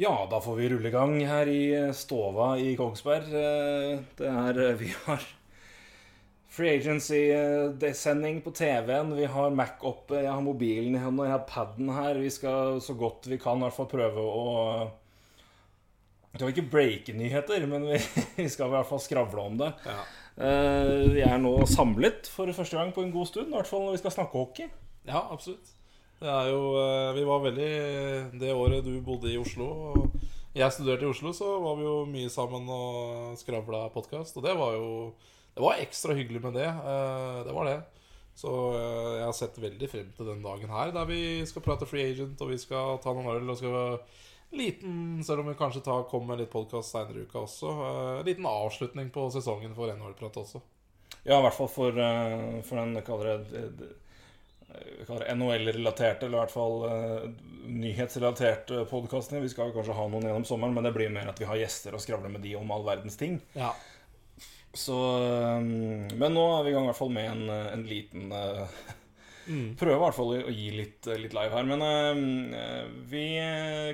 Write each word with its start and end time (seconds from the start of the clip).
Ja, 0.00 0.28
da 0.30 0.38
får 0.40 0.54
vi 0.56 0.68
rulle 0.70 0.88
i 0.88 0.94
gang 0.94 1.16
her 1.26 1.48
i 1.50 1.62
eh, 1.74 1.88
stova 1.96 2.52
i 2.62 2.76
Kongsberg. 2.78 3.32
Eh, 3.34 3.96
Det 4.18 4.28
er 4.30 4.60
eh, 4.62 4.76
Vi 4.78 4.92
har 5.08 5.24
Free 6.54 6.76
Agency-sending 6.76 8.38
på 8.44 8.52
TV-en. 8.54 9.10
Vi 9.18 9.26
har 9.26 9.50
Mac 9.50 9.82
oppe, 9.86 10.20
jeg 10.22 10.30
har 10.30 10.42
mobilen 10.42 10.94
i 10.94 11.02
hånda, 11.02 11.26
jeg 11.26 11.34
har 11.34 11.48
paden 11.50 11.90
her. 11.90 12.20
Vi 12.22 12.30
skal 12.30 12.78
så 12.82 12.94
godt 12.98 13.26
vi 13.26 13.40
kan 13.42 13.58
i 13.58 13.66
hvert 13.66 13.74
fall 13.74 13.90
prøve 13.90 14.22
å 14.22 14.46
Det 16.30 16.44
var 16.44 16.54
ikke 16.54 16.70
breake 16.70 17.16
nyheter, 17.18 17.66
men 17.66 17.88
vi, 17.90 18.46
skal 18.46 18.70
i 18.70 18.76
hvert 18.76 18.90
fall 18.90 19.02
skravle 19.02 19.48
om 19.50 19.58
det. 19.64 19.72
Ja. 19.82 19.98
Vi 21.10 21.24
er 21.26 21.42
nå 21.42 21.56
samlet 21.66 22.30
for 22.30 22.54
første 22.54 22.78
gang 22.78 22.94
på 22.94 23.02
en 23.02 23.10
god 23.10 23.26
stund, 23.32 23.50
i 23.50 23.58
hvert 23.58 23.70
fall 23.70 23.82
når 23.88 23.98
vi 23.98 24.02
skal 24.04 24.14
snakke 24.14 24.38
hockey. 24.38 24.70
ja, 25.10 25.24
absolutt. 25.26 25.74
Det 26.18 26.30
er 26.30 26.48
jo 26.50 26.62
eh, 26.80 27.12
Vi 27.14 27.24
var 27.26 27.44
veldig 27.44 27.72
Det 28.40 28.54
året 28.54 28.86
du 28.86 28.96
bodde 29.06 29.30
i 29.30 29.38
Oslo 29.38 29.68
og 29.92 30.24
jeg 30.58 30.72
studerte 30.74 31.04
i 31.04 31.06
Oslo, 31.06 31.30
så 31.36 31.46
var 31.62 31.76
vi 31.78 31.84
jo 31.84 31.98
mye 32.08 32.30
sammen 32.32 32.64
og 32.72 33.34
skravla 33.38 33.84
podkast. 33.94 34.34
Og 34.40 34.42
det 34.42 34.56
var 34.58 34.72
jo 34.74 34.88
Det 35.54 35.62
var 35.62 35.78
ekstra 35.78 36.16
hyggelig 36.18 36.40
med 36.42 36.56
det. 36.58 36.66
eh, 36.66 37.44
Det 37.46 37.54
var 37.54 37.68
det. 37.68 37.76
Så 38.34 38.50
eh, 38.74 39.12
jeg 39.20 39.26
har 39.28 39.36
sett 39.38 39.60
veldig 39.62 39.90
frem 39.92 40.08
til 40.16 40.26
den 40.26 40.42
dagen 40.42 40.72
her, 40.72 40.90
der 40.90 41.06
vi 41.06 41.20
skal 41.46 41.62
prate 41.62 41.86
free 41.86 42.08
agent, 42.10 42.40
og 42.42 42.50
vi 42.50 42.58
skal 42.58 42.98
ta 43.04 43.14
noen 43.14 43.30
øl 43.36 43.52
og 43.54 43.60
skal 43.60 44.00
Liten, 44.58 45.22
selv 45.22 45.44
om 45.44 45.52
vi 45.52 45.54
kanskje 45.60 45.84
kommer 46.08 46.32
med 46.32 46.40
litt 46.42 46.50
podkast 46.50 46.90
seinere 46.94 47.20
i 47.20 47.28
uka 47.28 47.42
også. 47.44 47.72
en 48.18 48.26
liten 48.26 48.46
avslutning 48.48 49.10
på 49.12 49.28
sesongen 49.30 49.74
for 49.76 49.92
NHL-prat 49.92 50.40
også. 50.40 50.62
Ja, 51.26 51.38
i 51.38 51.42
hvert 51.44 51.54
fall 51.54 51.68
for, 51.68 51.92
for 52.64 52.80
den 52.80 52.94
det, 52.96 53.90
NHL-relaterte, 54.68 56.26
eller 56.26 56.36
i 56.38 56.42
hvert 56.42 56.52
fall 56.52 56.82
uh, 56.84 57.28
nyhetsrelaterte 57.68 58.82
podkastene. 58.90 59.40
Vi 59.44 59.48
skal 59.52 59.70
jo 59.70 59.78
kanskje 59.78 59.96
ha 59.96 60.08
noen 60.10 60.26
gjennom 60.28 60.44
sommeren, 60.48 60.74
men 60.76 60.84
det 60.88 60.92
blir 60.96 61.12
mer 61.14 61.30
at 61.32 61.40
vi 61.40 61.48
har 61.48 61.56
gjester 61.60 61.96
og 61.96 62.02
skravler 62.04 62.32
med 62.34 62.44
de 62.44 62.54
om 62.58 62.70
all 62.74 62.84
verdens 62.86 63.16
ting. 63.20 63.38
Ja. 63.56 63.72
Så 64.76 64.94
um, 64.94 66.06
Men 66.20 66.34
nå 66.36 66.44
er 66.58 66.64
vi 66.66 66.70
i 66.70 66.76
gang 66.76 66.84
i 66.84 66.90
hvert 66.90 66.98
fall 67.00 67.12
med 67.14 67.30
en, 67.32 67.44
eh, 67.50 67.68
en 67.74 67.84
liten 67.88 68.32
uh, 68.32 68.68
Mm. 69.48 69.70
Prøve 69.80 69.94
i 69.96 70.00
hvert 70.02 70.12
fall 70.12 70.32
å 70.36 70.50
gi 70.52 70.66
litt, 70.76 71.06
litt 71.16 71.32
live 71.32 71.54
her. 71.56 71.64
Men 71.64 71.80
uh, 72.52 72.82
vi 73.08 73.22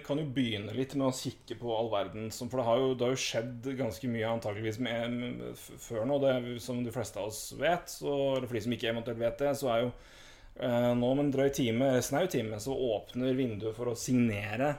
kan 0.03 0.19
jo 0.19 0.25
begynne 0.35 0.75
litt 0.75 0.97
med 0.99 1.07
å 1.07 1.15
kikke 1.15 1.55
på 1.61 1.71
all 1.77 1.93
verden. 1.93 2.25
som- 2.35 2.49
For 2.51 2.59
det 2.59 2.65
har 2.67 2.81
jo, 2.83 2.89
det 2.99 3.07
har 3.07 3.15
jo 3.15 3.21
skjedd 3.23 3.69
ganske 3.79 4.11
mye 4.11 4.33
antakeligvis 4.33 4.81
med, 4.83 5.55
før 5.79 6.09
nå. 6.11 6.19
Det, 6.25 6.33
som 6.65 6.83
de 6.83 6.91
fleste 6.91 7.23
av 7.23 7.31
oss 7.31 7.53
vet, 7.55 7.87
så, 7.87 8.17
eller 8.35 8.51
for 8.51 8.59
de 8.59 8.65
som 8.67 8.75
ikke 8.75 8.91
eventuelt 8.91 9.23
vet 9.23 9.39
det, 9.45 9.53
så 9.63 9.71
er 9.77 9.85
jo 9.85 9.93
eh, 9.93 10.11
nå 10.61 11.09
om 11.11 11.21
en 11.23 11.33
drøy 11.35 11.49
time, 11.55 11.89
eller 11.89 12.05
snau 12.05 12.27
time, 12.31 12.61
så 12.63 12.75
åpner 12.75 13.35
vinduet 13.35 13.75
for 13.77 13.91
å 13.91 13.99
signere 13.99 14.71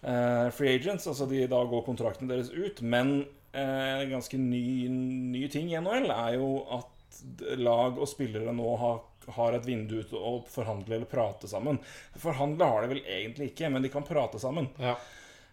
eh, 0.00 0.48
free 0.54 0.76
agents. 0.78 1.08
Altså 1.10 1.28
de, 1.30 1.44
da 1.50 1.62
går 1.68 1.84
kontraktene 1.86 2.32
deres 2.32 2.52
ut. 2.54 2.80
Men 2.80 3.22
en 3.52 4.10
ganske 4.10 4.38
ny, 4.40 4.88
ny 4.88 5.46
ting 5.52 5.68
i 5.68 5.80
NHL 5.80 6.08
er 6.08 6.36
jo 6.38 6.52
at 6.72 7.18
lag 7.60 7.98
og 8.00 8.08
spillere 8.08 8.54
nå 8.56 8.76
har, 8.80 9.02
har 9.36 9.56
et 9.56 9.66
vindu 9.68 9.98
til 10.00 10.16
å 10.16 10.36
forhandle 10.48 10.96
eller 10.96 11.10
prate 11.10 11.50
sammen. 11.50 11.80
Forhandle 12.20 12.68
har 12.70 12.84
de 12.84 12.94
vel 12.94 13.02
egentlig 13.04 13.52
ikke, 13.52 13.68
men 13.72 13.84
de 13.84 13.92
kan 13.92 14.06
prate 14.08 14.40
sammen. 14.42 14.72
ja. 14.80 14.96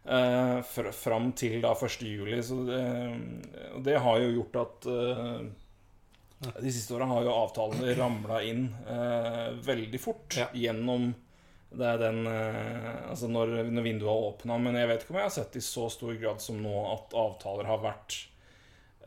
Uh, 0.09 0.63
fr 0.65 0.87
fram 0.95 1.33
til 1.37 1.59
da 1.61 1.73
1. 1.75 2.03
juli. 2.07 2.39
Så 2.41 2.55
det, 2.65 2.83
det 3.85 3.97
har 4.02 4.21
jo 4.23 4.30
gjort 4.39 4.55
at 4.61 4.87
eh, 4.89 5.41
De 6.40 6.72
siste 6.72 6.94
åra 6.95 7.06
har 7.09 7.26
jo 7.28 7.34
avtalene 7.36 7.95
ramla 8.00 8.38
inn 8.48 8.70
eh, 8.88 9.50
veldig 9.66 10.00
fort 10.00 10.38
Ja. 10.40 10.45
gjennom 10.56 11.09
det 11.70 11.86
er 11.86 12.00
den 12.02 12.23
eh, 12.26 13.09
Altså 13.12 13.28
når, 13.30 13.52
når 13.70 13.84
vinduet 13.86 14.09
har 14.09 14.23
åpna. 14.32 14.56
Men 14.64 14.78
jeg 14.80 14.88
vet 14.90 15.04
ikke 15.04 15.14
om 15.14 15.20
jeg 15.20 15.28
har 15.28 15.36
sett 15.36 15.58
i 15.60 15.62
så 15.62 15.90
stor 15.94 16.16
grad 16.22 16.40
som 16.42 16.62
nå 16.64 16.72
at 16.95 17.14
avtaler 17.20 17.67
har 17.70 17.84
vært 17.84 18.16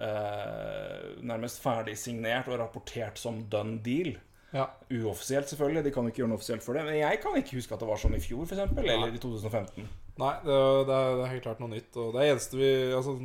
eh, 0.00 1.08
nærmest 1.26 1.62
ferdig 1.62 1.96
signert 1.98 2.50
og 2.52 2.60
rapportert 2.60 3.18
som 3.18 3.42
done 3.50 3.80
deal. 3.84 4.12
ja. 4.52 4.68
Uoffisielt, 4.92 5.48
selvfølgelig. 5.48 5.84
De 5.88 5.94
kan 5.94 6.06
ikke 6.10 6.22
gjøre 6.22 6.32
noe 6.34 6.38
offisielt 6.40 6.62
for 6.64 6.76
det. 6.76 6.84
Men 6.86 6.98
jeg 7.00 7.20
kan 7.24 7.36
ikke 7.40 7.56
huske 7.58 7.74
at 7.74 7.80
det 7.82 7.88
var 7.88 8.00
sånn 8.02 8.18
i 8.18 8.22
fjor, 8.22 8.44
f.eks. 8.44 8.76
Eller 8.84 9.08
i 9.16 9.22
2015. 9.22 9.88
Nei, 10.20 10.32
det, 10.44 10.52
er, 10.52 10.84
det 10.86 10.96
er 11.00 11.30
helt 11.32 11.46
klart 11.46 11.62
noe 11.64 11.72
nytt. 11.72 11.96
Og 11.96 12.12
det 12.18 12.28
eneste 12.28 12.60
vi 12.60 12.70
altså, 12.92 13.16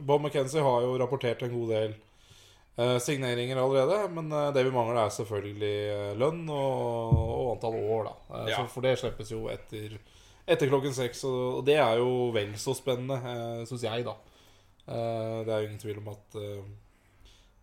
Bob 0.00 0.24
McKenzie 0.24 0.64
har 0.64 0.86
jo 0.88 0.96
rapportert 1.02 1.44
en 1.44 1.52
god 1.52 1.72
del 1.74 1.96
signeringer 3.00 3.56
allerede. 3.62 3.98
Men 4.12 4.30
eh, 4.32 4.52
det 4.52 4.64
vi 4.66 4.74
mangler, 4.74 5.00
er 5.06 5.14
selvfølgelig 5.14 5.74
eh, 5.94 6.12
lønn 6.20 6.44
og, 6.52 7.16
og 7.16 7.50
antall 7.56 7.78
år, 7.80 8.10
da. 8.10 8.14
Eh, 8.42 8.50
Ja. 8.52 8.64
for 8.68 8.84
det 8.84 8.96
slippes 9.00 9.32
jo 9.32 9.46
etter, 9.52 9.98
etter 10.46 10.68
klokken 10.70 10.92
seks. 10.94 11.24
Og, 11.24 11.62
det 11.66 11.78
er 11.80 11.96
jo 12.02 12.30
vel 12.36 12.52
så 12.60 12.74
spennende, 12.76 13.16
uh, 13.22 13.62
syns 13.68 13.86
jeg, 13.88 14.04
da. 14.06 14.16
Eh, 14.86 15.38
det 15.46 15.52
er 15.54 15.62
jo 15.62 15.68
ingen 15.70 15.82
tvil 15.82 15.98
om 16.02 16.12
at 16.12 16.36
eh, 16.38 16.60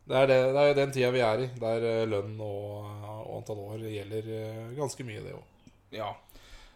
det, 0.10 0.18
er 0.20 0.28
det, 0.28 0.40
er 0.60 0.74
den 0.82 0.92
tida 0.92 1.12
vi 1.16 1.22
er 1.24 1.46
i, 1.46 1.50
der 1.62 1.86
eh, 1.88 2.06
lønn 2.12 2.34
og, 2.44 2.90
og 3.08 3.38
antall 3.38 3.62
år 3.70 3.86
gjelder 3.88 4.28
eh, 4.28 4.74
ganske 4.76 5.06
mye, 5.08 5.22
det 5.24 5.38
òg. 5.38 5.46
Ja. 5.96 6.10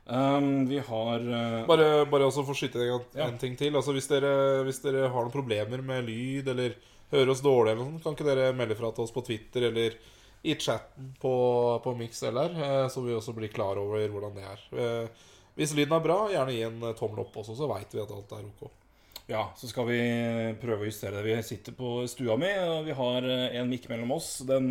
Um, 0.08 0.62
vi 0.70 0.78
har 0.80 1.20
uh, 1.20 1.66
Bare, 1.68 2.06
bare 2.08 2.28
også 2.30 2.46
for 2.48 2.56
å 2.56 2.60
skyte 2.62 2.80
en, 2.80 3.02
Ja. 3.18 3.26
en 3.28 3.36
ting 3.42 3.58
til. 3.60 3.76
Altså 3.76 3.92
hvis 3.92 4.08
dere, 4.08 4.62
hvis 4.64 4.80
dere 4.86 5.10
har 5.12 5.26
noen 5.26 5.34
problemer 5.34 5.82
med 5.84 6.06
lyd 6.08 6.48
eller 6.54 6.78
hører 7.12 7.32
oss 7.34 7.44
dårlig, 7.44 7.74
eller 7.74 7.84
noe 7.84 7.96
sånt, 7.96 8.04
kan 8.06 8.18
ikke 8.18 8.28
dere 8.28 8.54
melde 8.58 8.78
fra 8.80 8.92
til 8.92 9.06
oss 9.06 9.14
på 9.16 9.24
Twitter 9.28 9.70
eller 9.70 9.98
i 10.48 10.56
chatten 10.56 11.14
på, 11.20 11.34
på 11.84 11.94
Mix 11.98 12.22
LR, 12.28 12.58
så 12.94 13.04
vi 13.04 13.16
også 13.16 13.34
blir 13.36 13.52
klar 13.52 13.80
over 13.82 14.04
hvordan 14.12 14.36
det 14.38 14.46
er. 14.48 14.66
Eh, 14.84 15.24
hvis 15.58 15.74
lyden 15.76 15.96
er 15.98 16.04
bra, 16.04 16.20
gjerne 16.32 16.54
gi 16.54 16.66
en 16.68 16.84
eh, 16.86 16.98
tommel 17.00 17.24
opp 17.24 17.40
også, 17.42 17.56
så 17.58 17.70
veit 17.72 17.96
vi 17.96 18.04
at 18.04 18.14
alt 18.14 18.36
er 18.38 18.46
ok. 18.46 18.68
Ja, 19.28 19.48
så 19.60 19.68
skal 19.68 19.90
vi 19.90 20.00
prøve 20.62 20.86
å 20.86 20.88
justere 20.88 21.20
det. 21.20 21.26
Vi 21.26 21.40
sitter 21.44 21.76
på 21.76 21.98
stua 22.08 22.38
mi, 22.40 22.52
og 22.64 22.86
vi 22.88 22.96
har 22.96 23.26
en 23.28 23.68
mikk 23.68 23.90
mellom 23.92 24.14
oss. 24.16 24.38
Den 24.48 24.70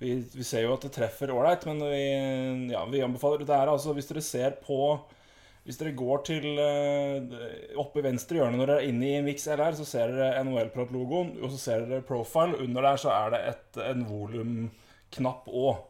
vi, 0.00 0.12
vi 0.32 0.44
ser 0.46 0.64
jo 0.64 0.74
at 0.76 0.84
det 0.86 0.92
treffer 0.94 1.32
ålreit, 1.34 1.66
men 1.68 1.82
vi, 1.82 2.04
ja, 2.72 2.84
vi 2.88 3.02
anbefaler 3.04 3.42
det 3.44 3.56
er 3.56 3.72
altså 3.72 3.92
Hvis 3.96 4.08
dere 4.08 4.22
ser 4.24 4.54
på 4.64 4.78
Hvis 5.64 5.76
dere 5.76 5.92
går 5.92 6.22
til 6.26 6.46
uh, 6.56 7.34
oppe 7.78 8.00
i 8.00 8.04
venstre 8.06 8.40
hjørne 8.40 8.56
når 8.56 8.70
dere 8.72 8.80
er 8.80 8.88
inne 8.90 9.10
i 9.12 9.20
Mix 9.26 9.44
LR, 9.52 9.74
så 9.76 9.84
ser 9.86 10.14
dere 10.16 10.40
NHL-prat-logoen, 10.46 11.34
og 11.44 11.52
så 11.52 11.58
ser 11.60 11.84
dere 11.90 12.06
profile. 12.06 12.56
Under 12.64 12.82
der 12.88 12.96
så 13.02 13.12
er 13.12 13.34
det 13.34 13.40
et, 13.52 13.80
en 13.90 14.06
volumknapp 14.08 15.46
òg. 15.52 15.84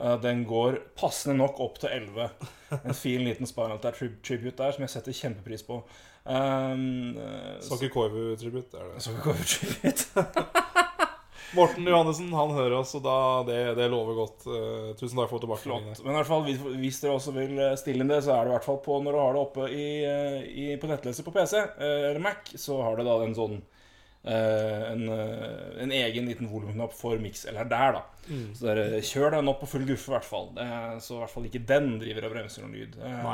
Eh, 0.00 0.16
Den 0.22 0.44
går 0.48 0.78
passende 1.00 1.38
nok 1.40 1.58
opp 1.64 1.80
til 1.82 1.90
11. 1.96 2.28
En 2.84 2.94
fin 2.94 3.24
liten 3.24 3.48
Spinal 3.48 3.80
Tap 3.82 3.96
tribute 3.98 4.56
der 4.60 4.76
som 4.76 4.84
jeg 4.86 4.92
setter 4.94 5.16
kjempepris 5.16 5.64
på. 5.66 5.80
Um, 6.24 7.16
eh, 7.16 7.56
Så 7.64 7.80
ikke 7.80 7.94
Koivu-tribut, 7.96 8.74
er 8.76 8.92
det. 8.92 9.02
så 9.02 9.10
kan 9.10 9.16
vi 9.20 9.24
gå 9.24 9.30
over 9.32 9.48
tribute. 9.56 10.26
Morten 11.56 11.86
Johannessen, 11.86 12.30
han 12.32 12.52
hører 12.54 12.76
oss, 12.78 12.92
og 12.94 13.02
da, 13.02 13.16
det, 13.48 13.58
det 13.78 13.88
lover 13.90 14.18
godt. 14.20 14.46
Eh, 14.46 14.90
tusen 15.00 15.18
takk 15.18 15.32
for 15.32 15.42
tilbakemeldingene. 15.42 15.98
Men 16.04 16.14
i 16.14 16.18
hvert 16.20 16.30
fall, 16.30 16.44
hvis, 16.78 17.00
dere 17.02 17.16
også 17.16 17.34
vil 17.34 17.58
eh, 17.58 17.74
stille 17.80 18.04
inn 18.04 18.12
det, 18.12 18.20
så 18.26 18.36
er 18.36 18.46
det 18.46 18.52
i 18.52 18.54
hvert 18.54 18.68
fall 18.68 18.78
på 18.84 19.00
når 19.02 19.16
du 19.16 19.20
har 19.20 19.34
det 19.34 19.42
oppe 19.42 19.66
i, 19.74 19.88
eh, 20.06 20.38
i, 20.46 20.66
på 20.78 20.90
nettleser 20.90 21.26
på 21.26 21.34
PC 21.34 21.56
eller 21.58 22.22
Mac, 22.22 22.54
så 22.54 22.78
har 22.84 23.00
det 23.00 23.08
da 23.08 23.18
den 23.24 23.34
sånn 23.34 23.58
en, 24.24 25.06
eh, 25.14 25.82
en 25.82 25.92
egen 25.96 26.26
liten 26.28 26.50
volumknapp 26.50 26.92
for 26.92 27.20
miks 27.22 27.46
eller 27.48 27.68
der, 27.70 27.98
da. 27.98 28.02
Mm. 28.28 28.48
Så 28.54 28.68
dere 28.68 29.00
kjør 29.02 29.38
den 29.38 29.48
opp 29.50 29.62
på 29.64 29.70
full 29.72 29.86
guffe, 29.88 30.10
i 30.10 30.14
hvert 30.14 30.28
fall. 30.28 30.50
Så 31.00 31.16
i 31.16 31.22
hvert 31.22 31.32
fall 31.32 31.48
ikke 31.48 31.64
den 31.66 31.94
driver 32.02 32.28
og 32.28 32.34
bremser 32.36 32.66
noen 32.66 32.76
lyd. 32.76 32.98
Eh, 33.00 33.30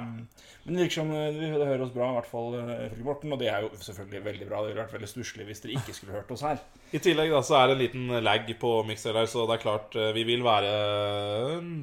men 0.66 0.74
det 0.74 0.82
virker 0.82 0.98
som 0.98 1.10
eh, 1.14 1.28
vi 1.30 1.46
det 1.46 1.66
hører 1.68 1.84
oss 1.84 1.92
bra, 1.94 2.08
i 2.10 2.16
hvert 2.16 2.30
fall 2.30 2.56
eh, 2.58 2.86
ifølge 2.88 3.06
Morten. 3.06 3.34
Og 3.36 3.38
det 3.38 3.50
er 3.52 3.62
jo 3.62 3.70
selvfølgelig 3.86 4.22
veldig 4.24 4.48
bra. 4.48 4.62
Det 4.62 4.72
ville 4.72 4.82
vært 4.82 4.96
veldig 4.96 5.10
stusslig 5.10 5.46
hvis 5.46 5.62
dere 5.62 5.76
ikke 5.78 5.94
skulle 5.94 6.16
hørt 6.16 6.32
oss 6.34 6.42
her. 6.46 6.62
I 6.90 7.02
tillegg 7.02 7.30
da, 7.30 7.42
så 7.46 7.60
er 7.60 7.68
det 7.68 7.76
en 7.76 7.82
liten 7.84 8.16
lag 8.26 8.50
på 8.58 8.72
Mixer 8.88 9.14
her, 9.14 9.28
så 9.30 9.46
det 9.46 9.56
er 9.56 9.62
klart 9.62 9.94
eh, 9.94 10.10
vi 10.16 10.24
vil 10.26 10.42
være 10.46 10.72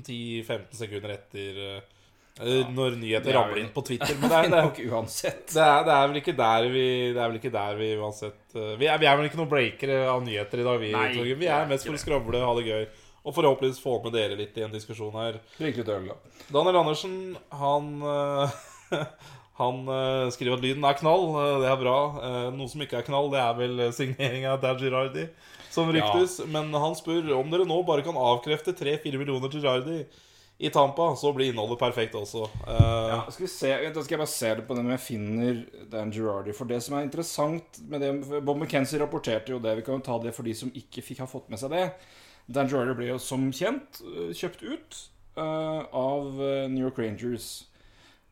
10-15 0.03 0.67
sekunder 0.81 1.15
etter 1.15 1.63
eh, 2.41 2.63
når 2.73 2.97
nyheter 2.97 3.29
er 3.29 3.37
ramler 3.37 3.61
inn 3.61 3.71
på 3.73 3.83
Twitter. 3.85 4.15
Men 4.19 4.31
det 4.31 4.39
er, 4.39 4.49
det, 4.49 4.61
nok 4.65 4.81
uansett. 4.89 5.45
det, 5.51 5.61
er, 5.61 5.85
det 5.85 5.95
er 5.95 6.09
vel 6.09 6.19
ikke 6.23 6.35
der 6.39 6.67
vi 6.73 6.85
Det 7.13 7.21
er 7.21 7.31
vel 7.31 7.39
ikke 7.39 7.53
der 7.53 7.79
vi 7.79 7.89
uansett 8.01 8.57
eh, 8.57 8.73
Vi 8.81 8.89
er, 8.89 9.01
vi 9.01 9.09
er 9.09 9.19
vel 9.19 9.29
ikke 9.29 9.39
noen 9.41 9.51
breakere 9.51 9.99
av 10.09 10.23
nyheter 10.25 10.63
i 10.63 10.67
dag, 10.67 10.81
vi. 10.81 10.89
Nei, 10.95 11.35
vi 11.37 11.51
er 11.51 11.69
mest 11.69 11.89
for 11.89 11.97
å 11.97 12.01
skravle, 12.01 12.41
ha 12.41 12.55
det 12.57 12.65
gøy. 12.69 12.87
Og 13.23 13.37
forhåpentligvis 13.37 13.79
få 13.79 13.99
med 14.03 14.17
dere 14.17 14.35
litt 14.39 14.57
i 14.59 14.65
en 14.65 14.73
diskusjon 14.73 15.13
her. 15.15 15.37
Litt 15.63 15.79
øl, 15.85 16.09
da. 16.09 16.17
Daniel 16.51 16.81
Andersen, 16.81 17.15
han 17.61 17.93
eh, 18.15 18.59
Han 19.53 19.83
skriver 20.33 20.55
at 20.55 20.63
lyden 20.65 20.85
er 20.89 20.95
knall. 20.97 21.27
det 21.61 21.67
er 21.69 21.77
bra. 21.77 21.97
Noe 22.57 22.71
som 22.71 22.81
ikke 22.81 22.97
er 22.97 23.05
knall, 23.05 23.27
det 23.29 23.37
er 23.37 23.51
vel 23.53 23.83
signeringa 23.93 24.55
av 24.55 24.63
Dad 24.63 24.81
Girardi, 24.81 25.27
som 25.69 25.91
ryktes. 25.93 26.39
Men 26.49 26.73
han 26.73 26.97
spør 26.97 27.29
om 27.37 27.53
dere 27.53 27.67
nå 27.69 27.77
bare 27.85 28.01
kan 28.01 28.17
avkrefte 28.17 28.73
3-4 28.79 29.21
millioner 29.21 29.53
Girardi 29.53 29.99
i 30.63 30.69
Tampa, 30.71 31.09
så 31.19 31.33
blir 31.35 31.51
innholdet 31.51 31.79
perfekt 31.81 32.15
også. 32.15 32.45
Eh, 32.67 33.09
Ja, 33.11 33.17
skal 33.29 33.45
vi 33.45 33.51
se, 33.51 33.71
Da 33.93 34.03
skal 34.03 34.15
jeg 34.15 34.21
bare 34.21 34.31
se 34.31 34.53
det 34.55 34.65
på 34.67 34.75
det 34.77 34.83
om 34.85 34.91
jeg 34.93 35.03
finner 35.03 35.59
Dan 35.91 36.11
Girardi. 36.15 36.53
For 36.55 36.69
det 36.69 36.79
som 36.85 36.95
er 36.97 37.03
interessant 37.07 37.81
med 37.89 38.01
det 38.01 38.11
Bob 38.45 38.57
McKenzie 38.61 39.01
rapporterte 39.01 39.51
jo 39.51 39.59
det. 39.59 39.75
Vi 39.81 39.83
kan 39.83 39.99
jo 39.99 40.05
ta 40.07 40.17
det 40.23 40.33
for 40.35 40.47
de 40.47 40.53
som 40.55 40.71
ikke 40.71 41.03
fikk 41.03 41.19
ha 41.19 41.27
fått 41.27 41.49
med 41.51 41.59
seg 41.59 41.73
det. 41.75 41.89
Dan 42.47 42.71
Girardi 42.71 42.95
ble 42.95 43.11
jo 43.11 43.19
som 43.19 43.49
kjent 43.51 43.99
øh, 44.03 44.31
kjøpt 44.31 44.63
ut 44.63 44.99
øh, 45.35 45.83
av 45.91 46.31
New 46.71 46.83
York 46.87 46.99
Rangers. 46.99 47.65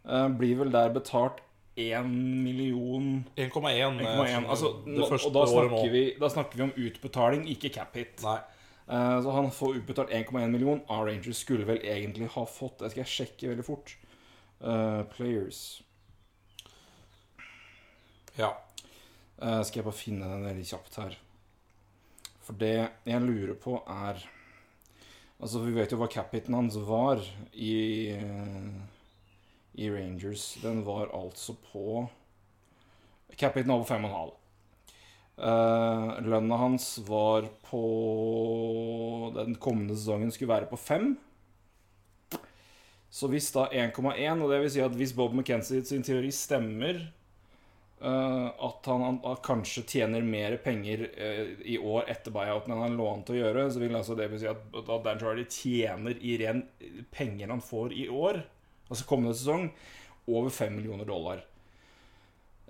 Eh, 0.08 0.28
blir 0.40 0.56
vel 0.64 0.72
der 0.72 0.90
betalt 0.96 1.44
1 1.76 2.08
million 2.44 3.26
1,1. 3.38 4.00
1,1. 4.02 4.48
Altså, 4.50 4.74
og 4.76 5.34
da 5.36 5.46
snakker, 5.48 5.92
vi, 5.92 6.06
da 6.20 6.30
snakker 6.30 6.58
vi 6.58 6.64
om 6.64 6.74
utbetaling, 6.76 7.46
ikke 7.50 7.72
cap 7.76 7.96
hit. 7.96 8.20
Nei. 8.24 8.40
Eh, 8.88 9.22
så 9.24 9.32
han 9.32 9.52
får 9.52 9.76
utbetalt 9.76 10.10
1,1 10.10 10.48
million. 10.48 10.82
R-Rangers 10.88 11.38
skulle 11.38 11.66
vel 11.66 11.84
egentlig 11.86 12.28
ha 12.28 12.46
fått 12.46 12.80
Det 12.80 12.92
skal 12.92 13.04
jeg 13.04 13.14
sjekke 13.16 13.54
veldig 13.54 13.66
fort. 13.66 13.96
Uh, 14.62 15.02
players. 15.10 15.82
Ja. 18.38 18.52
Uh, 19.42 19.64
skal 19.66 19.82
jeg 19.82 19.88
bare 19.88 19.98
finne 19.98 20.28
den 20.30 20.46
veldig 20.46 20.66
kjapt 20.70 21.00
her. 21.02 21.18
For 22.46 22.58
det 22.62 22.76
jeg 23.10 23.26
lurer 23.26 23.58
på, 23.58 23.80
er 23.88 24.22
Altså, 25.42 25.64
vi 25.66 25.72
vet 25.74 25.90
jo 25.90 25.98
hva 25.98 26.06
cap-hiten 26.06 26.54
hans 26.54 26.76
var 26.86 27.24
i 27.58 28.14
uh, 28.14 28.76
I 29.74 29.90
Rangers. 29.90 30.60
Den 30.62 30.84
var 30.86 31.10
altså 31.18 31.56
på 31.72 32.04
Cap-hiten 33.40 33.72
var 33.72 33.82
på 33.82 33.90
5,5. 33.90 34.36
Uh, 35.40 36.20
lønna 36.22 36.58
hans 36.60 37.00
var 37.08 37.48
på 37.66 37.80
Den 39.34 39.56
kommende 39.56 39.96
sesongen 39.96 40.34
skulle 40.34 40.52
være 40.54 40.70
på 40.70 40.78
5. 40.78 41.16
Så 43.12 43.28
hvis 43.32 43.50
da 43.52 43.66
1,1, 43.74 44.40
og 44.40 44.52
det 44.52 44.62
vil 44.62 44.72
si 44.72 44.84
at 44.84 44.94
hvis 44.96 45.16
Bob 45.18 45.34
McKenzie 45.36 45.84
sin 45.88 46.04
teori 46.06 46.30
stemmer 46.32 47.02
uh, 48.04 48.48
at 48.52 48.88
han, 48.88 49.04
han 49.04 49.18
at 49.28 49.42
kanskje 49.44 49.84
tjener 49.96 50.24
mer 50.24 50.56
penger 50.64 51.08
uh, 51.10 51.52
i 51.68 51.76
år 51.80 52.08
etter 52.12 52.32
buyouten 52.32 52.76
enn 52.76 52.86
han 52.86 52.96
lå 53.00 53.10
an 53.12 53.26
til 53.28 53.40
å 53.40 53.42
gjøre, 53.42 53.66
så 53.74 53.84
vil 53.84 53.98
altså 54.00 54.16
det 54.20 54.30
vil 54.32 54.44
si 54.44 54.50
at, 54.52 54.64
at 54.80 54.94
Dan 55.08 55.20
Charlie 55.20 55.50
tjener 55.52 56.22
i 56.22 56.38
ren 56.44 56.64
penger 57.12 57.52
han 57.52 57.66
får 57.66 57.98
i 57.98 58.08
år, 58.08 58.44
altså 58.88 59.10
kommende 59.10 59.36
sesong, 59.36 59.72
over 60.32 60.54
5 60.54 60.78
millioner 60.78 61.08
dollar. 61.10 61.44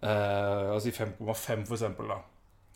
Uh, 0.01 0.73
altså 0.73 0.89
5,5 0.89 1.67
for 1.67 1.77
eksempel, 1.77 2.09
da. 2.15 2.21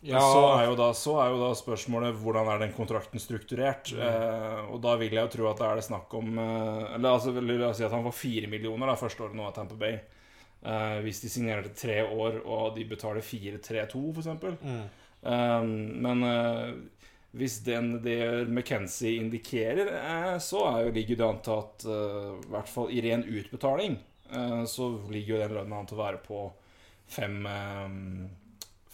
Ja. 0.06 0.20
Så, 0.22 0.42
er 0.54 0.68
jo 0.68 0.74
da, 0.78 0.90
så 0.94 1.16
er 1.18 1.32
jo 1.32 1.38
da 1.40 1.48
spørsmålet 1.58 2.18
hvordan 2.20 2.50
er 2.52 2.60
den 2.62 2.74
kontrakten 2.76 3.22
strukturert. 3.22 3.90
Eh, 3.90 4.60
og 4.70 4.78
da 4.84 4.94
vil 5.00 5.16
jeg 5.16 5.26
jo 5.26 5.32
tro 5.34 5.48
at 5.50 5.62
det 5.62 5.66
er 5.66 5.80
det 5.80 5.86
snakk 5.88 6.12
om 6.14 6.36
eh, 6.38 6.82
Eller 6.94 7.10
altså, 7.10 7.32
la 7.34 7.70
oss 7.70 7.80
si 7.80 7.86
at 7.86 7.94
han 7.94 8.06
får 8.06 8.14
fire 8.20 8.50
millioner 8.52 8.92
da, 8.92 8.98
første 9.00 9.26
året 9.26 9.38
nå 9.38 9.48
av 9.48 9.56
Tamper 9.56 9.80
Bay. 9.80 9.98
Eh, 10.62 10.98
hvis 11.06 11.22
de 11.24 11.32
signerer 11.32 11.66
til 11.66 11.76
tre 11.80 11.98
år, 12.06 12.40
og 12.44 12.76
de 12.78 12.86
betaler 12.88 13.24
4-3-2, 13.24 14.04
f.eks. 14.14 14.62
Mm. 14.62 14.86
Um, 15.26 15.70
men 16.04 16.22
eh, 16.22 16.74
hvis 17.36 17.58
den 17.66 17.96
det 18.04 18.46
McKenzie 18.48 19.18
indikerer, 19.20 19.90
eh, 19.98 20.36
så 20.38 20.62
er 20.70 20.86
jo, 20.86 20.94
ligger 20.94 21.18
det 21.18 21.26
an 21.26 21.42
til 21.44 21.58
at 21.58 21.86
eh, 21.90 22.30
i 22.46 22.52
hvert 22.54 22.70
fall 22.70 22.92
i 22.92 23.02
ren 23.04 23.24
utbetaling 23.26 23.98
eh, 24.30 24.62
så 24.70 24.88
ligger 25.10 25.34
jo 25.34 25.42
den 25.42 25.56
lønna 25.58 25.80
an 25.80 25.90
til 25.90 25.98
å 25.98 26.04
være 26.04 26.22
på 26.24 26.44
fem 27.10 27.38
eh, 27.50 27.98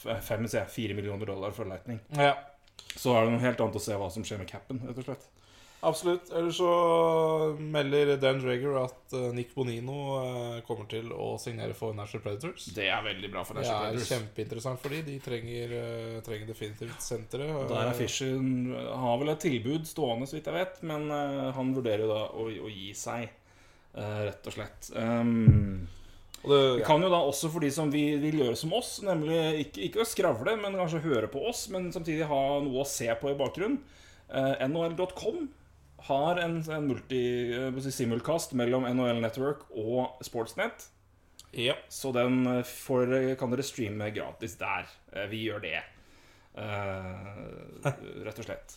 Fem, 0.02 0.48
sier 0.48 0.62
jeg, 0.62 0.72
fire 0.74 0.96
millioner 0.98 1.30
dollar 1.32 1.54
for 1.56 1.70
Lightning. 1.70 2.02
ja. 2.18 2.34
Så 2.92 3.14
er 3.16 3.24
det 3.24 3.32
noe 3.32 3.40
helt 3.40 3.60
annet 3.62 3.76
å 3.78 3.80
se 3.80 3.94
hva 3.96 4.08
som 4.12 4.24
skjer 4.26 4.40
med 4.42 4.50
capen, 4.50 4.80
rett 4.84 4.98
og 5.00 5.06
slett. 5.06 5.28
Absolutt. 5.82 6.28
Ellers 6.30 6.56
så 6.56 7.56
melder 7.58 8.12
Dan 8.22 8.38
Drager 8.38 8.76
at 8.84 9.14
eh, 9.18 9.32
Nick 9.34 9.50
Bonino 9.54 9.96
eh, 10.20 10.60
kommer 10.66 10.86
til 10.90 11.08
å 11.10 11.32
signere 11.42 11.74
for 11.74 11.96
National 11.98 12.22
Predators. 12.22 12.68
Det 12.76 12.86
er 12.86 13.02
veldig 13.02 13.30
bra 13.32 13.42
for 13.46 13.58
Det 13.58 13.66
er 13.66 13.98
kjempeinteressant 14.06 14.78
for 14.78 14.94
dem. 14.94 15.02
De 15.08 15.16
trenger, 15.24 15.74
eh, 15.80 16.20
trenger 16.22 16.52
definitivt 16.52 17.02
senteret. 17.02 17.50
Der 17.72 17.90
er 17.90 17.98
Fisher 17.98 18.36
har 19.02 19.18
vel 19.18 19.34
et 19.34 19.42
tilbud 19.42 19.90
stående, 19.90 20.30
så 20.30 20.38
vidt 20.38 20.52
jeg 20.52 20.58
vet, 20.60 20.78
men 20.86 21.10
han 21.56 21.74
vurderer 21.74 22.06
jo 22.06 22.12
da 22.12 22.22
å, 22.30 22.46
å 22.46 22.70
gi 22.70 22.92
seg, 22.94 23.26
rett 23.92 24.46
og 24.48 24.54
slett. 24.54 24.92
Um, 24.94 25.82
Og 26.42 26.50
det, 26.50 26.60
Vi 26.80 26.84
kan 26.86 27.02
jo 27.04 27.10
da 27.12 27.20
også 27.22 27.50
for 27.52 27.62
de 27.62 27.70
som 27.70 27.90
vil, 27.92 28.16
vil 28.22 28.40
gjøre 28.42 28.58
som 28.58 28.72
oss, 28.74 28.96
nemlig 29.06 29.38
ikke, 29.66 29.84
ikke 29.88 30.02
å 30.02 30.06
skravle, 30.08 30.56
men 30.58 30.74
kanskje 30.78 31.02
høre 31.04 31.28
på 31.30 31.42
oss, 31.48 31.68
men 31.70 31.90
samtidig 31.94 32.26
ha 32.30 32.40
noe 32.64 32.82
å 32.82 32.88
se 32.88 33.06
på 33.20 33.30
i 33.30 33.36
bakgrunnen. 33.38 33.78
Eh, 34.32 34.64
NHL.com 34.66 35.44
har 36.08 36.40
en, 36.42 36.56
en 36.66 36.88
multi, 36.88 37.22
eh, 37.54 37.78
simulcast 37.94 38.56
mellom 38.58 38.88
NHL 38.90 39.20
Network 39.22 39.68
og 39.78 40.18
Sportsnet. 40.26 40.88
ja. 41.54 41.76
Så 41.88 42.10
den 42.16 42.42
eh, 42.58 42.64
får, 42.66 43.36
kan 43.38 43.54
dere 43.54 43.62
streame 43.66 44.10
gratis 44.10 44.58
der. 44.58 44.90
Eh, 45.12 45.28
Vi 45.30 45.44
gjør 45.46 45.62
det. 45.62 45.78
Eh, 46.58 47.86
rett 48.26 48.38
og 48.42 48.48
slett. 48.48 48.74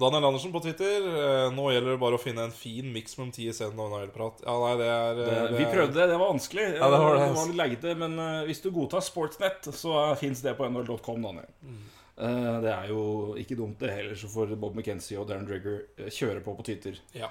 Daniel 0.00 0.24
Andersen 0.30 0.52
på 0.54 0.62
Twitter. 0.64 1.04
eh, 1.20 1.50
Nå 1.54 1.66
gjelder 1.74 1.92
det 1.94 2.00
bare 2.00 2.16
å 2.18 2.22
finne 2.22 2.46
en 2.48 2.54
fin 2.56 2.88
miks 2.94 3.16
mellom 3.18 3.30
TSN 3.36 3.76
og 3.78 3.90
NHL-prat. 3.92 4.40
Ja, 4.46 4.54
nei, 4.64 4.72
det 4.80 4.88
er 4.88 5.14
Det, 5.20 5.26
det 5.30 5.58
vi 5.58 5.64
er- 5.66 5.74
prøvde 5.74 5.94
det, 6.00 6.08
det 6.10 6.18
var 6.18 6.32
vanskelig. 6.32 6.66
Ja, 6.78 6.90
det 6.90 7.00
var 7.04 7.14
det. 7.18 7.22
det 7.28 7.36
var 7.36 7.46
litt 7.52 7.60
leite, 7.62 7.94
men 8.00 8.18
eh, 8.18 8.44
hvis 8.48 8.62
du 8.64 8.70
godtar 8.74 9.04
Sportsnet, 9.04 9.70
så 9.76 10.16
fins 10.16 10.40
det 10.42 10.56
på 10.58 10.68
nhl.com, 10.70 11.22
Daniel. 11.22 11.50
Mm. 11.62 11.80
Eh, 12.20 12.60
det 12.64 12.72
er 12.74 12.88
jo 12.92 13.02
ikke 13.40 13.56
dumt, 13.56 13.78
det 13.80 13.90
heller, 13.94 14.14
så 14.20 14.28
får 14.28 14.56
Bob 14.60 14.74
McKenzie 14.76 15.16
og 15.20 15.28
Darren 15.28 15.46
Drugger 15.48 15.84
eh, 15.98 16.10
kjøre 16.12 16.42
på 16.44 16.56
på 16.56 16.64
Twitter. 16.64 16.98
Ja. 17.16 17.28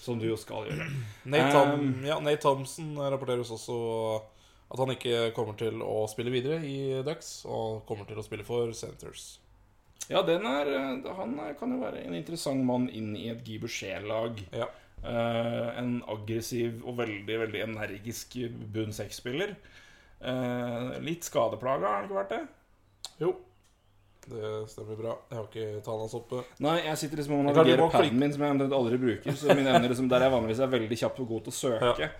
Som 0.00 0.18
du 0.18 0.24
jo 0.30 0.36
skal 0.40 0.64
gjøre. 0.70 0.86
Nate, 1.28 1.50
Tom, 1.52 1.74
Um, 1.80 2.04
ja, 2.08 2.18
Nate 2.24 2.40
Thompson 2.40 2.94
rapporterer 2.96 3.42
også 3.44 4.22
at 4.72 4.78
han 4.78 4.92
ikke 4.94 5.32
kommer 5.34 5.56
til 5.58 5.82
å 5.82 6.06
spille 6.08 6.30
videre 6.32 6.60
i 6.64 7.02
Ducks, 7.04 7.42
og 7.44 7.82
kommer 7.88 8.06
til 8.08 8.16
å 8.16 8.24
spille 8.24 8.44
for 8.46 8.72
Centers. 8.72 9.38
Ja, 10.08 10.22
den 10.26 10.46
er, 10.48 10.70
eh, 10.74 11.10
han 11.16 11.36
kan 11.58 11.74
jo 11.74 11.82
være 11.82 12.04
en 12.06 12.16
interessant 12.18 12.64
mann 12.66 12.88
inn 12.88 13.12
i 13.18 13.28
et 13.30 13.44
Guy 13.46 13.60
Boucher-lag. 13.62 14.40
Ja. 14.56 14.70
Uh, 15.00 15.70
en 15.80 15.92
aggressiv 16.12 16.82
og 16.84 16.98
veldig 16.98 17.36
veldig 17.46 17.62
energisk 17.64 18.34
bunn 18.72 18.92
seks-spiller. 18.92 19.54
Uh, 20.20 20.98
litt 21.00 21.24
skadeplaga, 21.24 21.86
har 21.86 22.02
han 22.02 22.08
ikke 22.10 22.18
vært 22.18 22.34
det? 22.34 22.40
Jo, 23.22 23.30
det 24.28 24.50
stemmer 24.68 24.98
bra. 24.98 25.14
Jeg 25.30 25.38
har 25.38 25.46
ikke 25.48 25.84
tallene 25.86 26.04
hans 26.04 26.16
oppe. 26.18 26.42
Nei, 26.60 26.76
jeg 26.84 27.00
sitter 27.00 27.22
liksom 27.22 27.36
og 27.38 27.40
er 27.40 27.48
navigerer 27.48 27.94
paden 27.94 28.20
min, 28.20 28.34
som 28.34 28.44
jeg 28.44 28.68
aldri 28.76 28.98
bruker. 29.00 29.38
Så 29.40 29.56
min 29.56 29.70
evner 29.70 29.88
liksom, 29.88 30.10
der 30.12 30.26
jeg 30.26 30.34
vanligvis 30.34 30.60
er 30.64 30.74
veldig 30.74 30.98
kjapp 31.02 31.22
og 31.24 31.32
god 31.32 31.46
til 31.46 31.54
å 31.54 31.58
søke. 31.60 32.10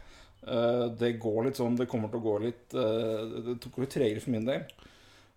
eh, 0.40 0.86
det 1.02 1.10
går 1.20 1.42
litt 1.46 1.60
sånn 1.60 1.76
Det 1.76 1.86
kommer 1.90 2.08
til 2.08 2.22
å 2.22 2.24
gå 2.24 2.38
litt 2.40 2.72
Det 2.72 3.58
tok 3.60 3.76
litt 3.82 3.92
tregere 3.92 4.22
for 4.24 4.32
min 4.32 4.48
del. 4.48 4.64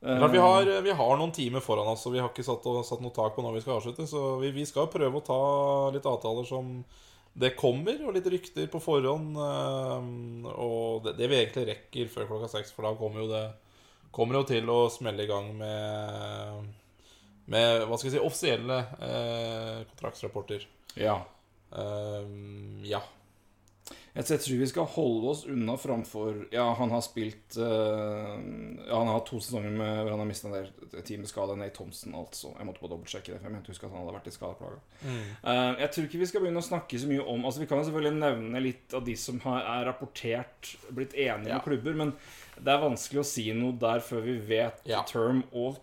Eh, 0.04 0.28
vi, 0.32 0.38
har, 0.38 0.68
vi 0.84 0.92
har 0.92 1.18
noen 1.18 1.32
timer 1.32 1.64
foran 1.64 1.88
oss, 1.88 2.04
og 2.08 2.14
vi 2.16 2.20
har 2.20 2.28
ikke 2.32 2.44
satt, 2.44 2.66
satt 2.88 3.02
noe 3.04 3.16
tak 3.16 3.36
på 3.36 3.46
når 3.46 3.56
vi 3.56 3.64
skal 3.64 3.78
avslutte. 3.78 4.08
Så 4.10 4.36
vi, 4.42 4.52
vi 4.56 4.66
skal 4.68 4.92
prøve 4.92 5.22
å 5.22 5.26
ta 5.26 5.40
litt 5.96 6.08
avtaler 6.10 6.48
som 6.48 6.76
det 7.34 7.56
kommer, 7.58 7.98
og 8.06 8.14
litt 8.14 8.28
rykter 8.30 8.68
på 8.70 8.82
forhånd. 8.84 9.38
eh, 9.40 10.52
Og 10.54 11.08
det, 11.08 11.16
det 11.22 11.30
vi 11.32 11.40
egentlig 11.40 11.68
rekker 11.72 12.12
før 12.14 12.28
klokka 12.34 12.52
seks, 12.52 12.76
for 12.76 12.86
da 12.88 12.96
kommer 13.00 13.24
jo 13.26 13.32
det 13.32 13.46
Kommer 14.14 14.38
jo 14.38 14.44
til 14.46 14.68
å 14.70 14.92
smelle 14.94 15.24
i 15.24 15.30
gang 15.30 15.48
med 15.58 16.68
Med 17.50 17.88
hva 17.90 17.98
skal 17.98 18.12
jeg 18.12 18.20
si 18.20 18.22
offisielle 18.22 18.76
eh, 19.02 19.80
kontraktsrapporter. 19.90 20.68
Ja. 21.02 21.16
Um, 21.74 22.84
ja. 22.86 23.00
Jeg 24.16 24.26
tror 24.30 24.60
vi 24.60 24.68
skal 24.70 24.86
holde 24.94 25.30
oss 25.32 25.40
unna 25.50 25.74
framfor 25.82 26.44
Ja, 26.54 26.68
han 26.78 26.92
har 26.94 27.02
spilt 27.02 27.56
uh, 27.58 28.36
Ja, 28.88 29.00
han 29.00 29.08
har 29.10 29.24
to 29.26 29.40
sesonger 29.42 29.74
med 29.74 30.04
hvor 30.04 30.12
han 30.14 30.22
har 30.22 30.30
mista 30.30 30.52
en 30.52 30.54
del 30.54 31.02
timeskade. 31.08 31.56
Nate 31.58 31.74
Thompson, 31.80 32.14
altså. 32.20 32.52
Jeg 32.60 32.68
måtte 32.68 32.84
bare 32.84 32.94
dobbeltsjekke 32.94 33.34
det, 33.34 33.40
for 33.42 33.50
jeg 33.50 33.56
mente 33.56 33.74
huske 33.74 33.88
at 33.90 33.96
han 33.96 34.04
hadde 34.04 34.14
vært 34.20 34.30
i 34.30 34.36
skadeplaga. 34.36 34.80
uh, 35.08 35.82
jeg 35.82 35.90
tror 35.96 36.08
ikke 36.10 36.22
vi 36.22 36.30
skal 36.30 36.46
begynne 36.46 36.62
å 36.62 36.68
snakke 36.70 37.02
så 37.02 37.10
mye 37.10 37.26
om 37.34 37.46
Altså 37.50 37.64
Vi 37.64 37.70
kan 37.72 37.82
jo 37.82 37.88
selvfølgelig 37.90 38.20
nevne 38.22 38.62
litt 38.68 38.94
av 39.00 39.06
de 39.10 39.16
som 39.18 39.42
har, 39.48 39.66
er 39.80 39.90
rapportert 39.90 40.76
blitt 40.94 41.16
enige 41.18 41.50
Ja. 41.50 41.58
med 41.58 41.66
klubber, 41.66 41.98
men 42.04 42.14
det 42.60 42.70
er 42.70 42.84
vanskelig 42.86 43.24
å 43.24 43.26
si 43.26 43.48
noe 43.58 43.74
der 43.82 44.04
før 44.06 44.22
vi 44.30 44.38
vet 44.54 44.86
Ja. 44.86 45.02
term 45.10 45.42
og 45.52 45.82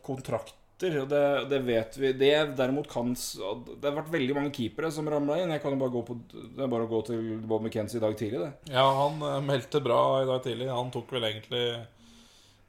kontrakter. 0.80 1.00
og 1.02 1.08
Det, 1.08 1.50
det 1.50 1.60
vet 1.66 1.96
vi. 1.98 2.12
Det 2.12 2.56
derimot 2.56 2.88
kan 2.88 3.12
Det 3.14 3.88
har 3.88 3.96
vært 3.96 4.12
veldig 4.12 4.34
mange 4.34 4.52
keepere 4.52 4.90
som 4.90 5.08
ramla 5.08 5.40
inn. 5.40 5.50
Jeg 5.50 5.62
kan 5.62 5.72
jo 5.72 5.78
bare 5.80 5.94
gå 5.94 6.02
på 6.06 6.18
Det 6.30 6.64
er 6.64 6.68
bare 6.68 6.86
å 6.86 6.90
gå 6.90 7.02
til 7.06 7.40
Bob 7.46 7.62
McKenzie 7.62 7.98
i 7.98 8.04
dag 8.04 8.16
tidlig, 8.16 8.40
det. 8.40 8.72
Ja, 8.72 8.84
han 8.84 9.20
eh, 9.22 9.40
meldte 9.44 9.80
bra 9.80 10.22
i 10.22 10.28
dag 10.28 10.42
tidlig. 10.42 10.68
Han 10.70 10.90
tok 10.90 11.10
vel 11.12 11.24
egentlig 11.24 11.64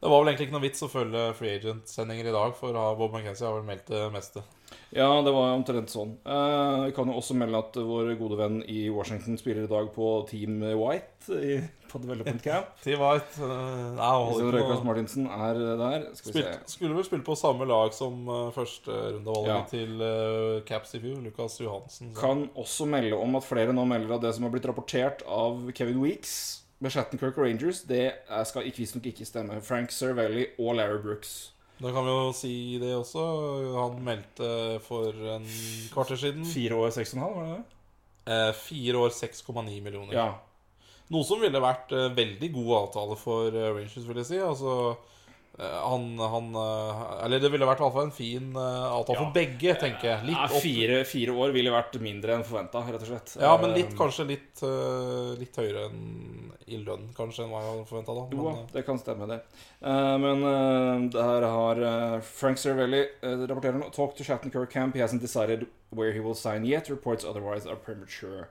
Det 0.01 0.09
var 0.09 0.21
vel 0.21 0.31
egentlig 0.31 0.47
ikke 0.47 0.57
noe 0.57 0.67
vits 0.67 0.81
å 0.83 0.89
følge 0.89 1.27
free 1.37 1.59
agent-sendinger 1.59 2.27
i 2.31 2.33
dag, 2.33 2.55
for 2.57 2.73
ah, 2.73 2.95
Bob 2.97 3.13
McKenzie 3.13 3.45
har 3.45 3.59
vel 3.59 3.67
meldt 3.67 3.91
det 3.91 4.07
meste. 4.13 4.41
Ja, 4.91 5.07
det 5.23 5.31
var 5.31 5.53
omtrent 5.55 5.87
sånn. 5.91 6.17
Uh, 6.27 6.85
Vi 6.89 6.91
kan 6.97 7.07
jo 7.07 7.13
også 7.19 7.35
melde 7.39 7.59
at 7.63 7.77
vår 7.79 8.09
gode 8.19 8.35
venn 8.39 8.57
i 8.67 8.89
Washington 8.91 9.37
spiller 9.39 9.63
i 9.63 9.71
dag 9.71 9.87
på 9.95 10.07
Team 10.27 10.57
White 10.75 11.31
i, 11.31 11.61
på 11.87 12.01
Development 12.03 12.41
Camp. 12.43 12.73
Team 12.83 12.99
White 12.99 13.39
uh, 13.39 13.93
Nei, 13.95 14.51
Røykas 14.51 14.83
Martinsen 14.83 15.29
er 15.31 15.59
der. 15.79 16.07
Vi 16.11 16.19
se. 16.19 16.33
Spilt, 16.33 16.73
Skulle 16.75 16.97
vel 16.97 17.07
spille 17.07 17.23
på 17.23 17.37
samme 17.39 17.67
lag 17.69 17.93
som 17.95 18.25
uh, 18.27 18.49
første 18.55 18.91
rundevalget 19.15 19.51
Ja. 19.53 19.61
til 19.71 20.03
uh, 20.03 20.61
Caps 20.67 20.95
i 20.99 21.03
fjor, 21.05 21.21
Lukas 21.23 21.55
Johansen. 21.63 22.11
så- 22.13 22.19
Kan 22.19 22.49
også 22.59 22.85
melde 22.91 23.15
om 23.15 23.35
at 23.39 23.47
flere 23.47 23.71
nå 23.73 23.85
melder 23.87 24.15
at 24.17 24.25
det 24.27 24.35
som 24.35 24.43
har 24.43 24.51
blitt 24.51 24.67
rapportert 24.67 25.23
av 25.27 25.71
Kevin 25.77 26.01
Weeks 26.03 26.35
med 26.81 26.91
Shattenkirk 26.91 27.37
Rangers, 27.37 27.83
det 27.85 28.07
skal 28.49 28.63
visstnok 28.65 29.05
ikke 29.11 29.25
stemme. 29.29 29.59
Frank 29.61 29.91
Cervelli 29.93 30.47
og 30.57 30.75
Larry 30.79 30.97
Brooks. 31.03 31.51
Da 31.81 31.91
kan 31.93 32.05
vi 32.05 32.13
jo 32.13 32.31
si 32.37 32.55
det 32.81 32.91
også. 32.93 33.21
Han 33.73 34.01
meldte 34.05 34.49
for 34.85 35.15
en 35.35 35.47
kvarter 35.93 36.19
siden. 36.19 36.45
Fire 36.45 36.77
år, 36.77 36.91
seks 36.93 37.15
og 37.15 37.17
en 37.17 37.23
halv, 37.25 37.37
var 37.39 37.47
det 37.47 37.55
det? 37.59 37.77
Eh, 38.31 38.51
fire 38.53 38.97
år, 39.01 39.09
6,9 39.09 39.81
millioner. 39.81 40.13
Ja. 40.13 40.27
Noe 41.11 41.25
som 41.27 41.41
ville 41.41 41.59
vært 41.63 41.91
eh, 41.95 42.11
veldig 42.15 42.51
god 42.53 42.71
avtale 42.77 43.17
for 43.19 43.49
eh, 43.49 43.71
Rangers, 43.73 44.05
vil 44.07 44.21
jeg 44.21 44.29
si. 44.29 44.37
Altså 44.45 44.75
han, 45.61 46.05
han 46.17 46.47
eh, 46.55 47.01
Eller 47.25 47.39
det 47.43 47.51
ville 47.53 47.65
vært 47.69 47.79
i 47.79 47.83
hvert 47.85 47.93
fall 47.93 48.07
en 48.07 48.13
fin 48.15 48.47
eh, 48.55 48.85
avtale 48.91 49.17
Ja. 49.17 49.25
for 49.25 49.33
begge, 49.35 49.75
tenker 49.81 50.07
jeg. 50.09 50.25
Litt 50.31 50.37
Ja, 50.37 50.47
fire, 50.63 51.01
fire 51.05 51.35
år 51.37 51.53
ville 51.53 51.71
vært 51.73 51.99
mindre 52.01 52.33
enn 52.37 52.43
forventa, 52.47 52.81
rett 52.87 53.01
og 53.05 53.09
slett. 53.11 53.35
ja, 53.41 53.51
men 53.61 53.73
litt, 53.77 53.91
Eh, 53.93 53.97
kanskje 53.99 54.25
litt, 54.27 54.63
eh, 54.63 55.31
litt 55.41 55.55
høyere 55.61 55.85
enn 55.89 56.51
i 56.71 56.77
lønn, 56.85 57.09
kanskje, 57.13 57.43
enn 57.45 57.51
hva 57.51 57.61
jeg 57.65 57.85
forventa 57.89 58.13
da. 58.15 58.23
Jo, 58.31 58.43
Men, 58.49 58.59
eh, 58.63 58.67
det 58.73 58.85
kan 58.85 58.97
stemme, 58.99 59.27
det. 59.27 59.41
Eh, 59.83 60.17
men 60.17 61.09
det 61.11 61.21
her 61.21 61.41
har 61.41 61.75
eh, 61.81 62.19
Frank 62.21 62.57
Cervelli 62.57 63.03
rapporterer 63.21 63.77
nå 63.79 63.91
Talk 63.93 64.15
to 64.15 64.23
Shattenkirk 64.23 64.69
Camp. 64.71 64.95
He 64.95 65.01
hasn't 65.01 65.21
decided 65.21 65.67
where 65.91 66.11
he 66.13 66.19
will 66.19 66.35
sign 66.35 66.65
yet. 66.65 66.89
Reports 66.89 67.25
otherwise 67.25 67.65
are 67.67 67.75
premature. 67.75 68.47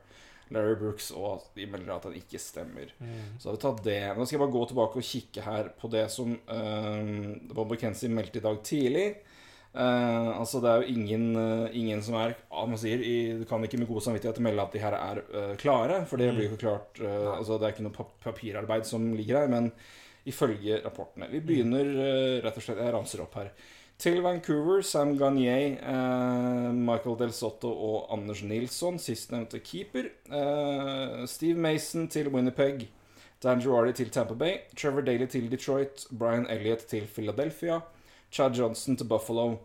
Larry 0.54 0.76
Brooks 0.80 1.10
og 1.14 1.26
at 1.36 1.50
de 1.56 1.66
melder 1.70 1.94
at 1.94 2.06
han 2.08 2.16
ikke 2.18 2.40
stemmer. 2.42 2.92
mm. 2.98 3.38
Så 3.38 3.48
har 3.48 3.56
vi 3.56 3.62
tatt 3.64 3.82
det. 3.86 3.98
Nå 4.16 4.26
skal 4.26 4.36
jeg 4.36 4.44
bare 4.44 4.56
gå 4.56 4.64
tilbake 4.70 5.00
og 5.00 5.10
kikke 5.10 5.44
her 5.46 5.70
på 5.80 5.90
det 5.92 6.06
som 6.12 6.32
uh, 6.34 7.10
Bob 7.54 7.70
McKenzie 7.70 8.12
meldte 8.12 8.40
i 8.40 8.44
dag 8.46 8.58
tidlig. 8.66 9.06
Uh, 9.70 10.34
altså 10.34 10.58
Det 10.58 10.70
er 10.70 10.82
jo 10.82 10.94
ingen, 10.96 11.26
uh, 11.38 11.70
ingen 11.78 12.02
som 12.02 12.16
er 12.18 12.34
ah, 12.50 12.66
man 12.66 12.78
sier, 12.80 12.98
i, 13.06 13.38
Du 13.38 13.44
kan 13.46 13.62
ikke 13.62 13.78
med 13.78 13.86
god 13.86 14.02
samvittighet 14.02 14.40
melde 14.42 14.64
at 14.64 14.74
de 14.74 14.82
her 14.82 14.96
er 14.98 15.20
klare, 15.62 16.00
for 16.10 16.18
det 16.18 16.32
blir 16.34 16.48
jo 16.48 16.56
ikke 16.56 16.64
klart 16.64 16.98
altså 17.36 17.54
Det 17.54 17.68
er 17.68 17.76
ikke 17.76 17.86
noe 17.86 18.08
papirarbeid 18.24 18.88
som 18.88 19.12
ligger 19.14 19.44
her, 19.44 19.52
men 19.52 19.70
ifølge 20.26 20.82
rapportene. 20.82 21.30
Vi 21.30 21.38
begynner 21.40 21.86
rett 22.44 22.58
og 22.58 22.64
slett 22.64 22.82
Jeg 22.82 22.92
ramser 22.92 23.22
opp 23.22 23.38
her. 23.38 23.54
Til 24.00 24.22
Vancouver, 24.22 24.80
Sam 24.80 25.18
Gagnier, 25.18 25.76
eh, 25.76 26.74
Michael 26.74 27.18
Del 27.18 27.32
Sotto 27.32 27.68
og 27.68 28.12
Anders 28.12 28.42
Nilsson, 28.42 28.98
sistnevnte 28.98 29.58
keeper. 29.58 30.08
Eh, 30.32 31.26
Steve 31.26 31.58
Mason 31.58 32.08
til 32.08 32.28
Winnipeg. 32.28 32.88
Dan 33.42 33.60
Girardi 33.60 33.92
til 33.92 34.10
Tampa 34.10 34.34
Bay. 34.34 34.52
Trevor 34.76 35.00
Daly 35.00 35.26
til 35.26 35.50
Detroit. 35.50 36.06
Brian 36.18 36.46
Elliott 36.50 36.78
til 36.78 37.06
Philadelphia. 37.14 37.80
Chad 38.32 38.50
Johnson 38.54 38.96
til 38.96 39.04
Buffalo. 39.04 39.56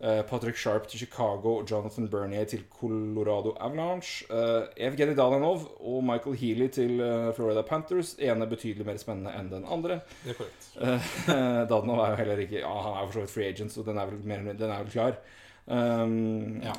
Eh, 0.00 0.22
Patrick 0.22 0.56
Sharp 0.56 0.88
til 0.88 0.98
Chicago. 0.98 1.64
Jonathan 1.70 2.08
Bernier 2.08 2.44
til 2.44 2.64
Colorado 2.80 3.54
Avalanche. 3.60 4.26
Uh, 4.30 4.66
Evgeny 4.76 5.16
Dalanov 5.16 5.66
og 5.80 6.04
Michael 6.04 6.36
Healy 6.36 6.68
til 6.68 7.00
eh, 7.00 7.32
Florida 7.34 7.62
Panthers. 7.62 8.14
Ene 8.18 8.46
betydelig 8.46 8.86
mer 8.86 9.00
spennende 9.00 9.34
enn 9.38 9.50
den 9.52 9.66
andre. 9.66 10.00
Det 10.24 10.34
er 10.34 10.38
korrekt. 10.38 10.70
Dadanov 11.72 12.04
er 12.04 12.14
jo 12.14 12.22
heller 12.22 12.44
ikke 12.44 12.62
Ja, 12.62 12.76
han 12.82 12.94
er 12.94 13.02
jo 13.02 13.10
for 13.10 13.18
så 13.18 13.26
vidt 13.26 13.34
free 13.34 13.50
agent, 13.52 13.72
så 13.72 13.82
den 13.86 13.98
er 13.98 14.06
vel, 14.10 14.22
mer, 14.24 14.46
den 14.52 14.70
er 14.70 14.86
vel 14.86 14.94
klar. 14.94 15.20
Um, 15.66 16.62
Ja. 16.64 16.76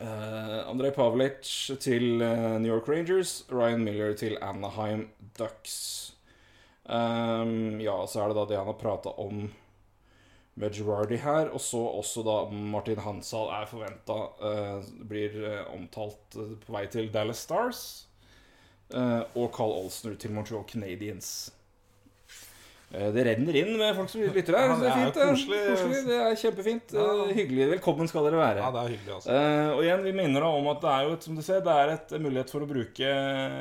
Uh, 0.00 0.70
Andrej 0.70 0.94
Pavlic 0.96 1.48
til 1.80 2.22
eh, 2.24 2.56
New 2.60 2.72
York 2.72 2.88
Rangers. 2.88 3.44
Ryan 3.52 3.84
Miller 3.84 4.14
til 4.16 4.38
Anaheim 4.40 5.10
Ducks. 5.38 6.14
Um, 6.84 7.80
ja, 7.80 7.98
så 8.08 8.22
er 8.22 8.30
det 8.30 8.38
da 8.38 8.46
det 8.48 8.56
han 8.56 8.70
har 8.70 8.78
prata 8.80 9.12
om 9.20 9.50
med 10.54 10.74
Girardi 10.74 11.16
her. 11.20 11.50
Og 11.54 11.60
så 11.60 11.80
også 12.00 12.24
da 12.26 12.36
Martin 12.50 13.00
Hansal 13.02 13.50
er 13.60 13.68
forventa 13.70 14.18
blir 15.10 15.36
eh, 15.44 15.64
omtalt 15.74 16.36
eh, 16.38 16.56
på 16.64 16.76
vei 16.76 16.86
til 16.92 17.10
Dallas 17.12 17.44
Stars. 17.46 17.82
Eh, 18.94 19.22
og 19.36 19.52
Carl 19.54 19.74
Olsner 19.76 20.16
til 20.18 20.34
Montreal 20.34 20.66
Canadiens. 20.68 21.50
Eh, 22.90 23.12
Det 23.14 23.22
renner 23.24 23.54
inn 23.60 23.76
med 23.78 23.94
folk 23.94 24.10
som 24.10 24.22
lytter 24.24 24.56
her. 24.58 24.70
Ja, 24.72 24.76
det 24.80 24.86
er 24.86 24.90
det 24.90 24.90
er 24.90 25.04
fint. 25.04 25.14
det. 25.14 25.26
koselig. 25.30 25.58
koselig. 25.70 26.00
Det 26.08 26.16
er 26.26 26.38
kjempefint. 26.40 26.94
Ja. 26.96 27.04
Eh, 27.22 27.34
Hyggelig. 27.38 27.66
Velkommen 27.76 28.08
skal 28.10 28.24
dere 28.26 28.40
være. 28.40 28.64
Ja, 28.64 28.70
det 28.74 28.80
er 28.82 28.94
hyggelig, 28.96 29.12
altså. 29.14 29.30
Eh, 29.36 29.70
og 29.76 29.82
igjen, 29.84 30.02
vi 30.08 30.14
minner 30.18 30.40
da 30.46 30.50
om 30.58 30.66
at 30.72 30.80
det 30.82 30.90
er 30.90 31.04
jo 31.06 31.12
et, 31.14 31.26
som 31.28 31.36
du 31.38 31.42
ser, 31.46 31.60
det 31.66 31.76
er 31.76 31.92
et 31.94 32.14
mulighet 32.18 32.50
for 32.50 32.66
å 32.66 32.70
bruke 32.70 33.12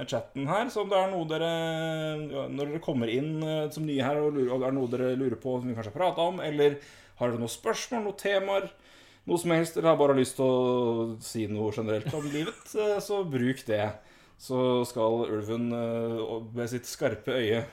chatten 0.10 0.50
her. 0.50 0.72
Så 0.74 0.82
om 0.82 0.90
det 0.90 0.98
er 0.98 1.12
noe 1.14 1.30
dere 1.30 1.52
Når 2.50 2.72
dere 2.74 2.82
kommer 2.82 3.12
inn 3.14 3.38
som 3.72 3.86
nye 3.86 4.02
her, 4.06 4.18
og, 4.18 4.34
lurer, 4.34 4.50
og 4.56 4.64
det 4.64 4.68
er 4.72 4.78
noe 4.80 4.92
dere 4.96 5.12
lurer 5.20 5.38
på 5.38 5.60
som 5.60 5.70
vi 5.70 5.78
kanskje 5.78 5.94
har 5.94 6.00
prata 6.00 6.26
om, 6.34 6.42
eller 6.42 6.80
har 7.22 7.30
dere 7.30 7.42
noen 7.44 7.54
spørsmål, 7.54 8.06
noen 8.08 8.18
temaer, 8.18 8.66
noe 9.30 9.38
som 9.38 9.52
helst, 9.54 9.78
eller 9.78 9.92
har 9.92 10.00
bare 10.00 10.18
lyst 10.18 10.40
til 10.40 10.46
å 10.50 11.22
si 11.22 11.46
noe 11.52 11.70
generelt 11.76 12.10
om 12.18 12.26
livet, 12.34 12.74
så 13.06 13.22
bruk 13.30 13.62
det. 13.68 13.86
Så 14.40 14.86
skal 14.88 15.28
ulven 15.28 15.70
med 15.70 16.70
sitt 16.72 16.88
skarpe 16.88 17.36
øye 17.36 17.66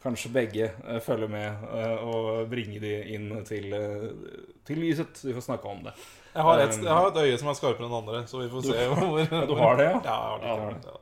Kanskje 0.00 0.30
begge 0.32 0.70
eh, 0.88 1.00
følger 1.04 1.28
med 1.28 1.66
eh, 1.76 2.04
og 2.08 2.46
bringer 2.48 2.80
de 2.80 2.94
inn 3.14 3.28
til, 3.44 3.66
eh, 3.76 4.06
til 4.64 4.80
lyset. 4.80 5.20
Vi 5.26 5.34
får 5.36 5.44
snakke 5.50 5.68
om 5.68 5.82
det. 5.84 5.92
Jeg 6.34 6.46
har, 6.46 6.62
et, 6.62 6.78
jeg 6.78 6.94
har 6.94 7.10
et 7.10 7.20
øye 7.26 7.36
som 7.42 7.50
er 7.50 7.58
skarpere 7.58 7.88
enn 7.90 7.98
andre, 7.98 8.22
så 8.30 8.40
vi 8.40 8.48
får 8.48 8.64
se 8.70 8.86
hvor 8.94 9.20
Ja, 9.20 9.44
du 9.50 9.54
har 9.58 9.76
det, 9.76 9.88
ja? 9.90 10.00
Ja, 10.06 10.16
jeg 10.16 10.30
har 10.30 10.40
det. 10.40 10.48
Ja, 10.48 10.56
har 10.64 10.72
det. 10.72 10.96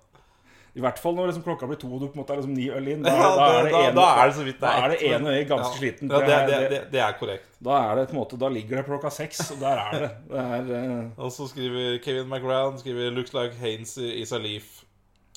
I 0.79 0.83
hvert 0.85 0.99
fall 1.03 1.15
når 1.17 1.31
liksom 1.31 1.43
klokka 1.43 1.67
blir 1.67 1.79
to 1.81 1.89
og 1.91 2.03
du 2.03 2.07
på 2.07 2.15
en 2.15 2.21
måte 2.21 2.35
er 2.35 2.39
liksom 2.39 2.55
ni 2.55 2.67
øl 2.71 2.91
inn. 2.93 3.01
Da, 3.03 3.11
Ja, 3.11 3.31
da, 3.35 3.47
er 3.47 3.65
det 3.67 3.71
da, 3.73 3.79
ene, 3.87 3.95
da 3.97 4.09
er 4.15 4.29
det 4.29 4.35
så 4.37 4.45
vidt 4.47 4.61
da 4.63 4.75
er 4.79 4.93
det 4.93 4.99
ene 5.09 5.33
øyet 5.33 5.49
ganske 5.51 5.71
Ja. 5.73 5.79
sliten. 5.79 6.13
Ja, 6.13 6.19
det, 6.21 6.37
det, 6.51 6.59
det, 6.71 6.83
det 6.93 7.01
er 7.03 7.17
korrekt. 7.19 7.49
Da 7.69 7.79
er 7.87 7.97
det 7.99 8.05
på 8.11 8.15
en 8.15 8.21
måte 8.21 8.39
Da 8.39 8.51
ligger 8.53 8.77
det 8.79 8.85
klokka 8.87 9.11
seks, 9.11 9.41
og 9.55 9.59
der 9.63 9.81
er 9.87 9.97
det. 10.05 10.11
Det 10.31 10.45
er 10.45 10.69
uh... 10.75 11.25
Og 11.25 11.33
så 11.35 11.49
skriver 11.51 11.99
Kevin 12.05 12.29
McGrath 12.31 12.79
skriver 12.83 13.11
'Looks 13.11 13.35
like 13.35 13.59
Haynes 13.63 13.97
is 13.99 14.33
a 14.33 14.39
leaf'. 14.39 14.85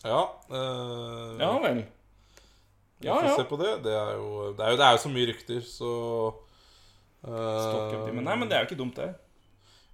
Ja. 0.06 0.22
Uh... 0.52 1.40
Ja 1.42 1.56
vel. 1.66 1.84
Ja, 3.06 3.18
ja. 3.26 3.34
se 3.38 3.48
på 3.50 3.58
det. 3.62 3.74
Det 3.86 3.94
er 3.96 4.14
jo, 4.18 4.52
det 4.58 4.66
er 4.66 4.74
jo, 4.74 4.80
det 4.80 4.86
er 4.88 4.96
jo 4.96 5.02
så 5.04 5.12
mye 5.12 5.28
rykter, 5.32 5.60
så 5.66 5.92
uh, 7.26 8.08
Men 8.14 8.26
nei, 8.28 8.38
men 8.38 8.50
det 8.50 8.58
er 8.58 8.64
jo 8.64 8.72
ikke 8.72 8.80
dumt, 8.80 9.02
det. 9.02 9.12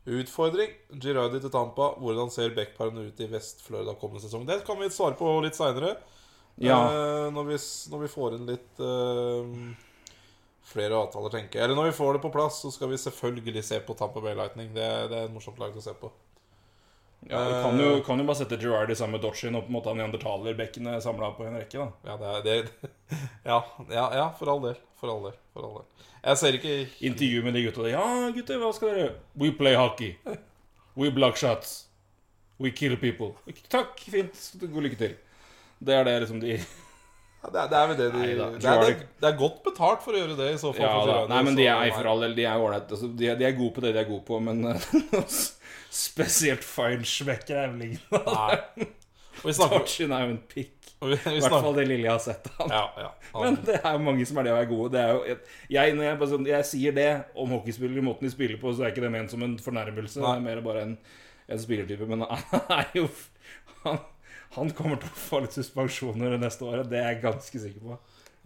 Utfordring. 0.07 0.75
Girardi 1.03 1.41
til 1.43 1.51
Tampa. 1.51 1.93
Hvordan 1.99 2.31
ser 2.31 2.55
backparene 2.55 3.09
ut 3.09 3.19
i 3.19 3.27
Vest-Florida 3.31 3.97
kommende 3.99 4.23
sesong? 4.23 4.45
Det 4.47 4.61
kan 4.67 4.79
vi 4.79 4.87
svare 4.93 5.17
på 5.19 5.33
litt 5.43 5.57
seinere. 5.57 5.97
Ja. 6.57 6.77
når, 7.29 7.51
vi, 7.51 7.57
når 7.91 7.99
vi 8.01 8.07
får 8.09 8.37
inn 8.37 8.47
litt 8.49 8.79
uh, 8.81 9.51
flere 10.67 10.95
avtaler, 10.97 11.33
tenker 11.33 11.59
jeg. 11.59 11.67
Eller 11.67 11.77
når 11.77 11.91
vi 11.91 11.97
får 11.99 12.17
det 12.17 12.23
på 12.23 12.31
plass, 12.33 12.61
så 12.63 12.71
skal 12.73 12.91
vi 12.91 13.01
selvfølgelig 13.01 13.65
se 13.67 13.81
på 13.83 13.95
Tampa 13.99 14.23
Bay 14.23 14.35
Lightning. 14.37 14.71
Det, 14.75 14.87
det 15.11 15.19
er 15.19 15.27
et 15.27 15.35
morsomt 15.35 15.59
lag 15.61 15.75
å 15.75 15.83
se 15.83 15.93
på. 15.99 16.11
Ja, 17.29 17.43
du 17.43 17.55
kan 17.63 17.79
jo, 17.81 17.89
kan 18.05 18.19
jo 18.21 18.25
bare 18.27 18.39
sette 18.39 18.57
Girardi 18.61 18.95
sammen 18.95 19.17
med 19.17 19.25
Dodgin 19.25 19.55
og 19.57 19.65
på 19.65 19.71
en 19.71 19.75
måte 19.75 19.91
ha 19.91 19.97
neandertalerbekkene 19.99 20.95
samla 21.03 21.33
på 21.35 21.47
en 21.47 21.57
rekke. 21.59 21.83
da 21.83 22.13
Ja, 22.13 22.17
det 22.21 22.29
er 22.33 22.45
det, 22.45 22.89
ja, 23.51 23.59
ja, 23.91 24.05
ja, 24.15 24.27
for 24.39 24.53
all 24.53 24.63
del. 24.63 24.77
For 24.97 25.11
all 25.11 25.27
del. 25.27 25.35
For 25.53 25.67
all 25.67 25.81
del. 25.81 26.07
Jeg 26.23 26.41
ser 26.41 26.57
ikke 26.57 26.77
Intervju 27.09 27.43
med 27.43 27.53
de 27.53 27.65
gutta. 27.67 27.89
Ja, 27.91 28.05
gutter, 28.35 28.61
hva 28.63 28.71
skal 28.75 28.91
dere 28.91 29.03
gjøre? 29.03 29.19
We 29.43 29.51
play 29.59 29.75
hockey. 29.77 30.15
We 30.97 31.11
block 31.13 31.37
shots. 31.37 31.75
We 32.59 32.71
kill 32.71 32.97
people. 32.97 33.35
Takk, 33.69 33.99
fint. 33.99 34.39
God 34.63 34.81
lykke 34.87 34.97
til. 34.99 35.15
Det 35.79 35.93
er 35.93 36.07
det 36.07 36.19
liksom 36.23 36.39
de 36.41 36.55
ja, 37.43 37.49
det, 37.53 37.59
er, 37.59 37.67
det 37.69 37.77
er 37.77 37.89
vel 37.91 37.97
det 37.99 38.07
de 38.07 38.21
Neida, 38.23 38.47
det, 38.55 38.71
er, 38.71 39.03
det, 39.19 39.27
er 39.29 39.35
godt 39.37 39.59
betalt 39.67 40.01
for 40.01 40.15
å 40.15 40.23
gjøre 40.23 40.37
det, 40.39 40.47
i 40.55 40.61
så 40.61 40.71
fall. 40.73 41.11
Ja. 41.11 41.19
Nei, 41.29 41.43
men 41.45 41.59
de 41.59 41.67
er 41.69 41.91
for 41.93 42.09
all 42.09 42.25
del 42.25 42.33
De 42.39 42.47
er 42.49 42.63
ålreite. 42.63 42.97
Altså, 42.97 43.11
de, 43.19 43.29
de 43.37 43.45
er 43.45 43.53
gode 43.59 43.75
på 43.75 43.83
det 43.85 43.93
de 43.93 44.01
er 44.01 44.09
gode 44.09 44.25
på, 44.25 44.39
men 44.41 44.65
eh, 44.71 44.89
spesielt 45.97 46.65
feinschmecker 46.65 47.63
er 47.63 47.73
vel 47.73 47.89
ingen 47.89 48.23
av 48.23 48.55
dem. 48.75 48.93
Dodgin 49.43 50.13
er 50.15 50.25
jo 50.25 50.33
en 50.33 50.41
pikk. 50.49 50.73
I 50.97 51.13
hvert 51.13 51.51
fall 51.51 51.75
det 51.77 51.85
lille 51.85 52.07
jeg 52.07 52.13
har 52.13 52.23
sett 52.23 52.47
av. 52.57 52.71
Ja, 52.73 52.83
ja. 53.03 53.09
Men 53.35 53.59
det 53.67 53.77
er 53.77 53.93
jo 53.93 54.01
mange 54.01 54.25
som 54.25 54.39
er 54.41 54.47
det 54.47 54.53
å 54.53 54.57
være 54.57 54.69
gode. 54.71 54.89
Det 54.95 55.03
jo, 55.05 55.37
jeg, 55.75 55.95
når 55.97 56.07
jeg, 56.07 56.29
sånn, 56.31 56.49
jeg 56.49 56.67
sier 56.71 56.95
det 56.97 57.09
om 57.37 57.53
hockeyspillere, 57.53 58.05
måten 58.05 58.25
de 58.25 58.33
spiller 58.33 58.57
på, 58.61 58.73
så 58.73 58.85
er 58.85 58.95
ikke 58.95 59.05
det 59.05 59.13
ment 59.13 59.33
som 59.33 59.45
en 59.45 59.57
fornærmelse. 59.61 60.21
Nei. 60.23 60.31
Det 60.31 60.41
er 60.41 60.45
mer 60.47 60.61
bare 60.65 60.85
en, 60.87 60.95
en 61.53 61.61
spillertype. 61.61 62.09
Men 62.09 62.25
han 62.25 62.71
er 62.79 62.93
jo 62.97 63.05
han, 63.83 64.01
han 64.57 64.73
kommer 64.77 65.01
til 65.01 65.11
å 65.11 65.19
få 65.21 65.43
litt 65.45 65.57
suspensjoner 65.57 66.33
det 66.33 66.41
neste 66.41 66.65
året. 66.65 66.89
Det 66.89 67.01
er 67.01 67.11
jeg 67.13 67.25
ganske 67.27 67.65
sikker 67.67 67.91
på. 67.91 67.99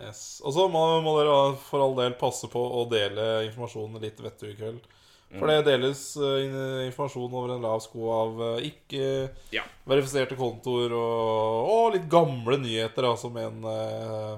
yes. 0.03 0.25
Og 0.43 0.57
så 0.57 0.67
må, 0.73 0.83
må 1.05 1.15
dere 1.21 1.37
for 1.69 1.85
all 1.85 1.95
del 1.99 2.19
passe 2.19 2.51
på 2.51 2.65
å 2.81 2.83
dele 2.91 3.45
informasjonen 3.47 4.03
litt 4.03 4.19
vettu 4.23 4.49
i 4.51 4.57
kveld. 4.59 4.83
For 5.39 5.47
det 5.47 5.61
deles 5.67 6.01
eh, 6.19 6.87
informasjon 6.89 7.31
over 7.31 7.53
en 7.53 7.63
lav 7.63 7.79
sko 7.83 8.09
av 8.11 8.41
eh, 8.47 8.67
ikke 8.71 9.05
Ja. 9.55 9.63
kontoer 10.39 10.95
og, 10.97 11.69
og 11.71 11.95
litt 11.95 12.09
gamle 12.11 12.57
nyheter, 12.59 13.07
da, 13.07 13.15
som 13.19 13.37
en 13.39 13.63
uh, 13.63 14.35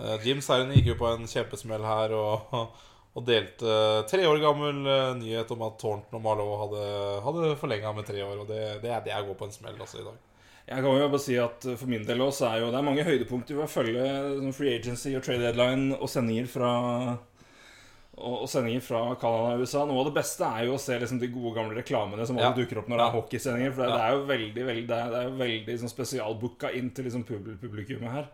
eh, 0.00 0.16
Jim 0.24 0.40
Serren 0.44 0.72
gikk 0.72 0.94
jo 0.94 0.98
på 1.00 1.10
en 1.10 1.28
kjempesmell 1.28 1.84
her 1.84 2.14
og, 2.16 2.54
og 3.16 3.26
delte 3.28 4.04
tre 4.10 4.24
år 4.26 4.40
gammel 4.42 4.80
nyhet 5.20 5.52
om 5.54 5.66
at 5.68 5.76
Thornton 5.82 6.18
og 6.18 6.24
Marlowe 6.24 6.60
hadde, 6.62 6.86
hadde 7.26 7.56
forlenga 7.60 7.92
med 7.96 8.08
tre 8.08 8.24
år. 8.24 8.38
Og 8.40 8.48
det, 8.48 8.62
det, 8.82 8.94
er, 8.94 9.04
det 9.04 9.12
er 9.12 9.20
å 9.20 9.28
gå 9.28 9.36
på 9.38 9.50
en 9.50 9.54
smell 9.54 9.76
altså, 9.76 10.00
i 10.00 10.08
dag. 10.08 10.22
Jeg 10.64 10.80
kan 10.80 10.96
jo 10.96 11.08
bare 11.12 11.20
si 11.20 11.34
at 11.36 11.66
For 11.76 11.84
min 11.92 12.06
del 12.08 12.22
også 12.24 12.46
er 12.48 12.62
jo 12.62 12.70
det 12.72 12.78
er 12.78 12.86
mange 12.86 13.04
høydepunkter 13.04 13.58
ved 13.58 13.66
å 13.66 13.68
følge 13.68 14.04
sånn 14.38 14.54
free 14.56 14.78
agency 14.78 15.12
og 15.12 15.20
trade 15.26 15.44
deadline 15.44 15.92
og 15.98 16.08
sendinger 16.08 16.48
fra 16.48 16.70
og, 18.18 18.44
sendinger 18.48 18.80
fra 18.84 19.00
Canada 19.20 19.54
og 19.56 19.60
USA. 19.64 19.84
Noe 19.88 20.00
av 20.04 20.06
det 20.10 20.14
beste 20.20 20.44
er 20.46 20.64
jo 20.68 20.74
å 20.76 20.80
se 20.80 20.98
liksom 21.00 21.18
de 21.20 21.28
gode 21.28 21.54
gamle 21.56 21.74
reklamene 21.76 22.26
som 22.26 22.36
Ja. 22.38 22.52
dukker 22.52 22.78
opp 22.78 22.88
når 22.88 22.96
det 22.98 23.06
er 23.06 23.14
hockeysendinger. 23.20 23.72
For 23.74 23.82
det, 23.82 23.90
Ja. 23.90 23.96
det 23.96 24.04
er 24.04 24.12
jo 24.14 24.24
veldig 24.26 24.64
veldig 24.66 24.86
Det 24.86 24.96
er, 24.96 25.10
det 25.10 25.20
er 25.24 25.36
veldig 25.44 25.78
sånn 25.82 25.92
spesialbooka 25.96 26.72
inn 26.74 26.90
til 26.90 27.04
liksom 27.04 27.24
publikummet 27.24 28.10
her. 28.10 28.26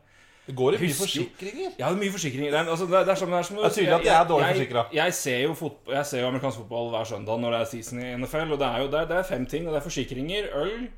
Det 0.46 0.56
går 0.56 0.74
i 0.74 0.78
mye 0.78 0.94
forsikringer. 0.96 1.72
Ja, 1.78 1.88
det 1.90 1.96
er 1.96 2.00
mye 2.02 2.10
forsikringer. 2.12 2.50
Det 2.50 2.58
er, 2.60 2.64
altså, 2.72 2.86
det 2.90 2.96
er, 2.98 3.04
det 3.04 3.12
er 3.12 3.14
som, 3.20 3.30
det 3.30 3.38
er 3.38 3.42
som 3.42 3.56
Det 3.56 3.64
er 3.64 3.74
tydelig 3.76 3.94
at 4.00 4.04
jeg 4.04 4.16
er 4.20 4.24
dårlig 4.28 4.46
jeg, 4.46 4.56
forsikret. 4.56 4.86
jeg, 4.92 5.04
jeg, 5.04 5.14
ser 5.14 5.38
jo 5.42 5.54
fotball, 5.54 5.94
jeg 5.94 6.06
ser 6.06 6.20
jo 6.20 6.26
amerikansk 6.26 6.58
fotball 6.58 6.90
hver 6.90 7.04
søndag 7.06 7.40
når 7.40 7.50
det 7.50 7.60
er 7.60 7.64
season 7.70 8.00
i 8.00 8.16
NFL. 8.16 8.52
Og 8.52 8.58
det 8.58 8.66
er 8.68 8.78
jo 8.80 8.86
det 8.90 9.00
er, 9.00 9.06
det 9.06 9.16
er 9.16 9.22
fem 9.22 9.46
ting. 9.46 9.66
Og 9.68 9.72
det 9.74 9.78
er 9.80 9.86
forsikringer, 9.88 10.48
øl, 10.54 10.88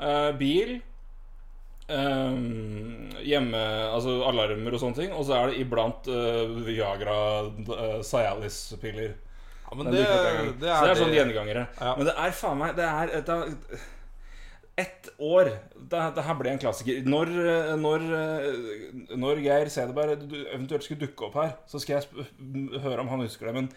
eh, 0.00 0.32
bil 0.40 0.82
ehm, 1.92 3.12
hjemme 3.26 3.60
Altså 3.90 4.18
alarmer 4.28 4.76
og 4.76 4.82
sånne 4.82 5.00
ting. 5.00 5.12
Og 5.16 5.26
så 5.28 5.36
er 5.38 5.52
det 5.52 5.60
iblant 5.64 6.08
uh, 6.10 6.56
Viagra 6.66 7.18
uh, 7.46 8.00
Cialis-piller. 8.06 9.16
Ja, 9.66 9.74
men 9.74 9.90
det, 9.90 9.98
det, 9.98 10.06
er 10.06 10.54
det 10.62 10.72
er 10.72 10.98
sånn 10.98 11.10
det. 11.10 11.20
gjengangere. 11.20 11.66
Ja. 11.80 11.92
Men 11.98 12.08
det 12.08 12.16
er 12.22 12.34
faen 12.38 12.60
meg 12.60 12.76
Det 12.78 12.86
er 12.86 13.14
et, 13.18 13.32
et 14.78 15.08
år 15.18 15.50
det, 15.50 16.02
det 16.14 16.24
her 16.28 16.38
ble 16.38 16.52
en 16.52 16.60
klassiker. 16.62 17.00
Når, 17.08 17.32
eh, 17.50 17.72
når, 17.80 18.04
når 19.18 19.42
Geir 19.42 19.70
Sederberg 19.72 20.22
eventuelt 20.52 20.86
skulle 20.86 21.02
dukke 21.02 21.26
opp 21.28 21.38
her, 21.40 21.54
så 21.66 21.80
skal 21.82 21.96
jeg 21.96 22.82
høre 22.84 23.02
om 23.02 23.10
han 23.10 23.24
husker 23.24 23.50
det. 23.50 23.56
Men 23.56 23.70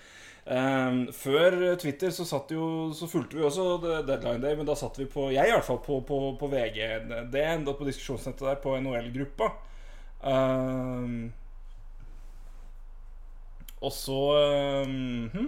eh, 0.49 0.99
før 1.15 1.57
Twitter 1.81 2.13
så 2.13 2.25
satt 2.27 2.51
jo 2.53 2.89
Så 2.97 3.07
fulgte 3.11 3.37
vi 3.37 3.45
også 3.45 3.77
Deadline 4.07 4.41
Day, 4.41 4.57
men 4.57 4.67
da 4.67 4.75
satt 4.77 4.97
vi 4.99 5.05
på 5.09 5.29
Jeg 5.35 5.47
i 5.47 5.53
hvert 5.53 5.67
fall 5.67 5.81
på, 5.85 6.01
på, 6.07 6.21
på 6.39 6.51
enda 6.55 7.75
på 7.77 7.87
diskusjonsnettet 7.87 8.47
der, 8.47 8.61
på 8.63 8.75
NHL-gruppa. 8.81 9.53
Um, 10.19 11.29
og 13.79 13.93
så 13.95 14.19
um, 14.83 15.29
hm? 15.31 15.47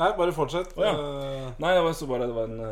Nei, 0.00 0.12
bare 0.16 0.32
fortsett. 0.32 0.70
Oh, 0.78 0.84
ja. 0.86 0.92
uh... 0.94 1.50
Nei, 1.60 1.74
det 1.76 1.82
var 1.84 1.96
så 1.96 2.06
bare 2.08 2.28
Det 2.30 2.36
var 2.36 2.48
en 2.48 2.62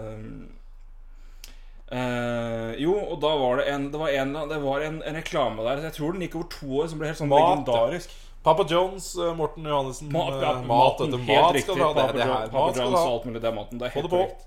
eh, 1.92 2.70
Jo, 2.80 2.94
og 2.94 3.18
da 3.20 3.34
var 3.40 3.60
det 3.60 3.66
en 3.72 3.90
Det 3.92 4.00
var 4.00 4.14
en, 4.14 4.32
det 4.48 4.60
var 4.62 4.86
en, 4.86 5.02
en 5.02 5.18
reklame 5.18 5.66
der. 5.66 5.82
Jeg 5.88 5.96
tror 5.98 6.14
den 6.14 6.24
gikk 6.24 6.38
over 6.38 6.48
to 6.54 6.70
år, 6.80 6.88
som 6.88 7.02
ble 7.02 7.10
helt 7.10 7.20
sånn 7.20 7.32
Mat, 7.32 7.50
legendarisk. 7.50 8.14
Papa 8.48 8.64
Jones, 8.70 9.08
eh, 9.20 9.34
Morten 9.36 9.66
Johannessen. 9.68 10.12
Mat, 10.12 10.34
eh, 10.34 10.42
ja, 10.42 10.52
mat, 10.54 10.66
maten, 10.70 11.14
etter 11.14 11.24
mat 11.28 11.54
riktig. 11.54 11.66
skal 11.66 11.76
du 11.76 11.82
ha. 11.84 11.88
Det, 11.92 12.04
Papa, 12.04 12.18
det 12.18 12.28
her, 12.28 12.52
Papa 12.52 12.66
mat 12.66 12.78
ha. 12.78 12.86
og 12.88 13.10
alt 13.12 13.26
mulig. 13.28 13.42
Det 13.42 13.50
er 13.50 13.56
maten. 13.58 13.80
Det 13.82 13.88
er 13.88 13.96
helt 13.98 14.10
korrekt. 14.14 14.46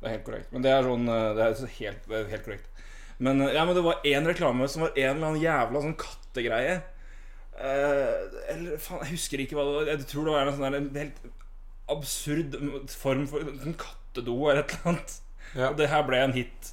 Det 0.00 0.08
er 0.08 0.14
helt 0.16 0.24
korrekt. 0.28 0.52
Men 0.54 0.64
det 0.64 0.72
er 0.72 0.88
sånn 0.88 1.10
eh, 1.12 1.26
Det 1.38 1.48
er 1.48 1.74
helt, 1.78 2.08
helt 2.32 2.46
korrekt. 2.48 2.70
Men, 3.22 3.44
ja, 3.54 3.64
men 3.68 3.76
det 3.76 3.84
var 3.84 4.08
én 4.08 4.26
reklame 4.26 4.66
som 4.72 4.86
var 4.86 4.96
en 4.96 5.10
eller 5.12 5.28
annen 5.28 5.42
jævla 5.44 5.82
sånn 5.84 5.98
kattegreie. 6.00 6.80
Eh, 7.52 8.14
eller 8.54 8.80
faen, 8.80 9.04
jeg 9.04 9.12
husker 9.18 9.42
ikke 9.44 9.58
hva 9.58 9.66
det 9.68 9.74
var. 9.76 9.90
Jeg 9.92 10.08
tror 10.10 10.26
det 10.26 10.34
var 10.34 10.48
en 10.48 10.56
sånn 10.58 10.78
en 10.78 10.88
helt 10.96 11.20
absurd 11.92 12.56
form 12.90 13.26
for 13.28 13.44
en 13.44 13.76
kattedo 13.78 14.36
eller 14.48 14.62
et 14.64 14.72
eller 14.74 14.94
annet. 14.94 15.18
Ja. 15.52 15.68
Og 15.68 15.76
det 15.78 15.90
her 15.92 16.06
ble 16.08 16.22
en 16.24 16.34
hit. 16.36 16.72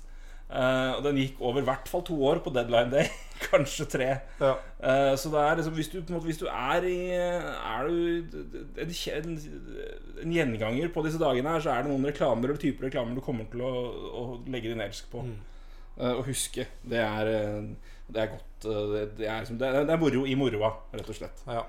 Eh, 0.49 0.91
og 0.97 1.03
den 1.05 1.19
gikk 1.21 1.41
over 1.45 1.61
i 1.61 1.65
hvert 1.67 1.89
fall 1.91 2.01
to 2.05 2.15
år 2.25 2.39
på 2.41 2.49
deadline 2.53 2.89
day. 2.89 3.09
Kanskje 3.49 3.85
tre. 3.87 4.07
Ja. 4.41 4.55
Uh, 4.81 5.13
så 5.19 5.29
det 5.31 5.39
er 5.39 5.59
liksom 5.59 5.75
Hvis 5.77 5.91
du, 5.93 5.99
måte, 6.11 6.25
hvis 6.27 6.39
du 6.41 6.45
er 6.49 6.83
i 6.87 6.95
Er 7.15 7.87
du 7.87 8.25
en, 8.81 8.89
en, 9.15 9.37
en 10.23 10.33
gjenganger 10.33 10.91
på 10.91 11.03
disse 11.05 11.21
dagene 11.21 11.53
her, 11.53 11.63
så 11.63 11.71
er 11.71 11.85
det 11.85 11.91
noen 11.93 12.09
reklamer 12.09 12.49
eller 12.49 12.59
typer 12.59 12.89
reklamer 12.89 13.15
du 13.15 13.23
kommer 13.23 13.47
til 13.51 13.63
å, 13.63 13.71
å 14.19 14.23
legge 14.51 14.73
din 14.73 14.83
elsk 14.83 15.07
på. 15.13 15.23
Mm. 15.23 15.37
Uh, 15.99 16.13
og 16.17 16.23
huske. 16.27 16.65
Det 16.81 16.99
er, 16.99 17.33
det 18.09 18.23
er 18.23 18.31
godt. 18.33 18.49
det, 18.65 19.05
det, 19.19 19.27
er, 19.29 19.43
liksom, 19.43 19.59
det, 19.61 19.69
er, 19.69 19.85
det 19.85 19.95
er 19.95 20.01
moro 20.01 20.25
i 20.25 20.35
moroa, 20.39 20.73
rett 20.95 21.13
og 21.13 21.19
slett. 21.21 21.45
Ja. 21.47 21.67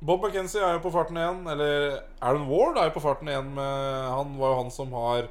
Bob 0.00 0.22
McKenzie 0.22 0.62
er 0.62 0.76
jo 0.76 0.82
på 0.86 0.94
farten 0.94 1.18
igjen. 1.18 1.44
Eller 1.50 2.00
Alan 2.22 2.48
Ward 2.48 2.78
er 2.78 2.88
jo 2.88 2.96
på 2.96 3.04
farten 3.04 3.30
igjen. 3.30 3.52
Med, 3.54 4.08
han 4.14 4.34
var 4.40 4.54
jo 4.54 4.60
han 4.62 4.74
som 4.74 4.94
har 4.96 5.28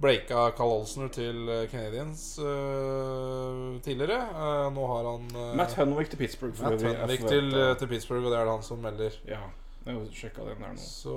breaka 0.00 0.48
Carl 0.56 0.72
Olsner 0.80 1.10
til 1.14 1.48
eh, 1.48 1.66
Canadiens 1.70 2.22
eh, 2.38 3.80
tidligere. 3.84 4.18
Uh, 4.34 4.68
nå 4.74 4.86
har 4.90 5.08
han 5.08 5.28
uh, 5.36 5.52
Matt 5.58 5.76
Hunwick 5.78 6.10
til 6.12 6.20
Pittsburgh. 6.20 6.56
Matt 6.62 6.82
forventer- 6.82 7.28
til, 7.28 7.54
til 7.78 7.90
Pittsburgh, 7.92 8.24
og 8.24 8.32
det 8.32 8.40
er 8.40 8.48
det 8.48 8.56
han 8.56 8.66
som 8.66 8.82
melder. 8.82 9.18
Ja, 9.28 9.40
jeg 9.86 10.08
sjekka 10.16 10.46
den 10.48 10.64
der 10.64 10.74
nå. 10.74 10.82
Så 10.82 11.16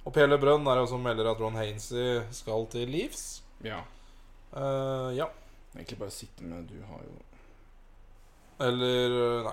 Og 0.00 0.12
Per 0.16 0.26
Lebrun 0.30 0.66
er 0.66 0.80
jo 0.80 0.86
som 0.88 1.02
melder 1.04 1.28
at 1.30 1.40
Ron 1.40 1.58
Hainsey 1.60 2.22
skal 2.32 2.66
til 2.72 2.88
Leeds. 2.88 3.42
Ja. 3.64 3.82
Ja. 5.14 5.26
Egentlig 5.76 5.98
bare 5.98 6.10
sitte 6.10 6.42
med 6.42 6.64
Du 6.66 6.80
har 6.82 7.02
jo 7.04 7.18
Eller 8.66 9.44
Nei. 9.44 9.52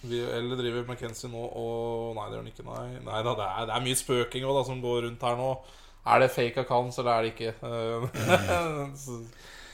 Vi, 0.00 0.20
eller 0.24 0.56
driver 0.56 0.86
McKenzie 0.88 1.28
nå 1.28 1.42
og 1.44 2.14
Nei, 2.16 2.24
det 2.30 2.38
gjør 2.38 2.44
han 2.44 2.52
ikke. 2.54 2.64
Nei, 2.64 3.02
nei 3.04 3.20
da, 3.26 3.34
det, 3.36 3.48
er, 3.48 3.66
det 3.68 3.74
er 3.74 3.84
mye 3.84 3.98
spøking 4.00 4.46
også, 4.46 4.56
da, 4.56 4.62
som 4.70 4.80
går 4.84 5.02
rundt 5.04 5.26
her 5.28 5.36
nå. 5.36 5.50
Er 6.06 6.20
det 6.22 6.30
fake 6.32 6.62
accounts, 6.64 6.98
eller 6.98 7.12
er 7.12 7.22
det 7.22 7.34
ikke? 7.34 7.54
Eh, 8.40 8.88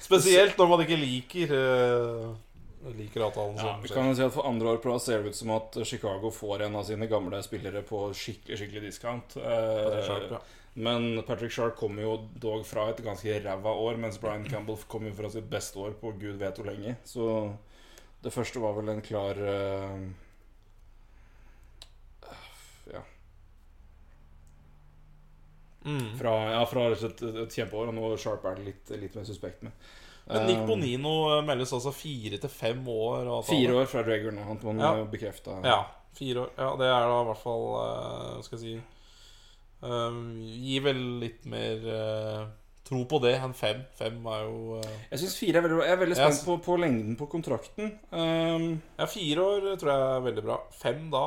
Spesielt 0.07 0.59
når 0.59 0.69
man 0.71 0.83
ikke 0.85 0.99
liker 1.01 1.53
eh, 1.57 2.27
Liker 2.95 3.25
avtalen 3.27 3.57
ja, 3.59 3.73
Vi 3.83 3.91
kan 3.91 4.07
jo 4.07 4.15
si 4.15 4.23
at 4.23 4.35
For 4.35 4.47
andre 4.47 4.69
år 4.75 4.77
på 4.83 4.93
rad 4.93 5.03
ser 5.03 5.23
det 5.25 5.33
ut 5.35 5.39
som 5.39 5.51
at 5.57 5.79
Chicago 5.89 6.31
får 6.31 6.63
en 6.69 6.77
av 6.79 6.85
sine 6.87 7.09
gamle 7.11 7.41
spillere 7.43 7.83
på 7.87 8.05
skikkelig 8.15 8.59
skikkelig 8.61 8.83
discount. 8.87 9.37
Eh, 9.41 9.81
Patrick 9.83 10.07
Sharp, 10.07 10.29
ja. 10.37 10.41
Men 10.77 11.09
Patrick 11.27 11.55
Sharp 11.57 11.75
kommer 11.81 12.05
jo 12.05 12.13
dog 12.43 12.67
fra 12.69 12.91
et 12.93 13.01
ganske 13.03 13.39
ræva 13.43 13.73
år, 13.89 13.97
mens 13.99 14.21
Brian 14.21 14.45
Campbell 14.47 14.77
kom 14.93 15.07
jo 15.09 15.15
fra 15.17 15.31
sitt 15.33 15.49
beste 15.51 15.81
år 15.81 15.97
på 15.99 16.13
gud 16.21 16.37
vet 16.43 16.61
hvor 16.61 16.69
lenge. 16.69 16.95
Så 17.09 17.27
det 18.23 18.33
første 18.35 18.61
var 18.63 18.77
vel 18.77 18.93
en 18.93 19.03
klar 19.03 19.41
eh, 19.41 19.97
Ja, 22.93 23.03
Mm. 25.87 26.17
fra, 26.19 26.33
ja, 26.51 26.65
fra 26.67 26.89
et, 26.93 27.23
et 27.23 27.55
kjempeår. 27.61 27.93
Og 27.93 27.95
nå 27.95 28.11
Sharp 28.19 28.45
er 28.51 28.59
det 28.59 28.65
litt, 28.73 28.91
litt 29.05 29.15
mer 29.15 29.25
suspekt 29.29 29.63
med. 29.63 29.73
Men 30.27 30.47
Nick 30.49 30.59
Eh, 30.59 30.67
Bonino 30.67 31.13
eh, 31.37 31.45
meldes 31.47 31.71
altså 31.77 31.93
fire 31.95 32.41
til 32.43 32.51
fem 32.51 32.81
år. 32.91 33.29
Fire 33.47 33.77
år 33.79 33.87
fra 33.87 34.03
Drager 34.03 34.35
nå. 34.35 34.43
Han 34.49 34.59
må 34.65 34.75
Ja. 34.83 35.05
bekrefta. 35.07 35.61
Ja, 35.63 35.85
fire 36.19 36.41
år. 36.49 36.51
Ja, 36.59 36.73
det 36.81 36.89
er 36.91 37.07
da 37.07 37.21
i 37.23 37.27
hvert 37.29 37.43
fall 37.45 37.67
uh, 37.79 38.43
Skal 38.43 38.59
jeg 38.59 38.65
si 38.65 38.81
um, 39.87 40.23
Gir 40.43 40.83
vel 40.89 41.03
litt 41.23 41.47
mer 41.47 41.87
uh, 41.87 42.47
tro 42.87 43.05
på 43.07 43.21
det 43.23 43.37
enn 43.39 43.55
fem. 43.55 43.85
Fem 43.99 44.19
er 44.33 44.43
jo 44.49 44.81
uh, 44.81 44.91
Jeg 45.13 45.23
syns 45.23 45.39
fire 45.39 45.61
er 45.61 45.67
veldig 45.69 45.79
bra. 45.79 45.87
Jeg 45.87 45.97
er 45.97 46.03
veldig 46.03 46.19
spent 46.19 46.45
på, 46.49 46.59
på 46.67 46.77
lengden 46.83 47.17
på 47.23 47.31
kontrakten. 47.31 47.95
Um, 48.11 48.67
Ja, 48.99 49.07
fire 49.11 49.47
år 49.47 49.71
tror 49.79 49.93
jeg 49.95 50.11
er 50.11 50.27
veldig 50.27 50.47
bra. 50.51 50.59
Fem, 50.75 51.07
da, 51.15 51.25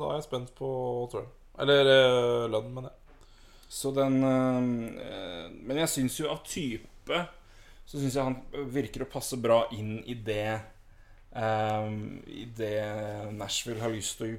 da 0.00 0.10
er 0.14 0.18
jeg 0.22 0.28
spent 0.30 0.54
på 0.56 0.72
tror 1.12 1.24
jeg. 1.26 1.32
Eller 1.62 1.84
uh, 1.92 2.48
lønnen, 2.48 2.72
mener 2.78 2.88
jeg. 2.94 2.98
Så 3.72 3.88
den 3.96 4.18
um, 4.20 4.66
eh, 5.00 5.46
Men 5.64 5.78
jeg 5.80 5.88
syns 5.88 6.18
jo 6.20 6.26
av 6.28 6.42
type 6.44 7.20
Så 7.88 7.96
syns 8.02 8.18
jeg 8.18 8.26
han 8.26 8.36
virker 8.74 9.06
å 9.06 9.08
passe 9.08 9.38
bra 9.40 9.62
inn 9.72 9.94
i 10.04 10.16
det 10.26 10.58
um, 11.32 12.18
I 12.28 12.44
det 12.58 12.74
Nashville 13.38 13.80
har 13.80 13.94
lyst 13.94 14.20
til 14.20 14.34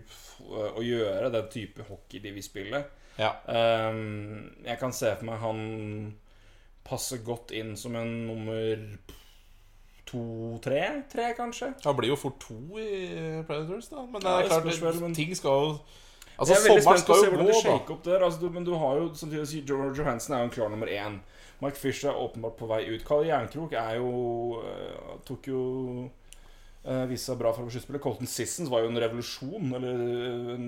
å, 0.45 0.67
å 0.77 0.85
gjøre, 0.85 1.31
den 1.33 1.49
type 1.49 1.87
hockey 1.89 2.21
de 2.21 2.35
vil 2.35 2.45
spille. 2.45 2.83
Ja. 3.17 3.31
Um, 3.49 4.51
jeg 4.65 4.77
kan 4.81 4.93
se 4.93 5.15
for 5.17 5.25
meg 5.31 5.41
han 5.41 5.65
passer 6.85 7.21
godt 7.25 7.53
inn 7.57 7.73
som 7.79 7.95
en 7.97 8.13
nummer 8.27 8.85
to-tre? 10.09 10.81
Tre, 11.11 11.29
kanskje? 11.37 11.73
Han 11.85 11.95
blir 11.97 12.11
jo 12.13 12.17
fort 12.19 12.39
to 12.43 12.57
i 12.77 13.43
Predators, 13.47 13.89
da. 13.91 14.03
Men 14.05 14.21
det 14.21 14.29
Ja, 14.29 14.37
er 14.37 14.43
det 14.43 14.49
klart, 14.51 14.81
vel, 14.81 14.99
men- 15.01 15.15
ting 15.15 15.33
skal 15.35 15.51
jo 15.51 15.79
Altså, 16.37 16.53
jeg 16.53 16.59
er 16.61 16.67
veldig 16.69 16.83
spent 16.85 17.07
på 17.07 17.15
å 17.15 17.21
se 17.21 17.29
hvordan 17.29 17.47
gå, 17.47 17.53
de 17.53 17.61
shaker 17.61 17.95
opp 17.95 18.03
der. 18.07 18.25
Altså, 18.25 18.41
du, 18.41 18.49
men 18.53 18.65
du 18.67 18.73
har 18.79 18.97
jo 18.99 19.11
samtidig 19.17 19.43
å 19.43 19.49
si 19.49 19.61
George 19.61 20.01
Johansen 20.01 20.35
er 20.35 20.43
jo 20.43 20.49
en 20.49 20.55
klar 20.55 20.73
nummer 20.73 20.89
én. 20.91 21.21
Mike 21.63 21.79
Fisher 21.79 22.09
er 22.11 22.19
åpenbart 22.19 22.57
på 22.59 22.67
vei 22.67 22.83
ut. 22.89 23.05
Kalle 23.07 23.29
Jernkrok 23.29 23.75
er 23.79 23.99
jo 23.99 24.11
uh, 24.59 25.13
Tok 25.27 25.47
jo 25.47 25.61
uh, 26.83 27.03
Viste 27.07 27.31
seg 27.31 27.39
bra 27.39 27.53
fra 27.55 27.65
sluttspillet. 27.67 28.03
Colton 28.03 28.29
Sissons 28.29 28.71
var 28.71 28.83
jo 28.83 28.91
en 28.91 28.99
revolusjon, 28.99 29.69
eller 29.77 30.01
øh, 30.01 30.49
en 30.55 30.67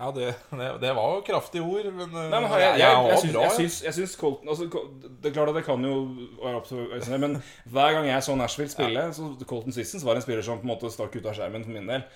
Ja, 0.00 0.10
det, 0.16 0.32
det, 0.50 0.70
det 0.82 0.94
var 0.96 1.14
jo 1.14 1.22
kraftige 1.26 1.62
ord, 1.62 1.90
men, 1.92 2.08
eh, 2.08 2.30
Nei, 2.32 2.40
men 2.40 2.54
jeg, 2.56 2.62
jeg, 2.64 2.80
jeg, 2.80 3.10
jeg, 3.10 3.18
syns, 3.20 3.34
bra, 3.34 3.42
jeg, 3.42 3.50
ja. 3.50 3.56
syns, 3.58 3.78
jeg 3.84 3.96
syns 3.98 4.14
Colton 4.16 4.48
altså, 4.48 4.68
Det 5.04 5.28
er 5.30 5.34
klart 5.36 5.52
at 5.52 5.58
det 5.60 5.64
kan 5.66 5.84
jo 5.84 5.96
være 6.40 6.62
opp 6.62 7.20
men 7.20 7.36
hver 7.68 7.98
gang 7.98 8.08
jeg 8.08 8.24
så 8.24 8.38
Nashville 8.40 8.72
spille, 8.72 9.04
så 9.14 9.28
Colton 9.44 9.76
Sissons 9.76 10.06
var 10.08 10.16
en 10.16 10.24
spiller 10.24 10.46
som 10.46 10.58
på 10.58 10.66
en 10.66 10.72
måte 10.72 10.90
stakk 10.90 11.20
ut 11.20 11.28
av 11.28 11.36
skjermen 11.36 11.66
for 11.68 11.76
min 11.76 11.92
del. 11.92 12.08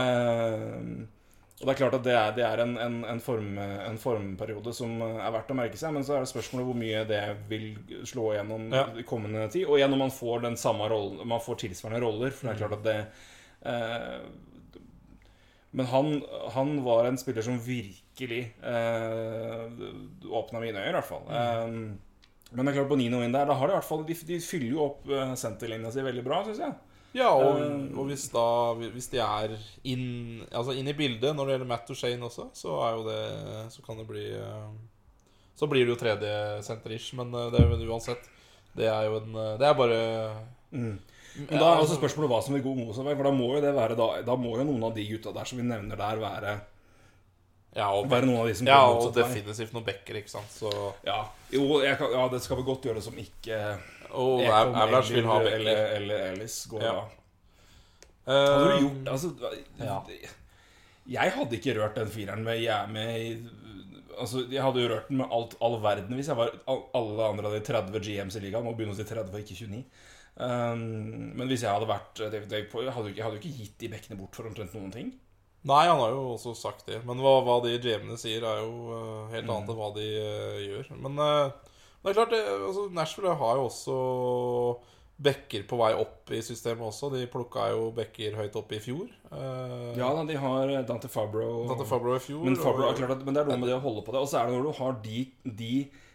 Eh, 0.00 1.04
og 1.56 1.62
det 1.64 1.72
er 1.72 1.78
klart 1.78 1.94
at 1.96 2.04
det 2.04 2.12
er, 2.12 2.32
det 2.36 2.42
er 2.44 2.60
en, 2.66 2.74
en, 2.76 2.96
en, 3.08 3.20
form, 3.24 3.54
en 3.58 3.96
formperiode 4.00 4.74
som 4.76 4.90
er 5.06 5.30
verdt 5.32 5.52
å 5.54 5.56
merke 5.56 5.78
seg, 5.80 5.94
men 5.96 6.04
så 6.04 6.16
er 6.18 6.24
det 6.26 6.28
spørsmålet 6.28 6.66
hvor 6.68 6.76
mye 6.76 7.04
det 7.08 7.22
vil 7.48 7.70
slå 8.04 8.26
igjennom 8.34 8.66
Ja. 8.76 8.82
i 9.00 9.06
kommende 9.08 9.46
tid. 9.54 9.64
Og 9.64 9.78
igjen 9.78 9.94
om 9.96 10.02
man 10.04 10.12
får 10.12 10.42
den 10.44 10.58
samme 10.60 10.84
rollen 10.92 11.22
Man 11.28 11.40
får 11.40 11.62
tilsvarende 11.64 12.02
roller, 12.04 12.34
for 12.36 12.48
det 12.50 12.52
er 12.54 12.60
klart 12.60 12.76
at 12.76 12.84
det 12.84 12.98
eh, 13.72 14.20
men 15.76 15.86
han, 15.90 16.22
han 16.54 16.70
var 16.86 17.04
en 17.08 17.18
spiller 17.20 17.44
som 17.44 17.58
virkelig 17.60 18.42
eh, 18.64 19.64
åpna 20.30 20.60
mine 20.62 20.78
øyne, 20.80 20.88
i 20.88 20.94
hvert 20.96 21.08
fall. 21.08 21.24
Eh, 21.28 21.66
men 22.52 22.62
det 22.64 22.70
er 22.70 22.76
klart, 22.78 22.88
på 22.92 22.96
Nino 23.00 23.20
inn 23.24 23.34
der, 23.34 23.48
da 23.50 23.56
har 23.58 23.68
de 23.68 23.74
i 23.74 23.76
hvert 23.76 23.88
fall 23.88 24.04
De, 24.06 24.14
de 24.28 24.38
fyller 24.40 24.70
jo 24.76 24.84
opp 24.86 25.08
eh, 25.10 25.34
senterlinja 25.36 25.90
si 25.92 26.04
veldig 26.06 26.24
bra, 26.24 26.38
syns 26.46 26.62
jeg. 26.62 26.76
Ja, 27.16 27.30
og, 27.32 27.60
Eh, 27.62 27.96
og 27.96 28.10
hvis 28.10 28.28
da 28.32 28.46
Hvis 28.76 29.08
de 29.12 29.22
er 29.22 29.56
inn, 29.88 30.44
altså 30.50 30.76
inn 30.76 30.88
i 30.90 30.96
bildet 30.96 31.32
når 31.32 31.48
det 31.48 31.56
gjelder 31.56 31.70
Matt 31.72 31.90
og 31.92 31.98
Shane 31.98 32.28
også, 32.28 32.50
så 32.52 32.76
det 33.06 33.72
Så 33.72 33.84
kan 33.86 33.98
det 34.00 34.06
bli 34.08 34.26
eh, 34.36 34.70
Så 35.56 35.68
blir 35.70 35.86
det 35.86 35.94
jo 35.94 36.00
tredje 36.00 36.62
senter-ish, 36.66 37.14
men 37.16 37.32
eh, 37.32 37.50
det 37.52 37.62
er 37.62 37.72
jo 37.72 37.92
uansett. 37.92 38.28
Det 38.76 38.88
er 38.92 39.08
jo 39.08 39.20
en 39.22 39.32
Det 39.58 39.66
er 39.66 39.74
bare 39.74 40.00
Men 40.70 41.00
da 41.60 41.72
er 41.72 41.82
også 41.82 41.98
spørsmålet 41.98 42.32
hva 42.32 42.40
som 42.42 42.54
vil 42.56 42.64
gå 42.64 42.72
mot 42.76 42.94
seg. 42.96 43.08
For 43.08 43.28
da 43.28 43.32
må 43.32 43.50
jo 43.56 43.64
det 43.64 43.74
være 43.76 43.96
da, 43.96 44.08
da 44.24 44.36
må 44.36 44.56
jo 44.56 44.64
noen 44.64 44.88
av 44.88 44.96
de 44.96 45.04
gutta 45.08 45.32
der 45.36 45.48
som 45.48 45.60
vi 45.60 45.68
nevner 45.68 45.96
der, 45.96 46.20
være, 46.20 46.54
Ja, 47.76 47.90
og, 47.92 48.08
være 48.08 48.24
noen 48.24 48.40
av 48.40 48.48
de 48.48 48.54
som 48.56 48.68
ja, 48.68 48.78
og 48.88 49.10
definitivt 49.12 49.74
noen 49.76 49.84
backer, 49.84 50.16
ikke 50.16 50.32
sant. 50.32 50.52
Så 50.52 50.72
Ja, 51.04 51.26
jo, 51.52 51.80
kan, 51.84 52.12
ja, 52.12 52.24
det 52.32 52.40
skal 52.44 52.60
vel 52.60 52.68
godt 52.68 52.88
gjøre 52.88 53.00
det 53.00 53.04
som 53.04 53.20
ikke 53.20 53.60
Og 54.16 54.40
ellers 54.46 55.10
vil 55.12 55.26
ha 55.28 55.36
eller, 55.40 55.56
eller, 55.60 55.84
eller 55.98 56.26
Ellis 56.32 56.56
går 56.72 56.82
Ja. 56.86 56.92
da. 56.92 57.04
Hadde 58.26 58.64
du 58.64 58.72
Eh, 58.72 58.80
gjort 58.82 59.08
Altså 59.12 59.28
ja. 59.78 59.98
Jeg 61.06 61.32
hadde 61.36 61.56
ikke 61.60 61.74
rørt 61.78 61.94
den 62.00 62.08
fireren 62.10 62.42
med 62.42 62.58
jeg 62.64 62.88
med 62.90 63.50
Altså, 64.18 64.46
Jeg 64.50 64.62
hadde 64.64 64.80
jo 64.82 64.88
rørt 64.90 65.08
den 65.10 65.18
med 65.20 65.28
alt, 65.30 65.54
all 65.60 65.76
verden 65.84 66.16
hvis 66.16 66.26
jeg 66.32 66.36
var 66.38 66.50
alle 66.66 67.26
andre 67.28 67.46
av 67.50 67.52
de 67.52 67.60
30 67.60 68.00
GMs 68.00 68.36
i 68.38 68.40
ligaen. 68.46 68.64
begynner 68.64 68.72
begynne 68.78 68.94
å 68.94 68.98
si 68.98 69.04
30 69.04 69.28
og 69.34 69.42
ikke 69.44 69.58
29. 69.60 69.84
Um, 70.36 70.80
men 71.36 71.48
hvis 71.48 71.62
jeg 71.64 71.70
hadde 71.72 71.88
vært 71.88 72.20
eh, 72.24 72.30
David 72.32 72.48
Day 72.52 72.64
Poy, 72.72 72.88
hadde 72.92 73.12
jeg 73.14 73.22
hadde 73.24 73.36
jo 73.38 73.42
ikke 73.44 73.58
gitt 73.60 73.78
de 73.80 73.88
bekkene 73.92 74.18
bort 74.18 74.34
for 74.36 74.48
omtrent 74.48 74.74
noen 74.76 74.90
ting. 74.92 75.12
Nei, 75.68 75.84
han 75.88 75.98
har 76.00 76.10
jo 76.16 76.24
også 76.34 76.52
sagt 76.56 76.86
det. 76.88 77.02
Men 77.08 77.20
hva, 77.24 77.38
hva 77.44 77.58
de 77.64 77.76
GM-ene 77.82 78.16
sier, 78.20 78.44
er 78.44 78.60
jo 78.64 78.72
uh, 78.90 79.30
helt 79.32 79.46
Mm. 79.46 79.52
annet 79.54 79.70
enn 79.72 79.78
hva 79.80 79.88
de 79.96 80.08
uh, 80.16 80.58
gjør. 80.64 80.90
Men 81.06 81.18
eh, 81.24 81.75
det 82.06 82.12
er 82.12 82.18
klart, 82.20 82.30
det, 82.30 82.42
altså, 82.46 82.86
Nashville 82.94 83.34
har 83.36 83.56
jo 83.58 83.64
også 83.66 83.96
bekker 85.26 85.62
på 85.68 85.78
vei 85.80 85.92
opp 85.96 86.30
i 86.36 86.42
systemet 86.44 86.84
også. 86.84 87.08
De 87.14 87.22
plukka 87.32 87.70
jo 87.72 87.86
bekker 87.96 88.34
høyt 88.36 88.56
opp 88.60 88.72
i 88.76 88.80
fjor. 88.84 89.06
Eh, 89.32 89.94
Ja 89.96 90.10
de 90.28 90.36
har 90.42 90.68
eh, 90.74 90.82
Dante 90.88 91.08
Fabro. 91.08 91.64
Dante 91.70 91.86
Fabro 91.88 92.16
i 92.16 92.20
fjor. 92.20 92.44
Men, 92.44 92.56
Fabro, 92.60 92.90
og- 92.90 92.96
klart 93.00 93.24
men 93.24 93.34
det 93.34 93.42
er 93.42 93.48
noe 93.48 93.56
med 93.62 93.68
det 93.70 93.78
å 93.78 93.84
holde 93.84 94.04
på 94.04 94.12
det. 94.12 94.20
Og 94.20 94.28
så 94.28 94.42
er 94.42 94.46
det 94.50 94.58
når 94.58 94.68
du 94.68 94.78
har 94.78 94.92
de, 95.02 95.22
de 95.62 95.72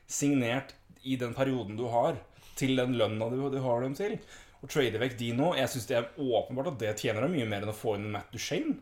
signert 0.08 0.76
i 1.04 1.16
den 1.18 1.34
perioden 1.34 1.76
du 1.80 1.88
har, 1.90 2.20
til 2.56 2.76
den 2.78 2.94
lønna 3.00 3.30
du, 3.32 3.50
du 3.50 3.60
har 3.64 3.82
dem 3.82 3.96
til. 3.98 4.20
Og 4.62 4.70
trade 4.70 5.00
vekk 5.02 5.16
de 5.18 5.32
nå 5.34 5.56
Jeg 5.58 5.72
syns 5.74 5.88
det 5.90 5.96
er 5.98 6.10
åpenbart 6.22 6.68
at 6.76 6.80
det 6.84 6.92
tjener 7.02 7.26
deg 7.26 7.32
mye 7.34 7.48
mer 7.50 7.64
enn 7.66 7.72
å 7.74 7.76
få 7.76 7.96
inn 7.98 8.12
Matt 8.14 8.30
Duchene. 8.32 8.78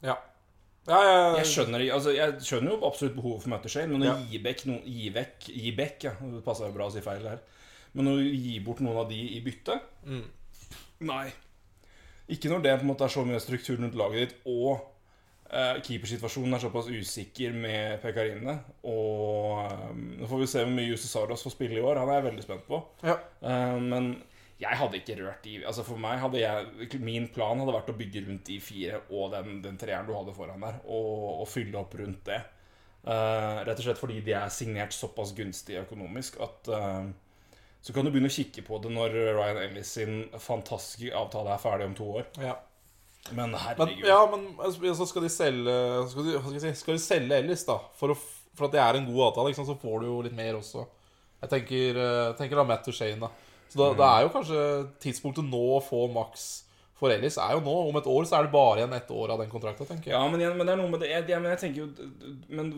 Ja. 0.00 0.14
Ja, 0.88 0.98
ja, 1.04 1.36
Jeg 1.36 1.46
skjønner, 1.50 1.82
altså, 1.92 2.14
jeg 2.16 2.38
skjønner 2.40 2.72
jo 2.72 2.78
absolutt 2.88 3.16
behovet 3.18 3.42
for 3.44 3.52
Matt 3.52 3.66
men 3.88 4.02
å 4.02 4.04
Ja. 4.06 4.14
gi 4.30 4.38
vekk 4.42 4.62
noen 4.66 4.82
Gi 4.88 5.10
vekk, 5.12 5.48
gi 5.52 5.72
vekk, 5.76 6.04
ja. 6.08 6.12
Det 6.20 6.44
passa 6.44 6.64
jo 6.66 6.72
bra 6.72 6.86
å 6.88 6.92
si 6.92 7.00
feil 7.04 7.22
der. 7.22 7.38
Men 7.94 8.06
å 8.06 8.16
gi 8.20 8.58
bort 8.60 8.80
noen 8.80 8.96
av 8.96 9.08
de 9.08 9.20
i 9.36 9.40
bytte 9.44 9.80
Mm. 10.06 10.24
Nei. 11.00 11.32
Ikke 12.28 12.48
når 12.50 12.62
det 12.62 12.76
på 12.78 12.84
en 12.84 12.90
måte 12.94 13.04
er 13.04 13.08
så 13.12 13.24
mye 13.24 13.40
struktur 13.40 13.76
rundt 13.78 13.94
laget 13.94 14.28
ditt, 14.28 14.34
og 14.46 14.80
eh, 15.50 15.78
keepersituasjonen 15.80 16.54
er 16.54 16.58
såpass 16.60 16.88
usikker 16.88 17.52
med 17.54 18.00
Pekarine. 18.02 18.58
Og 18.84 19.60
eh, 19.64 19.94
Nå 20.20 20.26
får 20.28 20.38
vi 20.42 20.46
se 20.46 20.64
hvor 20.64 20.74
mye 20.74 20.88
Jussi 20.90 21.08
Saros 21.08 21.42
får 21.46 21.54
spille 21.54 21.78
i 21.78 21.84
år. 21.84 21.96
Han 22.02 22.08
er 22.12 22.20
jeg 22.20 22.26
veldig 22.32 22.42
spent 22.44 22.66
på. 22.68 22.82
Ja. 23.02 23.16
Eh, 23.42 23.78
men 23.80 24.22
jeg 24.58 24.78
hadde 24.80 24.98
ikke 24.98 25.16
rørt 25.20 25.44
de 25.46 25.60
Altså 25.70 25.84
For 25.86 26.00
meg 26.02 26.18
hadde 26.18 26.40
jeg 26.40 26.98
Min 27.04 27.28
plan 27.30 27.60
hadde 27.60 27.74
vært 27.76 27.92
å 27.92 27.96
bygge 27.98 28.24
rundt 28.26 28.48
de 28.48 28.56
fire 28.62 29.00
og 29.14 29.30
den, 29.36 29.60
den 29.62 29.78
treeren 29.78 30.08
du 30.08 30.14
hadde 30.16 30.34
foran 30.34 30.64
der, 30.66 30.80
og, 30.86 31.42
og 31.44 31.46
fylle 31.50 31.78
opp 31.78 31.94
rundt 32.00 32.24
det. 32.26 32.40
Uh, 33.06 33.62
rett 33.64 33.78
og 33.78 33.84
slett 33.86 34.00
fordi 34.00 34.18
de 34.26 34.34
er 34.36 34.50
signert 34.52 34.92
såpass 34.92 35.30
gunstig 35.36 35.78
økonomisk 35.80 36.40
at 36.44 36.70
uh, 36.74 37.06
Så 37.80 37.94
kan 37.94 38.04
du 38.04 38.10
begynne 38.10 38.28
å 38.28 38.34
kikke 38.34 38.64
på 38.66 38.80
det 38.82 38.90
når 38.92 39.14
Ryan 39.38 39.60
Ellis 39.68 39.94
sin 40.00 40.24
fantastiske 40.42 41.14
avtale 41.16 41.54
er 41.54 41.62
ferdig 41.62 41.86
om 41.92 41.94
to 41.98 42.10
år. 42.18 42.26
ja. 42.42 42.56
Men 43.30 43.50
Men, 43.52 43.60
herregud. 43.60 44.06
ja, 44.08 44.18
men 44.30 44.44
altså, 44.58 44.94
så 44.94 45.06
skal 45.06 45.22
de 45.26 45.28
selge 45.32 45.72
Skal 46.08 46.24
de, 46.24 46.36
skal, 46.40 46.52
de, 46.54 46.60
si, 46.62 46.70
skal 46.80 46.96
de 46.96 47.02
selge 47.02 47.40
Ellis, 47.42 47.64
da? 47.68 47.76
For, 47.98 48.14
å, 48.14 48.16
for 48.56 48.68
at 48.68 48.76
det 48.76 48.80
er 48.80 48.98
en 48.98 49.08
god 49.10 49.26
avtale, 49.30 49.50
liksom, 49.52 49.66
så 49.68 49.76
får 49.78 50.00
du 50.00 50.06
jo 50.08 50.22
litt 50.24 50.36
mer 50.36 50.56
også. 50.58 50.86
Jeg 51.42 51.52
tenker, 51.52 51.98
eh, 52.02 52.30
tenker 52.38 52.58
da 52.58 52.64
Matt 52.66 52.88
Duchene, 52.88 53.28
da. 53.28 53.28
Så 53.68 53.78
da, 53.80 53.90
det 53.98 54.08
er 54.08 54.24
jo 54.26 54.32
kanskje 54.38 54.64
tidspunktet 55.04 55.44
nå 55.48 55.64
å 55.76 55.84
få 55.84 56.06
maks 56.12 56.48
for 56.98 57.14
Ellis 57.14 57.36
er 57.38 57.52
jo 57.54 57.60
nå. 57.62 57.74
Om 57.92 57.96
et 58.00 58.08
år 58.10 58.24
så 58.26 58.38
er 58.38 58.46
det 58.48 58.52
bare 58.52 58.80
igjen 58.80 58.94
ett 58.96 59.10
år 59.14 59.30
av 59.30 59.38
den 59.38 59.50
kontrakten, 59.52 59.86
tenker 59.86 60.10
jeg. 60.10 60.16
Ja, 60.16 60.24
men, 60.26 60.42
men 60.58 60.66
det 60.66 60.72
er 60.74 60.80
noe 60.80 60.90
med 60.90 61.04
det 61.04 61.12
jeg, 61.12 61.28
jeg, 61.30 61.42
men 61.44 61.52
jeg 61.54 61.60
tenker 61.62 61.84
jo 61.84 62.08
Men 62.50 62.72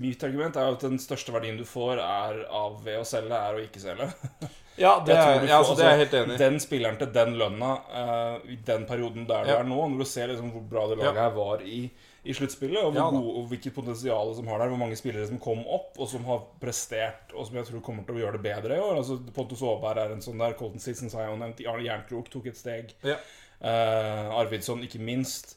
mitt 0.00 0.22
argument 0.28 0.56
er 0.56 0.68
jo 0.68 0.76
at 0.76 0.84
den 0.86 1.00
største 1.02 1.34
verdien 1.34 1.58
du 1.58 1.64
får 1.66 1.98
er 2.04 2.44
av 2.46 2.78
ved 2.84 3.00
å 3.00 3.06
selge, 3.08 3.34
er 3.34 3.58
å 3.58 3.64
ikke 3.66 3.82
selge. 3.82 4.10
Ja, 4.80 4.94
det 5.04 5.12
er, 5.12 5.42
du 5.42 5.50
ja, 5.50 5.58
altså, 5.58 5.74
det 5.76 5.84
er 5.84 5.90
jeg 5.90 6.00
helt 6.06 6.14
enig 6.16 6.34
i. 6.34 6.38
Den 6.40 6.54
spilleren 6.62 6.96
til 6.96 7.10
den 7.12 7.34
lønna 7.36 7.72
uh, 7.90 8.36
i 8.48 8.54
den 8.64 8.86
perioden 8.88 9.26
der 9.28 9.44
du 9.44 9.50
Ja. 9.50 9.58
er 9.58 9.66
nå, 9.68 9.76
når 9.92 10.06
du 10.06 10.08
ser 10.08 10.30
liksom 10.30 10.54
hvor 10.54 10.62
bra 10.70 10.84
det 10.88 10.96
laget 11.02 11.18
Ja. 11.18 11.26
her 11.26 11.34
var 11.36 11.60
i, 11.66 11.80
i 12.24 12.34
sluttspillet, 12.36 12.82
og, 12.84 12.92
hvor 12.92 13.14
gode- 13.14 13.36
og 13.40 13.46
hvilket 13.48 13.74
potensial 13.74 14.34
som 14.36 14.48
har 14.50 14.58
der, 14.60 14.68
hvor 14.68 14.80
mange 14.80 14.96
spillere 14.96 15.26
som 15.26 15.38
kom 15.40 15.62
opp, 15.64 15.94
og 15.98 16.08
som 16.08 16.24
har 16.28 16.42
prestert, 16.60 17.32
og 17.32 17.46
som 17.46 17.56
jeg 17.56 17.70
tror 17.70 17.80
kommer 17.86 18.04
til 18.04 18.18
å 18.18 18.20
gjøre 18.24 18.36
det 18.36 18.42
bedre 18.44 18.76
i 18.76 18.82
år. 18.84 18.98
Altså, 19.00 19.16
Pontus 19.36 19.62
Aaberg 19.64 20.02
er 20.02 20.12
en 20.12 20.20
sånn 20.24 20.42
der, 20.42 20.56
Colton 20.58 20.82
Sisson 20.84 21.08
sa 21.12 21.24
jeg 21.24 21.32
jo 21.32 21.38
nevnt, 21.40 21.62
Arne 21.64 21.86
Jernkrok 21.86 22.28
tok 22.32 22.50
et 22.52 22.60
steg. 22.60 22.92
Ja. 23.06 23.16
Uh, 23.60 24.36
Arvidsson, 24.40 24.84
ikke 24.84 25.00
minst. 25.00 25.56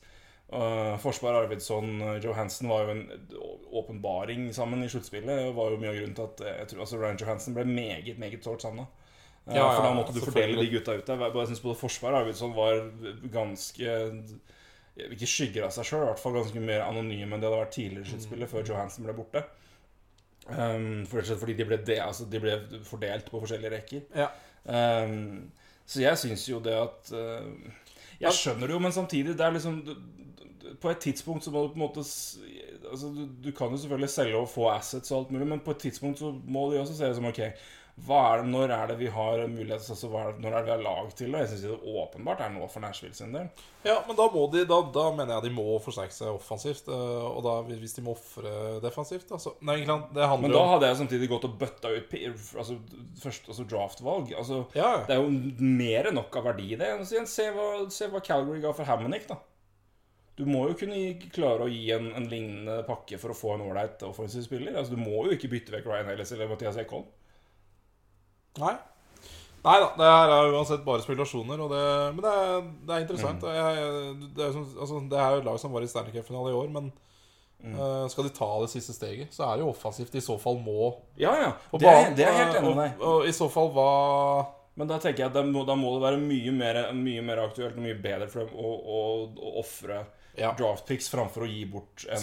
Uh, 0.53 0.95
Forsvar, 1.01 1.35
Arvidsson, 1.41 2.01
uh, 2.01 2.15
Johansen 2.23 2.69
var 2.69 2.83
jo 2.85 2.95
en 2.95 3.05
åpenbaring 3.73 4.47
sammen 4.55 4.83
i 4.83 4.89
sluttspillet. 4.91 5.47
Det 5.47 5.53
var 5.55 5.71
jo 5.73 5.79
mye 5.81 5.91
av 5.91 5.99
grunnen 5.99 6.15
til 6.15 6.27
at 6.29 6.43
eh, 6.43 6.57
jeg 6.61 6.71
tror, 6.71 6.83
altså 6.85 6.99
Ryan 6.99 7.21
Johansen 7.21 7.55
ble 7.57 7.63
meget, 7.67 8.19
meget 8.21 8.43
sårt 8.45 8.63
savna. 8.63 8.87
Uh, 9.47 9.55
Ja, 9.55 9.63
ja, 9.63 9.69
for 9.75 9.83
da 9.83 9.93
måtte 9.97 10.13
du 10.15 10.21
fordele 10.23 10.61
de 10.61 10.69
gutta 10.71 10.95
ut 10.95 11.07
der. 11.07 11.23
Jeg 11.27 11.47
synes 11.51 11.63
både 11.63 11.75
Forsvar 11.75 12.13
og 12.13 12.21
Arvidsson 12.21 12.53
var 12.55 12.85
ganske 13.33 13.95
Ikke 14.97 15.25
skygger 15.25 15.63
av 15.65 15.71
seg 15.73 15.87
sjøl, 15.89 16.03
i 16.03 16.09
hvert 16.11 16.19
fall 16.21 16.35
ganske 16.37 16.61
mer 16.61 16.83
anonyme 16.85 17.33
enn 17.33 17.41
det 17.41 17.47
hadde 17.49 17.61
vært 17.63 17.71
tidligere 17.73 18.05
sluttspillet, 18.11 18.49
før 18.51 18.67
Johansen 18.67 19.07
ble 19.07 19.15
borte. 19.17 19.41
Um, 20.45 21.05
fordi 21.07 21.53
de 21.55 21.65
ble, 21.65 21.77
de, 21.87 21.95
altså 22.03 22.25
de 22.29 22.39
ble 22.43 22.57
fordelt 22.85 23.29
på 23.31 23.39
forskjellige 23.41 23.71
rekker. 23.73 24.01
Ja. 24.19 24.27
Um, 24.67 25.47
så 25.87 26.03
jeg 26.03 26.19
syns 26.19 26.43
jo 26.49 26.59
det 26.63 26.75
at 26.79 27.09
uh, 27.11 27.47
Jeg 28.21 28.31
skjønner 28.37 28.67
det 28.69 28.75
jo, 28.75 28.79
men 28.79 28.93
samtidig 28.95 29.33
det 29.35 29.43
er 29.43 29.51
liksom 29.57 29.81
du- 29.83 29.95
du- 30.61 30.75
På 30.79 30.89
et 30.93 30.97
tidspunkt 31.03 31.43
så 31.43 31.51
må 31.51 31.63
du 31.65 31.73
på 31.73 31.75
en 31.75 31.83
måte 31.83 31.99
Altså 31.99 33.09
du, 33.11 33.25
du 33.43 33.51
kan 33.51 33.71
jo 33.71 33.77
selvfølgelig 33.81 34.09
selge 34.09 34.37
og 34.37 34.47
få 34.49 34.69
assets 34.71 35.11
og 35.11 35.17
alt 35.19 35.31
mulig, 35.31 35.47
men 35.47 35.59
på 35.59 35.71
et 35.71 35.77
tidspunkt 35.83 36.19
så 36.19 36.31
må 36.45 36.71
de 36.71 36.79
også 36.79 36.95
se 36.95 37.05
det 37.09 37.15
som 37.15 37.25
ok 37.25 37.41
er 38.01 38.41
det, 38.41 38.49
Når 38.49 38.71
er 38.73 38.87
det 38.89 38.95
vi 38.97 39.07
har 39.13 39.41
mulighet 39.47 39.83
altså, 39.93 40.07
hva 40.09 40.23
er 40.23 40.31
det, 40.33 40.41
Når 40.41 40.49
er 40.49 40.55
det 40.57 40.65
vi 40.65 40.71
har 40.73 40.81
lag 40.81 41.11
til 41.13 41.29
det? 41.31 41.41
Jeg 41.43 41.49
syns 41.51 41.61
det 41.67 41.93
åpenbart 42.01 42.41
er 42.41 42.49
nå 42.55 42.65
for 42.73 42.81
Nashville 42.81 43.13
sin 43.13 43.35
del. 43.35 43.51
Ja, 43.85 43.99
men 44.07 44.17
da, 44.17 44.25
må 44.33 44.47
de, 44.49 44.63
da, 44.65 44.79
da 44.95 45.03
mener 45.13 45.35
jeg 45.35 45.45
de 45.45 45.51
må 45.53 45.77
forsterke 45.83 46.15
seg 46.15 46.31
offensivt. 46.33 46.89
eh, 46.89 47.27
Og 47.29 47.43
da 47.45 47.53
hvis 47.69 47.93
de 47.99 48.03
må 48.05 48.15
ofre 48.17 48.79
defensivt 48.83 49.29
da, 49.29 49.37
så 49.37 49.53
Nei, 49.61 49.77
egentlig, 49.83 50.09
det 50.17 50.25
handler 50.25 50.49
Men 50.49 50.57
da 50.57 50.65
hadde 50.73 50.89
jeg 50.89 51.01
samtidig 51.03 51.29
gått 51.35 51.47
og 51.51 51.55
bøtta 51.61 51.93
ut 51.93 52.17
altså, 52.17 52.79
først, 53.21 53.49
altså 53.53 53.69
draftvalg. 53.69 54.33
Altså, 54.41 54.63
ja. 54.73 54.91
Det 55.07 55.15
er 55.17 55.21
jo 55.21 55.63
mer 55.63 56.09
enn 56.09 56.17
nok 56.17 56.41
av 56.41 56.49
verdi 56.49 56.73
i 56.73 56.79
det. 56.81 56.91
Se 57.07 57.49
hva, 57.53 57.71
se 57.93 58.09
hva 58.09 58.23
Calgary 58.25 58.63
ga 58.63 58.73
for 58.73 58.89
Hammonick, 58.89 59.29
da. 59.29 59.37
Du 60.33 60.47
må 60.49 60.63
jo 60.65 60.73
kunne 60.79 60.97
klare 61.29 61.67
å 61.67 61.69
gi 61.69 61.91
en, 61.93 62.07
en 62.17 62.25
lignende 62.25 62.79
pakke 62.87 63.19
for 63.21 63.29
å 63.29 63.37
få 63.37 63.53
en 63.53 63.67
ålreit 63.67 64.01
offensiv 64.07 64.47
spiller. 64.47 64.73
Altså, 64.73 64.95
du 64.95 65.03
må 65.03 65.27
jo 65.27 65.35
ikke 65.37 65.51
bytte 65.51 65.75
vekk 65.75 65.91
Ryan 65.91 66.09
Ellis 66.15 66.33
eller 66.33 66.49
Mathias 66.49 66.79
Ekholm. 66.81 67.05
Nei. 68.61 68.73
Nei 69.63 69.77
da, 69.79 69.87
det 69.95 70.07
her 70.11 70.31
er 70.35 70.53
uansett 70.57 70.83
bare 70.83 71.03
spekulasjoner. 71.05 71.61
Og 71.63 71.71
det, 71.71 71.83
men 72.17 72.21
det 72.25 72.33
er, 72.35 72.65
det 72.83 72.95
er 72.97 73.05
interessant. 73.05 73.45
Mm. 73.45 73.55
Jeg, 73.55 74.15
det, 74.35 74.47
er, 74.49 74.57
altså, 74.83 74.99
det 75.09 75.19
er 75.23 75.37
jo 75.37 75.45
lag 75.47 75.59
som 75.61 75.75
var 75.75 75.85
i 75.85 75.89
Stanley 75.91 76.11
Cup-finale 76.17 76.51
i 76.51 76.57
år, 76.59 76.67
men 76.73 76.89
eh, 77.63 78.07
skal 78.11 78.27
de 78.27 78.33
ta 78.35 78.49
det 78.65 78.71
siste 78.73 78.95
steget, 78.97 79.31
så 79.35 79.45
er 79.47 79.57
det 79.61 79.63
jo 79.63 79.69
offensivt. 79.71 80.17
I 80.19 80.23
så 80.25 80.35
fall 80.41 80.59
må 80.63 80.89
Ja, 81.15 81.31
ja. 81.39 81.53
Det, 81.71 81.79
banen, 81.85 82.19
er 82.19 82.41
helt 82.41 82.59
enig 82.59 82.73
med 82.73 82.83
deg. 82.83 82.99
og, 83.07 83.23
i 83.29 83.35
så 83.35 83.47
fall 83.53 83.71
hva 83.77 83.87
Men 84.75 84.89
da 84.89 84.97
tenker 84.97 85.23
jeg 85.23 85.29
at 85.29 85.37
da 85.37 85.45
må, 85.45 85.63
da 85.69 85.77
må 85.77 85.93
det 85.95 86.01
være 86.01 86.19
mye 86.19 86.51
mer, 86.57 86.81
mye 86.97 87.21
mer 87.23 87.43
aktuelt 87.45 87.77
og 87.77 87.85
mye 87.85 87.95
bedre 88.01 88.27
for 88.33 88.43
dem 88.43 88.57
å, 88.57 88.73
å, 88.97 88.99
å 89.37 89.51
ofre 89.61 89.99
Ja. 90.33 90.49
draftpicks 90.57 91.11
framfor 91.13 91.45
å 91.45 91.47
gi 91.47 91.63
bort 91.69 92.07
en. 92.09 92.17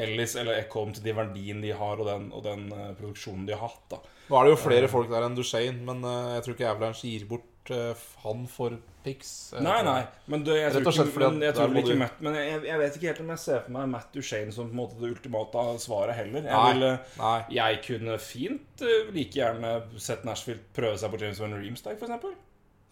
Ellis 0.00 0.34
eller 0.40 0.56
Ekholm 0.62 0.94
til 0.96 1.04
de 1.04 1.12
verdiene 1.14 1.60
de 1.60 1.74
har, 1.76 2.00
og 2.00 2.08
den, 2.08 2.30
og 2.32 2.42
den 2.46 2.64
eh, 2.72 2.94
produksjonen 2.96 3.44
de 3.46 3.52
har 3.54 3.68
hatt. 3.68 3.84
da 3.92 4.00
Nå 4.32 4.38
er 4.40 4.48
det 4.48 4.54
jo 4.54 4.62
flere 4.62 4.88
folk 4.88 5.10
der 5.12 5.26
enn 5.26 5.36
Duchene, 5.36 5.84
men 5.84 6.00
eh, 6.08 6.34
jeg 6.38 6.46
tror 6.46 6.54
ikke 6.56 6.70
Avalanche 6.70 7.10
gir 7.10 7.28
bort 7.28 7.72
eh, 7.74 8.04
han 8.22 8.46
for 8.48 8.72
eh, 8.72 9.60
Nei, 9.60 9.78
nei, 9.82 9.98
men 10.30 10.44
det, 10.46 10.56
jeg 10.60 10.72
tror 10.72 11.02
ikke, 11.02 11.26
men 11.26 11.42
jeg 11.42 11.56
tror 11.56 11.74
ikke 11.80 11.96
Matt 11.98 12.20
Men 12.22 12.36
jeg, 12.38 12.60
jeg 12.68 12.78
vet 12.78 12.96
ikke 12.96 13.08
helt 13.10 13.22
om 13.24 13.32
jeg 13.34 13.42
ser 13.42 13.64
for 13.64 13.74
meg 13.74 13.88
Matt 13.90 14.14
Duchene 14.14 14.54
som 14.54 14.70
på 14.70 14.76
en 14.76 14.78
måte 14.78 15.00
det 15.00 15.10
ultimate 15.10 15.64
svaret 15.82 16.16
heller. 16.16 16.46
Jeg, 16.46 16.54
Nei. 16.54 16.70
vil, 16.78 17.16
Nei. 17.18 17.34
jeg 17.58 17.80
kunne 17.88 18.18
fint 18.22 18.84
eh, 18.86 19.10
like 19.12 19.36
gjerne 19.36 19.74
sett 20.00 20.24
Nashville 20.28 20.62
prøve 20.76 21.00
seg 21.02 21.12
på 21.12 21.20
James 21.24 21.42
Van 21.42 21.58
Reemstag, 21.58 21.98
f.eks. 21.98 22.38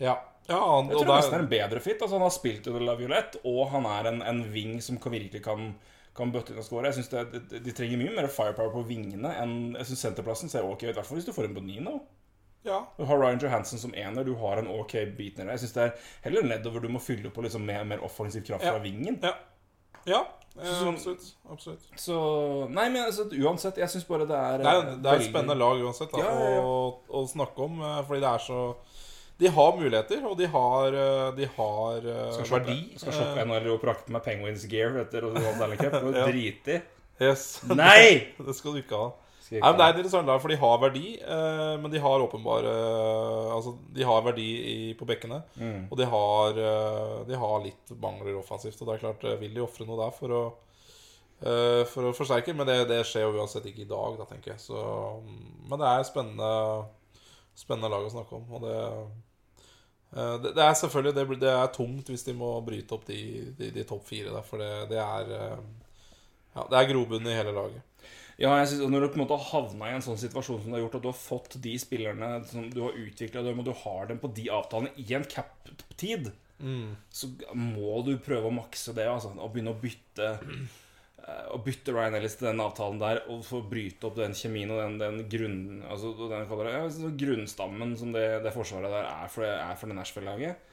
Ja. 0.02 0.16
ja 0.50 0.58
han, 0.58 0.90
Jeg 0.90 0.98
tror 0.98 1.14
nesten 1.14 1.30
det 1.30 1.38
er 1.38 1.38
der, 1.38 1.46
en 1.46 1.52
bedre 1.54 1.84
fit. 1.84 2.02
Altså, 2.02 2.16
han 2.18 2.26
har 2.26 2.34
spilt 2.34 2.68
under 2.72 2.84
La 2.88 2.98
Violette, 2.98 3.42
og 3.46 3.70
han 3.76 3.88
er 3.88 4.10
en, 4.10 4.20
en 4.34 4.44
wing 4.52 4.76
som 4.84 4.98
kan, 5.00 5.14
virkelig 5.14 5.44
kan, 5.46 5.72
kan 6.20 6.32
bøtte 6.34 6.52
inn 6.54 6.60
og 6.62 6.66
skåre. 6.68 6.90
Jeg 6.92 7.00
synes 7.00 7.08
det, 7.12 7.42
de, 7.50 7.60
de 7.64 7.72
trenger 7.76 7.98
mye 8.00 8.14
mer 8.20 8.28
firepower 8.30 8.70
på 8.74 8.84
vingene 8.88 9.32
enn 9.42 9.54
Jeg 9.78 9.86
synes 9.90 10.04
senterplassen 10.06 10.48
ser 10.52 10.64
ok 10.68 10.82
ut, 10.84 10.90
i 10.92 10.96
hvert 10.98 11.06
fall 11.08 11.18
hvis 11.20 11.28
du 11.28 11.32
får 11.36 11.48
en 11.50 11.54
Bonino. 11.58 11.98
ja. 12.64 12.82
Du 12.98 13.04
har 13.08 13.18
Ryan 13.18 13.40
Johansen 13.40 13.78
som 13.80 13.94
ener, 13.96 14.24
du 14.24 14.34
har 14.36 14.58
en 14.60 14.68
ok 14.68 14.92
beatner. 15.16 15.48
Jeg 15.56 15.64
syns 15.64 15.72
det 15.78 15.82
er 15.86 15.94
heller 16.26 16.42
nedover 16.44 16.80
du 16.84 16.88
må 16.92 17.00
fylle 17.00 17.30
på 17.32 17.42
liksom 17.46 17.64
med 17.64 17.86
mer 17.94 18.04
offensiv 18.04 18.44
kraft 18.46 18.64
Ja. 18.64 18.74
fra 18.76 18.82
vingen. 18.84 19.16
Ja, 19.22 19.32
ja 20.06 20.20
eh, 20.60 20.64
Så- 20.66 20.88
absolutt. 20.92 21.26
absolutt. 21.50 21.82
Så 21.96 22.18
Nei, 22.68 22.88
men 22.90 23.02
altså, 23.06 23.24
uansett, 23.32 23.78
jeg 23.80 23.88
syns 23.88 24.04
bare 24.04 24.26
det 24.28 24.36
er 24.36 24.58
Det 24.58 24.66
er, 24.66 24.96
det 25.02 25.06
er 25.12 25.16
et 25.24 25.28
spennende 25.30 25.56
lag 25.58 25.80
uansett 25.86 26.12
da, 26.12 26.18
Ja, 26.18 26.34
ja, 26.36 26.50
ja. 26.56 26.60
Å, 26.60 26.98
å 27.08 27.24
snakke 27.28 27.64
om, 27.64 27.80
eh, 27.80 28.02
fordi 28.08 28.20
det 28.20 28.28
er 28.34 28.44
så 28.44 28.60
De 29.40 29.48
har 29.48 29.72
muligheter, 29.78 30.20
og 30.28 30.36
de 30.36 30.46
har, 30.52 30.94
eh, 31.00 31.30
de 31.38 31.46
har 31.56 32.04
eh, 32.04 32.32
Skal 32.36 32.44
shoppe, 32.50 32.58
verdi. 32.66 32.98
skal 33.00 33.14
shoppe 33.16 33.44
NRO 33.48 33.74
og 33.78 33.80
prakte 33.82 34.12
med 34.12 34.22
Penguins 34.26 34.66
gear 34.68 34.98
etter 35.00 35.24
å 35.24 35.32
Ja. 35.40 36.26
drite 36.28 36.74
i. 36.76 36.80
Yes. 37.20 37.46
Nei! 37.68 38.32
det 38.36 38.54
skal 38.58 38.76
du 38.76 38.82
ikke 38.82 39.00
ha. 39.00 39.10
Nei, 39.50 39.58
men 39.64 39.78
Det 39.80 39.82
er 39.86 39.94
interessant 39.96 40.28
lag, 40.30 40.38
for 40.44 40.52
de 40.52 40.56
har 40.60 40.76
verdi, 40.78 41.06
eh, 41.18 41.72
men 41.82 41.90
de 41.90 41.98
har 42.04 42.22
åpenbare 42.22 42.70
Altså, 43.56 43.72
de 43.96 44.04
har 44.06 44.20
verdi 44.22 44.44
i, 44.60 44.76
på 44.94 45.08
bekkene. 45.08 45.40
Mm. 45.58 45.88
Og 45.90 45.96
de 45.98 46.06
har, 46.12 46.60
de 47.26 47.40
har 47.40 47.56
litt 47.64 47.90
mangler 48.00 48.36
offensivt. 48.38 48.78
Og 48.80 48.86
det 48.86 48.94
er 48.94 49.02
klart, 49.08 49.24
vil 49.40 49.56
de 49.56 49.64
ofre 49.64 49.88
noe 49.88 49.98
der 50.04 50.14
for 50.14 50.36
å, 50.36 50.42
for 51.90 52.06
å 52.06 52.12
forsterke? 52.14 52.54
Men 52.54 52.68
det, 52.70 52.78
det 52.92 53.00
skjer 53.08 53.26
jo 53.26 53.40
uansett 53.40 53.66
ikke 53.72 53.82
i 53.88 53.90
dag, 53.90 54.20
da, 54.20 54.28
tenker 54.30 54.52
jeg. 54.54 54.62
Så, 54.68 54.78
mm, 55.24 55.42
men 55.72 55.82
det 55.82 55.90
er 55.96 56.06
spennende, 56.12 56.52
spennende 57.58 57.90
lag 57.92 58.06
å 58.06 58.14
snakke 58.14 58.38
om. 58.38 58.46
Og 58.54 58.62
det, 58.68 58.78
det, 60.10 60.54
det 60.56 60.64
er 60.64 60.74
selvfølgelig 60.74 61.14
det, 61.14 61.40
det 61.44 61.52
er 61.52 61.70
tungt 61.74 62.08
hvis 62.10 62.26
de 62.26 62.34
må 62.34 62.56
bryte 62.66 62.96
opp 62.96 63.06
de, 63.06 63.20
de, 63.58 63.70
de 63.74 63.84
topp 63.86 64.08
fire 64.08 64.32
der, 64.32 64.42
for 64.46 64.62
det, 64.62 64.72
det 64.90 64.98
er 65.02 65.30
eh, 65.36 65.62
ja, 66.56 66.66
det 66.66 66.80
er 66.80 66.90
grobunn 66.90 67.28
i 67.30 67.36
hele 67.36 67.54
laget. 67.54 67.86
Ja, 68.40 68.54
jeg 68.56 68.70
synes, 68.70 68.88
Når 68.88 69.04
du 69.04 69.08
på 69.12 69.18
en 69.18 69.22
måte 69.26 69.36
har 69.36 69.50
havna 69.52 69.90
i 69.90 69.94
en 69.98 70.04
sånn 70.04 70.18
situasjon 70.18 70.62
som 70.62 70.72
du 70.72 70.78
har 70.78 70.82
gjort, 70.86 70.96
at 70.96 71.04
du 71.04 71.10
har 71.10 71.18
fått 71.18 71.58
de 71.62 71.74
spillerne 71.78 72.30
som 72.48 72.70
du 72.72 72.80
har 72.86 72.96
utvikla, 72.96 73.42
og 73.52 73.66
du 73.66 73.74
har 73.82 74.08
dem 74.08 74.20
på 74.22 74.30
de 74.34 74.46
avtalene 74.56 74.94
i 74.96 75.04
en 75.14 75.26
cap-tid, 75.28 76.30
så 77.12 77.28
må 77.56 78.00
du 78.06 78.14
prøve 78.24 78.48
å 78.48 78.54
makse 78.54 78.94
det. 78.96 79.06
Altså, 79.12 79.34
og 79.36 79.52
begynne 79.52 79.74
å 79.74 79.80
bytte 79.80 80.30
eh, 80.40 80.64
Å 81.50 81.58
bytte 81.64 81.92
Ryan 81.94 82.16
Ellis 82.18 82.36
til 82.38 82.48
den 82.50 82.62
avtalen 82.62 83.00
der, 83.00 83.22
og 83.32 83.44
få 83.46 83.62
bryte 83.66 84.06
opp 84.08 84.18
den 84.18 84.34
kjemien 84.36 84.70
og 84.74 84.80
den, 84.82 84.98
den 85.00 85.22
grunn... 85.30 85.60
Altså, 85.90 86.12
den 86.30 86.48
kaller 86.50 86.68
det, 86.68 86.74
ja, 86.76 87.12
grunnstammen 87.24 87.94
som 87.98 88.12
det, 88.14 88.26
det 88.44 88.52
forsvaret 88.54 88.92
der 88.92 89.08
er 89.08 89.32
for, 89.32 89.46
er 89.46 89.78
for 89.80 89.90
det 89.90 89.98
Nashville-laget. 89.98 90.66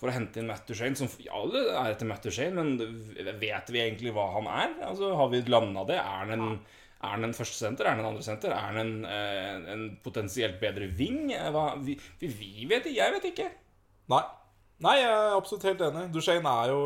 For 0.00 0.08
å 0.08 0.14
hente 0.16 0.40
inn 0.40 0.48
Matt 0.48 0.64
Duchene, 0.70 0.96
som 0.96 1.10
ja, 1.20 1.34
alle 1.36 1.66
er 1.74 1.92
etter 1.92 2.08
Matt 2.08 2.24
Duchene, 2.24 2.62
men 2.62 3.36
vet 3.42 3.72
vi 3.74 3.82
egentlig 3.82 4.14
hva 4.16 4.30
han 4.38 4.48
er? 4.48 4.76
Altså, 4.88 5.10
Har 5.18 5.28
vi 5.32 5.42
landa 5.44 5.84
det? 5.90 5.98
Er 6.00 6.22
han 6.22 6.34
en, 6.36 6.46
er 7.02 7.16
han 7.16 7.28
en 7.28 7.36
første 7.36 7.58
senter? 7.60 7.84
Er 7.84 7.98
han 7.98 8.04
en 8.04 8.12
andre 8.14 8.24
senter? 8.24 8.54
Er 8.56 8.70
han 8.70 8.80
en, 8.80 8.94
eh, 9.04 9.72
en 9.74 9.86
potensielt 10.04 10.56
bedre 10.62 10.88
wing? 10.96 11.34
Eh, 11.36 11.60
vi, 11.84 11.98
vi, 12.22 12.32
vi 12.38 12.68
vet 12.70 12.88
det, 12.88 12.96
Jeg 12.96 13.18
vet 13.18 13.28
ikke. 13.34 13.50
Nei. 14.14 14.22
Nei, 14.80 14.94
jeg 14.96 15.10
er 15.12 15.34
absolutt 15.36 15.64
helt 15.68 15.82
enig. 15.84 16.06
Duchene 16.14 16.52
er 16.62 16.72
jo 16.72 16.80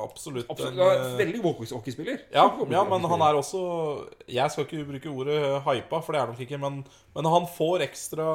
absolutt, 0.00 0.48
Absolutt, 0.48 0.78
en 0.78 0.84
er 0.86 1.02
eh, 1.02 1.16
Veldig 1.20 1.42
god 1.44 1.58
hockeyspiller. 1.74 2.22
ja, 2.32 2.46
ja, 2.72 2.84
men 2.88 3.04
han 3.12 3.24
er 3.26 3.36
også 3.36 3.60
Jeg 4.24 4.54
skal 4.54 4.64
ikke 4.64 4.86
bruke 4.88 5.12
ordet 5.12 5.40
hypa, 5.66 6.00
for 6.00 6.16
det 6.16 6.22
er 6.22 6.32
nok 6.32 6.40
ikke, 6.46 6.60
men, 6.62 6.80
men 7.14 7.30
han 7.34 7.48
får 7.52 7.84
ekstra 7.84 8.28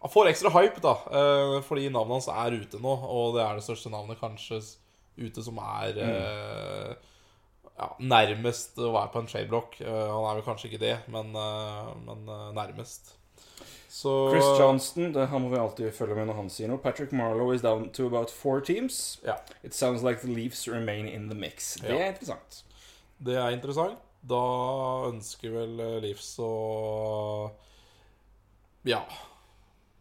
Han 0.00 0.14
får 0.14 0.32
ekstra 0.32 0.54
hype, 0.56 0.80
da, 0.80 0.96
eh, 1.12 1.58
fordi 1.66 1.90
navnet 1.92 2.22
hans 2.22 2.30
er 2.32 2.56
ute 2.56 2.80
nå, 2.80 2.96
og 3.04 3.36
det 3.36 3.44
er 3.44 3.60
det 3.60 3.66
største 3.68 3.92
navnet 3.92 4.20
kanskje 4.22 4.62
ute 5.20 5.44
som 5.44 5.58
er 5.60 5.98
mm. 6.00 6.96
ja, 7.76 7.88
nærmest 8.00 8.78
å 8.80 8.92
være 8.94 9.12
på 9.12 9.22
en 9.22 9.28
shadeblock. 9.30 9.80
Eh, 9.84 10.06
han 10.12 10.28
er 10.28 10.38
vel 10.38 10.46
kanskje 10.46 10.70
ikke 10.70 10.82
det, 10.82 10.94
men, 11.12 11.34
eh, 11.36 11.90
men 12.06 12.24
eh, 12.28 12.48
nærmest. 12.56 13.14
Så 14.02 14.12
Chris 14.32 14.44
Johnston, 14.58 15.12
det, 15.14 15.26
han 15.30 15.42
må 15.44 15.50
vi 15.52 15.58
alltid 15.62 15.92
følge 15.94 16.14
med 16.18 16.26
når 16.30 16.34
han 16.40 16.48
sier 16.50 16.68
noe. 16.72 16.78
Patrick 16.82 17.12
Marlowe 17.14 17.54
is 17.54 17.62
down 17.62 17.88
to 17.94 18.06
about 18.08 18.30
four 18.34 18.60
teams. 18.66 19.20
Ja. 19.26 19.36
It 19.62 19.74
sounds 19.78 20.02
like 20.02 20.20
the 20.24 20.32
Leafs 20.32 20.66
remain 20.68 21.06
in 21.06 21.28
the 21.30 21.36
mix. 21.38 21.74
Det 21.80 21.90
Ja. 21.92 21.98
er 22.00 22.12
interessant. 22.14 22.62
Det 23.22 23.36
er 23.36 23.50
interessant. 23.54 23.98
Da 24.28 24.40
ønsker 25.10 25.50
vel 25.54 25.76
Leaves 26.02 26.32
å 26.42 27.50
Ja. 28.84 29.02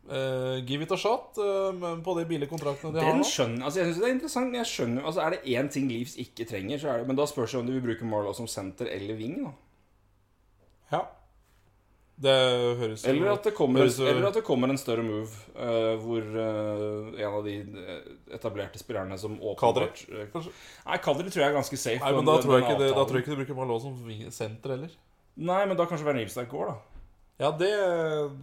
Uh, 0.10 0.58
give 0.66 0.82
it 0.82 0.92
a 0.92 0.98
shot 0.98 1.38
uh, 1.38 1.72
på 2.04 2.14
de 2.18 2.26
billige 2.26 2.50
kontraktene 2.50 2.92
de 2.96 3.00
har 3.04 3.12
Den 3.14 3.22
nå. 3.22 3.28
skjønner, 3.30 3.62
altså 3.68 3.80
jeg 3.80 3.86
synes 3.92 4.00
det 4.02 4.08
Er 4.10 4.14
interessant 4.16 4.56
Jeg 4.58 4.66
skjønner, 4.66 5.04
altså 5.06 5.22
Er 5.22 5.30
det 5.36 5.40
én 5.54 5.70
ting 5.72 5.86
Leafs 5.92 6.16
ikke 6.20 6.48
trenger, 6.50 6.80
så 6.82 6.90
er 6.90 6.98
det 7.04 7.08
Men 7.12 7.20
da 7.20 7.28
spørs 7.30 7.54
det 7.54 7.60
om 7.62 7.68
de 7.70 7.76
vil 7.78 7.84
bruke 7.86 8.08
Marlowe 8.10 8.34
som 8.36 8.48
senter 8.50 8.90
eller 8.90 9.16
wing. 9.20 9.44
da 9.46 10.98
Ja. 10.98 11.02
Det 12.22 12.34
høres 12.78 13.04
Eller 13.10 13.32
at 13.32 13.48
det 13.48 13.54
kommer, 13.58 13.82
høres 13.82 13.98
eller 14.00 14.28
at 14.28 14.36
det 14.38 14.44
kommer 14.46 14.70
en 14.70 14.78
større 14.78 15.04
move 15.06 15.32
uh, 15.56 15.96
hvor 16.04 16.22
uh, 16.22 17.08
en 17.18 17.38
av 17.40 17.40
de 17.48 17.56
eh, 17.62 18.12
etablerte 18.36 18.82
spillerne 18.82 19.18
som 19.18 19.40
åpenbart 19.40 20.04
eh, 20.10 20.28
kanskje? 20.34 20.54
Nei, 20.86 21.00
Kadri 21.02 21.32
tror 21.32 21.44
jeg 21.44 21.50
er 21.50 21.58
ganske 21.58 21.80
safe. 21.82 22.02
Nei, 22.04 22.12
men 22.18 22.28
da 22.28 22.36
den 22.38 22.46
tror, 22.46 22.60
jeg 22.60 22.68
ikke 22.68 22.84
det, 22.84 22.92
da 22.94 23.06
tror 23.08 23.18
jeg 23.18 23.26
ikke 23.26 23.34
du 23.34 23.42
bruker 23.42 23.58
Malone 23.58 23.82
som 23.82 24.34
senter 24.36 24.76
heller. 24.76 24.94
Nei, 25.42 25.62
men 25.66 25.80
da 25.80 25.88
kanskje 25.90 26.10
Vernilstad 26.12 26.50
går, 26.52 26.70
da. 26.70 26.91
Ja, 27.42 27.50
det, 27.58 27.70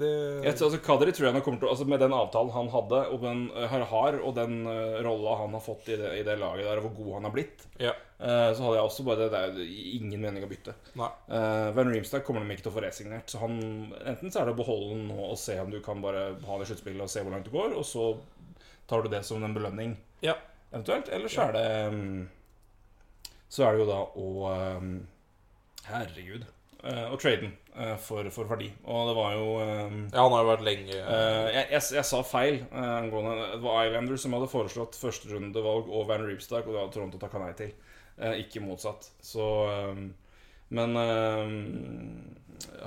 det 0.00 0.08
Jeg, 0.42 0.54
altså, 0.56 0.78
Kadri 0.82 1.12
tror 1.14 1.28
jeg 1.28 1.34
nok 1.36 1.44
kommer 1.46 1.60
til 1.62 1.68
altså, 1.70 1.84
Med 1.86 2.00
den 2.02 2.14
avtalen 2.16 2.50
han 2.50 2.70
hadde, 2.72 2.98
og 3.14 3.20
den 3.22 3.44
uh, 3.54 3.74
har, 3.92 4.16
og 4.26 4.32
den 4.34 4.56
uh, 4.66 4.96
rolla 5.06 5.36
han 5.44 5.52
har 5.54 5.62
fått 5.62 5.86
i 5.92 5.98
det, 6.00 6.08
i 6.18 6.24
det 6.26 6.34
laget 6.40 6.66
der, 6.66 6.80
og 6.80 6.88
hvor 6.88 6.96
god 7.04 7.12
han 7.20 7.28
har 7.28 7.34
blitt, 7.36 7.62
Ja. 7.78 7.92
uh, 8.18 8.48
så 8.56 8.64
hadde 8.64 8.74
jeg 8.80 8.88
også 8.88 9.04
bare 9.06 9.28
Det 9.30 9.38
er 9.44 9.60
ingen 10.00 10.18
mening 10.24 10.42
å 10.42 10.50
bytte. 10.50 10.74
Nei. 10.98 11.10
Uh, 11.30 11.68
Van 11.76 11.92
Reemstad 11.94 12.24
kommer 12.26 12.42
de 12.42 12.56
ikke 12.56 12.66
til 12.66 12.72
å 12.72 12.76
få 12.80 12.82
resignert. 12.88 13.30
Så 13.30 13.38
han, 13.44 13.54
enten 14.02 14.34
så 14.34 14.40
er 14.42 14.50
det 14.50 14.56
å 14.56 14.60
beholde 14.64 14.90
den 14.96 15.06
nå 15.12 15.20
og 15.30 15.38
se 15.38 15.60
om 15.62 15.70
du 15.70 15.78
kan 15.84 16.02
bare 16.02 16.24
ha 16.48 16.58
det 16.58 16.66
i 16.66 16.72
sluttspillet 16.72 17.06
og 17.06 17.12
se 17.12 17.22
hvor 17.22 17.36
langt 17.36 17.46
det 17.46 17.54
går, 17.54 17.78
og 17.78 17.86
så 17.86 18.08
tar 18.90 19.04
du 19.06 19.12
det 19.14 19.22
som 19.28 19.44
en 19.46 19.54
belønning 19.54 19.94
Ja. 20.26 20.34
eventuelt. 20.72 21.08
Eller 21.14 21.30
så 21.30 21.46
er 21.46 21.54
det 21.54 21.66
um, 21.94 22.28
Så 23.48 23.62
er 23.68 23.76
det 23.76 23.84
jo 23.84 23.90
da 23.94 24.02
å 24.10 24.28
um, 24.82 24.94
Herregud. 25.86 26.48
Uh, 26.88 27.10
å 27.12 27.16
trade 27.20 27.42
den 27.42 27.50
uh, 27.76 27.96
for, 28.00 28.24
for 28.32 28.48
verdi. 28.48 28.70
Og 28.88 29.10
det 29.10 29.14
var 29.18 29.34
jo 29.36 29.48
um, 29.60 29.98
ja, 30.08 30.22
han 30.22 30.32
har 30.32 30.40
jo 30.40 30.48
vært 30.48 30.64
lenge 30.64 30.94
Eh, 30.96 31.48
jeg, 31.52 31.64
jeg, 31.74 31.82
jeg 31.98 32.04
sa 32.08 32.20
feil 32.24 32.62
eh, 32.62 32.92
angående 32.94 33.50
Det 33.52 33.60
var 33.60 33.82
Islanders 33.84 34.24
som 34.24 34.36
hadde 34.36 34.48
foreslått 34.48 34.96
førsterundevalg 34.96 35.90
og 35.92 36.06
Van 36.08 36.24
Reepstak, 36.24 36.64
og 36.64 36.72
det 36.72 36.80
hadde 36.80 36.94
Toronto 36.94 37.20
takka 37.20 37.42
nei 37.42 37.50
til. 37.58 37.74
Eh, 38.16 38.40
ikke 38.44 38.62
motsatt. 38.64 39.10
Så 39.20 39.44
eh, 39.74 40.00
Men 40.78 40.96
eh, 41.02 41.52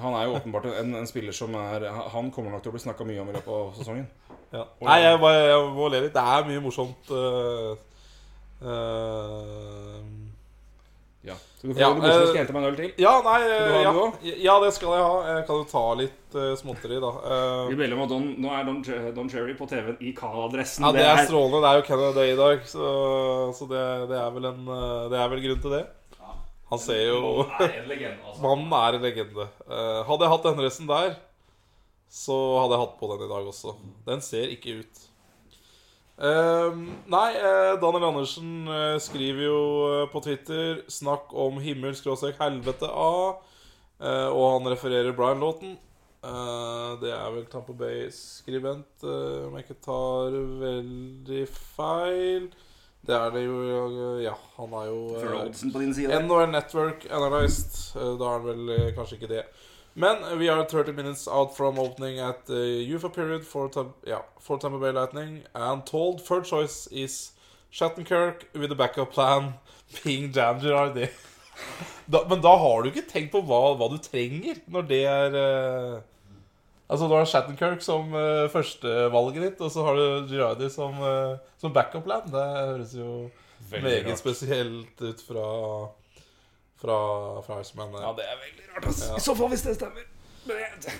han 0.02 0.18
er 0.18 0.26
jo 0.28 0.36
åpenbart 0.40 0.68
en, 0.72 0.96
en 1.00 1.08
spiller 1.08 1.36
som 1.36 1.54
er 1.56 1.86
Han 2.16 2.34
kommer 2.34 2.52
nok 2.52 2.66
til 2.66 2.74
å 2.74 2.76
bli 2.76 2.84
snakka 2.84 3.06
mye 3.08 3.22
om 3.22 3.30
i 3.32 3.38
løpet 3.38 3.54
av 3.60 3.72
sesongen. 3.78 4.10
ja. 4.52 4.66
Nei, 4.82 4.98
jeg, 5.06 5.22
bare, 5.22 5.46
jeg 5.48 5.72
må 5.78 5.94
le 5.94 6.04
litt. 6.08 6.18
Det 6.18 6.26
er 6.34 6.50
mye 6.50 6.66
morsomt. 6.66 7.14
Øh 7.14 7.78
eh, 8.62 10.21
Ja. 11.22 11.36
Så 11.62 11.68
du 11.68 11.74
får 11.74 11.82
Ja, 11.82 11.90
det 11.90 12.02
morsomt, 12.02 12.24
eh, 12.24 12.28
skal 12.28 12.40
hente 12.42 12.54
meg 12.56 12.64
en 12.64 12.70
øl 12.72 12.78
til. 12.80 12.92
Ja, 12.98 13.12
nei 13.22 13.40
ja, 13.46 13.92
det 13.94 14.32
ja, 14.42 14.56
det 14.64 14.72
skal 14.74 14.96
jeg 14.98 15.06
ha. 15.06 15.16
Jeg 15.30 15.46
kan 15.46 15.60
jo 15.60 15.68
ta 15.70 15.84
litt 16.00 16.38
uh, 16.38 16.48
småtteri, 16.58 16.98
da. 17.04 17.12
Uh, 17.22 17.94
om 17.94 18.04
at 18.06 18.10
Don, 18.10 18.28
nå 18.42 18.54
er 18.58 18.66
Don, 18.66 18.82
Don 19.20 19.30
Cherry 19.30 19.54
på 19.60 19.68
TV-en 19.70 20.02
i 20.02 20.16
Canada-dressen. 20.18 20.88
ja, 20.88 20.92
det 20.98 21.06
er 21.06 21.26
strålende. 21.30 21.62
Det 21.62 21.70
er 21.70 21.82
jo 21.82 21.88
Canada 21.92 22.12
Day 22.18 22.34
i 22.34 22.40
dag, 22.40 22.66
så, 22.66 22.86
så 23.54 23.70
det, 23.70 23.84
det, 24.10 24.18
er 24.18 24.34
vel 24.34 24.50
en, 24.50 24.64
det 25.14 25.20
er 25.22 25.34
vel 25.36 25.44
grunn 25.46 25.62
til 25.68 25.78
det. 25.78 25.84
Han 26.72 26.80
ser 26.80 27.02
jo 27.04 27.22
Han 27.52 27.68
er 27.68 27.78
en 27.82 27.90
legende, 27.92 28.18
altså. 28.26 28.42
Mannen 28.42 28.74
er 28.80 28.98
en 28.98 29.06
legende. 29.06 29.48
Uh, 29.68 30.02
hadde 30.08 30.26
jeg 30.26 30.34
hatt 30.34 30.46
den 30.48 30.60
dressen 30.62 30.90
der, 30.90 31.16
så 32.12 32.38
hadde 32.64 32.78
jeg 32.78 32.86
hatt 32.88 33.00
på 33.00 33.10
den 33.12 33.26
i 33.28 33.32
dag 33.32 33.50
også. 33.54 33.76
Den 34.08 34.24
ser 34.26 34.54
ikke 34.56 34.80
ut. 34.80 35.08
Eh, 36.22 36.74
nei, 37.10 37.30
eh, 37.34 37.80
Daniel 37.82 38.04
Andersen 38.12 38.68
eh, 38.70 38.98
skriver 39.02 39.48
jo 39.48 39.62
eh, 39.90 40.10
på 40.12 40.20
Twitter 40.22 40.84
'Snakk 40.86 41.32
om 41.34 41.58
himmel 41.58 41.96
skråstrek 41.98 42.38
helvete 42.38 42.86
A', 42.86 43.40
eh, 43.98 44.28
og 44.30 44.46
han 44.54 44.70
refererer 44.70 45.16
Brian 45.18 45.42
Lawton. 45.42 45.80
Det 46.22 47.10
er 47.10 47.30
vel 47.34 47.48
Tampa 47.50 47.74
Bay-skribent, 47.74 49.02
om 49.02 49.56
jeg 49.58 49.64
ikke 49.66 49.78
tar 49.82 50.36
veldig 50.62 51.48
feil. 51.50 52.46
Det 53.02 53.16
er 53.16 53.34
det 53.34 53.42
jo 53.48 54.20
Ja, 54.22 54.36
han 54.60 54.76
er 54.78 54.86
jo 54.92 55.00
uh. 55.18 55.18
NHL 56.22 56.52
Network 56.52 57.08
Analyzed. 57.10 57.98
Da 57.98 58.28
er 58.28 58.38
han 58.38 58.46
vel 58.46 58.94
kanskje 58.94 59.18
ikke 59.18 59.32
det. 59.34 59.42
Men 59.94 60.40
we 60.40 60.48
are 60.48 60.64
30 60.64 60.94
minutes 60.94 61.28
out 61.28 61.56
from 61.56 61.78
opening 61.78 62.20
at 62.20 62.46
the 62.46 62.84
UFA 62.94 63.10
period 63.10 63.46
for, 63.46 63.70
yeah, 64.08 64.22
for 64.40 64.58
Tampa 64.58 64.80
Bay 64.80 64.92
Lightning. 64.92 65.44
And 65.54 65.86
told 65.86 66.22
third 66.26 66.46
choice 66.46 66.88
is 66.88 67.34
Shattenkirk 67.74 68.44
with 68.54 68.72
a 68.72 68.76
backup 68.76 69.12
plan 69.12 69.54
being 70.04 70.32
Jan 70.32 70.62
Girardi. 70.62 71.10
Da, 72.08 72.26
men 72.30 72.42
da 72.42 72.56
har 72.58 72.82
du 72.82 72.90
ikke 72.90 73.04
tenkt 73.06 73.34
på 73.36 73.44
hva, 73.46 73.76
hva 73.78 73.90
du 73.92 74.00
trenger 74.02 74.64
når 74.72 74.88
det 74.90 75.02
er 75.06 75.36
uh, 75.36 76.00
Altså 76.92 77.08
Du 77.08 77.14
har 77.14 77.28
Shattenkirk 77.30 77.84
som 77.86 78.10
uh, 78.16 78.50
førstevalget 78.52 79.44
ditt, 79.46 79.62
og 79.64 79.72
så 79.72 79.86
har 79.86 80.00
du 80.00 80.32
Girardi 80.32 80.68
som, 80.72 80.98
uh, 81.00 81.38
som 81.62 81.72
backup 81.76 82.04
plan. 82.08 82.26
Det 82.32 82.48
høres 82.48 82.96
jo 82.98 83.30
Veldig 83.70 83.84
meget 83.86 84.10
rart. 84.10 84.20
spesielt 84.20 85.04
ut 85.04 85.22
fra 85.28 85.46
Fra, 86.82 86.98
fra 87.46 87.60
Iceman. 87.62 87.94
Ja, 87.94 88.12
det 88.18 88.26
er 88.26 88.40
veldig 88.42 88.68
rart, 88.72 88.88
ass. 88.90 89.04
Ja. 89.06 89.20
I 89.20 89.22
så 89.22 89.36
fall, 89.38 89.52
hvis 89.54 89.64
det 89.68 89.76
stemmer. 89.78 90.08
Men 90.48 90.58
jeg, 90.64 90.96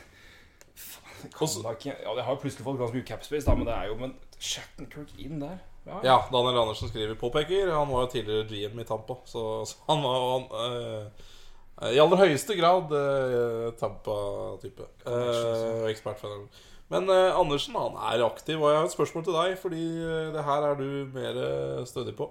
faen, 0.78 1.16
jeg 1.24 1.34
Også- 1.42 1.64
ikke 1.74 1.96
Ja, 2.04 2.14
det 2.16 2.24
har 2.28 2.36
jo 2.36 2.42
plutselig 2.44 2.66
fått 2.68 2.78
ganske 2.78 3.00
mye 3.00 3.08
capspace, 3.08 3.46
da, 3.48 3.56
men 3.58 3.66
det 3.66 3.74
er 3.74 3.88
jo 3.90 3.96
Men 3.98 4.16
Shattenkirk 4.38 5.16
inn 5.18 5.42
der? 5.42 5.58
Ja. 5.86 6.00
Ja, 6.06 6.18
Daniel 6.30 6.62
Andersen 6.62 6.90
skriver 6.92 7.18
påpeker. 7.18 7.72
Han 7.74 7.90
var 7.90 8.06
jo 8.06 8.12
tidligere 8.14 8.46
GM 8.50 8.80
i 8.80 8.86
Tampa, 8.86 9.18
så, 9.26 9.66
så 9.66 9.82
han 9.88 10.04
var 10.04 10.28
han, 10.30 10.46
øh, 10.62 11.94
i 11.96 11.98
aller 11.98 12.18
høyeste 12.22 12.54
grad 12.60 12.92
uh, 12.94 13.72
Tampa-type. 13.80 14.86
Uh, 15.08 15.90
ekspert. 15.90 16.22
Men 16.92 17.08
eh, 17.10 17.40
Andersen 17.40 17.76
han 17.80 17.96
er 17.96 18.26
aktiv, 18.26 18.60
og 18.60 18.68
jeg 18.70 18.80
har 18.82 18.86
et 18.90 18.94
spørsmål 18.94 19.24
til 19.24 19.36
deg, 19.38 19.54
fordi 19.62 19.84
eh, 20.04 20.32
det 20.36 20.44
her 20.44 20.66
er 20.68 20.76
du 20.76 20.88
mer 21.14 21.38
eh, 21.40 21.86
stødig 21.88 22.18
på. 22.18 22.28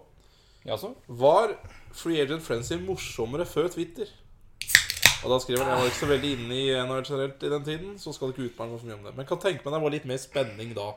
Jaså? 0.67 0.95
Var 1.07 1.55
Free 1.97 2.21
Agent 2.23 2.45
Frenzy 2.45 2.77
morsommere 2.81 3.47
før 3.49 3.71
Twitter? 3.73 4.11
Og 5.21 5.33
da 5.33 5.39
skriver 5.41 5.65
han 5.65 5.73
Jeg 5.73 5.81
var 5.81 5.91
ikke 5.91 6.01
så 6.01 6.09
veldig 6.11 6.33
inne 6.37 6.57
i 6.57 6.67
NHL 6.73 7.05
generelt 7.05 7.45
i 7.45 7.53
den 7.53 7.65
tiden, 7.65 7.95
så 8.01 8.13
skal 8.13 8.31
det 8.31 8.37
ikke 8.37 8.51
utmelde 8.51 8.73
meg 8.73 8.81
for 8.81 8.89
mye 8.89 8.99
om 8.99 9.07
det. 9.09 9.15
Men 9.17 9.29
kan 9.29 9.41
tenke 9.41 9.65
meg 9.65 9.75
det 9.75 9.83
var 9.85 9.95
litt 9.95 10.09
mer 10.09 10.21
spenning 10.21 10.75
da. 10.77 10.89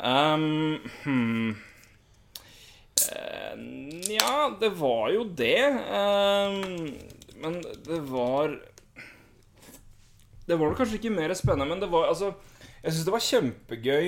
Um, 0.00 0.80
hmm. 1.04 1.50
Eh, 3.10 3.54
Nja, 3.56 4.34
det 4.60 4.72
var 4.80 5.08
jo 5.14 5.24
det. 5.36 5.60
Um, 5.88 6.90
men 7.40 7.60
det 7.86 8.00
var 8.10 8.58
Det 10.46 10.58
var 10.58 10.74
kanskje 10.74 10.98
ikke 10.98 11.14
mer 11.14 11.32
spennende, 11.34 11.68
men 11.68 11.80
det 11.80 11.88
var 11.92 12.08
altså 12.08 12.32
Jeg 12.82 12.92
syns 12.92 13.04
det 13.06 13.12
var 13.12 13.28
kjempegøy 13.28 14.06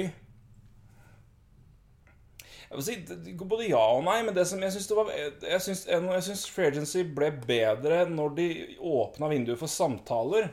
si 2.81 2.95
det 3.05 3.35
går 3.37 3.49
både 3.51 3.69
ja 3.69 3.83
og 3.93 4.05
nei, 4.07 4.23
men 4.25 4.33
det 4.37 4.47
som 4.49 4.63
jeg 4.65 4.73
syns 4.73 4.89
var 4.97 5.11
Jeg 5.13 5.61
syns, 5.61 5.83
jeg 5.85 6.37
Free 6.55 6.71
Agency 6.73 7.03
ble 7.05 7.29
bedre 7.45 8.07
når 8.09 8.37
de 8.39 8.47
åpna 8.79 9.29
vinduet 9.29 9.61
for 9.61 9.69
samtaler. 9.69 10.49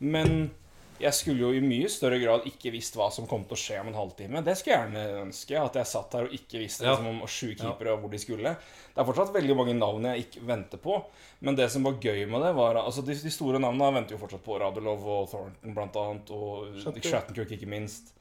Men 0.00 0.48
jeg 0.96 1.12
skulle 1.12 1.42
jo 1.44 1.50
i 1.52 1.60
mye 1.60 1.88
større 1.92 2.16
grad 2.22 2.46
ikke 2.48 2.70
visst 2.72 2.96
hva 2.96 3.10
som 3.12 3.26
kom 3.28 3.44
til 3.44 3.56
å 3.56 3.60
skje 3.60 3.80
om 3.82 3.90
en 3.90 3.98
halvtime. 3.98 4.40
Det 4.44 4.54
skulle 4.56 4.76
jeg 4.78 4.86
gjerne 4.86 5.22
ønske. 5.26 5.58
At 5.60 5.76
jeg 5.76 5.90
satt 5.90 6.16
her 6.16 6.28
og 6.28 6.36
ikke 6.36 6.62
visste 6.62 6.86
liksom, 6.86 7.08
om 7.10 7.20
sju 7.28 7.50
keepere 7.52 7.92
og 7.92 8.04
hvor 8.04 8.12
de 8.14 8.20
skulle. 8.22 8.54
Det 8.94 9.02
er 9.02 9.08
fortsatt 9.10 9.34
veldig 9.34 9.56
mange 9.58 9.76
navn 9.76 10.08
jeg 10.08 10.24
ikke 10.24 10.44
venter 10.48 10.80
på. 10.80 10.98
Men 11.44 11.58
det 11.58 11.68
som 11.72 11.84
var 11.84 12.00
gøy 12.00 12.24
med 12.30 12.46
det, 12.46 12.54
var 12.56 12.80
altså 12.80 13.04
De, 13.04 13.16
de 13.20 13.32
store 13.34 13.60
navnene 13.60 13.92
venter 13.98 14.16
jo 14.16 14.22
fortsatt 14.22 14.44
på. 14.46 14.56
Radulov 14.62 15.04
og 15.04 15.28
Thornton 15.32 15.76
blant 15.76 16.00
annet. 16.00 16.32
Og. 16.32 16.80
Shattenkirk, 16.80 17.52
ikke 17.58 17.68
minst. 17.70 18.15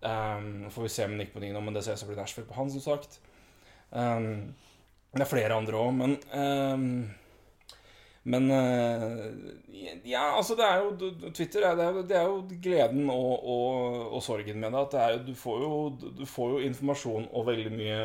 Um, 0.00 0.68
får 0.70 0.82
vi 0.82 0.88
se 0.94 1.06
med 1.08 1.18
Nick 1.18 1.32
Bonino, 1.34 1.60
men 1.60 1.74
det 1.74 1.82
ser 1.82 1.96
ut 1.96 2.02
som 2.02 2.10
blir 2.10 2.18
Nashville 2.20 2.46
på 2.46 2.54
han, 2.54 2.70
som 2.70 2.82
sagt. 2.84 3.18
Um, 3.90 4.54
det 5.14 5.24
er 5.24 5.30
flere 5.30 5.56
andre 5.56 5.80
òg, 5.80 5.94
men 5.96 6.18
um, 6.36 7.08
Men 8.28 8.50
uh, 8.52 9.24
Ja, 10.04 10.36
altså, 10.36 10.54
det 10.58 10.66
er 10.66 10.82
jo 10.84 11.30
Twitter 11.32 11.64
er, 11.64 11.78
det, 11.78 11.86
er, 11.86 12.02
det 12.10 12.16
er 12.18 12.26
jo 12.28 12.42
gleden 12.62 13.08
og, 13.10 13.44
og, 13.48 14.00
og 14.18 14.22
sorgen 14.22 14.60
med 14.60 14.74
det. 14.74 14.82
At 14.82 14.92
det 14.92 15.04
er 15.04 15.22
du, 15.30 15.32
får 15.38 15.62
jo, 15.64 15.78
du 16.18 16.26
får 16.28 16.50
jo 16.52 16.66
informasjon 16.66 17.30
og 17.32 17.46
veldig 17.48 17.72
mye 17.72 18.02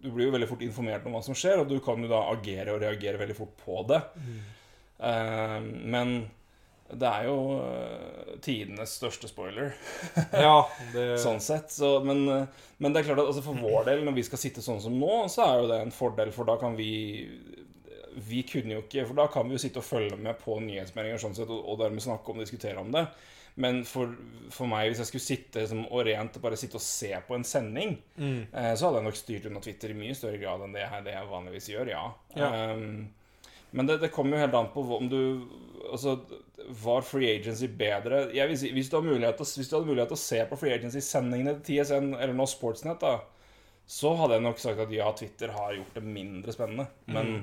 Du 0.00 0.08
blir 0.08 0.30
jo 0.30 0.34
veldig 0.34 0.48
fort 0.48 0.64
informert 0.64 1.04
om 1.04 1.18
hva 1.18 1.22
som 1.26 1.36
skjer, 1.36 1.60
og 1.60 1.68
du 1.68 1.76
kan 1.84 2.00
jo 2.00 2.08
da 2.10 2.22
agere 2.32 2.72
og 2.72 2.80
reagere 2.80 3.20
veldig 3.20 3.36
fort 3.36 3.52
på 3.60 3.82
det. 3.90 4.00
Eh, 5.00 5.58
men 5.92 6.14
det 6.92 7.06
er 7.06 7.26
jo 7.28 7.36
uh, 7.60 8.34
tidenes 8.42 8.96
største 8.98 9.30
spoiler. 9.30 9.72
Ja, 10.46 10.66
det 10.94 11.06
Sånn 11.22 11.40
sett. 11.44 11.72
Så, 11.74 11.98
men, 12.04 12.22
eh, 12.28 12.68
men 12.78 12.92
det 12.92 13.02
er 13.02 13.10
klart 13.10 13.22
at 13.22 13.30
altså, 13.30 13.44
for 13.44 13.58
vår 13.60 13.88
del, 13.88 14.04
når 14.06 14.16
vi 14.18 14.26
skal 14.26 14.40
sitte 14.42 14.64
sånn 14.64 14.80
som 14.82 14.96
nå, 14.98 15.24
så 15.32 15.46
er 15.46 15.60
jo 15.60 15.70
det 15.70 15.80
en 15.84 15.94
fordel, 15.94 16.32
for 16.34 16.48
da 16.48 16.56
kan 16.60 16.78
vi 16.78 16.92
Vi 18.30 18.42
kunne 18.42 18.74
jo 18.74 18.82
ikke 18.82 19.04
For 19.06 19.14
da 19.14 19.28
kan 19.30 19.46
vi 19.46 19.54
jo 19.54 19.62
sitte 19.62 19.78
og 19.78 19.86
følge 19.86 20.16
med 20.18 20.38
på 20.40 20.58
nyhetsmeldinger 20.64 21.20
sånn 21.22 21.36
sett, 21.36 21.50
og, 21.50 21.62
og 21.62 21.78
dermed 21.82 22.02
snakke 22.02 22.32
om 22.32 22.40
og 22.40 22.46
diskutere 22.46 22.82
om 22.82 22.90
det. 22.94 23.06
Men 23.60 23.82
for, 23.84 24.12
for 24.54 24.70
meg, 24.70 24.88
hvis 24.88 25.02
jeg 25.02 25.10
skulle 25.10 25.26
sitte 25.26 25.64
som, 25.68 25.82
og 25.90 26.04
rent 26.06 26.38
bare 26.42 26.58
sitte 26.58 26.78
og 26.78 26.84
se 26.84 27.10
på 27.26 27.36
en 27.36 27.46
sending, 27.46 27.96
mm. 28.16 28.42
eh, 28.50 28.72
så 28.78 28.88
hadde 28.88 29.00
jeg 29.00 29.08
nok 29.08 29.18
styrt 29.18 29.48
unna 29.50 29.62
Twitter 29.64 29.92
i 29.92 29.98
mye 29.98 30.16
større 30.16 30.38
grad 30.40 30.62
enn 30.64 30.76
det 30.76 30.84
jeg, 30.84 31.06
det 31.06 31.16
jeg 31.16 31.30
vanligvis 31.32 31.70
gjør, 31.72 31.90
ja. 31.92 32.04
Ja. 32.38 32.50
Um, 32.72 33.08
men 33.70 33.86
det, 33.86 34.00
det 34.02 34.12
kommer 34.14 34.36
jo 34.36 34.44
helt 34.44 34.56
an 34.58 34.70
på 34.74 34.82
om 34.96 35.10
du 35.10 35.20
Altså, 35.88 36.16
var 36.82 37.06
free 37.06 37.30
agency 37.38 37.70
bedre? 37.72 38.26
Jeg 38.36 38.50
vil 38.50 38.58
si, 38.60 38.72
hvis, 38.76 38.90
du 38.92 38.98
har 38.98 39.06
mulighet 39.06 39.40
hvis 39.40 39.70
du 39.70 39.76
hadde 39.76 39.88
mulighet 39.88 40.12
til 40.12 40.18
å 40.18 40.24
se 40.24 40.42
på 40.50 40.58
free 40.60 40.74
agency-sendingene 40.76 41.56
til 41.60 41.80
TSN 41.80 42.12
eller 42.16 42.36
nå 42.36 42.46
Sportsnet, 42.50 43.00
da, 43.00 43.16
så 43.90 44.12
hadde 44.18 44.36
jeg 44.36 44.46
nok 44.46 44.60
sagt 44.62 44.84
at 44.84 44.92
ja, 44.94 45.08
Twitter 45.16 45.54
har 45.56 45.74
gjort 45.78 45.96
det 45.96 46.04
mindre 46.04 46.54
spennende. 46.54 46.86
Men 47.10 47.40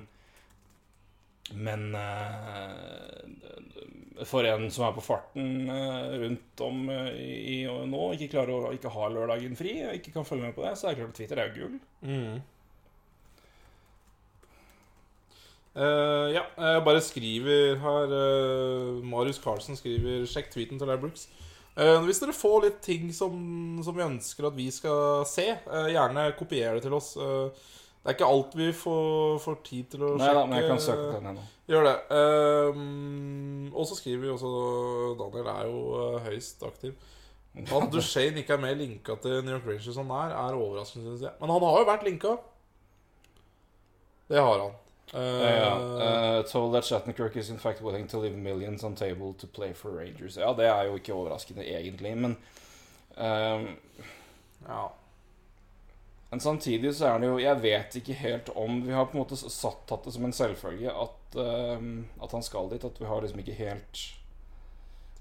Men 1.56 1.95
uh, 1.95 3.23
for 4.28 4.43
en 4.43 4.67
som 4.73 4.84
er 4.88 4.95
på 4.97 5.04
farten 5.06 5.69
uh, 5.71 6.12
rundt 6.19 6.63
om 6.65 6.89
uh, 6.91 7.08
i, 7.15 7.62
i 7.62 7.65
nå, 7.67 8.02
ikke 8.17 8.34
klarer 8.34 8.67
å 8.67 8.73
ikke 8.76 8.91
ha 8.91 9.08
lørdagen 9.13 9.56
fri, 9.60 9.78
og 9.86 9.95
ikke 9.95 10.12
kan 10.17 10.28
følge 10.28 10.50
med 10.50 10.58
på 10.58 10.65
det, 10.65 10.73
så 10.76 10.89
er 10.89 10.95
det 10.95 11.00
klart 11.02 11.13
at 11.13 11.19
Twitter 11.21 11.39
er 11.39 11.47
jo 11.47 11.56
gull. 11.62 11.78
Mm. 12.04 12.41
Eh, 15.78 16.28
ja, 16.34 16.42
jeg 16.58 16.86
bare 16.88 17.02
skriver 17.06 17.76
her 17.78 18.13
uh, 18.13 19.04
Marius 19.06 19.38
Carlsen 19.44 19.78
skriver 19.78 20.24
Sjekk 20.26 20.50
tweeten 20.54 20.80
til 20.80 20.90
Larry 20.90 21.04
Brooks. 21.04 21.28
Eh, 21.78 22.00
hvis 22.08 22.18
dere 22.24 22.34
får 22.34 22.63
litt 22.63 22.80
ting 22.82 23.12
som, 23.13 23.36
som 23.86 23.94
vi 23.94 24.06
ønsker 24.08 24.48
at 24.50 24.56
vi 24.58 24.72
skal 24.74 25.22
se, 25.30 25.52
gjerne 25.94 26.32
kopier 26.40 26.80
det 26.80 26.88
til 26.88 26.96
oss. 26.98 27.12
Det 27.13 28.10
er 28.10 28.16
ikke 28.16 28.30
alt 28.32 28.56
vi 28.58 28.72
får, 28.74 29.38
får 29.44 29.60
tid 29.68 29.92
til 29.92 30.08
å 30.08 30.10
Nei 30.16 30.26
sjekke. 30.26 30.40
da, 30.40 30.46
men 30.48 30.58
jeg 30.58 30.72
kan 30.72 30.82
søke 30.82 31.04
på 31.04 31.20
den 31.20 31.30
ennå. 31.34 31.44
Gjør 31.68 31.86
det. 31.86 31.94
Og 33.76 33.86
så 33.90 34.00
skriver 34.00 34.24
vi 34.24 34.32
også 34.34 34.52
Daniel 35.20 35.52
er 35.54 35.70
jo 35.70 36.10
høyst 36.26 36.66
aktiv. 36.66 36.98
At 37.68 37.92
Duchene 37.94 38.42
ikke 38.42 38.56
er 38.58 38.63
mer 38.63 38.78
linka 38.80 39.20
til 39.22 39.44
New 39.44 39.54
York 39.54 39.68
Rangers 39.68 40.02
han 40.02 40.16
er, 40.24 40.34
er 40.40 40.58
overraskende, 40.58 41.06
syns 41.12 41.28
jeg. 41.28 41.36
Men 41.42 41.54
han 41.54 41.68
har 41.68 41.80
jo 41.84 41.90
vært 41.92 42.10
linka. 42.10 42.34
Det 44.32 44.42
har 44.42 44.66
han. 44.66 44.78
Eh, 45.13 45.58
Ja, 45.60 45.78
uh, 46.39 46.43
told 46.46 46.74
that 46.74 46.84
Shattenkirk 46.86 47.36
is 47.38 47.50
in 47.50 47.58
fact 47.60 47.82
willing 47.82 48.08
to 48.08 48.20
leave 48.20 48.36
millions 48.36 48.84
on 48.84 48.96
table 48.96 49.34
to 49.39 49.48
play 49.48 49.74
for 49.74 49.91
Rangers. 49.91 50.36
Ja, 50.38 50.54
det 50.54 50.65
er 50.67 50.84
jo 50.89 50.96
ikke 51.00 51.13
overraskende 51.15 51.63
egentlig, 51.63 52.17
men 52.17 52.38
um, 53.17 53.67
ja. 54.67 54.88
Men 56.30 56.39
samtidig 56.43 56.91
så 56.96 57.06
er 57.08 57.20
det 57.20 57.28
jo 57.30 57.38
Jeg 57.39 57.62
vet 57.63 57.96
ikke 58.02 58.13
helt 58.20 58.50
om 58.56 58.82
Vi 58.84 58.91
har 58.91 59.06
på 59.08 59.15
en 59.15 59.22
måte 59.24 59.38
satt 59.39 59.86
tatt 59.88 60.04
det 60.04 60.12
som 60.13 60.26
en 60.28 60.34
selvfølge 60.36 60.91
at, 60.91 61.38
um, 61.80 62.06
at 62.22 62.32
han 62.36 62.43
skal 62.43 62.67
dit. 62.70 62.84
At 62.84 63.00
vi 63.00 63.06
har 63.08 63.22
liksom 63.24 63.39
ikke 63.39 63.56
helt 63.56 64.02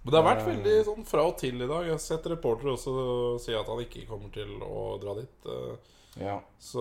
Men 0.03 0.11
det 0.12 0.18
har 0.18 0.27
vært 0.35 0.42
Eh. 0.42 0.49
veldig 0.51 0.75
sånn 0.88 1.07
fra 1.07 1.22
og 1.27 1.38
til 1.38 1.62
i 1.62 1.66
dag. 1.66 1.85
Jeg 1.87 1.94
har 1.94 1.99
sett 2.03 2.27
reportere 2.27 2.75
også 2.75 3.38
si 3.42 3.55
at 3.55 3.66
han 3.70 3.81
ikke 3.87 4.07
kommer 4.07 4.31
til 4.35 4.51
å 4.62 4.99
dra 5.03 5.14
dit. 5.14 5.46
Ja. 6.16 6.40
så 6.59 6.81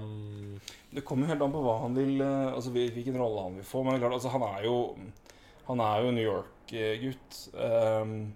um, 0.00 0.60
Det 0.90 1.04
kommer 1.06 1.26
jo 1.26 1.30
helt 1.30 1.42
an 1.44 1.52
på 1.54 1.62
hva 1.62 1.76
han 1.84 1.94
vil 1.94 2.18
eh, 2.18 2.48
Altså 2.50 2.72
hvilken 2.74 3.18
rolle 3.20 3.44
han 3.46 3.58
vil 3.60 3.66
få. 3.66 3.84
Men 3.86 4.00
klart, 4.00 4.16
altså, 4.16 4.32
han 4.34 4.42
er 4.42 4.64
jo 4.66 4.76
Han 5.68 5.82
er 5.84 6.00
jo 6.02 6.14
New 6.16 6.24
York-gutt. 6.24 7.36
Um, 7.54 8.32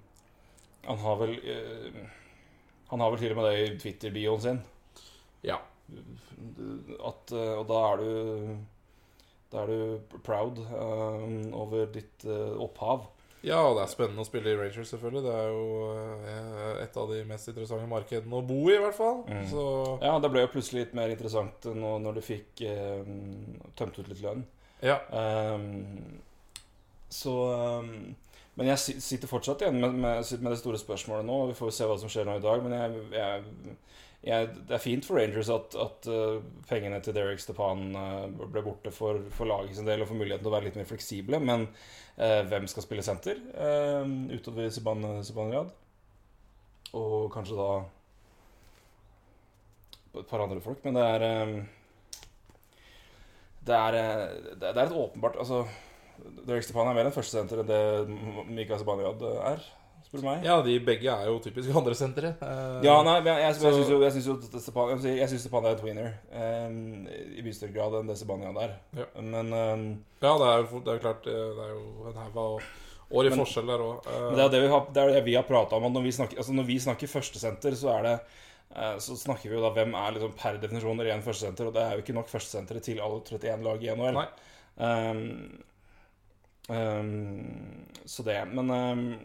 han 0.84 1.00
har 1.02 1.16
vel 1.18 1.34
uh, 1.34 1.98
Han 2.92 3.02
har 3.02 3.10
vel 3.10 3.24
til 3.24 3.34
og 3.34 3.40
med 3.40 3.48
det 3.50 3.64
i 3.64 3.78
Twitter-bioen 3.82 4.44
sin. 4.44 4.62
Ja. 5.44 5.58
At, 5.90 7.32
eh, 7.34 7.56
og 7.58 7.66
da 7.68 7.80
er 7.90 8.00
du 8.00 8.56
Da 9.52 9.64
er 9.64 9.72
du 9.72 10.18
proud 10.24 10.62
uh, 10.62 11.26
over 11.58 11.90
ditt 11.94 12.24
uh, 12.26 12.54
opphav. 12.62 13.08
Ja, 13.44 13.60
og 13.68 13.76
det 13.76 13.84
er 13.84 13.92
spennende 13.92 14.24
å 14.24 14.26
spille 14.26 14.52
i 14.52 14.56
Rangers, 14.56 14.88
selvfølgelig. 14.88 15.22
Det 15.26 15.32
er 15.36 15.48
jo 15.52 15.64
eh, 16.32 16.82
et 16.84 16.98
av 17.00 17.10
de 17.12 17.20
mest 17.28 17.50
interessante 17.50 17.88
markedene 17.90 18.38
å 18.38 18.44
bo 18.46 18.60
i, 18.70 18.76
i 18.78 18.80
hvert 18.80 18.96
fall. 18.96 19.22
Mm. 19.28 19.42
Så 19.50 19.64
Ja, 20.00 20.14
det 20.22 20.30
ble 20.32 20.44
jo 20.46 20.52
plutselig 20.54 20.86
litt 20.86 20.94
mer 20.96 21.12
interessant 21.12 21.68
når, 21.68 21.98
når 22.06 22.18
du 22.18 22.22
fikk 22.24 22.64
eh, 22.68 23.10
tømt 23.76 24.00
ut 24.00 24.08
litt 24.08 24.22
lønn. 24.24 24.46
ja. 24.84 25.00
Um, 25.12 26.22
så 27.14 27.32
um, 27.78 28.14
Men 28.54 28.70
jeg 28.72 29.02
sitter 29.02 29.30
fortsatt 29.30 29.60
igjen 29.62 29.76
med, 29.78 29.92
med, 29.94 30.24
med 30.40 30.50
det 30.50 30.58
store 30.58 30.78
spørsmålet 30.80 31.26
nå. 31.26 31.36
Vi 31.50 31.56
får 31.58 31.70
jo 31.70 31.74
se 31.76 31.86
hva 31.90 31.98
som 32.00 32.10
skjer 32.10 32.26
nå 32.28 32.38
i 32.38 32.42
dag. 32.42 32.62
Men 32.64 32.74
jeg, 32.78 33.04
jeg, 33.14 33.76
jeg, 34.24 34.48
det 34.68 34.76
er 34.76 34.82
fint 34.82 35.04
for 35.04 35.20
Rangers 35.20 35.50
at, 35.52 35.74
at 35.76 36.08
eh, 36.08 36.38
pengene 36.68 37.00
til 37.04 37.16
Derek 37.16 37.42
Stepan 37.42 37.90
eh, 38.00 38.22
ble 38.52 38.62
borte 38.64 38.92
for, 38.94 39.20
for 39.34 39.50
laget 39.50 39.76
sin 39.76 39.88
del 39.88 40.04
og 40.04 40.08
for 40.08 40.16
muligheten 40.16 40.44
til 40.44 40.52
å 40.52 40.54
være 40.56 40.70
litt 40.70 40.78
mer 40.80 40.88
fleksible. 40.88 41.40
Men 41.44 41.66
eh, 42.16 42.40
hvem 42.48 42.68
skal 42.70 42.86
spille 42.86 43.04
senter 43.04 43.40
eh, 43.52 44.14
utover 44.32 44.72
Siban, 44.72 45.04
Zibanrad? 45.26 45.74
Og 46.94 47.28
kanskje 47.34 47.58
da 47.58 47.70
et 50.14 50.28
par 50.30 50.44
andre 50.44 50.62
folk. 50.62 50.80
Men 50.86 50.96
det 50.96 51.04
er 51.04 51.26
eh, 51.28 51.56
det 53.64 53.76
er, 53.76 53.96
eh, 53.98 54.54
det 54.60 54.72
er 54.74 54.84
et 54.86 54.92
åpenbart 54.92 55.38
Altså, 55.40 55.64
Derek 56.46 56.62
Stepan 56.62 56.88
er 56.88 56.96
mer 56.96 57.08
en 57.08 57.14
førstesenter 57.14 57.62
enn 57.62 57.70
det 57.70 58.48
Mikael 58.52 58.80
Zibanejad 58.80 59.24
er, 59.34 59.64
spør 60.14 60.22
du 60.22 60.26
meg. 60.30 60.44
ja, 60.46 60.56
de 60.62 60.78
begge 60.86 61.10
er 61.10 61.26
jo 61.26 61.38
typisk 61.42 61.68
andresentere. 61.76 62.30
Uh, 62.40 62.78
Ja, 62.86 62.94
nei, 63.02 63.16
men 63.20 63.26
jeg, 63.34 63.42
jeg, 63.42 63.54
Så- 63.56 63.66
jeg 63.66 63.74
syns 63.74 63.90
jo, 63.90 64.10
synes 64.10 64.26
jo 64.26 64.34
at 64.38 64.62
Stepan, 64.62 65.02
jeg 65.04 65.18
er 65.20 65.74
et 65.74 65.84
winner. 65.84 66.14
um, 66.32 67.06
I 67.36 67.42
mye 67.42 67.52
større 67.54 67.72
grad 67.74 67.98
enn 68.00 68.06
det 68.08 68.16
Sebania 68.18 68.52
der. 68.56 68.76
Ja. 68.96 69.04
Men, 69.20 69.52
um, 69.52 70.04
Ja, 70.22 70.38
det 70.38 70.46
er 70.48 70.62
jo 70.64 70.80
det 70.80 70.94
er 70.94 70.98
klart 71.04 71.26
eh, 71.26 71.32
Det 71.58 71.64
er 71.66 71.74
jo 71.74 72.08
en 72.08 72.14
haug 72.22 72.36
av 72.36 72.62
år 73.12 73.26
i 73.26 73.28
Men- 73.28 73.38
forskjell 73.38 73.66
der 73.66 73.78
òg. 73.84 74.06
men 74.30 74.36
det 74.36 74.44
er 74.44 74.48
det 74.48 74.62
vi 74.62 74.68
har, 74.68 74.86
det 74.92 75.02
er 75.02 75.12
det 75.12 75.24
vi 75.24 75.34
har 75.34 75.42
prata 75.44 75.76
om. 75.76 75.84
At 75.84 75.92
når 75.92 76.02
vi 76.02 76.10
snakker, 76.12 76.36
altså 76.38 76.52
når 76.54 76.64
vi 76.66 76.78
snakker 76.78 77.06
førstesenter, 77.06 77.72
så 77.76 77.98
er 77.98 78.02
det 78.02 78.20
eh, 78.76 78.96
så 78.98 79.14
snakker 79.16 79.50
vi 79.50 79.56
jo 79.56 79.60
da 79.62 79.70
hvem 79.70 79.92
er 79.94 80.12
liksom 80.16 80.32
per 80.36 80.56
definisjon 80.58 80.98
ren 81.04 81.22
førstesenter, 81.22 81.66
og 81.68 81.74
det 81.74 81.82
er 81.82 81.92
jo 81.92 82.02
ikke 82.02 82.14
nok 82.16 82.28
førstesentre 82.28 82.80
til 82.82 82.98
alle 83.00 83.20
31 83.20 83.62
lag 83.62 83.84
i 83.84 83.94
NHL. 83.94 84.16
Um, 84.76 85.62
um, 86.68 87.86
så 88.06 88.22
det 88.24 88.48
Men 88.52 88.70
um, 88.70 89.18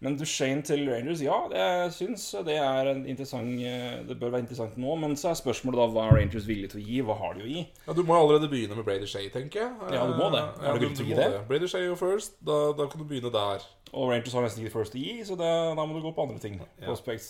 Men 0.00 0.14
Duchene 0.16 0.62
til 0.64 0.86
Rangers, 0.88 1.20
ja, 1.20 1.34
det, 1.52 1.58
jeg 1.60 1.90
syns 1.92 2.22
det 2.46 2.54
er 2.56 2.88
en 2.88 3.02
interessant 3.04 3.50
eh, 3.68 3.98
Det 4.08 4.14
bør 4.16 4.30
være 4.32 4.46
interessant 4.46 4.78
nå. 4.80 4.94
Men 4.96 5.12
så 5.20 5.28
er 5.28 5.40
spørsmålet 5.42 5.76
da 5.76 5.86
hva 5.92 6.06
er 6.08 6.16
Rangers 6.16 6.46
villige 6.48 6.72
til 6.72 6.80
å 6.80 6.84
gi? 6.86 7.02
Hva 7.04 7.16
har 7.18 7.36
de 7.36 7.44
å 7.44 7.50
gi? 7.50 7.64
Ja, 7.84 7.96
Du 7.98 8.00
må 8.08 8.16
allerede 8.16 8.48
begynne 8.48 8.78
med 8.78 8.86
Brady 8.86 9.08
Shay, 9.10 9.28
tenker 9.34 9.66
jeg. 9.66 9.92
Ja, 9.92 10.06
du 10.08 10.16
må 10.16 10.30
det. 10.32 10.40
Har 10.56 10.70
ja, 10.70 10.72
du 10.72 10.86
villig 10.86 10.96
til 10.96 11.04
å 11.04 11.10
gi 11.10 11.18
det? 11.20 11.28
Brady 11.50 11.68
Shay 11.68 11.84
jo 11.84 11.98
first. 12.00 12.40
Da, 12.40 12.56
da 12.78 12.88
kan 12.88 13.02
du 13.02 13.04
begynne 13.10 13.32
der. 13.34 13.68
Og 13.92 14.08
Rangers 14.14 14.38
har 14.38 14.46
nesten 14.46 14.64
ikke 14.64 14.78
first 14.78 14.96
å 14.96 15.02
gi, 15.02 15.18
så 15.28 15.36
det, 15.36 15.52
da 15.76 15.84
må 15.84 15.98
du 15.98 16.00
gå 16.06 16.14
på 16.16 16.24
andre 16.24 16.40
ting. 16.40 16.56
Ja. 16.62 16.86
Prospects. 16.86 17.28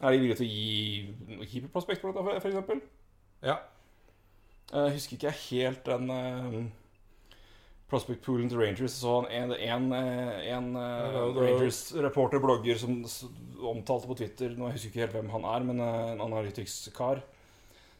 Er 0.00 0.16
de 0.16 0.24
villige 0.24 0.40
til 0.40 0.48
å 0.48 0.50
gi 0.56 1.46
keeper 1.52 1.72
prospect 1.76 2.00
for 2.04 2.16
dette, 2.16 2.40
eksempel? 2.48 2.80
Ja. 3.44 3.60
Jeg 4.72 4.96
husker 4.96 5.20
ikke 5.20 5.36
helt 5.50 5.84
den 5.88 6.72
prospect 7.90 8.24
poolen 8.26 8.50
til 8.50 8.60
Rangers. 8.60 8.98
Så 8.98 9.20
en, 9.30 9.52
en, 9.54 9.86
eh, 9.94 10.50
en 10.56 10.74
eh, 10.74 11.14
Ja, 11.14 11.24
Rangers-reporter, 11.38 12.42
blogger, 12.42 12.80
som 12.80 12.98
omtalte 13.66 14.10
på 14.10 14.18
Twitter 14.18 14.52
Nå 14.56 14.68
jeg 14.68 14.76
husker 14.76 14.92
ikke 14.92 15.04
helt 15.06 15.16
hvem 15.20 15.32
han 15.36 15.48
er, 15.54 15.66
men 15.70 15.82
eh, 15.84 16.12
en 16.16 16.22
analytics-kar. 16.26 17.22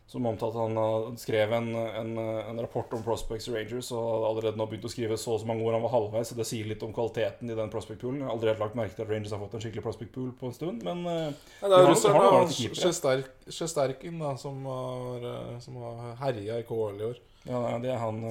Som 0.06 0.26
omtalte 0.30 0.62
han 0.62 1.16
skrev 1.18 1.50
en, 1.56 1.72
en, 1.74 2.10
en 2.22 2.60
rapport 2.62 2.92
om 2.94 3.00
prospects 3.02 3.48
Rangers 3.50 3.88
og 3.90 4.04
hadde 4.04 4.28
allerede 4.28 4.60
nå 4.60 4.66
begynt 4.70 4.86
å 4.86 4.90
skrive 4.92 5.16
så 5.18 5.32
og 5.34 5.40
så 5.42 5.48
mange 5.48 5.64
ord. 5.66 5.74
han 5.74 5.82
var 5.82 5.90
halvveis, 5.96 6.30
så 6.30 6.36
det 6.38 6.46
sier 6.46 6.68
litt 6.70 6.84
om 6.86 6.92
kvaliteten 6.94 7.50
i 7.50 7.56
den 7.58 7.72
prospect 7.72 8.04
poolen. 8.04 8.20
Jeg 8.20 8.28
har 8.28 8.36
aldri 8.36 8.52
helt 8.52 8.62
lagt 8.62 8.78
merke 8.78 8.94
til 8.94 9.02
at 9.02 9.10
Rangers 9.10 9.34
har 9.34 9.42
fått 9.42 9.56
en 9.58 9.64
skikkelig 9.64 9.82
prospect 9.82 10.12
pool 10.14 10.28
på 10.38 10.46
en 10.46 10.54
stund, 10.54 10.86
men 10.86 11.02
Ja, 11.10 11.72
det 11.72 11.80
er 11.80 11.90
russeren 11.90 12.20
da, 14.22 14.36
som 14.38 14.62
har, 14.70 15.26
som 15.66 15.82
har 15.82 16.14
herja 16.22 16.62
i 16.62 16.68
KL 16.70 17.02
i 17.02 17.10
år. 17.10 17.20
ja, 17.50 17.64
det 17.82 17.90
er 17.96 17.98
han 18.04 18.22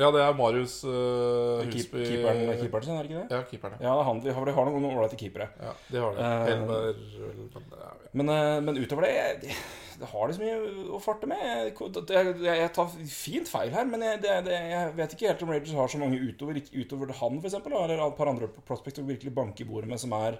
Ja, 0.00 0.08
det 0.14 0.22
er 0.24 0.36
Marius 0.38 0.78
uh, 0.86 1.60
keep, 1.66 1.76
Husby 1.76 2.04
keeperen, 2.06 2.54
keeperen 2.62 2.86
sin, 2.86 2.96
er 2.96 3.04
det 3.04 3.10
ikke 3.10 3.20
det? 3.20 3.36
Ja, 3.36 3.42
keeperen. 3.50 3.76
Ja, 3.80 3.90
Ja, 3.90 4.08
han. 4.08 4.22
Vi 4.24 4.34
har, 4.36 4.48
vi 4.48 4.56
har 4.56 4.70
noen 4.70 4.88
ålreite 4.90 5.18
keepere. 5.20 5.50
ja 5.60 5.76
de 5.90 6.02
har 6.02 6.16
det. 6.16 6.26
Helmer, 6.48 6.50
Helmer 6.50 6.82
vel, 7.28 7.38
men, 7.52 7.78
ja, 7.78 7.90
ja. 7.90 8.10
Men, 8.12 8.34
eh, 8.34 8.56
men 8.66 8.80
utover 8.80 9.06
det 9.06 9.54
det 10.00 10.08
har 10.08 10.28
de 10.28 10.34
så 10.34 10.40
mye 10.40 10.84
å 10.96 10.98
farte 11.02 11.28
med. 11.28 11.40
Jeg, 11.44 11.74
jeg, 12.08 12.36
jeg 12.48 12.72
tar 12.76 12.92
fint 13.12 13.50
feil 13.50 13.72
her, 13.74 13.88
men 13.88 14.04
jeg, 14.06 14.20
det, 14.24 14.36
det, 14.46 14.60
jeg 14.70 14.92
vet 14.96 15.16
ikke 15.16 15.28
helt 15.28 15.42
om 15.44 15.52
Rangers 15.52 15.76
har 15.76 15.92
så 15.92 16.00
mange 16.00 16.20
utover, 16.24 16.60
utover 16.72 17.12
han, 17.18 17.40
f.eks., 17.42 17.58
eller 17.60 18.00
et 18.06 18.16
par 18.16 18.30
andre 18.32 18.48
prospects 18.68 19.02
å 19.02 19.08
virkelig 19.08 19.34
banke 19.36 19.64
i 19.64 19.68
bordet 19.68 19.90
med 19.90 20.00
som 20.00 20.14
er 20.16 20.38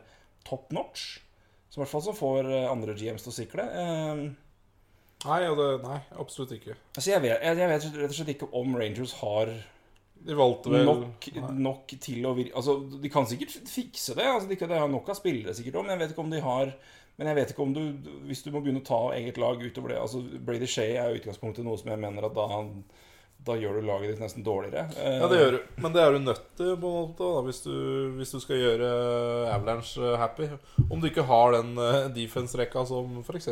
top 0.49 0.73
notch. 0.73 1.19
Som 1.69 1.83
i 1.83 1.85
hvert 1.85 1.93
fall 1.93 2.07
som 2.09 2.17
får 2.17 2.49
eh, 2.49 2.71
andre 2.71 2.97
GMs 2.97 3.27
til 3.27 3.35
å 3.35 3.37
sikle. 3.37 3.67
Eh, 3.83 4.25
Nei, 5.21 5.43
ja, 5.45 5.53
det, 5.57 5.67
nei, 5.85 5.99
absolutt 6.17 6.55
ikke. 6.57 6.75
altså 6.95 7.11
jeg, 7.13 7.23
vet, 7.27 7.43
jeg, 7.45 7.57
vet 7.69 7.85
rett 7.99 8.09
og 8.09 8.17
slett 8.17 8.33
ikke 8.33 8.49
om 8.57 8.77
Rangers 8.79 9.13
har 9.21 9.51
De 10.25 10.37
valgte 10.37 10.73
vel 10.73 10.89
nok, 10.89 11.27
nok 11.57 11.93
til 12.01 12.25
å 12.29 12.33
virke 12.39 12.57
Altså, 12.57 12.79
de 13.03 13.11
kan 13.13 13.29
sikkert 13.29 13.53
fikse 13.69 14.17
det. 14.17 14.25
Altså, 14.25 14.49
de, 14.49 14.57
de 14.57 14.81
har 14.81 14.89
nok 14.89 15.13
av 15.13 15.19
spillere, 15.19 15.53
sikkert 15.57 15.83
men 15.83 15.93
jeg 15.95 16.03
vet 16.03 16.15
ikke 16.15 16.25
om 16.25 16.33
de 16.33 16.41
har 16.45 16.73
Men 17.19 17.31
jeg 17.31 17.39
vet 17.41 17.53
ikke 17.53 17.67
om 17.67 17.77
du 17.77 17.83
Hvis 18.31 18.47
du 18.47 18.49
må 18.55 18.65
begynne 18.65 18.81
å 18.81 18.89
ta 18.89 19.03
eget 19.19 19.41
lag 19.41 19.61
utover 19.61 19.93
det 19.93 20.01
altså 20.01 20.23
Brady 20.25 20.69
Shea 20.71 21.05
er 21.05 21.21
utgangspunktet 21.21 21.69
noe 21.69 21.77
som 21.81 21.93
jeg 21.93 22.01
mener 22.01 22.31
at 22.31 22.37
da 22.39 22.49
Da 23.45 23.59
gjør 23.61 23.77
du 23.77 23.89
laget 23.89 24.15
ditt 24.15 24.25
nesten 24.25 24.45
dårligere. 24.45 24.89
Ja, 24.97 25.29
det 25.29 25.37
gjør 25.39 25.55
du. 25.55 25.61
Men 25.81 25.95
det 25.95 26.01
er 26.01 26.13
du 26.13 26.19
nødt 26.25 26.43
til 26.57 26.75
på 26.81 26.89
en 26.89 26.97
måte 26.97 27.25
da, 27.25 27.45
hvis, 27.47 27.61
du, 27.65 27.77
hvis 28.19 28.35
du 28.37 28.41
skal 28.41 28.61
gjøre 28.61 28.91
Avalanche 29.53 30.17
happy. 30.21 30.51
Om 30.91 31.01
du 31.01 31.09
ikke 31.09 31.25
har 31.25 31.57
den 31.57 31.73
uh, 31.81 32.11
defense-rekka 32.13 32.85
som 32.89 33.23
f.eks. 33.25 33.49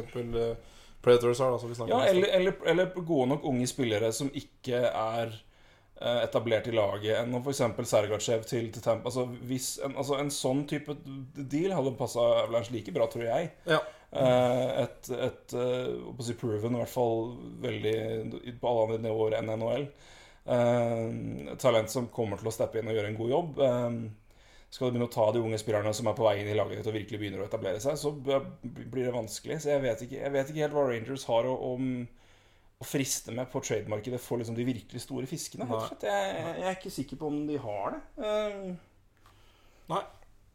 Predators 1.03 1.41
har. 1.41 1.53
Da, 1.53 1.59
som 1.59 1.71
vi 1.71 1.91
Ja, 1.91 2.01
om 2.01 2.07
eller, 2.07 2.33
eller, 2.39 2.57
eller 2.67 2.95
gode 2.97 3.29
nok 3.35 3.45
unge 3.49 3.69
spillere 3.71 4.11
som 4.13 4.31
ikke 4.35 4.81
er 4.89 5.37
eh, 6.01 6.19
etablert 6.25 6.67
i 6.71 6.75
laget 6.75 7.21
enn 7.21 7.37
om 7.39 7.45
f.eks. 7.45 7.63
Sergatsjev 7.91 8.49
til, 8.49 8.73
til 8.75 8.85
Tampa. 8.85 9.11
Altså, 9.13 9.29
hvis 9.49 9.77
en, 9.85 9.97
altså, 9.97 10.19
en 10.19 10.33
sånn 10.35 10.65
type 10.71 10.99
deal 11.39 11.77
hadde 11.77 11.97
passa 11.99 12.27
Avalanche 12.43 12.75
like 12.75 12.95
bra, 12.95 13.09
tror 13.11 13.29
jeg. 13.29 13.53
Ja. 13.71 13.81
Et, 14.09 15.11
et 15.13 15.13
et 15.13 15.55
eh, 15.61 16.23
si, 16.25 16.37
proven, 16.41 16.77
i 16.79 16.83
hvert 16.83 16.93
fall 16.93 17.27
veldig 17.65 17.99
på 18.61 18.71
alle 18.71 18.87
andre 18.87 19.03
nivåer 19.05 19.39
enn 19.39 19.53
NHL. 19.55 19.91
Eh, 20.49 21.05
et 21.53 21.61
talent 21.61 21.93
som 21.93 22.09
kommer 22.13 22.41
til 22.41 22.49
å 22.49 22.55
steppe 22.55 22.81
inn 22.81 22.89
og 22.89 22.97
gjøre 22.97 23.13
en 23.13 23.21
god 23.21 23.37
jobb. 23.37 23.63
Skal 24.69 24.89
du 24.89 24.93
begynne 24.93 25.09
å 25.09 25.13
ta 25.13 25.25
de 25.33 25.41
unge 25.41 25.59
spillerne 25.61 25.95
som 25.97 26.11
er 26.11 26.17
på 26.17 26.27
vei 26.27 26.35
inn 26.43 26.51
i 26.53 26.57
laget 26.57 26.81
ditt 26.81 26.91
og 26.91 26.97
virkelig 26.99 27.21
begynner 27.23 27.41
å 27.41 27.47
etablere 27.49 27.81
seg, 27.81 27.97
så 27.97 28.13
blir 28.13 29.07
det 29.07 29.15
vanskelig. 29.15 29.63
Så 29.65 29.73
jeg 29.73 29.85
vet 29.85 30.05
ikke, 30.05 30.19
jeg 30.21 30.35
vet 30.35 30.53
ikke 30.53 30.65
helt 30.67 30.77
hva 30.77 30.85
Rangers 30.91 31.25
har 31.31 31.49
å, 31.49 31.55
om, 31.71 31.89
å 32.77 32.89
friste 32.89 33.33
med 33.37 33.49
på 33.53 33.63
trademarkedet 33.65 34.21
for 34.21 34.43
liksom 34.43 34.59
de 34.59 34.69
virkelig 34.69 35.07
store 35.07 35.31
fiskene. 35.31 35.71
Jeg, 36.05 36.13
jeg 36.61 36.69
er 36.69 36.77
ikke 36.77 36.93
sikker 36.93 37.21
på 37.23 37.33
om 37.33 37.41
de 37.49 37.57
har 37.65 37.97
det. 37.97 38.05
Uh... 38.21 38.77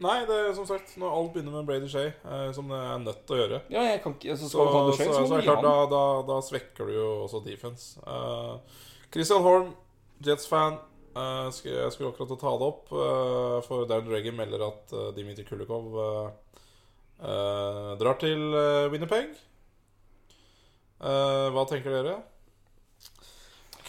Nei, 0.04 0.24
det 0.28 0.36
er 0.36 0.56
som 0.58 0.66
sagt 0.68 0.96
når 1.00 1.14
alt 1.16 1.34
begynner 1.36 1.54
med 1.56 1.68
Brady 1.68 1.90
Shay, 1.90 2.10
eh, 2.12 2.48
som 2.56 2.72
det 2.72 2.80
er 2.80 3.04
nødt 3.04 3.22
til 3.28 3.36
å 3.36 3.40
gjøre. 3.40 3.60
ja, 3.72 3.84
jeg 3.92 4.02
kan 4.04 4.16
ikke, 4.18 4.34
altså, 4.34 4.50
Så, 4.50 4.56
skal 4.56 4.72
ta 4.74 4.82
så, 4.84 4.98
så, 4.98 5.28
så, 5.28 5.36
er 5.36 5.44
det 5.44 5.48
klart, 5.48 5.64
da, 5.64 5.76
da, 5.92 6.02
da 6.28 6.40
svekker 6.44 6.90
du 6.90 6.96
jo 6.98 7.10
også 7.28 7.44
defense. 7.46 8.02
Uh, 8.04 8.58
Christian 9.14 9.46
Holm, 9.46 9.70
Jets-fan. 10.26 10.82
Skal, 11.14 11.76
jeg 11.78 11.94
skulle 11.94 12.10
akkurat 12.10 12.40
ta 12.42 12.52
det 12.58 12.68
opp, 12.68 12.88
uh, 12.90 13.60
for 13.68 13.86
Darren 13.90 14.10
Reagan 14.10 14.38
melder 14.38 14.64
at 14.66 14.94
uh, 14.98 15.12
Dimitri 15.14 15.46
Kulikov 15.46 15.94
drar 17.24 18.18
til 18.20 18.42
Winnerpeg. 18.92 19.30
Hva 21.00 21.64
tenker 21.70 21.94
dere? 21.94 22.16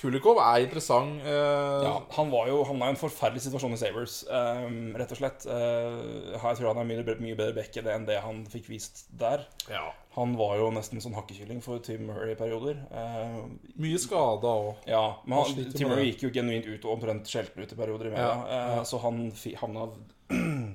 Kulikov 0.05 0.39
er 0.45 0.67
interessant. 0.67 1.19
Uh, 1.25 1.81
Ja, 1.87 1.95
han 2.19 2.31
var 2.31 2.47
jo 2.53 2.61
havna 2.69 2.91
i 2.91 2.95
en 2.95 3.01
forferdelig 3.01 3.41
situasjon 3.47 3.73
i 3.73 3.81
Sabres, 3.81 4.21
um, 4.29 4.93
rett 5.01 5.13
og 5.17 5.21
slett. 5.23 5.47
Uh, 5.49 6.35
jeg 6.37 6.59
tror 6.61 6.71
han 6.75 6.83
er 6.85 6.89
mye, 6.93 7.17
mye 7.25 7.39
bedre 7.41 7.57
back 7.57 7.77
enn 7.81 8.05
det 8.09 8.21
han 8.21 8.45
fikk 8.53 8.69
vist 8.75 9.07
der. 9.17 9.47
ja. 9.73 9.87
Han 10.15 10.37
var 10.39 10.53
jo 10.61 10.69
nesten 10.71 11.01
sånn 11.03 11.17
hakkekylling 11.17 11.59
for 11.65 11.81
Tim 11.83 12.05
Murray 12.07 12.37
i 12.37 12.39
perioder. 12.39 12.77
Uh, 12.95 13.49
Mye 13.83 13.99
skada 13.99 14.47
òg. 14.47 14.77
ja, 14.87 15.01
men 15.27 15.41
Han 15.41 15.73
Tim 15.75 15.89
Murray 15.91 16.13
gikk 16.13 16.29
jo 16.29 16.31
genuint 16.37 16.69
ut 16.71 16.85
og 16.87 16.93
omtrent 17.01 17.27
skjelte 17.27 17.59
ut 17.59 17.73
i 17.75 17.79
perioder 17.81 18.07
i 18.07 18.13
media. 18.13 18.29
Ja, 18.29 18.45
ja. 18.47 18.77
Eh, 18.79 18.85
så 18.87 19.01
han 19.03 19.25
havna 19.59 19.89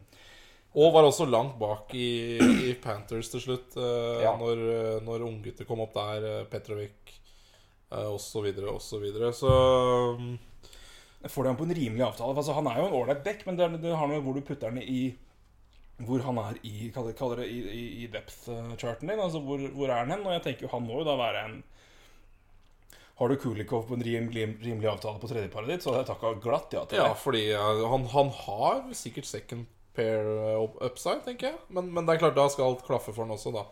Og 0.80 0.92
var 0.94 1.08
også 1.08 1.26
langt 1.26 1.56
bak 1.58 1.90
i, 1.98 2.36
i 2.70 2.74
Panthers 2.84 3.32
til 3.32 3.42
slutt, 3.42 3.74
eh, 3.80 4.20
Ja. 4.28 4.36
når, 4.38 4.60
eh, 4.76 5.00
når 5.08 5.24
unggutter 5.26 5.66
kom 5.66 5.80
opp 5.82 5.96
der. 5.96 6.28
eh, 6.42 6.44
Petrovic 7.90 8.22
så 8.22 8.42
videre, 8.46 8.74
og 8.74 8.82
Så, 8.82 9.00
videre. 9.02 9.32
så 9.34 9.50
mm, 10.20 10.38
Får 11.28 11.44
du 11.44 11.50
han 11.50 11.58
på 11.58 11.66
en 11.68 11.76
rimelig 11.76 12.06
avtale? 12.06 12.36
Altså, 12.38 12.54
han 12.54 12.68
er 12.68 12.78
jo 12.80 12.86
en 12.88 12.94
ålreit 13.02 13.24
back, 13.26 13.46
men 13.46 13.58
det, 13.58 13.82
det 13.82 13.96
har 13.96 14.08
noe 14.08 14.20
med 14.20 14.24
hvor 14.24 14.38
du 14.38 14.42
putter 14.46 14.70
han 14.70 14.78
i 14.82 15.16
Hvor 16.06 16.22
han 16.24 16.38
er 16.38 16.60
i 16.64 16.92
Kaller 16.96 17.12
kaller 17.18 17.42
det 17.44 17.50
i, 17.52 17.58
i, 17.60 17.88
i 18.04 18.08
depth-charten 18.08 19.10
din. 19.10 19.20
Altså 19.20 19.42
hvor, 19.44 19.60
hvor 19.74 19.90
er 19.90 20.06
han 20.06 20.14
hen? 20.14 20.24
Og 20.26 20.32
jeg 20.38 20.46
tenker 20.46 20.68
jo 20.68 20.72
han 20.72 20.86
må 20.86 21.02
jo 21.02 21.08
da 21.10 21.18
være 21.20 21.42
en 21.50 21.58
Har 23.20 23.28
du 23.28 23.36
Kulikov 23.36 23.84
på 23.90 23.98
en 23.98 24.06
rimelig, 24.06 24.46
rimelig 24.64 24.88
avtale 24.94 25.20
på 25.20 25.28
tredjeparet 25.28 25.68
ditt, 25.68 25.84
så 25.84 25.92
hadde 25.92 26.06
jeg 26.06 26.12
takka 26.14 26.30
glatt 26.40 26.72
ja 26.78 26.86
til 26.86 27.02
det. 27.02 27.04
Ja, 27.04 27.18
fordi 27.20 27.42
eh, 27.52 27.82
han, 27.92 28.06
han 28.14 28.30
har 28.46 28.86
sikkert 28.96 29.28
second 29.28 29.66
pair 29.98 30.24
eh, 30.24 30.62
upside, 30.88 31.26
tenker 31.26 31.50
jeg. 31.50 31.58
Men, 31.68 31.90
men 31.92 32.08
det 32.08 32.16
er 32.16 32.22
klart, 32.24 32.38
da 32.40 32.46
skal 32.48 32.70
alt 32.70 32.86
klaffe 32.88 33.12
for 33.12 33.26
han 33.26 33.36
også, 33.36 33.52
da. 33.52 33.66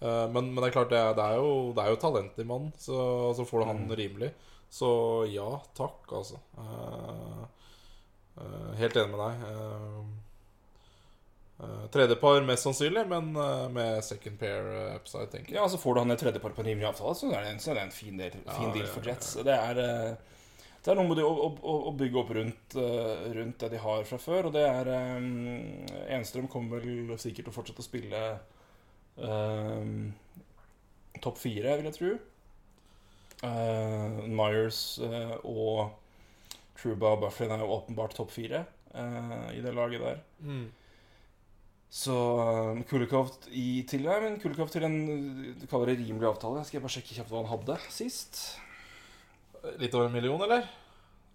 Eh, 0.00 0.26
men, 0.30 0.52
men 0.52 0.62
det 0.62 0.68
er 0.68 0.76
klart, 0.76 0.92
det 0.92 0.98
er, 1.00 1.14
det 1.18 1.24
er, 1.24 1.40
jo, 1.40 1.72
det 1.74 1.82
er 1.84 1.90
jo 1.94 2.00
talent 2.02 2.38
i 2.38 2.46
mannen, 2.46 2.72
så, 2.78 2.98
så 3.34 3.46
får 3.48 3.64
du 3.64 3.68
han 3.72 3.84
Mm. 3.88 3.96
rimelig. 3.98 4.30
Så 4.70 4.88
ja 5.32 5.48
takk, 5.74 6.04
altså. 6.12 6.38
Eh, 6.60 7.42
eh, 8.42 8.72
helt 8.82 8.96
enig 9.00 9.14
med 9.16 9.22
deg. 9.24 9.36
Tredje 11.90 12.14
par 12.20 12.38
mest 12.46 12.62
sannsynlig, 12.62 13.02
men 13.10 13.32
med 13.74 14.04
second 14.06 14.38
pair 14.38 14.62
upside, 14.94 15.26
tenker 15.32 15.56
jeg. 15.56 15.58
Ja, 15.58 15.64
så 15.68 15.80
får 15.82 15.94
du 15.96 16.00
han 16.04 16.14
i 16.14 16.16
tredjepar 16.20 16.52
på 16.54 16.62
en 16.62 16.68
rimelig 16.70 16.86
avtale, 16.92 17.16
så 17.18 17.32
er 17.32 17.42
det 17.42 17.50
en, 17.50 17.58
er 17.58 17.74
det 17.80 17.82
en 17.82 17.96
fin, 17.96 18.20
del, 18.20 18.36
Ja, 18.44 18.52
fin 18.54 18.70
deal 18.76 18.84
ja, 18.86 18.92
for 18.92 19.02
ja, 19.02 19.16
Jets. 19.16 19.32
Det 19.42 19.56
er 19.56 19.80
det 20.78 20.92
er 20.92 21.00
noe 21.00 21.08
med 21.10 21.18
å, 21.26 21.32
å, 21.50 21.72
å 21.90 21.92
bygge 21.98 22.20
opp 22.20 22.30
rundt, 22.36 22.76
rundt 23.34 23.58
det 23.64 23.72
de 23.74 23.80
har 23.82 24.06
fra 24.06 24.18
før. 24.22 24.46
Og 24.48 24.54
det 24.54 24.62
er 24.68 24.92
um, 25.18 25.82
Enstrøm 26.14 26.46
kommer 26.48 26.78
vel 26.78 27.18
sikkert 27.18 27.48
til 27.48 27.52
å 27.52 27.56
fortsette 27.58 27.82
å 27.82 27.88
spille 27.88 28.22
topp 31.22 31.38
fire, 31.40 31.76
vil 31.78 31.88
jeg 31.88 31.96
tro. 31.96 32.10
Uh, 33.38 34.24
Myers 34.26 34.98
uh, 34.98 35.36
og 35.46 35.92
Truba 36.78 37.12
og 37.14 37.20
Bufflin 37.22 37.52
er 37.54 37.62
jo 37.62 37.70
åpenbart 37.76 38.16
topp 38.18 38.32
fire 38.34 38.64
uh, 38.90 39.50
i 39.54 39.62
det 39.62 39.74
laget 39.76 40.02
der. 40.02 40.18
Mm. 40.42 40.64
Så 41.90 42.14
uh, 42.14 42.80
Kulikov 42.90 43.30
i 43.54 43.84
tillegg, 43.86 44.24
men 44.24 44.40
Kulikov 44.42 44.72
til 44.74 44.86
en 44.88 44.98
du 45.54 45.66
kaller 45.70 45.92
det 45.92 46.00
rimelig 46.00 46.32
avtale. 46.32 46.64
Skal 46.66 46.80
jeg 46.80 46.86
bare 46.86 46.96
sjekke 46.96 47.14
kjapt 47.20 47.30
hva 47.30 47.44
han 47.44 47.52
hadde 47.52 47.78
sist? 47.94 48.42
Litt 49.78 49.94
over 49.94 50.08
en 50.08 50.18
million, 50.18 50.42
eller? 50.42 50.66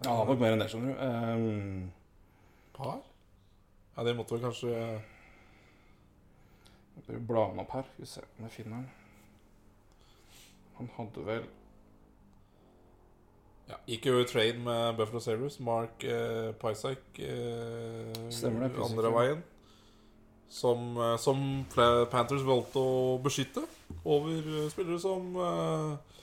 Ja, 0.04 0.12
han 0.12 0.28
var 0.28 0.40
mer 0.40 0.54
enn 0.54 0.60
det, 0.60 0.68
skjønner 0.72 0.92
du. 0.92 1.00
Um, 1.00 1.90
Par? 2.76 3.00
Ja, 3.94 4.04
det 4.04 4.16
måtte 4.18 4.36
vel 4.36 4.44
kanskje 4.44 4.72
bør 7.06 7.20
bla 7.28 7.44
han 7.50 7.60
opp 7.62 7.74
her. 7.76 7.88
Skal 7.92 8.04
vi 8.04 8.10
se 8.10 8.22
om 8.24 8.46
jeg 8.46 8.54
finner 8.56 8.76
han. 8.80 8.88
Han 10.78 10.90
hadde 10.96 11.24
vel 11.28 11.44
Ja, 13.68 13.78
gikk 13.88 14.06
jo 14.10 14.18
i 14.20 14.26
trade 14.28 14.58
med 14.60 14.96
Buffalo 14.98 15.20
Sabres. 15.24 15.60
Mark 15.64 16.02
eh, 16.04 16.50
Pysak 16.60 17.20
eh, 17.22 18.10
Stemmer 18.34 18.68
det, 18.68 18.82
andre 18.84 19.12
veien. 19.14 19.44
som, 20.48 20.96
eh, 21.00 21.16
som 21.22 21.40
Panthers 22.12 22.44
valgte 22.44 22.82
å 22.82 23.14
beskytte 23.24 23.62
over 24.04 24.34
eh, 24.34 24.68
spillere 24.74 25.00
som 25.00 25.30
eh, 25.36 26.18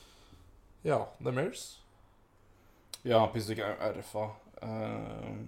Ja, 0.91 1.01
The 1.23 1.31
Mares. 1.33 1.65
Ja, 3.03 3.23
ikke 3.33 3.65
er 3.65 3.97
RFA 3.97 4.27
Uh, 4.61 5.41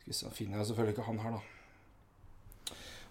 Skal 0.00 0.06
vi 0.06 0.12
se, 0.16 0.30
finner 0.32 0.56
jeg 0.62 0.66
selvfølgelig 0.70 0.94
ikke 0.94 1.04
han 1.04 1.18
her, 1.20 1.34
da. 1.36 1.40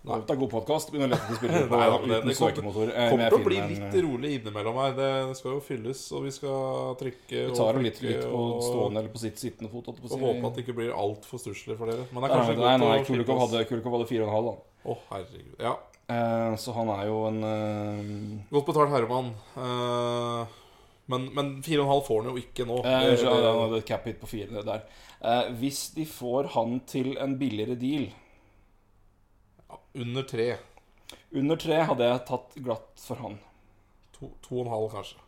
Nei. 0.07 0.19
Det 0.23 0.31
er 0.31 0.39
god 0.39 0.49
podkast. 0.51 0.91
Begynner 0.91 1.09
å 1.09 1.11
lete 1.11 1.25
etter 1.25 1.37
spillere 1.39 1.67
på, 1.71 1.77
Nei, 1.79 1.87
da, 1.89 1.97
det- 1.97 2.07
uten 2.07 2.27
det 2.29 2.35
kommer- 2.37 2.53
søkemotor. 2.53 2.91
Eh, 2.95 3.09
Kommer 3.11 3.29
til 3.33 3.39
å 3.39 3.47
bli 3.47 3.57
litt 3.73 3.97
rolig 4.05 4.29
innimellom 4.37 4.77
her. 4.79 4.93
Det 4.99 5.37
skal 5.39 5.51
jo 5.51 5.59
fylles, 5.65 6.03
og 6.15 6.23
vi 6.23 6.31
skal 6.31 6.95
trykke 7.01 7.41
Vi 7.49 7.55
tar 7.57 7.73
det 7.73 7.83
litt, 7.87 8.01
litt 8.05 8.23
på 8.29 8.43
stående 8.63 9.01
eller 9.01 9.09
på 9.11 9.19
sitt 9.19 9.35
sittende 9.41 9.71
fot. 9.73 9.85
på 9.85 10.07
Og 10.13 10.19
håpe 10.21 10.45
at 10.47 10.55
det 10.55 10.63
ikke 10.65 10.75
blir 10.77 10.93
altfor 10.95 11.41
stusslig 11.41 11.75
for 11.77 11.87
dere. 11.91 12.05
Men 12.13 12.23
det 12.23 12.29
er 12.31 12.35
kanskje 12.37 12.55
nei, 12.61 12.77
nei, 12.77 12.93
å 13.01 13.05
Kulikov 13.05 13.15
slippe 13.25 13.35
oss- 13.35 13.51
hadde, 13.51 13.65
Kulikov 13.73 13.97
hadde 13.97 14.07
4,5, 14.13 14.45
da. 14.47 14.55
Å, 14.87 14.97
herregud. 15.11 15.57
Ja. 15.59 15.73
Eh, 16.07 16.55
så 16.55 16.71
han 16.77 16.87
er 16.93 17.05
jo 17.09 17.17
en 17.27 17.41
eh, 17.43 18.45
Godt 18.53 18.65
betalt 18.69 18.93
herremann. 18.93 19.33
Eh, 19.59 20.45
men, 21.11 21.25
men 21.35 21.49
4,5 21.63 22.05
får 22.07 22.23
han 22.23 22.31
jo 22.31 22.39
ikke 22.39 22.63
nå. 22.69 22.77
eh, 22.79 22.87
Det- 23.01 23.11
Unnskyld, 23.17 23.43
det- 23.43 23.59
hadde 23.59 23.77
et 23.81 23.85
cap 23.91 24.05
hit 24.07 24.21
på 24.21 24.27
4 24.31 24.63
der. 24.63 24.81
Eh, 25.19 25.51
hvis 25.59 25.89
de 25.95 26.05
får 26.05 26.47
han 26.55 26.79
til 26.87 27.17
en 27.17 27.35
billigere 27.37 27.75
deal 27.75 28.07
ja, 28.07 28.13
under 29.97 30.25
tre. 30.27 30.49
Under 31.31 31.59
tre 31.59 31.81
hadde 31.89 32.07
jeg 32.07 32.25
tatt 32.27 32.57
glatt 32.63 33.03
for 33.03 33.23
han. 33.23 33.37
To, 34.17 34.31
to 34.45 34.59
og 34.59 34.65
en 34.65 34.73
halv, 34.73 34.89
kanskje. 34.93 35.23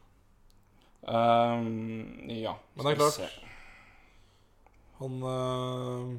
Um, 1.09 2.29
ja. 2.29 2.55
Men 2.75 2.85
det 2.85 2.91
er 2.93 2.99
klart. 2.99 3.37
Han 4.99 5.21
uh, 5.23 6.17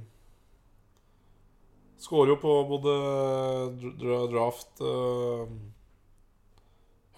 skårer 2.00 2.32
jo 2.32 2.38
på 2.40 2.54
både 2.70 2.94
dra- 3.82 3.96
dra- 4.00 4.26
draft 4.32 4.80
uh, 4.80 5.44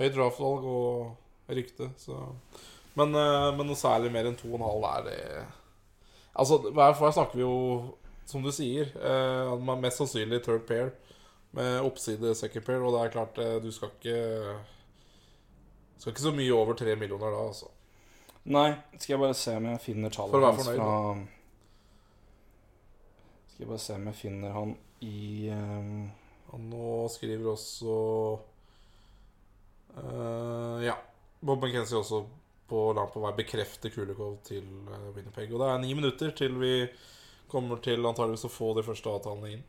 Høyt 0.01 0.17
draftvalg 0.17 0.65
og 0.67 1.53
rykte, 1.53 1.93
så 2.01 2.19
Men, 2.99 3.15
uh, 3.15 3.53
men 3.55 3.69
noe 3.71 3.79
særlig 3.79 4.11
mer 4.13 4.27
enn 4.27 4.39
2,5 4.41 4.89
er 4.91 5.07
det 5.07 5.21
Altså, 6.33 6.59
for 6.75 7.15
snakker 7.15 7.39
vi 7.39 7.45
jo, 7.45 7.55
som 8.27 8.43
du 8.43 8.51
sier, 8.55 8.91
uh, 8.99 9.55
mest 9.77 10.01
sannsynlig 10.01 10.43
third 10.43 10.67
pair 10.67 10.91
med 11.57 11.85
oppside 11.85 12.35
second 12.39 12.65
pair, 12.67 12.81
og 12.81 12.95
det 12.95 13.03
er 13.03 13.13
klart, 13.13 13.39
eh, 13.39 13.59
du 13.63 13.71
skal 13.73 13.93
ikke 13.93 14.19
Skal 15.99 16.11
ikke 16.15 16.25
så 16.25 16.33
mye 16.35 16.55
over 16.57 16.75
tre 16.75 16.97
millioner 16.99 17.31
da, 17.31 17.43
altså. 17.47 17.69
Nei, 18.51 18.73
skal 18.97 19.13
jeg 19.15 19.21
bare 19.23 19.37
se 19.39 19.53
om 19.55 19.69
jeg 19.71 19.83
finner 19.85 20.11
For 20.11 20.27
å 20.27 20.33
tallet 20.33 20.47
være 20.47 20.59
fornøyd, 20.59 20.81
da? 20.83 20.89
Skal 23.53 23.63
jeg 23.63 23.71
bare 23.71 23.85
se 23.85 23.99
om 24.01 24.09
jeg 24.11 24.19
finner 24.19 24.57
han 24.57 24.75
i 25.07 25.53
um... 25.55 26.11
Han 26.53 26.67
nå 26.69 26.89
skriver 27.09 27.55
også 27.55 27.93
uh, 29.97 30.83
Ja. 30.85 30.99
Bob 31.41 31.63
McKenzie 31.65 31.97
også 31.97 32.21
på 32.69 32.83
langt 32.97 33.15
på 33.15 33.23
vei 33.23 33.33
bekrefter 33.39 33.93
Kulikov 33.95 34.37
til 34.47 34.67
uh, 34.89 35.09
Winnerpeg. 35.15 35.49
Og 35.53 35.63
det 35.63 35.71
er 35.71 35.81
ni 35.81 35.95
minutter 35.97 36.35
til 36.37 36.59
vi 36.61 36.75
kommer 37.53 37.81
til 37.85 38.05
antageligvis 38.05 38.47
å 38.49 38.53
få 38.53 38.73
de 38.77 38.85
første 38.85 39.13
avtalene 39.13 39.55
inn. 39.55 39.65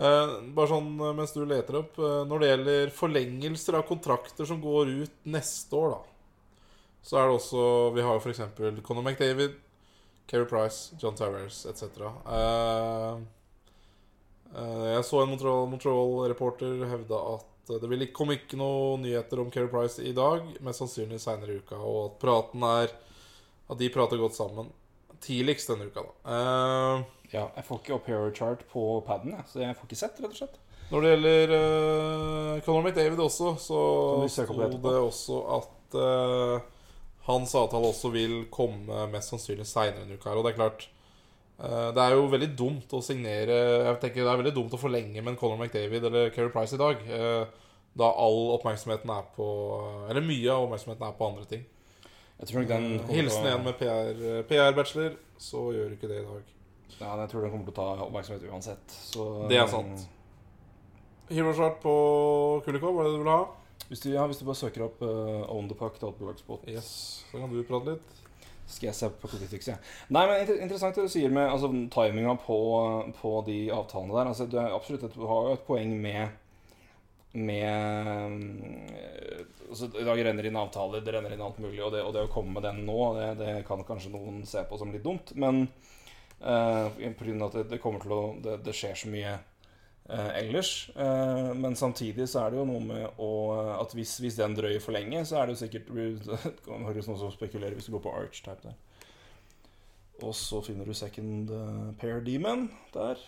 Eh, 0.00 0.30
bare 0.56 0.70
sånn 0.70 0.94
eh, 0.96 1.12
mens 1.18 1.34
du 1.36 1.42
leter 1.44 1.76
opp 1.82 1.98
eh, 2.00 2.22
Når 2.24 2.40
det 2.40 2.46
gjelder 2.48 2.92
forlengelser 2.96 3.76
av 3.76 3.84
kontrakter 3.90 4.48
som 4.48 4.62
går 4.62 4.88
ut 5.02 5.28
neste 5.28 5.76
år, 5.76 5.92
da, 5.98 6.70
så 7.04 7.18
er 7.20 7.28
det 7.28 7.36
også 7.36 7.66
Vi 7.98 8.06
har 8.06 8.16
jo 8.16 8.22
f.eks. 8.24 8.40
Conor 8.86 9.04
McDavid, 9.04 9.58
Keri 10.30 10.48
Price, 10.48 10.96
John 11.02 11.18
Tavares 11.18 11.64
etc. 11.68 12.00
Jeg 14.52 15.04
så 15.08 15.22
en 15.22 15.30
Montreal- 15.32 15.68
Montreal-reporter 15.68 16.84
hevde 16.90 17.18
at 17.34 17.48
det 17.82 18.08
kom 18.16 18.32
ikke 18.34 18.58
noen 18.58 19.04
nyheter 19.04 19.40
om 19.40 19.50
Keri 19.52 19.68
Price 19.70 20.02
i 20.02 20.12
dag, 20.16 20.44
mest 20.64 20.82
sannsynlig 20.82 21.20
senere 21.22 21.54
i 21.54 21.60
uka, 21.62 21.78
og 21.78 21.98
at 22.06 22.16
praten 22.22 22.64
er 22.66 22.94
At 23.70 23.78
de 23.80 23.88
prater 23.92 24.20
godt 24.20 24.36
sammen 24.36 24.72
tidligst 25.22 25.70
denne 25.70 25.86
uka, 25.88 26.02
da. 26.02 26.40
Eh, 27.32 27.38
Ja, 27.38 27.48
jeg 27.56 27.64
får 27.64 27.80
ikke 27.80 27.96
opp 27.96 28.10
hero 28.10 28.30
chart 28.36 28.62
på 28.72 28.84
paden, 29.06 29.32
jeg, 29.32 29.48
så 29.48 29.64
jeg 29.64 29.76
får 29.78 29.88
ikke 29.88 30.00
sett, 30.02 30.20
rett 30.20 30.34
og 30.34 30.38
slett. 30.38 30.58
Når 30.92 31.04
det 31.04 31.12
gjelder 31.12 31.52
uh, 31.56 32.60
Conor 32.66 32.82
McDavid 32.84 33.20
også, 33.24 33.54
så 33.56 33.78
sto 34.28 34.56
det 34.58 34.82
det 34.84 34.98
også 35.00 35.38
at 35.56 35.96
uh, 35.96 36.82
hans 37.28 37.54
avtale 37.56 37.88
også 37.88 38.10
vil 38.12 38.34
komme 38.52 39.06
mest 39.12 39.32
sannsynlig 39.32 39.64
seinere 39.68 40.04
enn 40.04 40.12
uka. 40.12 40.28
her, 40.28 40.36
Og 40.36 40.44
det 40.44 40.52
er 40.52 40.58
klart 40.58 40.84
uh, 41.62 41.88
Det 41.96 42.04
er 42.04 42.18
jo 42.18 42.28
veldig 42.28 42.50
dumt 42.58 42.92
å 42.92 43.00
signere 43.00 43.56
Jeg 43.86 43.98
tenker 44.02 44.20
det 44.20 44.34
er 44.34 44.42
veldig 44.42 44.54
dumt 44.58 44.76
å 44.76 44.82
forlenge 44.82 45.22
med 45.22 45.32
en 45.32 45.40
Conor 45.40 45.62
McDavid 45.62 46.10
eller 46.10 46.32
Keri 46.34 46.52
Price 46.52 46.76
i 46.76 46.82
dag. 46.82 47.00
Uh, 47.08 47.72
da 47.96 48.12
all 48.12 48.52
oppmerksomheten 48.58 49.16
er 49.16 49.32
på 49.36 49.46
Eller 50.10 50.24
mye 50.24 50.48
av 50.52 50.66
oppmerksomheten 50.66 51.08
er 51.08 51.16
på 51.16 51.30
andre 51.30 51.48
ting. 51.48 51.64
Jeg 52.42 52.50
tror 52.50 52.68
den 52.68 52.88
Hilsen 53.08 53.46
igjen 53.46 53.64
med 53.64 53.78
PR, 53.78 54.24
PR-bachelor, 54.50 55.14
så 55.40 55.70
gjør 55.72 55.94
ikke 55.94 56.10
det 56.10 56.20
i 56.20 56.26
dag. 56.26 56.58
Ja, 57.00 57.14
jeg 57.20 57.30
tror 57.32 57.44
den 57.44 57.52
kommer 57.54 57.68
til 57.68 57.74
å 57.74 57.78
ta 57.78 58.04
oppmerksomhet 58.06 58.44
uansett. 58.50 58.96
Så, 59.12 59.26
Det 59.50 59.58
er 59.58 59.70
sant. 59.70 60.06
Hero 61.32 61.52
chart 61.56 61.78
på 61.82 61.94
Kulikov, 62.66 62.94
var 62.96 63.08
det 63.08 63.14
du 63.14 63.22
ville 63.22 63.36
ha? 63.36 63.46
Hvis 63.88 64.02
du, 64.04 64.10
ja, 64.12 64.26
hvis 64.28 64.40
du 64.40 64.46
bare 64.48 64.58
søker 64.58 64.86
opp 64.86 65.00
uh, 65.04 65.48
Own 65.52 65.68
the 65.68 65.76
Puck, 65.76 65.96
Spot, 65.98 66.68
Yes, 66.68 67.24
Så 67.30 67.40
kan 67.40 67.50
du 67.52 67.62
prate 67.68 67.94
litt. 67.94 68.20
skal 68.66 68.88
jeg 68.88 68.96
se 68.96 69.08
på 69.20 69.28
Politics, 69.28 69.68
jeg. 69.68 69.78
Nei, 70.14 70.22
men 70.28 70.44
inter 70.44 70.60
interessant 70.62 70.96
det 70.96 71.04
du 71.08 71.12
sier 71.12 71.32
med 71.32 71.50
altså, 71.50 71.68
timinga 71.92 72.36
på, 72.40 72.58
på 73.18 73.32
de 73.48 73.58
avtalene 73.74 74.14
der. 74.16 74.30
Altså, 74.30 74.46
du, 74.46 74.56
er 74.60 74.72
absolutt 74.72 75.12
du 75.12 75.26
har 75.28 75.48
jo 75.48 75.58
et 75.58 75.66
poeng 75.66 75.92
med 76.00 76.38
med 77.32 77.64
eh, 78.92 79.44
altså, 79.70 79.88
I 80.00 80.04
dag 80.04 80.24
renner 80.24 80.46
inn 80.46 80.58
avtaler, 80.60 81.00
det 81.00 81.14
renner 81.14 81.32
inn 81.32 81.44
alt 81.44 81.60
mulig, 81.62 81.80
og 81.84 81.94
det, 81.94 82.02
og 82.04 82.12
det 82.12 82.26
å 82.26 82.32
komme 82.32 82.58
med 82.58 82.66
den 82.66 82.82
nå, 82.88 82.98
det, 83.16 83.28
det 83.40 83.54
kan 83.68 83.84
kanskje 83.88 84.12
noen 84.12 84.42
se 84.48 84.64
på 84.68 84.78
som 84.80 84.92
litt 84.92 85.04
dumt. 85.04 85.32
Men 85.40 85.64
uh, 86.42 87.14
pga. 87.18 87.46
at 87.46 87.56
det, 87.58 87.64
det 87.70 87.80
kommer 87.82 88.02
til 88.02 88.14
å 88.14 88.22
Det, 88.42 88.58
det 88.66 88.74
skjer 88.76 88.94
så 88.98 89.10
mye 89.12 89.34
uh, 90.10 90.30
ellers. 90.38 90.90
Uh, 90.96 91.52
men 91.56 91.76
samtidig 91.78 92.28
så 92.28 92.44
er 92.44 92.52
det 92.52 92.62
jo 92.62 92.68
noe 92.68 92.84
med 92.84 93.20
å 93.22 93.32
At 93.78 93.94
hvis, 93.96 94.18
hvis 94.22 94.38
den 94.40 94.56
drøyer 94.58 94.82
for 94.82 94.96
lenge, 94.96 95.24
så 95.26 95.40
er 95.40 95.46
det 95.46 95.56
jo 95.56 95.62
sikkert 95.64 95.92
Det 96.66 96.80
høres 96.88 97.10
noen 97.10 97.20
som 97.20 97.34
spekulerer 97.34 97.78
hvis 97.78 97.90
du 97.90 97.96
går 97.96 98.06
på 98.06 98.16
Arch-type 98.22 98.66
der. 98.66 98.80
Og 100.22 100.34
så 100.38 100.60
finner 100.62 100.86
du 100.86 100.94
second 100.94 101.50
pair 101.98 102.20
demon 102.22 102.68
der. 102.94 103.18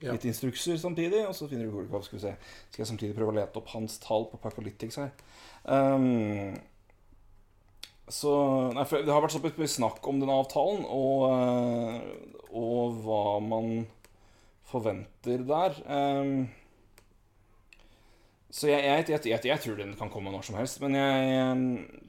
Ja. 0.00 0.14
Litt 0.14 0.24
instrukser 0.24 0.78
samtidig, 0.80 1.26
og 1.28 1.34
så 1.36 1.46
finner 1.48 1.68
du 1.68 1.74
Gorkov. 1.74 2.06
Skal 2.06 2.16
vi 2.16 2.22
se. 2.22 2.32
Skal 2.70 2.82
jeg 2.82 2.88
samtidig 2.88 3.16
prøve 3.18 3.34
å 3.34 3.36
lete 3.36 3.60
opp 3.60 3.68
hans 3.74 3.98
tall 4.00 4.24
på 4.30 4.40
Pacolytics 4.40 4.96
her. 4.96 5.10
Um, 5.68 6.56
så 8.10 8.34
Nei, 8.74 8.84
det 8.90 9.10
har 9.10 9.22
vært 9.22 9.36
så 9.36 9.42
mye 9.44 9.70
snakk 9.70 10.06
om 10.10 10.20
denne 10.22 10.38
avtalen, 10.42 10.84
og, 10.86 11.26
eh, 11.30 12.46
og 12.50 13.02
hva 13.04 13.24
man 13.44 13.84
forventer 14.70 15.44
der. 15.46 15.78
Um, 15.86 16.48
så 18.50 18.70
jeg, 18.70 18.82
jeg, 18.82 19.22
jeg, 19.30 19.42
jeg, 19.46 19.62
tror 19.62 19.78
den 19.78 19.94
kan 19.98 20.10
komme 20.10 20.32
når 20.34 20.46
som 20.46 20.58
helst. 20.58 20.80
Men 20.82 20.96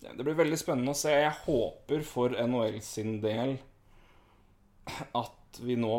det 0.01 0.25
blir 0.25 0.37
veldig 0.37 0.57
spennende 0.57 0.95
å 0.95 0.97
se. 0.97 1.13
Jeg 1.13 1.37
håper 1.45 2.01
for 2.05 2.33
NHL 2.33 2.79
sin 2.85 3.19
del 3.21 3.59
at 5.17 5.61
vi 5.61 5.77
nå 5.77 5.95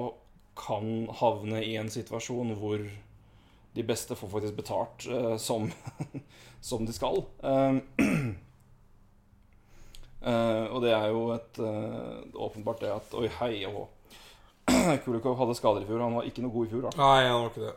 kan 0.59 1.09
havne 1.21 1.63
i 1.65 1.77
en 1.81 1.91
situasjon 1.93 2.55
hvor 2.61 2.83
de 3.73 3.85
beste 3.89 4.17
får 4.19 4.29
faktisk 4.35 4.57
betalt 4.59 5.07
eh, 5.09 5.37
som, 5.41 5.71
som 6.61 6.87
de 6.87 6.93
skal. 6.93 7.23
Um, 7.41 7.81
eh, 10.25 10.65
og 10.71 10.83
det 10.85 10.95
er 10.95 11.09
jo 11.13 11.27
et 11.35 11.61
uh, 11.63 12.23
åpenbart 12.47 12.83
det 12.85 12.93
at 12.95 13.15
Oi, 13.19 13.29
hei 13.41 13.53
og 13.69 13.89
Kulikov 15.05 15.37
hadde 15.41 15.57
skader 15.59 15.85
i 15.85 15.89
fjor. 15.89 16.03
Han 16.05 16.19
var 16.19 16.27
ikke 16.29 16.45
noe 16.45 16.55
god 16.55 16.67
i 16.69 16.73
fjor, 16.73 16.89
da. 16.89 16.93
Nei, 17.01 17.29
han 17.29 17.41
var 17.41 17.53
ikke 17.53 17.65
det. 17.69 17.77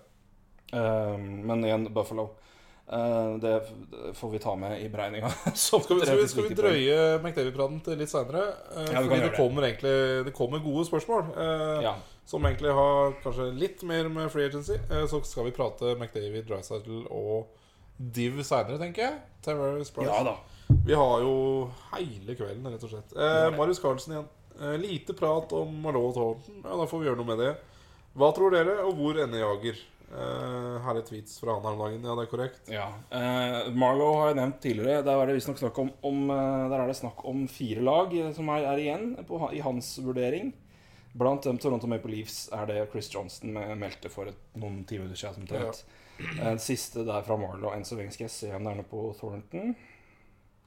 Uh, 0.76 1.30
men 1.52 1.64
igjen, 1.66 1.88
Buffalo. 1.94 2.34
Det 2.86 3.52
får 4.14 4.30
vi 4.30 4.40
ta 4.44 4.52
med 4.62 4.76
i 4.78 4.90
beregninga. 4.94 5.32
Skal 5.58 5.82
vi, 5.82 5.96
skal 6.06 6.20
vi, 6.20 6.28
skal 6.30 6.46
vi 6.46 6.58
drøye 6.60 6.98
McDavid-praten 7.18 7.80
til 7.82 7.98
litt 7.98 8.12
seinere? 8.12 8.44
Ja, 8.92 9.00
fordi 9.00 9.24
det 9.24 9.32
kommer 9.34 9.66
egentlig 9.66 9.94
Det 10.28 10.34
kommer 10.38 10.62
gode 10.62 10.86
spørsmål. 10.86 11.32
Ja. 11.82 11.96
Som 12.30 12.46
egentlig 12.46 12.76
har 12.78 13.18
kanskje 13.24 13.50
litt 13.58 13.82
mer 13.90 14.06
med 14.14 14.30
free 14.30 14.46
agency. 14.52 14.78
Så 15.10 15.24
skal 15.26 15.50
vi 15.50 15.56
prate 15.58 15.96
McDavid, 15.98 16.46
Drycytle 16.46 17.08
og 17.10 17.50
Div 17.98 18.38
seinere, 18.44 18.78
tenker 18.78 19.08
jeg. 19.08 19.18
Price. 19.46 20.06
ja 20.06 20.22
da. 20.30 20.38
Vi 20.86 20.94
har 20.98 21.22
jo 21.22 21.36
hele 21.94 22.36
kvelden, 22.38 22.68
rett 22.74 22.84
og 22.86 22.92
slett. 22.94 23.14
Eh, 23.18 23.50
Marius 23.58 23.80
Carlsen 23.84 24.14
igjen. 24.16 24.28
Eh, 24.62 24.78
lite 24.82 25.14
prat 25.18 25.52
om 25.58 25.74
Marlowe 25.84 26.12
og 26.12 26.16
Thornton. 26.16 26.62
Ja, 26.64 26.78
da 26.80 26.86
får 26.90 27.02
vi 27.02 27.10
gjøre 27.10 27.20
noe 27.22 27.30
med 27.34 27.42
det. 27.44 27.52
Hva 28.16 28.30
tror 28.36 28.54
dere, 28.56 28.78
og 28.88 28.96
hvor 28.98 29.18
ender 29.20 29.42
Jager? 29.44 29.82
Eh, 30.06 30.76
her 30.86 31.00
er 31.00 31.06
tweets 31.08 31.40
fra 31.42 31.56
han 31.58 31.66
her 31.66 31.74
om 31.76 31.82
dagen. 31.84 32.06
Ja, 32.06 32.16
det 32.16 32.26
er 32.28 32.32
korrekt. 32.32 32.70
Ja. 32.72 32.86
Eh, 33.12 33.72
Marlow 33.76 34.14
har 34.22 34.30
jeg 34.32 34.40
nevnt 34.40 34.62
tidligere. 34.64 35.02
Der 35.06 35.20
er 35.22 35.26
det 35.32 35.36
visstnok 35.40 35.60
snakk 35.60 35.80
om, 35.82 35.90
om 36.06 36.22
eh, 36.30 36.70
Der 36.72 36.78
er 36.84 36.88
det 36.94 36.98
snakk 37.02 37.26
om 37.28 37.48
fire 37.52 37.82
lag 37.84 38.14
som 38.38 38.50
er, 38.56 38.68
er 38.72 38.84
igjen 38.86 39.10
på, 39.28 39.42
i 39.58 39.60
hans 39.66 39.96
vurdering. 40.06 40.54
Blant 41.16 41.44
dem 41.48 41.58
Toronto 41.64 41.88
Maple 41.88 42.12
Leafs 42.12 42.50
er 42.54 42.66
det 42.68 42.80
Chris 42.92 43.08
Johnston 43.14 43.54
me- 43.56 43.76
meldte 43.80 44.10
for 44.12 44.28
et, 44.28 44.40
noen 44.60 44.82
timer 44.88 45.14
siden. 45.16 45.46
Ja. 45.52 45.72
Siste 46.60 47.04
der 47.08 47.24
fra 47.28 47.36
Marlow 47.40 47.72
enn 47.76 47.84
så 47.88 47.96
lenge 48.00 48.12
skal 48.16 48.26
jeg 48.30 48.34
se 48.36 48.50
om 48.56 48.64
det 48.64 48.72
er 48.74 48.80
noe 48.82 48.88
på 48.88 49.04
Thornton. 49.20 49.74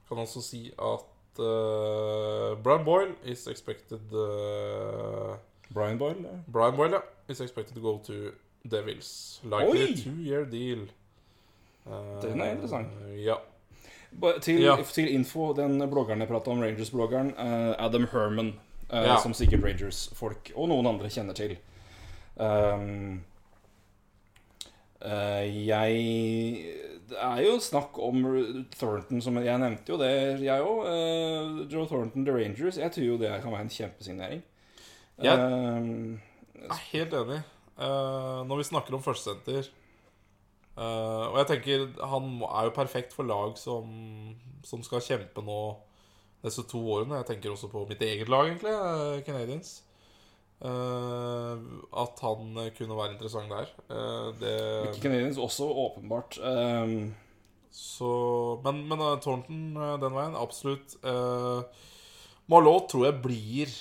Kan 0.09 0.17
også 0.17 0.41
si 0.41 0.71
at 0.73 1.39
uh, 1.39 2.57
Brian 2.63 2.85
Boyle 2.85 3.13
is 3.25 3.47
expected 3.47 4.01
uh, 4.13 5.35
Brian 5.73 5.97
Boyle. 5.99 6.23
ja. 6.23 6.37
Brian 6.51 6.75
Boyle, 6.75 6.93
ja. 6.97 7.01
Is 7.29 7.41
expected 7.41 7.75
to 7.75 7.81
go 7.81 7.97
to 8.03 8.13
Devils. 8.71 9.39
Likely 9.43 9.83
Oi! 9.85 9.95
two-year 9.95 10.45
deal. 10.51 10.87
Uh, 11.85 12.21
Den 12.23 12.41
er 12.41 12.51
interessant. 12.55 12.87
Ja. 13.25 13.35
Til, 14.41 14.61
Ja. 14.61 14.75
til 14.93 15.13
info, 15.13 15.53
den 15.53 15.77
bloggeren 15.89 16.19
jeg 16.19 16.27
prata 16.27 16.49
om, 16.51 16.59
Rangers-bloggeren, 16.61 17.33
Adam 17.77 18.07
Herman, 18.11 18.53
Ja. 18.91 19.19
som 19.21 19.33
sikkert 19.33 19.63
Rangers-folk 19.63 20.51
og 20.55 20.67
noen 20.69 20.87
andre 20.87 21.09
kjenner 21.09 21.33
til. 21.37 21.57
Um, 22.39 23.21
jeg 25.01 25.95
Det 27.09 27.17
er 27.17 27.41
jo 27.45 27.55
snakk 27.63 27.97
om 28.03 28.21
Thornton, 28.77 29.21
som 29.23 29.37
jeg 29.41 29.59
nevnte 29.59 29.89
jo 29.93 29.97
det, 29.97 30.41
jeg 30.43 30.61
òg. 30.61 31.69
Joe 31.71 31.87
Thornton 31.89 32.25
The 32.25 32.33
Rangers. 32.35 32.77
Jeg 32.77 32.91
tror 32.93 33.05
jo 33.07 33.17
det 33.17 33.31
kan 33.41 33.51
være 33.51 33.61
en 33.65 33.69
kjempesignering. 33.69 34.41
Jeg- 35.21 35.39
Um, 35.39 36.19
er 36.69 36.81
helt 36.93 37.13
enig. 37.13 37.43
Eh, 37.79 38.43
når 38.45 38.57
vi 38.57 38.63
snakker 38.63 38.93
om 38.93 39.01
førstesenter 39.01 39.69
eh, 40.77 41.25
Og 41.31 41.37
jeg 41.37 41.47
tenker 41.47 41.85
han 42.05 42.41
er 42.43 42.63
jo 42.67 42.71
perfekt 42.75 43.13
for 43.13 43.23
lag 43.23 43.57
som, 43.57 44.35
som 44.63 44.83
skal 44.83 44.99
kjempe 44.99 45.41
nå 45.43 45.77
disse 46.43 46.63
to 46.67 46.77
årene. 46.77 47.15
Jeg 47.23 47.25
tenker 47.25 47.51
også 47.51 47.69
på 47.71 47.85
mitt 47.87 47.99
eget 48.01 48.27
lag, 48.29 48.47
egentlig, 48.47 48.71
eh, 48.71 49.21
Canadiens. 49.23 49.81
Eh, 49.81 49.88
at 50.61 52.21
han 52.25 52.57
eh, 52.59 52.71
kunne 52.75 52.97
være 52.97 53.13
interessant 53.15 53.51
der. 53.51 53.69
Eh, 53.87 54.29
det 54.41 54.55
Mickey 54.87 55.03
Canadians 55.05 55.37
også 55.39 55.69
åpenbart. 55.85 56.39
Um, 56.43 57.15
Så 57.71 58.59
Men, 58.65 58.81
men 58.89 58.99
eh, 58.99 59.19
Thornton 59.23 59.77
eh, 59.77 59.95
den 60.01 60.15
veien, 60.17 60.35
absolutt. 60.35 60.97
Malot 62.49 62.89
tror 62.89 63.05
jeg 63.05 63.21
blir 63.21 63.75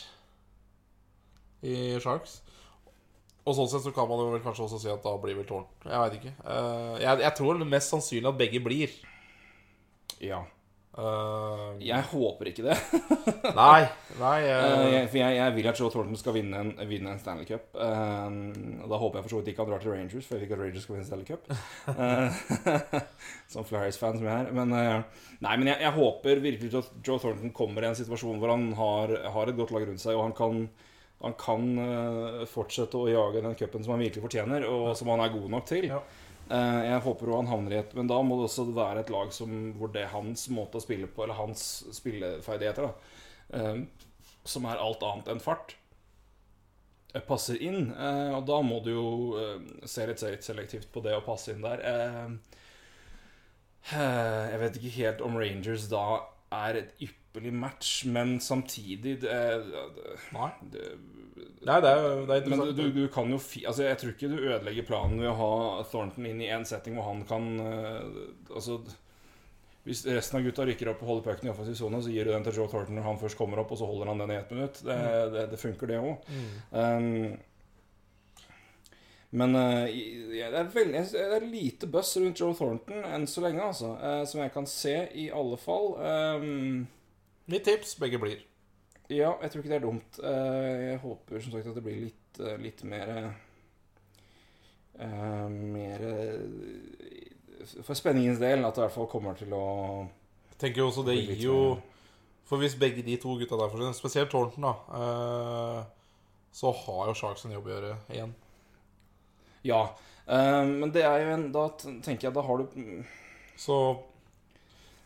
i 1.65 1.97
Sharks. 1.99 2.43
Og 3.49 3.57
sånn 3.57 3.71
sett 3.73 3.87
så 3.87 3.93
kan 3.97 4.07
man 4.11 4.21
vel 4.29 4.43
kanskje 4.45 4.67
også 4.67 4.79
si 4.83 4.91
at 4.93 5.01
da 5.03 5.15
blir 5.19 5.39
vel 5.39 5.47
Thornton. 5.49 5.89
Jeg 5.89 6.03
veit 6.03 6.17
ikke. 6.21 6.35
Eh, 6.45 6.95
jeg, 7.01 7.23
jeg 7.25 7.35
tror 7.39 7.65
mest 7.65 7.95
sannsynlig 7.95 8.29
at 8.29 8.39
begge 8.39 8.61
blir. 8.63 8.95
ja. 10.21 10.45
Eh, 10.99 11.87
Jeg 11.87 12.03
håper 12.11 12.49
ikke 12.51 12.65
det. 12.67 12.77
Nei. 13.59 13.87
nei 14.19 14.39
uh, 14.51 15.05
for 15.07 15.19
jeg, 15.21 15.37
jeg 15.37 15.55
vil 15.55 15.69
at 15.71 15.79
Joe 15.79 15.93
Thornton 15.95 16.19
skal 16.19 16.35
vinne 16.35 16.63
en, 16.65 16.73
vinne 16.91 17.13
en 17.15 17.21
Stanley 17.23 17.47
Cup. 17.47 17.71
Uh, 17.79 18.27
da 18.83 18.99
håper 18.99 19.21
jeg 19.21 19.27
for 19.27 19.35
så 19.35 19.41
vidt 19.41 19.53
ikke 19.53 19.63
han 19.63 19.71
drar 19.71 19.85
til 19.85 19.95
Rangers, 19.95 20.27
for 20.27 20.35
jeg 20.35 20.43
vil 20.43 20.49
ikke 20.49 20.59
at 20.59 20.65
Rangers 20.65 20.87
skal 20.89 20.97
vinne 20.97 21.07
Stanley 21.07 21.29
Cup. 21.29 21.43
Som 23.55 23.69
Flyers-fan 23.69 24.19
som 24.19 24.27
jeg 24.27 24.35
er. 24.49 24.53
Men, 24.59 24.75
nei, 24.75 25.55
men 25.55 25.71
jeg, 25.71 25.79
jeg 25.87 25.97
håper 26.01 26.43
virkelig 26.45 26.75
at 26.83 26.93
Joe 27.07 27.23
Thornton 27.23 27.55
kommer 27.57 27.87
i 27.87 27.93
en 27.93 27.99
situasjon 27.99 28.43
hvor 28.43 28.57
han 28.57 28.71
har, 28.79 29.15
har 29.39 29.51
et 29.51 29.59
godt 29.59 29.75
lag 29.77 29.87
rundt 29.87 30.03
seg, 30.03 30.19
og 30.19 30.27
han 30.27 30.35
kan, 30.37 30.65
han 31.23 31.39
kan 31.39 31.69
fortsette 32.51 32.99
å 32.99 33.09
jage 33.11 33.45
den 33.47 33.57
cupen 33.59 33.87
som 33.87 33.95
han 33.95 34.03
virkelig 34.03 34.27
fortjener, 34.27 34.67
og 34.67 34.91
som 34.99 35.15
han 35.15 35.23
er 35.25 35.37
god 35.37 35.53
nok 35.55 35.71
til. 35.71 35.89
Ja. 35.95 36.03
Eh, 36.49 36.83
jeg 36.87 37.01
håper 37.05 37.29
jo 37.29 37.37
han 37.37 37.51
havner 37.51 37.75
i 37.75 37.79
et 37.83 37.91
Men 37.97 38.09
da 38.09 38.23
må 38.25 38.39
det 38.39 38.47
også 38.47 38.65
være 38.73 39.03
et 39.03 39.11
lag 39.13 39.33
som, 39.37 39.51
hvor 39.77 39.91
det 39.93 40.07
er 40.07 40.15
hans 40.15 40.47
måte 40.55 40.81
å 40.81 40.85
spille 40.85 41.09
på, 41.11 41.25
eller 41.25 41.37
hans 41.37 41.65
spilleferdigheter, 41.97 42.89
da, 42.89 43.59
eh, 43.59 43.83
som 44.49 44.65
er 44.69 44.81
alt 44.81 45.05
annet 45.05 45.29
enn 45.29 45.45
fart, 45.45 45.75
eh, 47.13 47.21
passer 47.21 47.61
inn. 47.61 47.91
Og 47.93 48.47
da 48.49 48.63
må 48.65 48.81
du 48.85 48.93
jo 48.95 49.09
se 49.85 50.07
litt, 50.09 50.21
se 50.23 50.33
litt 50.33 50.47
selektivt 50.47 50.89
på 50.93 51.05
det 51.05 51.17
å 51.19 51.25
passe 51.27 51.53
inn 51.53 51.65
der. 51.65 51.85
Jeg 53.89 54.61
vet 54.61 54.77
ikke 54.77 54.97
helt 54.97 55.25
om 55.25 55.37
Rangers 55.37 55.89
da 55.93 56.05
er 56.53 56.81
et 56.81 56.91
ypperlig 56.97 57.28
match, 57.55 58.05
men 58.05 58.39
samtidig 58.41 59.19
det, 59.23 59.35
det, 59.97 60.15
nei. 60.35 60.51
det, 60.73 60.85
nei, 61.67 61.81
det 61.85 61.91
er, 61.91 62.07
det 62.29 62.39
er 62.39 62.49
men 62.53 62.63
du, 62.77 62.85
du 62.95 63.03
kan 63.13 63.31
jo 63.31 63.39
fi, 63.43 63.65
altså 63.69 63.87
Jeg 63.87 63.99
tror 64.01 64.15
ikke 64.15 64.31
du 64.31 64.39
ødelegger 64.39 64.87
planen 64.89 65.21
ved 65.23 65.31
å 65.31 65.37
ha 65.39 65.51
Thornton 65.91 66.29
inn 66.31 66.43
i 66.45 66.51
en 66.55 66.67
setting 66.69 66.99
hvor 66.99 67.11
han 67.11 67.25
kan 67.29 67.51
eh, 67.65 68.23
Altså 68.53 68.81
Hvis 69.87 70.05
resten 70.07 70.41
av 70.41 70.47
gutta 70.47 70.67
rykker 70.69 70.93
opp 70.93 71.05
og 71.05 71.13
holder 71.13 71.29
pucken 71.29 71.51
i 71.51 71.53
offensiv 71.53 71.79
sone, 71.79 72.03
så 72.05 72.13
gir 72.13 72.29
du 72.29 72.35
den 72.35 72.47
til 72.47 72.61
Joe 72.61 72.71
Thornton 72.71 72.99
når 72.99 73.09
han 73.09 73.21
først 73.23 73.39
kommer 73.39 73.63
opp, 73.63 73.71
og 73.73 73.81
så 73.81 73.89
holder 73.89 74.11
han 74.13 74.25
den 74.25 74.35
i 74.35 74.41
ett 74.41 74.51
minutt. 74.53 74.83
Det, 74.85 74.99
det, 75.33 75.47
det 75.55 75.61
funker, 75.63 75.89
det 75.89 76.03
òg. 76.03 76.27
Mm. 76.29 76.51
Um, 76.75 77.39
men 79.31 79.57
uh, 79.57 79.89
det, 79.89 80.43
er 80.45 80.71
veldig, 80.73 81.03
det 81.13 81.25
er 81.37 81.49
lite 81.49 81.89
buzz 81.89 82.17
rundt 82.17 82.41
Joe 82.41 82.57
Thornton 82.57 83.05
enn 83.05 83.27
så 83.29 83.45
lenge, 83.45 83.65
altså. 83.65 83.95
Uh, 84.01 84.23
som 84.29 84.41
jeg 84.41 84.53
kan 84.55 84.69
se, 84.69 84.95
i 85.21 85.29
alle 85.33 85.59
fall. 85.61 85.91
Um, 86.01 86.87
Mitt 87.49 87.65
tips 87.65 87.97
begge 87.97 88.19
blir. 88.21 88.41
ja, 89.09 89.31
jeg 89.41 89.51
tror 89.51 89.63
ikke 89.63 89.71
det 89.73 89.77
er 89.79 89.85
dumt. 89.87 90.19
Eh, 90.21 90.73
jeg 90.91 90.99
håper 91.01 91.41
som 91.41 91.53
sagt 91.55 91.69
at 91.71 91.77
det 91.79 91.85
blir 91.87 92.03
litt, 92.03 92.41
eh, 92.45 92.59
litt 92.61 92.83
mer 92.85 93.13
eh, 93.15 93.31
Mer 95.49 96.03
For 97.87 97.95
spenningens 97.95 98.41
del 98.43 98.67
at 98.67 98.75
det 98.75 98.83
i 98.83 98.85
hvert 98.85 98.97
fall 98.97 99.09
kommer 99.09 99.39
til 99.39 99.55
å 99.55 99.63
Jeg 100.51 100.59
tenker 100.59 100.83
jo 100.83 100.89
også 100.91 101.05
det 101.07 101.15
gir 101.21 101.45
jo 101.45 101.61
For 102.51 102.61
hvis 102.61 102.75
begge 102.77 103.05
de 103.07 103.15
to 103.23 103.37
gutta 103.39 103.57
der 103.61 103.71
forsvinner, 103.71 103.95
spesielt 103.97 104.33
Thornton, 104.33 104.67
da, 104.67 105.87
så 106.51 106.73
har 106.83 107.09
jo 107.09 107.17
Sharks 107.17 107.47
en 107.47 107.55
jobb 107.55 107.69
å 107.69 107.75
gjøre 107.75 107.95
igjen. 108.09 108.35
Ja. 109.69 109.83
men 110.27 110.91
det 110.95 111.05
er 111.05 111.23
jo 111.23 111.35
en 111.37 111.49
Da 111.53 111.67
tenker 111.79 112.29
jeg 112.29 112.35
da 112.35 112.43
har 112.43 112.63
du 112.65 112.81
Så 113.57 113.79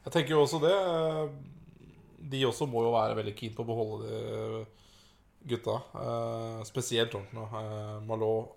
jeg 0.05 0.15
tenker 0.17 0.35
jo 0.35 0.43
også 0.47 0.63
det. 0.63 0.77
De 2.31 2.45
også 2.47 2.69
må 2.71 2.83
jo 2.85 2.93
være 2.95 3.17
veldig 3.19 3.35
keen 3.39 3.55
på 3.57 3.65
å 3.65 3.69
beholde 3.69 4.09
de 4.09 4.67
gutta. 5.53 5.75
eh, 5.99 6.61
spesielt 6.69 7.13
da. 7.13 7.23
Eh, 7.43 7.97
Malot 8.07 8.53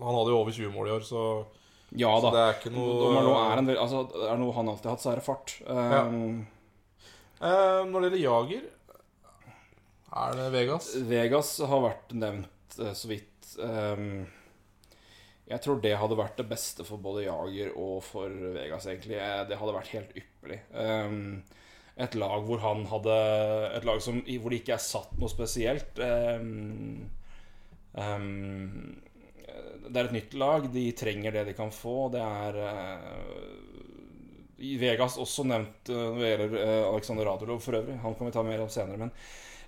Han 0.00 0.14
hadde 0.18 0.32
jo 0.34 0.40
over 0.40 0.50
20 0.52 0.72
mål 0.74 0.88
i 0.88 0.94
år, 0.96 1.04
så, 1.06 1.46
Ja 1.94 2.10
så 2.20 2.32
det 2.34 2.40
er 2.42 2.54
ikke 2.58 2.72
noe 2.74 3.12
nå 3.22 3.34
er, 3.38 3.58
en, 3.58 3.66
del- 3.68 3.78
altså, 3.78 4.00
er 4.10 4.32
det 4.32 4.40
noe 4.40 4.52
han 4.56 4.68
alltid 4.72 4.88
har 4.90 4.96
hatt, 4.96 5.04
så 5.04 5.12
er 5.12 5.20
det 5.20 5.26
fart. 5.28 5.54
Eh, 5.66 6.44
Eh, 7.44 7.84
Når 7.90 8.00
det 8.00 8.20
gjelder 8.20 8.24
Jager, 8.24 8.62
er 10.14 10.36
det 10.38 10.46
Vegas? 10.54 10.86
Vegas 11.10 11.50
har 11.66 11.80
vært 11.82 12.12
nevnt 12.14 12.78
eh, 12.78 12.92
så 12.94 13.08
vidt. 13.10 13.48
Ehm, 13.62 14.26
jeg 15.50 15.60
tror 15.64 15.80
det 15.82 15.96
hadde 16.00 16.16
vært 16.16 16.38
det 16.40 16.46
beste 16.48 16.86
for 16.86 16.96
både 17.02 17.26
Jager 17.26 17.72
og 17.76 17.98
for 18.06 18.30
Vegas, 18.54 18.86
egentlig. 18.86 19.18
Det 19.50 19.58
hadde 19.60 19.74
vært 19.76 19.92
helt 19.92 20.14
ypperlig. 20.16 20.60
Ehm, 20.72 21.42
et 21.96 22.14
lag 22.18 22.42
hvor 22.42 22.58
han 22.58 22.80
hadde 22.90 23.16
Et 23.76 23.84
lag 23.86 24.00
som, 24.02 24.16
hvor 24.18 24.50
det 24.50 24.62
ikke 24.62 24.74
er 24.74 24.82
satt 24.82 25.12
noe 25.20 25.30
spesielt. 25.30 26.00
Um, 26.02 27.04
um, 27.94 28.96
det 29.84 30.00
er 30.00 30.08
et 30.08 30.16
nytt 30.16 30.34
lag. 30.40 30.66
De 30.74 30.84
trenger 30.98 31.36
det 31.36 31.44
de 31.50 31.54
kan 31.56 31.70
få. 31.74 32.08
Det 32.14 32.22
er 32.24 32.58
uh, 32.64 33.84
Vegas 34.80 35.18
også 35.20 35.44
nevnt 35.46 35.90
eh, 35.92 35.98
når 35.98 36.20
det 36.22 36.28
gjelder 36.30 36.54
eh, 36.62 36.84
Alexander 36.88 37.26
Radulov 37.28 37.58
for 37.60 37.76
øvrig. 37.76 37.98
Han 38.04 38.14
kan 38.16 38.28
vi 38.28 38.34
ta 38.34 38.44
mer 38.46 38.62
om 38.64 38.70
senere. 38.72 38.96
Men 39.00 39.10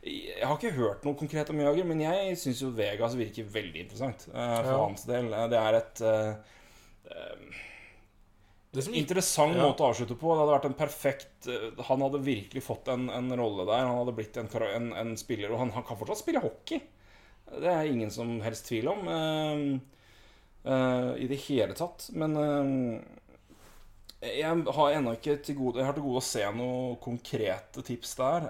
jeg 0.07 0.47
har 0.47 0.55
ikke 0.57 0.77
hørt 0.77 1.05
noe 1.05 1.19
konkret 1.19 1.51
om 1.51 1.61
Jager, 1.61 1.87
men 1.89 2.01
jeg 2.05 2.37
syns 2.39 2.63
jo 2.63 2.71
Vegas 2.77 3.17
virker 3.19 3.49
veldig 3.51 3.83
interessant 3.83 4.29
uh, 4.31 4.61
for 4.63 4.71
Ja. 4.71 4.77
hans 4.85 5.07
del. 5.09 5.33
Det 5.51 5.59
er 5.61 5.79
et 5.81 6.03
uh, 6.07 6.31
Det 8.77 8.85
som 8.85 8.95
interessant 8.99 9.57
Ja. 9.57 9.65
måte 9.65 9.85
å 9.85 9.91
avslutte 9.91 10.19
på. 10.21 10.35
Det 10.35 10.43
hadde 10.43 10.53
vært 10.53 10.69
en 10.69 10.77
perfekt 10.77 11.49
eh, 11.49 11.85
Han 11.89 12.03
hadde 12.05 12.21
virkelig 12.27 12.63
fått 12.67 12.91
en, 12.93 13.09
en 13.09 13.33
rolle 13.41 13.65
der. 13.65 13.87
Han 13.89 14.03
hadde 14.03 14.15
blitt 14.19 14.37
en, 14.41 14.51
en, 14.69 14.91
en 15.01 15.17
spiller, 15.17 15.49
og 15.55 15.63
han, 15.65 15.73
han 15.73 15.87
kan 15.89 15.97
fortsatt 15.97 16.21
spille 16.21 16.43
hockey. 16.45 16.83
Det 17.47 17.71
er 17.71 17.89
ingen 17.89 18.11
som 18.11 18.35
helst 18.43 18.67
tvil 18.69 18.89
om. 18.91 19.07
Uh, 19.07 19.79
uh, 20.67 21.13
I 21.17 21.29
det 21.31 21.39
hele 21.47 21.77
tatt. 21.79 22.09
Men 22.19 22.35
uh, 22.37 22.99
jeg 24.27 24.65
har 24.77 24.97
ennå 24.97 25.13
ikke 25.15 25.37
til 25.47 25.55
gode 25.61 25.79
Jeg 25.79 25.87
har 25.87 25.95
til 25.95 26.05
gode 26.09 26.21
å 26.21 26.27
se 26.27 26.43
noen 26.57 26.97
konkrete 27.05 27.85
tips 27.87 28.17
der. 28.19 28.49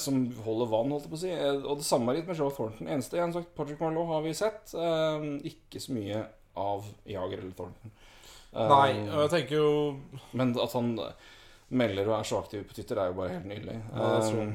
som 0.00 0.20
holder 0.44 0.70
vann, 0.72 0.92
holdt 0.94 1.04
jeg 1.08 1.12
på 1.12 1.18
å 1.18 1.22
si. 1.24 1.32
Og 1.66 1.80
det 1.80 1.88
samme 1.88 2.14
litt 2.16 2.28
med 2.28 2.38
Joe 2.38 2.54
Thornton. 2.54 2.86
Eneste 2.88 3.18
jeg 3.18 3.26
har 3.26 3.34
sagt, 3.34 3.54
Patrick 3.56 3.80
Marlowe 3.82 4.14
har 4.14 4.22
vi 4.24 4.32
sett. 4.36 4.72
eh, 4.72 5.26
ikke 5.50 5.82
så 5.82 5.96
mye 5.96 6.22
av 6.56 6.86
Jager 7.04 7.42
eller 7.42 7.52
Thornton. 7.58 7.92
Eh, 8.56 8.68
Nei, 8.72 8.92
og 9.10 9.18
jeg 9.26 9.30
tenker 9.34 9.58
jo 9.58 9.70
Men 10.32 10.54
at 10.62 10.72
han 10.72 10.94
melder 11.76 12.08
og 12.08 12.14
er 12.20 12.28
så 12.28 12.38
aktiv 12.40 12.62
på 12.64 12.76
Twitter, 12.76 12.96
er 13.02 13.10
jo 13.10 13.18
bare 13.18 13.34
helt 13.34 13.48
nydelig. 13.50 13.74
Ja, 13.92 14.10
det 14.16 14.30
tror 14.30 14.40
jeg. 14.44 14.54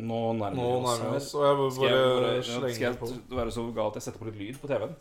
nå 0.00 0.18
nærmer 0.32 0.56
vi 0.56 0.62
oss 0.64 0.86
nærmer 1.00 1.16
oss, 1.18 1.30
og 1.36 1.42
jeg 1.44 1.56
bare, 1.58 1.72
Skal 1.74 1.90
jeg, 1.90 2.06
bare 2.24 2.44
slenge 2.46 2.76
skal 2.78 2.94
på. 3.00 3.08
jeg 3.10 3.36
være 3.36 3.52
så 3.52 3.64
gal 3.76 3.90
at 3.90 3.98
jeg 3.98 4.04
setter 4.06 4.22
på 4.22 4.28
litt 4.30 4.38
lyd 4.40 4.60
på 4.62 4.70
TV-en? 4.70 4.94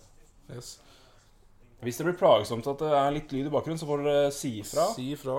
Yes. 0.52 0.72
Hvis 1.86 2.00
det 2.02 2.08
blir 2.10 2.18
plagsomt 2.20 2.68
at 2.68 2.82
det 2.84 2.90
er 3.00 3.14
litt 3.16 3.32
lyd 3.32 3.48
i 3.48 3.54
bakgrunnen, 3.54 3.80
så 3.80 3.88
får 3.88 4.04
dere 4.04 4.34
si 4.36 4.52
ifra. 4.60 4.90
Si 4.98 5.06
ifra. 5.16 5.38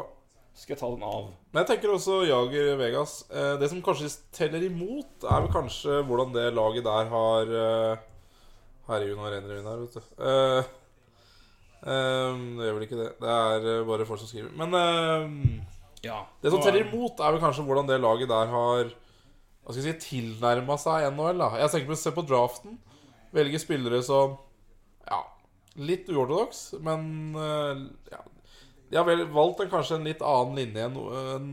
skal 0.57 0.75
jeg 0.75 0.81
ta 0.81 0.89
den 0.95 1.05
av. 1.05 1.27
Men 1.53 1.61
jeg 1.63 1.69
tenker 1.75 1.93
også 1.93 2.23
Jager 2.25 2.71
Vegas. 2.81 3.19
Eh, 3.29 3.53
det 3.61 3.69
som 3.69 3.83
kanskje 3.85 4.09
teller 4.33 4.65
imot, 4.65 5.27
er 5.29 5.45
vel 5.45 5.53
kanskje 5.53 6.01
hvordan 6.09 6.33
det 6.35 6.47
laget 6.57 6.89
der 6.89 7.13
har 7.13 7.53
eh, 7.61 8.07
Herregud, 8.91 9.19
nå 9.19 9.31
renner 9.31 9.53
det 9.53 9.59
inn 9.61 9.69
her, 9.71 9.83
vet 9.85 9.97
du. 9.97 10.03
Uh, 10.19 10.63
um, 11.87 12.43
det 12.59 12.67
gjør 12.67 12.79
vel 12.79 12.87
ikke 12.89 12.99
det. 13.01 13.11
Det 13.23 13.35
er 13.37 13.69
eh, 13.75 13.85
bare 13.89 14.07
folk 14.09 14.23
som 14.23 14.31
skriver. 14.31 14.51
Men 14.59 14.75
uh, 14.75 15.77
Ja. 16.07 16.23
det 16.43 16.53
som 16.53 16.63
teller 16.65 16.87
imot, 16.87 17.21
er 17.21 17.35
vel 17.37 17.43
kanskje 17.43 17.65
hvordan 17.67 17.89
det 17.91 18.01
laget 18.01 18.31
der 18.31 18.51
har 18.51 18.91
Hva 18.91 19.75
skal 19.75 19.85
jeg 19.85 20.01
si 20.01 20.17
tilnærma 20.17 20.79
seg 20.81 21.11
NHL. 21.13 21.39
da 21.45 21.51
Jeg 21.61 21.73
tenker 21.75 21.93
på 21.93 21.99
å 21.99 22.01
se 22.03 22.15
på 22.17 22.27
draften. 22.27 22.79
Velge 23.37 23.61
spillere 23.63 24.01
som 24.03 24.39
Ja, 25.07 25.21
litt 25.79 26.09
uortodoks, 26.11 26.65
men 26.83 27.37
uh, 27.37 27.87
ja, 28.11 28.25
de 28.91 28.99
har 28.99 29.07
vel 29.07 29.23
valgt 29.31 29.63
en, 29.63 29.71
kanskje 29.71 30.01
en 30.01 30.09
litt 30.09 30.23
annen 30.27 30.59
linje 30.59 30.83
enn 30.89 30.97
en, 30.99 31.53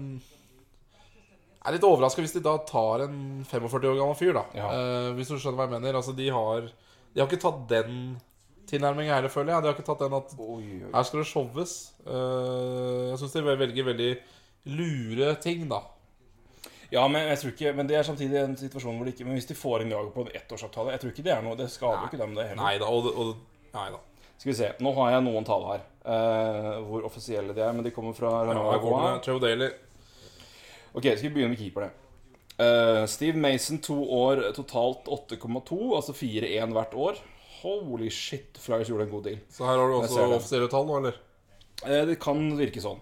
Jeg 1.62 1.70
er 1.70 1.76
litt 1.76 1.86
overraska 1.86 2.24
hvis 2.24 2.34
de 2.34 2.42
da 2.42 2.56
tar 2.66 3.04
en 3.06 3.46
45 3.46 3.92
år 3.92 4.00
gammel 4.00 4.18
fyr, 4.18 4.34
da. 4.40 4.46
Ja. 4.58 4.68
Uh, 4.74 5.10
hvis 5.20 5.30
du 5.30 5.38
skjønner 5.38 5.60
hva 5.60 5.68
jeg 5.68 5.76
mener. 5.76 6.00
Altså, 6.00 6.16
de 6.18 6.32
har 6.34 6.72
De 7.14 7.22
har 7.22 7.28
ikke 7.30 7.42
tatt 7.42 7.62
den 7.70 8.18
tilnærminga 8.68 9.16
heller, 9.16 9.32
føler 9.32 9.54
jeg. 9.54 9.64
De 9.64 9.70
har 9.70 9.78
ikke 9.78 9.88
tatt 9.88 10.02
den 10.04 10.16
at 10.18 10.34
Oi, 10.38 10.64
oi. 10.86 10.90
her 10.94 11.06
skal 11.08 11.22
det 11.22 11.28
showes. 11.30 11.76
Eh, 12.06 13.04
jeg 13.12 13.22
syns 13.22 13.38
de 13.38 13.46
velger 13.48 13.88
veldig 13.88 14.10
lure 14.78 15.36
ting, 15.44 15.68
da. 15.72 15.82
Ja, 16.92 17.04
men 17.12 17.26
jeg 17.28 17.40
tror 17.40 17.52
ikke 17.52 17.72
Men 17.76 17.88
det 17.90 17.98
er 18.00 18.04
samtidig 18.08 18.38
en 18.40 18.54
situasjon 18.56 18.96
hvor 18.96 19.04
de 19.04 19.12
ikke 19.12 19.26
Men 19.28 19.36
hvis 19.36 19.50
de 19.50 19.56
får 19.60 19.82
inn 19.84 19.90
Jager 19.92 20.14
på 20.14 20.24
en 20.24 20.30
ettårsavtale 20.40 20.94
Jeg 20.94 21.02
tror 21.02 21.12
ikke 21.12 21.26
det 21.26 21.34
er 21.34 21.42
noe 21.44 21.58
Det 21.60 21.66
skader 21.68 22.06
jo 22.06 22.08
ikke 22.08 22.20
dem, 22.22 22.36
det 22.38 22.46
heller. 22.48 22.62
Nei 22.62 22.78
da. 22.80 22.88
Og, 22.88 23.10
og, 23.12 23.34
nei 23.74 23.90
da. 23.92 24.00
Skal 24.38 24.52
vi 24.52 24.56
se. 24.56 24.70
Nå 24.86 24.94
har 24.96 25.12
jeg 25.16 25.26
noen 25.26 25.48
tall 25.48 25.66
her. 25.68 25.84
Uh, 26.08 26.74
hvor 26.88 27.08
offisielle 27.10 27.56
de 27.58 27.64
er, 27.66 27.74
men 27.76 27.84
de 27.84 27.92
kommer 27.92 28.14
fra 28.16 28.32
Ja. 28.46 29.18
Trevor 29.26 29.42
Daly. 29.44 29.68
Ok, 30.94 31.04
skal 31.04 31.26
vi 31.26 31.34
begynne 31.40 31.56
med 31.56 31.60
keeperne. 31.60 31.90
Eh, 32.58 33.06
Steve 33.06 33.38
Mason 33.38 33.78
to 33.78 33.96
år, 34.18 34.42
totalt 34.58 35.06
8,2, 35.06 35.96
altså 35.96 36.14
4-1 36.14 36.74
hvert 36.74 36.96
år. 36.98 37.20
Holy 37.62 38.10
shit, 38.10 38.58
Flyers 38.62 38.90
gjorde 38.90 39.06
en 39.06 39.14
god 39.14 39.24
deal. 39.30 39.40
Så 39.50 39.66
her 39.66 39.78
har 39.78 39.88
du 39.88 39.98
også 40.00 40.26
offisielle 40.36 40.70
tall 40.72 40.88
nå, 40.90 40.98
eller? 41.02 41.20
Eh, 41.86 42.04
det 42.10 42.18
kan 42.22 42.42
virke 42.58 42.82
sånn. 42.82 43.00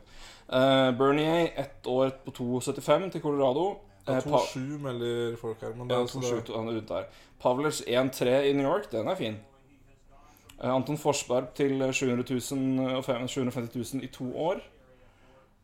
Eh, 0.51 0.91
Bernier, 0.99 1.53
ett 1.55 1.87
år 1.87 2.11
på 2.25 2.35
2,75 2.35 3.09
til 3.15 3.23
Colorado. 3.23 3.65
Ja, 4.05 4.19
2,7 4.21 4.77
melder 4.83 5.39
folk 5.39 5.63
her. 5.63 5.73
Men 5.73 5.87
det 5.89 5.97
er 5.97 6.03
ja, 6.03 6.41
to 6.45 6.57
han 6.59 6.69
er 6.69 6.77
rundt 6.77 6.91
der. 6.91 7.07
Pavlers 7.41 7.81
1-3 7.87 8.37
i 8.51 8.53
New 8.53 8.67
York, 8.67 8.91
den 8.91 9.07
er 9.07 9.15
fin. 9.15 9.39
Eh, 10.61 10.69
Anton 10.69 10.99
Forsberg 10.99 11.53
til 11.55 11.79
700 11.79 12.27
000 12.27 12.95
og 12.99 13.03
750 13.07 13.93
000 13.95 14.03
i 14.03 14.11
to 14.11 14.29
år. 14.35 14.61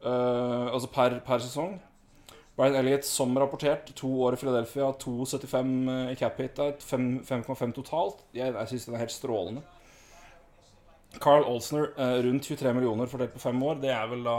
Eh, 0.02 0.74
altså 0.74 0.88
per, 0.88 1.20
per 1.28 1.44
sesong. 1.44 1.82
Brian 2.62 2.76
Elliot, 2.76 3.06
som 3.06 3.40
rapportert, 3.40 3.88
to 3.98 4.08
år 4.22 4.34
i 4.34 4.38
Philadelphia, 4.38 4.92
2,75 5.02 6.12
i 6.12 6.16
cap 6.16 6.36
hit 6.38 6.60
der, 6.60 6.76
5,5 6.78 7.72
totalt. 7.74 8.20
Jeg, 8.38 8.54
jeg 8.54 8.70
syns 8.70 8.84
den 8.86 8.98
er 8.98 9.02
helt 9.02 9.14
strålende. 9.16 9.64
Carl 11.18 11.48
Olsner, 11.50 11.88
eh, 11.98 12.20
rundt 12.22 12.46
23 12.46 12.74
millioner 12.78 13.10
fordelt 13.10 13.34
på 13.34 13.42
fem 13.42 13.64
år. 13.66 13.80
Det 13.82 13.90
er 13.90 14.04
vel 14.12 14.22
da 14.28 14.36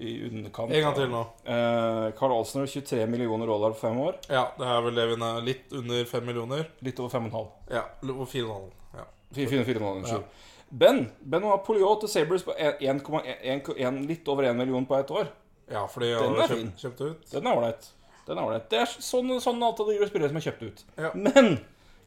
i 0.00 0.14
underkant. 0.30 0.72
En 0.72 0.86
gang 0.86 0.96
til 0.96 1.12
nå. 1.12 1.20
Eh, 1.44 2.06
Carl 2.16 2.32
Olsner, 2.38 2.64
23 2.72 3.04
millioner 3.12 3.52
dollar 3.52 3.74
på 3.76 3.82
fem 3.82 4.00
år. 4.06 4.16
Ja, 4.30 4.46
det 4.56 4.70
er 4.72 4.86
vel 4.86 4.96
det 4.96 5.06
vi 5.10 5.18
er 5.26 5.44
litt 5.44 5.74
under 5.82 6.08
fem 6.08 6.24
millioner. 6.24 6.70
Litt 6.88 7.02
over 7.04 7.12
5,5. 7.18 7.50
Ja, 7.74 7.82
og 8.14 8.22
4,5. 8.32 8.64
Ja. 8.94 9.04
Fire, 9.36 9.50
fire, 9.52 9.68
fire, 9.68 10.22
Ben 10.70 11.10
Benoit 11.20 11.60
Poliot 11.68 12.00
til 12.06 12.12
Sabres 12.14 12.48
på 12.48 12.56
1,1 12.56 14.00
litt 14.08 14.32
over 14.32 14.48
1 14.48 14.56
million 14.56 14.88
på 14.88 14.96
ett 14.96 15.12
år. 15.12 15.28
Ja, 15.70 15.86
fordi 15.90 16.10
Den 16.14 16.34
har 16.34 16.42
er 16.44 16.48
kjøpt, 16.48 16.58
fin. 16.58 16.72
kjøpt 16.82 17.00
ut. 17.06 17.30
Den 17.32 17.46
er 17.46 17.56
ålreit. 17.58 17.88
Den 18.28 18.38
er 18.38 18.42
ålreit. 18.48 18.68
Det 18.70 18.78
er 18.82 18.86
sånn, 19.00 19.34
sånn 19.40 19.62
alt 19.64 19.80
av 19.80 19.88
de 19.92 20.08
spillere 20.08 20.28
som 20.32 20.36
er 20.40 20.46
kjøpt 20.48 20.62
ut. 20.68 20.82
Ja. 21.00 21.10
Men 21.14 21.58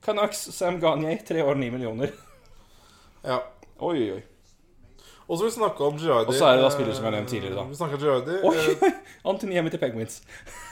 Canucks, 0.05 0.43
Sam 0.55 0.80
Gagne, 0.82 1.16
tre 1.28 1.41
år, 1.45 1.55
ni 1.62 1.70
millioner. 1.74 2.12
Ja. 3.26 3.39
Oi, 3.82 3.95
oi, 3.97 4.12
oi. 4.18 4.24
Og 5.28 5.38
så 5.38 5.45
vil 5.45 5.51
vi 5.51 5.55
snakke 5.59 5.86
om 5.86 5.97
Girardi. 6.01 6.28
Og 6.28 6.36
så 6.36 6.47
er 6.49 6.57
det 6.57 6.64
da 6.66 6.70
spillere 6.74 6.95
som 6.97 7.05
jeg 7.05 7.12
har 7.12 7.16
nevnt 7.20 7.30
tidligere, 7.32 7.55
da. 7.55 7.64
Vi 7.70 7.78
snakker 7.80 8.01
Girardi. 8.01 8.39
Oi, 8.43 8.55
Eh, 8.57 8.86
oi. 8.88 8.91
Antony 9.32 9.53
hjemme 9.55 9.72
til 9.72 9.80
Penguins. 9.80 10.18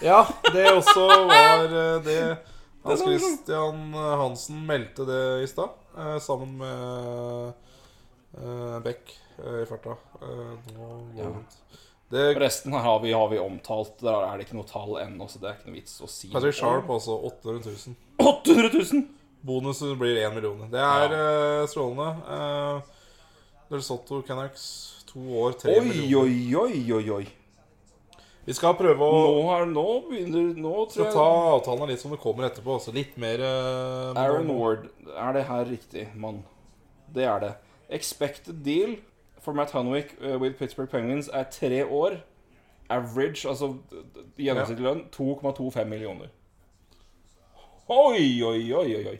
Ja, 0.03 0.23
det 0.51 0.65
også 0.73 1.05
var 1.29 1.63
eh, 1.69 1.99
det 2.03 2.17
Hans 2.89 3.01
Christian 3.05 3.93
Hansen 3.93 4.59
meldte 4.67 5.05
det 5.07 5.21
i 5.43 5.47
stad, 5.51 5.69
eh, 5.97 6.17
sammen 6.23 6.57
med 6.59 7.53
eh, 8.39 8.79
Beck 8.83 9.13
eh, 9.39 9.61
i 9.63 9.65
farta. 9.69 9.95
Eh, 10.21 10.73
nå 10.75 10.89
går 11.15 11.23
Ja. 11.23 11.29
det 11.29 11.45
ut. 11.45 11.57
Det, 12.09 12.33
Resten 12.41 12.73
her 12.73 12.81
har 12.81 12.99
vi, 12.99 13.11
har 13.13 13.29
vi 13.29 13.39
omtalt. 13.39 13.99
Der 14.01 14.23
er 14.25 14.37
det 14.37 14.47
ikke 14.47 14.57
noe 14.57 14.67
tall 14.69 14.95
ennå, 15.03 15.27
så 15.29 15.41
det 15.41 15.49
er 15.49 15.57
ikke 15.59 15.69
noe 15.69 15.77
vits 15.77 15.99
å 16.01 16.09
si. 16.09 16.31
Patrick 16.33 16.57
Sharp 16.57 16.89
altså. 16.89 17.17
800 17.29 17.69
000. 17.69 17.97
800 18.17 18.71
000! 18.73 19.03
Bonusen 19.45 19.93
blir 19.99 20.17
1 20.25 20.33
million. 20.35 20.63
Det 20.71 20.81
er 20.83 21.13
eh, 21.15 21.65
strålende. 21.69 22.07
Uh, 22.27 22.95
Del 23.69 23.83
Sotto 23.85 24.23
Canucks, 24.25 24.63
to 25.07 25.21
år, 25.37 25.53
3 25.61 25.75
Oi, 25.77 25.83
millioner. 25.85 26.25
oi, 26.25 26.79
oi, 26.81 26.93
oi, 26.97 27.11
oi. 27.19 27.27
Vi 28.49 28.55
skal 28.57 28.73
prøve 28.73 29.05
å 29.05 29.17
Nå, 29.21 29.41
har, 29.51 29.67
nå 29.69 29.85
begynner 30.07 30.55
Nå 30.57 30.71
tror 30.89 30.89
skal 30.89 31.05
jeg 31.05 31.13
ta 31.13 31.25
avtalene 31.51 31.91
litt 31.91 32.01
som 32.01 32.15
det 32.15 32.17
kommer 32.23 32.47
etterpå. 32.47 32.79
Altså 32.79 32.93
litt 32.95 33.13
mer 33.21 33.43
uh, 33.45 34.17
Aaron 34.17 34.49
Ward, 34.57 34.89
er 35.13 35.37
det 35.37 35.45
her 35.51 35.69
riktig, 35.69 36.07
mann? 36.17 36.41
Det 37.13 37.29
er 37.29 37.45
det. 37.45 37.53
Expected 37.93 38.63
deal 38.65 38.97
for 39.41 39.53
Matt 39.53 39.71
Hunwick 39.71 40.15
uh, 40.21 40.37
with 40.39 40.57
Pittsburgh 40.57 40.89
Penguins 40.89 41.29
er 41.33 41.43
tre 41.51 41.85
år. 41.85 42.19
Average, 42.89 43.49
altså 43.49 43.75
gjennomsnittlig 44.37 44.83
lønn, 44.83 45.03
2,25 45.13 45.83
millioner. 45.83 46.27
Oi, 47.89 48.43
oi, 48.43 48.73
oi, 48.73 48.95
oi, 48.95 49.07
oi. 49.07 49.19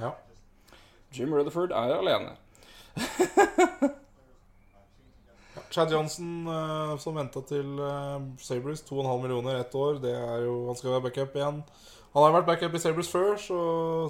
Ja. 0.00 0.10
Jim 1.18 1.34
Rutherford 1.34 1.70
er 1.70 1.96
alene. 1.96 2.36
Chad 5.72 5.92
Johnson, 5.92 6.46
eh, 6.48 6.98
som 7.00 7.16
venta 7.16 7.40
til 7.48 7.80
uh, 7.80 8.20
Sabres, 8.40 8.84
2,5 8.84 9.22
millioner 9.22 9.60
ett 9.60 9.74
år. 9.74 10.00
Det 10.04 10.12
er 10.12 10.44
jo, 10.44 10.66
Han 10.66 10.76
skal 10.76 10.90
være 10.90 11.06
backup 11.08 11.36
igjen. 11.36 11.62
Han 12.12 12.26
har 12.26 12.34
vært 12.36 12.46
backup 12.50 12.74
i 12.76 12.80
Sabres 12.82 13.08
før, 13.08 13.36
så, 13.40 13.60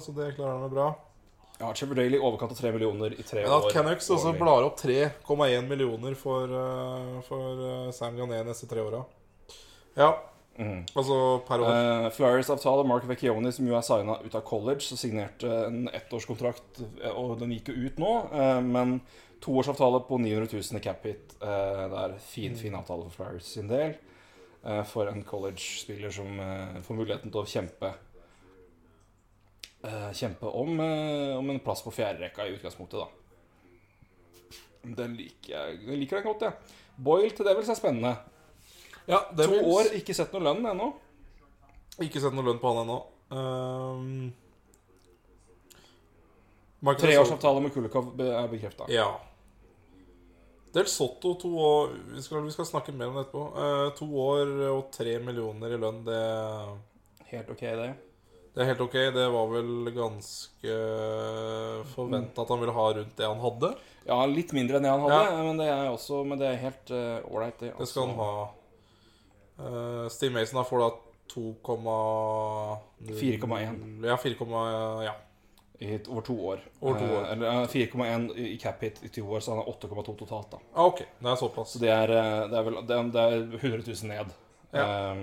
så 0.03 0.11
det 0.15 0.35
klarer 0.35 0.57
han 0.57 0.67
jo 0.67 0.73
bra. 0.75 0.87
Ja, 1.59 1.69
Trevor 1.73 1.95
Daly 1.95 2.17
i 2.17 2.19
overkant 2.19 2.51
av 2.51 2.57
3 2.57 2.71
millioner 2.75 3.13
i 3.19 3.23
tre 3.23 3.43
Men 3.45 3.51
at 3.53 3.67
år. 3.69 3.71
Canucks 3.71 4.09
også 4.11 4.31
årlig. 4.33 4.39
blar 4.41 4.63
opp 4.67 4.77
3,1 4.81 5.67
millioner 5.69 6.15
for, 6.15 6.43
eh, 6.49 7.21
for 7.27 7.63
eh, 7.87 7.91
Sam 7.91 8.17
Gané 8.17 8.43
neste 8.45 8.67
tre 8.67 8.81
åra. 8.81 9.03
Ja, 9.95 10.15
Mhm. 10.57 10.85
altså 10.95 11.43
per 11.47 11.59
år. 11.61 11.69
Uh, 12.05 12.09
Flyers-avtale, 12.13 12.85
Mark 12.85 13.03
Vecchioni, 13.09 13.51
som 13.51 13.65
jo 13.67 13.73
er 13.75 13.81
signa 13.81 14.19
ut 14.23 14.35
av 14.35 14.41
college, 14.45 14.81
så 14.85 14.95
signerte 14.97 15.49
en 15.65 15.87
ettårskontrakt, 15.89 16.83
eh, 17.03 17.09
og 17.09 17.39
den 17.39 17.49
gikk 17.51 17.69
jo 17.69 17.87
ut 17.87 17.95
nå. 17.97 18.31
eh, 18.33 18.61
men 18.61 19.01
toårsavtale 19.41 20.05
på 20.07 20.19
900 20.19 20.47
000 20.53 20.77
i 20.77 20.79
cap 20.79 21.03
hit. 21.03 21.33
eh, 21.41 21.89
det 21.89 21.97
er 21.97 22.19
fin, 22.19 22.55
fin 22.55 22.73
avtale 22.75 23.09
for 23.09 23.25
Flyers 23.25 23.43
sin 23.45 23.67
del. 23.67 23.95
eh, 24.65 24.83
for 24.83 25.07
en 25.07 25.23
college-spiller 25.23 26.09
som 26.11 26.39
eh, 26.39 26.81
får 26.81 26.95
muligheten 26.95 27.31
til 27.31 27.41
å 27.41 27.45
kjempe 27.45 27.87
eh, 27.87 27.93
Kjempe 29.83 30.47
om, 30.47 30.79
eh, 30.79 31.37
om 31.37 31.49
en 31.49 31.59
plass 31.59 31.81
på 31.83 31.91
fjerderekka 31.91 32.45
i 32.47 32.53
utgangspunktet, 32.55 32.99
da. 32.99 33.07
Den 34.83 35.15
liker 35.15 35.51
jeg, 35.51 35.79
jeg 35.87 35.97
liker 35.99 36.19
den 36.19 36.27
godt, 36.27 36.45
jeg. 36.47 36.77
Boyle 37.03 37.31
til 37.35 37.45
Devils 37.47 37.71
er 37.71 37.79
spennende. 37.79 38.15
ja, 39.07 39.19
det 39.35 39.47
To 39.49 39.59
år, 39.75 39.91
ikke 39.99 40.15
sett 40.15 40.31
noe 40.31 40.43
lønn 40.43 40.63
ennå. 40.71 40.93
Ikke 42.03 42.21
sett 42.23 42.35
noe 42.35 42.45
lønn 42.47 42.61
på 42.61 42.71
han 42.71 42.83
ennå. 42.83 42.97
Um, 43.33 44.33
Treårsavtale 46.83 47.61
med 47.63 47.73
Kulikov 47.73 48.13
er 48.19 48.47
bekrefta. 48.51 48.87
Ja. 48.91 49.09
Del 50.73 50.87
Sotto, 50.89 51.35
to 51.39 51.51
år 51.59 51.91
Vi 52.15 52.21
skal, 52.21 52.43
vi 52.43 52.51
skal 52.51 52.65
snakke 52.65 52.91
mer 52.95 53.11
om 53.11 53.19
det 53.19 53.27
etterpå. 53.27 53.43
Uh, 53.55 53.91
to 53.99 54.07
år 54.19 54.55
og 54.71 54.89
tre 54.95 55.19
millioner 55.19 55.75
i 55.75 55.79
lønn, 55.79 56.03
det, 56.07 56.23
Helt 57.31 57.51
ok, 57.51 57.67
det. 57.83 57.91
Det 58.53 58.61
er 58.61 58.67
helt 58.69 58.83
ok. 58.85 58.97
Det 59.15 59.23
var 59.33 59.47
vel 59.49 59.71
ganske 59.95 60.73
forventa 61.93 62.43
at 62.43 62.51
han 62.53 62.61
ville 62.61 62.75
ha 62.75 62.83
rundt 62.99 63.15
det 63.17 63.29
han 63.29 63.41
hadde. 63.41 63.71
Ja, 64.05 64.19
litt 64.29 64.51
mindre 64.53 64.77
enn 64.77 64.85
det 64.85 64.91
han 64.93 65.05
hadde, 65.07 65.39
men 65.47 65.61
det 65.61 65.69
er 65.71 65.87
også 65.89 66.19
Men 66.27 66.41
det 66.41 66.51
er 66.51 66.59
helt 66.65 66.91
ålreit, 66.93 67.57
det. 67.63 67.71
Det 67.79 67.87
skal 67.89 68.11
han 68.11 68.19
ha. 68.19 68.33
Uh, 69.53 70.05
Steve 70.11 70.33
Mason 70.35 70.59
da 70.59 70.65
får 70.67 70.81
da 70.81 70.89
2,4,1. 71.33 74.07
Ja, 74.07 74.17
4, 74.17 74.35
ja. 75.03 75.15
I, 75.79 75.99
over 76.07 76.21
to 76.21 76.45
år. 76.45 76.59
Over 76.79 76.99
to 76.99 77.05
år. 77.05 77.23
Eh, 77.23 77.31
eller 77.31 77.61
eh, 77.61 77.67
4,1 77.67 78.37
i 78.37 78.57
cap 78.57 78.83
hit 78.83 78.99
i 79.03 79.09
to 79.09 79.31
år, 79.31 79.39
så 79.39 79.51
han 79.51 79.57
har 79.57 79.65
8,2 79.73 80.17
totalt, 80.19 80.51
da. 80.51 80.57
Ah, 80.73 80.85
ok, 80.85 80.99
det 81.19 81.29
er 81.29 81.35
såpass. 81.35 81.71
Så 81.73 81.79
det 81.81 81.89
er, 81.91 82.09
eh, 82.13 82.49
det 82.51 82.57
er 82.59 82.63
vel 82.67 82.73
det 82.87 82.97
er, 82.97 83.03
det 83.11 83.21
er 83.21 83.33
100 83.59 83.83
000 83.87 83.95
ned. 84.11 84.25
eh, 84.73 85.15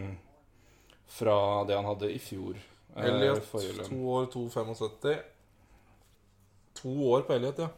fra 1.10 1.64
det 1.66 1.74
han 1.74 1.84
hadde 1.88 2.12
i 2.12 2.18
fjor. 2.22 2.54
Eh, 2.96 3.04
Elliot, 3.04 3.42
to 3.88 3.98
år, 4.10 4.26
2,75. 4.32 5.20
To 6.80 6.94
år 7.12 7.26
på 7.28 7.32
Elliot, 7.36 7.58
ja. 7.58 7.68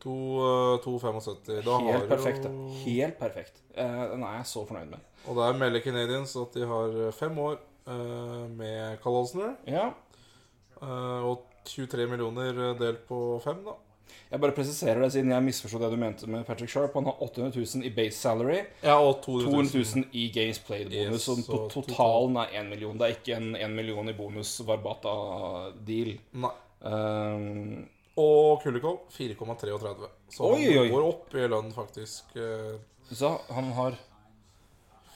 To, 0.00 0.14
eh, 0.46 0.78
2,75. 0.84 1.62
Da 1.66 1.78
har 1.78 1.92
Helt 1.92 2.08
perfekt. 2.08 2.44
jo. 2.44 2.68
Helt 2.84 3.18
perfekt. 3.18 3.62
Eh, 3.74 4.04
den 4.12 4.22
er 4.22 4.36
jeg 4.38 4.46
så 4.46 4.64
fornøyd 4.66 4.90
med. 4.92 4.98
Og 5.26 5.36
der 5.36 5.58
melder 5.58 5.80
Canadians 5.80 6.36
at 6.36 6.54
de 6.54 6.66
har 6.66 7.10
fem 7.10 7.38
år 7.38 7.58
med 8.48 8.98
Carl 9.02 9.14
Olsner. 9.22 9.54
Ja. 9.66 9.90
og 10.80 11.46
23 11.64 12.06
millioner 12.06 12.74
delt 12.78 13.06
på 13.08 13.40
fem, 13.44 13.64
da. 13.64 13.72
Jeg 14.30 14.40
bare 14.40 14.52
presiserer 14.56 15.00
det, 15.02 15.10
siden 15.14 15.30
jeg 15.32 15.42
misforsto 15.46 15.78
det 15.80 15.90
du 15.90 15.96
mente 16.00 16.26
med 16.28 16.44
Patrick 16.46 16.70
Sharp. 16.72 16.94
Han 16.94 17.04
har 17.08 17.22
800 17.24 17.54
000 17.56 17.84
i 17.88 17.90
base 17.96 18.16
salary, 18.18 18.58
Ja, 18.82 18.98
og 19.00 19.22
200 19.24 19.70
000. 19.94 20.04
i 20.12 20.26
games 20.34 20.58
played-bonus. 20.58 21.12
Yes, 21.14 21.28
så 21.28 21.36
på 21.46 21.60
totalen 21.72 22.36
er 22.42 22.52
1 22.60 22.68
million. 22.70 22.98
Det 23.00 23.06
er 23.08 23.14
ikke 23.16 23.36
en 23.36 23.54
1 23.56 23.70
million 23.76 24.08
i 24.08 24.12
bonus 24.18 24.60
Varbata-deal. 24.68 26.18
Nei. 26.44 26.50
Um, 26.80 27.88
Og 28.18 28.60
Kulikov 28.62 29.00
4,33. 29.14 30.08
Så 30.34 30.44
Oi, 30.52 30.64
han 30.64 30.78
oi. 30.82 30.88
går 30.90 31.04
opp 31.08 31.34
i 31.38 31.46
lønn, 31.48 31.72
faktisk. 31.72 32.34
eh, 32.36 32.76
så 33.14 33.36
han 33.54 33.72
har 33.76 33.94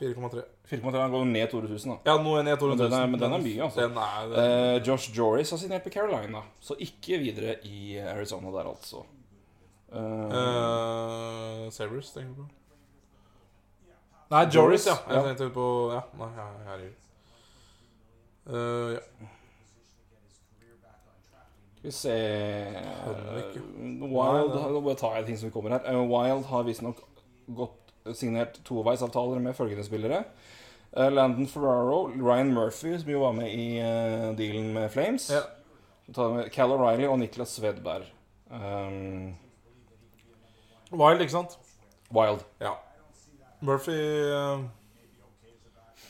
4,3. 0.00 0.42
4,3. 0.70 1.10
Går 1.10 1.24
ned 1.24 1.50
200 1.50 1.68
000, 1.68 1.78
da. 1.96 2.10
Ja, 2.12 2.22
nå 2.22 2.36
er 2.38 2.42
ned 2.46 2.58
200 2.58 2.88
000. 2.88 3.10
Men 3.10 3.20
den 3.20 3.32
er- 3.32 3.44
mye, 3.44 3.62
altså. 3.62 3.80
Den 3.80 3.96
er, 3.96 4.28
den, 4.28 4.38
Eh, 4.44 4.88
Josh 4.88 5.10
Joris 5.18 5.50
har 5.50 5.58
signert 5.58 5.82
på 5.82 5.90
Carolina, 5.90 6.42
så 6.60 6.74
ikke 6.78 7.18
videre 7.18 7.56
i 7.64 7.98
Arizona 7.98 8.50
der, 8.50 8.68
altså. 8.70 9.04
Uh, 9.92 10.00
uh 10.00 11.70
Sabres, 11.70 12.10
tenker 12.10 12.32
du 12.32 12.42
på? 12.42 12.48
Nei, 14.30 14.46
Joris, 14.54 14.86
ja. 14.86 14.96
Jeg 15.08 15.16
ja. 15.16 15.22
tenkte 15.28 15.50
på 15.52 15.92
Ja, 15.92 16.00
nei, 16.18 16.28
her- 16.38 16.64
herregud. 16.64 16.94
Ja. 18.46 19.00
Skal 21.76 21.90
vi 21.90 21.90
se. 21.90 22.16
Wild 24.00 24.54
Nå 24.72 24.80
bare 24.80 24.94
tar 24.94 25.16
jeg 25.16 25.26
ting 25.26 25.38
som 25.38 25.50
kommer 25.50 25.70
her. 25.74 25.96
Wild 26.06 26.44
har 26.44 26.62
visstnok 26.62 27.02
gått 27.50 27.81
signert 28.16 28.58
toveisavtaler 28.66 29.40
med 29.42 29.56
følgende 29.56 29.84
spillere. 29.86 30.24
Uh, 30.92 31.08
Landon 31.12 31.48
Ferraro, 31.48 32.10
Ryan 32.12 32.52
Murphy, 32.54 32.98
som 33.00 33.10
jo 33.10 33.22
var 33.24 33.32
med 33.36 33.52
i 33.54 33.66
uh, 33.80 34.32
dealen 34.38 34.72
med 34.74 34.90
Flames. 34.92 35.30
Ja. 35.32 35.44
Med 36.12 36.50
Cal 36.52 36.74
O'Reilly 36.74 37.08
og 37.08 37.18
Niklas 37.22 37.56
Svedberg. 37.56 38.08
Um, 38.50 39.34
Wild, 40.92 41.20
ikke 41.24 41.32
sant? 41.32 41.56
Wild. 42.12 42.44
Ja. 42.60 42.74
Murphy 43.60 43.96
uh, 44.28 44.64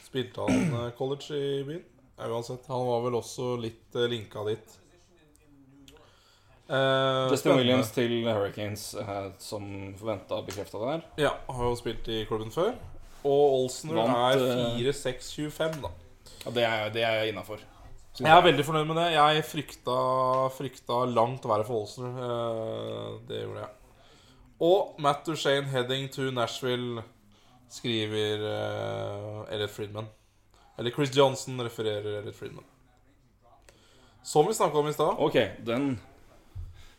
Spilte 0.06 0.48
han 0.48 0.90
college 0.98 1.36
i 1.36 1.64
byen? 1.64 1.84
Ja, 2.18 2.28
uansett. 2.28 2.66
Han 2.68 2.86
var 2.88 3.04
vel 3.06 3.20
også 3.20 3.54
litt 3.60 3.94
linka 4.10 4.42
dit. 4.48 4.78
Eh, 6.68 7.30
Justin. 7.30 7.56
Williams 7.58 7.90
til 7.90 8.12
Hurricanes, 8.28 8.94
uh, 8.94 9.32
som 9.42 9.64
forventa 9.98 10.38
bekrefta 10.46 10.78
der. 10.78 11.02
Ja, 11.18 11.32
har 11.48 11.64
jo 11.68 11.74
spilt 11.76 12.08
i 12.08 12.22
klubben 12.28 12.52
før. 12.54 12.72
Og 13.22 13.58
Olsner 13.58 13.98
Vant, 13.98 14.14
er 14.14 14.78
eh, 14.78 14.78
4-6-25, 14.80 15.82
da. 15.82 15.90
Ja, 16.44 16.54
det 16.54 16.64
er, 16.66 16.88
det 16.94 17.04
er 17.06 17.28
innafor. 17.30 17.60
Jeg 18.18 18.28
er 18.28 18.42
veldig 18.44 18.64
fornøyd 18.66 18.88
med 18.90 18.98
det. 19.00 19.06
Jeg 19.14 19.44
frykta, 19.48 19.98
frykta 20.52 20.98
langt 21.08 21.46
verre 21.48 21.64
for 21.64 21.82
Olsen. 21.82 22.10
Uh, 22.16 23.20
det 23.28 23.44
gjorde 23.44 23.64
jeg. 23.64 23.70
Og 24.62 25.00
Matt 25.02 25.26
Duchene 25.26 25.70
heading 25.72 26.10
to 26.12 26.30
Nashville, 26.30 27.02
skriver 27.72 28.42
uh, 28.44 29.52
Elliot 29.52 29.72
Friedman. 29.72 30.10
Eller 30.78 30.92
Chris 30.92 31.16
Johnson 31.16 31.60
refererer 31.64 32.18
Elliot 32.20 32.36
Friedman. 32.36 32.64
Som 34.22 34.46
vi 34.46 34.54
snakka 34.54 34.78
om 34.78 34.88
i 34.88 34.92
stad. 34.92 35.16
Ok, 35.18 35.38
den 35.66 35.96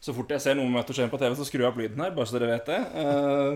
Så 0.03 0.11
fort 0.11 0.31
jeg 0.35 0.43
ser 0.43 0.57
noe 0.59 0.67
med 0.67 0.75
Matterskjeen 0.81 1.11
på 1.11 1.19
TV, 1.21 1.31
så 1.39 1.45
skrur 1.47 1.63
jeg 1.63 1.71
opp 1.71 1.79
lyden 1.79 2.01
her, 2.03 2.11
bare 2.15 2.27
så 2.27 2.35
dere 2.35 2.49
vet 2.51 2.67
det. 2.67 2.79
Uh, 2.91 3.53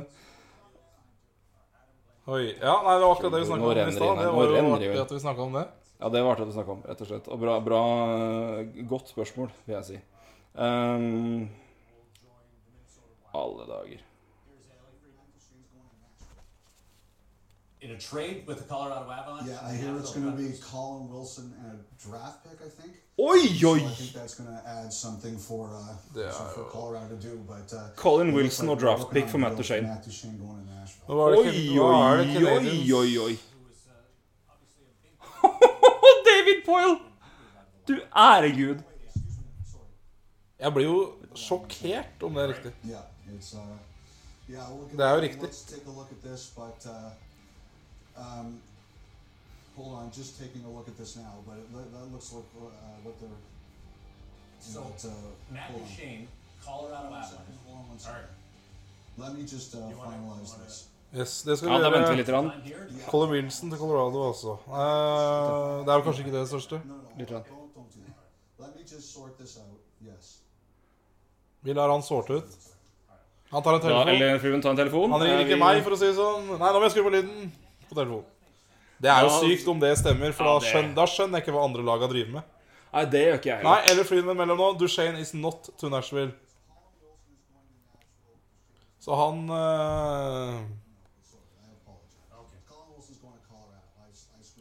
Oi. 2.27 2.45
Ja, 2.59 2.73
nei, 2.83 2.93
det 2.95 3.03
var 3.03 3.11
akkurat 3.13 3.33
det 3.35 3.41
vi 3.41 3.49
snakka 3.49 3.67
om 3.67 3.81
i 3.81 3.95
stad. 3.95 4.21
Det 4.21 4.31
var 4.31 4.53
jo 4.53 4.61
artig 4.77 4.91
at 5.01 5.11
vi 5.11 5.19
snakka 5.23 5.43
om 5.43 5.57
det. 5.59 5.65
ja, 5.99 6.09
det 6.13 6.21
var 6.23 6.31
artig 6.31 6.45
at 6.45 6.51
vi 6.51 6.55
snakka 6.55 6.73
om, 6.73 6.81
rett 6.87 7.03
og 7.03 7.09
slett. 7.11 7.27
Og 7.31 7.41
bra, 7.43 7.55
bra 7.63 7.81
eh, 8.15 8.83
Godt 8.87 9.11
spørsmål, 9.11 9.51
vil 9.67 9.75
jeg 9.75 9.87
si. 9.89 9.99
Um, 10.55 11.49
alle 13.35 13.67
dager. 13.73 14.06
In 17.87 17.95
a 17.95 17.99
trade 17.99 18.43
with 18.47 18.57
the 18.57 18.63
Colorado 18.65 19.09
Avalanche. 19.09 19.47
Yeah, 19.49 19.59
I 19.69 19.73
hear 19.73 19.95
it's 19.97 20.11
going 20.13 20.29
to 20.31 20.37
be 20.37 20.49
Colin 20.61 21.09
Wilson 21.09 21.53
and 21.63 21.79
a 21.79 22.09
draft 22.09 22.43
pick. 22.43 22.59
I 22.67 22.69
think. 22.69 22.93
Oi, 23.19 23.39
So 23.47 23.67
oi! 23.69 23.77
I 23.77 23.93
think 23.99 24.13
that's 24.13 24.35
going 24.35 24.49
to 24.49 24.61
add 24.67 24.91
something 24.93 25.37
for 25.37 25.63
uh, 25.73 25.95
Yeah. 26.15 26.31
so 26.31 26.43
for 26.55 26.63
Colorado 26.65 27.15
to 27.15 27.21
do. 27.29 27.35
But 27.47 27.73
uh, 27.73 27.89
Colin 27.95 28.33
Wilson 28.33 28.67
like 28.67 28.75
og 28.75 28.79
draft 28.79 29.11
pick 29.11 29.27
for 29.29 29.37
Matt 29.37 29.55
Duchene. 29.57 29.83
Matt 29.87 30.03
Duchene 30.05 30.37
going 30.37 30.65
to 30.65 30.73
Nashville. 30.73 31.07
Nå 31.07 31.15
var 31.15 31.29
det 31.31 31.37
Oi, 31.39 31.43
Ken- 31.45 31.75
nå 31.75 31.83
det 32.17 32.37
oi, 32.47 32.93
oi, 32.93 33.17
oi, 33.17 33.17
oi. 33.25 33.39
David 36.27 36.59
Poyle! 36.65 36.97
Du 37.87 37.93
ære 38.15 38.49
gud. 38.51 38.79
Jeg 40.59 40.73
blir 40.73 40.83
jo 40.85 41.13
sjokkert 41.35 42.23
om 42.23 42.33
det 42.33 42.43
er 42.43 42.47
riktig. 42.47 42.71
Yeah, 42.83 43.03
it's 43.37 43.53
uh, 43.53 43.59
yeah. 44.49 44.65
We'll 44.71 44.79
look 44.81 44.91
at 44.91 44.97
Det 44.97 45.05
er 45.05 45.13
jo 45.15 45.21
riktig. 45.21 45.49
Um, 48.17 48.59
hold 49.75 49.93
on, 49.99 50.11
just 50.11 50.39
taking 50.39 50.63
a 50.65 50.69
look 50.69 50.87
at 50.87 50.97
this 50.97 51.15
now. 51.15 51.33
But 51.47 51.57
it, 51.57 51.91
that 51.93 52.11
looks 52.11 52.33
like 52.33 52.45
uh, 52.59 52.69
what 53.03 53.19
they're. 53.19 53.29
So, 54.59 54.81
what, 54.81 55.05
uh, 55.05 55.53
Matt 55.53 55.69
and 55.75 55.87
Shane, 55.87 56.27
Colorado 56.65 56.95
Avalanche. 56.95 57.31
hold 57.65 57.77
on 57.77 57.87
one 57.89 57.99
All 58.07 58.13
right. 58.13 58.29
Let 59.17 59.35
me 59.37 59.43
just 59.45 59.75
uh, 59.75 59.79
finalize 59.79 60.51
wanna- 60.51 60.63
this. 60.65 60.87
Yes, 61.13 61.41
det 61.43 61.57
skal 61.57 61.69
Ja, 61.69 61.89
vi 61.89 61.97
gjøre. 61.97 62.15
litt. 62.15 62.27
Grann. 62.27 62.51
Colin 63.09 63.29
Wilson 63.31 63.69
til 63.69 63.79
Colorado, 63.79 64.27
altså. 64.27 64.57
Uh, 64.67 65.85
det 65.85 65.91
er 65.91 65.95
vel 65.97 66.03
kanskje 66.03 66.25
ikke 66.25 66.37
det 66.39 66.47
største. 66.49 66.81
Litt 67.17 67.31
rann. 67.31 67.43
don't, 67.43 67.71
don't 67.75 67.91
do 67.95 68.01
that. 68.05 68.15
Let 68.59 68.75
me 68.75 68.81
just 68.95 69.13
sort 69.13 69.37
this 69.39 69.57
out. 69.57 69.79
Yes. 70.03 70.37
Vi 71.61 71.73
lar 71.73 71.89
han 71.91 72.03
sorte 72.03 72.33
ut. 72.33 72.43
Han 73.51 73.63
tar 73.63 73.73
en 73.75 73.81
telefon. 73.81 74.07
Ja, 74.07 74.13
eller 74.13 74.39
fruen 74.39 74.61
tar 74.61 74.69
en 74.71 74.77
telefon. 74.77 75.11
Han 75.11 75.21
ringer 75.21 75.39
Eh, 75.39 75.45
ikke 75.47 75.59
meg, 75.59 75.83
for 75.83 75.91
å 75.91 75.97
si 75.97 76.05
det 76.05 76.15
sånn. 76.15 76.47
Nei, 76.59 76.71
nå 76.73 76.79
må 76.79 76.83
jeg 76.83 76.91
skru 76.91 77.03
på 77.07 77.13
lyden 77.15 77.51
på 77.97 78.01
telefonen. 78.01 78.33
Det 78.97 79.09
er 79.13 79.21
jo 79.25 79.29
Ja, 79.29 79.39
sykt 79.43 79.67
om 79.69 79.79
det 79.79 79.91
stemmer, 79.99 80.31
for 80.33 80.47
ja, 80.47 80.53
da, 80.57 80.65
skjønner, 80.65 80.93
da 80.97 81.05
skjønner 81.05 81.37
jeg 81.37 81.45
ikke 81.45 81.53
hva 81.57 81.65
andre 81.67 81.83
laga 81.85 82.07
driver 82.09 82.31
med. 82.39 82.43
Nei, 82.93 83.03
det 83.13 83.21
gjør 83.21 83.35
ikke 83.37 83.51
jeg 83.51 83.63
Nei, 83.67 83.79
eller 83.91 84.03
flyene 84.07 84.33
mellom 84.33 84.57
nå. 84.57 84.67
Duchene 84.79 85.19
is 85.21 85.33
not 85.37 85.69
to 85.77 85.89
Nashville. 85.89 86.31
Så 88.99 89.15
han. 89.15 89.43
Okay. 89.47 90.65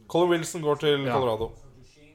Colin 0.07 0.29
Wilson 0.29 0.61
går 0.61 0.75
til 0.83 1.05
Ja. 1.07 1.13
Colorado. 1.13 1.45
Uh, 1.45 1.51
uh, 1.51 1.55
Nashville. 1.79 2.13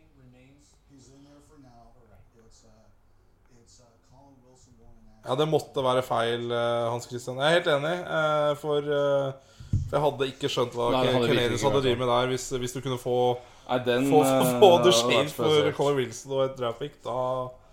Ja, 5.24 5.34
det 5.38 5.46
måtte 5.48 5.82
være 5.84 6.02
feil, 6.02 6.50
eh, 6.50 6.88
Hans 6.90 7.04
Christian. 7.06 7.36
Jeg 7.38 7.46
er 7.46 7.52
helt 7.60 7.68
enig, 7.70 7.92
eh, 8.00 8.54
for, 8.58 8.80
for 9.92 9.98
jeg 9.98 10.04
hadde 10.06 10.26
ikke 10.32 10.48
skjønt 10.48 10.76
hva 10.78 10.84
Nei, 10.94 11.00
det 11.04 11.10
hadde 11.12 11.58
hadde 11.68 11.80
drevet 11.84 11.98
med 12.00 12.08
der. 12.08 12.28
Hvis, 12.32 12.46
hvis 12.62 12.72
du 12.72 12.78
kunne 12.80 12.96
få, 13.00 13.16
Nei, 13.68 13.76
den 13.84 14.06
få, 14.08 14.22
få, 14.24 14.52
få 14.62 14.70
hadde 14.72 14.86
Duchene 14.86 15.24
for. 15.36 15.72
Colin 15.76 15.98
Wilson 16.00 16.32
og 16.32 16.46
et 16.46 16.54
draftpick, 16.56 16.94
da 17.04 17.16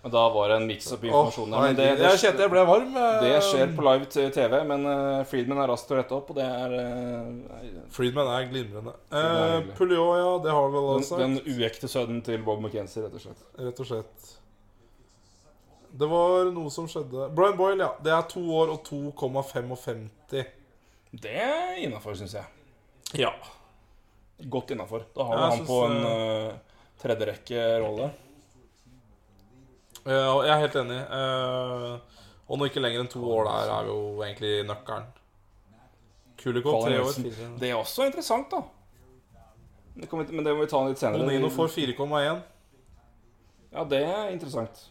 Men 0.03 0.11
Da 0.11 0.24
var 0.32 0.51
det 0.51 0.57
en 0.59 0.67
mix-up 0.67 1.03
i 1.03 1.07
informasjonen. 1.07 1.55
men 1.63 1.78
det, 1.78 1.86
herregud. 1.88 2.03
jeg 2.09 2.20
kjente 2.26 2.43
jeg 2.43 2.51
ble 2.53 2.65
varm. 2.67 2.97
eh. 2.99 3.15
det 3.24 3.32
skjer 3.47 3.72
på 3.78 3.86
live 3.88 4.09
TV, 4.36 4.57
men 4.67 4.86
eh, 4.91 5.24
Friedman 5.32 5.63
er 5.63 5.72
rask 5.72 5.88
til 5.88 5.95
å 5.95 5.99
rette 6.01 6.15
opp, 6.20 6.30
og 6.32 6.39
det 6.39 6.45
er 6.47 6.76
eh, 6.80 7.72
Freedman 7.95 8.34
er 8.36 8.47
glimrende. 8.51 8.93
Eh, 9.11 9.55
hyggelig. 9.80 10.03
Ja, 10.20 10.36
det 10.43 10.53
har 10.59 10.67
vi 10.67 10.76
vel 10.76 10.91
også 10.97 11.15
også 11.15 11.22
den 11.24 11.39
sagt. 11.39 11.49
uekte 11.55 11.91
sønnen 11.95 12.22
til 12.28 12.43
Bob 12.43 12.59
McKenzie, 12.63 13.03
rett 13.07 13.15
og 13.15 13.26
slett. 13.30 13.47
Rett 13.59 13.80
og 13.84 13.91
slett. 13.91 14.36
Det 15.99 16.07
var 16.07 16.51
noe 16.53 16.70
som 16.72 16.86
skjedde 16.88 17.32
Brian 17.36 17.55
Boyle, 17.57 17.82
ja. 17.82 17.91
Det 18.03 18.11
er 18.13 18.28
to 18.30 18.43
år 18.55 18.76
og 18.76 18.84
2,55. 18.88 20.07
Det 21.12 21.34
er 21.41 21.80
innafor, 21.82 22.14
syns 22.20 22.36
jeg. 22.38 22.45
Ja. 23.18 23.32
Godt 24.45 24.72
innafor. 24.76 25.05
Da 25.16 25.26
har 25.26 25.39
Ja, 25.39 25.47
han 25.55 25.66
på 25.66 25.78
en 25.88 25.97
uh, 26.05 26.57
tredjerekkerolle. 27.01 28.10
Ja, 30.05 30.36
jeg 30.45 30.51
er 30.53 30.62
helt 30.64 30.78
enig. 30.80 30.99
Uh, 31.10 32.20
og 32.49 32.57
nå 32.60 32.70
ikke 32.70 32.82
lenger 32.82 33.03
enn 33.03 33.10
to 33.12 33.24
år 33.26 33.49
der 33.49 33.74
er 33.76 33.89
jo 33.89 33.97
egentlig 34.26 34.53
nøkkelen. 34.70 35.10
Kulikov 36.39 36.86
tre 36.86 37.01
år. 37.03 37.18
Det 37.60 37.70
er 37.70 37.76
også 37.76 38.05
interessant, 38.07 38.53
da. 38.53 38.62
Det 39.99 40.07
kommer, 40.07 40.30
men 40.32 40.45
det 40.45 40.53
må 40.55 40.64
vi 40.64 40.72
ta 40.72 40.80
litt 40.88 41.01
senere. 41.01 41.26
Bonino 41.26 41.49
får 41.51 41.74
4,1. 41.74 42.39
Ja, 43.74 43.84
det 43.84 43.99
er 44.07 44.30
interessant. 44.32 44.86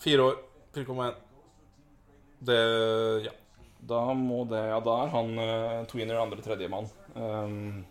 Fire 0.00 0.26
år. 0.28 0.36
4,1. 0.76 1.14
Det 2.50 2.58
Ja. 3.24 3.32
Da 3.88 4.02
må 4.14 4.42
det 4.50 4.60
Ja, 4.68 4.80
da 4.84 4.96
er 5.04 5.12
han 5.14 5.30
uh, 5.40 5.86
tweener 5.90 6.20
andre-tredjemann. 6.20 6.88
Um, 7.16 7.84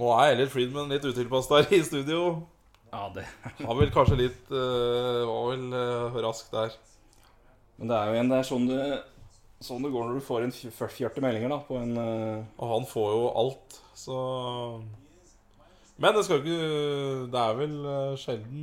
Nå 0.00 0.08
er 0.16 0.32
Elliot 0.32 0.50
Friedman 0.50 0.90
litt 0.90 1.04
utilpass 1.06 1.46
der 1.50 1.68
i 1.76 1.82
studio. 1.86 2.22
Ja, 2.94 3.08
det 3.14 3.24
Var 3.60 3.76
vel 3.78 3.92
kanskje 3.94 4.16
litt 4.18 4.50
uh, 4.54 5.22
Var 5.28 5.44
vel 5.52 5.64
uh, 5.74 6.18
rask 6.24 6.50
der. 6.54 6.74
Men 7.78 7.90
det 7.90 7.96
er 7.98 8.08
jo 8.10 8.16
igjen 8.16 8.30
det 8.32 8.38
er 8.40 8.48
sånn 8.48 8.66
det, 8.70 8.82
sånn 9.66 9.82
det 9.86 9.90
går 9.94 10.04
når 10.08 10.18
du 10.20 10.26
får 10.26 10.44
en 10.46 10.52
fj- 10.54 10.74
40 10.94 11.24
meldinger 11.24 11.50
da 11.50 11.56
på 11.66 11.78
en 11.80 11.96
uh... 11.98 12.44
Og 12.62 12.68
han 12.70 12.84
får 12.86 13.08
jo 13.16 13.24
alt, 13.40 13.78
så 13.98 14.18
Men 15.98 16.14
det 16.14 16.22
skal 16.26 16.38
ikke 16.42 16.58
Det 17.34 17.40
er 17.42 17.56
vel 17.58 17.74
eh, 17.94 18.14
sjelden 18.22 18.62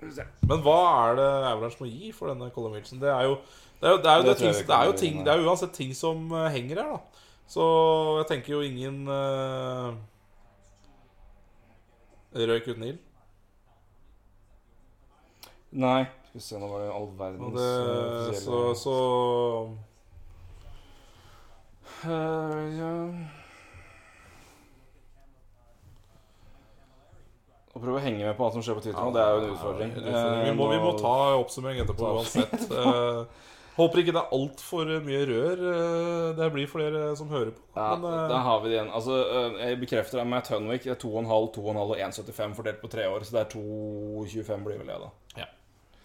Men 0.00 0.60
hva 0.64 0.80
er 1.06 1.16
det 1.16 1.28
Avalanche 1.48 1.80
må 1.80 1.88
gi 1.88 2.10
for 2.12 2.28
denne 2.28 2.50
Colin 2.54 2.74
Wilson? 2.76 3.00
Det 3.00 3.08
er 3.08 3.30
jo 3.30 3.38
det 3.80 3.88
er 3.88 3.92
jo, 3.92 3.96
det 4.02 4.10
er 4.10 4.16
jo, 4.16 4.22
Det 4.22 4.28
det 4.28 4.36
tror 4.36 4.46
jeg 4.46 4.54
ting, 4.56 4.66
det 4.66 4.76
er 4.76 4.84
jo, 4.84 4.92
ting, 4.92 5.16
det 5.26 5.32
er 5.32 5.46
uansett 5.46 5.72
ting 5.72 5.96
som 5.96 6.32
eh, 6.32 6.50
henger 6.52 6.82
her, 6.82 6.92
da. 6.96 7.24
Så 7.46 7.64
jeg 8.18 8.26
tenker 8.30 8.52
jo 8.52 8.60
ingen 8.60 9.08
uh, 9.08 9.94
røyk 12.34 12.68
uten 12.72 12.82
ild. 12.82 12.98
Nei, 15.76 16.06
skal 16.24 16.40
vi 16.40 16.44
se, 16.46 16.58
nå 16.58 16.70
var 16.70 16.82
det 16.82 16.88
all 16.90 17.06
Og 17.06 17.18
verdens 17.20 17.54
det, 17.60 17.68
eh, 18.32 18.40
så, 18.40 18.74
så 18.80 18.96
uh, 22.08 22.78
ja. 22.80 22.92
Å 27.76 27.80
prøve 27.82 27.98
å 27.98 28.00
henge 28.00 28.24
med 28.24 28.36
på 28.38 28.46
hva 28.46 28.54
som 28.54 28.62
skjer 28.64 28.78
på 28.78 28.86
Twitter 28.86 29.02
nå, 29.04 29.10
det 29.12 29.20
er 29.20 29.34
jo 29.34 29.40
en 29.42 29.50
utfordring. 29.52 29.90
Vi 30.00 30.52
må, 30.56 30.70
vi 30.72 30.78
må 30.80 30.94
Eh, 30.94 31.00
ta 31.02 31.16
oppsummering 31.36 31.82
etterpå 31.82 32.12
uansett. 32.16 32.62
Eh, 32.72 33.18
håper 33.76 34.00
ikke 34.00 34.14
det 34.16 34.20
er 34.22 34.30
altfor 34.32 34.92
mye 35.04 35.24
rør 35.28 35.64
eh, 35.74 36.28
det 36.38 36.46
blir 36.54 36.70
for 36.70 36.80
dere 36.80 37.10
som 37.20 37.28
hører 37.28 37.50
på. 37.52 37.60
Ja, 37.76 37.90
Men, 38.00 38.14
der 38.32 38.46
har 38.46 38.62
vi 38.62 38.70
det 38.70 38.78
igjen. 38.78 38.88
Altså, 38.96 39.18
jeg 39.60 39.80
bekrefter 39.82 40.22
det 40.22 40.26
med 40.30 40.48
Hunwick 40.54 40.86
det 40.88 40.94
er 40.94 41.02
2,5, 41.02 41.28
2,5 41.58 41.82
og 41.84 41.92
1,75 42.00 42.56
fordelt 42.56 42.80
på 42.80 42.92
tre 42.96 43.04
år. 43.12 43.26
Så 43.28 43.36
det 43.36 43.42
er 43.44 43.52
2,25 43.52 44.64
blir 44.64 44.80
vel 44.80 44.88
det, 44.94 44.98
da. 45.04 45.10
Ja. 45.42 45.48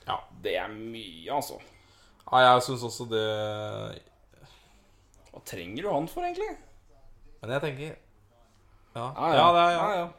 Ja. 0.09 0.19
Det 0.43 0.57
er 0.59 0.67
mye, 0.75 1.31
altså. 1.39 1.61
ja, 2.27 2.43
jeg 2.49 2.65
syns 2.67 2.83
også 2.89 3.07
det 3.13 3.25
Hva 5.31 5.39
trenger 5.47 5.85
du 5.85 5.91
han 5.93 6.11
for, 6.11 6.27
egentlig? 6.27 6.51
Men 7.41 7.55
jeg 7.55 7.63
tenker 7.63 7.93
Ja, 8.97 9.05
Ja, 9.15 9.29
ja, 9.37 9.45
det 9.55 9.61
er, 9.61 9.71
ja. 9.77 9.85
ja, 10.01 10.09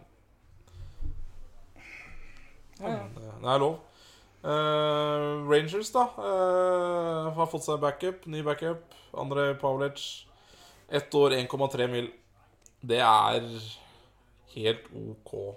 ja. 2.80 2.98
Det 3.42 3.54
er 3.54 3.58
lov. 3.58 3.78
Uh, 4.42 5.50
Rangers, 5.50 5.90
da, 5.94 6.06
uh, 6.18 7.32
har 7.36 7.46
fått 7.50 7.66
seg 7.68 7.80
backup. 7.82 8.26
Ny 8.26 8.42
backup. 8.46 8.96
Andrej 9.14 9.54
Pavlic. 9.60 10.26
Ett 10.88 11.14
år, 11.14 11.30
1,3 11.30 11.86
mil. 11.88 12.10
Det 12.82 12.98
er 12.98 13.46
helt 14.54 14.88
OK. 14.92 15.56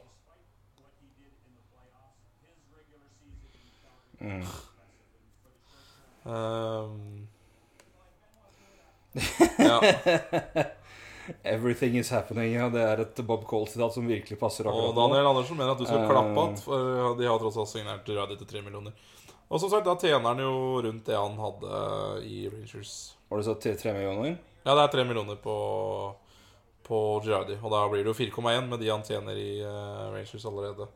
Mm. 4.20 4.46
Um, 6.26 7.28
ja. 9.60 9.82
Everything 11.44 11.98
is 11.98 12.12
happening. 12.12 12.54
Ja, 12.54 12.70
det 12.70 12.82
er 12.82 13.02
et 13.04 13.20
Bob 13.26 13.46
Cole-sitat 13.50 13.94
som 13.94 14.08
virkelig 14.08 14.38
passer 14.40 14.68
akkurat 14.68 14.96
nå. 14.96 15.02
Daniel 15.02 15.30
Andersen 15.32 15.58
mener 15.58 15.74
at 15.74 15.82
du 15.82 15.86
skal 15.86 16.04
uh, 16.04 16.10
klappe 16.10 16.42
att, 16.42 16.60
for 16.64 17.16
de 17.20 17.28
har 17.28 17.40
tross 17.40 17.58
alt 17.58 17.70
signert 17.70 18.10
Radio 18.10 18.38
til 18.38 18.48
3 18.48 18.62
millioner. 18.66 18.94
Og 19.48 19.62
som 19.62 19.70
sagt, 19.70 19.86
da 19.86 19.96
tjener 19.96 20.26
han 20.26 20.42
jo 20.42 20.82
rundt 20.82 21.06
det 21.06 21.18
han 21.18 21.38
hadde 21.40 21.80
i 22.26 22.46
Rangers. 22.50 23.16
Var 23.30 23.42
det 23.42 23.48
så 23.48 23.56
til 23.62 23.78
3 23.78 23.94
millioner? 23.94 24.38
Ja, 24.64 24.74
det 24.74 24.84
er 24.84 24.94
3 24.98 25.06
millioner 25.06 25.36
på, 25.42 25.56
på 26.88 27.02
Girardi. 27.26 27.58
Og 27.62 27.74
da 27.74 27.84
blir 27.90 28.06
det 28.06 28.14
jo 28.14 28.18
4,1 28.18 28.70
med 28.70 28.82
de 28.82 28.90
han 28.90 29.06
tjener 29.06 29.38
i 29.38 29.50
uh, 29.62 30.14
Rangers 30.14 30.46
allerede. 30.46 30.90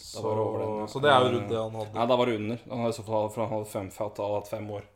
Så, 0.00 0.22
den, 0.24 0.78
ja. 0.80 0.86
så 0.88 1.00
det 1.04 1.10
er 1.12 1.20
jo 1.20 1.32
rundt 1.34 1.50
det 1.52 1.60
han 1.60 1.76
hadde. 1.76 1.92
Nei, 1.92 2.06
da 2.08 2.16
var 2.16 2.30
det 2.30 2.38
under. 2.40 2.64
Han 2.70 2.86
hadde 2.86 3.04
for 3.04 3.42
han 3.44 3.52
hadde 3.52 3.68
fem, 3.68 3.92
han 4.00 4.34
hatt 4.38 4.48
fem 4.48 4.70
år. 4.72 4.88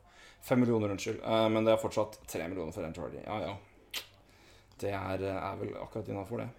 Fem 0.45 0.59
millioner, 0.59 0.93
unnskyld. 0.93 1.21
Uh, 1.21 1.45
men 1.53 1.65
det 1.65 1.75
er 1.75 1.81
fortsatt 1.81 2.17
tre 2.29 2.47
millioner 2.49 2.73
for 2.73 2.85
Andrew 2.87 3.05
Hardy. 3.05 3.21
Ja, 3.21 3.37
ja. 3.45 3.74
Det 4.81 4.91
er, 4.91 5.23
er 5.31 5.57
vel 5.59 5.75
akkurat 5.79 6.09
innafor, 6.11 6.43
det. 6.43 6.49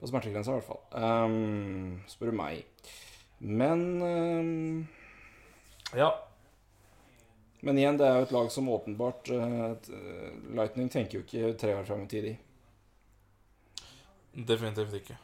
På 0.00 0.08
smertegrensa, 0.08 0.50
i 0.50 0.60
hvert 0.60 0.68
fall. 0.68 0.82
Um, 0.96 2.00
spør 2.08 2.32
du 2.32 2.36
meg. 2.40 2.64
Men 3.40 4.02
um, 4.02 4.88
Ja. 5.96 6.10
Men 7.60 7.76
igjen, 7.76 7.98
det 8.00 8.06
er 8.08 8.16
jo 8.16 8.28
et 8.28 8.32
lag 8.32 8.52
som 8.52 8.70
åpenbart 8.72 9.28
uh, 9.36 9.72
eh, 9.76 10.30
Lightning 10.56 10.88
tenker 10.88 11.18
jo 11.18 11.24
ikke 11.26 11.58
tre 11.60 11.74
år 11.76 11.84
fram 11.84 12.06
i 12.06 12.08
tid, 12.08 12.30
i. 12.30 12.36
Definitivt 14.48 14.94
ikke. 15.02 15.18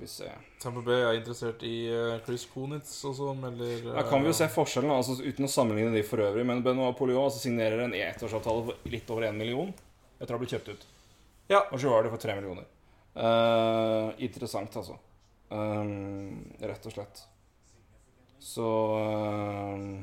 Skal 0.00 0.24
vi 0.24 0.32
se. 0.32 0.32
Tampa 0.62 0.80
Bay 0.80 1.02
er 1.04 1.18
interessert 1.18 1.62
i 1.66 1.74
eh, 1.92 2.20
Chris 2.24 2.46
Konitz, 2.48 2.92
og 3.04 3.12
sånn, 3.18 3.42
eller 3.44 3.90
Da 3.98 4.04
kan 4.08 4.22
vi 4.22 4.30
jo 4.30 4.36
se 4.38 4.46
forskjellen, 4.48 4.92
altså 4.94 5.18
uten 5.20 5.44
å 5.44 5.50
sammenligne 5.50 5.92
de 5.92 6.00
for 6.06 6.22
øvrig. 6.24 6.44
Men 6.48 6.62
Benoit 6.64 6.96
Poliot 6.96 7.26
altså, 7.26 7.42
signerer 7.42 7.82
en 7.84 7.92
ettårsavtale 7.92 8.62
for 8.70 8.88
litt 8.88 9.12
over 9.12 9.26
én 9.28 9.36
million 9.36 9.68
etter 10.16 10.32
å 10.32 10.38
ha 10.38 10.40
blitt 10.40 10.54
kjøpt 10.54 10.70
ut. 10.72 10.86
Ja. 11.52 11.66
Og 11.66 11.76
så 11.82 11.92
var 11.92 12.06
det 12.06 12.14
for 12.14 12.22
tre 12.22 12.38
millioner. 12.38 12.64
Uh, 13.12 14.16
interessant, 14.24 14.80
altså. 14.80 14.96
Um, 15.52 16.48
rett 16.64 16.88
og 16.88 16.96
slett. 16.96 17.20
Så 18.40 18.70
um, 18.96 19.98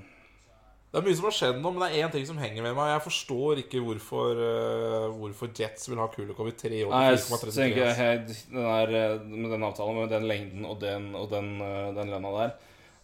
Det 0.88 1.02
er 1.02 1.04
mye 1.04 1.16
som 1.20 1.26
har 1.28 1.34
skjedd 1.36 1.58
nå, 1.60 1.70
men 1.76 1.84
det 1.84 1.88
er 1.92 2.06
én 2.06 2.12
ting 2.14 2.26
som 2.30 2.38
henger 2.40 2.64
med 2.64 2.76
meg. 2.78 2.94
Jeg 2.94 3.04
forstår 3.04 3.60
ikke 3.66 3.82
hvorfor, 3.84 4.40
uh, 4.40 5.08
hvorfor 5.20 5.50
Jets 5.52 5.90
vil 5.92 6.00
ha 6.00 6.06
Kulikov 6.14 6.48
i 6.48 6.54
tre 6.56 6.78
år. 6.86 6.94
Nei, 6.94 7.10
jeg 7.12 7.50
tenker 7.52 7.90
helt, 7.98 8.30
den 8.54 8.64
der, 8.64 8.94
eh, 8.96 9.26
med 9.28 9.52
den 9.52 9.66
avtalen, 9.68 9.98
med 10.00 10.14
den 10.16 10.28
lengden 10.30 10.64
og 10.66 10.78
den, 10.80 11.10
og 11.20 11.28
den, 11.34 11.50
uh, 11.60 11.90
den 11.98 12.14
lønna 12.14 12.32
der 12.38 12.54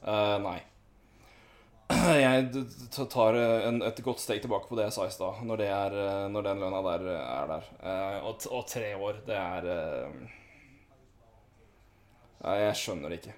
uh, 0.07 0.37
Nei. 0.45 0.61
Jeg 2.23 2.63
tar 3.11 3.35
en, 3.37 3.81
et 3.85 3.99
godt 4.05 4.23
steg 4.23 4.39
tilbake 4.41 4.69
på 4.69 4.77
det 4.79 4.85
jeg 4.87 4.93
sa 4.95 5.03
i 5.05 5.11
stad, 5.13 5.41
når, 5.45 5.59
det 5.59 6.05
når 6.31 6.45
den 6.47 6.63
lønna 6.63 6.79
der 6.87 7.03
er 7.11 7.51
der. 7.51 7.67
Og, 8.23 8.47
og 8.47 8.63
tre 8.71 8.93
år, 8.95 9.19
det 9.27 9.35
er 9.35 9.67
jeg 12.63 12.79
skjønner 12.79 13.11
det 13.11 13.19
ikke. 13.19 13.35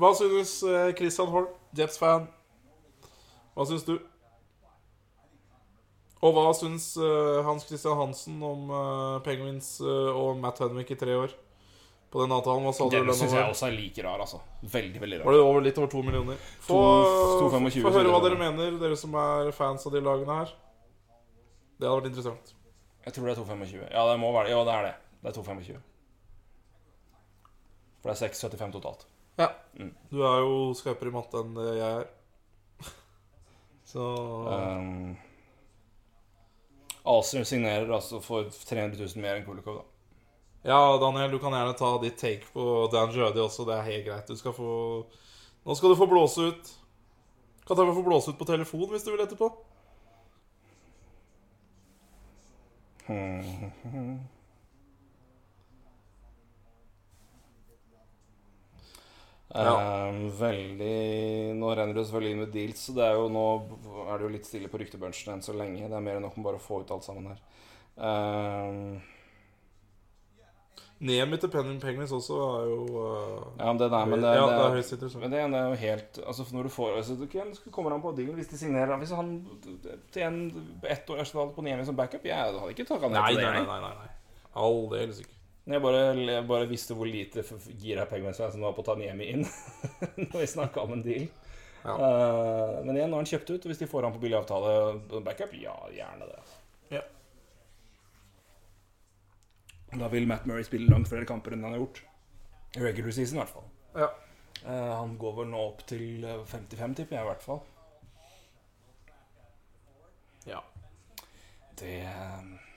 Hva 0.00 0.10
synes 0.16 0.56
Christian 0.98 1.30
Holm, 1.36 1.52
Jets-fan? 1.78 2.26
Hva 3.58 3.66
syns 3.66 3.84
du? 3.88 3.96
Og 6.18 6.32
hva 6.34 6.48
syns 6.58 6.86
eh, 6.98 7.40
Hans 7.46 7.66
Christian 7.68 7.98
Hansen 7.98 8.40
om 8.42 8.70
eh, 8.74 9.18
Penguins 9.26 9.76
eh, 9.84 10.08
og 10.18 10.38
Matt 10.42 10.58
Henwick 10.62 10.90
i 10.94 10.98
tre 10.98 11.14
år? 11.18 11.34
På 12.08 12.22
den 12.22 12.32
avtalen, 12.32 12.64
hva 12.64 12.72
sa 12.72 12.86
du? 12.88 12.94
Den 12.96 13.10
syns 13.14 13.34
jeg 13.36 13.44
også 13.52 13.66
er 13.68 13.74
like 13.76 14.02
rar, 14.06 14.22
altså. 14.24 14.38
Veldig, 14.62 15.00
veldig 15.02 15.18
Var 15.20 15.28
rar. 15.28 15.36
det 15.36 15.42
over, 15.44 15.60
litt 15.66 15.78
over 15.78 15.90
to 15.92 16.00
millioner? 16.06 16.38
Få, 16.64 16.78
To- 17.04 17.50
2,25 17.52 17.84
få 17.84 17.92
høre 17.98 18.14
hva 18.14 18.20
dere 18.24 18.38
mener, 18.40 18.78
dere 18.80 18.96
som 18.98 19.12
er 19.20 19.50
fans 19.54 19.84
av 19.86 19.92
de 19.94 20.00
lagene 20.06 20.38
her. 20.40 20.54
Det 21.78 21.84
hadde 21.86 21.98
vært 22.00 22.08
interessant. 22.10 22.54
Jeg 23.04 23.14
tror 23.14 23.28
det 23.28 23.34
er 23.36 23.42
2,25. 23.42 23.84
Ja, 23.92 24.06
det 24.08 24.16
må 24.22 24.32
være 24.34 24.48
det. 24.48 24.54
Ja, 24.56 24.62
det 24.66 24.74
er 24.78 24.88
det. 24.88 24.94
Det 25.20 25.30
er 25.30 25.36
2,25. 25.42 25.82
For 28.00 28.10
det 28.10 28.16
er 28.16 28.22
6,75 28.32 28.74
totalt. 28.78 29.06
Ja 29.38 29.52
Du 30.10 30.18
er 30.26 30.40
jo 30.42 30.54
skarpere 30.74 31.12
i 31.12 31.14
matte 31.14 31.44
enn 31.44 31.54
jeg 31.62 31.84
er. 32.00 32.08
Så 33.88 34.04
Um, 34.52 35.16
Aser 37.08 37.44
signerer 37.44 37.88
altså 37.94 38.20
for 38.20 38.50
300 38.68 38.98
000 39.00 39.22
mer 39.22 39.38
enn 39.38 39.46
Kulikov, 39.46 39.78
da. 39.80 39.84
Ja, 40.68 40.80
Daniel, 41.00 41.30
du 41.32 41.38
kan 41.40 41.54
gjerne 41.56 41.76
ta 41.78 41.94
ditt 42.02 42.18
take 42.20 42.50
på 42.52 42.88
Dan 42.92 43.14
Jødi 43.14 43.40
også. 43.40 43.64
Det 43.64 43.78
er 43.78 43.86
helt 43.86 44.06
greit. 44.10 44.28
Du 44.28 44.36
skal 44.36 44.52
få 44.52 44.72
Nå 45.64 45.74
skal 45.76 45.92
du 45.92 45.96
få 45.96 46.08
blåse 46.10 46.50
ut. 46.50 46.70
Kan 47.68 47.76
ta 47.76 47.86
få 47.86 48.04
blåse 48.04 48.32
ut 48.32 48.38
på 48.40 48.48
telefon 48.48 48.88
hvis 48.92 49.04
du 49.06 49.12
vil 49.12 49.24
etterpå. 49.24 49.48
Ja. 59.54 60.08
Um, 60.10 60.26
veldig 60.36 61.54
Nå 61.56 61.70
renner 61.72 61.94
det 61.96 62.02
selvfølgelig 62.04 62.32
inn 62.34 62.42
med 62.42 62.50
deals, 62.52 62.82
så 62.84 62.92
det 62.98 63.04
er 63.06 63.14
jo 63.16 63.28
nå 63.32 63.44
er 64.12 64.18
det 64.20 64.26
jo 64.26 64.32
litt 64.34 64.48
stille 64.48 64.68
på 64.68 64.80
ryktebunchen 64.82 65.32
enn 65.32 65.44
så 65.46 65.54
lenge. 65.56 65.86
Det 65.88 65.96
er 65.96 66.04
mer 66.04 66.18
enn 66.18 66.26
nok 66.28 66.36
med 66.36 66.44
bare 66.50 66.60
å 66.60 66.64
få 66.66 66.82
ut 66.82 66.90
alt 66.92 67.06
sammen 67.06 67.30
her. 67.30 67.38
Um, 67.96 68.98
Nemi 70.98 71.36
til 71.38 71.50
Penning 71.52 71.78
Penguins 71.78 72.10
også 72.14 72.36
er 72.58 72.64
jo 72.72 72.78
uh, 72.98 73.42
ja, 73.60 73.68
men 73.70 73.78
det 73.78 73.86
der, 73.92 74.06
men 74.10 74.20
det, 74.24 74.32
Ja, 74.34 74.42
det, 74.42 74.50
det 74.50 74.58
er 74.58 74.64
er, 74.66 74.76
høyst 74.80 74.94
interessant. 74.96 75.22
men 75.22 75.30
det, 75.30 75.42
det 75.54 75.58
er 75.60 75.68
jo 75.70 75.76
helt 75.84 76.18
Altså 76.26 76.46
når 76.56 76.66
du 76.66 76.72
får 76.74 76.96
altså, 76.98 77.14
det 77.20 77.28
kan- 77.30 77.52
kommer 77.70 77.94
an 77.94 78.02
på 78.02 78.12
dealen 78.18 78.34
hvis 78.40 78.50
de 78.50 78.58
signerer 78.58 78.98
Hvis 78.98 79.14
han 79.14 79.30
til 80.10 80.22
en 80.26 80.38
ett 80.82 81.10
år 81.14 81.22
på 81.54 81.62
Nemi 81.62 81.84
som 81.86 81.94
backup 81.96 82.26
Jeg 82.26 82.34
hadde 82.34 82.72
ikke 82.74 82.84
takka 82.90 83.08
ned 83.12 83.20
Nei, 83.20 83.30
til 83.30 83.44
nei, 83.44 83.52
det. 83.54 83.62
nei. 83.62 83.78
nei, 83.78 83.80
nei, 83.80 83.94
nei. 84.02 84.10
Aldeles 84.58 85.20
ikke. 85.22 85.37
Jeg 85.68 85.82
bare, 85.84 86.00
jeg 86.16 86.44
bare 86.48 86.68
visste 86.70 86.94
hvor 86.96 87.08
lite 87.08 87.42
gira 87.76 88.06
var 88.08 88.32
som 88.32 88.62
var 88.64 88.72
på 88.72 88.80
å 88.80 88.86
ta 88.86 88.94
Niemi 88.96 89.26
inn 89.34 89.44
når 90.30 90.38
vi 90.40 90.46
snakka 90.48 90.80
om 90.80 90.94
en 90.96 91.02
deal. 91.04 91.26
Ja. 91.82 91.94
Uh, 91.94 92.84
men 92.86 92.96
igjen, 92.96 93.10
nå 93.10 93.18
har 93.18 93.22
han 93.22 93.28
kjøpt 93.28 93.50
ut. 93.50 93.60
og 93.60 93.68
Hvis 93.70 93.82
de 93.82 93.88
får 93.90 94.06
han 94.08 94.14
på 94.14 94.22
billig 94.22 94.38
avtale 94.38 95.20
backup, 95.26 95.52
ja, 95.60 95.74
gjerne 95.92 96.28
det. 96.30 96.40
Ja. 96.96 97.02
Da 99.92 100.08
vil 100.12 100.28
Matt 100.28 100.48
Murray 100.48 100.64
spille 100.64 100.88
langt 100.88 101.10
flere 101.10 101.28
kamper 101.28 101.56
enn 101.56 101.66
han 101.66 101.76
har 101.76 101.84
gjort. 101.84 102.02
I 102.76 102.84
regular 102.84 103.12
season, 103.12 103.36
i 103.36 103.42
hvert 103.42 103.52
fall. 103.52 103.68
Ja. 103.96 104.08
Uh, 104.64 104.94
han 104.98 105.18
går 105.20 105.36
vel 105.42 105.52
nå 105.52 105.60
opp 105.68 105.84
til 105.88 106.24
eh, 106.24 106.40
55, 106.48 106.96
tipper 106.98 107.18
jeg 107.18 107.26
i 107.26 107.28
hvert 107.28 107.44
fall. 107.44 107.60
ja. 110.48 110.64
Det 111.78 112.00
eh, 112.00 112.67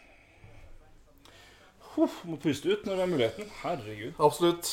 Huff, 1.92 2.22
Må 2.24 2.38
puste 2.40 2.72
ut 2.72 2.86
når 2.88 2.96
det 2.96 3.04
er 3.04 3.10
muligheten. 3.12 3.50
Herregud. 3.66 4.14
Absolutt. 4.24 4.70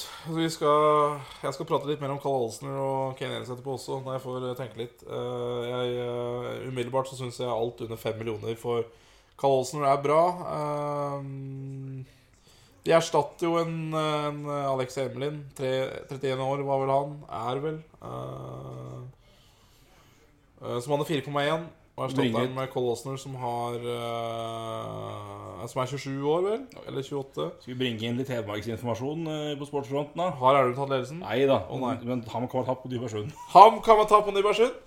Skal, 0.55 1.17
jeg 1.43 1.57
skal 1.57 1.67
prate 1.67 1.89
litt 1.91 2.03
mer 2.03 2.13
om 2.15 2.21
Carl 2.23 2.45
Olsner 2.45 2.77
og 2.79 3.17
Kane 3.19 3.41
Ellis 3.41 3.51
etterpå 3.51 3.75
også, 3.75 3.99
når 4.05 4.17
jeg 4.17 4.23
får 4.23 4.47
eh, 4.47 4.55
tenke 4.61 4.79
litt. 4.79 5.03
Eh, 5.03 5.65
jeg, 5.67 5.97
eh, 6.05 6.69
umiddelbart 6.71 7.11
så 7.11 7.19
syns 7.19 7.41
jeg 7.43 7.51
alt 7.51 7.83
under 7.87 7.99
fem 7.99 8.21
millioner 8.21 8.55
for 8.61 8.87
Carl 9.39 9.59
Olsner 9.59 9.89
er 9.91 10.05
bra. 10.05 10.23
De 12.87 12.95
erstatter 12.95 13.49
jo 13.49 13.59
en, 13.61 13.75
en 13.99 14.39
Alex 14.55 14.99
Emelin. 15.03 15.43
31 15.59 16.43
år 16.43 16.63
var 16.67 16.83
vel 16.85 16.95
han. 16.95 17.19
Er 17.41 17.63
vel. 17.67 17.83
som 20.83 20.95
hadde 20.95 21.11
4,1. 21.11 21.67
Og 21.99 22.05
erstatter 22.05 22.23
Bringer- 22.31 22.45
han 22.47 22.55
med 22.55 22.69
Cole 22.71 22.93
Osner, 22.95 23.17
som 23.19 23.35
har 23.43 23.75
uh, 23.83 25.67
Som 25.67 25.81
er 25.83 25.87
27 25.91 26.29
år, 26.31 26.45
vel? 26.47 26.61
Eller 26.87 27.03
28. 27.03 27.47
Skal 27.65 27.73
vi 27.75 27.79
bringe 27.81 28.07
inn 28.07 28.21
litt 28.21 28.31
hedmarksinformasjon 28.31 29.25
uh, 29.27 29.55
på 29.59 29.67
sportsfronten, 29.67 30.21
da? 30.21 30.29
Har 30.39 30.61
Erlend 30.61 30.79
tatt 30.79 30.93
ledelsen? 30.95 31.19
Nei 31.25 31.41
da, 31.51 31.59
Oh, 31.69 31.81
nei. 31.83 31.97
men 32.07 32.23
han 32.31 32.47
kan 32.47 32.61
man 32.63 32.69
ta 32.69 32.77
på 32.79 32.91
Nybergsund. 32.93 33.33
Ham 33.57 33.81
kan 33.83 33.99
man 33.99 34.07
ta 34.11 34.21
på 34.23 34.35
Nybergsund. 34.37 34.79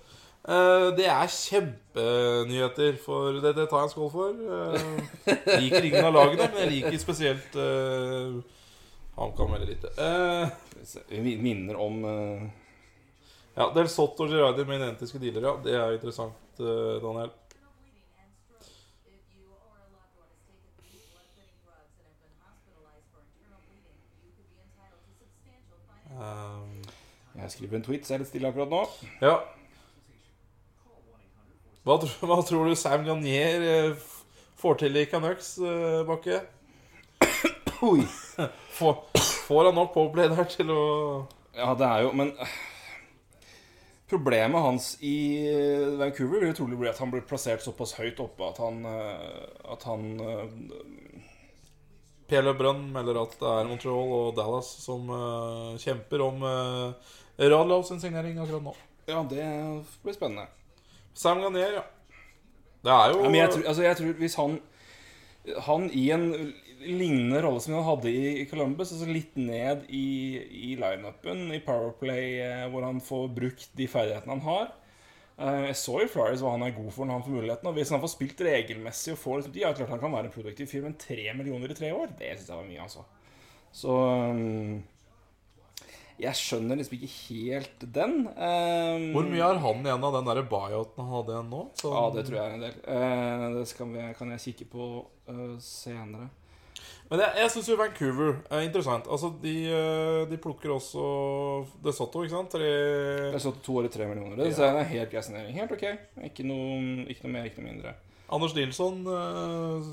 Uh, 0.42 0.88
det 0.98 1.04
er 1.06 1.28
kjempenyheter, 1.30 2.96
for 3.04 3.36
det, 3.44 3.52
det 3.60 3.68
tar 3.70 3.84
jeg 3.84 3.90
en 3.90 3.92
skål 3.92 4.10
for. 4.10 4.32
Uh, 4.32 5.28
liker 5.60 5.84
ingen 5.86 6.08
av 6.08 6.16
lagene, 6.16 6.48
men 6.54 6.64
jeg 6.64 6.72
liker 6.78 6.98
spesielt 7.04 7.60
uh, 7.60 8.40
HamKam 9.20 9.52
veldig 9.54 9.68
lite. 9.68 9.92
Uh, 10.00 10.48
minner 11.22 11.76
om 11.78 12.00
eh, 12.08 12.40
ja, 13.56 13.68
Del 13.76 13.88
Sotto 13.92 14.24
og 14.24 14.32
Girardi 14.32 14.64
med 14.68 14.80
identiske 14.80 15.20
dealer, 15.22 15.48
ja. 15.48 15.54
Det 15.64 15.74
er 15.76 15.96
interessant, 15.96 16.60
eh, 16.60 16.98
Daniel. 17.04 17.32
Um. 26.12 26.82
Jeg 27.34 27.50
skriver 27.50 27.76
en 27.76 27.84
tweet, 27.84 28.04
så 28.06 28.12
jeg 28.12 28.18
er 28.18 28.22
litt 28.22 28.30
stille 28.30 28.48
akkurat 28.52 28.70
nå. 28.70 28.82
ja. 29.24 29.36
Hva, 31.82 31.96
hva 31.98 32.36
tror 32.46 32.68
du 32.68 32.76
Sam 32.78 33.02
Garnier 33.06 33.64
eh, 33.66 34.02
får 34.60 34.76
til 34.84 35.00
i 35.00 35.06
Canucks, 35.10 35.56
eh, 35.58 36.02
Bakke? 36.06 36.42
Oi. 37.82 38.04
Får, 38.76 39.00
får 39.48 39.66
han 39.66 39.74
nok 39.74 39.90
powerplay 39.96 40.30
der 40.30 40.46
til 40.48 40.70
å 40.70 40.82
Ja, 41.56 41.72
det 41.76 41.88
er 41.88 42.04
jo 42.06 42.12
Men 42.16 42.30
problemet 44.12 44.60
hans 44.60 44.92
i 45.00 45.16
eh, 45.48 45.88
Vancouver 45.98 46.42
vil 46.42 46.52
jo 46.52 46.58
trolig 46.60 46.78
bli 46.80 46.90
at 46.90 47.00
han 47.00 47.12
blir 47.12 47.24
plassert 47.26 47.64
såpass 47.64 47.96
høyt 47.96 48.20
oppe 48.22 48.44
at 48.46 48.60
han 48.60 48.84
eh, 48.88 49.46
At 49.72 49.86
han 49.88 50.04
eh, 50.20 50.44
Per 52.32 52.44
Lebrun 52.44 52.86
melder 52.94 53.22
at 53.22 53.34
det 53.40 53.48
er 53.50 53.68
Montreal 53.68 54.12
og 54.16 54.28
Dallas 54.38 54.68
som 54.80 55.10
uh, 55.12 55.74
kjemper 55.76 56.22
om 56.24 56.38
uh, 56.40 57.10
Radlov 57.36 57.82
sin 57.84 58.00
signering 58.00 58.38
akkurat 58.40 58.64
nå. 58.64 58.72
Ja, 59.04 59.18
det 59.28 59.44
blir 60.00 60.16
spennende. 60.16 60.46
Sam 61.12 61.42
Garnier, 61.44 61.74
ja. 61.76 61.82
Det 62.80 62.94
er 62.94 63.12
jo 63.12 63.18
Ja, 63.18 63.28
men 63.28 63.36
jeg 63.36 63.50
tror, 63.52 63.66
altså 63.68 63.84
jeg 63.84 63.98
tror 63.98 64.16
hvis 64.22 64.38
han 64.40 64.56
Han 65.66 65.90
i 65.90 66.06
en 66.14 66.24
lignende 66.82 67.40
rolle 67.44 67.62
som 67.62 67.76
han 67.78 67.86
hadde 67.86 68.12
i 68.12 68.44
Columbus, 68.50 68.92
altså 68.94 69.08
litt 69.08 69.38
ned 69.38 69.86
i, 69.88 70.06
i 70.72 70.76
lineupen, 70.80 71.48
i 71.54 71.62
Powerplay, 71.64 72.38
eh, 72.44 72.68
hvor 72.72 72.86
han 72.88 73.02
får 73.02 73.28
brukt 73.36 73.68
de 73.78 73.88
ferdighetene 73.90 74.36
han 74.36 74.46
har 74.46 74.70
Eh, 75.42 75.64
Jeg 75.70 75.78
så 75.80 75.98
i 76.02 76.08
Flyers 76.10 76.42
hva 76.44 76.54
han 76.54 76.64
er 76.66 76.74
god 76.76 76.92
for 76.94 77.08
når 77.08 77.18
han 77.18 77.26
får 77.26 77.36
muligheten. 77.36 77.70
Og 77.70 77.76
hvis 77.78 77.92
han 77.94 78.02
får 78.02 78.14
spilt 78.14 78.44
regelmessig 78.46 79.16
og 79.16 79.20
får 79.22 79.40
liksom, 79.40 79.58
Ja, 79.62 79.74
klart 79.76 79.92
han 79.94 80.02
kan 80.02 80.14
være 80.14 80.30
en 80.30 80.36
produktiv 80.36 80.70
fyr, 80.70 80.86
men 80.86 80.98
tre 81.00 81.32
millioner 81.36 81.72
i 81.72 81.78
tre 81.78 81.92
år, 81.96 82.14
det 82.18 82.36
syns 82.36 82.50
jeg 82.52 82.58
var 82.60 82.68
mye, 82.68 82.86
altså. 82.86 83.04
Så 83.72 83.94
um, 83.96 84.82
Jeg 86.20 86.36
skjønner 86.38 86.78
liksom 86.78 86.98
ikke 86.98 87.14
helt 87.16 87.86
den. 87.96 88.18
Um, 88.36 89.08
Hvor 89.16 89.30
mye 89.30 89.46
har 89.48 89.62
han 89.64 89.80
igjen 89.86 90.06
av 90.10 90.18
den 90.18 90.28
der 90.28 90.42
buyouten 90.52 91.02
han 91.02 91.16
hadde 91.16 91.34
igjen 91.34 91.50
nå? 91.56 91.64
Så... 91.80 91.94
Ja, 91.96 92.04
det 92.14 92.26
tror 92.28 92.38
jeg 92.38 92.44
er 92.44 92.58
en 92.58 92.66
del. 92.66 92.78
Uh, 92.84 93.48
det 93.56 93.88
vi, 93.96 94.06
kan 94.20 94.36
jeg 94.36 94.46
kikke 94.46 94.70
på 94.76 94.92
uh, 95.32 95.56
senere. 95.64 96.28
Men 97.12 97.20
jeg, 97.20 97.32
jeg 97.42 97.50
syns 97.52 97.66
jo 97.68 97.74
Vancouver 97.76 98.30
er 98.48 98.62
interessant. 98.64 99.04
Altså, 99.12 99.28
de, 99.42 99.50
eh, 99.68 100.20
de 100.30 100.36
plukker 100.40 100.70
også 100.72 101.02
De 101.84 101.92
Soto, 101.92 102.22
ikke 102.24 102.32
sant? 102.32 102.54
Tre 102.54 102.70
er 103.34 103.42
sånn 103.42 103.58
to 103.66 103.82
i 103.84 103.90
tre 103.92 104.06
millioner. 104.08 104.38
Det 104.40 104.46
Ja. 104.56 104.70
er 104.70 104.78
en 104.80 104.88
helt 104.88 105.10
grei 105.12 105.20
signering. 105.26 105.52
Helt 105.58 105.74
ok. 105.76 105.84
Ikke 106.30 106.46
noe, 106.48 107.04
ikke 107.12 107.26
noe 107.26 107.32
mer, 107.34 107.44
ikke 107.50 107.60
noe 107.60 107.68
mindre. 107.68 107.92
Anders 108.32 108.54
Nilsson 108.56 109.02
uh, 109.04 109.84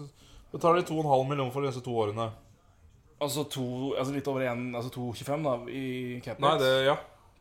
betaler 0.54 0.86
2,5 0.88 1.28
millioner 1.28 1.52
for 1.52 1.68
disse 1.68 1.84
to 1.84 1.92
årene. 1.92 2.30
Altså, 3.20 3.44
to, 3.52 3.66
altså 4.00 4.14
litt 4.16 4.28
over 4.32 4.46
1 4.48 4.70
Altså 4.80 4.90
2,25 4.96 5.44
da 5.44 5.58
i 5.76 6.22
cap 6.24 6.40
Nei, 6.40 6.54
det 6.62 6.72
Ja. 6.88 6.96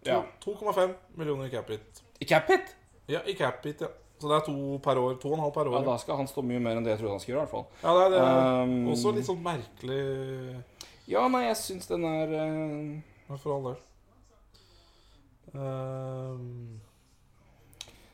Ja. 0.09 0.23
To- 0.43 0.57
2,5 0.59 0.97
millioner 1.17 1.47
i 1.47 1.51
cap 1.55 1.71
hit. 1.71 2.03
I 2.21 2.25
cap 2.27 2.51
hit? 2.51 2.75
Ja, 3.07 3.21
i 3.31 3.35
cap 3.39 3.63
hit, 3.65 3.81
ja. 3.87 3.87
Så 4.19 4.27
det 4.27 4.35
er 4.37 4.47
to 4.49 4.79
per 4.83 4.99
år. 4.99 5.13
To 5.23 5.29
og 5.31 5.37
en 5.37 5.45
halv 5.45 5.53
per 5.55 5.69
år. 5.71 5.77
Ja, 5.79 5.85
da 5.87 5.97
skal 6.03 6.17
han 6.19 6.27
stå 6.31 6.43
mye 6.43 6.59
mer 6.63 6.79
enn 6.79 6.87
det 6.87 6.97
jeg 6.97 7.01
trodde 7.05 7.15
han 7.15 7.23
skulle 7.23 7.37
gjøre. 7.37 7.45
i 7.45 7.51
hvert 7.51 7.55
fall 7.55 7.67
Ja, 7.85 7.93
det 7.95 8.05
er, 8.05 8.11
det 8.11 8.23
er 8.23 8.63
Um, 8.67 8.89
også 8.93 9.13
litt 9.15 9.29
sånn 9.29 9.45
merkelig 9.45 10.01
Ja, 11.09 11.23
nei, 11.31 11.45
jeg 11.47 11.57
syns 11.61 11.87
den 11.89 12.05
er 12.09 12.35
uh, 12.35 13.37
for 13.39 13.55
all 13.55 13.69
del. 13.69 13.79
Um, 15.55 16.81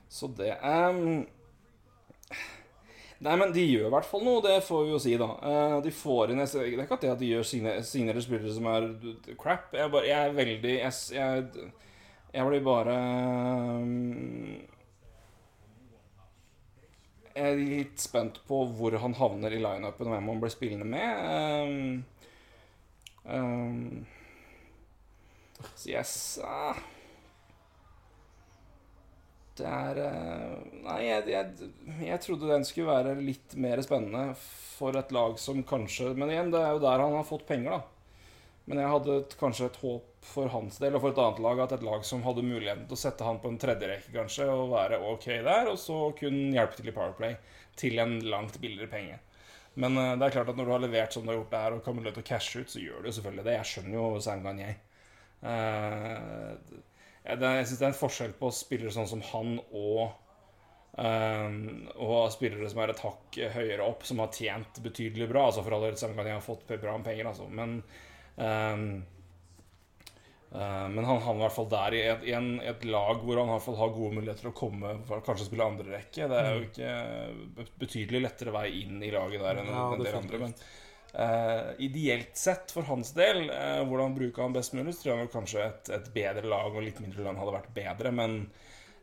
Så 0.09 0.29
det 0.39 0.53
um, 0.63 1.25
Nei, 3.25 3.37
men 3.41 3.53
de 3.55 3.63
gjør 3.65 3.87
i 3.89 3.93
hvert 3.95 4.07
fall 4.09 4.25
noe, 4.27 4.43
det 4.45 4.59
får 4.67 4.83
vi 4.85 4.91
jo 4.93 4.99
si, 5.01 5.15
da. 5.17 5.31
Eh, 5.49 5.77
de 5.87 5.93
får 5.95 6.33
inn 6.35 6.43
Det 6.43 6.49
er 6.61 6.83
ikke 6.85 6.99
at 6.99 7.05
det 7.07 7.13
at 7.15 7.21
de 7.23 7.31
gjør 7.31 7.47
signerte 7.47 8.23
spillere 8.25 8.53
som 8.53 8.67
er 8.69 8.89
crap. 9.41 9.71
Jeg, 9.73 9.91
bare, 9.95 10.09
jeg 10.11 10.19
er 10.29 10.37
veldig 10.37 10.75
Jeg, 10.75 10.93
jeg, 11.15 11.71
jeg 12.35 12.49
blir 12.51 12.65
bare 12.67 12.97
um, 13.81 14.51
Jeg 14.53 14.74
er 17.35 17.59
litt 17.59 18.01
spent 18.03 18.41
på 18.49 18.61
hvor 18.79 18.95
han 19.03 19.17
havner 19.19 19.55
i 19.55 19.61
lineupen, 19.63 20.09
og 20.09 20.15
hvem 20.15 20.29
han 20.33 20.43
blir 20.43 20.53
spillende 20.55 20.87
med. 20.89 21.09
Um, 21.65 22.05
um, 23.25 24.07
yes 25.89 26.39
uh, 26.45 26.77
Det 29.57 29.65
er 29.65 30.01
uh, 30.03 30.59
Nei, 30.85 30.99
jeg, 31.07 31.27
jeg, 31.33 31.71
jeg 32.05 32.21
trodde 32.21 32.51
den 32.51 32.67
skulle 32.69 32.93
være 32.93 33.15
litt 33.23 33.57
mer 33.57 33.83
spennende 33.87 34.35
for 34.37 34.99
et 34.99 35.13
lag 35.15 35.39
som 35.41 35.63
kanskje 35.65 36.11
Men 36.19 36.33
igjen, 36.35 36.51
det 36.53 36.61
er 36.61 36.75
jo 36.75 36.83
der 36.83 37.01
han 37.01 37.15
har 37.17 37.27
fått 37.29 37.47
penger, 37.49 37.79
da. 37.79 37.81
Men 38.69 38.81
jeg 38.81 38.93
hadde 38.95 39.21
kanskje 39.41 39.69
et 39.71 39.81
håp 39.83 40.14
for 40.25 40.49
hans 40.53 40.81
del 40.81 40.97
og 40.97 41.03
for 41.05 41.13
et 41.13 41.21
annet 41.21 41.43
lag 41.45 41.61
at 41.65 41.75
et 41.77 41.85
lag 41.85 42.05
som 42.07 42.25
hadde 42.25 42.47
muligheten 42.47 42.87
til 42.89 42.97
å 42.97 43.01
sette 43.01 43.27
han 43.27 43.41
på 43.43 43.51
en 43.53 43.61
tredjerekke, 43.61 44.13
kanskje, 44.15 44.49
og 44.51 44.73
være 44.73 45.03
ok 45.13 45.29
der, 45.45 45.71
og 45.71 45.79
så 45.81 45.99
kunne 46.19 46.55
hjelpe 46.57 46.79
til 46.79 46.91
i 46.91 46.97
Powerplay 46.97 47.37
til 47.79 48.01
en 48.03 48.17
langt 48.33 48.59
billigere 48.63 48.91
penge. 48.91 49.21
Men 49.75 49.99
uh, 49.99 50.15
det 50.17 50.27
er 50.27 50.37
klart 50.37 50.51
at 50.53 50.59
når 50.59 50.69
du 50.69 50.75
har 50.75 50.83
levert 50.87 51.15
som 51.15 51.25
du 51.25 51.33
har 51.33 51.41
gjort 51.41 51.55
der, 51.55 51.77
og 51.77 51.87
kommer 51.87 52.09
til 52.09 52.25
å 52.25 52.27
cashe 52.27 52.65
ut, 52.65 52.73
så 52.73 52.83
gjør 52.83 53.05
du 53.05 53.13
selvfølgelig 53.13 53.47
det. 53.47 53.57
Jeg 53.59 53.71
skjønner 53.73 53.97
jo 53.99 54.09
Sangan, 54.25 54.61
Gagné. 54.61 54.75
Uh, 55.45 56.83
jeg, 57.25 57.41
jeg 57.41 57.67
syns 57.69 57.81
det 57.81 57.87
er 57.87 57.91
en 57.93 58.03
forskjell 58.03 58.37
på 58.39 58.53
spillere 58.55 58.95
sånn 58.95 59.11
som 59.11 59.25
han 59.33 59.59
og 59.71 60.21
Um, 60.95 61.89
og 61.99 62.29
spillere 62.31 62.69
som 62.71 62.79
er 62.85 62.93
et 62.93 63.01
hakk 63.03 63.39
høyere 63.57 63.83
opp, 63.83 64.05
som 64.07 64.21
har 64.23 64.29
tjent 64.31 64.79
betydelig 64.85 65.27
bra. 65.27 65.49
Altså 65.49 65.65
for 65.67 65.75
alle 65.75 65.91
del 65.91 66.29
har 66.31 66.45
fått 66.45 66.71
bra 66.71 66.95
penger, 67.03 67.27
altså. 67.33 67.49
Men 67.51 67.81
eh, 68.39 68.85
men 70.55 71.03
han 71.09 71.19
havner 71.19 71.41
i 71.41 71.45
hvert 71.49 71.57
fall 71.57 71.67
der 71.73 71.95
i 71.99 72.01
et, 72.13 72.25
i 72.31 72.33
en, 72.39 72.49
et 72.63 72.85
lag 72.87 73.19
hvor 73.27 73.41
han 73.41 73.49
i 73.49 73.55
hvert 73.57 73.65
fall 73.65 73.79
har 73.81 73.89
gode 73.97 74.15
muligheter 74.15 74.45
til 74.45 74.53
å 74.53 74.59
komme 74.61 74.93
kanskje 75.27 75.49
spille 75.49 75.67
andre 75.67 75.97
rekke. 75.97 76.29
Det 76.31 76.39
er 76.39 76.53
jo 76.55 76.67
ikke 76.69 76.91
be- 77.57 77.65
betydelig 77.83 78.21
lettere 78.23 78.53
vei 78.55 78.69
inn 78.85 79.03
i 79.03 79.11
laget 79.11 79.43
der 79.43 79.59
enn 79.65 79.73
Ja, 79.73 79.87
en 79.97 80.05
del 80.05 80.19
andre. 80.21 80.39
Men 80.45 80.55
uh, 81.19 81.73
ideelt 81.83 82.39
sett 82.39 82.71
for 82.71 82.87
hans 82.87 83.11
del, 83.19 83.49
uh, 83.51 83.83
hvordan 83.89 84.15
bruke 84.15 84.47
han 84.47 84.55
best 84.55 84.77
mulig, 84.79 84.95
så 84.95 85.09
tror 85.09 85.25
jeg 85.25 85.33
kanskje 85.35 85.65
et, 85.67 85.91
et 85.99 86.13
bedre 86.21 86.47
lag 86.55 86.71
og 86.71 86.87
litt 86.87 87.03
mindre 87.03 87.27
lønn 87.27 87.43
hadde 87.43 87.57
vært 87.59 87.75
bedre. 87.81 88.15
Men 88.15 88.39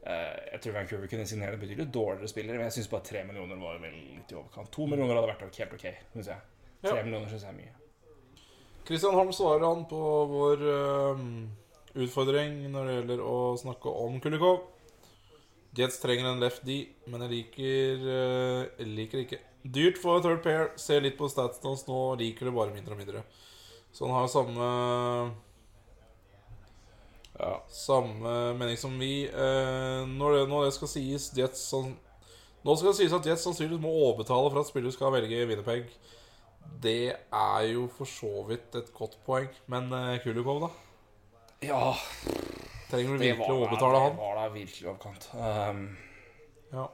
uh, 0.08 0.32
jeg 0.54 0.64
tror 0.64 0.78
Vancouver 0.80 1.12
kunne 1.12 1.28
signere 1.34 1.60
betydelig 1.60 1.90
dårligere 1.92 2.32
spillere. 2.32 2.62
Men 2.62 2.70
jeg 2.70 2.78
syns 2.80 2.92
bare 2.96 3.08
tre 3.12 3.26
millioner 3.28 3.60
var 3.60 3.84
vel 3.84 4.00
litt 4.16 4.32
i 4.32 4.40
overkant. 4.40 4.72
To 4.80 4.88
millioner 4.88 5.20
hadde 5.20 5.34
vært 5.36 5.62
helt 5.66 5.78
ok, 5.82 5.88
syns 6.16 6.32
jeg. 6.32 6.50
Tre 6.88 6.96
Ja. 6.96 7.04
millioner 7.04 7.28
syns 7.36 7.44
jeg 7.44 7.52
er 7.52 7.60
mye. 7.60 7.76
Christian 8.92 9.16
Holm 9.16 9.30
svarer 9.32 9.64
han 9.64 9.86
på 9.88 10.00
vår 10.28 10.64
uh, 10.68 11.20
utfordring 11.96 12.58
når 12.74 12.88
det 12.88 12.96
gjelder 12.98 13.22
å 13.24 13.36
snakke 13.56 13.94
om 14.04 14.18
Kulikov. 14.20 14.66
Jets 15.80 16.02
trenger 16.02 16.28
en 16.28 16.42
left 16.44 16.66
D, 16.68 16.82
men 17.08 17.24
jeg 17.24 17.32
liker 17.32 18.04
uh, 18.04 18.84
liker 18.84 19.24
ikke. 19.24 19.40
Dyrt 19.64 20.02
for 20.02 20.20
third 20.20 20.44
pair. 20.44 20.74
Ser 20.76 21.06
litt 21.06 21.16
på 21.16 21.30
statsen 21.32 21.70
hans 21.70 21.86
nå, 21.88 22.02
liker 22.20 22.50
det 22.50 22.56
bare 22.58 22.76
mindre 22.76 22.98
og 22.98 23.00
mindre. 23.00 23.24
Så 23.96 24.10
han 24.10 24.18
har 24.18 24.28
samme 24.34 24.68
Ja. 27.40 27.56
Samme 27.72 28.38
mening 28.60 28.76
som 28.78 29.00
vi. 29.00 29.30
Uh, 29.32 30.04
når, 30.04 30.36
det, 30.36 30.48
når 30.52 30.68
det 30.68 30.76
skal 30.76 30.92
sies 31.00 31.32
Jets 31.38 31.64
sånn, 31.72 31.94
Nå 32.68 32.76
skal 32.76 32.92
det 32.92 33.00
sies 33.00 33.16
at 33.16 33.26
Jets 33.26 33.48
sannsynligvis 33.48 33.88
må 33.88 33.96
overbetale 34.04 34.52
for 34.52 34.60
at 34.62 34.68
spillere 34.68 35.00
skal 35.00 35.16
velge 35.16 35.48
Winnerpeg. 35.48 35.88
Det 36.82 37.14
er 37.14 37.66
jo 37.70 37.88
for 37.94 38.10
så 38.10 38.32
vidt 38.48 38.76
et 38.80 38.94
godt 38.94 39.18
poeng. 39.26 39.50
Men 39.72 39.92
eh, 39.94 40.16
Kulikov, 40.24 40.64
da? 40.66 40.72
ja 41.62 41.82
Trenger 42.90 43.14
du 43.14 43.22
virkelig 43.22 43.38
var, 43.40 43.52
overbetale 43.54 44.00
han? 44.02 44.16
det 44.16 44.24
var 44.24 44.40
da 44.40 44.48
virkelig 44.56 44.88
overkant. 44.90 45.30
Um, 45.38 45.84
Ja. 46.72 46.86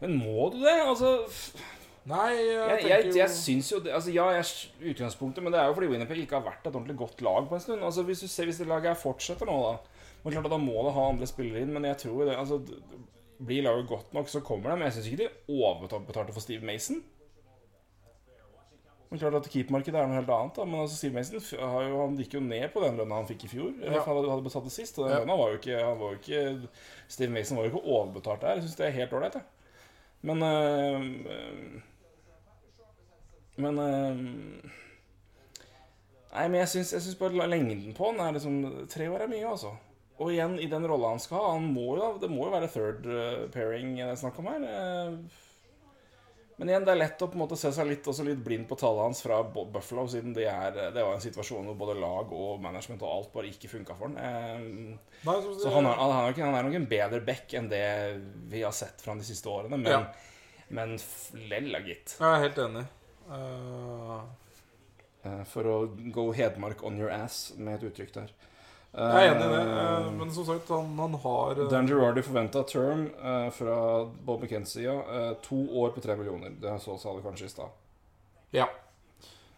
men 0.00 0.16
må 0.18 0.48
du 0.54 0.60
det? 0.62 0.74
Altså 0.86 1.10
Nei, 2.04 2.30
jeg, 2.36 2.68
Jeg, 2.68 2.88
jeg, 2.88 3.16
jeg 3.16 3.30
syns 3.32 3.70
jo 3.72 3.78
det 3.80 3.92
altså 3.96 4.12
Ja, 4.12 4.28
jeg 4.34 4.44
er 4.44 4.90
utgangspunktet, 4.92 5.42
men 5.44 5.52
det 5.52 5.60
er 5.60 5.70
jo 5.70 5.76
fordi 5.76 5.88
Winnerpeg 5.92 6.20
ikke 6.24 6.36
har 6.38 6.44
vært 6.46 6.66
et 6.68 6.74
ordentlig 6.74 6.96
godt 7.00 7.22
lag 7.24 7.48
på 7.48 7.56
en 7.56 7.64
stund. 7.64 7.84
Altså 7.84 8.04
Hvis 8.06 8.20
du 8.24 8.28
ser 8.28 8.48
hvis 8.48 8.60
det 8.60 8.68
laget 8.68 9.00
fortsetter 9.00 9.48
nå, 9.48 9.56
da 9.64 9.76
men 10.24 10.32
klart 10.32 10.46
at 10.48 10.54
Da 10.54 10.60
må 10.60 10.84
det 10.86 10.94
ha 10.96 11.08
andre 11.10 11.26
spillere 11.28 11.60
inn, 11.64 11.72
men 11.74 11.84
jeg 11.84 11.98
tror 12.06 12.24
det 12.24 12.36
altså, 12.40 12.60
Blir 13.44 13.66
laget 13.66 13.88
godt 13.90 14.14
nok, 14.16 14.28
så 14.32 14.40
kommer 14.40 14.70
det. 14.70 14.78
Men 14.78 14.88
jeg 14.88 14.96
syns 14.96 15.08
ikke 15.10 15.24
de 15.24 15.58
overbetalte 15.60 16.32
for 16.32 16.40
Steve 16.44 16.64
Mason. 16.64 17.02
Men 19.14 19.20
klart 19.22 19.34
at 19.38 19.46
Keep-markedet 19.52 19.94
er 20.00 20.08
noe 20.10 20.16
helt 20.18 20.30
annet. 20.34 20.56
da 20.56 20.64
Men 20.66 20.80
altså 20.82 20.96
Steve 20.98 21.14
Mason 21.14 21.38
har 21.70 21.82
jo, 21.86 21.98
han 22.00 22.16
gikk 22.18 22.32
jo 22.34 22.40
ned 22.42 22.64
på 22.74 22.80
den 22.82 22.96
lønna 22.98 23.20
han 23.20 23.28
fikk 23.28 23.44
i 23.46 23.50
fjor. 23.52 23.68
Eller 23.78 23.92
Ja. 23.94 24.00
han 24.02 24.16
hadde, 24.16 24.30
hadde 24.32 24.42
betalt 24.48 24.64
det 24.66 24.72
sist. 24.74 24.98
Og 24.98 25.04
den 25.06 25.12
Ja. 25.14 25.20
lønna 25.22 25.36
var 25.38 25.52
jo 25.52 25.58
ikke, 25.60 25.76
han 25.84 26.00
var 26.00 26.10
jo 26.10 26.18
ikke 26.18 26.68
Steve 27.08 27.30
Mason 27.30 27.56
var 27.56 27.64
jo 27.64 27.70
ikke 27.70 27.84
overbetalt 27.94 28.40
der. 28.40 28.54
Jeg 28.58 28.62
syns 28.64 28.74
det 28.80 28.86
er 28.86 28.90
helt 28.98 29.12
ålreit, 29.12 29.34
jeg. 29.34 29.42
Men 30.22 30.42
øh, 30.42 31.80
Men 33.56 33.78
øh, 33.78 34.16
Nei, 36.34 36.48
men 36.48 36.54
jeg 36.58 36.68
syns, 36.68 37.14
bare 37.20 37.46
lengden 37.48 37.94
på 37.94 38.10
han 38.10 38.18
er 38.26 38.32
liksom 38.32 38.86
Tre 38.90 39.10
år 39.10 39.22
er 39.22 39.28
mye, 39.30 39.46
altså. 39.46 39.70
Og 40.18 40.32
igjen, 40.32 40.58
i 40.58 40.66
den 40.66 40.86
rolla 40.90 41.08
han 41.14 41.18
skal 41.22 41.36
ha 41.38 41.52
han 41.52 41.72
må 41.74 41.94
jo, 41.98 42.18
Det 42.20 42.30
må 42.30 42.48
jo 42.48 42.50
være 42.50 42.68
third 42.68 43.06
øh, 43.06 43.48
pairing 43.50 43.96
det 43.96 44.08
er 44.08 44.14
snakk 44.14 44.38
om 44.38 44.46
her. 44.46 45.18
Men 46.56 46.68
igjen, 46.70 46.84
det 46.86 46.92
er 46.94 46.98
lett 47.00 47.22
å 47.24 47.26
på 47.26 47.34
en 47.34 47.40
måte 47.42 47.56
se 47.58 47.70
seg 47.74 47.88
litt, 47.88 48.06
litt 48.28 48.42
blind 48.46 48.68
på 48.70 48.76
tallet 48.78 49.02
hans 49.08 49.22
fra 49.24 49.40
Buffalo, 49.42 50.04
siden 50.06 50.32
det, 50.36 50.44
er, 50.46 50.76
det 50.94 51.02
var 51.02 51.16
en 51.16 51.24
situasjon 51.24 51.66
hvor 51.66 51.74
både 51.80 51.96
lag 51.98 52.30
og 52.30 52.60
management 52.62 53.02
og 53.02 53.10
alt 53.10 53.32
bare 53.34 53.50
ikke 53.50 53.70
funka 53.72 53.96
for 53.98 54.06
han. 54.12 54.18
Eh, 54.22 54.60
Nei, 55.26 55.34
så, 55.42 55.54
så 55.64 55.72
han 55.74 55.88
er, 55.90 55.98
han, 55.98 56.12
er 56.14 56.28
nok, 56.30 56.38
han 56.46 56.54
er 56.60 56.68
nok 56.68 56.76
en 56.78 56.86
bedre 56.94 57.20
back 57.26 57.56
enn 57.58 57.66
det 57.72 57.82
vi 58.52 58.62
har 58.62 58.76
sett 58.76 59.02
fra 59.02 59.10
han 59.16 59.22
de 59.24 59.26
siste 59.26 59.50
årene, 59.50 59.80
men, 59.82 59.90
Ja. 59.90 60.04
men 60.78 60.94
f- 61.00 61.32
gitt. 61.90 62.14
Jeg 62.20 62.30
er 62.30 62.44
helt 62.46 62.62
enig. 62.68 62.84
Eh, 65.24 65.42
For 65.50 65.64
å 65.66 65.76
go 66.14 66.28
Hedmark 66.36 66.84
on 66.86 66.98
your 67.00 67.10
ass, 67.10 67.52
med 67.56 67.80
et 67.80 67.88
uttrykk 67.90 68.12
der. 68.20 68.30
Jeg 68.94 69.26
er 69.26 69.32
enig 69.32 69.46
i 69.46 69.52
det. 69.52 69.62
eh, 69.74 70.10
men 70.20 70.30
som 70.34 70.46
sagt, 70.46 70.68
han, 70.70 70.92
han 70.98 71.16
har 71.24 71.58
eh, 71.58 71.70
Dan 71.72 71.88
Girardi 71.90 72.22
forventa 72.22 72.62
term 72.70 73.08
eh, 73.18 73.48
fra 73.56 73.78
Bob 74.04 74.44
McKenzie 74.44 74.94
uh, 74.94 75.32
to 75.42 75.58
år 75.82 75.90
på 75.96 76.04
tre 76.04 76.16
millioner. 76.20 76.54
Det 76.62 76.78
så 76.84 76.98
sa 76.98 77.14
du 77.16 77.22
kanskje 77.24 77.50
i 77.50 77.54
stad. 77.56 77.80
Ja. 78.54 78.68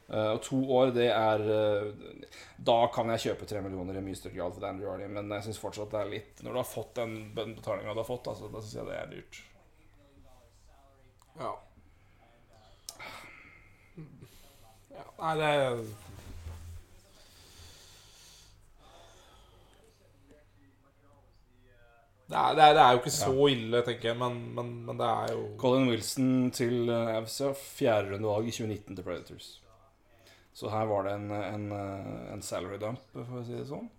Eh, 0.08 0.28
og 0.30 0.42
to 0.46 0.58
år, 0.70 0.92
det 0.94 1.08
er 1.10 1.42
eh, 1.50 2.18
Da 2.62 2.76
kan 2.94 3.08
jeg 3.10 3.24
kjøpe 3.24 3.48
tre 3.50 3.58
millioner 3.64 3.96
i 3.98 4.02
mye 4.06 4.14
større 4.14 4.36
grad 4.36 4.54
for 4.54 4.62
Dan 4.62 4.78
Girardi, 4.78 5.08
men 5.10 5.32
jeg 5.34 5.48
syns 5.48 5.58
fortsatt 5.58 5.90
det 5.90 5.98
er 5.98 6.12
litt 6.12 6.42
Når 6.46 6.54
du 6.54 6.60
har 6.60 6.68
fått 6.70 6.92
den 7.00 7.16
betalinga 7.34 7.90
du 7.94 8.02
har 8.04 8.06
fått, 8.06 8.28
altså, 8.30 8.46
da 8.52 8.62
syns 8.62 8.76
jeg 8.78 8.86
det 8.86 9.00
er 9.00 9.10
dyrt. 9.10 9.40
ja. 11.40 11.52
ja. 14.94 15.06
Nei, 15.18 15.34
det 15.40 15.50
er 15.56 15.82
det 22.26 22.34
er, 22.34 22.54
det, 22.58 22.62
er, 22.62 22.72
det 22.74 22.82
er 22.82 22.92
jo 22.92 23.00
ikke 23.02 23.14
så 23.14 23.46
ille, 23.52 23.80
tenker 23.86 24.08
jeg, 24.08 24.18
men, 24.18 24.38
men, 24.56 24.72
men 24.88 24.98
det 24.98 25.06
er 25.06 25.34
jo 25.36 25.44
Colin 25.60 25.86
Wilson 25.92 26.50
til 26.50 26.90
uh, 26.90 27.12
Avsa, 27.14 27.52
fjerderundevalg 27.54 28.48
i 28.50 28.54
2019 28.56 28.96
til 28.96 29.06
Predators. 29.06 29.50
Så 30.56 30.72
her 30.72 30.88
var 30.90 31.06
det 31.06 31.12
en, 31.12 31.30
en, 31.30 31.66
eh, 31.76 32.32
en 32.32 32.42
salary 32.42 32.78
dump, 32.80 33.02
for 33.12 33.42
å 33.42 33.44
si 33.44 33.52
det 33.52 33.66
sånn. 33.68 33.90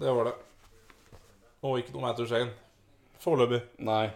Det 0.00 0.14
var 0.16 0.30
det. 0.30 0.32
Og 1.68 1.82
ikke 1.82 1.92
noe 1.92 2.06
Matter 2.06 2.26
Shane. 2.30 2.54
Foreløpig. 3.20 3.60
Nei. 3.84 4.06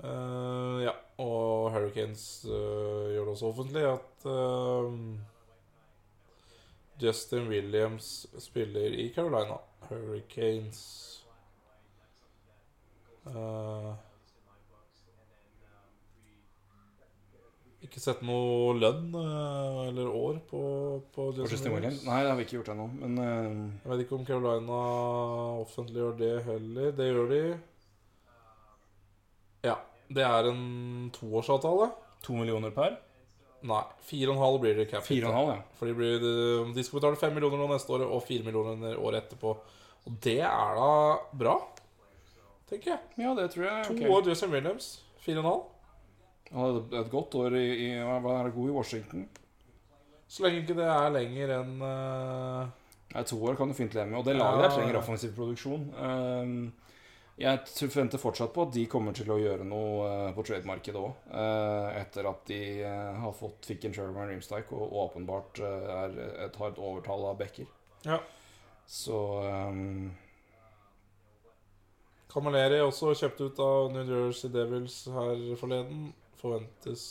Uh, 0.00 0.80
ja. 0.86 0.96
Og 1.20 1.68
Hurricanes 1.74 2.46
uh, 2.48 3.12
gjør 3.12 3.28
det 3.28 3.34
også 3.34 3.50
offentlig 3.52 3.84
at 3.90 4.24
uh, 4.24 4.88
Justin 7.02 7.52
Williams 7.52 8.24
spiller 8.40 8.96
i 8.96 9.10
Carolina. 9.14 9.60
Hurricanes 9.90 11.21
Eh, 13.30 13.92
Ikke 17.82 17.98
sett 17.98 18.20
noe 18.22 18.76
lønn 18.78 19.10
eh, 19.18 19.78
eller 19.88 20.06
år 20.06 20.36
på, 20.46 20.60
på 21.14 21.24
Justin, 21.40 21.74
Williams? 21.74 22.04
Nei, 22.06 22.20
det 22.22 22.30
har 22.30 22.38
vi 22.38 22.44
ikke 22.46 22.60
gjort 22.60 22.70
ennå. 22.76 22.86
Men 23.00 23.18
uh, 23.18 23.56
Jeg 23.82 23.90
vet 23.90 24.02
ikke 24.04 24.16
om 24.20 24.26
Carolina 24.28 24.82
offentliggjør 25.64 26.14
det 26.20 26.32
heller. 26.46 26.92
Det 26.98 27.08
gjør 27.08 27.32
de. 27.32 27.40
Ja. 29.66 29.80
Det 30.12 30.24
er 30.28 30.50
en 30.52 31.10
toårsavtale. 31.16 31.90
to 32.22 32.38
millioner 32.38 32.70
per? 32.74 33.00
Nei, 33.66 33.82
fire 34.06 34.30
og 34.30 34.36
en 34.36 34.42
halv 34.42 34.62
blir 34.62 34.78
det 34.78 34.88
cap. 34.90 35.06
Halv, 35.06 35.50
ja. 35.50 35.58
For 35.78 35.90
de, 35.90 35.94
blir, 35.98 36.22
de 36.74 36.86
skal 36.86 36.98
betale 37.00 37.18
fem 37.18 37.34
millioner 37.34 37.60
nå 37.62 37.68
neste 37.70 37.94
år 37.94 38.06
og 38.08 38.22
fire 38.26 38.46
millioner 38.46 38.94
året 38.98 39.24
etterpå. 39.26 39.56
Og 40.06 40.16
det 40.22 40.40
er 40.42 40.78
da 40.78 40.92
bra, 41.38 41.58
tenker 42.72 42.94
jeg. 42.94 43.12
Ja, 43.20 43.36
det 43.38 43.46
tror 43.52 43.68
jeg. 43.68 43.86
To 43.86 43.94
okay. 43.96 44.10
år 44.16 44.28
Justin 44.32 44.52
Williams. 44.56 44.90
Fire 45.22 45.38
og 45.38 45.44
en 45.44 45.50
halv. 45.50 45.64
Han 46.52 46.60
hadde 46.66 47.00
et 47.00 47.10
godt 47.12 47.38
år 47.40 47.56
i, 47.56 47.66
i 47.86 47.88
er 47.96 48.44
det 48.48 48.54
god 48.56 48.68
i 48.68 48.76
Washington? 48.76 49.26
Så 50.28 50.44
lenge 50.44 50.62
ikke 50.62 50.76
det 50.76 50.88
er 50.88 51.10
lenger 51.12 51.58
enn 51.58 51.74
uh... 51.84 52.70
Nei, 53.12 53.22
to 53.28 53.36
år 53.44 53.56
kan 53.58 53.68
du 53.68 53.76
fint 53.76 53.92
leve 53.92 54.08
med. 54.08 54.18
Og 54.22 54.24
det 54.24 54.38
laget 54.38 54.62
der 54.64 54.72
trenger 54.72 54.96
offensiv 55.02 55.34
produksjon. 55.36 55.90
Um, 56.00 56.54
jeg 57.40 57.58
tror- 57.66 57.90
forventer 57.90 58.18
fortsatt 58.18 58.52
på 58.52 58.62
at 58.62 58.72
de 58.74 58.86
kommer 58.86 59.12
til 59.16 59.30
å 59.32 59.38
gjøre 59.40 59.64
noe 59.64 60.08
eh, 60.08 60.34
på 60.36 60.44
trademarkedet 60.46 61.00
òg. 61.00 61.12
etter 62.00 62.28
at 62.28 62.44
de 62.46 62.60
eh, 62.84 63.14
har 63.24 63.32
fått 63.32 63.66
fikk 63.66 63.84
en 63.88 63.94
Sherman 63.96 64.28
Reamstike 64.28 64.72
og 64.76 64.92
åpenbart 65.06 65.58
eh, 65.58 65.88
er, 65.96 66.18
et, 66.46 66.56
hardt 66.56 66.78
overtall 66.78 67.24
av 67.30 67.38
backer. 67.40 67.66
Ja. 68.04 68.20
Så 68.86 69.16
um, 69.42 70.12
Camilleri 72.32 72.78
er 72.80 72.86
også 72.86 73.12
kjøpt 73.18 73.40
ut 73.44 73.58
av 73.60 73.90
New 73.92 74.08
Jersey 74.08 74.48
Devils 74.52 75.02
her 75.12 75.42
forleden. 75.60 76.06
Forventes 76.40 77.02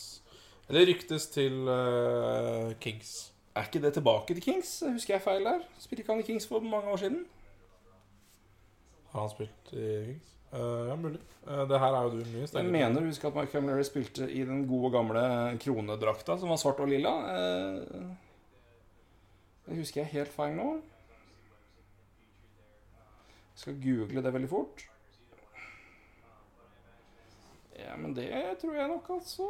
Eller 0.68 0.88
ryktes 0.90 1.28
til 1.32 1.62
uh, 1.70 2.72
Kings. 2.84 3.32
er 3.56 3.68
ikke 3.68 3.82
det 3.84 3.94
tilbake 3.94 4.34
til 4.34 4.44
Kings? 4.44 4.72
Husker 4.88 5.14
jeg 5.16 5.24
feil 5.24 5.46
der? 5.46 5.62
Spilte 5.80 6.02
ikke 6.04 6.12
han 6.16 6.24
i 6.24 6.26
Kings 6.28 6.48
for 6.48 6.60
mange 6.60 6.92
år 6.92 7.00
siden? 7.04 7.22
Har 9.12 9.22
han 9.26 9.30
spilt 9.32 9.72
i 9.74 9.86
Kings? 10.10 10.28
Uh, 10.52 10.88
ja, 10.90 10.96
mulig. 11.00 11.20
Uh, 11.48 11.64
det 11.70 11.80
her 11.80 11.96
er 11.96 12.02
jo 12.04 12.10
du 12.12 12.26
mye 12.34 12.48
Jeg 12.52 12.72
mener 12.74 13.00
å 13.00 13.08
huske 13.08 13.28
at 13.30 13.38
Mike 13.38 13.54
Camilleri 13.54 13.86
spilte 13.88 14.28
i 14.28 14.44
den 14.48 14.66
gode, 14.68 14.92
gamle 14.98 15.24
kronedrakta 15.64 16.36
som 16.42 16.52
var 16.52 16.60
svart 16.60 16.82
og 16.84 16.92
lilla. 16.92 17.14
Uh, 17.32 18.12
Det 19.70 19.78
husker 19.78 20.02
jeg 20.02 20.12
helt 20.18 20.34
feil 20.36 20.58
nå. 20.58 20.70
Jeg 23.52 23.64
skal 23.64 23.78
google 23.84 24.24
det 24.26 24.34
veldig 24.34 24.50
fort. 24.50 24.88
Ja, 27.82 27.98
men 27.98 28.14
det 28.18 28.30
tror 28.62 28.78
jeg 28.78 28.88
nok, 28.92 29.10
altså. 29.18 29.50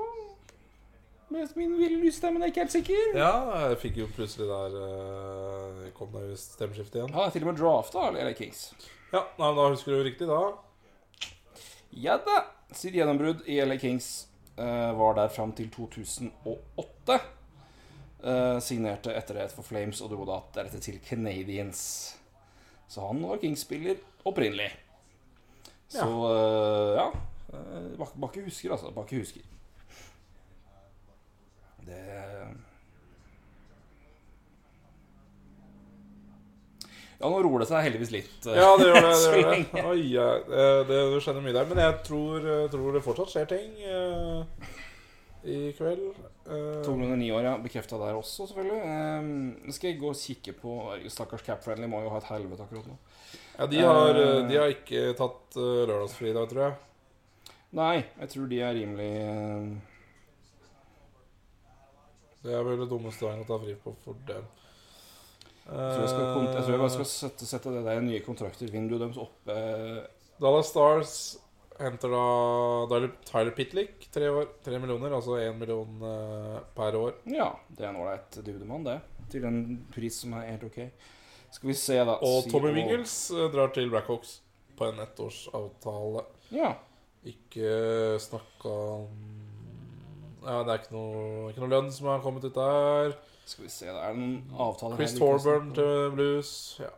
Med 1.31 1.51
min 1.55 1.77
ville 1.79 1.99
lysstemme, 2.01 2.41
er 2.41 2.49
jeg 2.49 2.51
ikke 2.51 2.63
helt 2.65 2.73
sikker. 2.73 3.13
Ja, 3.15 3.35
jeg 3.69 3.77
fikk 3.85 4.01
jo 4.01 4.07
plutselig 4.11 4.49
der 4.49 4.73
uh, 4.75 5.85
Kom 5.95 6.09
deg 6.11 6.33
jo 6.33 6.39
stemmeskiftet 6.39 6.97
igjen. 6.99 7.13
Er 7.15 7.31
til 7.31 7.45
og 7.45 7.51
med 7.53 7.61
drafta 7.61 8.07
eller 8.09 8.27
LA 8.27 8.33
Kings. 8.35 8.65
Ja, 9.13 9.23
nei, 9.37 9.45
men 9.45 9.59
da 9.59 9.69
husker 9.71 9.95
du 9.95 10.03
riktig, 10.03 10.27
da. 10.27 10.41
Ja 12.03 12.17
da! 12.23 12.41
Sitt 12.75 12.95
gjennombrudd 12.95 13.43
i 13.51 13.59
LA 13.63 13.75
Kings 13.79 14.09
eh, 14.55 14.91
var 14.95 15.15
der 15.17 15.31
fram 15.31 15.51
til 15.55 15.67
2008. 15.71 17.17
Eh, 18.21 18.59
signerte 18.63 19.15
etter 19.17 19.41
det 19.41 19.49
for 19.55 19.67
Flames 19.67 19.99
og 20.03 20.13
dro 20.13 20.27
da 20.27 20.39
deretter 20.55 20.83
til 20.83 20.99
Canadians. 21.03 21.81
Så 22.91 23.07
han 23.07 23.23
var 23.23 23.39
Kings-spiller 23.41 23.99
opprinnelig. 24.27 24.69
Så 25.91 26.07
eh, 26.29 26.95
ja. 26.99 27.09
Eh, 27.51 27.87
Bak- 27.99 28.15
Bakke 28.21 28.43
husker, 28.45 28.71
altså. 28.75 28.91
Bakke 28.95 29.19
husker. 29.21 29.41
Det 31.85 32.01
Ja, 37.21 37.29
nå 37.29 37.37
roer 37.45 37.61
det 37.61 37.67
seg 37.69 37.83
heldigvis 37.85 38.11
litt. 38.15 38.45
eh, 38.49 38.55
Ja, 38.57 38.69
det 38.79 38.87
gjør 38.87 38.95
det. 39.05 39.09
det, 39.21 39.41
gjør 39.41 39.51
det. 39.53 39.81
Oi, 39.91 40.05
ja, 40.09 40.27
det, 40.47 40.69
det, 40.89 41.01
du 41.13 41.17
skjønner 41.21 41.43
mye 41.45 41.53
der. 41.53 41.67
Men 41.69 41.81
jeg 41.83 41.97
tror, 42.07 42.47
eh, 42.49 42.63
tror 42.73 42.95
det 42.97 43.03
fortsatt 43.05 43.33
skjer 43.35 43.49
ting 43.51 43.75
uh, 43.85 44.71
i 45.45 45.59
kveld. 45.77 46.07
Eh, 46.49 46.79
kroner 46.81 47.13
ni 47.21 47.27
år, 47.29 47.45
ja. 47.45 47.53
Bekrefta 47.61 47.99
der 48.01 48.17
også, 48.17 48.47
selvfølgelig. 48.49 48.81
Um, 49.21 49.71
skal 49.75 49.91
jeg 49.91 49.99
gå 50.01 50.09
og 50.09 50.17
kikke 50.17 50.55
på 50.63 50.73
Stakkars 51.13 51.45
Capfriendly 51.45 51.91
må 51.91 52.01
jo 52.07 52.09
ha 52.15 52.17
et 52.23 52.31
helvete 52.31 52.65
akkurat 52.65 52.89
nå. 52.89 52.97
ja, 53.59 53.67
de, 53.69 53.83
har, 53.85 54.17
eh, 54.17 54.31
Eh. 54.39 54.47
de 54.49 54.57
har 54.63 54.73
ikke 54.73 55.03
tatt 55.21 55.59
uh, 55.61 55.83
lørdagsfri 55.91 56.31
i 56.31 56.37
dag, 56.39 56.49
tror 56.49 56.65
jeg. 56.65 56.79
Nei, 57.77 58.01
jeg 58.19 58.31
tror 58.33 58.49
de 58.51 58.57
er 58.59 58.73
rimelig 58.75 59.11
uh... 59.23 59.67
Det 62.41 62.55
er 62.57 62.65
vel 62.65 62.79
det 62.81 62.89
dummeste 62.89 63.27
veien 63.27 63.43
å 63.43 63.47
ta 63.47 63.59
fri 63.61 63.75
på 63.79 63.93
for 64.01 64.17
dem. 64.27 64.47
jeg, 65.61 65.69
tror 65.69 66.01
jeg, 66.01 66.09
skal, 66.09 66.25
jeg 66.25 66.63
tror 66.63 66.73
jeg 66.73 66.81
bare 66.81 66.95
skal 66.95 67.07
sette, 67.11 67.47
sette 67.47 67.75
det 67.75 67.83
der 67.85 68.01
nye 68.03 68.23
kontrakter-vinduet 68.25 69.05
deres 69.05 69.21
opp 69.21 69.51
Uh... 69.51 70.01
Dallas 70.41 70.71
Stars 70.73 71.15
henter 71.81 72.09
da 72.13 72.99
Tyler- 73.29 73.53
Pitlick, 73.55 74.07
tre 74.13 74.29
år, 74.29 74.47
tre 74.65 74.79
millioner, 74.81 75.13
altså 75.13 75.37
én 75.41 75.57
million 75.57 76.01
uh, 76.01 76.59
per 76.77 76.97
år. 76.97 77.15
Ja, 77.29 77.51
det 77.69 77.85
er 77.85 77.91
en 77.91 77.99
ålreit 78.01 78.37
dudemann, 78.41 78.85
det. 78.85 78.99
Til 79.31 79.45
en 79.47 79.61
pris 79.93 80.17
som 80.23 80.33
er 80.37 80.49
helt 80.49 80.65
ok. 80.67 80.79
Skal 81.51 81.69
vi 81.71 81.75
se, 81.77 81.97
da. 82.07 82.17
Og 82.25 82.47
Tommy 82.51 82.71
Wingles 82.75 83.15
eh, 83.35 83.47
drar 83.53 83.73
til 83.75 83.89
Blackhawks 83.91 84.37
på 84.79 84.87
en 84.87 85.01
ettårsavtale. 85.03 86.23
Ja. 86.55 86.73
Ikke 87.29 88.17
snakka 88.21 88.77
Ja, 90.41 90.61
det 90.65 90.73
er 90.73 90.79
ikke 90.79 90.95
noe, 90.95 91.51
ikke 91.51 91.61
noe 91.61 91.69
lønn 91.69 91.91
som 91.93 92.09
har 92.09 92.23
kommet 92.23 92.47
ut 92.47 92.55
der. 92.55 93.13
Skal 93.45 93.67
vi 93.67 93.69
se, 93.73 93.85
det 93.85 93.99
Er 93.99 94.15
en 94.15 94.39
avtale 94.57 94.97
Chris 94.97 95.13
Torburn 95.19 95.69
til 95.77 96.09
Blues. 96.15 96.53
Ja, 96.81 96.89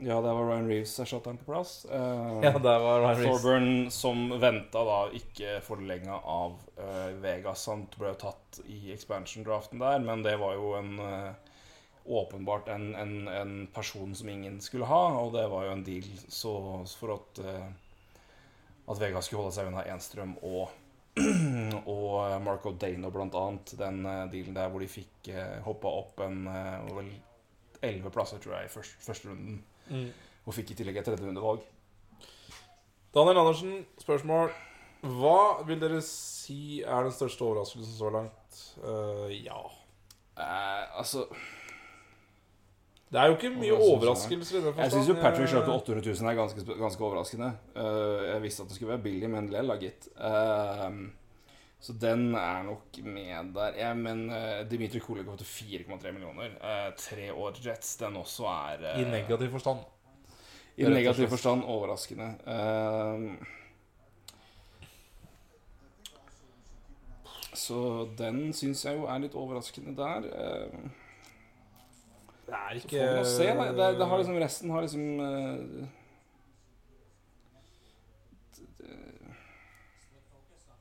Ja, 0.00 0.20
der 0.20 0.32
var 0.32 0.46
Ryan 0.46 0.68
Reeves 0.68 0.98
erstatteren 1.02 1.38
på 1.38 1.44
plass. 1.44 1.84
Eh, 1.84 2.42
der 2.62 2.78
var 2.78 3.00
Ryan 3.02 3.22
Thorburn 3.24 3.90
som 3.90 4.28
venta 4.40 4.84
da 4.86 4.98
ikke 5.14 5.58
forlenga 5.66 6.20
av 6.22 6.54
uh, 6.78 7.08
Vegas. 7.22 7.66
Han 7.66 7.88
ble 7.96 8.12
tatt 8.20 8.60
i 8.70 8.92
expansion-draften 8.94 9.82
der, 9.82 9.98
men 10.04 10.22
det 10.22 10.36
var 10.38 10.54
jo 10.54 10.70
en 10.78 10.92
uh, 11.02 11.32
åpenbart 12.06 12.70
en, 12.76 12.92
en, 12.94 13.16
en 13.26 13.56
person 13.74 14.14
som 14.14 14.30
ingen 14.30 14.60
skulle 14.62 14.86
ha, 14.86 15.02
og 15.18 15.34
det 15.34 15.48
var 15.50 15.66
jo 15.66 15.74
en 15.74 15.84
deal 15.84 16.06
så 16.30 16.54
for 16.94 17.16
at 17.18 17.42
at 18.88 19.00
Vega 19.00 19.22
skulle 19.22 19.44
holde 19.44 19.56
seg 19.56 19.70
unna 19.70 19.84
Enstrøm 19.92 20.36
og 20.46 20.68
og 21.90 22.42
Marco 22.44 22.72
Dano, 22.78 23.10
blant 23.10 23.34
annet. 23.34 23.72
Den 23.78 24.04
eh, 24.06 24.26
dealen 24.30 24.54
der 24.54 24.68
hvor 24.70 24.82
de 24.82 24.90
fikk 24.90 25.32
uh, 25.32 25.56
hoppa 25.64 25.90
opp 26.02 26.20
en 26.22 26.44
eh, 26.46 26.92
vel 26.94 27.08
elleve 27.82 28.12
plasser, 28.14 28.38
tror 28.42 28.58
jeg, 28.58 28.68
i 28.68 28.72
først, 28.72 29.00
første 29.02 29.30
runden. 29.30 29.58
Mm. 29.90 30.08
Og 30.46 30.54
fikk 30.54 30.72
i 30.72 30.78
tillegg 30.78 31.00
et 31.00 31.08
tredje 31.10 31.26
rundevalg. 31.26 31.66
Daniel 33.14 33.42
Andersen, 33.42 33.82
spørsmål. 33.98 34.52
Hva 35.18 35.64
vil 35.66 35.82
dere 35.82 36.00
si 36.04 36.80
er 36.82 37.06
den 37.06 37.14
største 37.14 37.46
overraskelsen 37.46 37.98
så 37.98 38.10
langt? 38.14 38.62
Uh, 38.82 39.26
ja. 39.32 39.58
Eh, 40.38 40.98
altså 40.98 41.26
Det 43.08 43.20
er 43.20 43.30
jo 43.30 43.36
ikke 43.38 43.50
mye 43.56 43.72
Overraskelser, 43.72 44.66
Jeg 44.76 44.92
syns 44.92 45.08
jo 45.08 45.14
Patrick 45.16 45.48
Sharp 45.48 45.64
til 45.64 45.72
Eh, 45.72 45.80
800 45.80 46.14
000 46.20 46.30
er 46.30 46.36
ganske, 46.36 46.64
ganske 46.78 47.04
overraskende. 47.04 47.52
Uh, 47.76 48.26
jeg 48.28 48.42
visste 48.42 48.62
at 48.62 48.68
det 48.68 48.76
skulle 48.76 48.92
være 48.92 49.02
billig, 49.06 49.30
men 49.32 49.48
lell, 49.52 49.72
da, 49.72 49.76
gitt. 49.80 50.10
Uh, 50.18 51.08
så 51.80 51.94
den 51.96 52.34
er 52.34 52.62
nok 52.66 52.98
med 53.04 53.54
der. 53.54 53.78
Ja, 53.78 53.94
men 53.94 54.26
uh, 54.30 54.70
Dimitri 54.70 55.00
Kolikov 55.00 55.38
til 55.38 55.46
4,3 55.46 56.12
millioner. 56.12 56.58
Eh, 56.60 56.90
tre 56.98 57.32
år 57.32 57.56
Jets, 57.64 57.96
den 57.96 58.16
også 58.16 58.44
er 58.44 59.00
I 59.00 59.04
negativ 59.08 59.50
forstand. 59.50 59.78
i 60.76 60.84
negativ 60.84 61.28
forstand 61.28 61.64
overraskende. 61.64 62.34
Så 67.54 68.08
den 68.18 68.52
syns 68.52 68.84
jeg 68.84 68.98
jo 68.98 69.06
er 69.10 69.18
litt 69.22 69.34
overraskende 69.34 69.96
der. 69.96 70.26
Eh, 70.28 71.07
Det 72.48 72.56
er 72.56 72.80
ikke 72.80 73.06
får 73.18 73.28
se, 73.28 73.46
da. 73.52 73.68
Det, 73.76 73.88
det 74.00 74.08
har 74.08 74.22
liksom, 74.22 74.38
resten 74.40 74.72
har 74.72 74.84
liksom 74.86 75.06
eh, 75.20 75.86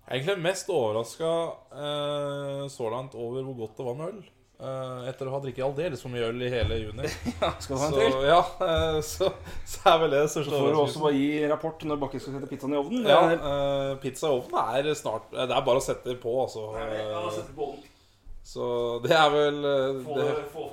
Jeg 0.07 0.13
er 0.13 0.21
egentlig 0.21 0.39
mest 0.45 0.69
overraska 0.71 1.31
så 2.71 2.89
langt 2.93 3.15
over 3.19 3.43
hvor 3.43 3.57
godt 3.65 3.77
det 3.77 3.85
var 3.89 3.97
med 3.99 4.13
øl. 4.13 4.21
Eh, 4.57 5.01
etter 5.11 5.29
å 5.29 5.35
ha 5.35 5.39
drikket 5.43 5.61
aldeles 5.67 6.01
for 6.01 6.09
mye 6.09 6.31
øl 6.31 6.39
i 6.41 6.47
hele 6.49 6.79
juni. 6.81 7.05
ja, 7.43 7.51
Skal 7.61 7.75
du 7.77 7.81
ha 7.83 7.89
en 7.89 7.93
Så 7.93 7.99
til? 7.99 8.15
ja, 8.25 8.39
eh, 8.65 8.95
så, 9.05 9.27
så 9.69 9.83
er 9.91 9.99
vel 10.01 10.15
det 10.15 10.21
det 10.23 10.31
Så 10.33 10.45
får 10.49 10.71
du 10.73 10.79
også 10.81 11.03
bare 11.03 11.19
gi 11.19 11.27
rapport 11.51 11.85
når 11.85 11.99
Bakke 12.01 12.21
skal 12.23 12.39
sette 12.39 12.49
pizzaen 12.49 12.73
i 12.73 12.79
ovnen. 12.79 13.05
Ja, 13.05 13.19
eh, 13.35 13.91
pizza 14.01 14.31
i 14.31 14.39
ovnen 14.39 14.57
er 14.79 14.97
snart 14.97 15.29
Det 15.35 15.45
er 15.45 15.67
bare 15.69 15.83
å 15.83 15.85
sette 15.85 16.17
på, 16.23 16.33
altså. 16.41 16.71
Eh, 16.81 17.93
Så 18.47 18.65
det 19.05 19.13
er 19.13 19.29
vel 19.35 19.61
Få, 20.07 20.17
det, 20.17 20.27
få, 20.55 20.65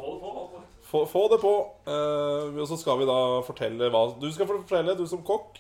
få 1.11 1.25
det 1.33 1.41
på. 1.43 1.55
Eh, 1.91 2.55
og 2.55 2.69
så 2.71 2.79
skal 2.81 3.01
vi 3.01 3.09
da 3.09 3.19
fortelle 3.47 3.91
hva 3.93 4.07
Du 4.21 4.29
skal 4.33 4.49
fortelle, 4.51 4.97
du 4.99 5.07
som 5.11 5.25
kokk, 5.27 5.59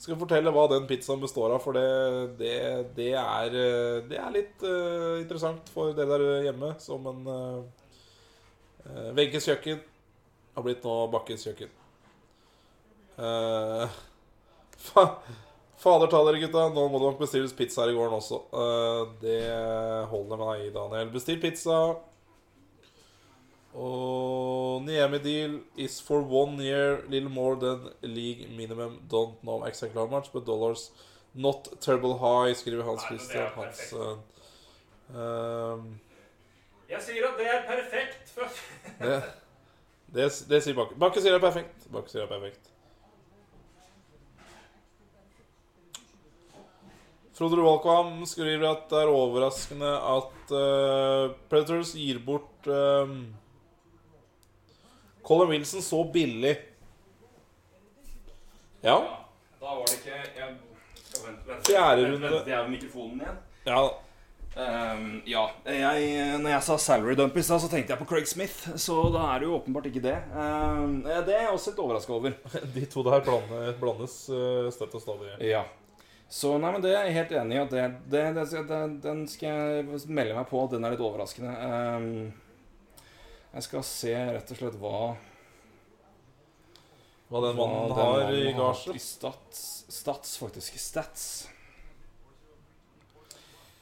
skal 0.00 0.16
fortelle 0.20 0.52
hva 0.54 0.64
den 0.72 0.86
pizzaen 0.88 1.20
består 1.20 1.52
av. 1.54 1.60
For 1.64 1.76
det, 1.76 1.84
det, 2.40 2.54
det, 2.96 3.12
er, 3.20 3.58
eh, 3.60 4.00
det 4.08 4.20
er 4.20 4.34
litt 4.36 4.64
eh, 4.64 5.20
interessant 5.20 5.68
for 5.74 5.92
dere 5.96 6.16
der 6.16 6.48
hjemme. 6.48 6.72
Som 6.80 7.06
en 7.10 7.28
uh, 7.28 9.12
Wenches 9.16 9.46
kjøkken 9.50 9.84
har 10.56 10.66
blitt 10.66 10.84
nå 10.84 10.96
Bakkes 11.12 11.44
kjøkken. 11.48 11.76
Eh, 13.20 13.88
fa, 14.88 15.04
fader 15.80 16.10
ta 16.10 16.22
dere, 16.26 16.40
gutta. 16.42 16.68
Nå 16.72 16.86
må 16.88 17.00
det 17.00 17.10
nok 17.10 17.20
bestilles 17.20 17.56
pizzaer 17.56 17.92
i 17.92 17.96
gården 17.96 18.20
også. 18.20 18.40
Eh, 18.62 19.02
det 19.24 19.40
holder 20.12 20.40
meg 20.40 20.64
i, 20.66 20.72
Daniel. 20.74 21.12
Bestill 21.14 21.40
pizza. 21.42 21.80
Og 23.74 24.82
Niemi 24.82 25.18
deal 25.22 25.60
is 25.76 26.00
for 26.00 26.22
one 26.22 26.58
year, 26.58 27.04
little 27.08 27.30
more 27.30 27.56
than 27.56 27.90
league 28.02 28.50
minimum. 28.50 29.00
Don't 29.08 29.42
know 29.44 29.64
exactly 29.64 30.00
how 30.00 30.08
much, 30.08 30.32
but 30.32 30.44
dollars 30.44 30.90
not 31.34 31.68
terrible 31.80 32.18
high, 32.18 32.52
skriver 32.54 32.82
Hans 32.84 33.02
Christian 33.02 33.46
Hansen. 33.54 34.18
Um, 35.14 36.00
Jeg 36.90 37.02
sier 37.02 37.28
at 37.28 37.38
det 37.38 37.46
er 37.46 37.62
perfekt. 37.66 38.34
det, 39.04 39.22
det, 40.14 40.26
det 40.50 40.62
sier 40.62 40.74
Bakke. 40.74 40.98
Bakke 40.98 41.22
sier 41.22 41.36
det 41.36 41.38
er 41.38 41.46
perfekt. 41.46 41.86
Bakke 41.94 42.10
sier 42.10 42.24
det 42.24 42.26
er 42.26 42.34
perfekt. 42.34 42.70
Frode 47.38 47.56
Roalkvam 47.56 48.26
skriver 48.28 48.66
at 48.68 48.90
det 48.90 48.98
er 49.00 49.10
overraskende 49.14 49.90
at 49.96 50.50
uh, 50.52 51.30
Predators 51.48 51.94
gir 51.96 52.18
bort 52.26 52.66
eh, 52.68 53.14
Colin 55.30 55.48
Wilson 55.48 55.82
så 55.82 56.04
billig. 56.04 56.56
Ja. 58.80 58.96
Da 59.60 59.74
var 59.76 59.84
det 59.86 60.00
ikke 60.00 60.16
jeg, 60.16 60.54
vent, 61.22 61.44
vent, 61.46 61.68
Fjerde 61.68 62.08
runde. 62.08 62.32
Jeg 62.48 62.56
har 62.56 62.70
mikrofonen 62.72 63.20
igjen. 63.22 63.36
ja. 63.68 63.82
Um, 64.50 65.04
ja. 65.30 65.44
Jeg, 65.70 66.40
når 66.42 66.50
jeg 66.50 66.66
sa 66.66 66.76
salary 66.82 67.14
dump 67.14 67.38
i 67.38 67.46
stad, 67.46 67.62
så 67.62 67.70
tenkte 67.70 67.94
jeg 67.94 68.02
på 68.02 68.08
Craig 68.10 68.26
Smith. 68.26 68.72
Så 68.74 68.96
da 69.14 69.28
er 69.30 69.38
det 69.38 69.46
jo 69.46 69.54
åpenbart 69.60 69.86
ikke 69.92 70.02
det. 70.08 70.16
Um, 70.34 70.98
det 71.06 71.36
er 71.36 71.44
jeg 71.44 71.54
også 71.54 71.70
litt 71.70 71.84
overraska 71.86 72.18
over. 72.18 72.34
De 72.74 72.84
to 72.90 73.06
der 73.06 73.22
blander, 73.30 73.72
blandes 73.78 74.18
uh, 74.34 74.66
støtt 74.74 74.98
og 74.98 75.06
stadig. 75.06 75.36
Ja. 75.46 75.62
Så 76.26 76.56
nei, 76.58 76.74
men 76.74 76.82
det 76.82 76.90
er 76.90 77.06
jeg 77.06 77.20
helt 77.20 77.38
enig 77.38 77.60
i. 77.60 77.62
at 77.68 77.78
det, 77.78 77.88
det, 78.10 78.28
det, 78.34 78.66
det, 78.66 78.84
Den 79.06 79.26
skal 79.30 79.48
jeg 79.78 80.06
melde 80.10 80.42
meg 80.42 80.50
på 80.50 80.66
at 80.66 80.74
den 80.74 80.90
er 80.90 80.98
litt 80.98 81.06
overraskende. 81.06 81.54
Ehm, 81.70 82.32
jeg 83.54 83.66
skal 83.66 83.82
se 83.86 84.14
rett 84.36 84.50
og 84.54 84.60
slett 84.60 84.76
hva 84.80 84.98
Hva 87.30 87.40
den 87.46 87.56
mannen 87.58 87.88
den 87.88 87.96
har 87.98 88.20
mannen 88.24 88.46
i 88.48 88.52
gasje. 88.58 88.94
I 88.98 89.02
stats, 89.02 89.64
stats, 89.94 90.36
faktisk. 90.40 90.78
Stats. 90.82 91.26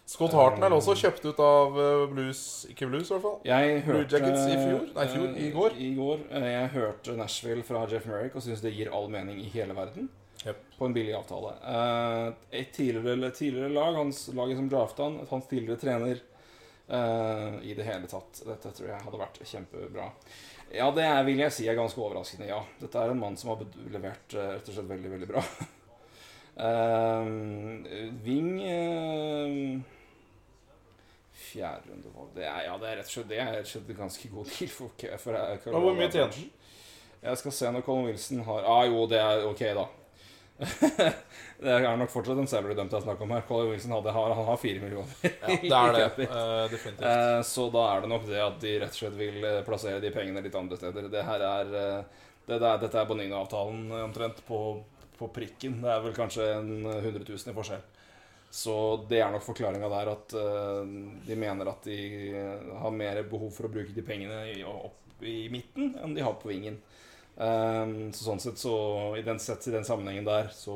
Scott 0.09 0.33
Hartnell 0.33 0.73
også 0.73 0.95
kjøpt 0.97 1.25
ut 1.29 1.41
av 1.45 1.75
eh, 1.81 2.03
Blues 2.09 2.41
Ikke 2.73 2.87
Blues, 2.89 3.11
i 3.11 3.13
hvert 3.13 3.25
fall. 3.25 3.35
Jeg 3.49 3.83
Blue 3.85 4.05
Jackets 4.09 4.47
i 4.49 4.55
fjor? 4.57 4.87
Nei, 4.97 5.05
fjor. 5.13 5.27
I 5.37 5.49
går. 5.53 5.77
I 5.85 5.91
går. 5.99 6.23
Eh, 6.33 6.47
Jeg 6.55 6.71
hørte 6.77 7.17
Nashville 7.19 7.65
fra 7.69 7.83
Jeff 7.93 8.07
Merrick 8.09 8.37
og 8.41 8.45
syns 8.45 8.63
det 8.65 8.73
gir 8.77 8.89
all 8.97 9.11
mening 9.13 9.41
i 9.45 9.51
hele 9.53 9.77
verden. 9.77 10.09
Yep. 10.47 10.63
På 10.79 10.87
en 10.89 10.95
billig 10.97 11.13
avtale. 11.19 11.53
Eh, 11.61 12.61
Et 12.63 12.73
tidligere, 12.73 13.31
tidligere 13.37 13.73
lag, 13.75 13.97
hans 14.01 14.23
laget 14.33 14.57
som 14.61 14.69
drafta 14.73 15.09
han, 15.11 15.21
hans 15.29 15.49
tidligere 15.51 15.81
trener 15.83 16.21
eh, 16.89 17.59
I 17.71 17.75
det 17.79 17.87
hele 17.87 18.09
tatt. 18.11 18.43
Dette 18.47 18.73
tror 18.77 18.89
jeg 18.91 19.05
hadde 19.05 19.21
vært 19.21 19.43
kjempebra. 19.45 20.09
Ja, 20.75 20.91
det 20.93 21.05
er, 21.07 21.23
vil 21.25 21.41
jeg 21.41 21.55
si 21.55 21.69
er 21.69 21.79
ganske 21.79 22.01
overraskende, 22.03 22.49
ja. 22.51 22.61
Dette 22.81 23.01
er 23.01 23.13
en 23.13 23.21
mann 23.21 23.39
som 23.41 23.55
har 23.55 23.63
levert 23.89 24.35
uh, 24.37 24.51
rett 24.57 24.69
og 24.69 24.75
slett 24.77 24.91
veldig, 24.91 25.13
veldig 25.15 25.29
bra. 25.31 25.45
uh, 26.61 27.31
Ving 28.27 28.51
uh, 28.61 29.81
Fjerde 31.39 31.89
rundevalg 31.89 32.35
det 32.37 32.45
er, 32.45 32.67
Ja, 32.67 32.77
det 32.77 32.91
er 32.91 32.99
rett 33.01 33.09
og 33.09 33.15
slett 33.15 33.31
Det 33.31 33.39
er 33.41 33.53
rett 33.55 33.65
og 33.65 33.73
slett 33.73 33.95
ganske 33.97 34.33
god 34.35 34.53
deal 34.53 34.73
for, 34.75 35.09
for 35.23 35.79
hvor 35.79 35.97
mye 35.97 36.11
tjente 36.11 36.43
han? 36.43 36.51
Jeg 37.23 37.41
skal 37.41 37.55
se 37.57 37.71
når 37.73 37.87
Colin 37.87 38.11
Wilson 38.11 38.45
har 38.47 38.69
Ah, 38.69 38.85
jo, 38.87 39.07
det 39.11 39.19
er 39.19 39.47
ok, 39.49 39.63
da. 39.75 39.87
Det 40.59 41.71
er 41.71 41.97
nok 41.99 42.11
fortsatt 42.11 42.39
en 42.43 42.49
salary 42.51 42.75
dump 42.75 42.91
det 42.91 42.99
er 42.99 43.05
snakk 43.05 43.21
om 43.23 43.33
her. 43.35 43.45
Colin 43.47 43.71
Wilson 43.71 43.95
hadde, 43.95 44.15
har, 44.15 44.33
han 44.35 44.49
har 44.49 44.59
fire 44.59 44.83
millioner. 44.83 45.13
Det 45.23 45.71
er 45.71 45.93
det. 45.95 46.27
Uh, 46.27 46.65
definitivt. 46.73 47.05
Uh, 47.05 47.43
så 47.47 47.69
da 47.75 47.85
er 47.93 48.03
det 48.03 48.11
nok 48.11 48.27
det 48.27 48.41
at 48.43 48.59
de 48.65 48.73
rett 48.83 48.97
og 48.97 49.01
slett 49.03 49.19
vil 49.19 49.39
eh, 49.47 49.61
plassere 49.67 50.03
de 50.03 50.11
pengene 50.15 50.43
litt 50.43 50.59
andre 50.59 50.79
steder. 50.81 51.07
Det 51.13 51.25
her 51.29 51.47
er 51.47 51.71
uh, 51.77 52.25
det 52.49 52.59
der, 52.59 52.83
Dette 52.83 52.99
er 52.99 53.07
Bonino-avtalen 53.07 53.87
omtrent 54.03 54.43
på, 54.49 54.61
på 55.19 55.31
prikken. 55.35 55.79
Det 55.85 55.95
er 55.95 56.05
vel 56.09 56.17
kanskje 56.17 56.51
en 56.57 56.73
100 56.89 57.23
000 57.23 57.53
i 57.53 57.57
forskjell. 57.61 57.87
Så 58.51 58.75
det 59.11 59.21
er 59.21 59.31
nok 59.31 59.45
forklaringa 59.45 59.91
der 59.93 60.09
at 60.09 60.33
de 61.29 61.35
mener 61.37 61.69
at 61.69 61.85
de 61.85 61.99
har 62.81 62.95
mer 62.97 63.21
behov 63.29 63.51
for 63.53 63.69
å 63.69 63.71
bruke 63.75 63.93
de 63.93 64.05
pengene 64.07 64.39
i, 64.55 64.63
opp 64.65 65.21
i 65.21 65.51
midten 65.53 65.93
enn 66.01 66.15
de 66.17 66.25
har 66.25 66.39
på 66.41 66.49
vingen. 66.49 66.79
Eh, 67.39 67.87
så 68.11 68.25
sånn 68.25 68.41
sett 68.43 68.59
så 68.59 68.75
I 69.19 69.23
den, 69.23 69.39
sett, 69.39 69.63
i 69.71 69.75
den 69.75 69.87
sammenhengen 69.87 70.27
der 70.27 70.49
så 70.51 70.75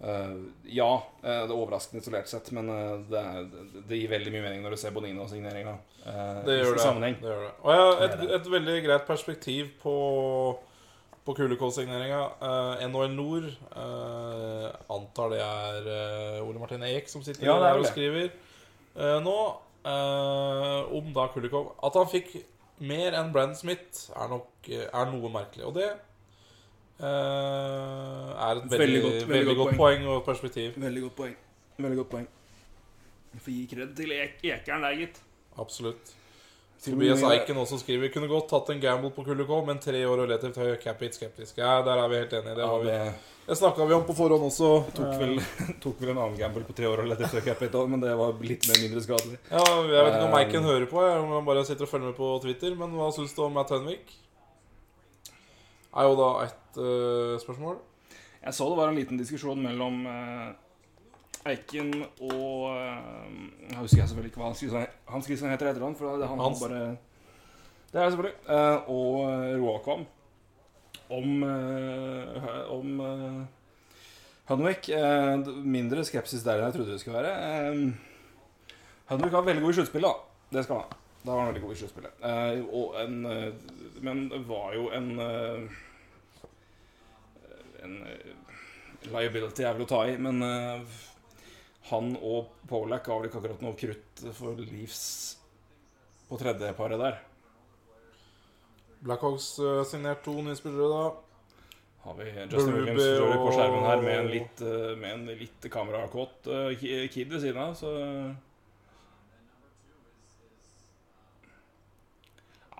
uh, 0.00 0.36
Ja, 0.64 0.90
eh, 1.20 1.42
det 1.44 1.52
er 1.52 1.56
overraskende 1.56 2.00
isolert 2.00 2.30
sett, 2.30 2.48
men 2.56 2.70
uh, 2.72 3.02
det, 3.10 3.20
er, 3.20 3.50
det 3.90 3.98
gir 3.98 4.12
veldig 4.14 4.32
mye 4.32 4.44
mening 4.46 4.64
når 4.64 4.72
du 4.76 4.80
ser 4.80 4.94
Bonino-signeringa. 4.96 5.76
Uh, 6.06 6.40
Det 6.46 6.56
gjør 6.62 6.78
det. 6.78 6.84
Sammenheng. 6.86 7.18
det, 7.20 7.28
gjør 7.28 7.44
det. 7.44 7.52
Og 7.60 7.72
jeg 7.74 7.82
har 7.84 8.04
et, 8.06 8.22
et 8.38 8.50
veldig 8.54 8.76
greit 8.86 9.04
perspektiv 9.08 9.68
på, 9.82 9.96
på 11.28 11.34
Kulekål-signeringa. 11.42 12.22
Uh, 12.40 12.86
NHL 12.88 13.12
Nord 13.18 13.50
uh, 13.74 14.70
antar 14.96 15.34
det 15.34 15.42
er 15.44 15.90
uh, 15.90 16.46
Ole 16.46 16.62
Martin 16.62 16.86
Eek 16.88 17.12
som 17.12 17.26
sitter 17.26 17.50
Ja, 17.50 17.58
er 17.58 17.66
der 17.68 17.82
og 17.84 17.90
skriver 17.90 18.32
nå. 19.22 19.36
om 20.98 21.12
da 21.14 21.28
Kulikov 21.32 21.70
At 21.86 21.94
han 21.96 22.08
fikk 22.10 22.32
mer 22.80 23.16
enn 23.18 23.32
Brandon 23.34 23.56
Smith, 23.58 24.10
er 24.16 24.28
nok 24.32 24.68
eh, 24.72 24.86
er 24.88 25.10
noe 25.12 25.30
merkelig. 25.32 25.64
Og 25.68 25.74
det 25.76 25.88
uh, 27.00 28.30
er 28.36 28.60
et 28.60 28.70
veldig, 28.70 28.78
Veldig 28.78 29.02
godt- 29.02 29.12
veldig 29.14 29.28
veldig 29.34 29.56
godt 29.56 29.76
poeng 29.76 30.06
og 30.08 30.22
perspektiv. 30.26 30.72
Veldig 30.76 31.02
godt 31.08 31.16
poeng. 31.16 31.36
Veldig 31.80 31.98
godt 32.02 32.10
poeng. 32.14 32.28
Vi 33.32 33.38
får 33.44 33.52
gi 33.54 33.66
kred 33.74 33.92
til 33.96 34.12
ek 34.16 34.40
Ekeren 34.44 34.82
der, 34.82 34.96
gitt. 34.98 35.20
Absolutt. 35.60 36.14
Tobias 36.80 37.20
Eiken 37.22 37.58
også 37.60 37.76
skriver 37.82 38.08
Kunne 38.08 38.28
godt 38.30 38.48
tatt 38.48 38.70
en 38.72 38.80
gamble 38.80 39.10
på 39.12 39.22
Kulikov, 39.26 39.66
men 39.66 39.78
tre 39.78 40.00
år 40.08 40.22
og 40.22 40.28
relativt 40.30 40.56
høy 40.56 40.76
cap 40.80 41.00
hit 41.04 41.14
skeptisk. 41.18 41.58
Ja, 41.60 41.82
der 41.84 42.00
er 42.00 42.08
vi 42.08 42.16
helt 42.16 42.32
enige. 42.32 42.54
Det, 42.56 42.66
har 42.66 42.78
vi. 42.86 42.94
Det 43.50 43.56
snakka 43.56 43.84
vi 43.84 43.94
om 43.94 44.04
på 44.06 44.14
forhånd 44.14 44.44
også. 44.46 44.66
tok 44.94 45.14
vel, 45.18 45.32
tok 45.82 45.96
vel 45.98 46.12
en 46.12 46.20
annen 46.22 46.36
gamble 46.38 46.62
på 46.62 46.74
tre 46.78 46.86
år 46.86 47.00
og 47.02 47.08
lette 47.10 47.24
etter 47.26 47.42
capital, 47.42 47.88
men 47.90 47.98
det 47.98 48.12
var 48.14 48.36
litt 48.46 48.68
mer 48.70 48.78
mindre 48.78 49.02
skadelig. 49.02 49.40
Ja, 49.50 49.64
Jeg 49.64 50.04
vet 50.06 50.14
ikke 50.14 50.28
om 50.28 50.36
Eh, 50.36 50.38
Eiken 50.44 50.68
hører 50.68 50.86
på, 50.86 51.00
jeg, 51.02 51.16
om 51.24 51.32
han 51.34 51.48
bare 51.48 51.64
sitter 51.66 51.88
og 51.88 51.90
følger 51.90 52.12
med 52.12 52.16
på 52.20 52.28
Twitter. 52.44 52.76
Men 52.78 52.94
hva 52.94 53.08
syns 53.16 53.34
du 53.34 53.40
om 53.42 53.58
Matt 53.58 53.72
Henvik? 53.74 54.12
Er 55.90 56.06
jo 56.06 56.14
da 56.20 56.28
ett 56.44 56.78
uh, 56.78 57.34
spørsmål. 57.42 57.80
Jeg 58.44 58.54
så 58.54 58.70
det 58.70 58.78
var 58.78 58.92
en 58.92 59.00
liten 59.00 59.18
diskusjon 59.18 59.66
mellom 59.66 59.98
uh, 60.06 61.50
Eiken 61.50 61.90
og 62.22 62.70
uh, 62.70 63.26
Jeg 63.66 63.80
husker 63.80 64.04
jeg 64.04 64.12
selvfølgelig 64.12 64.30
ikke 64.30 64.44
hva 64.44 64.52
han 64.52 64.58
skriver 64.60 64.86
Han 65.10 65.26
skriver 65.26 65.52
heter 65.56 65.72
etter 65.72 65.88
han, 65.88 65.98
for 65.98 66.14
det 66.14 66.28
er 66.28 66.30
han 66.30 66.46
Hans. 66.46 66.62
bare 66.62 66.80
Det 67.90 67.98
er 67.98 68.06
jeg 68.06 68.14
selvfølgelig. 68.14 68.40
Eh, 68.46 68.94
og 68.94 69.12
Roakvam. 69.64 70.06
Om 71.10 71.42
eh, 71.46 72.70
om 72.70 73.00
uh, 73.00 73.42
Hunwick. 74.50 74.88
Eh, 74.88 75.36
mindre 75.62 76.04
skepsis 76.06 76.42
der 76.46 76.58
enn 76.58 76.70
jeg 76.70 76.78
trodde 76.78 76.94
det 76.94 77.02
skulle 77.02 77.20
være. 77.22 77.34
Eh, 77.50 78.74
Hunwick 79.10 79.34
var 79.34 79.46
veldig 79.46 79.62
god 79.62 79.74
i 79.74 79.78
sluttspillet, 79.78 80.10
da. 80.10 80.48
Det 80.56 80.64
skal 80.66 80.80
han 80.80 80.88
ha. 80.88 80.98
Da 81.20 81.34
var 81.34 81.42
han 81.42 81.50
veldig 81.52 81.62
god 81.66 81.74
i 81.74 81.78
sluttspillet. 81.82 82.12
Uh, 82.24 82.30
eh, 83.02 83.52
Men 84.00 84.24
var 84.48 84.74
jo 84.74 84.88
en 84.96 85.10
eh, 85.20 85.78
En 87.84 87.94
eh, 88.04 88.34
liability 89.08 89.64
vel 89.64 89.86
å 89.86 89.88
ta 89.88 90.02
i, 90.08 90.16
men 90.20 90.42
eh, 90.44 90.98
han 91.88 92.10
og 92.20 92.50
Polak 92.68 93.06
ga 93.06 93.16
vel 93.16 93.30
ikke 93.30 93.40
akkurat 93.40 93.62
noe 93.64 93.78
krutt 93.78 94.24
for 94.36 94.58
livs 94.60 95.04
på 96.28 96.38
tredjeparet 96.38 97.00
der. 97.00 97.16
Blackhawks 99.00 99.54
uh, 99.58 99.80
signert 99.88 100.24
to 100.24 100.34
nye 100.44 100.56
spillere, 100.56 100.88
da. 100.92 101.30
Har 102.04 102.14
vi 102.16 102.24
Justin 102.24 102.72
Berube 102.72 102.92
Williams 102.96 103.40
på 103.44 103.50
skjermen 103.52 103.82
her 103.84 104.04
med 104.04 104.14
en 104.18 104.30
litt, 104.32 104.62
uh, 104.64 104.92
med 105.00 105.16
en 105.16 105.26
litt 105.40 105.66
kamerakåt 105.72 106.48
uh, 106.48 106.70
kid 106.78 107.28
ved 107.28 107.42
siden 107.42 107.60
av, 107.60 107.74
så 107.76 107.92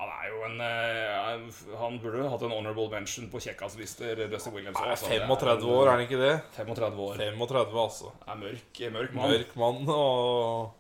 Han 0.01 0.09
er 0.09 0.29
jo 0.31 0.43
en 0.47 0.63
uh, 0.65 1.61
Han 1.83 1.99
burde 2.01 2.29
hatt 2.33 2.45
en 2.49 2.57
honorable 2.57 2.89
mention 2.93 3.29
på 3.33 3.41
kjekkaslister, 3.45 4.25
Justin 4.33 4.57
Williams. 4.57 4.81
Er 4.81 4.95
også, 4.95 5.09
altså. 5.13 5.25
35 5.29 5.73
år, 5.77 5.87
er 5.87 5.93
han 5.93 6.05
ikke 6.07 6.21
det? 6.21 6.35
35 6.57 7.07
år. 7.07 7.25
35, 7.25 7.81
altså. 7.85 8.13
Er 8.27 8.41
mørk, 8.41 8.85
mørk 8.97 9.17
mann. 9.17 9.35
Mørk 9.37 9.57
mann 9.61 9.93
og 9.97 10.80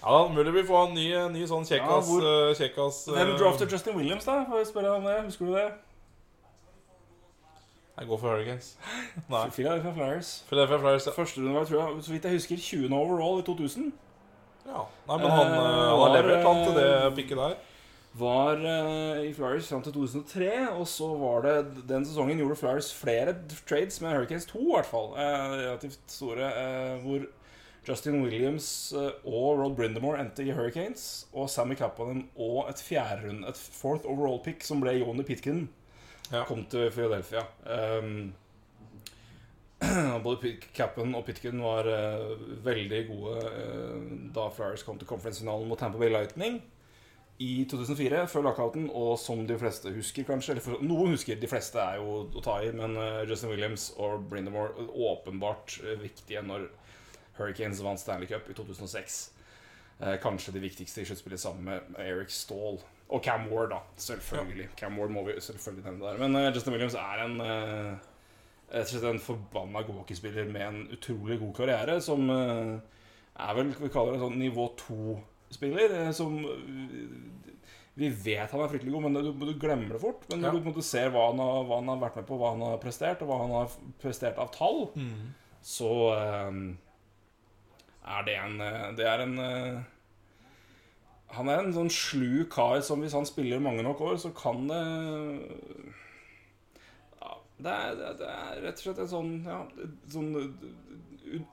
Ja, 0.00 0.28
mulig 0.32 0.52
vi 0.54 0.62
får 0.64 0.86
en 0.88 0.94
ny, 0.96 1.06
ny 1.34 1.42
sånn 1.46 1.66
kjekkas 1.68 1.90
Ja, 1.92 2.00
hvor- 2.08 2.24
eh, 2.24 2.54
kjekkas 2.56 3.02
Hvem 3.10 3.32
eh, 3.34 3.38
draftet 3.38 3.70
Justin 3.74 3.96
Williams, 3.98 4.24
da? 4.24 4.44
Får 4.48 4.62
jeg 4.62 4.66
spørre 4.72 4.94
om 4.96 5.04
det? 5.04 5.16
Husker 5.26 5.46
du 5.46 5.54
det? 5.54 5.66
Jeg 8.00 8.08
går 8.08 8.18
for 8.22 8.28
Hurricanes. 8.32 8.68
Nei. 9.32 9.42
Philadelphia 9.52 9.92
Flyers. 9.92 10.30
Philadelphia 10.48 10.78
Flyers, 10.80 11.06
ja. 11.06 11.12
Første 11.12 11.40
runde 11.42 11.52
var, 11.58 11.66
tror 11.68 11.80
jeg, 11.82 12.04
så 12.06 12.12
vidt 12.14 12.24
jeg 12.24 12.32
husker, 12.38 12.56
20. 12.56 12.94
overall 12.96 13.42
i 13.42 13.44
2000. 13.44 13.90
ja. 14.70 14.84
Nei, 15.10 15.16
men 15.18 15.30
han, 15.34 15.50
eh, 15.50 15.58
han 15.58 15.74
har 15.90 15.98
var, 16.00 16.14
levert 16.16 16.46
han 16.46 16.62
til 16.64 16.78
det 16.78 16.86
eh, 16.94 17.10
pikket 17.18 17.42
der. 17.42 17.58
Var 18.20 18.64
eh, 18.66 19.20
i 19.28 19.34
Flyers 19.36 19.68
fram 19.68 19.82
til 19.84 19.92
2003, 19.98 20.48
og 20.80 20.86
så 20.90 21.10
var 21.20 21.44
det 21.44 21.84
Den 21.92 22.06
sesongen 22.08 22.40
gjorde 22.40 22.56
Flyers 22.58 22.88
flere 22.96 23.36
trades 23.68 24.00
med 24.00 24.16
Hurricanes 24.16 24.48
2, 24.50 24.62
i 24.64 24.72
hvert 24.78 24.88
fall. 24.88 25.12
Eh, 25.20 25.44
relativt 25.60 26.00
store. 26.10 26.48
Eh, 26.64 26.96
hvor 27.04 27.28
Justin 27.88 28.20
Williams 28.22 28.92
eh, 28.92 29.12
og 29.24 29.60
Rod 29.60 29.76
Brindamore 29.78 30.20
endte 30.20 30.44
i 30.44 30.52
Hurricanes. 30.52 31.26
Og 31.32 31.48
Sammy 31.50 31.76
Kapanen 31.78 32.26
og 32.36 32.68
et 32.70 32.82
fjerde 32.84 33.28
runde, 33.28 33.48
et 33.48 33.56
fourth 33.80 34.08
overall 34.08 34.40
pick, 34.44 34.64
som 34.66 34.82
ble 34.82 34.98
Joni 35.00 35.24
Pitkin, 35.26 35.68
Ja. 36.30 36.44
kom 36.46 36.66
til 36.70 36.90
Philadelphia. 36.94 37.40
Um, 37.66 38.32
både 40.24 40.36
Pit- 40.42 40.80
og 41.16 41.24
Pitkin 41.24 41.62
var 41.62 41.88
uh, 41.88 42.36
veldig 42.64 43.00
gode 43.08 43.38
uh, 43.48 44.02
da 44.34 44.50
Flyers 44.52 44.84
kom 44.84 44.98
til 45.00 45.08
conference-finalen 45.08 45.66
mot 45.66 45.80
Tampa 45.80 45.98
Bay 45.98 46.12
Lightning 46.12 46.60
i 47.40 47.64
2004, 47.64 48.26
før 48.28 48.44
lockouten, 48.44 48.90
og 48.92 49.14
som 49.18 49.46
de 49.48 49.56
fleste 49.58 49.88
husker, 49.94 50.26
kanskje 50.28 50.52
Eller 50.52 50.62
for, 50.66 50.82
noen 50.84 51.14
husker, 51.16 51.40
de 51.40 51.48
fleste 51.48 51.80
er 51.80 51.96
jo 51.96 52.18
å 52.28 52.42
ta 52.44 52.58
i, 52.60 52.68
men 52.76 52.94
uh, 53.00 53.24
Justin 53.26 53.54
Williams 53.54 53.88
og 53.96 54.28
Brindamore 54.28 54.86
åpenbart 54.92 55.80
viktige 56.02 56.44
når 56.44 56.68
Hurricanes 57.40 57.80
vant 57.84 58.00
Stanley 58.00 58.28
Cup 58.30 58.48
i 58.52 58.54
2006. 58.58 59.18
Eh, 60.00 60.16
kanskje 60.22 60.52
det 60.54 60.62
viktigste 60.64 61.02
i 61.02 61.08
sluttspillet 61.08 61.40
sammen 61.42 61.64
med 61.66 61.98
Eric 62.00 62.30
Stahl. 62.32 62.78
Og 63.10 63.24
Cam 63.26 63.48
Ward, 63.50 63.72
da. 63.74 63.80
Selvfølgelig. 64.00 64.68
Cam 64.78 64.96
Ward 65.00 65.10
må 65.12 65.24
vi 65.26 65.34
selvfølgelig 65.42 65.84
nevne 65.90 66.06
der. 66.06 66.20
Men 66.22 66.36
eh, 66.40 66.52
Justin 66.54 66.72
Williams 66.76 66.94
er 66.94 67.24
en 67.26 67.40
eh, 67.44 68.06
en 69.10 69.18
forbanna 69.18 69.82
god 69.82 69.96
hockeyspiller 70.04 70.46
med 70.46 70.62
en 70.68 70.82
utrolig 70.94 71.40
god 71.40 71.54
karriere, 71.56 71.96
som 72.00 72.28
eh, 72.30 72.76
er 73.40 73.54
vel 73.58 73.72
vi 73.80 73.88
kaller 73.90 74.14
det 74.14 74.20
sånn 74.22 74.38
nivå 74.38 74.68
to-spiller. 74.78 75.96
eh, 76.04 76.12
Som 76.14 76.36
eh, 76.46 77.16
vi 78.00 78.08
vet 78.08 78.52
han 78.54 78.62
er 78.62 78.70
fryktelig 78.70 78.92
god, 78.94 79.02
men 79.08 79.18
du, 79.18 79.32
du 79.34 79.56
glemmer 79.60 79.90
det 79.96 80.00
fort. 80.00 80.22
Men 80.30 80.40
når 80.40 80.46
Ja. 80.46 80.52
du 80.54 80.60
på 80.62 80.68
en 80.68 80.72
måte 80.72 80.86
ser 80.86 81.10
hva 81.12 81.26
han, 81.32 81.42
har, 81.42 81.64
hva 81.68 81.80
han 81.82 81.90
har 81.90 81.98
vært 82.06 82.20
med 82.22 82.28
på, 82.30 82.38
hva 82.40 82.52
han 82.54 82.62
har 82.64 82.78
prestert, 82.80 83.20
og 83.26 83.28
hva 83.32 83.40
han 83.42 83.56
har 83.58 83.74
prestert 84.00 84.38
av 84.40 84.52
tall, 84.54 84.86
Mm. 84.94 85.34
så 85.60 85.90
eh, 86.14 86.60
er 88.18 88.26
det 88.26 88.34
en 88.40 88.60
eh, 88.64 88.92
Det 88.98 89.06
er 89.06 89.22
en 89.24 89.34
eh, 89.38 89.80
Han 91.36 91.48
er 91.52 91.60
en 91.62 91.74
sånn 91.76 91.90
slu 91.94 92.44
kar 92.50 92.80
som 92.82 93.00
hvis 93.04 93.14
han 93.14 93.26
spiller 93.28 93.60
mange 93.62 93.84
nok 93.86 94.00
år, 94.02 94.16
så 94.18 94.32
kan 94.34 94.64
det 94.70 94.80
ja, 97.20 97.36
det, 97.58 97.70
er, 97.74 97.94
det 98.00 98.26
er- 98.26 98.56
er 98.56 98.62
rett 98.64 98.80
og 98.80 98.84
slett 98.86 99.02
en 99.04 99.10
sånn, 99.12 99.30
ja, 99.46 99.60
sånn 100.10 100.32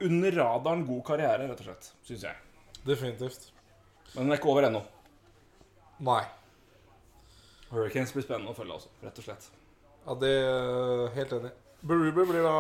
Under 0.02 0.32
radaren 0.40 0.86
god 0.88 1.04
karriere, 1.06 1.46
rett 1.52 1.60
og 1.62 1.68
slett. 1.68 1.92
Syns 2.08 2.24
jeg. 2.26 2.36
Definitivt. 2.88 3.52
Men 4.16 4.24
den 4.24 4.32
er 4.34 4.40
ikke 4.40 4.50
over 4.50 4.66
ennå. 4.66 4.82
Nei. 6.08 6.24
Hurricanes 7.70 8.14
blir 8.16 8.24
spennende 8.26 8.54
å 8.54 8.58
følge, 8.58 8.74
altså. 8.80 8.90
Rett 9.04 9.20
og 9.22 9.28
slett. 9.28 9.50
Ja, 10.08 10.16
det 10.24 10.32
er 10.40 11.14
helt 11.20 11.36
enig. 11.38 11.52
Berube 11.86 12.26
blir 12.26 12.42
da 12.42 12.54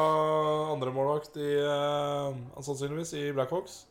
andremålvakt 0.73 1.39
i 1.41 1.53
uh, 1.57 2.35
sannsynligvis 2.61 3.14
i 3.18 3.23
Blackhawks. 3.34 3.85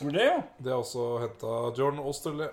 Det, 0.00 0.22
ja? 0.22 0.42
Det 0.58 0.70
er 0.70 0.76
også 0.76 1.16
henta 1.24 1.54
Jordan 1.74 2.04
Osterle. 2.04 2.50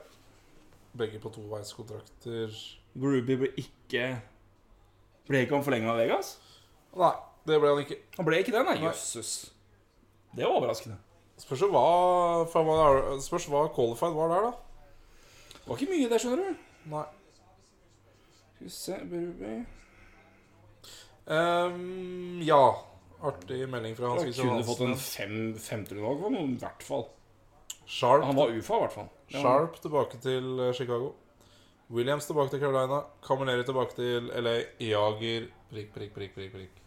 Begge 0.97 1.19
på 1.21 1.29
toveiskontrakter. 1.33 2.53
Beruber 2.93 3.39
ble 3.43 3.49
ikke 3.57 4.07
Ble 5.25 5.39
ikke 5.45 5.55
han 5.55 5.63
forlenga 5.65 5.93
av 5.93 6.01
Vegas? 6.01 6.33
Nei, 6.99 7.13
det 7.47 7.59
ble 7.61 7.71
han 7.71 7.81
ikke. 7.85 7.97
Han 8.17 8.27
ble 8.27 8.41
ikke 8.43 8.53
det, 8.53 8.63
nei. 8.67 8.75
Jøsses. 8.83 9.31
Det 10.33 10.43
var 10.43 10.57
overraskende. 10.57 10.97
Spørs 11.39 11.63
hva 11.73 13.19
Spørs 13.23 13.47
hva 13.49 13.63
qualified 13.73 14.17
var 14.17 14.33
der, 14.33 14.49
da. 14.49 15.53
Det 15.53 15.69
var 15.69 15.79
ikke 15.79 15.93
mye 15.93 16.09
der, 16.11 16.21
skjønner 16.21 16.43
du. 16.43 16.67
Nei. 16.91 17.05
Skal 18.33 18.67
vi 18.67 18.75
se 18.75 18.99
Berube 19.09 19.55
Ehm, 21.27 22.41
ja. 22.43 22.85
Artig 23.23 23.69
melding 23.71 23.95
fra 23.95 24.09
Hans 24.09 24.21
Han 24.23 24.27
Hansen. 24.27 24.49
kunne 24.49 24.63
fått 24.67 24.81
en 24.81 24.95
fem, 24.99 25.35
femteunderlag 25.59 26.19
for 26.19 26.29
noen, 26.35 26.55
i 26.57 26.59
hvert 26.59 26.83
fall. 26.83 27.05
Sharp, 27.85 28.23
Han 28.23 28.35
var 28.35 28.51
UFA, 28.51 28.75
i 28.75 28.79
hvert 28.83 28.93
fall. 28.93 29.09
Ja. 29.29 29.41
Sharp 29.41 29.79
tilbake 29.81 30.19
til 30.23 30.59
eh, 30.59 30.73
Chicago. 30.73 31.13
Williams 31.93 32.25
tilbake 32.25 32.49
til 32.49 32.59
Carolina. 32.59 33.03
Camineri 33.23 33.63
tilbake 33.63 33.95
til 33.95 34.27
LA. 34.43 34.55
Jager 34.79 35.47
prikk, 35.71 35.93
prikk, 35.93 36.13
prikk, 36.15 36.33
prikk. 36.35 36.51
prikk. 36.53 36.79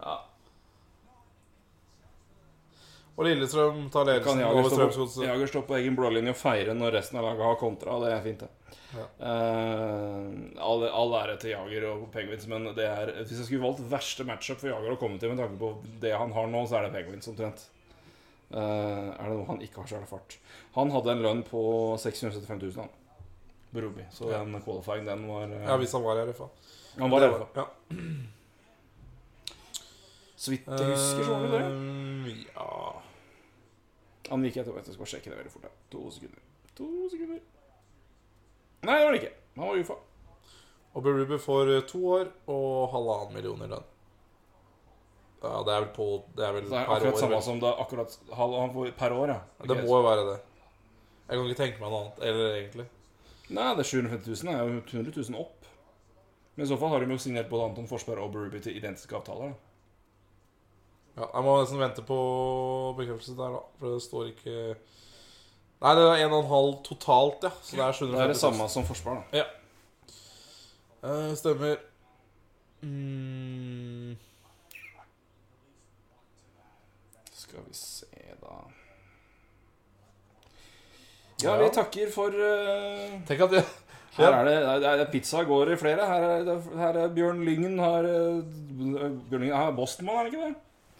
Ja. 0.00 0.16
Og 3.20 3.26
Lillestrøm 3.28 3.82
tar 3.92 4.06
ledelsen 4.08 4.38
Jager 4.40 4.56
over 4.62 4.72
Strømsgodset. 4.72 5.26
Jager 5.28 5.50
stå 5.50 5.60
på 5.68 5.74
egen 5.76 5.96
blålinje 5.98 6.32
og 6.32 6.38
feire 6.40 6.72
når 6.72 6.94
resten 6.94 7.18
av 7.20 7.26
laget 7.26 7.44
har 7.44 7.58
kontra. 7.60 7.98
Det 8.00 8.12
er 8.14 8.22
fint, 8.24 8.44
det. 8.46 8.76
Ja. 8.96 9.02
Uh, 9.20 10.38
all, 10.64 10.86
all 10.88 11.12
ære 11.18 11.34
til 11.42 11.52
Jager 11.52 11.84
og 11.90 12.06
Penguins, 12.14 12.46
men 12.48 12.70
det 12.78 12.86
er, 12.88 13.12
hvis 13.18 13.34
jeg 13.36 13.50
skulle 13.50 13.66
valgt 13.66 13.82
verste 13.92 14.24
matchup 14.24 14.62
for 14.62 14.72
Jager 14.72 14.94
å 14.94 14.98
komme 15.02 15.20
til 15.20 15.34
med 15.34 15.42
tanke 15.42 15.60
på 15.60 15.74
det 16.00 16.14
han 16.16 16.32
har 16.32 16.48
nå, 16.48 16.62
så 16.64 16.78
er 16.78 16.86
det 16.86 16.94
Penguins 16.94 17.28
omtrent. 17.28 17.66
Uh, 18.54 19.12
er 19.12 19.20
det 19.20 19.34
noe 19.36 19.50
han 19.52 19.60
ikke 19.68 19.82
har, 19.82 19.90
så 19.92 19.98
er 20.00 20.06
det 20.06 20.10
fart. 20.14 20.38
Han 20.78 20.94
hadde 20.96 21.12
en 21.12 21.22
lønn 21.26 21.44
på 21.50 21.60
675 22.00 22.64
000, 22.64 22.72
han. 22.80 22.96
Broby. 23.76 24.08
Så 24.16 24.32
Ja. 24.32 24.40
den 24.40 24.64
qualifying, 24.64 25.04
den 25.06 25.28
var 25.28 25.44
uh, 25.44 25.60
Ja, 25.68 25.76
hvis 25.76 25.92
han 25.92 26.08
var 26.08 26.24
i 26.24 26.24
RFA. 26.32 26.48
Han 26.96 27.12
var 27.12 27.28
i 27.28 27.30
RFA. 27.36 27.52
Ja. 27.60 27.68
Så 30.40 30.56
vidt 30.56 30.64
jeg 30.72 30.88
husker, 30.96 31.22
så 31.28 31.36
var 31.36 31.46
det 31.46 31.60
det. 31.60 32.34
Ja 32.56 32.70
Han 34.30 34.44
gikk 34.46 34.60
etter, 34.62 34.76
jeg 34.78 34.84
skal 34.86 35.02
bare 35.04 35.12
sjekke 35.14 35.30
det 35.32 35.38
veldig 35.40 35.52
fort. 35.52 35.66
her. 35.66 35.72
To 35.94 36.10
sekunder. 36.14 36.42
To 36.78 36.88
sekunder. 37.10 37.40
Nei, 38.86 38.96
det 38.98 39.04
var 39.06 39.12
det 39.16 39.20
ikke. 39.22 39.32
Han 39.58 39.68
var 39.68 39.80
UFA. 39.82 39.96
Og 40.94 41.02
Berube 41.06 41.38
får 41.38 41.72
eh, 41.76 41.82
to 41.90 42.00
år 42.16 42.30
og 42.50 42.90
halvannen 42.94 43.34
million 43.36 43.60
i 43.66 43.68
lønn. 43.70 43.88
Ja, 45.40 45.62
det 45.64 45.72
er 45.72 45.80
vel 45.86 45.92
på 45.96 46.06
Det 46.36 46.44
er 46.44 46.52
vel 46.52 46.66
det 46.68 46.76
er 46.76 46.84
per 46.84 46.94
akkurat 46.96 47.14
år. 47.14 47.20
samme 47.20 47.34
vel. 47.38 47.42
som 47.46 47.60
det 47.62 47.70
akkurat 47.84 48.16
halvannen 48.36 48.66
han 48.66 48.74
får 48.74 48.90
per 48.98 49.12
år, 49.16 49.28
ja. 49.34 49.40
Det 49.70 49.76
må 49.82 49.86
jo 49.98 50.02
være 50.04 50.24
det. 50.30 50.38
Jeg 51.30 51.38
kan 51.38 51.46
ikke 51.48 51.60
tenke 51.62 51.80
meg 51.80 51.90
noe 51.94 52.00
annet. 52.04 52.18
Eller 52.28 52.54
egentlig. 52.58 52.86
Nei, 53.50 53.68
det 53.78 53.84
er 53.84 53.88
750 53.90 54.44
000 54.44 54.54
er 54.54 54.60
jo 54.60 54.82
100 54.82 55.14
000 55.30 55.40
opp. 55.40 55.66
Men 56.56 56.66
i 56.66 56.68
så 56.68 56.76
fall 56.78 56.92
har 56.92 57.00
de 57.04 57.14
jo 57.14 57.18
signert 57.22 57.48
både 57.50 57.68
Anton 57.70 57.86
Forsberg 57.88 58.22
og 58.24 58.32
Berube 58.34 58.60
til 58.62 58.76
identiske 58.76 59.16
avtaler. 59.16 59.54
da. 59.54 59.69
Ja, 61.16 61.26
jeg 61.26 61.44
må 61.44 61.56
nesten 61.60 61.80
vente 61.82 62.04
på 62.06 62.18
bekreftelse 62.98 63.36
der, 63.38 63.56
da. 63.56 63.62
For 63.80 63.94
det 63.96 64.02
står 64.06 64.30
ikke 64.32 64.56
Nei, 65.80 65.94
det 65.96 66.02
er 66.04 66.26
1,5 66.28 66.74
totalt, 66.84 67.44
ja. 67.46 67.50
Så 67.64 67.76
det 67.78 67.84
er 67.86 67.92
750 67.96 68.12
Det 68.12 68.24
er 68.24 68.32
det 68.34 68.40
samme 68.40 68.68
som 68.68 68.84
Forsberg, 68.84 69.22
da. 69.32 69.44
Eh, 71.00 71.34
stemmer. 71.36 71.76
Mm. 72.82 74.16
Skal 77.32 77.64
vi 77.66 77.74
se, 77.74 78.06
da 78.40 78.58
Ja, 81.42 81.56
vi 81.56 81.68
takker 81.72 82.12
for 82.12 82.28
uh... 82.28 83.20
Tenk 83.28 83.40
at 83.46 83.54
vi 83.56 83.62
Her 84.16 84.34
er 84.36 84.44
det, 84.44 84.56
det 84.82 84.88
er, 84.90 85.04
pizza 85.12 85.42
går 85.48 85.72
i 85.72 85.76
flere. 85.80 86.06
Her 86.06 86.24
er, 86.28 86.44
det, 86.44 86.56
her 86.76 86.96
er 87.00 87.12
Bjørn 87.14 87.44
Lyngen 87.44 87.78
har 87.78 88.04
eh, 88.04 88.42
Bjørn 89.30 89.40
Lyngen 89.40 89.56
har 89.56 89.70
Boston, 89.72 90.08
er 90.08 90.26
det 90.26 90.32
ikke 90.34 90.48
det? 90.48 90.54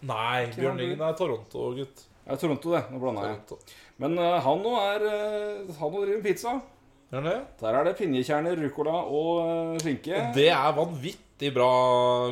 Nei, 0.07 0.47
Bjørn 0.55 0.79
Lyngen 0.81 1.01
er 1.05 1.17
Toronto, 1.17 1.71
gutt. 1.77 2.05
Det 2.21 2.33
er 2.33 2.39
Toronto, 2.41 2.71
det. 2.73 2.83
Nå 2.89 2.99
blanda 3.01 3.27
jeg. 3.29 3.57
Men 4.01 4.17
uh, 4.17 4.37
han 4.41 4.61
nå 4.63 4.75
er 4.81 5.03
uh, 5.05 5.73
Han 5.77 5.91
nå 5.93 6.03
driver 6.03 6.15
med 6.15 6.25
pizza. 6.25 6.55
Er 7.11 7.25
det? 7.25 7.35
Der 7.59 7.75
er 7.75 7.85
det 7.85 7.97
pinjekjerner, 7.99 8.55
ruccola 8.63 9.01
og 9.03 9.41
uh, 9.43 9.75
skinke. 9.83 10.23
Det 10.33 10.47
er 10.53 10.73
vanvittig 10.77 11.51
bra 11.53 11.67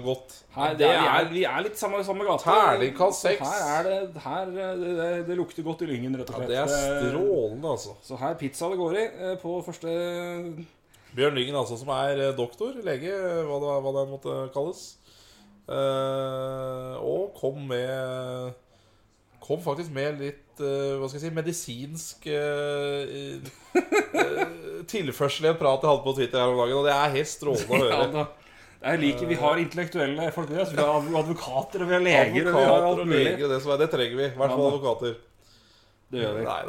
godt. 0.06 0.38
Her, 0.56 0.74
det 0.80 0.82
det 0.82 0.90
er, 0.90 0.98
vi, 0.98 1.10
er, 1.10 1.20
er 1.20 1.34
vi 1.34 1.44
er 1.50 1.66
litt 1.68 1.82
samme, 1.82 2.02
samme 2.08 2.26
gata. 2.26 2.48
Terningkast 2.48 3.26
seks. 3.28 3.44
Her 3.44 3.90
er 3.92 4.08
det 4.16 4.24
her, 4.24 4.54
det, 4.56 4.70
det, 5.02 5.10
det 5.30 5.38
lukter 5.38 5.68
godt 5.68 5.84
i 5.86 5.90
lyngen, 5.92 6.18
rett 6.22 6.34
og 6.34 6.46
ja. 6.46 6.50
Det 6.50 6.62
er 6.64 6.74
strålende, 6.74 7.76
altså. 7.76 7.98
Så 8.06 8.18
her 8.22 8.38
pizza 8.40 8.72
det 8.72 8.80
går 8.80 8.98
i 9.02 9.08
på 9.44 9.60
første 9.68 9.94
Bjørn 11.18 11.38
Lyngen, 11.38 11.58
altså, 11.58 11.78
som 11.78 11.90
er 11.94 12.32
doktor, 12.38 12.76
lege, 12.86 13.14
hva 13.50 13.62
det, 13.62 13.76
hva 13.84 13.94
det 13.98 14.08
måtte 14.14 14.40
kalles. 14.54 14.84
Eh, 15.70 16.96
og 17.06 17.36
kom 17.38 17.60
med 17.70 18.56
Kom 19.44 19.62
faktisk 19.62 19.92
med 19.94 20.18
litt 20.22 20.60
eh, 20.62 20.98
hva 21.00 21.08
skal 21.10 21.20
jeg 21.20 21.24
si, 21.28 21.30
medisinsk 21.34 22.26
eh, 22.30 23.38
tilførsel 24.90 25.48
i 25.48 25.50
en 25.54 25.58
prat 25.58 25.82
jeg 25.82 25.90
hadde 25.90 26.04
på 26.06 26.14
Twitter 26.18 26.42
her 26.42 26.52
om 26.52 26.60
dagen. 26.60 26.78
Og 26.82 26.86
det 26.90 26.94
er 26.94 27.16
helt 27.16 27.32
strålende 27.32 27.80
å 27.80 27.82
høre. 27.86 28.10
da. 28.14 28.26
Det 28.80 28.92
er 28.94 29.02
like, 29.02 29.26
Vi 29.30 29.38
har 29.40 29.62
intellektuelle 29.62 30.28
folk. 30.36 30.52
Vi 30.52 30.60
har 30.60 31.10
advokater, 31.24 31.84
og 31.84 31.90
vi 31.90 31.96
har 31.98 32.04
leger, 32.06 32.52
og 32.52 32.60
vi 32.60 32.68
har 32.68 32.86
alt 32.92 33.02
mulig. 33.06 33.18
og 33.20 33.26
leger, 33.32 33.50
det, 33.54 33.60
som 33.64 33.74
er, 33.74 33.82
det 33.82 33.90
trenger 33.96 34.22
vi. 34.22 34.28
I 34.30 34.38
hvert 34.40 34.54
fall 34.56 34.68
advokater. 34.70 35.18
Det 36.10 36.24
gjør 36.24 36.38
vi. 36.38 36.46
Nei. 36.48 36.62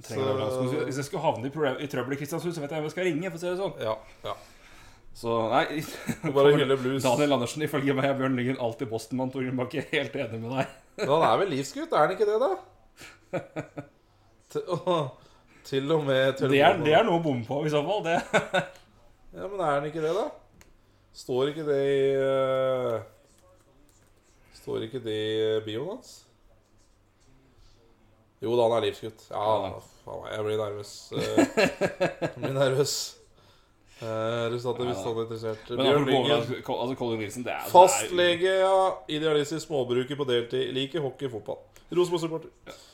Så-. 0.00 0.84
Hvis 0.86 0.96
jeg 1.02 1.06
skulle 1.10 1.22
havne 1.24 1.50
i, 1.50 1.52
i 1.84 1.88
trøbbel 1.92 2.16
i 2.16 2.20
Kristiansund, 2.20 2.54
så 2.56 2.62
vet 2.62 2.72
jeg 2.72 2.80
hvem 2.80 2.88
jeg 2.88 2.94
skal 2.96 3.08
ringe. 3.08 3.30
for 3.30 3.36
å 3.38 3.42
si 3.42 3.48
det 3.50 3.60
sånn. 3.60 3.74
Ja, 3.84 3.94
ja. 4.24 4.34
Så 5.14 5.34
nei 5.50 5.82
bare 6.36 6.52
hylle 6.56 6.76
blues. 6.80 7.02
Daniel 7.04 7.34
Andersen, 7.36 7.62
ifølge 7.66 7.94
meg 7.98 8.06
er 8.08 8.18
Bjørn 8.20 8.36
Lyngen 8.38 8.60
alltid 8.62 8.88
Boston-mann. 8.92 9.32
Torgrim 9.34 9.58
Bakke, 9.60 9.82
helt 9.92 10.14
enig 10.16 10.40
med 10.44 10.54
deg. 10.58 10.76
Men 11.00 11.10
han 11.16 11.24
er 11.30 11.40
vel 11.42 11.50
livsgutt, 11.56 11.92
er 11.92 12.04
han 12.06 12.14
ikke 12.14 12.28
det, 12.28 12.38
da? 12.42 12.52
Til, 14.50 14.64
å, 14.74 14.94
til 15.68 15.92
og 15.94 16.00
med 16.08 16.32
til 16.40 16.50
Det 16.50 16.58
er, 16.66 16.80
det 16.82 16.94
er 16.98 17.04
noe 17.06 17.20
å 17.20 17.22
bomme 17.22 17.44
på, 17.46 17.60
i 17.62 17.70
så 17.70 17.78
fall. 17.86 18.00
Det. 18.02 18.16
Ja, 19.36 19.44
men 19.46 19.60
er 19.62 19.76
han 19.76 19.86
ikke 19.86 20.02
det, 20.02 20.10
da? 20.16 20.24
Står 21.14 21.52
ikke 21.52 21.62
det 21.68 21.76
i 21.86 22.00
uh, 22.18 22.98
Står 24.58 24.88
ikke 24.88 25.00
det 25.04 25.14
i 25.20 25.44
bioen 25.68 25.92
hans? 25.94 26.10
Jo 28.42 28.56
da, 28.58 28.66
han 28.66 28.76
er 28.80 28.86
livsgutt. 28.88 29.22
Ja, 29.30 29.46
Ja. 29.68 29.72
faen 30.02 30.26
jeg 30.32 30.44
blir 30.48 30.58
nervøs. 30.64 30.92
eh, 31.12 31.20
Jeg 32.24 32.34
blir 32.40 32.54
nervøs. 32.56 32.94
Eh, 34.00 34.46
Resultatet 34.54 34.86
hvis 34.88 35.00
han 35.04 35.16
er 35.18 35.26
interessert. 35.26 35.66
Bjørn 35.68 36.06
Lyngen. 36.08 36.30
altså, 36.32 36.54
altså 36.56 36.94
Colin 36.96 37.18
Wilson 37.20 37.44
det 37.44 37.52
er, 37.52 37.66
Fastlege, 37.68 38.52
ja. 38.62 38.76
Idealistisk 39.12 39.66
småbruker 39.66 40.16
på 40.16 40.24
deltid. 40.24 40.70
Liker 40.72 41.04
hockey 41.04 41.28
fotball. 41.28 41.58
Rosenborg-supporter. 41.92 42.48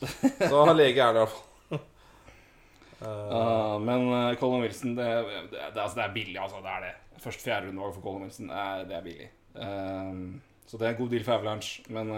Så 0.50 0.64
han 0.64 0.76
lege 0.76 1.04
er 1.04 1.12
det, 1.14 1.22
iallfall. 1.22 1.44
Uh, 1.70 1.76
fall. 1.76 1.84
Eh, 2.96 3.74
men 3.84 4.06
uh, 4.08 4.34
Colin 4.40 4.62
Wilson 4.64 4.94
det, 4.96 5.04
det, 5.04 5.40
det, 5.52 5.80
altså, 5.82 5.98
det 5.98 6.04
er 6.04 6.12
billig, 6.14 6.38
altså. 6.40 6.62
Det 6.64 6.70
er 6.72 6.84
det. 6.86 7.20
Først 7.22 7.42
fjerde 7.44 7.68
rundevalg 7.68 7.94
for 7.94 8.02
Colin 8.02 8.22
Wilson. 8.24 8.50
Er, 8.50 8.84
det 8.88 8.96
er 8.96 9.02
billig. 9.04 9.28
Uh, 9.54 10.40
så 10.66 10.80
det 10.80 10.86
er 10.86 10.94
en 10.94 11.00
god 11.02 11.10
deal 11.12 11.24
for 11.24 11.32
Avalanche, 11.32 11.82
men 11.92 12.08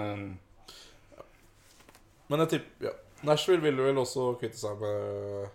Men 2.28 2.40
jeg 2.40 2.48
tipper 2.48 2.86
ja. 2.86 2.94
Nashville 3.23 3.62
ville 3.62 3.82
vel 3.82 3.98
også 3.98 4.31
kvitte 4.39 4.59
seg 4.60 4.78
med 4.78 5.48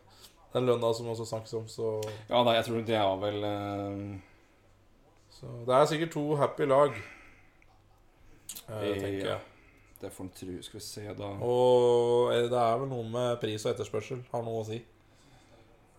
den 0.53 0.69
lønna 0.69 0.91
som 0.93 1.09
også 1.09 1.25
snakkes 1.25 1.55
om, 1.59 1.65
så, 1.71 1.95
Ja, 2.29 2.43
nei, 2.45 2.55
jeg 2.59 2.67
tror 2.67 2.85
det 2.85 2.99
er 2.99 3.15
vel 3.23 3.47
um, 3.47 4.21
så 5.33 5.49
Det 5.67 5.75
er 5.75 5.89
sikkert 5.89 6.13
to 6.13 6.23
happy 6.39 6.67
lag, 6.69 6.95
eh, 8.69 8.93
tenker 9.01 9.27
jeg. 9.31 9.39
Det 10.03 10.11
får 10.11 10.25
en 10.25 10.33
tru. 10.35 10.51
Skal 10.61 10.79
vi 10.79 10.83
se, 10.85 11.03
da. 11.17 11.29
Og 11.47 12.33
eh, 12.33 12.45
det 12.51 12.59
er 12.59 12.79
vel 12.81 12.89
noe 12.91 13.05
med 13.07 13.37
pris 13.41 13.65
og 13.65 13.71
etterspørsel 13.71 14.21
har 14.31 14.43
noe 14.45 14.61
å 14.61 14.65
si. 14.67 14.81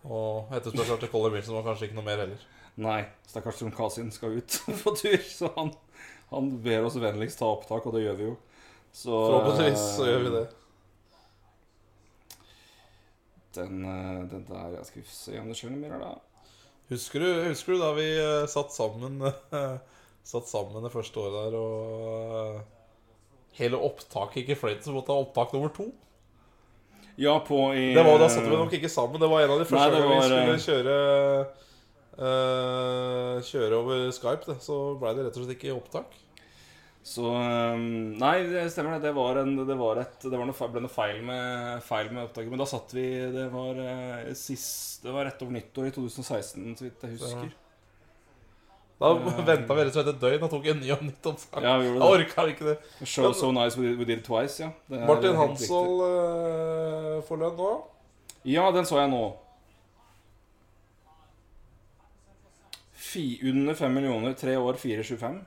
Og 0.05 0.53
etterspørselen 0.53 1.01
til 1.01 1.11
Colin 1.11 1.33
Wilson 1.33 1.57
var 1.57 1.65
kanskje 1.65 1.89
ikke 1.89 1.97
noe 1.99 2.07
mer 2.07 2.21
heller. 2.21 2.43
Nei, 2.85 2.99
stakkars 3.29 3.59
Trond 3.59 3.75
Kasin 3.75 4.11
skal 4.13 4.37
ut 4.37 4.59
på 4.83 4.93
tur, 4.99 5.17
så 5.25 5.49
han, 5.55 5.71
han 6.31 6.51
ber 6.63 6.87
oss 6.87 6.99
vennligst 7.01 7.41
ta 7.41 7.49
opptak, 7.49 7.87
og 7.87 7.97
det 7.97 8.05
gjør 8.05 8.19
vi 8.19 8.29
jo. 8.29 8.35
Så 8.95 9.11
Forhåpentligvis 9.11 9.87
så 9.97 10.07
gjør 10.07 10.23
vi 10.27 10.33
det. 10.37 10.45
Den, 13.55 13.83
eh, 13.85 14.21
den 14.31 14.45
der 14.49 14.77
Jeg 14.77 14.85
Skal 14.89 15.09
se 15.09 15.39
om 15.39 15.51
det 15.51 15.57
skjer 15.59 15.73
noe 15.73 15.81
mer 15.81 15.99
da. 16.01 16.13
Husker 16.91 17.23
du, 17.23 17.29
husker 17.49 17.75
du 17.75 17.81
da 17.81 17.91
vi 17.97 18.07
eh, 18.21 18.47
satt 18.51 18.73
sammen 18.75 19.19
Satt 20.31 20.49
sammen 20.49 20.85
det 20.85 20.93
første 20.93 21.21
året 21.21 21.35
der, 21.37 21.59
og 21.59 22.39
eh, 22.39 22.63
hele 23.59 23.77
opptaket 23.77 24.41
ikke 24.41 24.57
fløyt, 24.57 24.81
så 24.81 24.93
måtte 24.95 25.13
ha 25.13 25.21
opptak 25.21 25.53
nummer 25.53 25.69
to? 25.73 25.85
Ja, 27.21 27.37
på 27.45 27.59
i 27.77 27.93
Det 27.95 28.03
var, 28.03 28.17
da 28.19 28.27
satt 28.33 28.47
vi 28.49 28.57
nok 28.57 28.73
ikke 28.73 28.89
sammen. 28.91 29.21
Det 29.21 29.29
var 29.29 29.45
en 29.45 29.53
av 29.53 29.61
de 29.61 29.67
første 29.69 30.01
gangene 30.01 30.39
vi 30.49 30.57
skulle 30.57 30.65
kjøre 30.65 30.95
uh, 32.17 33.45
Kjøre 33.45 33.77
over 33.77 34.09
Skype. 34.17 34.49
Det. 34.49 34.57
Så 34.65 34.79
blei 34.99 35.13
det 35.15 35.27
rett 35.27 35.37
og 35.37 35.45
slett 35.45 35.55
ikke 35.55 35.77
opptak. 35.77 36.17
Så 37.05 37.25
um, 37.29 38.15
Nei, 38.17 38.39
det 38.49 38.63
stemmer 38.73 38.95
det. 38.95 39.05
Det 39.05 39.11
var, 39.13 39.37
en, 39.37 39.51
det 39.67 39.75
var 39.77 39.99
et 40.01 40.23
Det 40.25 40.33
var 40.33 40.47
noe, 40.49 40.69
ble 40.73 40.81
noe 40.81 40.89
feil 40.93 41.19
med, 41.27 41.83
feil 41.85 42.09
med 42.09 42.23
opptaket. 42.23 42.49
Men 42.49 42.63
da 42.63 42.65
satt 42.69 42.95
vi 42.97 43.05
Det 43.35 43.45
var 43.53 43.77
eh, 43.83 44.31
sist 44.37 45.05
Det 45.05 45.13
var 45.13 45.29
rett 45.29 45.45
over 45.45 45.53
nyttår 45.53 45.91
i 45.91 45.93
2016, 45.93 46.73
så 46.79 46.87
vidt 46.87 47.05
jeg 47.05 47.19
husker. 47.19 47.53
Da 48.95 49.11
venta 49.19 49.75
vi 49.75 49.83
rett 49.83 49.91
og 49.91 49.99
slett 49.99 50.11
et 50.15 50.21
døgn 50.23 50.47
og 50.47 50.51
tok 50.55 50.67
en 50.71 50.81
ny 50.81 50.91
og 50.95 51.05
nytt 51.05 51.29
opptak. 51.29 51.61
Ja, 51.61 51.77
vi 51.77 51.85
Jeg 51.85 51.93
gjorde 51.93 52.01
det. 52.01 52.11
orka 52.17 52.49
ikke 52.55 52.69
det. 52.71 52.75
Show 53.13 53.33
so 53.37 53.53
nice 53.53 53.77
we 53.77 53.93
we 53.99 54.07
did 54.07 54.23
it 54.23 54.25
twice, 54.25 54.57
ja. 54.63 54.71
Det 54.89 54.97
er 54.97 55.05
Martin 55.05 55.35
helt 55.37 55.65
uh, 55.69 56.05
eh, 56.09 57.23
får 57.27 57.43
lønn 57.43 57.59
nå. 57.59 57.73
Ja, 58.49 58.69
den 58.73 58.87
så 58.87 59.03
jeg 59.03 59.11
nå. 59.13 59.25
Fi, 62.95 63.27
under 63.45 63.77
5 63.77 63.93
millioner, 63.93 64.33
tre 64.33 64.57
år, 64.57 64.79
425. 64.81 65.43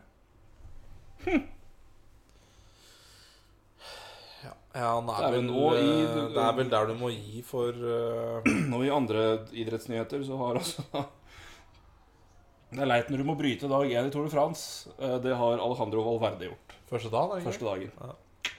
Ja, 4.79 4.91
han 5.01 5.09
er, 5.11 5.25
er 5.27 5.33
vel, 5.35 5.49
i- 5.49 6.05
eh, 6.05 6.27
det 6.35 6.43
er 6.45 6.53
vel 6.55 6.69
der 6.71 6.87
du 6.87 6.95
må 7.01 7.09
gi 7.11 7.41
for 7.43 7.73
uh... 7.75 8.45
Nå 8.71 8.83
i 8.87 8.91
andre 8.95 9.23
idrettsnyheter 9.51 10.23
så 10.27 10.37
har 10.39 10.61
altså 10.61 10.85
Det 12.71 12.83
er 12.85 12.91
leit 12.91 13.09
når 13.11 13.23
du 13.23 13.27
må 13.27 13.35
bryte 13.39 13.67
dag 13.71 13.89
én 13.97 14.07
i 14.07 14.13
Tour 14.13 14.27
de 14.29 14.31
France. 14.31 14.91
Eh, 15.01 15.17
Det 15.25 15.33
har 15.41 15.57
Alejandro 15.65 16.05
Valverde 16.05 16.51
gjort 16.51 16.75
første 16.91 17.11
dagen. 17.11 17.33
egentlig. 17.39 17.49
første 17.49 17.65
dagen. 17.65 17.93
Ja. 18.05 18.53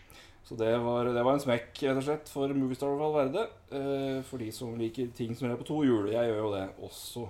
Så 0.50 0.58
det 0.58 0.72
var, 0.82 1.06
det 1.14 1.24
var 1.26 1.36
en 1.38 1.44
smekk, 1.44 1.70
rett 1.86 2.00
og 2.02 2.06
slett, 2.08 2.30
for 2.34 2.50
Movistar 2.58 2.96
Valverde. 2.98 3.44
For 4.26 4.42
de 4.42 4.48
som 4.54 4.72
liker 4.82 5.12
ting 5.14 5.36
som 5.38 5.46
er 5.46 5.60
på 5.62 5.66
to 5.70 5.78
hjul. 5.86 6.08
Jeg 6.10 6.26
gjør 6.32 6.40
jo 6.42 6.50
det 6.56 6.64
også. 6.88 7.28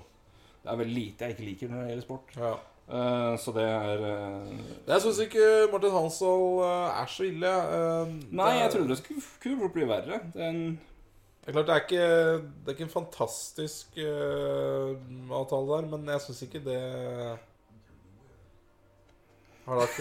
Det 0.63 0.71
er 0.71 0.79
veldig 0.79 0.95
lite 0.95 1.27
jeg 1.27 1.35
ikke 1.35 1.47
liker 1.49 1.71
når 1.73 1.81
det 1.83 1.89
gjelder 1.91 2.05
sport. 2.07 2.31
Ja. 2.39 2.53
Eh, 2.89 3.35
Så 3.37 3.51
det 3.53 3.61
er 3.63 3.99
eh, 4.01 4.49
Jeg 4.87 5.01
syns 5.03 5.19
ikke 5.21 5.67
Martin 5.71 5.91
Hansvold 5.93 6.63
eh, 6.65 7.01
er 7.01 7.05
så 7.13 7.23
ille. 7.27 7.51
Nei, 8.33 8.53
jeg 8.63 8.71
trodde 8.73 8.89
det 8.89 8.97
skulle, 9.01 9.21
kunne 9.43 9.59
fort 9.61 9.75
bli 9.75 9.85
verre. 9.89 10.17
Det 10.33 10.41
er 10.41 10.49
en 10.49 10.63
Det 11.43 11.47
er 11.51 11.53
klart, 11.53 11.67
det 11.67 11.75
er 11.75 11.83
ikke, 11.85 12.07
det 12.65 12.67
er 12.67 12.73
ikke 12.75 12.83
en 12.85 12.93
fantastisk 12.93 13.85
uh, 13.97 14.89
avtale 15.33 15.67
der, 15.71 15.85
men 15.89 16.07
jeg 16.11 16.21
syns 16.21 16.41
ikke 16.45 16.59
det 16.61 16.81
har 19.65 19.75
da 19.79 19.85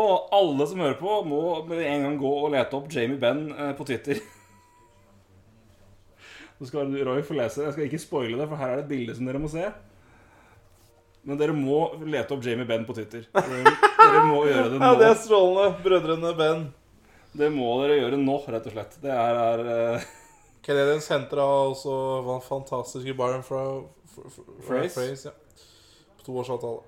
Og 0.00 0.12
alle 0.34 0.66
som 0.66 0.80
hører 0.82 0.98
på, 0.98 1.10
må 1.28 1.62
med 1.68 1.78
en 1.84 2.02
gang 2.08 2.16
gå 2.18 2.32
og 2.40 2.50
lete 2.56 2.74
opp 2.74 2.90
Jamie 2.90 3.20
Benn 3.22 3.54
på 3.78 3.84
Twitter. 3.86 4.16
Så 6.58 6.68
skal 6.70 6.94
Roy 7.06 7.22
få 7.26 7.36
lese. 7.38 7.64
Jeg 7.66 7.74
skal 7.74 7.88
ikke 7.88 8.02
spoile 8.02 8.38
det, 8.38 8.46
for 8.50 8.60
her 8.60 8.72
er 8.72 8.80
det 8.80 8.86
et 8.86 8.92
bilde 8.92 9.16
som 9.16 9.26
dere 9.28 9.42
må 9.42 9.50
se. 9.50 9.66
Men 11.24 11.40
dere 11.40 11.56
må 11.56 11.78
lete 12.04 12.36
opp 12.36 12.44
Jamie 12.44 12.68
Benn 12.68 12.84
på 12.86 12.94
Twitter. 12.96 13.24
Dere, 13.32 13.74
dere 13.98 14.24
må 14.28 14.44
gjøre 14.46 14.70
det 14.70 14.78
nå. 14.80 14.84
Ja, 14.84 14.98
det 15.00 15.08
er 15.08 15.20
strålende. 15.22 15.70
Brødrene 15.84 16.34
Ben. 16.38 16.66
Det 17.34 17.48
må 17.50 17.70
dere 17.82 17.98
gjøre 17.98 18.20
nå, 18.20 18.36
rett 18.54 18.68
og 18.70 18.76
slett. 18.76 18.98
Det 19.02 19.10
er, 19.10 19.40
er 19.40 19.64
uh... 19.98 20.10
Canadian 20.64 21.02
Center 21.04 21.40
av 21.42 21.74
også 21.74 21.94
den 22.24 22.44
fantastiske 22.44 23.14
Byron 23.18 23.42
fra 23.44 23.62
Phrase. 24.64 24.94
Phrase 24.94 25.28
ja. 25.28 25.34
På 26.16 26.28
toårsavtale. 26.28 26.84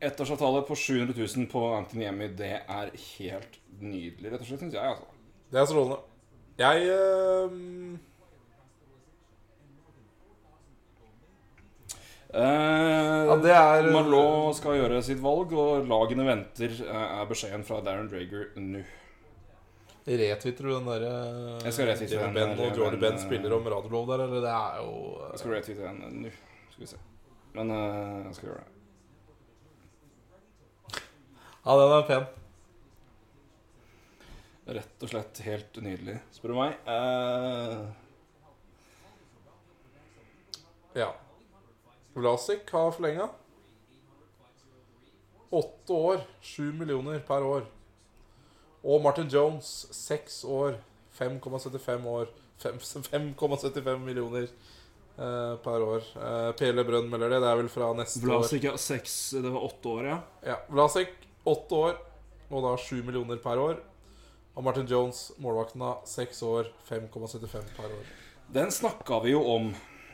ettårsavtale 0.00 0.62
på 0.68 0.76
700 0.76 1.14
000 1.36 1.46
på 1.52 1.64
Anthony 1.74 2.04
Emmy. 2.04 2.28
Det 2.36 2.52
er 2.60 2.92
helt 3.18 3.60
nydelig, 3.80 4.32
rett 4.32 4.40
og 4.40 4.48
slett, 4.48 4.64
syns 4.64 4.76
jeg. 4.76 4.84
altså. 4.84 5.06
Det 5.52 5.60
er 5.60 5.68
strålende. 5.68 6.00
Jeg 6.58 6.90
um... 7.46 7.98
Eh, 12.30 13.26
Ja, 13.26 13.36
det 13.42 13.54
er 13.54 13.90
Marlot 13.90 14.56
skal 14.58 14.78
gjøre 14.78 15.02
sitt 15.02 15.20
valg, 15.22 15.52
og 15.52 15.86
lagene 15.90 16.26
venter, 16.28 16.74
eh, 16.86 17.06
er 17.20 17.30
beskjeden 17.30 17.64
fra 17.66 17.80
Darren 17.82 18.10
Drager 18.10 18.50
nå. 18.56 18.82
Retwitter 20.10 20.64
du 20.64 20.70
den 20.72 20.86
derre 20.88 21.10
Jeg 21.62 21.72
skal 21.76 21.90
retwitte 21.90 22.18
den 22.18 22.34
Ben 22.34 22.54
og 22.58 22.76
Jordy 22.76 22.98
Ben 22.98 23.14
eh, 23.14 23.20
spiller 23.22 23.52
om 23.54 23.66
radiolov 23.68 24.08
der, 24.08 24.24
eller 24.26 24.40
det 24.42 24.50
er 24.50 24.80
jo 24.80 24.90
uh... 25.12 25.28
Jeg 25.30 25.42
skal 25.42 25.54
retwitte 25.58 25.82
den 25.86 26.22
nå. 26.24 26.32
Skal 26.72 26.82
vi 26.82 26.90
se. 26.90 27.00
Men 27.54 27.70
uh, 27.70 28.26
jeg 28.26 28.34
skal 28.38 28.48
gjøre 28.48 28.62
det. 28.64 28.76
Ja, 31.60 31.76
den 31.76 31.92
er 31.98 32.06
pen. 32.08 32.39
Rett 34.66 35.02
og 35.02 35.08
slett 35.10 35.40
helt 35.46 35.80
nydelig, 35.82 36.18
spør 36.36 36.52
du 36.52 36.58
meg. 36.60 36.76
Eh, 36.86 37.80
Ja. 40.94 41.12
Vlasic 42.14 42.70
har 42.70 42.90
forlenga. 42.90 43.28
Åtte 45.50 45.92
år, 45.92 46.20
sju 46.42 46.72
millioner 46.72 47.20
per 47.26 47.42
år. 47.46 47.64
Og 48.84 49.02
Martin 49.02 49.28
Jones, 49.30 49.86
seks 49.94 50.44
år, 50.44 50.78
5,75 51.18 52.06
år. 52.06 52.28
5,75 52.60 53.98
millioner 54.04 54.42
eh, 54.46 55.56
per 55.64 55.82
år. 55.86 56.04
Eh, 56.16 56.52
Pele 56.58 56.84
Brønn 56.84 57.10
melder 57.10 57.34
det. 57.34 57.40
Det 57.42 57.50
er 57.50 57.60
vel 57.62 57.70
fra 57.72 57.92
neste 57.98 58.22
Vlasic 58.26 58.64
ja, 58.64 58.74
seks 58.76 59.16
Det 59.38 59.50
var 59.50 59.66
åtte 59.70 59.94
år, 59.94 60.10
ja. 60.10 60.18
Ja, 60.46 60.58
Vlasic, 60.70 61.14
åtte 61.48 61.82
år, 61.86 61.96
og 62.50 62.66
da 62.66 62.74
sju 62.80 63.00
millioner 63.06 63.40
per 63.42 63.62
år. 63.62 63.80
Og 64.56 64.64
Martin 64.66 64.86
Jones, 64.90 65.30
målvakten, 65.40 65.82
av 65.86 66.02
seks 66.10 66.42
år, 66.42 66.66
5,75 66.88 67.70
per 67.76 67.92
år. 67.94 68.08
Den 68.52 68.72
snakka 68.74 69.20
vi 69.24 69.30
jo 69.36 69.44
om, 69.46 69.70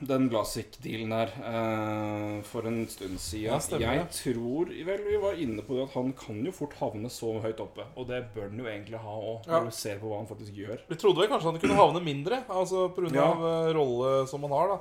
den 0.07 0.27
Glasic-dealen 0.29 1.13
her, 1.17 1.31
eh, 1.41 2.43
for 2.45 2.67
en 2.69 2.83
stund 2.93 3.17
siden. 3.19 3.81
Ja, 3.81 3.95
jeg 3.97 4.11
tror 4.13 4.69
vel 4.85 5.05
vi 5.07 5.17
var 5.23 5.39
inne 5.41 5.63
på 5.65 5.73
det 5.79 5.87
at 5.89 5.95
han 5.97 6.13
kan 6.13 6.43
jo 6.45 6.53
fort 6.53 6.75
havne 6.83 7.09
så 7.09 7.31
høyt 7.41 7.63
oppe. 7.65 7.87
Og 7.97 8.07
det 8.11 8.27
bør 8.35 8.51
han 8.51 8.59
jo 8.61 8.69
egentlig 8.69 9.01
ha 9.01 9.15
òg, 9.17 9.47
Ja. 9.49 9.61
du 9.65 9.71
ser 9.71 9.99
på 9.99 10.11
hva 10.13 10.19
han 10.19 10.27
faktisk 10.29 10.53
gjør. 10.55 10.79
Vi 10.87 10.97
trodde 10.97 11.17
vel 11.25 11.29
kanskje 11.33 11.51
han 11.51 11.59
kunne 11.61 11.81
havne 11.81 12.05
mindre, 12.05 12.45
altså 12.47 12.91
pga. 12.95 13.15
Ja. 13.15 13.25
av 13.33 13.73
rolle 13.75 14.27
som 14.29 14.43
han 14.43 14.51
har. 14.53 14.69
da 14.69 14.81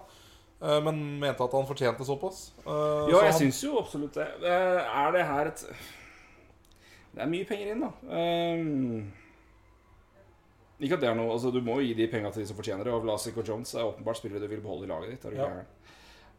Eh, 0.62 0.82
Men 0.82 1.20
mente 1.20 1.44
at 1.44 1.52
han 1.52 1.66
fortjente 1.68 2.06
såpass. 2.06 2.52
Uh, 2.66 3.10
Ja, 3.12 3.18
så 3.20 3.24
jeg 3.24 3.32
han, 3.32 3.42
syns 3.42 3.64
jo 3.64 3.78
absolutt 3.78 4.14
det. 4.14 4.28
Eh, 4.42 4.98
Er 5.06 5.12
det 5.12 5.26
her 5.26 5.48
et 5.48 5.66
Det 7.14 7.22
er 7.22 7.28
mye 7.28 7.46
penger 7.46 7.72
inn, 7.72 7.82
da. 7.82 7.92
Eh, 8.10 9.04
Ikke 10.80 10.96
at 10.98 11.02
det 11.02 11.08
er 11.10 11.16
noe 11.16 11.32
Altså, 11.32 11.52
Du 11.56 11.62
må 11.64 11.78
jo 11.80 11.86
gi 11.88 11.94
de 11.96 12.08
penga 12.12 12.32
til 12.32 12.42
de 12.44 12.48
som 12.50 12.58
fortjener 12.58 12.84
det. 12.84 12.94
Og 12.94 13.04
Vlasic 13.06 13.38
og 13.38 13.48
Jones 13.48 13.74
er 13.74 13.88
åpenbart 13.88 14.18
spillere 14.20 14.42
du 14.44 14.48
vil 14.52 14.62
beholde 14.62 14.84
i 14.86 14.92
laget 14.92 15.10
ditt. 15.14 15.26
Er 15.26 15.30
du 15.30 15.36
Ja. 15.36 15.48
gæren? 15.48 15.66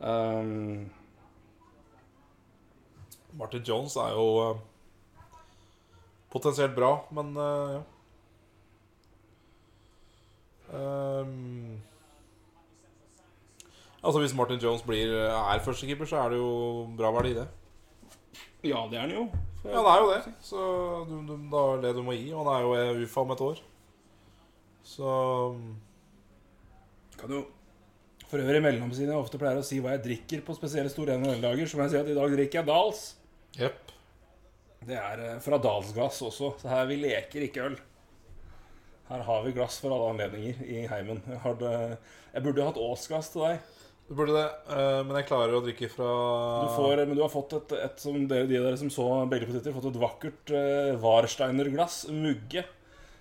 Eh, 0.00 0.86
Martin 3.38 3.62
Jones 3.68 3.96
er 3.96 4.10
jo 4.16 4.50
uh, 4.50 4.56
potensielt 6.32 6.74
bra, 6.76 7.04
men 7.12 7.36
uh, 7.36 7.72
ja. 7.76 7.80
Um, 10.72 11.80
altså 14.02 14.20
Hvis 14.20 14.34
Martin 14.34 14.58
Jones 14.58 14.82
blir, 14.82 15.12
er 15.14 15.58
førstekeeper, 15.64 16.04
så 16.04 16.16
er 16.16 16.28
det 16.30 16.38
jo 16.38 16.88
bra 16.96 17.10
verdi, 17.14 17.34
det. 17.34 17.46
ja, 18.64 18.86
det 18.90 18.96
er 18.98 19.00
han 19.00 19.10
jo. 19.14 19.28
Ja, 19.64 19.78
det 19.82 19.92
er 19.92 20.00
jo 20.02 20.10
det. 20.10 20.34
Så 20.40 20.56
du, 21.08 21.14
du, 21.28 21.36
da 21.52 21.56
er 21.56 21.76
det 21.76 21.82
det 21.90 21.94
du 21.96 22.02
må 22.02 22.12
gi. 22.12 22.32
Og 22.32 22.44
han 22.44 22.54
er 22.54 22.60
jo 22.64 22.74
eh, 22.74 23.02
UFA 23.04 23.20
om 23.20 23.30
et 23.34 23.40
år. 23.40 23.62
Så 24.86 25.10
Kan 27.16 27.32
jo 27.32 27.44
for 28.26 28.42
øvrig 28.42 28.58
i 28.58 28.64
mellomtiden 28.64 29.12
jeg 29.12 29.22
ofte 29.22 29.38
pleier 29.38 29.60
å 29.60 29.66
si 29.66 29.78
hva 29.78 29.92
jeg 29.94 30.02
drikker 30.02 30.40
på 30.46 30.54
spesielle 30.56 30.90
store 30.90 31.14
NHL-dager, 31.14 31.68
så 31.70 31.78
må 31.78 31.84
jeg 31.84 31.92
si 31.92 31.98
at 32.00 32.08
i 32.10 32.16
dag 32.16 32.32
drikker 32.32 32.58
jeg 32.58 32.66
Dals. 32.66 33.02
Yep. 33.54 33.92
Det 34.86 34.96
er 34.98 35.22
eh, 35.22 35.36
fra 35.44 35.60
Dalsglass 35.62 36.18
også, 36.26 36.50
så 36.58 36.72
her 36.72 36.88
vi 36.90 36.98
leker 37.04 37.46
ikke 37.46 37.68
øl. 37.68 37.76
Her 39.06 39.22
har 39.28 39.44
vi 39.44 39.54
glass 39.54 39.78
for 39.78 39.94
alle 39.94 40.10
anledninger 40.10 40.58
i 40.66 40.82
heimen. 40.90 41.22
Jeg, 41.30 41.38
hadde, 41.44 41.72
jeg 42.32 42.42
burde 42.42 42.66
hatt 42.66 42.80
Åsgass 42.82 43.30
til 43.30 43.44
deg. 43.46 43.72
Du 44.06 44.14
burde 44.18 44.34
det, 44.34 44.46
eh, 44.74 45.00
men 45.06 45.20
jeg 45.20 45.28
klarer 45.30 45.54
å 45.54 45.62
drikke 45.62 45.90
fra 45.90 46.10
Du 46.66 46.74
får, 46.74 47.02
men 47.06 47.18
du 47.18 47.22
har 47.22 47.30
fått 47.30 47.54
et, 47.58 47.76
et 47.86 48.02
som 48.02 48.18
dere, 48.30 48.50
de 48.50 48.58
dere 48.58 48.78
som 48.78 48.90
så 48.90 49.06
begge 49.30 49.46
på 49.46 49.54
Twitter, 49.54 49.74
fått 49.74 49.88
et 49.92 50.02
vakkert 50.02 50.54
uh, 50.54 50.98
Warsteiner-glass, 51.02 52.04
mugge, 52.14 52.66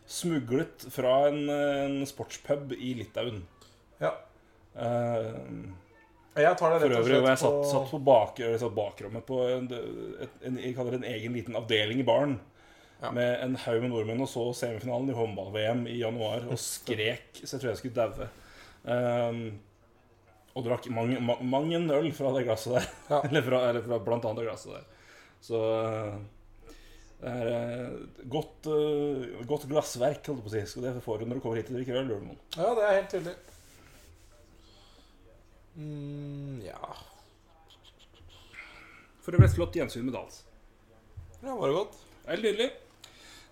smuglet 0.08 0.86
fra 0.94 1.16
en, 1.30 1.42
en 1.50 1.98
sportspub 2.08 2.74
i 2.78 2.94
Litauen. 3.00 3.42
Ja. 4.02 4.12
Uh, 4.76 5.72
Jeg 6.36 6.58
tar 6.60 6.74
det 6.76 6.82
for 6.82 6.92
rett 6.92 6.98
og 7.00 7.06
øvrig, 7.06 7.20
og 7.22 7.30
jeg 7.32 7.40
satt, 7.40 7.62
satt 7.72 7.92
på 7.94 8.00
bak, 8.04 8.40
eller 8.44 8.60
satt 8.60 8.76
bakrommet 8.76 9.24
på 9.28 9.38
en, 9.54 9.70
et, 10.26 10.34
en, 10.50 10.58
jeg 10.60 10.76
kaller 10.76 10.98
det 10.98 11.00
en 11.04 11.14
egen 11.14 11.38
liten 11.38 11.56
avdeling 11.56 12.02
i 12.04 12.08
baren. 12.08 12.36
Ja. 13.02 13.12
Med 13.16 13.40
en 13.44 13.56
haug 13.60 13.82
med 13.84 13.92
nordmenn 13.92 14.24
og 14.24 14.30
så 14.32 14.44
semifinalen 14.56 15.10
i 15.12 15.16
håndball-VM 15.16 15.86
i 15.92 15.98
januar 16.00 16.46
og 16.48 16.60
skrek 16.60 17.42
så 17.44 17.56
jeg 17.58 17.62
tror 17.64 17.72
jeg 17.74 17.80
skulle 17.82 17.98
daue. 17.98 18.28
Um, 18.86 19.42
og 20.56 20.64
drakk 20.64 20.86
mang, 20.96 21.12
ma- 21.20 21.42
mang 21.44 21.68
en 21.76 21.90
øl 21.92 22.08
fra 22.16 22.32
det 22.38 22.46
glasset 22.48 22.78
der. 22.78 22.86
Ja. 23.10 23.20
eller, 23.28 23.44
fra, 23.44 23.60
eller 23.72 23.84
fra 23.84 24.00
blant 24.06 24.28
annet 24.28 24.44
det 24.44 24.48
glasset 24.48 24.78
der. 24.78 24.86
Så 25.44 25.60
uh, 25.60 26.16
det 26.16 26.35
er 27.32 27.50
uh, 27.50 28.24
godt, 28.32 28.70
uh, 28.70 29.42
godt 29.50 29.68
glassverk, 29.72 30.22
holdt 30.26 30.42
jeg 30.42 30.46
på 30.46 30.52
å 30.52 30.56
si. 30.56 30.64
Så 30.70 30.84
det 30.84 30.96
får 31.06 31.22
du 31.22 31.28
når 31.30 31.40
du 31.40 31.44
kommer 31.46 31.62
hit 31.62 31.72
og 31.74 31.80
drikker 31.80 32.00
øl. 32.02 32.10
Lurmoen. 32.14 32.40
Ja, 32.58 32.72
det 32.78 32.86
er 32.86 32.98
helt 33.00 33.14
tydelig. 33.14 33.36
Mm, 35.76 36.62
ja 36.64 36.80
For 39.26 39.36
øvrig 39.36 39.50
et 39.50 39.56
flott 39.58 39.76
gjensyn 39.76 40.06
med 40.08 40.16
Dals. 40.16 40.46
Ja, 41.42 41.52
var 41.52 41.68
det 41.68 41.76
godt? 41.76 41.98
Helt 42.30 42.46
nydelig. 42.48 42.70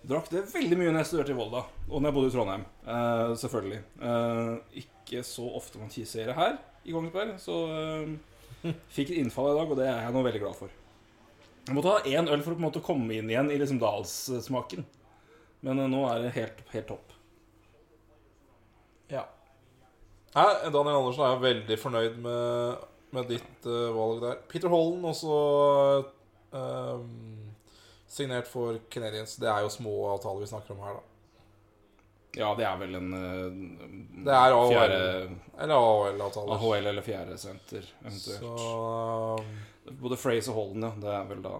Drakk 0.04 0.28
det 0.34 0.44
veldig 0.52 0.78
mye 0.80 0.92
når 0.92 1.04
jeg 1.04 1.10
studerte 1.10 1.32
i 1.32 1.38
Volda, 1.38 1.62
og 1.88 2.02
når 2.02 2.10
jeg 2.10 2.16
bodde 2.18 2.30
i 2.30 2.34
Trondheim. 2.34 2.64
Eh, 2.84 3.34
selvfølgelig. 3.40 3.82
Eh, 4.04 4.82
ikke 4.84 5.22
så 5.28 5.46
ofte 5.60 5.80
man 5.80 5.92
ser 5.94 6.34
her 6.36 6.58
i 6.84 6.96
Kongsberg, 6.96 7.38
så 7.40 7.60
eh, 7.72 8.74
fikk 8.96 9.14
et 9.14 9.22
innfall 9.22 9.54
i 9.54 9.58
dag, 9.60 9.72
og 9.72 9.80
det 9.80 9.88
er 9.88 10.02
jeg 10.04 10.16
nå 10.16 10.24
veldig 10.26 10.42
glad 10.44 10.58
for. 10.60 10.83
Jeg 11.64 11.76
måtte 11.78 11.94
ha 11.94 12.02
én 12.12 12.28
øl 12.28 12.42
for 12.44 12.52
å 12.52 12.58
på 12.58 12.62
en 12.62 12.68
måte 12.68 12.84
komme 12.84 13.16
inn 13.16 13.30
igjen 13.32 13.52
i 13.54 13.60
liksom 13.60 13.80
dalssmaken. 13.80 14.84
Men 15.64 15.80
eh, 15.80 15.92
nå 15.92 16.02
er 16.10 16.26
det 16.26 16.34
helt, 16.36 16.60
helt 16.74 16.90
topp. 16.92 17.14
Ja. 19.14 19.24
Nei, 20.34 20.50
Daniel 20.74 20.98
Andersen 20.98 21.24
er 21.24 21.36
jo 21.36 21.46
veldig 21.46 21.78
fornøyd 21.80 22.20
med, 22.26 22.84
med 23.16 23.32
ditt 23.32 23.70
eh, 23.70 23.88
valg 23.96 24.20
der. 24.26 24.44
Peter 24.52 24.72
Holland 24.74 25.08
også 25.14 25.40
ehm, 26.58 27.50
signert 28.12 28.50
for 28.52 28.82
Canadiens. 28.92 29.38
Det 29.40 29.48
er 29.52 29.64
jo 29.64 29.72
små 29.72 29.96
avtaler 30.12 30.44
vi 30.44 30.52
snakker 30.52 30.76
om 30.76 30.84
her, 30.84 31.00
da. 31.00 31.10
Ja, 32.34 32.48
det 32.58 32.66
er 32.66 32.80
vel 32.82 32.98
en 32.98 33.12
eh, 33.14 33.60
Det 34.26 34.34
er 34.34 34.56
AHL. 34.58 34.72
fjerde 34.74 35.02
Eller 35.62 35.76
AHL-avtaler. 35.78 36.56
AHL 36.58 36.90
eller 36.92 37.06
fjerde 37.06 37.38
senter, 37.40 37.86
eventuelt. 38.02 38.42
Så 38.42 38.56
ehm, 39.38 39.54
Både 39.92 40.18
Fraze 40.20 40.52
og 40.52 40.60
Holden, 40.60 40.86
ja. 40.88 40.92
Det 41.04 41.14
er 41.14 41.30
vel 41.30 41.42
da 41.44 41.58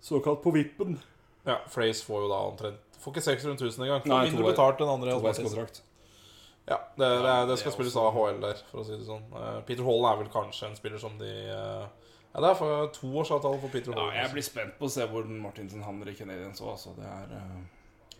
såkalt 0.00 0.42
på 0.42 0.52
vippen. 0.54 0.98
Ja, 1.44 1.60
Fraze 1.68 2.04
får 2.04 2.24
jo 2.24 2.30
da 2.30 2.40
omtrent 2.48 2.98
Får 3.00 3.14
ikke 3.14 3.22
600 3.24 3.64
000 3.64 3.86
engang. 3.86 4.02
Får 4.04 4.12
Nei, 4.12 4.24
mindre 4.28 4.42
to- 4.44 4.50
betalt 4.50 4.82
enn 4.84 4.90
andre. 4.92 5.14
Toveiskontrakt. 5.16 5.78
Ja, 6.68 6.76
det, 6.98 7.06
det, 7.08 7.20
det 7.24 7.36
det 7.48 7.56
skal 7.62 7.72
spilles 7.72 7.94
av 7.96 8.10
AHL 8.10 8.42
der, 8.42 8.58
for 8.68 8.82
å 8.82 8.84
si 8.84 8.92
det 8.92 9.06
sånn. 9.06 9.22
Eh, 9.32 9.60
Peter 9.64 9.86
Holden 9.86 10.08
er 10.10 10.18
vel 10.20 10.28
kanskje 10.30 10.68
en 10.68 10.76
spiller 10.76 11.00
som 11.00 11.16
de 11.18 11.30
eh, 11.30 11.86
Ja, 12.34 12.42
det 12.44 12.50
er 12.50 12.58
for 12.58 12.90
toårsavtale 12.94 13.58
for 13.62 13.72
Peter 13.72 13.96
Ja, 13.96 14.04
jeg 14.20 14.34
blir 14.34 14.44
spent 14.44 14.76
på 14.78 14.86
å 14.86 14.92
se 14.92 15.06
hvor 15.08 15.24
Martinsen 15.32 15.80
havner 15.82 16.12
i 16.12 16.14
Canadiens 16.18 16.60
òg, 16.60 16.74
altså. 16.76 16.92
Det 16.98 17.08
er 17.08 17.32
uh... 17.40 17.56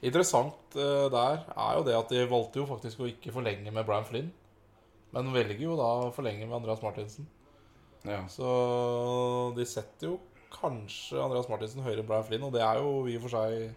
Interessant 0.01 0.73
der 0.73 1.43
er 1.45 1.77
jo 1.77 1.85
det 1.85 1.99
at 1.99 2.09
de 2.09 2.25
valgte 2.25 2.63
jo 2.63 2.65
faktisk 2.65 3.05
å 3.05 3.11
ikke 3.11 3.35
forlenge 3.37 3.69
med 3.69 3.85
Brian 3.85 4.09
Flynn. 4.09 4.33
Men 5.13 5.29
velger 5.35 5.61
jo 5.61 5.77
da 5.77 5.91
å 6.07 6.11
forlenge 6.17 6.49
med 6.49 6.57
Andreas 6.57 6.81
Martinsen. 6.81 7.29
Ja. 8.09 8.23
Så 8.33 8.49
de 9.57 9.67
setter 9.69 10.09
jo 10.09 10.17
kanskje 10.55 11.21
Andreas 11.21 11.49
Martinsen 11.51 11.85
høyere 11.85 12.03
enn 12.03 12.09
Brian 12.09 12.27
Flynn, 12.27 12.47
og 12.49 12.55
det 12.55 12.63
er 12.65 12.81
jo 12.81 13.07
i 13.09 13.17
og 13.19 13.27
for 13.27 13.37
seg 13.37 13.71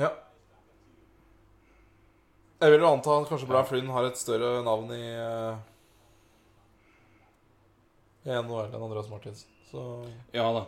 Ja. 0.00 0.10
Jeg 2.60 2.72
vil 2.72 2.82
jo 2.84 2.90
anta 2.92 3.20
at 3.20 3.28
kanskje 3.28 3.48
Brian 3.48 3.68
Flynn 3.68 3.92
har 3.92 4.08
et 4.08 4.20
større 4.20 4.60
navn 4.64 4.90
i 4.96 5.04
eh, 5.12 5.60
i 8.28 8.36
NHL 8.36 8.68
enn 8.68 8.84
Andreas 8.84 9.08
Martinsen. 9.12 9.48
Så 9.70 9.80
Ja 10.36 10.50
da. 10.56 10.66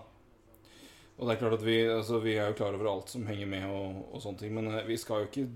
Og 1.18 1.28
det 1.28 1.34
er 1.34 1.40
klart 1.42 1.58
at 1.58 1.64
vi, 1.64 1.76
altså, 1.86 2.18
vi 2.22 2.32
er 2.34 2.48
jo 2.50 2.56
klar 2.58 2.74
over 2.74 2.88
alt 2.90 3.12
som 3.12 3.26
henger 3.28 3.46
med 3.46 3.66
og, 3.68 4.00
og 4.10 4.22
sånne 4.24 4.40
ting, 4.40 4.54
men 4.56 4.72
eh, 4.72 4.86
vi 4.88 4.96
skal 4.98 5.22
jo 5.22 5.28
ikke 5.30 5.48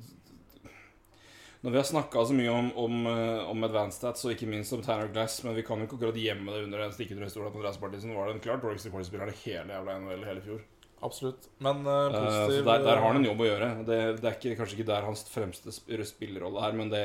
Når 1.66 1.72
vi 1.74 1.78
har 1.80 1.86
snakka 1.88 2.22
så 2.22 2.34
mye 2.38 2.50
om, 2.54 2.66
om, 2.78 3.06
eh, 3.10 3.48
om 3.50 3.64
advanced 3.66 3.98
stats 3.98 4.22
og 4.22 4.36
ikke 4.36 4.46
minst 4.46 4.70
om 4.70 4.84
Tanner 4.86 5.08
Glass, 5.10 5.40
men 5.42 5.56
vi 5.56 5.64
kan 5.66 5.80
jo 5.82 5.88
ikke 5.88 5.96
akkurat 5.96 6.18
gjemme 6.22 6.52
det 6.54 6.60
under 6.62 6.84
en 6.84 6.92
stikkende 6.94 7.26
en 7.26 7.32
stol 7.32 7.48
at 7.48 7.56
Andreas 7.58 7.80
Martinsen 7.82 8.12
var 8.14 8.28
den 8.30 8.38
klart 8.44 8.60
dårligste 8.62 8.92
cornerspilleren 8.92 9.32
i 9.34 9.40
hele 9.42 9.74
jævla 9.74 9.96
NHL 10.04 10.22
hele 10.28 10.44
fjor. 10.44 10.60
absolutt. 11.02 11.48
Men 11.58 11.80
Eh, 11.82 12.12
positiv 12.14 12.60
uh, 12.60 12.68
der, 12.68 12.84
der 12.84 13.00
har 13.00 13.08
han 13.08 13.18
en 13.18 13.26
jobb 13.26 13.42
å 13.42 13.48
gjøre. 13.48 13.70
Det, 13.88 13.96
det 14.20 14.28
er 14.30 14.36
ikke, 14.38 14.52
kanskje 14.60 14.76
ikke 14.76 14.86
der 14.92 15.08
hans 15.08 15.24
fremste 15.26 15.74
spillerrolle 15.74 16.62
er, 16.68 16.76
men 16.78 16.92
det 16.92 17.02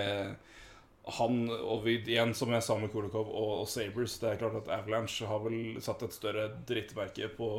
han 1.18 1.40
og 1.50 1.82
vi, 1.88 1.96
igjen, 1.98 2.36
som 2.38 2.54
jeg 2.54 2.62
sa 2.62 2.78
med 2.78 2.92
Kulikov 2.94 3.32
og, 3.32 3.64
og 3.64 3.66
Sabres, 3.68 4.20
det 4.22 4.30
er 4.30 4.38
klart 4.44 4.60
at 4.60 4.70
Avalanche 4.76 5.26
har 5.26 5.42
vel 5.42 5.80
satt 5.82 6.06
et 6.06 6.14
større 6.14 6.44
drittmerke 6.70 7.32
på 7.34 7.50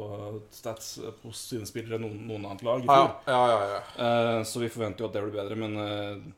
stats 0.55 0.93
på 1.19 1.35
sine 1.35 1.67
spillere 1.67 1.99
enn 1.99 2.07
noen, 2.07 2.23
noen 2.31 2.47
annet 2.47 2.63
lag 2.63 2.87
ja, 2.87 3.01
ja, 3.27 3.43
ja, 3.51 3.67
ja. 3.73 3.83
Eh, 4.07 4.39
så 4.47 4.63
vi 4.63 4.71
forventer 4.71 5.03
jo 5.03 5.11
at 5.11 5.19
det 5.19 5.25
blir 5.27 5.35
bedre, 5.41 5.59
men 5.59 6.31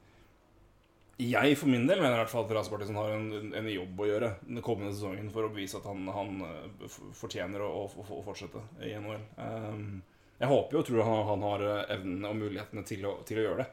jeg 1.20 1.54
for 1.58 1.70
min 1.70 1.84
del 1.86 2.00
mener 2.02 2.16
i 2.16 2.20
hvert 2.24 2.32
fall 2.32 2.46
at 2.46 2.52
Rasmussen 2.56 2.74
Bartisen 2.74 2.96
har 2.98 3.12
en, 3.14 3.52
en 3.54 3.68
jobb 3.70 4.00
å 4.02 4.06
gjøre 4.08 4.30
den 4.48 4.62
kommende 4.66 4.94
sesongen 4.96 5.28
for 5.30 5.46
å 5.46 5.50
bevise 5.52 5.78
at 5.78 5.86
han, 5.86 6.08
han 6.10 6.40
eh, 6.42 6.96
fortjener 7.14 7.62
å, 7.62 7.68
å, 7.86 8.06
å 8.16 8.22
fortsette 8.26 8.62
i 8.82 8.90
NHL. 8.98 9.22
Um, 9.38 10.00
jeg 10.40 10.50
håper 10.50 10.74
jo 10.74 10.80
og 10.82 10.88
tror 10.88 11.04
han, 11.06 11.20
han 11.28 11.44
har 11.46 11.66
eh, 11.68 11.92
evnene 11.94 12.32
og 12.32 12.40
mulighetene 12.40 12.82
til 12.88 13.06
å, 13.06 13.12
til 13.28 13.38
å 13.38 13.44
gjøre 13.46 13.60
det. 13.62 13.68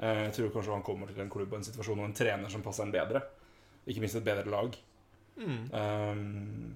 Uh, 0.00 0.24
Jeg 0.24 0.32
tror 0.38 0.50
kanskje 0.56 0.74
han 0.74 0.86
kommer 0.88 1.12
til 1.12 1.22
en 1.22 1.30
klubb 1.30 1.54
og 1.54 1.60
en 1.60 1.68
situasjon 1.68 2.02
og 2.02 2.08
en 2.08 2.16
trener 2.18 2.50
som 2.50 2.64
passer 2.64 2.88
en 2.88 2.94
bedre. 2.96 3.22
Ikke 3.86 4.02
minst 4.02 4.18
et 4.18 4.26
bedre 4.26 4.50
lag. 4.50 4.74
Mm. 5.38 5.62
Um, 5.70 6.74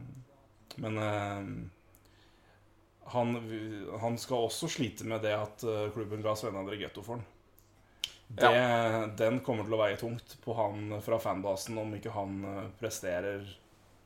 men 0.79 1.03
uh, 1.03 1.43
han, 3.17 3.35
han 4.05 4.21
skal 4.23 4.47
også 4.47 4.71
slite 4.71 5.09
med 5.11 5.27
det 5.27 5.35
at 5.35 5.67
klubben 5.95 6.23
ga 6.23 6.37
Sven 6.39 6.61
André 6.61 6.79
Getto 6.79 7.03
for 7.03 7.19
han. 7.19 7.27
Det, 8.29 8.51
Den 9.17 9.41
kommer 9.41 9.65
til 9.65 9.75
å 9.75 9.81
veie 9.81 9.97
tungt 10.01 10.37
på 10.45 10.55
han 10.59 10.99
fra 11.05 11.19
fanbasen 11.23 11.79
om 11.81 11.95
ikke 11.97 12.13
han 12.13 12.43
eh, 12.45 12.65
presterer 12.81 13.47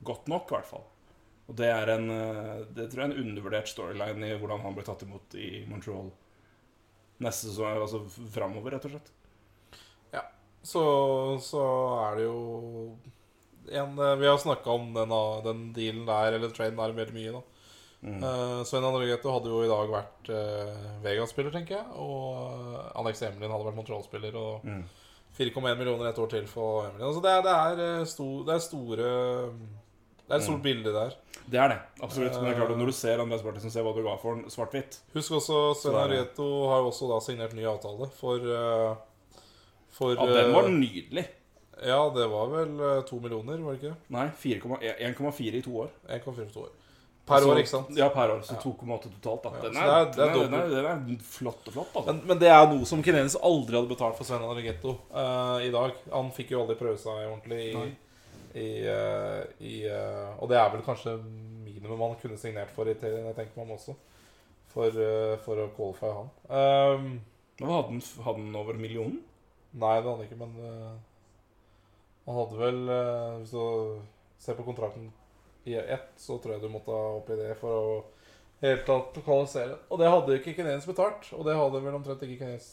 godt 0.06 0.28
nok, 0.30 0.50
i 0.50 0.56
hvert 0.56 0.68
fall. 0.68 0.84
Og 1.50 1.56
det 1.58 1.70
er 1.74 1.90
en 1.96 2.06
eh, 2.14 2.60
Det 2.70 2.86
tror 2.90 3.02
jeg 3.02 3.08
er 3.08 3.16
en 3.16 3.24
undervurdert 3.26 3.70
storyline 3.70 4.28
i 4.30 4.36
hvordan 4.38 4.62
han 4.62 4.76
ble 4.76 4.86
tatt 4.86 5.02
imot 5.06 5.34
i 5.34 5.64
Montreal 5.70 6.12
neste 7.22 7.50
sesong, 7.50 7.82
altså 7.82 8.04
framover, 8.34 8.74
rett 8.74 8.86
og 8.88 8.94
slett. 8.96 9.12
Så, 10.62 10.82
så 11.42 11.62
er 12.06 12.18
det 12.20 12.26
jo 12.28 12.38
en, 13.70 13.98
eh, 13.98 14.16
Vi 14.16 14.26
har 14.26 14.38
snakka 14.38 14.70
om 14.70 14.92
den, 14.94 15.12
ah, 15.12 15.40
den 15.42 15.72
dealen 15.74 16.06
der, 16.06 16.36
eller 16.38 16.54
traden 16.54 16.78
der, 16.78 16.94
veldig 16.94 17.16
mye. 17.16 17.32
da 17.32 17.42
Mm. 18.02 18.18
Uh, 18.18 18.64
Svein 18.66 18.82
André 18.82 19.06
Getto 19.06 19.30
hadde 19.30 19.46
jo 19.52 19.60
i 19.62 19.68
dag 19.70 19.90
vært 19.92 20.30
uh, 20.34 21.02
Vegas-spiller, 21.04 21.52
tenker 21.54 21.76
jeg. 21.76 21.86
Og 22.02 22.34
eh, 22.74 22.98
Alex 22.98 23.22
Emilien 23.22 23.52
hadde 23.54 23.68
vært 23.68 23.76
Montreal-spiller. 23.78 24.34
Og 24.40 24.64
Mm. 24.66 24.82
4,1 25.38 25.78
millioner 25.78 26.10
et 26.10 26.18
år 26.20 26.28
til 26.28 26.46
for 26.50 26.88
Emilien. 26.90 27.06
Altså 27.08 27.22
det, 27.24 27.30
er, 27.30 27.42
det, 27.46 27.52
er, 27.52 27.76
det 28.44 28.54
er 28.54 28.58
store 28.60 29.52
Det 30.28 30.34
er 30.34 30.36
et 30.36 30.42
stort 30.44 30.58
Mm. 30.58 30.62
bilde 30.66 30.92
der. 30.92 31.14
Det 31.50 31.58
er 31.58 31.68
det, 31.72 31.78
absolutt. 32.02 32.34
Men 32.36 32.44
det 32.44 32.50
er 32.52 32.58
klart 32.58 32.70
at 32.74 32.78
når 32.78 32.86
du 32.86 32.92
ser 32.92 33.18
Andreas 33.22 33.42
Barthelsen, 33.42 33.70
ser 33.72 33.82
hva 33.86 33.94
du 33.96 34.02
ga 34.04 34.16
for 34.20 34.34
den 34.36 34.44
svart-hvitt 34.50 34.98
Husk 35.14 35.32
også 35.38 35.56
Svein 35.80 36.10
det- 36.10 36.36
har 36.36 36.78
jo 36.82 36.90
også 36.90 37.08
da 37.10 37.18
signert 37.24 37.54
ny 37.54 37.64
avtale 37.66 38.06
for 38.18 38.38
For 39.92 40.14
Ja, 40.14 40.26
den 40.26 40.52
var 40.54 40.68
nydelig. 40.68 41.24
Ja, 41.82 41.98
det 42.14 42.28
var 42.30 42.46
vel 42.52 43.02
to 43.08 43.18
millioner, 43.20 43.58
var 43.64 43.72
det 43.74 43.82
ikke? 43.82 43.96
Nei, 44.10 44.28
1,4 44.28 45.54
i 45.54 45.60
to 45.62 45.76
år. 45.82 45.90
1,4 46.08 46.46
i 46.46 46.52
to 46.52 46.60
år. 46.66 46.70
Per 47.32 47.38
Altså, 47.38 47.50
år, 47.52 47.58
ikke 47.62 47.70
sant? 47.72 47.90
Ja, 47.98 48.08
per 48.14 48.30
år. 48.34 48.42
Så 48.46 48.54
Ja. 48.54 48.60
2,8 48.62 49.10
totalt. 49.16 49.42
Da. 49.42 49.50
Den, 49.64 49.76
er, 49.76 49.88
det 49.88 49.88
er- 49.88 50.12
det 50.12 50.22
er 50.22 50.32
den, 50.34 50.54
er, 50.58 50.68
den, 50.68 50.86
er, 50.86 51.00
den 51.06 51.16
er 51.16 51.26
flott 51.32 51.66
og 51.70 51.72
flott, 51.78 51.92
altså. 51.96 52.12
Men, 52.12 52.20
men 52.30 52.38
det 52.42 52.50
er 52.52 52.66
noe 52.70 52.84
som 52.88 53.02
Kinelis 53.04 53.36
aldri 53.40 53.76
hadde 53.78 53.90
betalt 53.94 54.16
for 54.20 54.28
Svein 54.28 54.44
André 54.46 54.64
Getto 54.68 54.94
eh, 55.10 55.66
i 55.68 55.72
dag. 55.74 55.96
Han 56.12 56.30
fikk 56.36 56.52
jo 56.54 56.62
aldri 56.62 56.76
prøve 56.80 57.00
seg 57.02 57.24
ordentlig 57.26 57.60
i, 57.72 57.82
i, 58.62 58.68
uh, 58.84 59.42
i 59.64 59.74
uh, 59.88 60.36
Og 60.42 60.48
det 60.52 60.58
er 60.60 60.70
vel 60.76 60.82
kanskje 60.86 61.16
minimum 61.64 62.02
han 62.04 62.18
kunne 62.20 62.36
signert 62.38 62.70
for 62.76 62.86
i 62.90 62.94
te- 63.00 63.10
jeg 63.16 63.34
tenker 63.38 63.62
man 63.64 63.74
også. 63.78 63.94
For, 64.72 64.88
for 65.44 65.60
å 65.60 65.70
qualify 65.76 66.12
han. 66.16 66.28
Um, 66.48 67.08
hadde 67.60 67.82
han 67.90 67.98
hadde 68.24 68.38
den 68.46 68.54
over 68.56 68.78
millionen? 68.80 69.18
nei, 69.72 69.94
det 70.00 70.04
hadde 70.08 70.16
han 70.16 70.24
ikke, 70.26 70.38
men 70.40 70.54
han 72.26 72.36
hadde 72.38 72.58
vel 72.60 72.80
Hvis 73.42 73.52
du 73.52 74.00
ser 74.42 74.56
på 74.58 74.64
kontrakten 74.66 75.10
i 75.68 75.76
ett, 75.78 76.08
så 76.18 76.38
tror 76.42 76.56
jeg 76.56 76.62
du 76.64 76.68
måtte 76.72 76.90
ha 76.94 77.12
opp 77.20 77.28
i 77.30 77.36
det 77.38 77.52
for 77.60 77.70
å 77.78 77.92
helt 78.62 78.84
tatt 78.86 79.20
kvalifisere. 79.24 79.76
Og 79.90 79.98
det 80.00 80.10
hadde 80.10 80.38
ikke 80.38 80.54
Kinelis 80.58 80.86
betalt, 80.88 81.28
og 81.36 81.46
det 81.46 81.54
hadde 81.58 81.82
vel 81.84 81.94
omtrent 81.98 82.22
ikke 82.26 82.40
Kinelis 82.44 82.68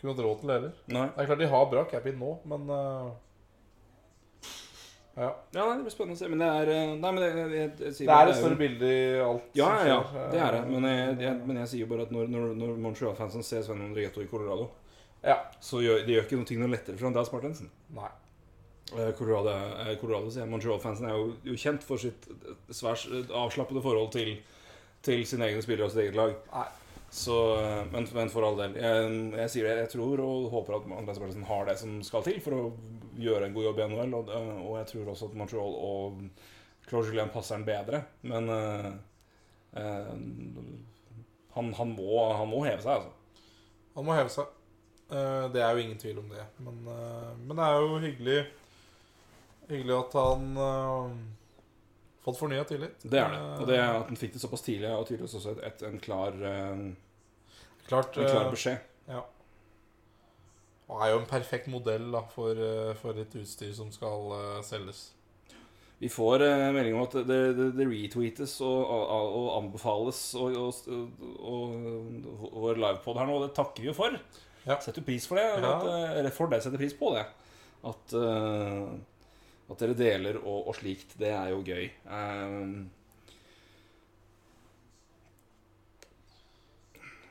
kunne 0.00 0.14
hatt 0.14 0.22
råd 0.24 0.38
til 0.40 0.52
heller. 0.54 0.76
Nei. 0.88 1.08
Det 1.12 1.20
er 1.24 1.28
klart 1.28 1.42
de 1.42 1.50
har 1.52 1.66
bra 1.72 1.82
cap-in 1.90 2.16
nå, 2.20 2.30
men 2.48 2.70
uh, 2.72 3.10
Ja. 5.20 5.28
Ja, 5.52 5.64
nei, 5.66 5.76
Det 5.76 5.84
blir 5.84 5.92
spennende 5.92 6.16
å 6.16 6.20
se. 6.20 6.28
Men 6.30 6.40
det 6.40 6.48
er 6.48 6.70
eh, 6.72 6.92
Nei, 6.96 7.10
men 7.12 7.20
det, 7.20 7.28
jeg, 7.34 7.50
jeg, 7.50 7.70
jeg 7.98 8.08
Det 8.08 8.14
er 8.14 8.30
et 8.30 8.38
større 8.38 8.56
bilde 8.60 8.88
i 8.88 9.00
alt 9.20 9.58
Ja, 9.58 9.66
som 9.66 9.80
skjer. 9.82 9.90
ja, 9.90 10.28
det 10.32 10.40
er 10.46 10.54
det. 10.56 10.60
Men 10.70 10.86
jeg, 11.20 11.34
men 11.50 11.58
jeg 11.60 11.70
sier 11.74 11.90
bare 11.90 12.06
at 12.06 12.14
når, 12.14 12.30
når, 12.32 12.46
når 12.62 12.78
Montreal-fansen 12.86 13.44
ser 13.44 13.66
Sven 13.66 13.82
Andrietto 13.84 14.22
i 14.24 14.28
Colorado, 14.30 14.70
Ja. 15.26 15.36
så 15.60 15.82
gjør 15.84 16.06
det 16.06 16.14
gjør 16.14 16.24
ikke 16.28 16.38
noe 16.40 16.60
noe 16.62 16.72
lettere 16.72 16.96
for 16.96 17.10
Andreas 17.10 17.28
Spartensen. 17.28 17.68
Nei. 17.92 18.08
Eh, 18.98 19.12
Colorado, 19.18 19.50
eh, 19.50 19.96
Colorado 20.00 20.30
sier. 20.30 20.46
Montreal-fansen 20.50 21.06
er 21.06 21.16
jo, 21.16 21.32
jo 21.46 21.56
kjent 21.58 21.84
for 21.86 22.00
sitt 22.00 22.26
eh, 22.30 22.54
svært 22.74 23.30
avslappede 23.36 23.82
forhold 23.84 24.10
til, 24.14 24.36
til 25.06 25.24
sine 25.28 25.46
egne 25.46 25.62
spillere 25.64 25.86
og 25.86 25.94
sitt 25.94 26.04
eget 26.06 26.18
lag. 26.18 26.36
Nei. 26.54 26.68
Så, 27.10 27.34
men, 27.90 28.04
men 28.14 28.28
for 28.30 28.46
all 28.46 28.58
del. 28.60 28.76
Jeg, 28.78 29.06
jeg 29.34 29.50
sier 29.50 29.66
det, 29.66 29.78
jeg 29.80 29.92
tror 29.96 30.20
og 30.22 30.44
håper 30.52 30.76
at 30.76 30.84
Andreas 30.94 31.18
Martensen 31.18 31.48
har 31.48 31.64
det 31.66 31.74
som 31.80 31.96
skal 32.06 32.22
til 32.22 32.36
for 32.44 32.54
å 32.54 32.68
gjøre 33.18 33.48
en 33.48 33.56
god 33.56 33.66
jobb 33.66 33.80
i 33.80 33.86
NHL. 33.90 34.14
Og, 34.14 34.30
og 34.36 34.76
jeg 34.78 34.90
tror 34.92 35.10
også 35.10 35.30
at 35.30 35.34
Montreal 35.40 35.74
og 35.74 36.20
Claude 36.86 37.10
Julien 37.10 37.32
passer 37.34 37.58
han 37.58 37.66
bedre. 37.66 38.04
Men 38.30 38.46
uh, 38.46 38.86
uh, 39.74 40.14
han, 41.56 41.74
han, 41.80 41.96
må, 41.98 42.14
han 42.30 42.50
må 42.52 42.62
heve 42.68 42.78
seg, 42.86 43.00
altså. 43.00 43.42
Han 43.98 44.06
må 44.06 44.14
heve 44.14 44.30
seg. 44.30 44.54
Uh, 45.10 45.50
det 45.50 45.66
er 45.66 45.74
jo 45.74 45.82
ingen 45.82 45.98
tvil 45.98 46.22
om 46.22 46.30
det. 46.30 46.46
Men, 46.62 46.78
men 47.42 47.58
det 47.58 47.66
er 47.66 47.82
jo 47.82 48.02
hyggelig 48.06 48.38
Hyggelig 49.70 49.96
at 49.96 50.16
han 50.18 50.46
uh, 50.58 51.12
fått 52.24 52.40
fornya 52.40 52.64
tillit. 52.68 53.02
Det 53.02 53.20
er 53.22 53.34
det. 53.34 53.42
Og 53.56 53.68
det 53.70 53.78
er 53.78 53.90
at 53.94 54.10
han 54.10 54.18
fikk 54.18 54.34
det 54.36 54.42
såpass 54.42 54.66
tidlig, 54.66 54.90
og 54.90 55.06
tydeligvis 55.08 55.38
også 55.40 55.56
et, 55.56 55.66
et, 55.70 55.84
en, 55.88 56.00
klar, 56.02 56.34
uh, 56.42 57.54
Klart, 57.86 58.16
en 58.16 58.26
klar 58.26 58.50
beskjed. 58.50 58.82
beskjed. 58.82 59.36
Og 60.90 60.98
er 61.04 61.12
jo 61.12 61.20
en 61.20 61.30
perfekt 61.30 61.70
modell 61.70 62.10
da, 62.10 62.24
for, 62.32 62.58
eh, 62.58 62.92
for 62.98 63.18
et 63.22 63.34
utstyr 63.38 63.72
som 63.76 63.90
skal 63.94 64.32
eh, 64.34 64.60
selges. 64.66 65.12
Vi 66.00 66.08
får 66.10 66.42
eh, 66.46 66.66
melding 66.74 66.96
om 66.96 67.04
at 67.04 67.14
det, 67.28 67.40
det, 67.58 67.66
det 67.76 67.86
retweetes 67.86 68.56
og, 68.64 68.78
og, 68.88 69.34
og 69.38 69.48
anbefales 69.58 70.22
og, 70.40 70.56
og, 70.56 71.76
vår 72.56 72.80
livepod 72.80 73.20
her 73.20 73.28
nå, 73.28 73.36
og 73.36 73.46
det 73.46 73.52
takker 73.58 73.84
vi 73.84 73.90
jo 73.92 73.96
for. 73.96 74.16
Ja. 74.64 74.80
Setter 74.82 75.04
pris 75.06 75.28
for 75.28 75.38
det. 75.38 75.46
Ja. 75.46 75.76
At, 75.76 76.24
eh, 76.24 76.32
for 76.34 76.50
det, 76.50 76.62
setter 76.64 76.80
pris 76.80 76.96
på 76.96 77.12
det. 77.14 77.26
At, 77.86 78.16
eh, 78.16 78.90
at 79.70 79.82
dere 79.82 79.94
deler 79.98 80.40
og, 80.40 80.66
og 80.70 80.74
slikt. 80.78 81.14
Det 81.20 81.30
er 81.34 81.52
jo 81.52 81.60
gøy. 81.66 81.86
Um, 82.10 82.90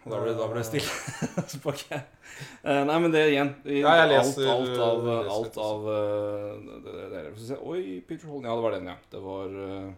da 0.10 0.22
ble, 0.24 0.32
da 0.38 0.48
ble 0.50 0.62
det 0.64 0.70
stille. 0.70 1.76
Jeg- 1.90 2.08
Eh, 2.64 2.84
nei, 2.88 2.98
men 3.04 3.12
det 3.12 3.22
igjen 3.34 3.50
i- 3.68 3.82
Ja, 3.82 4.06
leser- 4.08 4.48
alt, 4.48 4.70
alt 4.70 4.80
av, 4.80 5.02
leser 5.04 5.32
alt 5.34 5.58
av 5.60 5.88
eh, 5.92 6.54
det, 6.86 6.92
det, 6.94 7.08
det, 7.12 7.24
Få. 7.36 7.58
Oi, 7.74 7.82
Peter 8.08 8.28
Holden. 8.30 8.46
Ja, 8.48 8.56
det 8.56 8.64
var 8.64 8.72
den, 8.78 8.86
ja. 8.88 8.96
Det 9.12 9.20
var 9.26 9.48
uh... 9.58 9.90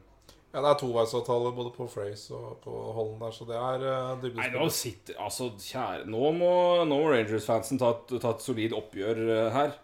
Ja, 0.52 0.62
det 0.64 0.72
er 0.72 0.80
toveisavtale 0.82 1.52
både 1.56 1.72
på 1.76 1.86
Frace 1.88 2.34
og 2.34 2.58
på 2.64 2.72
Holden 2.96 3.20
der, 3.22 3.36
så 3.36 3.46
det 3.46 3.60
er 3.60 3.86
uh, 3.86 4.26
Nei, 4.40 4.48
nå 4.56 4.66
sitter 4.74 5.20
Altså, 5.22 5.52
kjære 5.62 6.10
Nå 6.10 6.32
må, 6.36 6.50
nå 6.84 6.98
må 6.98 7.12
Rangers-fansen 7.14 7.80
ta, 7.80 7.94
ta 8.10 8.34
et 8.34 8.42
solid 8.44 8.74
oppgjør 8.80 9.22
uh, 9.30 9.52
her. 9.54 9.78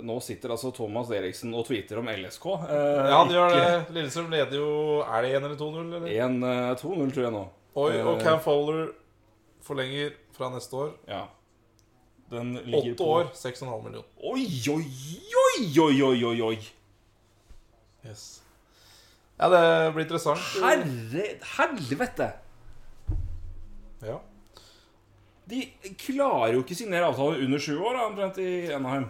Nå 0.00 0.20
sitter 0.22 0.52
altså 0.54 0.70
Thomas 0.72 1.08
Eriksen 1.10 1.50
og 1.54 1.64
tweeter 1.66 1.98
om 1.98 2.06
LSK. 2.06 2.44
eh, 2.70 3.08
Ja, 3.10 3.16
han 3.24 3.28
gjør 3.34 3.50
det. 3.56 3.94
Lillestrøm 3.96 4.30
leder 4.30 4.54
jo 4.60 5.00
Er 5.02 5.22
det 5.22 5.32
1 5.34 5.44
eller 5.44 5.56
2-0, 5.58 6.06
1-2-0, 6.06 7.12
tror 7.14 7.24
jeg 7.26 7.32
nå. 7.34 7.44
Oi, 7.74 8.00
og 8.02 8.14
Eh, 8.18 8.24
Cam 8.24 8.40
Fowler 8.40 8.92
forlenger 9.62 10.12
fra 10.32 10.48
neste 10.54 10.72
år. 10.76 10.92
Ja. 11.08 11.24
Den 12.30 12.52
ligger 12.64 12.92
8 12.94 12.96
på 13.02 13.08
år, 13.16 13.24
6,5 13.34 13.82
millioner. 13.82 14.06
Oi, 14.22 14.46
oi, 14.70 14.86
oi, 15.80 16.02
oi, 16.02 16.24
oi, 16.24 16.40
oi. 16.40 16.58
Yes. 18.06 18.42
Ja, 19.40 19.48
det 19.50 19.94
blir 19.94 20.04
interessant. 20.06 20.38
Herre 20.62 21.26
Helvete! 21.56 22.30
Ja. 24.06 24.18
De 25.50 25.64
klarer 25.98 26.54
jo 26.54 26.62
ikke 26.62 26.76
signere 26.78 27.08
avtaler 27.10 27.42
under 27.44 27.58
sju 27.58 27.74
år, 27.82 27.96
da, 27.98 28.06
omtrent 28.06 28.38
i 28.38 28.70
Anaheim. 28.72 29.08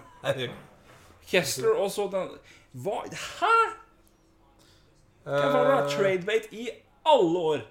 Kessler 1.30 1.76
og 1.78 1.90
så 1.94 2.08
den 2.12 2.32
Hva? 2.84 3.02
Hæ?! 3.06 3.54
Hvem 5.24 5.36
eh. 5.36 5.54
var 5.54 5.70
det? 5.70 5.92
Tradebate 5.92 6.56
i 6.56 6.68
alle 7.06 7.38
år. 7.52 7.64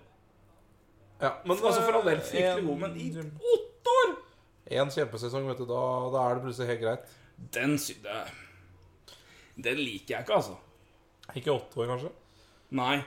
Ja, 1.19 1.31
men 1.43 1.57
altså 1.57 1.81
For 1.81 1.99
all 1.99 2.05
del 2.07 2.21
fryktelig 2.23 2.65
god, 2.65 2.77
men 2.85 2.97
i 2.99 3.09
åtte 3.19 3.95
år! 4.01 4.11
Én 4.69 4.91
kjempesesong, 4.93 5.47
vet 5.49 5.59
du. 5.59 5.65
Da, 5.67 5.83
da, 6.13 6.25
er 6.25 6.37
det 6.37 6.45
plutselig 6.45 6.69
helt 6.69 6.83
greit. 6.83 7.15
Den 7.55 7.77
sydde 7.81 8.19
Den 9.59 9.79
liker 9.81 10.15
jeg 10.15 10.27
ikke, 10.27 10.37
altså. 10.37 10.55
Ikke 11.35 11.55
åtte 11.55 11.81
år, 11.81 11.89
kanskje? 11.93 12.11
Nei. 12.79 12.99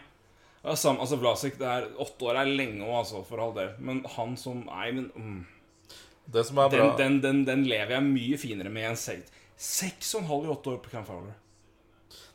Ja, 0.62 0.74
sam, 0.78 1.00
altså 1.02 1.16
Vlasic, 1.18 1.56
er, 1.58 1.88
Åtte 2.02 2.28
år 2.28 2.42
er 2.42 2.50
lenge 2.50 2.84
òg, 2.84 2.98
altså, 3.00 3.22
for 3.26 3.42
all 3.42 3.54
del. 3.56 3.72
Men 3.78 4.02
han 4.16 4.36
som 4.38 4.64
Nei, 4.66 4.90
men 4.92 5.08
mm. 5.14 5.40
Det 6.32 6.44
som 6.46 6.60
er 6.62 6.70
bra 6.70 6.90
Den, 6.98 6.98
den, 6.98 7.22
den, 7.22 7.40
den 7.46 7.64
lever 7.70 7.96
jeg 7.96 8.08
mye 8.10 8.38
finere 8.38 8.70
med 8.72 8.92
enn 8.92 8.98
Sate. 8.98 9.41
6,5 9.58 10.46
i 10.46 10.50
åtte 10.52 10.70
år 10.74 10.80
på 10.82 10.90
Cam 10.90 11.06
Fowler. 11.06 11.36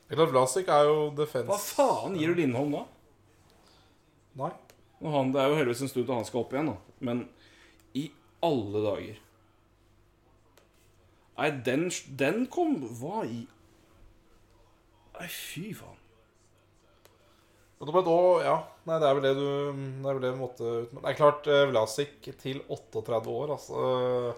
Det 0.07 0.15
er 0.15 0.31
Vlasic 0.31 0.69
er 0.71 0.85
jo 0.87 1.09
defense. 1.17 1.49
Hva 1.49 1.59
faen 1.59 2.15
gir 2.15 2.31
du 2.31 2.39
Lindholm 2.39 2.71
da? 2.77 2.83
Nei. 4.39 4.53
Han, 5.03 5.33
det 5.33 5.41
er 5.41 5.51
jo 5.51 5.57
heldigvis 5.59 5.83
en 5.85 5.91
stund 5.91 6.07
til 6.07 6.15
han 6.15 6.27
skal 6.27 6.41
opp 6.41 6.53
igjen, 6.55 6.71
da. 6.71 6.95
Men 7.05 7.25
i 7.97 8.07
alle 8.45 8.81
dager 8.85 9.23
Nei, 11.37 11.49
den, 11.65 11.83
den 12.17 12.47
kom 12.49 12.79
Hva 12.97 13.21
i 13.27 13.43
Nei, 15.17 15.27
fy 15.29 15.69
faen. 15.77 15.99
Det 17.77 17.93
ble 17.93 18.01
et 18.01 18.09
år, 18.09 18.41
ja. 18.45 18.57
Nei, 18.87 18.97
det 19.03 19.07
er 19.07 19.17
vel 19.17 19.25
det 19.25 19.33
du 19.35 19.43
Det 19.43 20.07
er 20.07 20.15
vel 20.15 20.23
det 20.23 20.29
vi 20.31 20.39
måtte 20.39 20.63
ut 20.63 20.91
med. 20.93 21.01
Det 21.03 21.11
er 21.11 21.19
klart, 21.19 21.47
eh, 21.51 21.65
Vlasic 21.71 22.29
til 22.39 22.61
38 22.71 23.33
år, 23.33 23.53
altså 23.57 23.81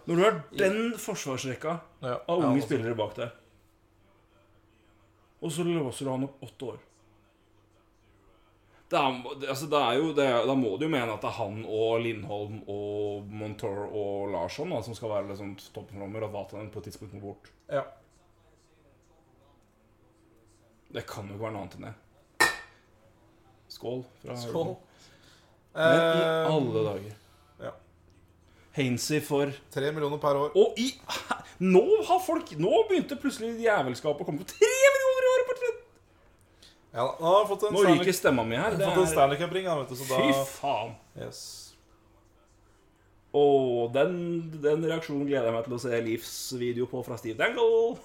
Når 0.10 0.16
du 0.16 0.24
har 0.26 0.40
den 0.64 0.80
forsvarsrekka 0.98 1.76
ja, 2.02 2.16
av 2.18 2.38
unge 2.38 2.48
ja, 2.48 2.54
altså. 2.56 2.68
spillere 2.70 2.98
bak 2.98 3.16
deg, 3.20 3.36
og 5.40 5.52
så 5.56 5.64
låser 5.64 6.06
du 6.06 6.12
han 6.12 6.26
opp 6.28 6.48
åtte 6.50 6.72
år 6.74 6.80
det 8.90 8.98
er, 8.98 9.18
altså, 9.52 9.68
er 9.78 9.98
jo, 10.00 10.14
det 10.18 10.26
Da 10.50 10.56
må 10.58 10.74
du 10.78 10.88
jo 10.88 10.92
mene 10.92 11.14
at 11.14 11.22
det 11.22 11.30
er 11.30 11.38
han 11.38 11.62
og 11.62 12.00
Lindholm 12.02 12.64
og 12.66 13.28
Montour 13.30 13.84
og 13.86 14.32
Larsson 14.34 14.74
da, 14.74 14.82
som 14.82 14.98
skal 14.98 15.12
være 15.14 15.30
liksom, 15.30 15.54
toppenflommer, 15.76 16.26
og 16.26 16.34
Vatanen 16.34 16.72
på 16.74 16.82
et 16.82 16.90
tidspunkt 16.90 17.14
må 17.14 17.22
bort. 17.28 17.52
Ja. 17.70 17.84
Det 20.90 21.06
kan 21.06 21.30
jo 21.30 21.38
ikke 21.38 21.46
være 21.46 21.54
noe 21.54 21.68
annet 21.68 21.78
enn 21.78 21.86
det. 21.86 21.94
Skål. 23.80 24.04
Fra 24.26 24.36
Skål. 24.44 24.76
Men 25.80 25.96
i 25.96 26.22
Eh, 26.22 26.52
alle 26.52 26.82
dager. 26.84 27.16
ja. 27.64 27.72
Hainsey 28.76 29.20
for 29.24 29.52
Tre 29.72 29.92
millioner 29.96 30.18
per 30.20 30.36
år. 30.36 30.52
Og 30.60 30.78
i 30.82 30.90
Nå 31.74 31.84
har 32.08 32.20
folk 32.24 32.52
Nå 32.60 32.84
begynte 32.90 33.18
plutselig 33.20 33.54
jævelskapet 33.64 34.24
å 34.24 34.28
komme 34.28 34.44
på 34.44 34.50
tre 34.54 34.70
millioner 34.96 35.26
i 35.28 35.32
året! 35.34 35.48
på 35.50 35.56
tre- 35.60 35.72
Ja, 36.90 37.06
da, 37.06 37.16
nå 37.20 37.32
har 37.32 37.40
jeg 37.44 37.50
fått 37.54 37.64
en 37.70 37.74
Nå 37.78 37.84
ryker 37.86 38.16
stemma 38.18 38.44
mi 38.48 38.56
her. 38.58 38.72
Jeg 38.72 38.80
Det 38.80 38.86
har 38.90 38.96
fått 38.98 39.06
en 39.08 39.12
Stanley 39.14 39.38
Cup-ring, 39.38 39.66
da, 39.70 39.76
vet 39.80 39.90
du, 39.90 39.96
så 39.96 40.08
fy 40.10 40.30
faen. 40.58 40.94
yes. 41.22 41.42
Og 43.40 43.92
den, 43.94 44.16
den 44.64 44.82
reaksjonen 44.90 45.28
gleder 45.30 45.52
jeg 45.52 45.54
meg 45.54 45.68
til 45.68 45.76
å 45.78 45.82
se 45.84 46.00
livsvideo 46.02 46.88
på 46.90 47.04
fra 47.06 47.18
Steve 47.22 47.38
Dangle. 47.38 48.00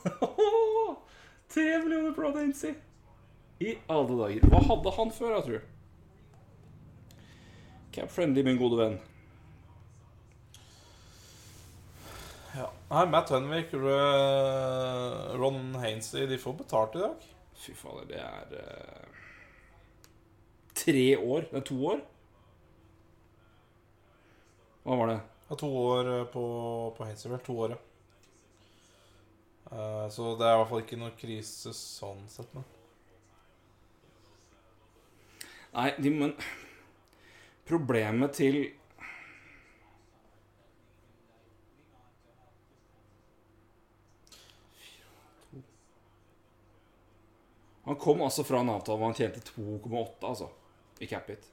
Tre 1.55 1.79
millioner 1.81 2.13
på 2.13 2.29
Hainsey. 2.37 2.75
I 3.63 3.77
alle 3.89 4.17
dager. 4.19 4.47
Hva 4.51 4.61
hadde 4.67 4.93
han 4.97 5.13
før, 5.15 5.35
jeg 5.37 5.45
tror? 5.49 5.67
Cap 7.95 8.11
Friendly, 8.11 8.43
min 8.43 8.59
gode 8.59 8.81
venn. 8.81 8.97
Ja. 12.55 12.69
Nei, 12.91 13.05
Matt 13.11 13.31
Henwick, 13.35 13.73
R- 13.75 15.39
Ron 15.39 15.75
Hainsey, 15.83 16.27
de 16.31 16.39
får 16.39 16.59
betalt 16.59 16.99
i 16.99 17.03
dag. 17.05 17.29
Fy 17.59 17.75
fader, 17.79 18.05
det 18.11 18.19
er 18.19 18.57
uh, 18.59 19.23
Tre 20.75 21.05
år? 21.17 21.47
Det 21.51 21.61
er 21.61 21.67
to 21.71 21.79
år? 21.87 22.03
Hva 24.85 24.99
var 25.01 25.13
det? 25.13 25.21
Ja, 25.49 25.57
to 25.61 25.69
år 25.79 26.11
eh, 26.13 26.25
på, 26.33 26.43
på 26.97 27.07
Hainsey, 27.07 27.31
vel. 27.31 27.43
To 27.47 27.55
år, 27.65 27.77
ja. 27.77 27.81
Uh, 29.71 30.07
så 30.13 30.35
det 30.39 30.47
er 30.47 30.55
i 30.55 30.59
hvert 30.61 30.71
fall 30.71 30.83
ikke 30.83 30.99
noe 31.01 31.15
krise 31.19 31.73
sånn 31.79 32.27
sett. 32.31 32.51
Men. 32.55 32.67
Nei, 35.75 35.91
de, 35.99 36.11
men 36.11 36.35
Problemet 37.65 38.37
til 38.37 38.59
Han 47.85 47.97
kom 48.01 48.23
altså 48.25 48.45
fra 48.49 48.63
en 48.63 48.71
avtale 48.73 48.97
hvor 48.97 49.11
han 49.11 49.17
tjente 49.19 49.43
2,8 49.45 50.25
altså, 50.25 50.47
i 51.05 51.07
Capit. 51.07 51.51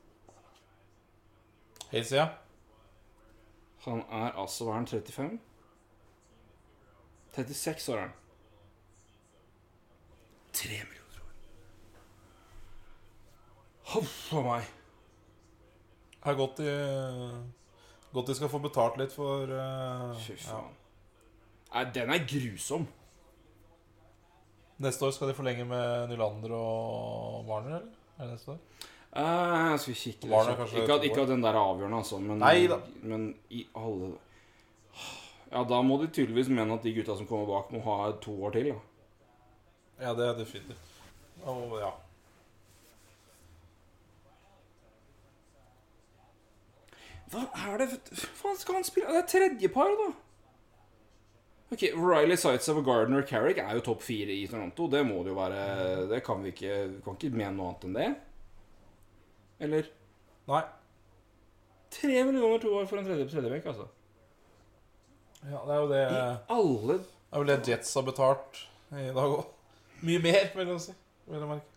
Hei, 1.91 2.05
Sia. 2.07 2.29
Han 3.83 3.99
er 4.07 4.39
altså 4.39 4.69
Hva 4.69 4.77
er 4.77 4.79
han? 4.79 4.87
35? 4.87 5.39
36 7.35 7.91
år 7.91 7.99
er 7.99 8.07
han. 8.07 8.17
3 10.53 10.69
millioner. 10.69 11.00
Huff 13.91 14.31
a 14.37 14.43
meg. 14.45 14.69
Det 16.21 16.31
er 16.31 16.37
godt 16.37 16.61
de 16.61 16.71
Godt 18.11 18.27
de 18.27 18.35
skal 18.35 18.51
få 18.51 18.59
betalt 18.59 18.97
litt 18.99 19.13
for 19.15 19.47
uh, 19.47 20.11
Fy 20.19 20.35
ja. 20.35 20.41
faen. 20.49 20.73
Nei, 21.71 21.83
den 21.95 22.11
er 22.11 22.25
grusom. 22.27 22.87
Neste 24.83 25.07
år 25.07 25.13
skal 25.15 25.31
de 25.31 25.35
forlenge 25.37 25.63
med 25.67 26.11
Nylander 26.11 26.51
og 26.57 27.47
Warner, 27.47 27.77
eller? 27.77 28.01
Er 28.17 28.25
det 28.27 28.35
neste 28.35 28.51
år? 28.51 28.59
Eh, 29.11 29.77
skal 29.79 29.95
kikke 30.01 30.27
Warner, 30.31 30.57
kanskje 30.59 30.81
ikke, 30.81 30.97
at, 30.97 31.05
ikke 31.07 31.23
at 31.23 31.31
den 31.31 31.43
der 31.43 31.55
er 31.55 31.61
avgjørende, 31.61 31.97
altså, 32.03 32.19
men, 32.23 32.37
Nei 32.39 32.67
da. 32.71 32.77
men 33.03 33.25
i 33.51 33.65
alle 33.75 34.13
Ja, 35.51 35.63
da 35.67 35.81
må 35.83 35.97
de 35.99 36.07
tydeligvis 36.07 36.51
mene 36.51 36.77
at 36.77 36.83
de 36.83 36.93
gutta 36.95 37.15
som 37.19 37.27
kommer 37.27 37.47
bak, 37.49 37.71
må 37.75 37.81
ha 37.83 38.11
to 38.23 38.35
år 38.47 38.55
til. 38.55 38.71
da. 38.71 38.79
Ja, 40.01 40.13
det 40.17 40.27
er 40.27 40.37
definitivt. 40.39 40.93
Og 41.43 41.75
ja. 41.79 41.91
Hva 47.31 47.45
er 47.71 47.79
det 47.79 47.87
faen 48.11 48.59
skal 48.59 48.79
han 48.79 48.85
spille? 48.87 49.11
Det 49.13 49.21
er 49.21 49.29
tredjepar, 49.31 49.93
da. 49.99 50.09
Ok, 51.71 51.85
Riley 51.95 52.35
Sightsev 52.35 52.81
og 52.81 52.87
Gardner 52.89 53.23
Carrick 53.27 53.61
er 53.63 53.77
jo 53.77 53.83
topp 53.85 54.01
fire 54.03 54.33
i 54.35 54.43
Toronto. 54.51 54.89
Det 54.91 55.05
må 55.07 55.21
det 55.23 55.31
jo 55.31 55.37
være 55.37 55.61
Det 56.11 56.19
kan 56.25 56.41
vi 56.43 56.51
ikke 56.51 56.73
Vi 56.97 56.99
kan 57.05 57.15
ikke 57.15 57.31
mene 57.31 57.53
noe 57.55 57.69
annet 57.71 57.87
enn 57.87 57.95
det. 57.95 58.09
Eller 59.63 59.87
Nei. 60.51 60.61
Tre 61.91 62.23
millioner 62.27 62.59
to 62.59 62.73
år 62.75 62.89
for 62.89 62.99
en 62.99 63.07
tredje 63.07 63.29
tredjebekk, 63.31 63.69
altså. 63.71 63.87
Ja, 65.45 65.61
det 65.63 65.75
er 65.75 65.79
jo 65.79 65.87
det 65.91 66.01
I 66.01 66.19
alle 66.57 66.97
Det 66.97 67.07
er 67.31 67.43
vel 67.43 67.51
det 67.53 67.71
Jets 67.71 67.93
har 67.95 68.05
betalt 68.05 68.61
i 68.91 69.07
dag 69.15 69.37
òg. 69.37 69.45
Mye 70.03 70.19
mer, 70.19 70.51
vil 70.57 70.73
jeg 70.73 70.83
si. 70.83 70.97
Vil 71.29 71.39
jeg 71.39 71.47
merke. 71.47 71.69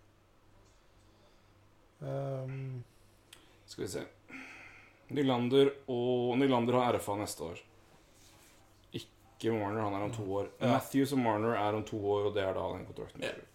Um, 2.03 2.83
Skal 3.71 3.85
vi 3.85 3.91
se 3.95 4.03
Nylander 5.15 5.71
og 5.93 6.35
Nylander 6.41 6.81
har 6.81 6.99
RFA 6.99 7.17
neste 7.21 7.47
år. 7.47 7.65
ikke 8.95 9.53
Marner. 9.53 9.83
Han 9.83 9.95
er 9.95 10.07
om 10.07 10.13
to 10.15 10.25
år. 10.41 10.51
Ja. 10.59 10.75
Matthews 10.77 11.13
og 11.13 11.21
Marner 11.23 11.57
er 11.59 11.77
om 11.77 11.85
to 11.85 11.99
år, 11.99 12.31
og 12.31 12.35
det 12.35 12.45
er 12.45 12.55
da 12.57 12.69
den 12.73 12.87
kontrakten 12.89 13.21
går 13.25 13.43
ut. 13.43 13.55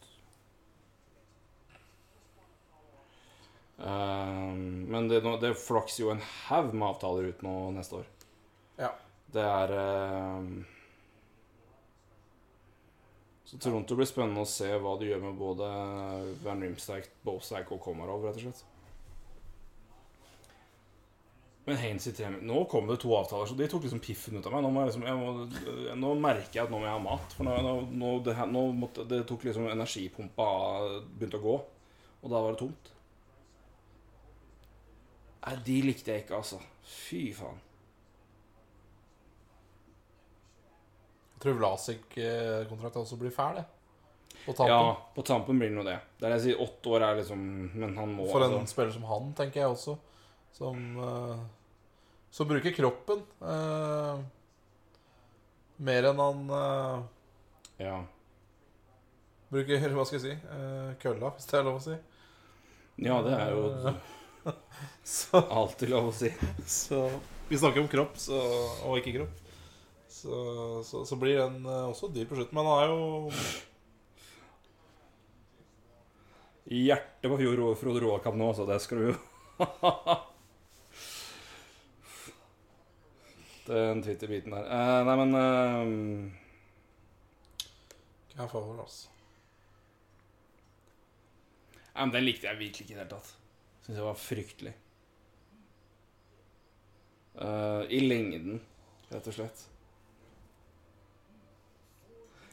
Um, 3.79 4.87
men 4.91 5.07
det, 5.07 5.21
det 5.39 5.53
flakser 5.55 6.03
jo 6.03 6.09
en 6.11 6.23
haug 6.49 6.73
med 6.73 6.87
avtaler 6.89 7.29
ut 7.31 7.45
nå 7.45 7.53
neste 7.77 8.01
år. 8.01 8.09
Ja. 8.79 8.89
Det 9.31 9.45
er 9.45 9.73
um, 9.79 10.65
Så 13.47 13.57
Toronto 13.57 13.95
blir 13.95 14.09
spennende 14.09 14.43
å 14.43 14.49
se 14.49 14.67
hva 14.77 14.97
de 14.99 15.07
gjør 15.09 15.23
med 15.23 15.39
både 15.39 15.69
Van 16.43 16.59
Rimstack, 16.61 17.07
Bosack 17.25 17.71
og 17.73 17.79
Komarov, 17.81 18.27
rett 18.27 18.37
og 18.37 18.49
slett. 18.49 18.65
Men 21.69 21.77
Haines 21.77 22.07
i 22.09 22.13
tre 22.17 22.31
Nå 22.33 22.63
kom 22.65 22.87
det 22.89 22.95
to 23.03 23.11
avtaler, 23.13 23.45
så 23.45 23.53
de 23.57 23.67
tok 23.69 23.83
liksom 23.85 23.99
piffen 24.01 24.39
ut 24.39 24.47
av 24.49 24.55
meg. 24.55 24.63
Nå, 24.65 24.71
jeg 24.81 24.89
liksom, 24.89 25.03
jeg 25.05 25.17
må, 25.19 25.97
nå 26.01 26.13
merker 26.17 26.57
jeg 26.57 26.63
at 26.65 26.71
nå 26.73 26.79
må 26.81 26.87
jeg 26.87 26.95
ha 26.95 27.03
mat. 27.03 27.35
For 27.37 27.45
nå, 27.45 27.73
nå, 27.93 28.13
det, 28.25 28.33
her, 28.39 28.49
nå 28.49 28.63
måtte, 28.73 29.05
det 29.09 29.19
tok 29.29 29.45
liksom 29.45 29.67
energipumpa 29.69 30.47
begynte 31.11 31.37
å 31.37 31.43
gå, 31.43 31.57
og 32.23 32.33
da 32.33 32.41
var 32.41 32.55
det 32.55 32.61
tomt. 32.63 32.89
Nei, 35.43 35.53
de 35.69 35.77
likte 35.85 36.15
jeg 36.15 36.25
ikke, 36.25 36.39
altså. 36.41 36.57
Fy 36.89 37.21
faen. 37.37 37.61
Jeg 41.35 41.45
tror 41.45 41.61
Vlasic-kontrakten 41.61 43.05
også 43.05 43.19
blir 43.21 43.31
fæl, 43.31 43.61
det. 43.61 43.67
På 44.41 44.57
tampen. 44.57 44.73
Ja, 44.73 44.97
på 45.13 45.23
tampen 45.27 45.61
blir 45.61 45.69
det 45.69 45.77
nå 45.77 45.85
det. 45.85 45.99
Der 46.19 46.33
jeg 46.35 46.47
sier 46.47 46.65
åtte 46.65 46.91
år 46.95 47.05
er 47.05 47.17
liksom 47.19 47.39
Men 47.75 47.95
han 47.99 48.13
må 48.15 48.25
For 48.31 48.41
en 48.41 48.57
altså. 48.57 48.73
spiller 48.73 48.93
som 48.95 49.05
han, 49.09 49.31
tenker 49.37 49.61
jeg 49.61 49.73
også. 49.75 49.95
Som, 50.55 50.79
eh, 51.05 51.41
som 52.31 52.47
bruker 52.49 52.75
kroppen 52.77 53.23
eh, 53.41 54.19
mer 55.89 56.09
enn 56.11 56.19
han 56.21 56.43
eh, 56.59 57.01
Ja. 57.85 57.97
bruker 59.49 59.89
Hva 59.97 60.05
skal 60.05 60.19
jeg 60.19 60.25
si? 60.27 60.35
eh, 60.55 60.91
kølla, 61.01 61.33
hvis 61.37 61.49
det 61.49 61.59
er 61.59 61.67
lov 61.67 61.79
å 61.79 61.83
si. 61.87 61.97
ja, 63.07 63.19
det 63.25 63.35
er 63.39 63.53
jo 63.55 63.93
Så, 65.09 65.39
alltid 65.41 65.89
lov 65.91 66.09
å 66.11 66.15
si. 66.15 66.29
så 66.69 67.03
Vi 67.49 67.57
snakker 67.57 67.81
om 67.81 67.89
kropp 67.91 68.17
så, 68.21 68.37
og 68.85 68.99
ikke 69.01 69.15
kropp. 69.19 69.39
Så, 70.09 70.37
så, 70.85 71.01
så 71.05 71.17
blir 71.21 71.37
den 71.41 71.63
eh, 71.65 71.87
også 71.89 72.09
dyr 72.13 72.27
på 72.29 72.37
slutten. 72.37 72.55
Men 72.57 72.67
han 72.69 72.83
er 72.83 72.91
jo 72.91 73.31
hjertet 76.69 77.25
på 77.31 77.37
Fjord 77.39 77.63
Frode 77.81 78.01
Roakam 78.03 78.37
nå, 78.37 78.51
så 78.53 78.65
det 78.69 78.77
skal 78.83 79.01
du 79.01 79.05
jo 79.09 79.15
Den 83.69 84.01
Twitter-biten 84.01 84.51
der. 84.55 84.65
Uh, 84.65 85.05
nei, 85.05 85.15
men 85.19 85.29
uh, 85.37 85.85
Hva 88.33 88.47
er 88.47 88.49
få 88.49 88.63
over, 88.63 88.79
altså. 88.81 89.11
Nei, 91.93 92.01
men 92.07 92.13
Den 92.15 92.25
likte 92.25 92.49
jeg 92.49 92.57
virkelig 92.63 92.87
ikke 92.87 92.95
i 92.95 92.97
det 92.97 93.03
hele 93.03 93.11
tatt. 93.13 93.29
Syns 93.85 93.99
jeg 93.99 94.07
var 94.07 94.17
fryktelig. 94.17 94.73
Uh, 97.39 97.85
I 97.93 97.99
lengden, 98.03 98.57
rett 99.13 99.29
og 99.29 99.37
slett. 99.37 99.65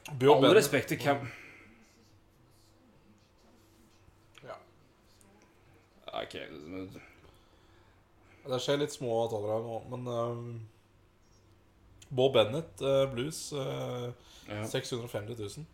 All 0.07 0.55
respekt 0.55 0.93
til 0.93 1.01
Cam 1.03 1.25
Ja. 4.45 4.55
Ok, 6.21 6.37
Det 8.47 8.61
skjer 8.63 8.79
litt 8.85 8.95
små 8.95 9.17
avtaler 9.25 9.57
her 9.57 9.65
nå, 9.65 9.81
men 9.91 10.07
um, 10.07 10.53
Bob 12.09 12.33
Bennett, 12.37 12.83
uh, 12.83 13.05
blues, 13.13 13.53
Uh, 13.53 14.13
ja. 14.49 14.67
650 14.67 15.35
000. 15.39 15.67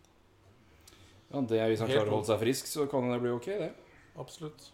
ja, 1.33 1.41
det 1.41 1.59
er 1.59 1.67
Hvis 1.69 1.79
han 1.83 1.91
klarer 1.91 2.09
å 2.09 2.17
holde 2.17 2.31
seg 2.31 2.41
frisk, 2.41 2.69
så 2.69 2.87
kan 2.89 3.05
det 3.11 3.21
bli 3.21 3.33
ok, 3.33 3.45
det. 3.61 3.71
Absolutt. 4.17 4.71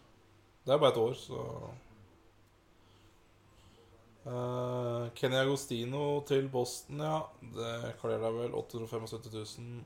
Det 0.66 0.74
er 0.74 0.80
bare 0.80 0.94
et 0.94 1.02
år, 1.02 1.16
så 1.20 1.44
uh, 4.28 5.10
Kenny 5.16 5.40
Agostino 5.40 6.22
til 6.28 6.48
Boston, 6.52 7.04
ja. 7.04 7.20
Det 7.56 7.96
kler 8.00 8.20
deg 8.24 8.40
vel 8.40 8.56
875 8.56 9.34
000, 9.34 9.84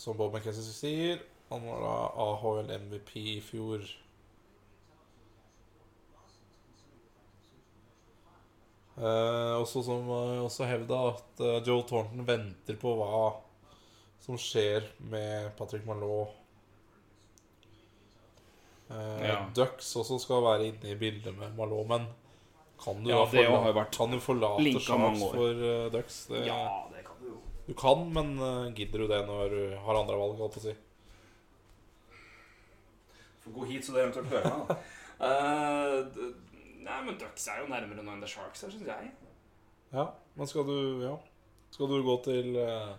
som 0.00 0.16
Bob 0.16 0.32
McKenzie 0.34 0.72
sier. 0.72 1.22
Han 1.50 1.66
var 1.68 1.84
da 1.84 1.96
AHL 2.24 2.72
MVP 2.80 3.16
i 3.36 3.40
fjor. 3.44 3.84
Eh, 8.94 9.54
også 9.58 9.82
som 9.82 10.06
eh, 10.14 10.40
også 10.44 10.68
hevda 10.70 10.98
at 11.10 11.40
eh, 11.42 11.56
Joe 11.66 11.82
Thornton 11.88 12.22
venter 12.28 12.76
på 12.78 12.92
hva 13.00 13.32
som 14.22 14.38
skjer 14.40 14.86
med 15.10 15.50
Patrick 15.58 15.84
Malot. 15.88 16.30
Eh, 18.90 19.24
Ja. 19.26 19.40
Ducks 19.56 19.90
også 19.96 20.18
skal 20.22 20.42
være 20.44 20.68
inne 20.70 20.92
i 20.92 20.98
bildet 21.00 21.34
med 21.36 21.56
Malot, 21.58 21.86
men 21.90 22.06
kan 22.84 23.02
du, 23.02 23.10
Ja, 23.10 23.24
da 23.24 23.26
forla- 23.32 23.62
har 23.64 23.72
vært 23.72 23.96
kan 23.96 24.10
du 24.12 24.20
forlate 24.20 24.76
år. 24.76 25.34
for 25.34 25.62
uh, 25.64 25.90
Ducks? 25.94 26.26
Det, 26.28 26.44
det 26.44 27.04
kan 27.06 27.16
du 27.20 27.28
jo. 27.32 27.36
Du 27.66 27.74
kan, 27.74 28.02
men 28.12 28.34
uh, 28.38 28.70
gidder 28.76 28.98
du 28.98 29.06
det 29.08 29.22
når 29.26 29.48
du 29.54 29.76
har 29.86 29.94
andre 30.00 30.18
valg? 30.20 30.36
Holdt 30.38 30.54
på 30.54 30.60
å 30.60 30.66
si. 30.68 30.74
Får 33.44 33.52
gå 33.58 33.66
hit, 33.70 33.84
så 33.86 33.92
det 33.94 34.02
eventuelt 34.04 34.28
hører 34.32 34.50
meg, 34.52 34.68
da. 34.68 34.76
Eh, 35.24 36.00
d- 36.10 36.32
nei, 36.84 36.98
men 37.06 37.16
Ducks 37.20 37.46
er 37.48 37.62
jo 37.62 37.70
nærmere 37.70 38.02
nå 38.04 38.12
enn 38.14 38.22
The 38.22 38.30
Sharks 38.30 38.64
her, 38.64 38.72
syns 38.72 38.90
jeg. 38.90 39.10
Ja, 39.94 40.08
men 40.36 40.50
skal 40.50 40.66
du 40.68 40.76
Ja. 41.04 41.16
Skal 41.74 41.90
du 41.90 41.96
gå 42.06 42.14
til 42.22 42.54
eh, 42.54 42.92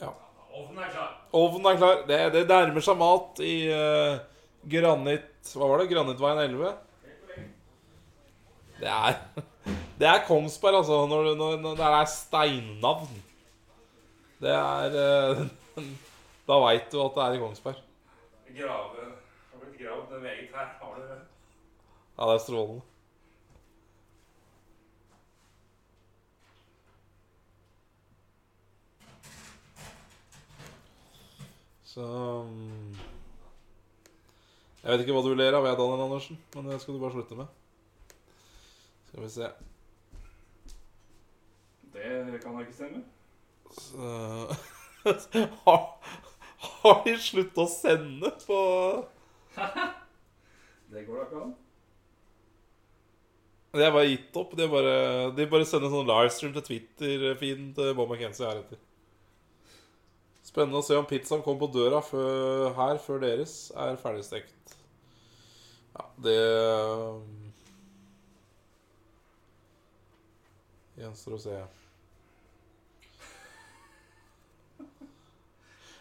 Ja. 0.00 0.10
Ovnen 0.50 0.82
er 0.82 0.90
klar. 0.90 1.12
Ovnen 1.32 1.70
er 1.70 1.78
klar. 1.78 2.02
Det, 2.08 2.20
det 2.34 2.44
nærmer 2.48 2.82
seg 2.82 2.98
mat 2.98 3.42
i 3.46 3.54
uh, 3.70 4.18
Granit 4.70 5.52
Hva 5.54 5.70
var 5.70 5.82
det? 5.82 5.90
Granittveien 5.92 6.42
11? 6.48 6.74
Det 8.80 8.90
er 8.90 9.18
Det 10.00 10.08
er 10.08 10.22
Kongsberg, 10.26 10.80
altså, 10.80 11.04
når, 11.06 11.34
når, 11.36 11.58
når 11.60 11.74
det 11.76 11.88
er 11.92 12.06
steinnavn. 12.08 13.18
Det 14.40 14.54
er 14.56 14.94
eh, 15.04 15.42
Da 16.50 16.56
veit 16.58 16.88
du 16.90 16.98
at 16.98 17.14
det 17.14 17.22
er 17.22 17.36
i 17.36 17.38
Kongsberg. 17.38 17.82
Grave 18.56 19.02
Har 19.50 19.58
blitt 19.60 19.76
gravd 19.78 20.16
meget 20.22 20.48
her. 20.50 20.70
Har 20.80 20.94
du 20.96 21.02
Ja, 22.18 22.24
det 22.26 22.34
er 22.34 22.38
strålende. 22.38 22.82
Så 31.84 32.02
mm, 32.42 32.96
Jeg 34.82 34.92
vet 34.92 35.00
ikke 35.00 35.14
hva 35.14 35.22
du 35.22 35.34
ler 35.34 35.54
av, 35.54 35.66
jeg, 35.66 35.78
Daniel 35.78 36.02
Andersen, 36.08 36.38
men 36.54 36.66
det 36.66 36.80
skal 36.82 36.94
du 36.94 37.00
bare 37.00 37.12
slutte 37.14 37.38
med. 37.38 37.46
Skal 39.06 39.22
vi 39.22 39.28
se 39.28 39.52
Det 41.94 42.42
kan 42.42 42.54
da 42.54 42.60
ikke 42.66 42.74
stemme. 42.74 43.04
Så, 43.70 44.10
har, 45.64 45.86
har 46.60 47.02
de 47.06 47.16
sluttet 47.20 47.58
å 47.62 47.66
sende 47.70 48.30
på 48.44 48.60
Det 50.90 51.04
går 51.06 51.20
da 51.20 51.24
ikke 51.24 51.40
an. 51.44 51.50
De 53.70 53.82
er 53.86 53.92
bare 53.94 54.08
gitt 54.08 54.38
opp. 54.40 54.54
De, 54.58 54.66
bare, 54.66 54.94
de 55.36 55.46
bare 55.50 55.66
sender 55.68 55.92
sånn 55.92 56.08
livestream 56.08 56.54
til 56.56 56.64
Twitter-feeden 56.66 57.68
til 57.76 57.92
Bob 57.94 58.10
McKenzie 58.10 58.48
heretter. 58.48 58.80
Spennende 60.42 60.80
å 60.80 60.82
se 60.82 60.96
om 60.98 61.06
pizzaen 61.06 61.44
kommer 61.46 61.62
på 61.62 61.70
døra 61.76 62.00
før, 62.02 62.72
her 62.74 62.98
før 63.04 63.22
deres 63.22 63.54
er 63.78 64.00
ferdigstekt. 64.02 64.74
Ja, 65.94 66.08
det 66.26 66.38
um, 67.14 67.50
Gjenstår 70.98 71.36
å 71.38 71.40
se. 71.40 71.60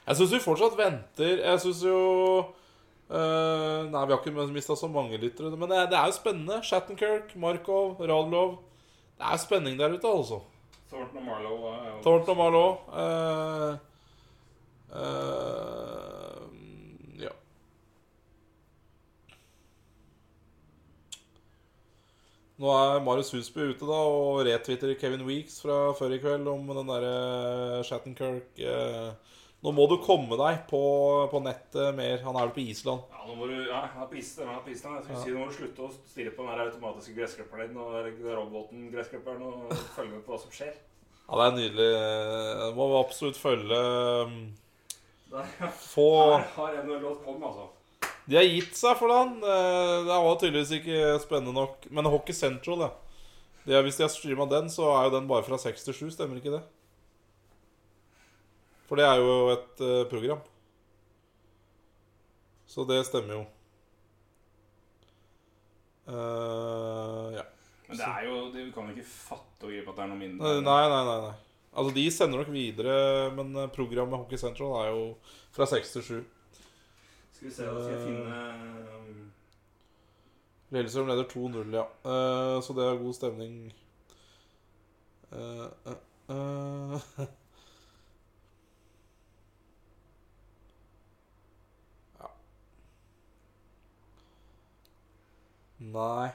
Jeg 0.09 0.17
syns 0.17 0.31
vi 0.33 0.41
fortsatt 0.41 0.77
venter. 0.77 1.43
Jeg 1.45 1.61
syns 1.61 1.83
jo 1.85 1.97
uh, 2.41 3.81
Nei, 3.93 4.05
vi 4.09 4.15
har 4.15 4.17
ikke 4.17 4.47
mista 4.49 4.77
så 4.77 4.89
mange 4.89 5.19
lyttere. 5.21 5.53
Men 5.53 5.69
det, 5.69 5.83
det 5.93 5.99
er 5.99 6.09
jo 6.09 6.17
spennende. 6.17 6.61
Shattenkirk, 6.65 7.35
Markov, 7.37 8.01
Radlov. 8.01 8.57
Det 9.19 9.27
er 9.29 9.41
spenning 9.41 9.77
der 9.77 9.93
ute, 9.93 10.07
altså. 10.07 10.41
Thornton 10.89 11.21
og 11.21 11.25
Marlow 11.27 11.55
Uh, 11.69 12.01
Thornton 12.01 12.33
og 12.33 12.37
Marlow. 12.37 12.69
Uh, 12.89 13.77
eh, 14.97 16.45
ja. 17.21 17.33
Nå 22.57 22.71
er 22.73 23.03
Marius 23.05 23.31
Husby 23.35 23.69
ute 23.69 23.85
da 23.85 23.99
og 24.01 24.41
retwitter 24.47 24.95
Kevin 24.99 25.27
Weeks 25.27 25.61
fra 25.61 25.91
før 25.99 26.17
i 26.17 26.21
kveld 26.23 26.49
om 26.49 26.65
den 26.73 26.89
derre 26.89 27.83
Shattenkirk, 27.85 28.49
eh, 28.57 29.11
Nå 29.59 29.73
må 29.75 29.85
du 29.91 29.97
komme 29.99 30.37
deg 30.39 30.61
på, 30.69 30.79
på 31.31 31.39
nettet 31.43 31.95
mer. 31.97 32.21
Han 32.23 32.37
er 32.39 32.51
på 32.55 32.61
Island. 32.63 33.01
Ja, 33.11 33.25
nå 33.27 33.33
må 33.35 33.49
du, 33.49 33.57
ja, 33.67 33.81
han 33.91 34.05
er 34.05 34.11
på 34.11 34.15
Island. 34.21 34.47
Han 34.47 34.61
er 34.61 34.63
på 34.63 34.71
Island. 34.71 34.95
Jeg 34.95 35.03
skulle 35.03 35.23
si, 35.25 35.33
nå 35.35 35.41
må 35.41 35.49
du 35.49 35.57
slutte 35.57 35.83
å 35.83 35.89
stirre 36.07 36.31
på 36.37 36.45
den 36.47 36.61
automatiske 36.63 37.15
gressklipperen 37.17 37.73
din 37.73 37.81
og 37.83 37.97
roboten-gressklipperen 38.37 39.43
og 39.49 39.73
følge 39.97 40.13
med 40.13 40.23
på 40.23 40.31
hva 40.35 40.39
som 40.45 40.53
skjer. 40.55 40.77
Ja, 41.25 41.41
det 41.41 41.49
er 41.49 41.57
nydelig. 41.57 41.89
Du 42.71 42.79
må 42.79 42.87
absolutt 43.01 43.37
følge 43.37 43.81
um, 44.25 44.39
Der, 45.29 45.51
ja. 45.59 45.67
Få 45.91 46.07
Her 46.31 46.47
har 46.55 46.79
NHL.com, 46.85 47.43
altså. 47.51 47.67
De 48.29 48.37
har 48.39 48.47
gitt 48.47 48.79
seg 48.79 48.95
for 48.97 49.11
den. 49.11 49.35
Eh, 49.43 49.93
Det 50.07 50.23
var 50.23 50.39
tydeligvis 50.39 50.73
ikke 50.79 51.13
spennende 51.25 51.53
nok. 51.59 51.85
Men 51.91 52.07
Hockey 52.09 52.33
Central, 52.37 52.87
ja. 52.87 52.91
Det 53.67 53.83
hvis 53.85 53.99
de 53.99 54.07
har 54.07 54.11
streama 54.13 54.47
den, 54.49 54.71
så 54.71 54.87
er 54.95 55.09
jo 55.09 55.17
den 55.19 55.27
bare 55.29 55.43
fra 55.45 55.59
6 55.59 55.83
til 55.83 55.97
7. 55.99 56.11
Stemmer 56.15 56.39
ikke 56.39 56.55
det? 56.55 56.63
For 58.89 58.97
det 58.97 59.05
er 59.05 59.21
jo 59.21 59.33
et 59.53 59.83
eh, 59.85 60.07
program. 60.09 60.41
Så 62.69 62.85
det 62.89 63.03
stemmer 63.05 63.37
jo. 63.37 63.43
Uh, 66.09 67.29
ja. 67.35 67.43
Men 67.85 67.99
det 67.99 68.05
er 68.05 68.25
jo, 68.25 68.33
det, 68.53 68.63
vi 68.65 68.73
kan 68.73 68.89
jo 68.89 68.95
ikke 68.95 69.09
fatte 69.09 69.67
og 69.67 69.69
gripe 69.69 69.93
at 69.93 69.99
det 69.99 70.03
er 70.05 70.09
noe 70.09 70.17
mindre. 70.17 70.55
Nei, 70.65 70.81
nei, 70.89 71.03
nei. 71.05 71.19
nei. 71.27 71.37
Altså, 71.69 71.93
de 71.93 72.05
sender 72.11 72.41
nok 72.41 72.51
videre, 72.53 72.95
men 73.37 73.55
eh, 73.55 73.69
programmet 73.73 74.17
Hockey 74.17 74.37
Central 74.41 74.73
er 74.81 74.87
jo 74.89 75.03
fra 75.53 75.67
6 75.69 75.91
til 75.91 76.03
7. 76.03 76.23
Skal 77.33 77.47
vi 77.47 77.53
se, 77.53 77.65
da 77.65 77.83
skal 77.83 77.93
jeg 77.93 78.07
finne 78.07 78.39
um, 78.97 79.27
Lillestrøm 80.73 81.07
leder 81.09 81.29
2-0, 81.29 81.75
ja. 81.77 81.85
Uh, 82.05 82.57
så 82.65 82.73
det 82.77 82.85
er 82.85 83.03
god 83.03 83.13
stemning. 83.17 83.73
Uh, 85.31 85.93
eh, 86.33 87.29
Nei 95.79 96.27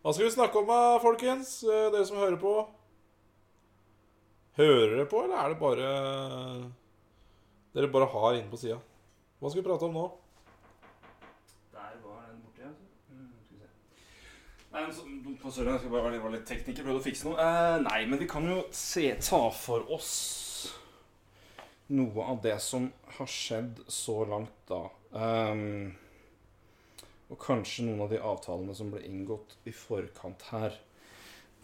Hva 0.00 0.12
skal 0.12 0.24
vi 0.24 0.32
snakke 0.32 0.60
om, 0.60 0.68
da, 0.68 0.98
folkens? 1.02 1.58
Eh, 1.64 1.90
Dere 1.92 2.04
som 2.08 2.20
hører 2.20 2.36
på. 2.40 2.52
Hører 4.58 4.92
dere 4.94 5.06
på, 5.10 5.22
eller 5.24 5.40
er 5.40 5.52
det 5.52 5.60
bare 5.60 5.88
Dere 7.74 7.90
bare 7.92 8.10
har 8.12 8.36
inne 8.38 8.52
på 8.52 8.60
sida? 8.60 8.76
Hva 9.40 9.50
skal 9.50 9.62
vi 9.62 9.66
prate 9.66 9.88
om 9.88 9.96
nå? 9.96 10.04
Der 11.74 11.96
var 12.04 12.20
den 12.28 12.38
borte, 12.44 12.62
ja. 12.62 12.70
Mm, 13.10 13.32
skal 13.44 13.58
vi 13.58 13.64
se. 13.64 13.72
Nei, 14.70 14.84
men 14.84 14.94
så, 14.94 15.08
på 15.42 15.52
Sørlandet 15.56 15.82
skal 15.82 15.90
jeg 15.90 15.96
bare 15.96 16.04
være 16.06 16.14
litt, 16.20 16.38
litt 16.38 16.46
tekniker, 16.52 16.86
prøvde 16.86 17.02
å 17.02 17.06
fikse 17.08 17.26
noe. 17.28 17.36
Eh, 17.42 17.80
nei, 17.88 17.98
men 18.08 18.22
vi 18.22 18.30
kan 18.30 18.46
jo 18.48 18.60
se, 18.72 19.08
ta 19.26 19.42
for 19.58 19.90
oss 19.92 20.14
noe 21.92 22.24
av 22.30 22.40
det 22.44 22.56
som 22.64 22.86
har 23.18 23.28
skjedd 23.28 23.82
så 23.92 24.22
langt, 24.28 24.54
da. 24.70 24.84
Ehm, 25.18 25.92
og 27.34 27.40
kanskje 27.42 27.88
noen 27.88 28.04
av 28.06 28.12
de 28.14 28.20
avtalene 28.22 28.74
som 28.76 28.90
ble 28.92 29.02
inngått 29.08 29.56
i 29.66 29.74
forkant 29.74 30.46
her. 30.52 30.76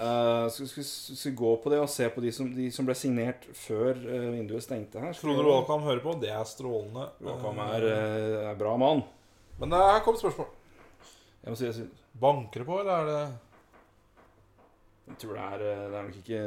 Uh, 0.01 0.49
skal, 0.49 0.67
skal, 0.71 0.87
skal 0.89 1.31
vi 1.31 1.37
gå 1.37 1.51
på 1.61 1.71
det 1.73 1.79
og 1.83 1.91
se 1.93 2.07
på 2.11 2.23
de 2.25 2.31
som, 2.33 2.49
de 2.57 2.71
som 2.73 2.87
ble 2.89 2.95
signert 2.97 3.45
før 3.55 3.99
uh, 4.01 4.31
vinduet 4.33 4.65
stengte 4.65 5.03
her? 5.03 5.13
Frode 5.17 5.45
Råkam 5.45 5.85
hører 5.85 6.03
på. 6.05 6.17
Det 6.23 6.33
er 6.33 6.47
strålende. 6.49 7.11
Råkam 7.23 7.61
er, 7.69 7.87
er 8.49 8.59
bra 8.59 8.75
mann. 8.81 9.05
Men 9.61 9.75
det 9.75 9.83
her 9.85 10.03
kom 10.07 10.17
spørsmål. 10.19 10.49
Jeg 11.45 11.53
må 11.53 11.61
si, 11.61 11.69
jeg, 11.69 11.77
si. 11.77 11.87
Banker 12.21 12.65
det 12.65 12.69
på, 12.69 12.81
eller 12.81 12.97
er 12.97 13.09
det 13.11 13.23
jeg 15.11 15.19
tror 15.19 15.35
det 15.35 15.43
er, 15.43 15.63
det 15.91 15.97
er 15.99 16.03
nok 16.07 16.19
ikke 16.21 16.41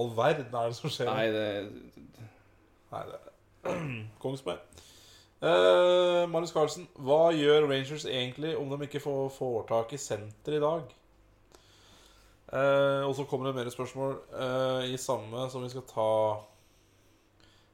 all 0.00 0.12
verden 0.16 0.54
er 0.56 0.70
det 0.70 0.76
som 0.78 0.92
skjer? 0.92 1.10
Nei, 1.10 1.26
det 1.34 1.48
Nei, 2.90 3.02
det 3.10 3.18
er 3.18 3.82
Kongsberg. 4.22 4.62
Eh, 5.40 6.22
Marius 6.28 6.52
Carlsen, 6.52 6.84
hva 7.00 7.30
gjør 7.32 7.64
Rangers 7.64 8.04
egentlig 8.04 8.52
om 8.60 8.68
de 8.68 8.84
ikke 8.84 9.00
får, 9.00 9.30
får 9.32 9.62
tak 9.70 9.94
i 9.96 10.00
senter 10.00 10.58
i 10.58 10.60
dag? 10.60 10.90
Uh, 12.50 13.06
og 13.06 13.12
så 13.14 13.22
kommer 13.30 13.46
det 13.46 13.60
mer 13.60 13.68
spørsmål 13.70 14.16
uh, 14.34 14.82
i 14.82 14.96
samme 14.98 15.44
som 15.52 15.62
vi 15.62 15.68
skal 15.70 15.84
ta 15.86 16.06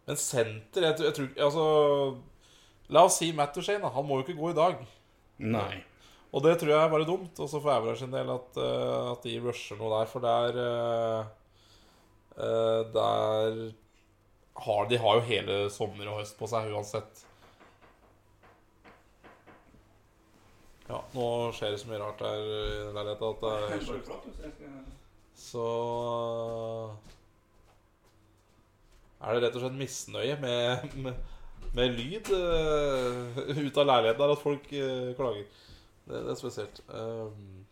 Men 0.04 0.18
senter 0.20 0.84
jeg, 0.84 0.98
jeg 1.00 1.14
tror 1.16 1.30
Altså 1.46 1.62
La 2.92 3.06
oss 3.08 3.16
si 3.22 3.30
Matt 3.32 3.56
Duchene. 3.56 3.88
Han 3.94 4.04
må 4.06 4.18
jo 4.18 4.26
ikke 4.26 4.36
gå 4.36 4.50
i 4.52 4.58
dag. 4.58 4.82
Nei. 5.42 5.80
Og 6.30 6.44
det 6.44 6.52
tror 6.60 6.70
jeg 6.70 6.78
er 6.78 6.92
bare 6.92 7.08
dumt. 7.08 7.40
Og 7.40 7.48
så 7.50 7.58
får 7.58 7.72
Average 7.72 8.02
sin 8.04 8.12
del 8.12 8.28
at, 8.30 8.60
uh, 8.60 9.14
at 9.14 9.24
de 9.26 9.40
rusher 9.42 9.80
noe 9.80 9.90
der. 9.96 10.12
For 10.12 10.22
der 10.22 10.60
uh, 12.36 12.84
Der 12.94 13.58
har 14.66 14.92
De 14.92 15.00
har 15.02 15.18
jo 15.18 15.26
hele 15.32 15.58
sommer 15.72 16.12
og 16.12 16.20
høst 16.20 16.38
på 16.38 16.46
seg 16.52 16.70
uansett. 16.70 17.25
Ja, 20.86 21.00
nå 21.16 21.26
skjer 21.56 21.74
det 21.74 21.80
så 21.82 21.90
mye 21.90 21.98
rart 21.98 22.20
her 22.22 22.42
i 22.46 22.58
leiligheten 22.94 23.26
at 23.32 23.40
det 23.42 23.52
er 23.54 23.72
helt 23.72 23.88
sjukt. 23.88 24.92
Så 25.36 25.64
er 29.20 29.34
det 29.34 29.42
rett 29.42 29.58
og 29.58 29.64
slett 29.64 29.80
misnøye 29.80 30.38
med, 30.40 30.96
med, 31.02 31.18
med 31.74 31.98
lyd 31.98 32.30
uh, 32.30 33.42
ut 33.58 33.82
av 33.82 33.90
leiligheten 33.90 34.22
der 34.22 34.34
at 34.36 34.44
folk 34.44 34.72
uh, 34.72 35.10
klager. 35.18 35.62
Det, 36.06 36.22
det 36.22 36.34
er 36.36 36.38
spesielt. 36.38 36.82
Um, 36.88 37.66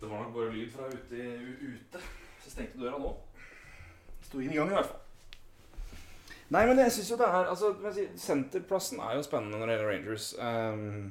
Det 0.00 0.10
var 0.10 0.22
nok 0.22 0.34
bare 0.34 0.52
lyd 0.54 0.70
fra 0.70 0.86
ute. 0.86 1.38
ute. 1.60 1.98
Så 2.44 2.50
stengte 2.50 2.78
døra 2.78 2.98
nå. 3.02 3.16
Sto 4.22 4.38
inn 4.38 4.52
i 4.52 4.56
gang 4.56 4.70
i 4.70 4.76
hvert 4.76 4.86
fall. 4.86 5.07
Nei, 6.48 6.64
men 6.64 6.78
jeg 6.80 6.94
syns 6.94 7.10
jo 7.12 7.18
det 7.20 7.28
er 7.28 7.50
altså, 7.50 7.74
Senterplassen 8.16 9.02
er 9.04 9.18
jo 9.18 9.24
spennende 9.26 9.58
når 9.60 9.68
det 9.68 9.74
gjelder 9.74 9.90
Rangers. 9.92 10.28
Um, 10.40 11.10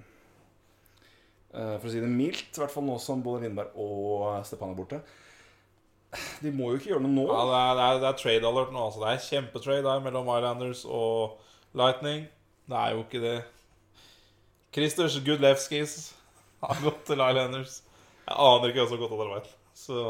uh, 1.54 1.76
for 1.78 1.90
å 1.90 1.94
si 1.94 2.02
det 2.02 2.10
mildt, 2.10 2.50
i 2.56 2.64
hvert 2.64 2.74
fall 2.74 2.88
nå 2.88 2.98
som 3.02 3.22
både 3.26 3.46
Lindberg 3.46 3.78
og 3.78 4.40
Stepan 4.48 4.74
er 4.74 4.80
borte. 4.80 5.02
De 6.42 6.54
må 6.56 6.72
jo 6.72 6.80
ikke 6.80 6.94
gjøre 6.94 7.04
noe 7.04 7.14
nå. 7.14 7.28
ja, 7.30 7.44
det 7.52 7.60
er, 7.60 7.76
det, 7.78 7.86
er, 7.86 8.02
det 8.02 8.10
er 8.10 8.20
trade 8.24 8.50
alert 8.50 8.74
nå. 8.74 8.88
Altså. 8.88 9.04
Det 9.04 9.12
er 9.12 9.26
kjempetrade 9.28 9.94
her 9.94 10.04
mellom 10.08 10.34
Islanders 10.34 10.84
og 10.88 11.38
Lightning. 11.78 12.26
Det 12.68 12.82
er 12.82 12.96
jo 12.96 13.04
ikke 13.06 13.22
det. 13.24 13.38
Christers 14.74 15.20
Gudlevskis 15.26 15.98
har 16.64 16.82
gått 16.82 17.04
til 17.12 17.22
Islanders. 17.22 17.82
Jeg 18.28 18.40
aner 18.44 18.72
ikke 18.72 18.82
hva 18.82 18.88
som 18.90 18.98
har 18.98 19.04
gått 19.04 19.14
andre 19.16 19.28
Arbeid. 19.30 19.52
Så 19.78 20.02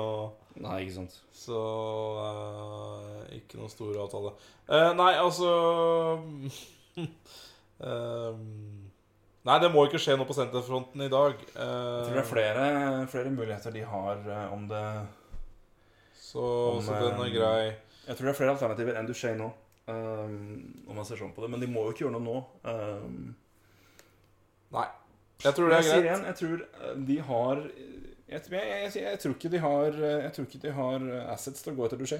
Nei, 0.64 0.78
ikke 0.84 0.96
sant. 0.96 1.16
Så 1.38 1.58
uh, 1.58 3.22
ikke 3.38 3.60
noen 3.60 3.70
stor 3.72 3.98
avtale. 4.06 4.32
Uh, 4.68 4.92
nei, 4.98 5.12
altså 5.22 5.52
eh, 6.98 8.34
Nei, 9.48 9.58
det 9.64 9.70
må 9.72 9.86
ikke 9.88 10.00
skje 10.02 10.18
noe 10.20 10.28
på 10.28 10.36
senterfronten 10.36 11.06
i 11.06 11.12
dag. 11.12 11.38
Eh, 11.40 11.62
Jeg 11.62 12.08
tror 12.10 12.18
det 12.18 12.24
er 12.24 12.28
flere, 12.32 12.64
flere 13.08 13.30
muligheter 13.32 13.72
de 13.72 13.84
har 13.88 14.18
eh, 14.28 14.50
om 14.52 14.66
det 14.68 14.82
Så, 16.20 16.42
om, 16.74 16.82
så 16.84 16.98
den 17.00 17.22
er 17.22 17.30
eh, 17.30 17.36
grei. 17.38 17.62
Jeg 18.10 18.18
tror 18.18 18.28
det 18.28 18.34
er 18.34 18.40
flere 18.42 18.56
alternativer 18.58 18.98
enn 19.00 19.08
du 19.08 19.14
ser 19.16 19.38
nå. 19.40 19.48
Um, 19.88 20.84
om 20.92 20.98
man 21.00 21.06
ser 21.08 21.16
sånn 21.22 21.32
på 21.32 21.46
det. 21.46 21.48
Men 21.54 21.62
de 21.64 21.70
må 21.72 21.86
jo 21.86 21.94
ikke 21.94 22.04
gjøre 22.04 22.18
noe 22.18 22.26
nå. 22.26 22.40
Um, 22.68 23.30
Nei. 24.76 24.84
Jeg 25.46 25.54
tror 25.56 25.70
det 25.72 25.78
jeg 25.78 25.86
er 25.86 25.88
sier 25.88 26.02
greit. 26.02 26.10
igjen, 26.10 26.26
jeg 26.28 26.38
tror 26.42 26.66
eh, 26.66 26.96
de 27.08 27.18
har 27.30 27.62
jeg, 28.28 28.42
jeg, 28.52 28.92
jeg, 29.00 29.20
tror 29.24 29.36
ikke 29.36 29.52
de 29.52 29.60
har 29.64 29.94
eh, 29.96 30.24
Jeg 30.26 30.32
tror 30.36 30.48
ikke 30.48 30.60
de 30.66 30.72
har 30.76 31.04
eh, 31.08 31.28
assets 31.32 31.64
til 31.64 31.72
å 31.72 31.78
gå 31.78 31.86
etter 31.88 32.02
Duché 32.02 32.20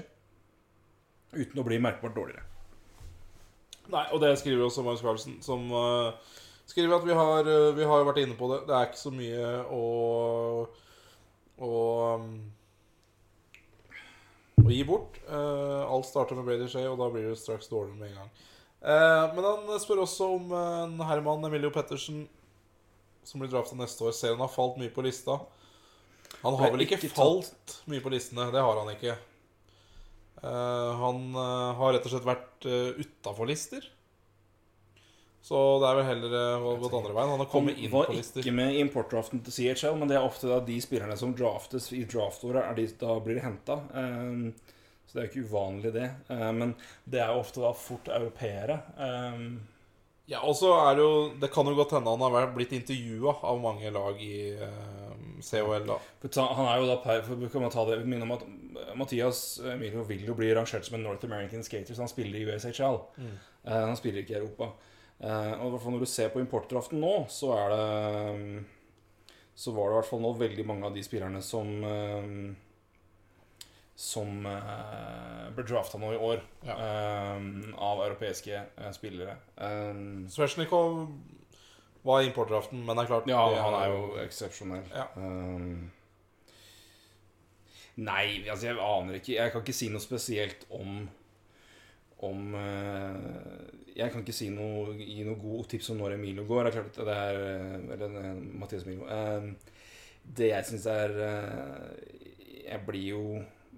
Uten 1.36 1.60
å 1.60 1.64
bli 1.66 1.76
merkbart 1.84 2.14
dårligere. 2.16 2.46
Nei, 3.92 4.06
og 4.16 4.22
det 4.22 4.30
skriver 4.40 4.64
også 4.64 4.80
Marius 4.84 5.02
Carlsen, 5.04 5.34
som 5.44 5.66
uh, 5.76 6.16
skriver 6.68 6.94
at 6.96 7.04
vi 7.04 7.16
har, 7.16 7.44
uh, 7.44 7.74
vi 7.76 7.84
har 7.84 8.06
vært 8.08 8.22
inne 8.22 8.36
på 8.36 8.48
det. 8.48 8.62
Det 8.64 8.72
er 8.72 8.88
ikke 8.88 9.00
så 9.00 9.12
mye 9.12 9.50
å 9.68 9.82
å, 11.60 11.72
um, 12.16 12.30
å 14.64 14.72
gi 14.72 14.80
bort. 14.88 15.20
Uh, 15.28 15.84
alt 15.84 16.08
starter 16.08 16.40
med 16.40 16.48
Brady 16.48 16.70
Shea, 16.72 16.88
og 16.88 16.96
da 17.00 17.10
blir 17.12 17.28
det 17.28 17.36
straks 17.42 17.68
dårligere 17.68 18.00
med 18.00 18.08
en 18.08 18.22
gang. 18.22 18.32
Men 19.36 19.44
han 19.50 19.84
spør 19.84 20.06
også 20.06 20.32
om 20.38 20.52
Herman 21.04 21.44
Emilio 21.44 21.68
Pettersen, 21.74 22.24
som 23.20 23.44
blir 23.44 23.52
drafta 23.52 23.76
neste 23.76 24.08
år. 24.08 24.16
Ser 24.16 24.32
han 24.32 24.44
har 24.44 24.52
falt 24.52 24.80
mye 24.80 24.92
på 24.96 25.04
lista. 25.04 25.42
Han 26.44 26.56
har 26.58 26.72
vel 26.74 26.84
ikke 26.84 26.98
ikke 26.98 27.10
tatt. 27.12 27.18
falt 27.18 27.76
mye 27.90 28.02
på 28.04 28.12
listene. 28.14 28.48
Det 28.54 28.62
har 28.62 28.80
han 28.80 28.90
ikke. 28.94 29.14
Uh, 30.38 30.90
han 31.00 31.22
uh, 31.34 31.76
har 31.78 31.96
rett 31.96 32.04
og 32.06 32.12
slett 32.12 32.28
vært 32.28 32.68
uh, 32.70 32.98
utafor 32.98 33.48
lister. 33.50 33.88
Så 35.48 35.58
det 35.80 35.88
er 35.88 35.98
vel 35.98 36.06
heller 36.06 36.36
uh, 36.36 36.68
gått 36.82 36.94
andre 36.94 37.14
veien. 37.16 37.32
Han 37.34 37.42
har 37.42 37.50
kommet 37.50 37.80
inn 37.80 37.90
på 37.90 38.04
lister. 38.12 38.42
ikke 38.44 38.54
med 38.54 38.76
i 38.76 38.82
importdraften 38.84 39.42
til 39.46 39.56
CHL, 39.56 39.96
men 39.98 40.10
det 40.10 40.18
er 40.18 40.26
ofte 40.26 40.50
da 40.50 40.60
de 40.62 40.78
spillerne 40.84 41.16
som 41.18 41.34
draftes 41.36 41.90
i 41.96 42.04
draftåret, 42.06 42.62
er 42.62 42.78
de, 42.78 42.86
da 43.00 43.16
blir 43.24 43.42
henta. 43.42 43.80
Um, 43.94 44.52
så 45.08 45.16
det 45.16 45.22
er 45.22 45.26
jo 45.26 45.32
ikke 45.32 45.48
uvanlig, 45.48 45.94
det. 45.96 46.06
Um, 46.28 46.62
men 46.62 46.76
det 47.08 47.24
er 47.24 47.32
jo 47.32 47.42
ofte 47.42 47.64
da 47.64 47.74
fort 47.74 48.12
europeere. 48.12 48.82
Um, 49.00 49.50
Ja, 50.28 50.42
og 50.44 50.56
så 50.58 50.74
er 50.76 50.96
det 50.98 51.04
jo 51.04 51.12
Det 51.40 51.48
kan 51.52 51.68
jo 51.68 51.76
godt 51.78 51.94
hende 51.96 52.12
han 52.12 52.36
har 52.36 52.50
blitt 52.52 52.74
intervjua 52.76 53.38
av 53.48 53.60
mange 53.62 53.90
lag 53.94 54.20
i, 54.20 54.52
eh, 54.52 55.07
COL, 55.44 55.86
da. 55.88 55.98
Han 56.56 56.66
er 56.68 56.80
jo 56.80 56.88
da 56.88 56.96
per, 57.02 57.22
for 57.26 57.48
kan 57.52 57.64
man 57.64 57.72
ta 57.74 57.84
det 57.88 58.00
minne 58.04 58.26
om 58.26 58.34
at 58.36 58.44
Mathias 58.98 59.60
Emilio 59.74 60.04
vil 60.08 60.26
jo 60.26 60.36
bli 60.38 60.50
rangert 60.56 60.86
som 60.86 60.98
en 60.98 61.06
North 61.06 61.24
American 61.26 61.64
skater, 61.66 61.94
så 61.94 62.04
han 62.04 62.10
spiller 62.12 62.38
i 62.40 62.46
USHL. 62.48 63.00
Mm. 63.18 63.34
Uh, 63.64 63.72
han 63.88 63.98
spiller 63.98 64.22
ikke 64.22 64.36
i 64.36 64.40
Europa. 64.42 64.72
Uh, 65.18 65.54
og 65.58 65.66
i 65.66 65.70
hvert 65.72 65.82
fall 65.82 65.96
når 65.96 66.04
du 66.04 66.10
ser 66.10 66.28
på 66.30 66.42
importdraften 66.42 67.00
nå, 67.02 67.12
så 67.32 67.50
er 67.56 67.72
det 67.74 67.86
mm, 68.38 68.58
Så 69.58 69.72
var 69.74 69.88
det 69.88 69.96
i 69.96 69.98
hvert 69.98 70.10
fall 70.12 70.20
nå 70.22 70.30
veldig 70.38 70.66
mange 70.68 70.86
av 70.86 70.94
de 70.94 71.02
spillerne 71.02 71.40
som 71.42 71.72
eh, 71.82 72.28
Som 73.98 74.46
uh, 74.46 75.48
ble 75.56 75.64
drafta 75.66 75.98
nå 75.98 76.12
i 76.14 76.20
år 76.22 76.44
Ja. 76.68 76.76
um, 77.34 77.74
av 77.74 78.04
europeiske 78.04 78.60
uh, 78.78 78.92
spillere. 78.94 79.34
Um, 79.56 80.28
Svesjnikov 80.30 81.08
var 82.08 82.24
i 82.24 82.28
importdraften, 82.30 82.82
men 82.84 82.96
det 82.96 83.04
er 83.04 83.12
klart 83.12 83.30
ja, 83.30 83.44
det 83.52 83.62
han 83.62 83.78
er 83.78 83.92
jo 83.92 84.02
eksepsjonell. 84.24 84.90
Ja. 84.94 85.06
Um, 85.20 85.90
nei, 88.00 88.26
altså 88.48 88.70
jeg 88.70 88.80
aner 88.80 89.20
ikke. 89.20 89.36
Jeg 89.36 89.52
kan 89.52 89.64
ikke 89.64 89.76
si 89.76 89.90
noe 89.92 90.04
spesielt 90.04 90.64
om 90.72 91.06
om 92.26 92.54
uh, 92.54 93.66
Jeg 93.94 94.10
kan 94.10 94.22
ikke 94.22 94.34
si 94.34 94.48
noe, 94.50 94.94
gi 94.98 95.22
noe 95.26 95.38
god 95.38 95.68
tips 95.70 95.92
om 95.92 96.00
når 96.02 96.16
Emilio 96.16 96.46
går. 96.48 96.66
Det 96.66 96.70
er 96.70 96.78
klart 96.78 96.98
det 97.08 97.18
er 97.18 97.42
eh, 97.44 97.76
Eller 97.94 98.16
eh, 98.22 98.40
Mathias 98.58 98.86
Emilio. 98.86 99.06
Uh, 99.06 99.52
det 100.38 100.50
jeg 100.50 100.66
syns 100.68 100.86
er 100.92 101.14
Jeg 102.66 102.80
blir 102.84 103.06
jo 103.14 103.22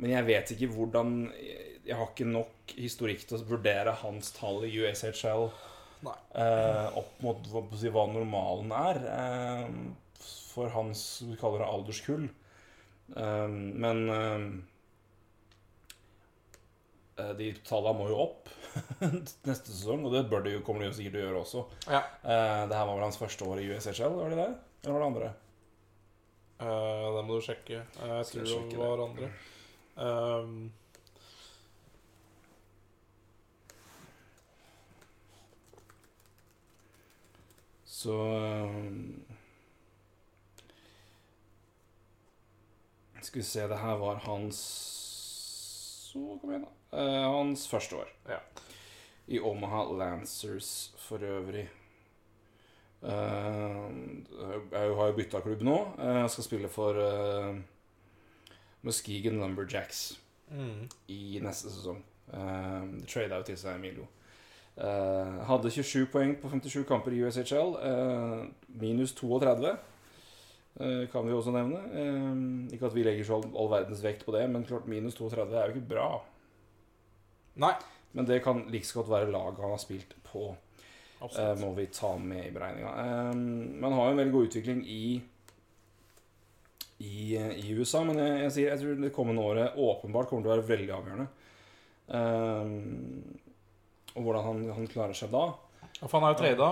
Men 0.01 0.15
jeg 0.17 0.27
vet 0.27 0.51
ikke 0.55 0.71
hvordan 0.73 1.13
Jeg 1.87 1.95
har 1.95 2.09
ikke 2.09 2.27
nok 2.27 2.75
historikk 2.75 3.23
til 3.23 3.39
å 3.39 3.45
vurdere 3.53 3.95
hans 4.03 4.33
tall 4.35 4.65
i 4.67 4.73
USHL. 4.81 5.51
Eh, 6.09 6.99
opp 7.01 7.21
mot 7.25 7.51
hva, 7.53 7.63
si, 7.79 7.91
hva 7.93 8.07
normalen 8.11 8.73
er 8.77 9.01
eh, 9.15 9.67
for 10.51 10.73
hans 10.75 11.03
vi 11.27 11.39
kaller 11.41 11.65
det 11.65 11.71
alderskull. 11.71 12.27
Eh, 13.17 13.49
men 13.85 14.03
eh, 14.15 14.47
eh, 17.21 17.35
de 17.39 17.53
tallene 17.67 17.99
må 18.01 18.09
jo 18.11 18.23
opp 18.29 18.51
neste 19.49 19.71
sesong, 19.73 20.07
og 20.07 20.15
det 20.15 20.27
bør 20.31 20.45
de 20.47 20.57
jo, 20.57 20.65
kommer 20.67 20.85
de 20.85 20.91
jo 20.91 20.99
sikkert 20.99 21.17
til 21.17 21.23
å 21.23 21.29
gjøre 21.29 21.45
også. 21.45 21.69
Ja. 21.91 22.03
Eh, 22.23 22.65
det 22.71 22.81
her 22.81 22.89
var 22.89 22.97
vel 22.97 23.07
hans 23.09 23.21
første 23.21 23.47
år 23.47 23.63
i 23.63 23.71
USHL, 23.71 24.19
var 24.19 24.35
det 24.35 24.43
det? 24.43 24.51
Eller 24.83 24.97
var 24.97 25.01
det 25.03 25.13
andre? 25.13 25.31
Eh, 26.61 27.07
det 27.17 27.25
må 27.25 27.39
du 27.39 27.45
sjekke. 27.45 27.81
Jeg 27.83 28.29
tror 28.35 28.69
det 28.71 28.79
var 28.81 29.07
andre. 29.07 29.33
Um, 30.01 30.71
Så 38.01 38.13
um, 38.13 39.23
Skal 43.21 43.39
vi 43.39 43.45
se, 43.45 43.67
det 43.69 43.77
her 43.77 43.97
var 44.01 44.23
hans 44.25 44.61
Så 46.09 46.39
kom 46.41 46.55
igjen, 46.55 46.65
da. 46.65 46.99
Eh, 46.99 47.27
hans 47.29 47.67
første 47.69 47.99
år. 48.01 48.09
Ja. 48.27 48.39
I 49.29 49.39
Omaha 49.39 49.83
Lancers 49.93 50.95
for 50.99 51.23
øvrig. 51.23 51.67
Eh, 53.03 53.77
jeg 54.73 54.97
har 54.97 55.13
jo 55.13 55.19
bytta 55.19 55.43
klubb 55.45 55.63
nå. 55.63 55.77
Eh, 55.99 56.23
Jeg 56.23 56.31
skal 56.35 56.49
spille 56.49 56.73
for 56.73 56.97
uh, 56.97 57.61
Muskegon 58.83 59.39
Lumberjacks 59.45 60.19
mm. 60.49 60.89
i 61.09 61.39
neste 61.45 61.71
sesong. 61.71 62.01
Uh, 62.33 63.05
Trada 63.05 63.43
jo 63.43 63.51
til 63.53 63.61
seg 63.61 63.77
Emilio. 63.77 64.09
Eh, 64.81 65.41
hadde 65.45 65.71
27 65.71 66.07
poeng 66.13 66.35
på 66.41 66.49
57 66.49 66.85
kamper 66.89 67.13
i 67.13 67.21
USHL. 67.27 67.75
Uh, 67.85 68.47
minus 68.81 69.13
32, 69.19 69.75
uh, 70.81 71.03
kan 71.13 71.27
vi 71.27 71.35
også 71.37 71.53
nevne. 71.53 71.81
Eh, 71.93 72.75
ikke 72.75 72.89
at 72.89 72.97
vi 72.97 73.05
legger 73.05 73.27
så 73.29 73.37
all, 73.41 73.49
all 73.61 73.71
verdens 73.75 74.01
vekt 74.05 74.25
på 74.25 74.33
det, 74.37 74.47
men 74.51 74.65
klart 74.65 74.89
minus 74.89 75.19
32 75.21 75.53
er 75.59 75.69
jo 75.69 75.75
ikke 75.77 75.91
bra. 75.95 76.09
Nei, 77.61 77.75
Men 78.13 78.27
det 78.27 78.41
kan 78.43 78.65
like 78.73 78.87
så 78.87 78.99
godt 79.01 79.11
være 79.11 79.31
laget 79.31 79.61
han 79.63 79.71
har 79.71 79.79
spilt 79.79 80.15
på. 80.27 80.49
eh, 81.39 81.53
må 81.61 81.75
vi 81.77 81.87
ta 81.93 82.17
med 82.19 82.47
i 82.47 82.55
beregninga. 82.55 82.95
Eh, 83.05 83.35
man 83.85 83.93
har 83.93 84.05
jo 84.09 84.11
en 84.17 84.23
veldig 84.23 84.33
god 84.33 84.49
utvikling 84.49 84.81
i 84.89 85.21
i, 87.01 87.37
i 87.37 87.75
USA, 87.79 88.03
men 88.05 88.19
jeg, 88.19 88.41
jeg, 88.43 88.53
sier, 88.53 88.71
jeg 88.71 88.81
tror 88.81 88.99
det 89.05 89.13
kommende 89.17 89.43
året 89.43 89.77
åpenbart 89.77 90.29
kommer 90.29 90.43
til 90.45 90.51
å 90.51 90.57
være 90.57 90.69
veldig 90.69 90.91
avgjørende. 90.97 91.29
Eh, 92.19 93.47
og 94.17 94.23
hvordan 94.27 94.45
han, 94.45 94.63
han 94.77 94.87
klarer 94.91 95.15
seg 95.17 95.31
da. 95.35 95.45
For 96.03 96.19
han 96.19 96.27
er 96.29 96.35
jo 96.35 96.39
trada, 96.41 96.69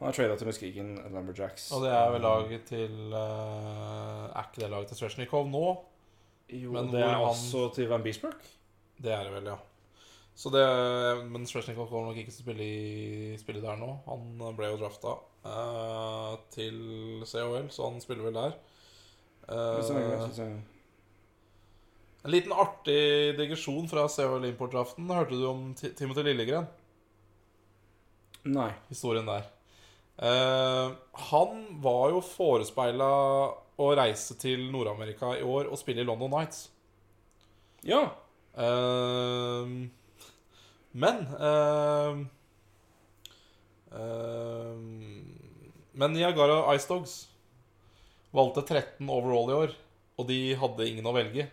Han 0.00 0.08
er 0.08 0.16
trada 0.16 0.36
til 0.40 0.46
Muskegon 0.48 0.92
Lumberjacks. 1.14 1.70
og 1.72 1.82
det 1.84 1.90
er 1.94 2.10
vel 2.10 2.24
laget 2.26 2.64
til 2.66 2.94
uh, 3.14 4.30
Er 4.34 4.46
ikke 4.48 4.62
det 4.64 4.70
laget 4.72 4.88
til 4.92 4.96
Svesjnikov 5.02 5.46
nå? 5.52 5.64
Jo, 6.52 6.72
men 6.74 6.90
det 6.92 7.00
er 7.04 7.12
han- 7.14 7.26
også 7.28 7.68
til 7.74 7.88
Van 7.88 8.02
Beesburg. 8.02 8.34
Det 9.02 9.12
er 9.12 9.22
det 9.24 9.32
vel, 9.32 9.44
ja. 9.52 9.56
Så 10.34 10.50
det, 10.50 10.64
men 11.30 11.44
Svesjnikov 11.46 11.88
kommer 11.90 12.08
nok 12.10 12.16
ikke 12.22 12.32
til 12.32 12.42
å 12.42 12.46
spille, 12.46 12.64
i, 12.64 13.36
spille 13.40 13.60
der 13.62 13.76
nå. 13.76 13.90
Han 14.08 14.56
ble 14.56 14.70
jo 14.72 14.78
drafta 14.80 15.14
uh, 15.44 16.36
til 16.50 17.22
COL, 17.28 17.68
så 17.70 17.90
han 17.90 18.00
spiller 18.00 18.24
vel 18.30 18.36
der. 18.40 18.54
Eh, 19.48 19.74
Hvis 19.78 19.90
jeg- 19.90 20.20
hvis 20.26 20.38
jeg- 20.38 20.62
en 22.24 22.30
liten 22.30 22.52
artig 22.54 23.36
digresjon 23.38 23.88
fra 23.90 24.04
COL 24.08 24.44
Import-aften. 24.46 25.08
Hørte 25.10 25.38
du 25.38 25.46
om 25.48 25.64
Ti- 25.78 25.92
Timothy 25.98 26.22
Lillegren? 26.28 26.66
Nei. 28.44 28.70
Historien 28.88 29.26
der. 29.26 29.48
Eh, 30.22 30.92
han 31.30 31.56
var 31.82 32.10
jo 32.14 32.20
forespeila 32.22 33.08
å 33.82 33.88
reise 33.98 34.36
til 34.38 34.68
Nord-Amerika 34.70 35.32
i 35.38 35.42
år 35.42 35.70
og 35.72 35.78
spille 35.80 36.02
i 36.04 36.06
London 36.06 36.30
Nights. 36.34 36.68
Ja. 37.82 38.02
Eh, 38.54 39.72
men 40.92 41.22
eh, 41.40 42.22
Men 45.92 46.12
Niagara 46.14 46.74
Ice 46.76 46.88
Dogs 46.88 47.16
valgte 48.32 48.62
13 48.64 49.10
overall 49.12 49.50
i 49.50 49.56
år, 49.66 49.74
og 50.16 50.28
de 50.30 50.38
hadde 50.56 50.86
ingen 50.88 51.08
å 51.08 51.12
velge. 51.16 51.48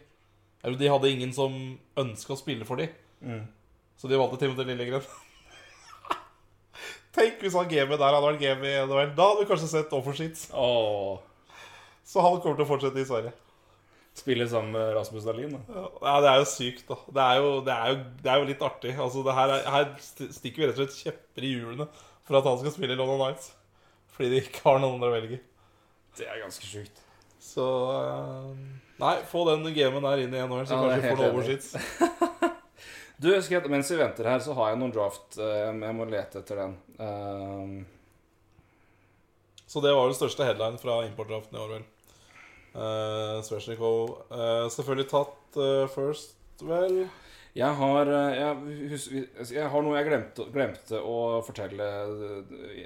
Eller 0.63 0.79
de 0.79 0.89
hadde 0.91 1.11
ingen 1.13 1.31
som 1.35 1.55
ønska 1.99 2.35
å 2.35 2.39
spille 2.39 2.67
for 2.67 2.79
dem, 2.81 2.91
Mm. 3.19 3.41
så 3.99 4.07
de 4.07 4.15
valgte 4.19 4.39
Timothy 4.39 4.63
Lillegren. 4.67 5.03
Tenk 7.15 7.41
hvis 7.43 7.55
han 7.57 7.67
gamet 7.71 7.99
der 7.99 8.13
hadde 8.13 8.25
vært 8.27 8.41
game 8.41 8.67
i 8.69 8.73
NHL. 8.85 9.13
Da 9.17 9.27
hadde 9.31 9.43
vi 9.43 9.49
kanskje 9.49 9.69
sett 9.71 9.93
Offersheets. 9.97 10.47
Oh. 10.53 11.19
Så 12.07 12.21
han 12.23 12.37
kommer 12.41 12.59
til 12.59 12.65
å 12.67 12.69
fortsette 12.69 13.01
i 13.01 13.07
Sverige. 13.07 13.33
Spille 14.19 14.45
sammen 14.51 14.73
med 14.75 14.93
Rasmus 14.97 15.25
Dahlin. 15.27 15.53
Da. 15.55 15.83
Ja, 16.03 16.15
det 16.23 16.29
er 16.31 16.39
jo 16.41 16.47
sykt, 16.49 16.85
da. 16.89 16.97
Det 17.15 17.23
er 17.25 17.39
jo, 17.39 17.51
det 17.65 17.75
er 17.75 17.91
jo, 17.93 17.99
det 18.23 18.31
er 18.33 18.41
jo 18.41 18.47
litt 18.49 18.63
artig. 18.65 18.93
Altså, 18.99 19.23
det 19.25 19.35
her, 19.37 19.53
er, 19.57 19.67
her 19.73 20.31
stikker 20.39 20.63
vi 20.63 20.69
rett 20.69 20.79
og 20.79 20.83
slett 20.85 20.99
kjepper 21.05 21.47
i 21.47 21.53
hjulene 21.55 21.87
for 22.27 22.39
at 22.39 22.49
han 22.49 22.59
skal 22.61 22.73
spille 22.75 22.95
i 22.95 22.99
London 22.99 23.21
Nights. 23.23 23.51
Fordi 24.15 24.31
de 24.33 24.41
ikke 24.43 24.63
har 24.65 24.81
noen 24.83 24.97
andre 24.97 25.11
å 25.11 25.15
velge. 25.15 25.39
Det 26.19 26.27
er 26.27 26.41
ganske 26.43 26.67
sjukt. 26.67 26.99
Så 27.41 27.65
eh, 27.95 28.49
Nei, 28.99 29.13
få 29.31 29.45
den 29.47 29.63
gamen 29.75 30.03
der 30.03 30.23
inn 30.25 30.33
i 30.35 30.41
NHL, 30.43 30.65
så 30.67 30.75
Ja, 30.75 30.89
kanskje 30.89 31.11
får 31.13 31.21
noe 31.21 31.31
overskits. 31.33 31.69
Du, 33.19 33.27
jeg, 33.35 33.67
mens 33.67 33.89
vi 33.91 33.97
venter 33.99 34.27
her, 34.31 34.39
så 34.39 34.53
har 34.55 34.69
jeg 34.71 34.79
noen 34.79 34.93
draft. 34.95 35.35
eh, 35.43 35.65
Jeg 35.75 35.95
må 35.97 36.05
lete 36.07 36.39
etter 36.39 36.55
den. 36.61 36.75
Um, 37.03 37.73
Så 39.67 39.81
det 39.83 39.91
var 39.91 40.07
den 40.07 40.15
største 40.15 40.45
headline 40.47 40.79
fra 40.79 41.01
importdraften 41.03 41.57
i 41.57 41.59
år, 41.59 41.73
vel. 41.75 41.83
Uh, 42.69 43.41
Svesjnikov 43.43 44.13
uh, 44.31 44.69
selvfølgelig 44.71 45.09
tatt 45.11 45.57
uh, 45.59 45.83
first, 45.91 46.35
vel. 46.61 47.01
jeg 47.57 47.75
har 47.81 48.11
eh, 48.13 48.35
jeg, 48.37 48.89
husker, 48.91 49.27
jeg 49.55 49.69
har 49.73 49.83
noe 49.83 49.97
jeg 49.97 50.07
glemte, 50.07 50.45
glemte 50.53 50.99
å 51.01 51.41
fortelle. 51.43 51.87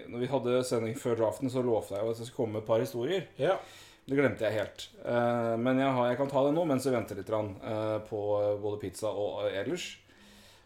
Når 0.09 0.23
vi 0.23 0.29
hadde 0.31 0.61
sending 0.65 0.95
før 0.97 1.19
draften, 1.19 1.51
så 1.51 1.61
lovte 1.61 1.97
jeg 1.99 2.09
at 2.09 2.17
det 2.23 2.25
skulle 2.29 2.39
komme 2.41 2.57
med 2.57 2.63
et 2.63 2.69
par 2.71 2.81
historier. 2.81 3.27
Ja. 3.37 3.57
Det 4.03 4.17
glemte 4.19 4.43
jeg 4.43 4.59
helt. 4.59 4.87
Uh, 5.05 5.55
men 5.59 5.79
jeg, 5.79 5.91
har, 5.95 6.07
jeg 6.11 6.19
kan 6.19 6.31
ta 6.31 6.43
det 6.43 6.55
nå 6.55 6.65
mens 6.67 6.87
vi 6.87 6.95
venter 6.95 7.19
litt 7.19 7.29
rann, 7.31 7.53
uh, 7.63 7.99
på 8.03 8.19
både 8.63 8.79
pizza 8.81 9.11
og 9.11 9.45
eh, 9.47 9.59
ellers. 9.61 9.85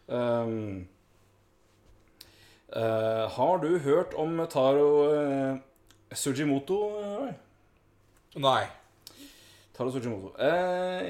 Um, 0.08 0.88
uh, 2.74 3.28
har 3.36 3.62
du 3.62 3.70
hørt 3.84 4.16
om 4.18 4.42
Taro 4.50 4.88
eh, 5.12 5.62
Sujimoto? 6.18 6.80
Nei. 8.42 8.64
Taro 9.78 9.92
Sujimoto. 9.94 10.32
Eh, 10.42 11.06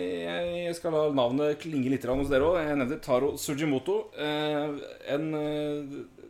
jeg 0.69 0.77
skal 0.77 0.93
la 0.93 1.07
navnet 1.17 1.63
klinge 1.63 1.89
litt 1.89 2.05
rann 2.05 2.21
hos 2.21 2.29
dere 2.29 2.45
òg. 2.45 2.59
Jeg 2.61 2.77
nevner 2.77 3.01
Taro 3.01 3.31
Sujimoto. 3.41 4.03
Eh, 4.21 4.75
en, 5.15 5.29
eh, 5.39 6.27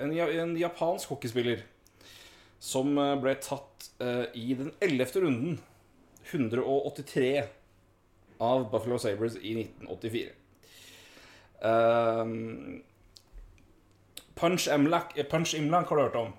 en, 0.00 0.14
en 0.16 0.56
japansk 0.56 1.12
hockeyspiller 1.12 1.66
som 2.66 2.96
eh, 2.98 3.14
ble 3.22 3.36
tatt 3.42 3.90
uh, 4.02 4.26
i 4.34 4.50
den 4.58 4.72
ellevte 4.82 5.22
runden, 5.22 5.60
183, 6.32 7.28
av 8.42 8.66
Buffalo 8.72 8.98
Sabres 9.00 9.38
i 9.38 9.54
1984. 9.62 10.32
Eh, 11.66 12.32
Punch 14.36 14.66
Imlak, 14.68 15.14
eh, 15.16 15.24
Punch 15.30 15.54
Imlak 15.56 15.88
har 15.88 15.96
du 15.96 16.02
hørt 16.02 16.18
om? 16.20 16.34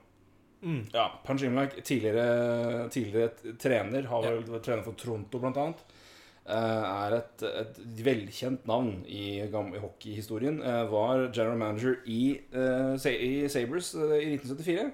Ja, 0.93 1.07
Punch 1.25 1.45
Imlach, 1.47 1.73
tidligere, 1.81 2.89
tidligere 2.93 3.55
trener, 3.57 4.11
har 4.11 4.27
vel 4.27 4.43
vært 4.45 4.67
trener 4.67 4.85
for 4.85 4.99
Toronto 4.99 5.41
blant 5.41 5.57
annet. 5.63 5.81
Uh, 6.47 6.83
er 7.07 7.17
et, 7.17 7.41
et 7.43 7.79
velkjent 8.05 8.67
navn 8.69 9.01
i, 9.03 9.39
i 9.41 9.81
hockeyhistorien. 9.81 10.61
var 10.91 11.25
general 11.31 11.57
manager 11.59 11.97
i, 12.05 12.37
i 12.37 13.33
Sabres 13.51 13.95
i 13.95 14.35
1974. 14.37 14.91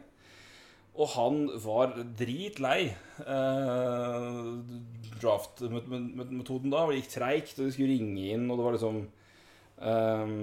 Og 0.93 1.09
han 1.15 1.39
var 1.63 1.95
dritlei 2.19 2.91
eh, 3.25 4.27
draft-metoden 5.23 6.69
da. 6.73 6.83
Det 6.85 6.99
gikk 6.99 7.11
treigt, 7.15 7.57
og 7.57 7.65
de 7.65 7.73
skulle 7.73 7.95
ringe 7.95 8.27
inn, 8.35 8.45
og 8.51 8.59
det 8.59 8.67
var 8.67 8.77
liksom 8.77 8.99
eh, 9.81 10.35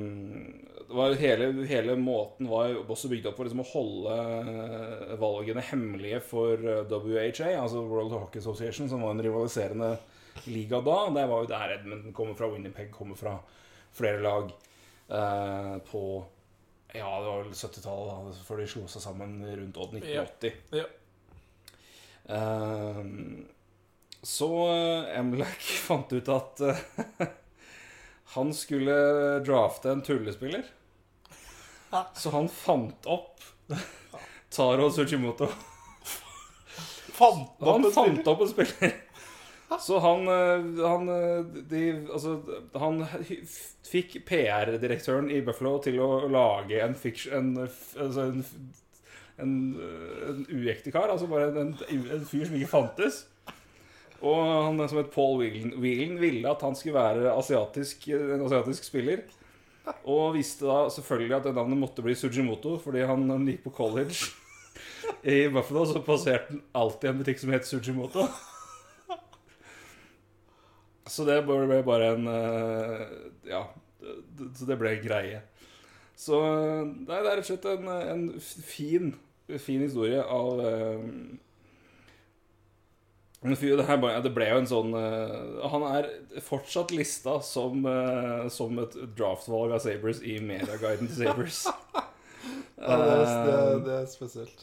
det 0.90 0.96
var 0.96 1.14
hele, 1.14 1.66
hele 1.70 1.94
måten 1.94 2.48
var 2.50 2.72
også 2.80 3.12
bygd 3.12 3.28
opp 3.30 3.36
for 3.38 3.46
liksom 3.46 3.62
å 3.62 3.68
holde 3.70 4.14
eh, 4.50 5.12
valgene 5.20 5.62
hemmelige 5.68 6.18
for 6.32 6.58
eh, 6.58 6.82
WHA, 6.90 7.52
altså 7.60 7.84
World 7.86 8.16
Hockey 8.16 8.42
Association, 8.42 8.88
som 8.90 9.04
var 9.06 9.14
en 9.14 9.22
rivaliserende 9.22 9.92
liga 10.50 10.80
da. 10.82 10.96
Det 11.14 11.28
var 11.30 11.44
jo 11.44 11.50
der 11.52 11.76
Edmonton 11.76 12.16
kommer 12.16 12.34
fra, 12.34 12.50
Winnipeg 12.50 12.90
kommer 12.90 13.18
fra, 13.20 13.36
flere 13.94 14.18
lag 14.24 14.50
eh, 14.50 15.76
på 15.86 16.02
ja, 16.94 17.20
det 17.20 17.26
var 17.26 17.42
vel 17.44 17.52
70-tallet, 17.54 18.10
da, 18.10 18.44
før 18.46 18.60
de 18.62 18.66
slo 18.70 18.86
seg 18.90 19.02
sammen 19.04 19.38
rundt 19.44 19.78
1980. 19.78 20.52
Ja. 20.76 20.86
Ehm, 22.30 23.46
så 24.22 24.50
Emlek 25.16 25.60
fant 25.86 26.12
ut 26.12 26.28
at 26.34 26.62
uh, 26.66 26.82
han 28.36 28.52
skulle 28.54 28.96
drafte 29.46 29.90
en 29.94 30.02
tullespiller. 30.06 30.64
Så 32.14 32.30
han 32.30 32.46
fant 32.52 33.06
opp 33.10 33.40
Taro 34.54 34.90
Tsuchimoto. 34.94 35.48
Fant 37.16 37.56
Han 37.60 37.68
opp 37.68 37.84
en 37.84 37.92
fant 37.92 38.14
spiller. 38.14 38.28
opp 38.30 38.44
en 38.44 38.52
spiller. 38.52 38.92
Så 39.86 39.98
han, 39.98 40.28
eh, 40.28 40.88
han 40.88 41.08
eh, 41.08 41.44
de, 41.70 41.82
Altså, 42.12 42.40
han 42.74 43.04
fikk 43.86 44.20
PR-direktøren 44.28 45.30
i 45.30 45.40
Buffalo 45.46 45.78
til 45.84 46.00
å 46.02 46.10
lage 46.30 46.80
en 46.82 46.96
fiction 46.98 47.52
altså 47.60 48.26
en, 48.26 48.44
en, 49.40 49.54
eh, 49.78 50.24
en 50.32 50.46
uekte 50.50 50.94
kar. 50.94 51.12
Altså 51.12 51.30
bare 51.30 51.52
en, 51.54 51.76
en 51.86 52.26
fyr 52.26 52.48
som 52.48 52.58
ikke 52.58 52.72
fantes. 52.72 53.24
Og 54.20 54.36
han 54.36 54.82
som 54.90 55.00
het 55.00 55.14
Paul 55.14 55.38
Whelan, 55.40 55.76
Whelan 55.80 56.18
ville 56.20 56.50
at 56.50 56.60
han 56.66 56.74
skulle 56.76 56.98
være 56.98 57.30
asiatisk, 57.32 58.10
en 58.12 58.44
asiatisk 58.44 58.84
spiller. 58.84 59.22
Og 60.04 60.34
visste 60.34 60.68
da 60.68 60.82
selvfølgelig 60.92 61.38
at 61.38 61.46
det 61.48 61.54
navnet 61.56 61.80
måtte 61.80 62.04
bli 62.04 62.12
Sujimoto, 62.18 62.76
fordi 62.82 63.06
han, 63.08 63.24
han 63.32 63.48
gikk 63.48 63.64
på 63.64 63.72
college 63.78 64.28
i 65.24 65.46
Buffalo, 65.48 65.86
så 65.88 66.02
passerte 66.04 66.52
han 66.52 66.60
alltid 66.76 67.10
en 67.10 67.22
butikk 67.22 67.40
som 67.40 67.54
het 67.54 67.66
Sujimoto. 67.66 68.26
Så 71.10 71.26
det 71.26 71.40
ble 71.46 71.80
bare 71.86 72.12
en 72.14 72.28
eh, 72.30 73.06
Ja, 73.50 73.64
så 74.56 74.68
det 74.68 74.78
ble 74.80 74.94
greie. 75.02 75.42
Så 76.20 76.38
nei, 76.38 77.16
det 77.16 77.18
er 77.18 77.38
rett 77.38 77.46
og 77.46 77.48
slett 77.48 77.68
en, 77.70 77.86
en 77.88 78.24
fin, 78.40 79.14
fin 79.58 79.80
historie 79.82 80.20
av 80.20 80.60
eh, 80.64 81.06
det, 83.40 84.32
ble 84.36 84.50
jo 84.50 84.58
en 84.60 84.68
sånn 84.68 84.90
eh, 84.98 85.36
Han 85.72 85.86
er 85.88 86.10
fortsatt 86.44 86.92
lista 86.92 87.38
som, 87.40 87.86
eh, 87.88 88.48
som 88.52 88.76
et 88.82 88.98
draftvalg 89.16 89.72
av 89.78 89.80
Sabres 89.80 90.20
i 90.20 90.36
mediaguiden 90.44 91.08
til 91.08 91.24
Sabres. 91.24 91.64
Ja, 92.80 92.96
det, 92.96 93.08
er, 93.12 93.24
Eh, 93.44 93.80
det 93.84 93.92
er 93.92 94.06
spesielt. 94.08 94.62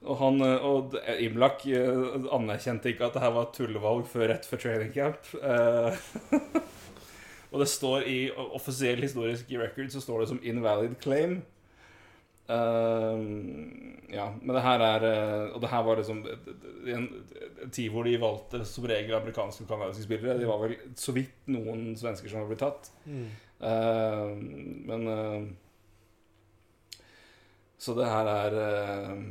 Og 0.00 0.16
han 0.16 0.42
eh, 0.44 0.66
og 0.66 0.96
Imlak 1.20 1.66
eh, 1.68 2.26
anerkjente 2.32 2.92
ikke 2.92 3.08
at 3.08 3.16
det 3.16 3.24
her 3.24 3.34
var 3.36 3.50
tullevalg 3.56 4.06
før 4.08 4.30
rett 4.32 4.48
før 4.48 4.62
training 4.64 4.92
camp. 4.94 5.32
Eh, 5.36 6.00
og 7.52 7.62
det 7.62 7.68
står 7.68 8.08
i 8.08 8.18
offisiell 8.30 9.02
historisk 9.04 9.50
record 9.60 9.92
så 9.92 10.02
står 10.04 10.22
det 10.22 10.30
som 10.32 10.42
'invalid 10.42 10.96
claim'. 11.04 11.40
Uh, 12.50 13.20
ja, 14.10 14.24
men 14.42 14.56
det 14.56 14.62
her 14.64 14.82
er 14.82 15.04
eh, 15.06 15.52
Og 15.54 15.60
det 15.62 15.68
her 15.70 15.82
var 15.86 16.00
liksom 16.00 16.24
en, 16.26 17.04
en 17.62 17.70
tid 17.70 17.92
hvor 17.94 18.02
de 18.02 18.16
valgte 18.18 18.64
som 18.66 18.88
regel 18.90 19.14
amerikanske 19.14 19.62
og 19.64 19.70
canadiske 19.70 20.08
spillere. 20.08 20.38
De 20.40 20.48
var 20.48 20.58
vel 20.64 20.74
så 20.98 21.14
vidt 21.14 21.46
noen 21.46 21.92
svensker 21.98 22.32
som 22.32 22.42
var 22.42 22.50
blitt 22.50 22.64
tatt. 22.64 22.90
Eh, 23.60 24.32
men 24.88 25.06
uh, 25.06 25.42
Så 27.78 27.94
det 27.96 28.08
her 28.08 28.28
er 28.28 28.58
eh, 28.64 29.22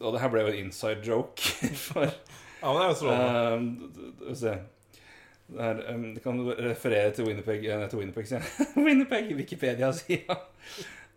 Og 0.00 0.12
det 0.12 0.20
her 0.20 0.28
ble 0.32 0.40
jo 0.44 0.52
en 0.52 0.66
inside 0.66 1.04
joke 1.06 1.42
for 1.88 2.08
Ja, 2.58 2.72
men 2.72 2.76
det 2.76 2.84
er 2.84 2.88
jo 2.88 2.94
strålende. 2.94 4.36
se. 4.36 4.58
Det 5.48 5.62
her, 5.64 5.94
um, 5.94 6.14
det 6.14 6.22
kan 6.22 6.40
referere 6.58 7.10
til 7.10 7.24
Winnipeg, 7.24 7.64
eh, 7.64 7.88
til 7.88 7.98
jeg. 8.30 8.42
Winnipeg, 8.86 9.34
Wikipedia-sida. 9.36 10.34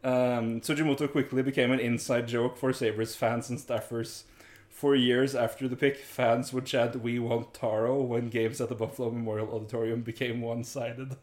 Um, 0.04 0.62
Sujimoto 0.62 1.08
quickly 1.08 1.42
became 1.42 1.72
an 1.74 1.80
inside 1.80 2.28
joke 2.28 2.58
for 2.58 2.72
Sabres 2.72 3.16
fans 3.16 3.50
and 3.50 3.60
staffers. 3.60 4.24
For 4.70 4.96
years 4.96 5.36
after 5.36 5.68
the 5.68 5.76
pick, 5.76 5.98
fans 5.98 6.54
would 6.54 6.66
chant 6.66 6.96
We 7.04 7.20
want 7.20 7.54
Taro 7.54 8.02
when 8.02 8.30
games 8.30 8.62
at 8.62 8.70
the 8.70 8.76
Buffalo 8.76 9.12
Memorial 9.12 9.54
Auditorium 9.54 10.02
became 10.02 10.42
one-sided. 10.42 11.18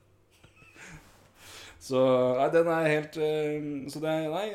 Så 1.78 2.00
nei, 2.34 2.48
den 2.50 2.66
er 2.74 2.88
helt 2.90 3.16
eh, 3.22 3.68
Så 3.92 4.00
det 4.02 4.10
er 4.10 4.24
nei, 4.32 4.46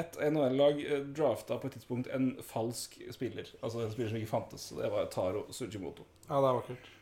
et 0.00 0.16
NHL-lag 0.18 0.80
eh, 0.82 1.04
drafta 1.14 1.60
på 1.62 1.68
et 1.70 1.76
tidspunkt 1.78 2.10
en 2.14 2.32
falsk 2.42 2.98
spiller. 3.14 3.48
Altså 3.62 3.84
en 3.84 3.92
spiller 3.92 4.10
som 4.10 4.18
ikke 4.18 4.32
fantes. 4.32 4.68
så 4.70 4.80
det 4.80 4.90
var 4.90 5.06
Taro 5.12 5.44
Sujimoto. 5.54 6.06
Ja, 6.26 6.40
det 6.40 6.48
er 6.50 6.60
vakkert. 6.60 6.92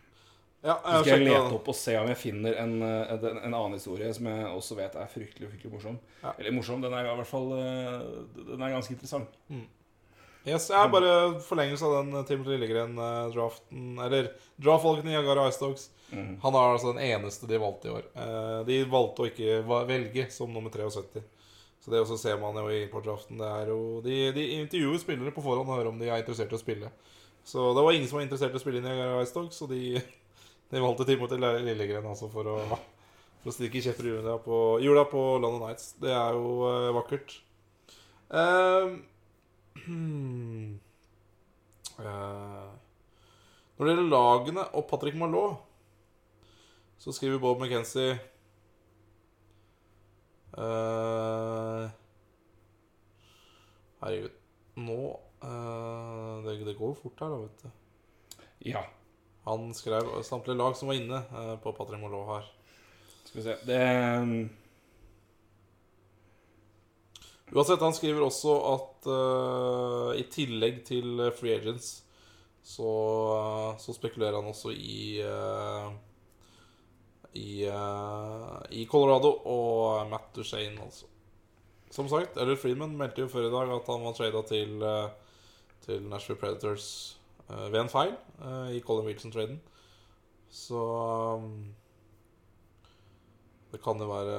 Ja, 0.64 0.74
jeg 0.80 1.00
skal 1.04 1.20
jeg 1.20 1.28
lete 1.28 1.56
opp 1.58 1.66
og 1.68 1.76
se 1.76 1.92
om 2.00 2.06
jeg 2.08 2.16
finner 2.16 2.54
en, 2.62 2.78
eh, 2.84 3.14
en, 3.16 3.24
en 3.36 3.56
annen 3.56 3.76
historie 3.76 4.08
som 4.16 4.28
jeg 4.30 4.44
også 4.48 4.76
vet 4.78 4.94
er 4.96 5.10
fryktelig 5.12 5.50
fryktelig 5.50 5.72
morsom. 5.74 5.98
Ja. 6.22 6.32
Eller 6.38 6.54
morsom, 6.56 6.84
den 6.84 6.94
er 6.96 7.04
i 7.08 7.16
hvert 7.18 7.28
fall 7.28 7.50
eh, 7.58 8.06
Den 8.38 8.64
er 8.64 8.72
ganske 8.72 8.96
interessant. 8.96 9.40
Yes, 10.44 10.66
jeg 10.68 10.76
er 10.76 10.90
bare 10.92 11.12
forlengelse 11.40 11.86
av 11.88 11.94
den 12.02 12.26
Tim 12.28 12.42
Lillegren-draften 12.44 13.94
Eller 14.04 14.26
draftvalgene 14.60 15.14
i 15.14 15.16
Agara 15.16 15.46
Icedogs. 15.48 15.86
Mm. 16.10 16.34
Han 16.42 16.58
er 16.58 16.74
altså 16.74 16.92
den 16.92 17.00
eneste 17.06 17.48
de 17.48 17.60
valgte 17.62 17.88
i 17.88 17.94
år. 17.94 18.10
Eh, 18.12 18.58
De 18.68 18.76
valgte 18.92 19.24
å 19.24 19.30
ikke 19.30 19.62
velge 19.88 20.26
som 20.34 20.52
nummer 20.52 20.74
73. 20.74 21.22
Så 21.80 21.92
det 21.92 22.00
også 22.00 22.18
ser 22.20 22.36
man 22.40 22.56
jo 22.60 22.68
i 22.72 22.84
på 22.92 23.00
draften. 23.04 23.40
Det 23.40 23.48
jo, 23.70 23.78
de, 24.04 24.18
de 24.36 24.44
intervjuer 24.60 25.00
spillere 25.00 25.32
på 25.36 25.44
forhånd 25.44 25.68
og 25.68 25.78
hører 25.78 25.90
om 25.90 25.98
de 26.00 26.10
er 26.10 26.20
interessert 26.20 26.52
i 26.52 26.58
å 26.58 26.60
spille. 26.60 26.92
Så 27.44 27.64
det 27.76 27.84
var 27.84 27.96
ingen 27.96 28.08
som 28.08 28.20
var 28.20 28.24
interessert 28.24 28.52
i 28.52 28.60
å 28.60 28.62
spille 28.62 28.80
i 28.80 28.88
Agara 28.88 29.24
Icedogs, 29.24 29.58
så 29.60 29.68
de, 29.68 29.80
de 30.72 30.84
valgte 30.84 31.08
Timothy 31.08 31.40
Lillegren 31.40 32.08
altså 32.08 32.28
for 32.32 32.48
å, 32.52 32.58
for 33.40 33.52
å 33.52 33.56
stikke 33.56 33.82
kjepper 33.84 34.08
i 34.08 34.14
hjula 34.14 34.38
på, 34.44 34.60
jula 34.84 35.04
på 35.08 35.24
London 35.40 35.66
Nights. 35.66 35.90
Det 36.00 36.12
er 36.12 36.36
jo 36.36 36.54
eh, 36.68 36.92
vakkert. 37.00 37.36
Eh. 38.32 38.40
Eh, 38.44 38.94
Når 43.74 43.80
det 43.80 43.90
gjelder 43.90 44.10
lagene 44.10 44.64
og 44.72 44.86
Patrick 44.90 45.16
Malot, 45.18 45.60
så 46.98 47.12
skriver 47.12 47.42
Bob 47.42 47.60
McKenzie 47.60 48.14
uh, 50.56 51.90
Herregud. 54.00 54.34
Nå 54.80 54.98
uh, 55.44 56.44
det, 56.46 56.58
det 56.66 56.78
går 56.78 56.94
fort 56.98 57.20
her, 57.20 57.34
da, 57.34 57.36
vet 57.44 57.64
du. 57.64 57.68
Ja. 58.70 58.84
Han 59.44 59.74
skrev 59.76 60.08
samtlige 60.24 60.56
lag 60.56 60.76
som 60.78 60.88
var 60.88 60.96
inne 60.96 61.20
uh, 61.34 61.56
på 61.60 61.74
Patrick 61.76 62.00
Malot 62.00 62.30
her. 62.30 62.52
Skal 63.24 63.40
vi 63.40 63.46
se 63.48 63.58
Det 63.68 63.82
um, 64.22 64.38
Uansett, 67.54 67.82
han 67.82 67.94
skriver 67.94 68.24
også 68.24 68.54
at 68.72 69.06
uh, 69.06 70.10
i 70.18 70.24
tillegg 70.30 70.80
til 70.88 71.22
free 71.38 71.54
agents, 71.54 72.00
så, 72.64 72.88
uh, 73.30 73.76
så 73.78 73.94
spekulerer 73.94 74.40
han 74.40 74.50
også 74.50 74.74
i 74.74 75.22
uh, 75.22 75.92
i, 77.34 77.66
i 78.70 78.84
Colorado 78.86 79.32
og 79.50 80.06
Matt 80.06 80.28
Duchene, 80.36 80.78
altså. 80.84 81.08
Som 81.90 82.06
sagt, 82.06 82.36
Eller 82.38 82.54
Freeman 82.54 82.94
meldte 82.94 83.24
jo 83.24 83.30
før 83.30 83.48
i 83.48 83.50
dag 83.50 83.72
at 83.74 83.88
han 83.90 84.04
var 84.06 84.14
trada 84.14 84.42
til, 84.46 84.84
til 85.82 86.06
Nashville 86.06 86.38
Predators 86.38 86.86
ved 87.48 87.80
en 87.80 87.90
feil 87.90 88.14
i 88.70 88.78
Colin 88.86 89.08
Wilson-traden. 89.08 89.58
Så 90.54 90.78
um, 90.78 91.74
det 93.72 93.82
kan 93.82 93.98
jo 93.98 94.06
være 94.06 94.38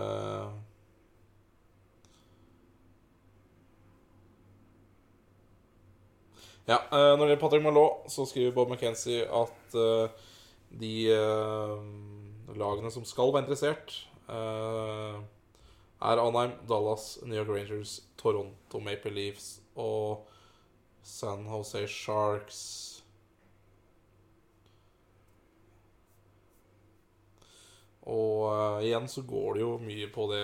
Ja, 6.65 6.79
eh, 6.91 7.13
Når 7.13 7.19
det 7.19 7.29
gjelder 7.29 7.41
Patrick 7.41 7.63
Malot, 7.63 8.05
så 8.09 8.25
skriver 8.25 8.53
Bob 8.55 8.71
McKenzie 8.73 9.27
at 9.29 9.75
eh, 9.77 10.23
de 10.81 10.93
eh, 11.13 11.75
lagene 12.57 12.89
som 12.93 13.05
skal 13.05 13.29
være 13.33 13.45
interessert, 13.45 13.93
er 14.25 16.19
Anheim, 16.21 16.55
Dallas, 16.65 17.19
New 17.21 17.37
York 17.37 17.51
Rangers, 17.53 17.99
Toronto 18.17 18.79
Maple 18.81 19.13
Leafs 19.13 19.59
og 19.77 20.25
San 21.05 21.45
Jose 21.45 21.83
Sharks. 21.85 22.63
Og 28.05 28.41
uh, 28.49 28.81
igjen 28.85 29.05
så 29.09 29.23
går 29.25 29.55
det 29.57 29.61
jo 29.63 29.71
mye 29.81 30.09
på 30.13 30.27
det 30.29 30.43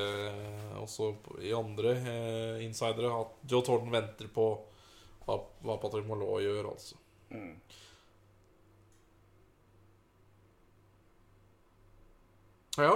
også 0.81 1.11
i 1.45 1.51
andre 1.53 1.93
uh, 2.05 2.61
insidere 2.61 3.11
at 3.21 3.35
Joe 3.49 3.65
Thornton 3.65 3.93
venter 3.93 4.29
på 4.33 4.47
hva, 5.25 5.37
hva 5.65 5.77
Patrick 5.81 6.07
Malot 6.09 6.41
gjør, 6.43 6.71
altså. 6.73 6.95
Ja. 12.77 12.93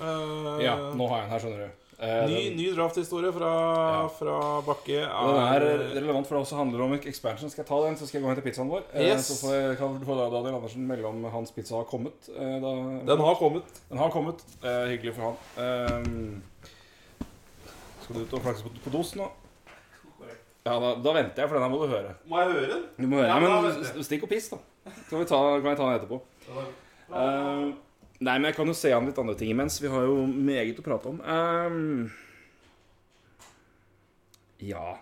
Uh, 0.00 0.62
Ja, 0.62 0.76
nå 0.94 1.06
har 1.10 1.20
jeg 1.22 1.26
den 1.26 1.32
her, 1.34 1.42
skjønner 1.42 1.60
du. 1.66 1.84
Uh, 1.98 2.04
Ny, 2.30 2.34
den, 2.38 2.56
ny 2.60 2.66
drafthistorie 2.76 3.32
fra, 3.34 3.48
Ja. 3.90 4.02
fra 4.14 4.34
Bakke 4.62 5.00
den 5.02 5.38
er 5.42 5.64
relevant 5.96 6.28
for 6.28 6.36
det 6.38 6.42
også 6.44 6.56
handler 6.60 6.84
om 6.84 6.92
expansion. 6.94 7.50
Skal 7.50 7.64
jeg 7.64 7.68
ta 7.72 7.80
den, 7.86 7.96
så 7.98 8.06
skal 8.06 8.18
jeg 8.20 8.22
gå 8.22 8.28
og 8.30 8.34
hente 8.36 8.44
pizzaen 8.46 8.70
vår. 8.70 8.84
Eh, 8.92 9.08
Yes. 9.08 9.26
Så 9.26 9.34
får, 9.42 9.74
kan 9.80 9.98
da 9.98 10.28
Daniel 10.30 10.54
Andersen 10.60 10.86
melde 10.86 11.04
om 11.10 11.24
hans 11.34 11.50
pizza 11.50 11.74
har 11.74 11.84
kommet. 11.90 12.14
Da, 12.30 12.70
Den 13.10 13.18
har 13.26 13.34
kommet. 13.34 13.64
Den 13.90 13.98
har 13.98 14.10
kommet. 14.14 14.44
Hyggelig 14.62 15.14
for 15.16 15.34
han. 15.34 16.42
Skal 18.04 18.14
du 18.14 18.20
ut 18.22 18.32
og 18.38 18.42
flakse 18.46 18.62
på, 18.62 18.70
på 18.84 18.90
dos 18.94 19.14
nå? 19.18 19.26
Ja, 20.66 20.74
da, 20.82 20.94
da 21.00 21.14
venter 21.16 21.42
jeg, 21.44 21.48
for 21.48 21.56
den 21.56 21.64
her 21.64 21.72
må 21.72 21.80
du 21.80 21.92
høre. 21.92 22.14
Må 22.28 22.40
jeg 22.42 22.54
høre 22.56 22.70
den? 22.74 22.86
Du 22.98 23.06
må 23.06 23.20
høre. 23.20 23.28
Ja, 23.30 23.36
Ja, 23.36 23.40
men 23.44 23.68
venter 23.70 24.06
stikk 24.06 24.26
og 24.26 24.32
piss, 24.32 24.50
da. 24.52 24.60
Så 24.88 25.10
kan, 25.10 25.20
vi 25.22 25.28
ta, 25.30 25.42
kan 25.62 25.70
jeg 25.70 25.78
ta 25.78 25.88
den 25.88 25.98
etterpå. 25.98 26.20
Ehm, 27.08 27.74
nei, 28.20 28.36
men 28.38 28.48
jeg 28.50 28.56
kan 28.58 28.70
jo 28.70 28.76
se 28.76 28.92
an 28.94 29.08
litt 29.08 29.20
andre 29.20 29.36
ting 29.38 29.52
imens. 29.52 29.78
Vi 29.82 29.92
har 29.92 30.08
jo 30.08 30.22
meget 30.28 30.80
å 30.80 30.84
prate 30.84 31.12
om. 31.12 31.20
Ehm, 31.24 32.08
ja 34.58 34.98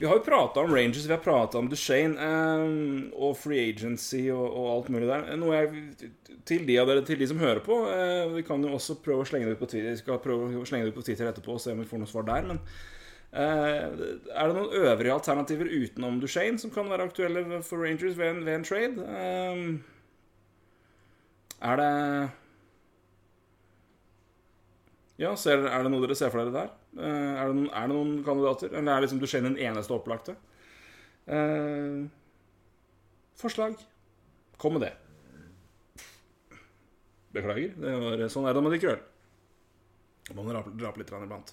Vi 0.00 0.06
har 0.06 0.16
jo 0.18 0.22
prata 0.26 0.60
om 0.60 0.72
Rangers, 0.74 1.06
vi 1.06 1.14
har 1.14 1.22
prata 1.22 1.58
om 1.58 1.68
Duchene 1.70 2.18
ehm, 2.22 3.08
og 3.14 3.36
Free 3.38 3.68
Agency 3.70 4.28
og, 4.30 4.44
og 4.46 4.68
alt 4.72 4.90
mulig 4.94 5.08
der. 5.10 5.24
Noe 5.38 5.56
jeg, 5.56 6.12
til, 6.46 6.66
de 6.66 6.76
av 6.78 6.90
dere, 6.90 7.02
til 7.06 7.18
de 7.18 7.26
som 7.30 7.40
hører 7.42 7.62
på 7.64 7.80
uh, 7.86 8.30
Vi 8.36 8.44
kan 8.46 8.62
jo 8.62 8.76
også 8.76 9.00
prøve 9.02 9.24
å 9.24 9.28
slenge 9.28 9.48
det 9.48 9.56
ut 9.58 9.62
på 9.62 9.68
Twitter 9.70 9.90
Vi 9.90 10.00
skal 10.00 10.20
prøve 10.22 10.52
å 10.54 10.68
slenge 10.68 10.86
det 10.86 10.94
ut 10.94 11.00
på 11.00 11.06
Twitter 11.06 11.30
etterpå 11.30 11.56
og 11.56 11.62
se 11.62 11.74
om 11.74 11.82
vi 11.82 11.88
får 11.90 12.02
noe 12.02 12.10
svar 12.10 12.26
der. 12.30 12.46
Men 12.46 12.62
er 13.32 14.48
det 14.48 14.54
noen 14.56 14.72
øvrige 14.72 15.12
alternativer 15.12 15.68
utenom 15.68 16.20
Duchene 16.20 16.58
som 16.58 16.72
kan 16.72 16.88
være 16.88 17.04
aktuelle 17.10 17.62
for 17.62 17.84
Rangers 17.84 18.16
ved 18.18 18.30
en, 18.30 18.44
ved 18.46 18.54
en 18.54 18.64
trade? 18.64 19.04
Ehm, 19.04 19.84
er 21.60 21.76
det 21.76 21.92
Ja, 25.18 25.34
ser, 25.34 25.66
er 25.66 25.82
det 25.82 25.90
noe 25.90 26.06
dere 26.06 26.14
ser 26.14 26.30
for 26.30 26.40
dere 26.40 26.54
der? 26.54 26.68
Eh, 26.94 27.32
er, 27.42 27.48
det 27.50 27.56
noen, 27.56 27.70
er 27.74 27.88
det 27.90 27.94
noen 27.96 28.12
kandidater? 28.24 28.70
Eller 28.70 28.94
er 28.94 29.02
liksom 29.02 29.20
Duchene 29.20 29.50
den 29.50 29.58
eneste 29.66 29.96
opplagte? 29.96 30.36
Eh, 31.26 32.06
forslag. 33.36 33.74
Kom 34.56 34.78
med 34.78 34.86
det. 34.86 34.92
Beklager. 37.34 37.74
Det 37.76 37.96
var, 38.04 38.28
sånn 38.32 38.46
er 38.48 38.56
det 38.56 38.62
med 38.64 38.76
de 38.76 38.82
krøll. 38.86 39.02
Må 40.36 40.44
man 40.44 40.54
dra 40.54 40.62
dra 40.70 40.94
på 40.94 41.02
litt 41.02 41.10
iblant. 41.18 41.52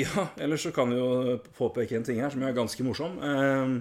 Ja, 0.00 0.28
ellers 0.40 0.62
så 0.66 0.70
kan 0.74 0.92
vi 0.92 0.98
jo 1.00 1.38
påpeke 1.58 1.96
en 1.98 2.04
ting 2.06 2.20
her 2.22 2.30
som 2.32 2.42
er 2.46 2.54
ganske 2.56 2.84
morsom. 2.86 3.16
Eh, 3.18 3.80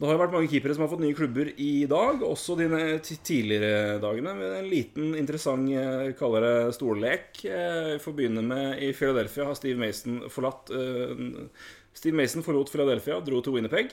det 0.00 0.08
har 0.08 0.14
jo 0.16 0.20
vært 0.22 0.32
mange 0.32 0.48
keepere 0.48 0.72
som 0.72 0.86
har 0.86 0.88
fått 0.88 1.02
nye 1.04 1.16
klubber 1.16 1.50
i 1.60 1.84
dag, 1.84 2.22
også 2.24 2.54
de 2.56 2.68
tidligere 3.04 3.98
dagene. 4.00 4.32
Med 4.38 4.54
en 4.56 4.70
liten, 4.70 5.10
interessant, 5.18 5.68
eh, 5.76 6.14
kaller 6.16 6.46
det 6.46 6.74
stollek. 6.78 7.42
Eh, 7.44 7.98
Vi 7.98 7.98
får 8.00 8.16
begynne 8.16 8.40
med 8.40 8.80
i 8.80 8.94
Philadelphia 8.96 9.44
har 9.44 9.58
Steve 9.58 9.76
Mason 9.76 10.22
forlatt 10.32 10.72
eh, 10.72 11.44
Steve 11.92 12.16
Mason 12.16 12.42
forlot 12.46 12.72
Philadelphia 12.72 13.18
og 13.18 13.26
dro 13.26 13.42
til 13.42 13.52
Winnerpeg. 13.52 13.92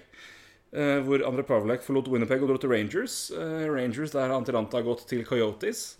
Hvor 0.72 1.22
Andre 1.26 1.44
Pavlek 1.48 1.82
forlot 1.82 2.10
Winnerpeg 2.12 2.42
og 2.44 2.50
dro 2.52 2.58
til 2.60 2.70
Rangers. 2.70 3.32
Rangers 3.72 4.12
der 4.12 4.28
har 4.28 4.36
Antiranta 4.36 4.82
gått 4.84 5.06
til 5.08 5.24
Coyotes. 5.26 5.96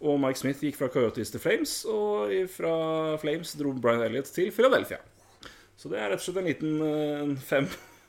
Og 0.00 0.16
Mike 0.16 0.40
Smith 0.40 0.62
gikk 0.64 0.78
fra 0.78 0.88
Coyotes 0.92 1.28
til 1.32 1.42
Flames, 1.42 1.74
og 1.84 2.32
fra 2.48 2.72
Flames 3.20 3.52
dro 3.60 3.74
Brian 3.76 4.00
Elliott 4.06 4.30
til 4.32 4.48
Philadelphia. 4.54 5.00
Så 5.76 5.90
det 5.92 6.00
er 6.00 6.12
rett 6.12 6.20
og 6.20 6.24
slett 6.24 6.40
en 6.40 6.48
liten 6.48 6.84
eh, 6.86 7.32
fem, 7.44 7.68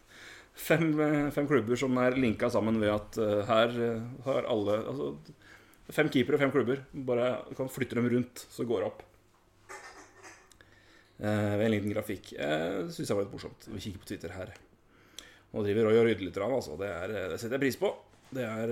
fem, 0.70 0.88
eh, 1.04 1.28
fem 1.36 1.50
klubber 1.50 1.80
som 1.80 2.00
er 2.00 2.16
linka 2.20 2.48
sammen 2.52 2.80
ved 2.80 2.94
at 2.94 3.20
eh, 3.20 3.42
her 3.48 3.78
har 4.28 4.50
alle 4.52 4.82
altså, 4.82 5.14
Fem 5.92 6.08
keepere, 6.08 6.38
fem 6.40 6.52
klubber. 6.54 6.86
Bare 7.04 7.42
kan 7.58 7.68
flytte 7.68 7.98
dem 7.98 8.06
rundt, 8.08 8.46
så 8.48 8.64
går 8.64 8.80
det 8.80 8.86
opp. 8.88 9.02
Ved 11.20 11.64
en 11.66 11.74
liten 11.74 11.92
grafikk. 11.92 12.30
Eh, 12.40 12.78
syns 12.96 13.12
jeg 13.12 13.18
var 13.18 13.26
litt 13.26 13.34
morsomt. 13.34 13.68
Vi 13.74 13.82
kikker 13.84 14.00
på 14.00 14.08
Twitter 14.08 14.32
her. 14.32 14.54
Nå 15.52 15.66
driver 15.66 15.90
Roy 15.90 16.00
og 16.00 16.08
rydder 16.08 16.24
litt, 16.30 16.40
altså. 16.46 16.78
Det, 16.80 16.94
er, 16.96 17.16
det 17.34 17.42
setter 17.42 17.58
jeg 17.58 17.64
pris 17.66 17.80
på. 17.82 17.92
Det 18.32 18.48
er 18.48 18.72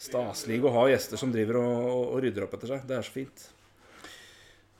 staselig 0.00 0.60
å 0.64 0.72
ha 0.74 0.86
gjester 0.90 1.20
som 1.20 1.32
driver 1.32 1.60
og, 1.62 1.84
og 2.14 2.18
rydder 2.24 2.46
opp 2.46 2.56
etter 2.56 2.74
seg. 2.74 2.88
Det 2.88 2.98
er 2.98 3.06
så 3.06 3.14
fint. 3.14 3.46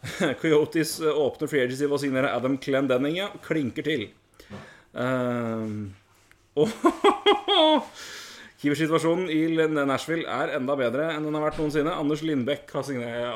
Coyotes 0.42 0.98
eh, 1.00 1.22
åpner 1.24 1.50
free 1.50 1.64
agency 1.64 1.86
ved 1.86 1.96
å 1.96 2.02
signere 2.02 2.34
Adam 2.36 2.58
Clendenning, 2.62 3.18
ja. 3.20 3.30
Klinker 3.46 3.86
til. 3.86 4.08
Um, 4.96 5.94
og 6.62 6.72
Keepersituasjonen 8.56 9.28
i 9.28 9.66
Nashville 9.84 10.24
er 10.32 10.54
enda 10.56 10.76
bedre 10.78 11.10
enn 11.12 11.26
den 11.26 11.36
har 11.36 11.44
vært 11.48 11.60
noensinne. 11.60 11.92
Anders 11.92 12.24
Lindbekk 12.24 12.72
har 12.76 12.86
signert, 12.88 13.26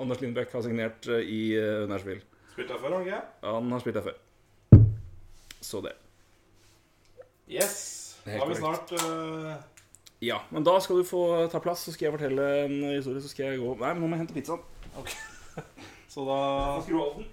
Anders 0.00 0.22
Lindbekk 0.22 0.54
har 0.56 0.64
signert 0.66 1.10
eh, 1.10 1.24
i 1.24 1.42
Nashville. 1.90 2.24
Spilt 2.54 2.72
før, 2.76 2.98
har 2.98 3.04
ikke 3.06 3.22
Han 3.46 3.72
har 3.72 3.82
spilt 3.82 4.00
der 4.00 4.08
før. 4.10 4.16
Så 5.60 5.82
det. 5.84 5.92
Yes. 7.50 7.76
Da 8.24 8.38
har 8.38 8.48
vi 8.48 8.56
snart 8.58 8.92
eh, 8.94 9.52
Ja, 10.20 10.42
men 10.52 10.64
da 10.66 10.74
skal 10.84 10.98
du 11.00 11.06
få 11.08 11.20
ta 11.48 11.60
plass, 11.64 11.86
så 11.86 11.94
skal 11.94 12.10
jeg 12.10 12.14
fortelle 12.18 12.46
en 12.66 12.74
historie. 12.92 13.22
Så 13.24 13.30
skal 13.32 13.46
jeg 13.54 13.60
gå 13.62 13.70
Nei, 13.80 13.92
men 13.94 14.02
nå 14.04 14.08
må 14.10 14.16
jeg 14.18 14.26
hente 14.26 14.36
pizzaen. 14.36 14.60
Så 16.12 16.24
da 16.26 16.36
Skru 16.84 16.98
av 17.00 17.14
den. 17.20 17.28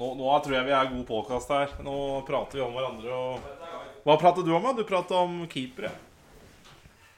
nå, 0.00 0.08
nå 0.16 0.30
tror 0.44 0.54
jeg 0.56 0.64
vi 0.68 0.72
er 0.78 0.92
god 0.94 1.04
påkast 1.10 1.50
her. 1.52 1.74
Nå 1.84 1.94
prater 2.28 2.60
vi 2.60 2.64
om 2.64 2.72
hverandre 2.78 3.12
og 3.12 3.50
Hva 4.06 4.16
prater 4.22 4.46
du 4.46 4.52
om? 4.56 4.64
da? 4.64 4.72
Du 4.80 4.84
prater 4.88 5.18
om 5.18 5.42
keepere. 5.52 5.90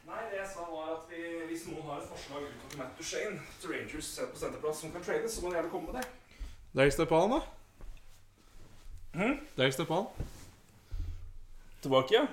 Nei, 0.09 0.23
det 0.33 0.41
jeg 0.41 0.49
sa 0.51 0.67
var 0.73 0.91
at 0.97 1.07
vi, 1.13 1.23
hvis 1.51 1.67
noen 1.71 1.87
har 1.89 2.03
et 2.03 2.11
forslag 2.11 2.45
utover 2.49 2.81
Matt 2.83 2.99
Duchene 2.99 3.39
til 3.63 3.71
Rangers 3.75 4.11
på 4.33 4.41
senterplass 4.43 4.83
som 4.83 4.93
kan 4.97 5.05
trades, 5.07 5.35
så 5.37 5.45
må 5.45 5.53
de 5.53 5.61
gjerne 5.61 5.71
komme 5.73 5.93
med 5.93 6.01
det. 6.01 6.09
Derek 6.75 6.97
Stepan, 6.97 7.37
da? 7.37 7.41
Mhm. 9.15 9.39
Derek 9.61 9.77
Stepan. 9.79 10.09
Tilbake, 11.85 12.15
ja. 12.19 12.27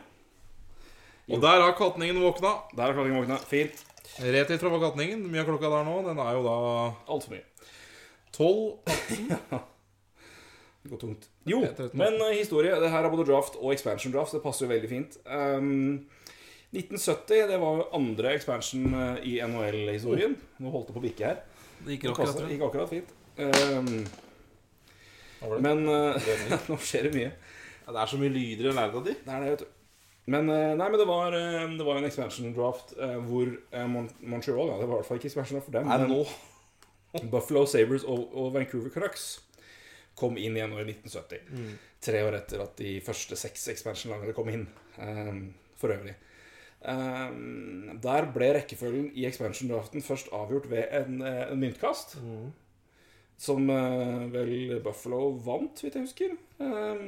Og 1.29 1.41
der 1.43 1.61
har 1.61 1.75
katningen 1.77 2.21
våkna. 2.23 2.55
Der 2.75 2.89
har 2.89 2.97
katningen 2.97 3.21
våkna. 3.21 3.37
Fint. 3.49 3.85
Rett 4.19 4.49
hit 4.49 4.63
fra 4.63 4.79
katningen. 4.81 5.21
Mye 5.31 5.43
av 5.43 5.51
klokka 5.51 5.69
der 5.71 5.85
nå? 5.87 5.99
Den 6.07 6.19
er 6.19 6.31
jo 6.35 6.41
da 6.47 6.55
Altfor 7.13 7.35
mye. 7.35 7.45
12. 8.31 9.61
Det 10.81 10.89
går 10.89 10.97
tungt. 10.97 11.27
Jo, 11.45 11.59
men 11.93 12.15
eh, 12.25 12.39
historie. 12.39 12.73
Det 12.81 12.89
her 12.89 13.05
er 13.05 13.13
både 13.13 13.27
draft 13.29 13.57
og 13.59 13.73
expansion 13.73 14.13
draft. 14.13 14.33
Det 14.33 14.41
passer 14.41 14.65
jo 14.65 14.71
veldig 14.71 14.89
fint. 14.89 15.17
Um, 15.29 16.07
1970 16.73 17.51
det 17.51 17.59
var 17.61 17.77
jo 17.77 17.85
andre 17.93 18.33
expansion 18.33 18.95
eh, 18.97 19.19
i 19.29 19.35
NHL-historien. 19.45 20.33
Nå 20.57 20.73
holdt 20.73 20.89
det 20.89 20.95
på 20.95 21.03
å 21.03 21.05
bikke 21.05 21.27
her. 21.27 21.43
Det 21.85 21.97
gikk 21.97 22.07
akkurat. 22.13 22.39
det 22.39 22.55
gikk 22.55 22.65
akkurat 22.65 22.89
fint. 22.89 23.13
Um, 23.37 23.91
det? 25.41 25.61
men 25.61 25.85
uh, 25.85 26.33
nå 26.71 26.79
skjer 26.81 27.09
det 27.09 27.13
mye. 27.19 27.29
Ja, 27.85 27.93
det 27.93 28.01
er 28.01 28.09
så 28.09 28.21
mye 28.21 28.33
lyder 28.33 28.71
i 28.71 28.73
leiligheta 28.73 29.05
di. 29.05 29.15
Det 29.21 29.35
er 29.35 29.45
det, 29.45 29.53
vet 29.53 29.63
du. 29.67 29.80
Men, 30.29 30.49
eh, 30.49 30.71
nei, 30.77 30.87
men 30.89 30.99
det 30.99 31.07
var, 31.09 31.33
eh, 31.33 31.67
det 31.77 31.85
var 31.85 31.97
en 31.97 32.05
expansion 32.05 32.53
draft 32.53 32.93
eh, 32.99 33.17
hvor 33.25 33.49
Montreal 33.81 34.69
ja, 34.69 34.77
Det 34.77 34.85
var 34.85 34.93
i 34.93 34.99
hvert 34.99 35.07
fall 35.07 35.21
ikke 35.21 35.31
expansion 35.31 35.57
draft 35.57 35.69
for 35.69 35.77
dem. 35.79 35.89
Nei, 35.89 35.97
men 36.03 36.11
nå 36.13 37.25
Buffalo 37.33 37.65
Sabres 37.65 38.05
og, 38.07 38.27
og 38.37 38.51
Vancouver 38.53 38.93
Canucks 38.93 39.31
kom 40.21 40.37
inn 40.37 40.57
igjen 40.57 40.69
nå 40.69 40.81
i 40.81 40.85
1970. 40.85 41.47
Mm. 41.49 41.71
Tre 42.05 42.21
år 42.27 42.37
etter 42.37 42.61
at 42.61 42.75
de 42.77 42.99
første 43.03 43.37
seks 43.39 43.65
expansion-lagene 43.73 44.35
kom 44.37 44.51
inn. 44.51 44.67
Um, 44.99 45.41
for 45.79 45.93
øvrig. 45.95 46.13
Um, 46.81 47.97
der 48.03 48.27
ble 48.35 48.51
rekkefølgen 48.57 49.07
i 49.17 49.25
expansion-draften 49.25 50.03
først 50.05 50.29
avgjort 50.35 50.67
ved 50.69 50.93
en, 50.99 51.23
en 51.23 51.61
myntkast. 51.61 52.19
Mm. 52.21 52.51
Som 53.41 53.71
uh, 53.73 54.27
vel 54.33 54.77
Buffalo 54.83 55.31
vant, 55.41 55.81
hvis 55.81 55.95
jeg 55.95 56.05
husker. 56.05 56.35
Eh, 56.61 57.05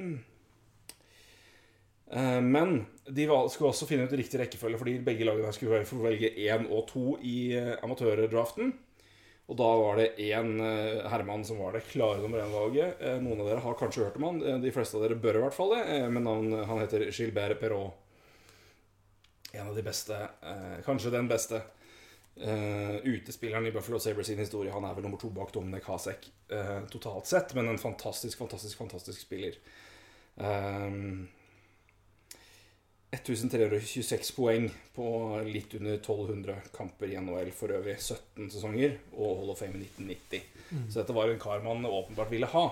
men 2.14 2.86
de 3.10 3.26
skulle 3.50 3.72
også 3.72 3.88
finne 3.90 4.06
ut 4.06 4.14
riktig 4.14 4.38
rekkefølge, 4.42 4.78
fordi 4.78 4.98
begge 5.06 5.26
lagene 5.26 5.54
skulle 5.56 5.80
få 5.88 5.98
velge 6.04 6.30
én 6.46 6.68
og 6.70 6.86
to 6.92 7.16
i 7.26 7.54
eh, 7.58 7.74
amatørdraften. 7.84 8.74
Og 9.52 9.58
da 9.60 9.70
var 9.76 9.98
det 10.00 10.14
én 10.24 10.54
Herman 11.12 11.44
som 11.44 11.60
var 11.60 11.76
det 11.76 11.84
klare 11.90 12.22
nummer 12.22 12.40
én-valget. 12.46 13.02
Eh, 13.04 13.18
noen 13.20 13.42
av 13.44 13.50
dere 13.50 13.64
har 13.66 13.76
kanskje 13.80 14.06
hørt 14.06 14.16
om 14.22 14.28
han. 14.30 14.40
Eh, 14.46 14.62
De 14.64 14.72
fleste 14.72 14.96
av 14.98 15.04
dere 15.04 15.20
bør 15.20 15.42
i 15.42 15.44
hvert 15.44 15.58
fall 15.58 15.74
det. 15.76 15.82
Eh, 15.98 16.08
men 16.14 16.30
han, 16.30 16.48
han 16.70 16.80
heter 16.84 17.10
Gilbert 17.10 17.60
Perrault. 17.60 18.00
En 19.54 19.68
av 19.68 19.76
de 19.76 19.84
beste, 19.86 20.16
eh, 20.42 20.80
kanskje 20.86 21.12
den 21.14 21.28
beste, 21.30 21.60
eh, 22.40 22.96
utespilleren 23.04 23.68
i 23.68 23.74
Buffalo 23.76 24.00
Sabres 24.00 24.32
sin 24.32 24.40
historie. 24.42 24.72
Han 24.74 24.86
er 24.88 24.96
vel 24.96 25.06
nummer 25.06 25.20
to 25.22 25.30
bak 25.30 25.52
Dominic 25.54 25.86
Hasek 25.92 26.32
eh, 26.50 26.80
totalt 26.90 27.30
sett, 27.30 27.54
men 27.54 27.70
en 27.70 27.78
fantastisk, 27.78 28.40
fantastisk, 28.40 28.78
fantastisk 28.80 29.22
spiller. 29.28 29.60
Um, 30.34 31.28
1326 33.14 34.32
poeng 34.36 34.66
på 34.96 35.06
litt 35.46 35.74
under 35.78 36.00
1200 36.00 36.56
kamper 36.76 37.12
i 37.14 37.20
NHL 37.22 37.52
for 37.56 37.74
øvrig. 37.76 37.96
17 38.02 38.50
sesonger 38.54 38.98
og 39.14 39.38
Hall 39.42 39.54
of 39.54 39.62
Fame 39.62 39.78
i 39.78 39.86
1990. 39.86 40.42
Så 40.90 41.00
dette 41.02 41.14
var 41.16 41.30
en 41.30 41.40
kar 41.42 41.62
man 41.66 41.86
åpenbart 41.86 42.32
ville 42.34 42.50
ha. 42.50 42.66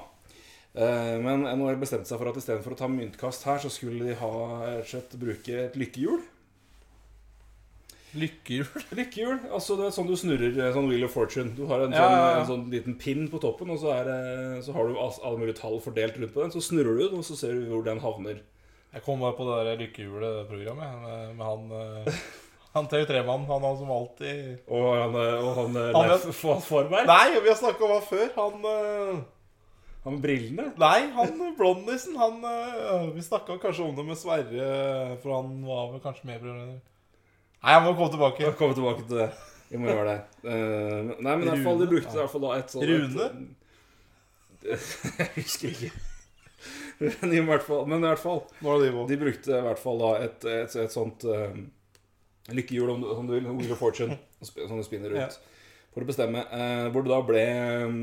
Eh, 0.73 1.15
Men 1.22 1.43
NHL 1.45 1.77
bestemte 1.81 2.09
seg 2.09 2.18
for 2.22 2.31
at 2.31 2.38
istedenfor 2.41 2.73
å 2.73 2.80
ta 2.80 2.88
myntkast 2.89 3.43
her, 3.49 3.59
så 3.61 3.69
skulle 3.69 4.07
de 4.09 4.15
ha 4.22 4.31
slett 4.88 5.13
bruke 5.22 5.65
et 5.68 5.76
lykkehjul. 5.77 6.22
Lykkehjul. 8.11 8.68
Lykkehjul, 8.99 9.38
altså 9.55 9.77
det 9.80 9.85
er 9.88 9.93
sånn 9.95 10.09
du 10.09 10.18
snurrer 10.19 10.57
eh, 10.59 10.73
sånn 10.76 10.89
Wheel 10.91 11.05
of 11.07 11.13
Fortune. 11.15 11.53
Du 11.55 11.63
har 11.69 11.85
en 11.85 11.93
Ja, 11.95 12.01
sånn, 12.01 12.15
ja. 12.18 12.31
En 12.41 12.49
sånn 12.49 12.65
liten 12.73 12.97
pinn 12.99 13.27
på 13.31 13.39
toppen, 13.43 13.69
og 13.72 13.80
så, 13.80 13.93
er, 14.01 14.09
så 14.65 14.73
har 14.76 14.89
du 14.89 14.97
alle 14.99 15.38
mulige 15.39 15.59
tall 15.61 15.77
fordelt 15.84 16.18
rundt 16.19 16.34
på 16.35 16.43
den. 16.43 16.51
Så 16.51 16.63
snurrer 16.65 16.97
du 16.97 17.05
den, 17.05 17.22
og 17.22 17.27
så 17.30 17.38
ser 17.39 17.55
du 17.55 17.69
hvor 17.72 17.85
den 17.88 18.01
havner. 18.03 18.41
Jeg 18.91 19.03
kom 19.05 19.22
bare 19.23 19.35
på 19.38 19.45
det 19.47 19.57
der 19.63 19.77
lykkehjulet-programmet 19.85 20.95
med, 21.03 21.35
med 21.38 21.45
han 21.47 21.76
eh, 21.80 22.23
Han 22.76 22.88
TV3-mannen. 22.91 23.45
Han, 23.47 23.63
han 23.63 23.77
som 23.80 23.91
alltid 23.91 24.65
Og 24.68 24.88
han, 24.99 25.15
eh, 25.15 25.38
og 25.39 25.53
han, 25.59 25.77
eh, 25.80 25.91
Han 25.95 26.09
Leif 26.11 26.41
Forberg, 26.68 27.07
Nei, 27.07 27.38
vi 27.38 27.51
har 27.51 27.59
snakka 27.59 27.88
om 27.88 27.93
han 27.95 28.09
før. 28.09 28.27
Han 28.35 29.23
han 30.01 30.15
med 30.15 30.23
brillene. 30.23 30.63
Nei, 30.81 31.11
han 31.13 31.41
blondisen. 31.59 32.15
Han 32.18 32.41
Vi 33.13 33.22
snakka 33.22 33.59
kanskje 33.61 33.85
om 33.85 33.95
det 33.95 34.05
med 34.07 34.18
Sverre, 34.18 34.69
for 35.22 35.35
han 35.35 35.59
var 35.61 35.91
vel 35.91 36.01
kanskje 36.01 36.26
med. 36.26 36.47
Nei, 36.49 37.76
han 37.76 37.85
må 37.85 37.93
komme 37.93 38.09
tilbake. 38.09 38.47
Jeg 38.47 38.57
komme 38.57 38.73
tilbake 38.80 39.05
til 39.05 39.22
det. 39.22 39.30
Vi 39.69 39.80
må 39.80 39.91
gjøre 39.93 40.15
det. 40.15 40.55
Nei, 41.22 41.35
men 41.35 41.45
i 41.45 41.51
hvert 41.51 41.68
fall, 41.69 41.84
de 41.84 41.91
brukte 41.93 42.18
i 42.18 42.23
hvert 42.23 42.34
fall 42.34 42.47
da 42.47 42.55
et 42.57 42.73
sånt 42.73 42.89
Rune? 42.89 43.30
Et, 44.65 44.89
jeg 45.22 45.30
husker 45.38 45.69
ikke. 45.76 45.93
Men 47.22 47.32
i 47.34 47.41
hvert 47.45 47.64
fall, 47.65 47.88
men 47.90 48.03
i 48.03 48.10
hvert 48.11 48.22
fall 48.22 48.44
de. 48.84 48.90
De 49.10 49.18
brukte 49.18 49.56
i 49.57 49.64
hvert 49.65 49.80
fall 49.82 50.02
da 50.02 50.11
et, 50.28 50.44
et, 50.45 50.76
et 50.84 50.94
sånt 50.94 51.23
uh, 51.26 51.56
lykkehjul, 52.53 52.91
om 52.94 53.02
du, 53.02 53.07
om 53.15 53.30
du 53.30 53.34
vil, 53.38 53.48
Wheel 53.57 53.73
of 53.73 53.82
Fortune, 53.82 54.19
som 54.45 54.78
du 54.78 54.86
spinner 54.86 55.14
rundt, 55.15 55.40
for 55.91 56.06
å 56.06 56.07
bestemme. 56.07 56.44
eh, 56.56 56.86
hvor 56.94 57.03
det 57.03 57.11
da 57.11 57.18
ble 57.28 57.41
um, 57.84 57.95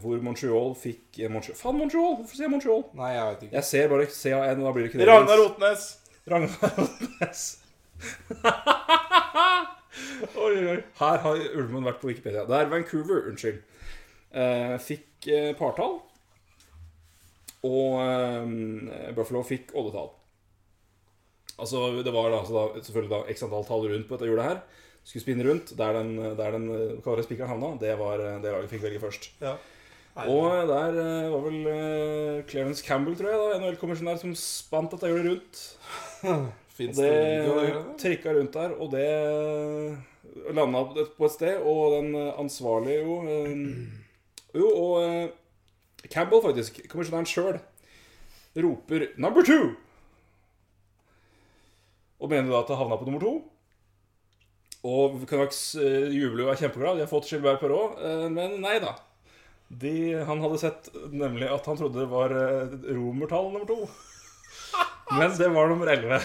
Hvor 0.00 0.22
Montreal 0.24 0.70
fikk 0.78 1.18
eh, 1.20 1.28
Montreal, 1.28 1.58
Faen, 1.58 1.76
Montreal! 1.76 2.14
Hvorfor 2.20 2.38
sier 2.38 2.46
jeg 2.46 2.52
Montreal? 2.54 2.86
Nei, 2.96 3.10
jeg 3.12 3.26
vet 3.26 3.42
ikke. 3.44 3.54
Jeg 3.58 3.66
ser 3.68 3.90
bare 3.92 4.06
CAN, 4.14 4.62
og 4.62 4.68
da 4.68 4.72
blir 4.76 4.86
det 4.86 4.92
ikke 4.94 5.08
Ragnar 5.10 5.42
Otnes! 5.44 5.84
Ragnar 6.32 6.80
Otnes. 6.86 7.42
oi, 10.38 10.52
oi, 10.54 10.66
oi. 10.72 10.78
Her 11.00 11.22
har 11.24 11.40
Ulven 11.58 11.86
vært 11.88 12.00
på 12.02 12.10
Wikipedia. 12.12 12.44
Det 12.48 12.56
er 12.56 12.70
Vancouver, 12.72 13.26
unnskyld. 13.32 13.58
Eh, 14.32 14.74
fikk 14.84 15.28
eh, 15.32 15.50
partall. 15.58 15.98
Og 17.66 17.98
eh, 18.02 19.14
Buffalo 19.16 19.42
fikk 19.46 19.72
oddetall. 19.74 20.12
Altså, 21.58 21.88
det 22.06 22.12
var 22.14 22.28
da, 22.30 22.42
altså 22.42 22.54
da, 22.54 22.82
selvfølgelig 22.84 23.14
da 23.16 23.32
x 23.34 23.42
antall 23.42 23.66
tall 23.66 23.88
rundt 23.90 24.06
på 24.06 24.14
dette 24.14 24.28
hjulet 24.30 24.46
her. 24.46 24.60
Skulle 25.02 25.24
spinne 25.24 25.46
rundt. 25.48 25.72
Der 25.78 25.96
den, 25.96 26.12
der 26.38 26.54
den 26.54 26.68
kalde 27.02 27.24
spikeren 27.26 27.50
havna, 27.50 27.72
det 27.80 27.96
var 27.98 28.22
eh, 28.22 28.38
det 28.44 28.54
laget 28.54 28.70
fikk 28.74 28.86
velge 28.86 29.02
først. 29.02 29.32
Ja. 29.42 29.56
Og 30.26 30.70
der 30.70 30.96
eh, 30.98 31.30
var 31.30 31.42
vel 31.44 31.58
uh, 31.66 32.44
Clarence 32.50 32.82
Campbell, 32.82 33.14
tror 33.18 33.30
jeg, 33.30 33.38
da, 33.38 33.58
NHL-kommisjonær, 33.62 34.18
som 34.18 34.32
spant 34.38 34.94
dette 34.94 35.10
hjulet 35.10 35.30
rundt. 35.32 35.66
Det 36.78 36.92
det 36.94 37.70
trikka 37.98 38.30
rundt 38.36 38.54
der, 38.54 38.70
og 38.78 38.92
det 38.92 39.06
landa 40.54 40.84
på 41.16 41.26
et 41.26 41.34
sted, 41.34 41.60
og 41.66 41.96
den 41.96 42.14
eh, 42.14 42.34
ansvarlige 42.40 43.02
jo 43.02 43.18
eh, 43.26 43.56
Jo, 44.54 44.68
og 44.68 44.94
eh, 45.02 45.28
Campbell, 46.06 46.42
faktisk, 46.44 46.78
kommisjonæren 46.88 47.26
sjøl, 47.26 47.58
roper 48.56 49.08
'number 49.18 49.42
two'. 49.42 49.74
Og 52.18 52.30
mener 52.30 52.50
da 52.50 52.60
at 52.60 52.70
det 52.70 52.78
havna 52.78 52.96
på 52.98 53.06
nummer 53.06 53.20
to. 53.22 53.34
Og 54.86 55.26
Canucks 55.26 55.74
uh, 55.78 56.06
jubler 56.14 56.46
og 56.46 56.54
er 56.54 56.62
kjempeglad. 56.62 56.98
De 56.98 57.04
har 57.04 57.10
fått 57.10 57.30
Gilbert 57.30 57.60
Perrault, 57.62 57.98
uh, 57.98 58.26
men 58.30 58.60
nei 58.62 58.78
da. 58.82 58.94
De, 59.68 59.94
han 60.24 60.40
hadde 60.40 60.60
sett 60.62 60.88
nemlig 61.12 61.50
at 61.52 61.66
han 61.68 61.76
trodde 61.76 62.00
det 62.00 62.10
var 62.10 62.32
uh, 62.32 62.76
romertall 62.88 63.50
nummer 63.52 63.68
to. 63.68 63.82
Men 65.18 65.32
det 65.38 65.46
var 65.48 65.70
nummer 65.70 65.88
11. 65.88 66.20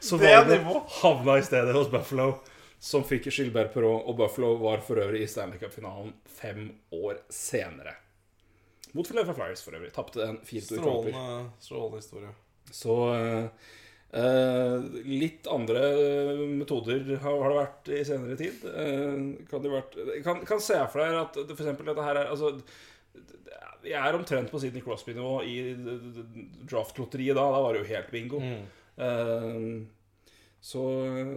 Så 0.00 0.16
Det 0.16 0.30
var 0.30 0.44
det 0.46 0.60
havna 1.02 1.38
i 1.38 1.42
stedet 1.42 1.74
hos 1.74 1.90
Buffalo, 1.90 2.36
som 2.78 3.02
fikk 3.04 3.26
Gilbert 3.34 3.72
Perrault. 3.74 4.06
Og 4.06 4.16
Buffalo 4.20 4.52
var 4.62 4.84
for 4.86 5.02
øvrig 5.02 5.24
i 5.24 5.28
Stanley 5.30 5.58
Cup-finalen 5.58 6.12
fem 6.30 6.68
år 6.94 7.18
senere. 7.34 7.96
Mot 8.96 9.08
Philadelphia 9.08 9.36
Flyers, 9.36 9.62
for 9.64 9.76
øvrig. 9.78 9.92
Tapte 9.94 10.24
en 10.24 10.38
4-2 10.40 10.78
i 10.78 10.82
kamper. 10.82 11.18
Strålende, 11.62 12.00
historie. 12.00 12.32
Så 12.74 12.96
eh, 13.14 13.68
eh, 14.22 14.86
litt 15.06 15.46
andre 15.52 15.82
eh, 15.92 16.42
metoder 16.56 17.04
har, 17.22 17.36
har 17.44 17.52
det 17.52 17.60
vært 17.60 17.90
i 17.94 18.02
senere 18.08 18.38
tid. 18.40 18.64
Eh, 18.72 19.18
kan 19.50 19.62
det 19.64 19.74
vært 19.74 19.98
kan, 20.24 20.42
kan 20.48 20.62
se 20.64 20.80
for 20.92 21.04
deg 21.04 21.20
at 21.20 21.40
for 21.52 21.60
eksempel 21.60 21.90
dette 21.92 22.06
her 22.08 22.22
er 22.24 22.32
altså, 22.32 22.54
Vi 23.84 23.92
er 23.94 24.16
omtrent 24.18 24.50
på 24.50 24.58
Sidney 24.62 24.82
Crosby-nivå 24.82 25.36
i 25.46 25.58
draftlotteriet 26.66 27.36
da. 27.38 27.44
Da 27.54 27.62
var 27.62 27.76
det 27.76 27.84
jo 27.84 27.90
helt 27.92 28.10
bingo. 28.14 28.40
Eh, 28.96 29.60
så 30.66 30.82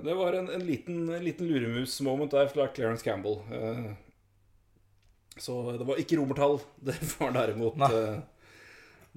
det 0.02 0.14
var 0.18 0.34
en, 0.34 0.48
en 0.50 0.64
liten, 0.66 1.04
en 1.14 1.24
liten 1.24 1.46
luremus-moment 1.52 2.32
der 2.34 2.48
fra 2.50 2.66
Clarence 2.74 3.06
Campbell. 3.06 3.44
Eh, 3.54 3.90
så 5.42 5.56
det 5.80 5.88
var 5.88 6.02
ikke 6.02 6.20
romertall. 6.20 6.60
Det 6.86 6.96
var 7.16 7.34
derimot 7.36 7.80
Nei. 7.80 7.90
eh, 7.96 8.20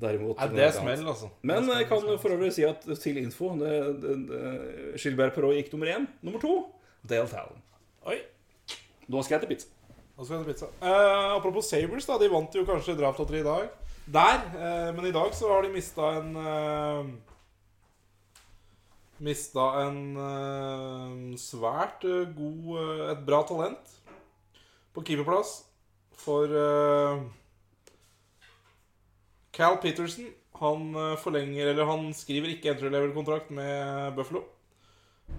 Derimot 0.03 0.39
Nei, 0.41 0.47
det 0.57 0.63
er 0.65 0.73
smell, 0.73 1.03
altså. 1.13 1.29
Men 1.45 1.67
jeg 1.69 1.87
kan 1.91 2.07
for 2.19 2.33
øvrig 2.33 2.49
si 2.57 2.65
at 2.65 2.87
til 3.03 3.19
info 3.21 3.51
det, 3.61 3.73
det, 4.01 4.15
det, 4.31 4.41
Gilbert 5.03 5.35
Perrault 5.37 5.59
gikk 5.59 5.69
nummer 5.75 5.91
én. 5.93 6.07
Nummer 6.25 6.41
to 6.43 6.55
Dale 7.05 7.29
Talon. 7.29 7.61
Oi. 8.09 8.17
Nå 9.13 9.21
skal 9.23 9.37
jeg 9.37 9.45
til 9.45 9.53
pizza. 9.53 9.69
Nå 10.17 10.25
skal 10.25 10.39
jeg 10.39 10.47
til 10.47 10.53
pizza. 10.55 10.71
Eh, 10.81 11.35
apropos 11.37 11.69
Sabres, 11.69 12.09
da. 12.09 12.17
De 12.23 12.31
vant 12.33 12.57
jo 12.57 12.65
kanskje 12.67 12.97
draftlotteriet 12.99 13.45
i 13.45 13.51
dag. 13.51 13.93
Der. 14.17 14.41
Eh, 14.57 14.89
men 14.97 15.11
i 15.11 15.15
dag 15.15 15.37
så 15.37 15.53
har 15.53 15.67
de 15.67 15.75
mista 15.77 16.09
en 16.23 16.33
uh, 16.41 17.13
Mista 19.23 19.67
en 19.85 19.99
eh, 20.19 21.37
svært 21.39 22.03
eh, 22.09 22.25
god 22.35 22.71
eh, 22.81 23.03
Et 23.13 23.21
bra 23.27 23.43
talent 23.47 23.93
på 24.93 25.05
keeperplass 25.07 25.61
for 26.21 26.53
uh, 26.53 27.23
Cal 29.53 29.77
Peterson. 29.83 30.31
Han 30.63 30.95
eh, 30.95 31.17
forlenger 31.19 31.67
Eller 31.73 31.89
han 31.89 32.13
skriver 32.15 32.53
ikke 32.53 32.71
entry 32.71 32.91
level-kontrakt 32.93 33.49
med 33.51 34.13
Buffalo. 34.15 34.45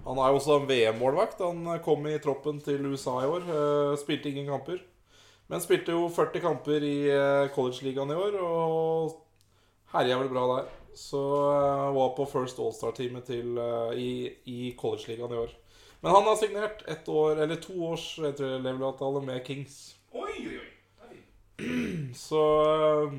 Han 0.04 0.18
er 0.20 0.28
jo 0.28 0.40
også 0.40 0.58
en 0.58 0.68
VM-målvakt. 0.68 1.40
Han 1.40 1.64
eh, 1.72 1.80
kom 1.82 2.04
i 2.10 2.18
troppen 2.20 2.60
til 2.60 2.84
USA 2.90 3.22
i 3.22 3.30
år. 3.30 3.46
Uh, 3.48 3.94
Spilte 3.96 4.28
ingen 4.28 4.50
kamper. 4.52 4.82
Men 5.48 5.62
spilte 5.64 5.96
jo 5.96 6.10
40 6.12 6.40
kamper 6.44 6.84
i 6.84 6.96
college-ligaen 7.52 8.12
i 8.12 8.16
år, 8.16 8.36
og 8.40 9.24
herja 9.92 10.16
vel 10.20 10.30
bra 10.32 10.44
der. 10.54 10.70
Så 10.94 11.18
uh, 11.18 11.94
var 11.94 12.14
på 12.16 12.24
First 12.30 12.58
All-Star-teamet 12.58 13.30
eh, 13.30 13.98
i, 13.98 14.12
i 14.44 14.74
college-ligaen 14.78 15.32
i 15.34 15.40
år. 15.42 15.56
Men 16.00 16.12
han 16.14 16.22
har 16.28 16.36
signert 16.36 16.84
ett 16.88 17.08
år, 17.08 17.36
eller 17.42 17.56
to 17.56 17.74
års 17.84 18.18
level-avtale 18.18 19.24
med 19.24 19.46
Kings. 19.46 19.96
Oi, 20.12 20.38
oi. 20.38 20.63
Så 22.26 22.42
eh, 22.64 23.18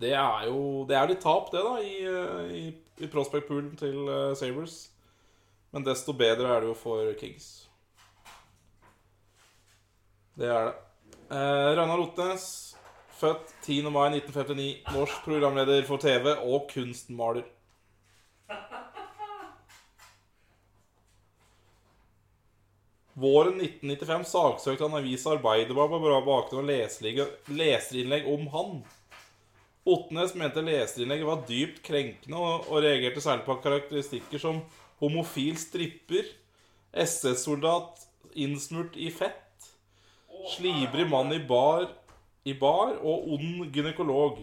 det 0.00 0.12
er 0.16 0.48
jo 0.48 0.84
Det 0.88 0.96
er 0.96 1.10
litt 1.10 1.22
tap, 1.24 1.52
det, 1.52 1.62
da, 1.64 1.76
i, 1.80 1.94
eh, 2.08 2.56
i, 2.58 2.64
i 3.04 3.10
prospect-poolen 3.10 3.74
til 3.80 4.08
eh, 4.08 4.34
Sabres. 4.38 4.78
Men 5.74 5.86
desto 5.86 6.14
bedre 6.14 6.50
er 6.54 6.62
det 6.62 6.70
jo 6.70 6.76
for 6.78 7.10
Kings. 7.18 7.68
Det 10.38 10.50
er 10.50 10.70
det. 10.70 10.76
Eh, 11.34 11.70
Ragnar 11.78 12.02
Otnes, 12.02 12.76
født 13.18 13.54
10. 13.62 13.90
mai 13.90 14.08
1959. 14.18 14.84
Norsk 14.94 15.24
programleder 15.26 15.82
for 15.86 16.02
TV 16.02 16.34
og 16.36 16.68
kunstmaler. 16.70 17.46
Våren 23.14 23.60
1995 23.62 24.24
saksøkte 24.26 24.88
han 24.88 24.98
avisa 24.98 25.36
Arbeiderbladet 25.36 26.00
på 26.02 26.20
bakgrunn 26.26 26.64
av 26.64 26.70
leserinnlegg- 27.54 28.26
om 28.26 28.48
han. 28.50 28.72
Otnes 29.86 30.34
mente 30.34 30.62
leserinnlegget 30.64 31.28
var 31.28 31.44
dypt 31.46 31.82
krenkende, 31.86 32.40
og 32.40 32.82
reagerte 32.82 33.22
særlig 33.22 33.46
på 33.46 33.60
karakteristikker 33.62 34.42
som 34.42 34.62
homofil 34.98 35.54
stripper, 35.60 36.26
SS-soldat 36.90 38.02
innsmurt 38.34 38.96
i 38.96 39.10
fett, 39.14 39.68
slibrig 40.56 41.06
mann 41.10 41.30
i 41.36 41.38
bar, 41.38 41.86
i 42.44 42.54
bar 42.58 42.96
og 42.98 43.30
ond 43.36 43.70
gynekolog. 43.74 44.40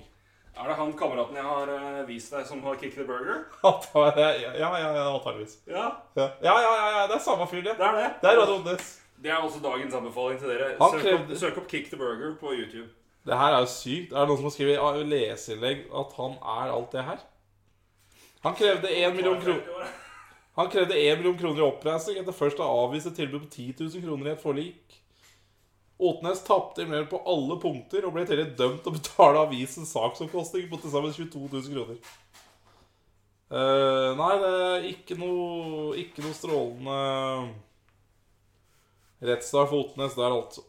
Er 0.57 0.67
det 0.67 0.75
han 0.77 0.91
kameraten 0.99 1.35
jeg 1.39 1.45
har 1.47 1.69
eh, 1.73 1.99
vist 2.07 2.33
deg, 2.35 2.45
som 2.45 2.59
har 2.65 2.75
Kick 2.81 2.93
the 2.95 3.05
Burger? 3.07 3.45
Ja, 3.63 4.31
ja, 4.35 4.53
ja, 4.59 4.89
ja, 4.97 5.05
antageligvis. 5.15 5.57
Ja, 5.67 5.85
Ja, 6.15 6.27
ja, 6.43 6.55
ja, 6.59 6.71
ja, 6.75 6.89
ja, 6.97 7.05
det 7.07 7.15
er 7.15 7.23
samme 7.23 7.47
fyr, 7.47 7.61
det. 7.65 7.77
det 7.79 7.87
er 7.87 7.95
det. 8.01 8.09
Det 8.21 8.29
er 8.33 8.41
Radio 8.41 8.57
Odnes. 8.59 8.89
Det 9.21 9.31
er 9.31 9.37
også 9.37 9.61
dagens 9.63 9.93
anbefaling 9.93 10.39
til 10.41 10.49
dere. 10.49 10.71
Han 10.81 10.91
Søk, 10.95 11.01
krevde- 11.05 11.31
opp, 11.31 11.37
søk 11.39 11.57
opp 11.61 11.67
Kick 11.71 11.87
the 11.91 11.97
Burger 11.97 12.35
på 12.41 12.51
YouTube. 12.57 12.89
Det 13.25 13.37
her 13.37 13.53
er 13.53 13.59
jo 13.61 13.69
sykt. 13.69 14.13
Er 14.13 14.19
det 14.25 14.27
noen 14.31 14.37
som 14.41 14.47
har 14.49 14.55
skrevet 14.55 15.01
i 15.01 15.09
leseinnlegg 15.11 15.83
at 16.01 16.15
han 16.17 16.37
er 16.41 16.71
alt 16.73 16.91
det 16.95 17.03
her? 17.05 17.19
Han 18.41 18.55
krevde 18.57 18.89
1 18.89 19.15
million 19.15 19.37
kroner 19.41 19.91
Han 20.57 20.69
krevde 20.73 20.97
1 20.97 21.17
million 21.21 21.37
kroner 21.37 21.61
i 21.61 21.67
oppreisning 21.67 22.17
etter 22.19 22.33
først 22.35 22.59
å 22.59 22.65
avvise 22.85 23.11
et 23.11 23.15
tilbud 23.21 23.43
på 23.45 23.51
10 23.53 23.75
000 23.79 24.01
kroner 24.07 24.27
i 24.27 24.33
et 24.33 24.41
forlik. 24.41 24.97
Åtnes 26.01 26.41
tapte 26.43 26.81
imidlertid 26.81 27.11
på 27.11 27.21
alle 27.29 27.57
punkter 27.61 28.05
og 28.07 28.15
ble 28.15 28.23
i 28.25 28.45
dømt 28.57 28.81
til 28.81 28.89
å 28.89 28.95
betale 28.95 29.43
avisens 29.45 29.91
saksomkostninger 29.93 30.69
på 30.71 30.79
til 30.81 30.93
sammen 30.93 31.13
22 31.13 31.43
000 31.45 31.75
kroner. 31.75 31.99
Uh, 33.51 34.15
nei, 34.15 34.31
det 34.39 34.51
er 34.55 34.85
ikke 34.87 35.17
noe, 35.19 35.91
ikke 35.99 36.23
noe 36.23 36.37
strålende 36.37 36.95
rettssak 39.27 39.67
for 39.69 39.83
Otnes 39.83 40.15
der, 40.17 40.31
altså. 40.31 40.63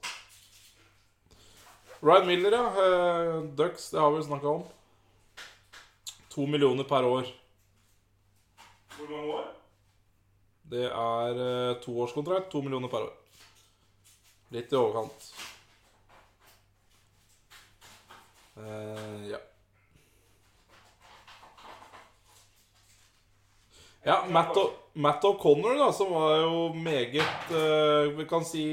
Ryan 2.03 2.27
Miller, 2.27 2.59
ja. 2.59 2.67
Uh, 2.75 3.45
Ducks, 3.57 3.89
det 3.95 4.03
har 4.03 4.11
vi 4.13 4.25
snakka 4.27 4.57
om. 4.59 4.67
To 6.35 6.47
millioner 6.51 6.85
per 6.85 7.07
år. 7.07 7.31
Hvor 8.99 9.09
mange 9.15 9.39
år? 9.39 9.49
Det 10.75 10.87
er 10.91 11.41
uh, 11.41 11.81
toårskontrakt. 11.85 12.51
To 12.51 12.67
millioner 12.67 12.91
per 12.91 13.07
år. 13.07 13.22
Litt 14.53 14.73
i 14.73 14.77
overkant. 14.77 15.31
Uh, 18.57 19.31
ja. 19.31 19.39
Ja, 24.05 24.25
Matt, 24.29 24.59
Matt 24.93 25.25
O'Connor, 25.25 25.79
da, 25.79 25.89
som 25.95 26.11
var 26.13 26.37
jo 26.43 26.73
meget 26.75 27.53
uh, 27.55 28.11
Vi 28.19 28.27
kan 28.29 28.45
si 28.45 28.67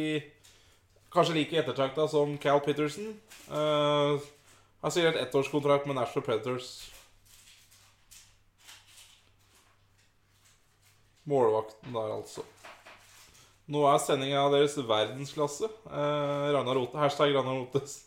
Kanskje 1.13 1.37
like 1.37 1.57
ettertrakta 1.57 2.07
som 2.09 2.35
Cal 2.37 2.59
Pitterson. 2.61 3.15
Uh, 3.49 4.19
har 4.83 4.91
signert 4.93 5.17
ettårskontrakt 5.17 5.87
med 5.89 5.97
Nashville 5.97 6.25
Predators. 6.25 6.91
Målvakten 11.25 11.93
der, 11.93 12.13
altså. 12.13 12.45
Nå 13.69 13.83
er 13.85 13.99
sendinga 14.01 14.47
deres 14.49 14.73
verdensklasse. 14.81 15.67
Eh, 15.85 16.45
Ragnar 16.55 16.77
Rote, 16.79 16.97
hashtag 16.97 17.35
Ragnar 17.35 17.59
Rotes. 17.59 17.99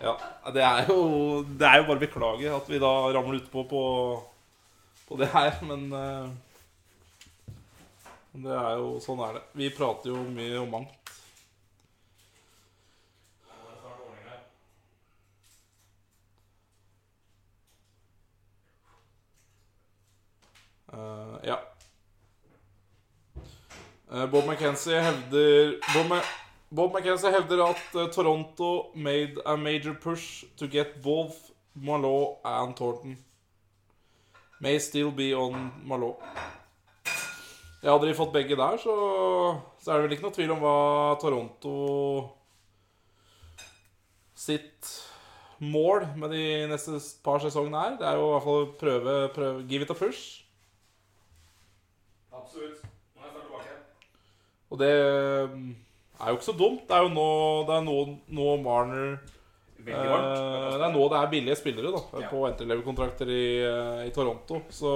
Ja, 0.00 0.14
det 0.52 0.62
er 0.64 0.86
jo 0.88 1.42
Det 1.44 1.66
er 1.66 1.80
jo 1.80 1.86
bare 1.88 1.98
å 1.98 2.00
beklage 2.00 2.52
at 2.56 2.68
vi 2.72 2.78
da 2.80 2.92
ramler 3.12 3.40
utpå 3.40 3.64
på, 3.68 3.82
på 5.08 5.18
det 5.20 5.28
her, 5.32 5.58
men 5.68 5.88
eh, 5.92 6.30
Det 8.44 8.54
er 8.56 8.80
jo 8.80 8.94
Sånn 9.04 9.20
er 9.24 9.40
det. 9.40 9.44
Vi 9.60 9.72
prater 9.76 10.12
jo 10.12 10.24
mye 10.36 10.60
om 10.60 10.72
mangt. 10.76 10.96
Uh, 20.90 21.38
ja. 21.46 21.56
Eh, 24.10 24.26
Bob 24.26 24.44
McKenzie 24.46 25.00
hevder 25.00 25.78
Bob, 25.94 26.22
Bob 26.70 26.94
McKenzie 26.94 27.30
hevder 27.30 27.60
at 27.68 27.94
eh, 27.94 28.08
Toronto 28.10 28.90
made 28.94 29.38
a 29.46 29.56
major 29.56 29.94
push 29.94 30.44
to 30.56 30.66
get 30.66 31.00
both 31.02 31.52
Malot 31.76 32.38
and 32.44 32.74
Thornton. 32.76 33.16
May 34.60 34.78
still 34.78 35.12
be 35.12 35.32
on 35.34 35.70
Malot. 35.86 36.18
Ja, 37.82 37.94
hadde 37.94 38.10
de 38.10 38.14
fått 38.14 38.32
begge 38.34 38.58
der, 38.58 38.76
så, 38.76 38.94
så 39.80 39.92
er 39.92 40.00
det 40.00 40.08
vel 40.08 40.16
ikke 40.18 40.26
noe 40.26 40.34
tvil 40.36 40.50
om 40.52 40.60
hva 40.60 40.74
Toronto 41.22 41.76
sitt 44.36 44.90
mål 45.60 46.04
med 46.18 46.34
de 46.34 46.44
neste 46.68 46.98
par 47.24 47.40
sesongene 47.40 47.86
er. 47.86 47.96
Det 48.00 48.08
er 48.08 48.18
jo 48.18 48.26
i 48.26 48.32
hvert 48.34 48.46
fall 48.48 48.62
å 48.66 48.70
prøve, 48.80 49.16
prøve 49.36 49.64
Give 49.70 49.86
it 49.86 49.94
a 49.94 49.96
push. 49.96 50.42
Absolutt. 52.32 52.82
Nå 53.14 53.22
er 53.22 53.28
jeg 53.28 53.32
snart 53.32 53.48
tilbake. 53.48 53.78
Og 54.70 54.78
det 54.78 54.90
mm, 55.50 55.68
er 56.20 56.30
jo 56.30 56.38
ikke 56.38 56.48
så 56.50 56.56
dumt. 56.56 56.86
Det 56.88 56.96
er 56.96 57.04
jo 57.06 57.12
nå, 57.14 57.28
det 57.68 57.76
er 57.76 57.86
nå, 57.86 57.96
nå 58.38 58.48
Marner 58.62 59.18
Veldig 59.80 60.10
eh. 60.12 60.76
Det 60.76 60.84
er 60.84 60.92
nå 60.92 61.04
det 61.08 61.18
er 61.18 61.30
billige 61.32 61.56
spillere 61.56 61.92
da 61.94 62.02
Ja. 62.20 62.28
på 62.28 62.44
entry-level-kontrakter 62.50 63.30
i, 63.32 63.44
eh, 63.64 64.06
i 64.08 64.14
Toronto. 64.14 64.62
Så 64.68 64.90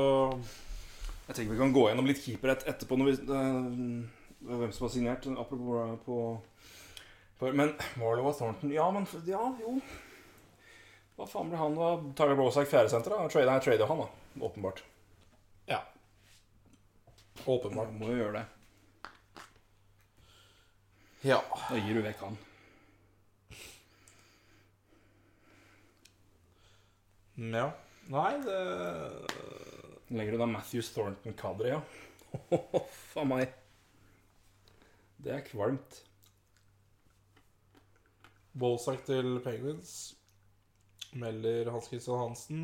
Jeg 1.27 1.37
tenker 1.37 1.55
vi 1.55 1.59
kan 1.59 1.73
gå 1.73 1.87
gjennom 1.89 2.07
litt 2.07 2.21
keeper 2.21 2.53
et, 2.53 2.67
etterpå 2.69 2.99
når 3.01 3.09
vi, 3.09 3.15
eh, 3.33 4.49
hvem 4.51 4.73
som 4.73 4.87
har 4.87 4.93
signert. 4.93 5.27
Apropos 5.27 5.99
på, 6.05 6.19
på 7.41 7.53
Men 7.55 7.73
Marlow 7.97 8.29
og 8.29 8.37
Thornton 8.37 8.73
Ja, 8.73 8.91
men 8.91 9.07
Ja, 9.27 9.55
jo. 9.61 9.81
Hva 11.17 11.27
faen 11.31 11.49
ble 11.49 11.57
han 11.57 11.77
da? 11.79 11.97
Tyler 12.19 12.35
Brosack 12.35 12.69
fjerdesenter, 12.69 13.15
trader 13.31 13.87
han, 13.87 13.99
da. 13.99 14.09
Åpenbart. 14.41 14.83
ja. 15.69 15.81
Åpenbart. 17.47 17.93
Må 17.99 18.11
jo 18.11 18.17
gjøre 18.19 18.33
det. 18.41 18.47
Ja. 21.25 21.41
Da 21.71 21.79
gir 21.81 21.95
du 21.97 22.03
vekk 22.05 22.21
han. 22.27 22.37
ja. 27.37 27.71
Nei, 28.13 28.33
det 28.45 28.59
Legger 30.15 30.35
du 30.37 30.39
da 30.43 30.47
Matthews 30.47 30.91
Thornton 30.93 31.33
Kadri, 31.39 31.71
ja? 31.73 31.81
Faen 33.15 33.31
meg. 33.31 33.55
Det 35.25 35.33
er 35.33 35.47
kvalmt. 35.47 36.03
Bolsack 38.53 39.01
til 39.09 39.39
Penguins. 39.43 39.95
Melder 41.17 41.73
Hans 41.73 41.89
Christian 41.89 42.21
Hansen. 42.21 42.61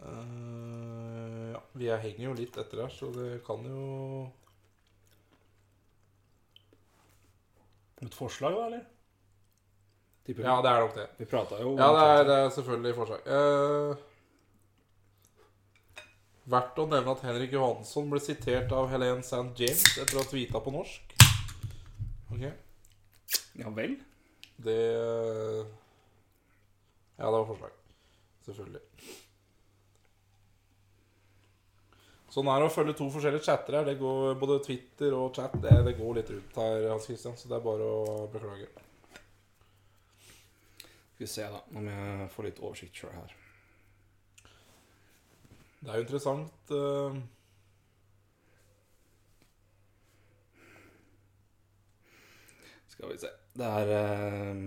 Uh, 0.00 1.50
ja, 1.52 1.60
vi 1.76 1.90
er- 1.92 2.02
henger 2.06 2.24
jo 2.30 2.34
litt 2.40 2.56
etter 2.62 2.86
her, 2.86 2.92
så 2.94 3.10
det 3.14 3.42
kan 3.46 3.66
jo 3.68 3.84
Et 8.00 8.14
forslag, 8.16 8.54
da, 8.56 8.66
eller? 8.70 8.84
Tipper 10.26 10.46
Ja, 10.46 10.60
det 10.64 10.70
er 10.70 10.80
nok 10.84 10.94
det. 10.96 11.08
Vi 11.18 11.26
prata 11.28 11.58
jo 11.60 11.74
Ja, 11.78 11.88
det 11.96 12.04
er, 12.06 12.24
det 12.28 12.36
er 12.38 12.50
selvfølgelig 12.54 12.94
forslag. 12.96 13.20
Eh, 13.26 14.06
verdt 16.50 16.80
å 16.82 16.86
nevne 16.90 17.14
at 17.14 17.24
Henrik 17.24 17.52
Johansson 17.56 18.08
ble 18.10 18.20
sitert 18.24 18.72
av 18.76 18.88
Helen 18.92 19.20
St. 19.24 19.52
James 19.60 19.98
etter 20.00 20.16
å 20.16 20.22
ha 20.24 20.28
tweeta 20.30 20.62
på 20.64 20.72
norsk. 20.74 21.16
Ok, 22.30 22.44
Ja 23.58 23.68
vel? 23.74 23.96
det 24.60 24.78
Ja, 27.20 27.26
det 27.26 27.36
var 27.36 27.46
forslag. 27.48 27.72
Selvfølgelig. 28.46 28.80
Sånn 32.30 32.46
er 32.46 32.62
det 32.62 32.68
å 32.68 32.72
følge 32.72 32.94
to 32.98 33.08
forskjellige 33.10 33.42
chatter 33.48 33.80
her. 33.80 33.88
Det 33.88 33.96
går 33.98 34.36
Både 34.38 34.60
Twitter 34.62 35.16
og 35.18 35.34
chat 35.34 35.56
det, 35.62 35.74
det 35.88 35.96
går 35.98 36.20
litt 36.20 36.30
rundt 36.30 36.60
her, 36.62 36.86
Hans 36.92 37.08
Christian, 37.10 37.34
så 37.38 37.50
det 37.50 37.58
er 37.58 37.64
bare 37.64 37.88
å 37.90 38.28
beklage. 38.30 38.70
Skal 41.16 41.26
vi 41.26 41.30
se, 41.34 41.48
da. 41.52 41.60
Nå 41.74 41.82
må 41.84 41.96
jeg 41.96 42.30
få 42.36 42.46
litt 42.46 42.62
oversikt 42.62 43.02
sjøl 43.02 43.16
her. 43.18 43.36
Det 45.80 45.90
er 45.90 45.98
jo 45.98 46.06
interessant 46.06 46.72
uh... 46.76 47.20
Skal 52.92 53.10
vi 53.10 53.20
se. 53.22 53.30
Det 53.56 53.68
er 53.80 53.90
eh, 53.96 54.64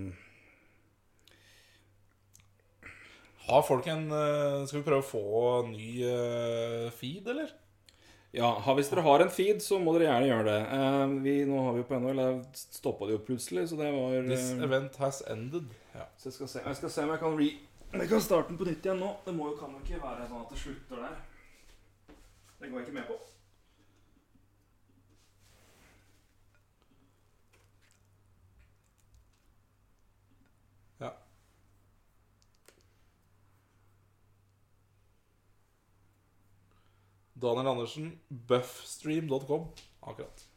Har 3.48 3.66
folk 3.68 3.88
en 3.92 4.08
eh, 4.12 4.64
Skal 4.70 4.80
vi 4.80 4.86
prøve 4.88 5.04
å 5.04 5.08
få 5.08 5.26
ny 5.68 5.90
eh, 6.08 6.88
feed, 6.96 7.28
eller? 7.34 7.52
Ja, 8.34 8.56
hvis 8.74 8.88
dere 8.90 9.04
har 9.06 9.22
en 9.22 9.30
feed, 9.30 9.60
så 9.62 9.78
må 9.78 9.94
dere 9.94 10.08
gjerne 10.08 10.30
gjøre 10.32 10.46
det. 10.48 10.62
Eh, 10.78 11.18
vi, 11.26 11.36
nå 11.46 11.60
har 11.68 11.76
vi 11.76 11.84
jo 11.84 11.90
på 11.90 12.00
NHL 12.00 12.24
stoppa 12.58 13.10
det 13.10 13.18
jo 13.20 13.26
plutselig, 13.28 13.68
så 13.70 13.78
det 13.78 13.92
var 13.94 14.16
This 14.32 14.48
event 14.58 14.98
has 15.04 15.22
ended. 15.30 15.70
Ja. 15.94 16.08
Så 16.18 16.32
jeg 16.32 16.40
skal, 16.40 16.52
se, 16.56 16.64
jeg 16.66 16.82
skal 16.82 16.96
se 16.96 17.06
om 17.06 17.14
jeg 17.14 17.24
kan 17.26 17.38
re... 17.38 17.52
Jeg 17.94 18.10
kan 18.10 18.26
starte 18.26 18.50
den 18.50 18.58
på 18.58 18.66
nytt 18.66 18.88
igjen 18.88 19.04
nå. 19.04 19.12
Det 19.28 19.36
må 19.38 19.52
jo, 19.52 19.60
kan 19.60 19.76
jo 19.76 19.84
ikke 19.84 20.02
være 20.02 20.26
sånn 20.32 20.48
at 20.48 20.56
det 20.56 20.64
slutter 20.64 21.06
der. 21.06 21.22
Det 22.58 22.72
går 22.72 22.80
jeg 22.80 22.88
ikke 22.88 22.98
med 22.98 23.08
på. 23.12 23.22
ja. 31.04 31.12
Daniel 37.44 37.74
Andersen, 37.76 38.10
buffstream.com. 38.50 39.70
Akkurat. 40.02 40.48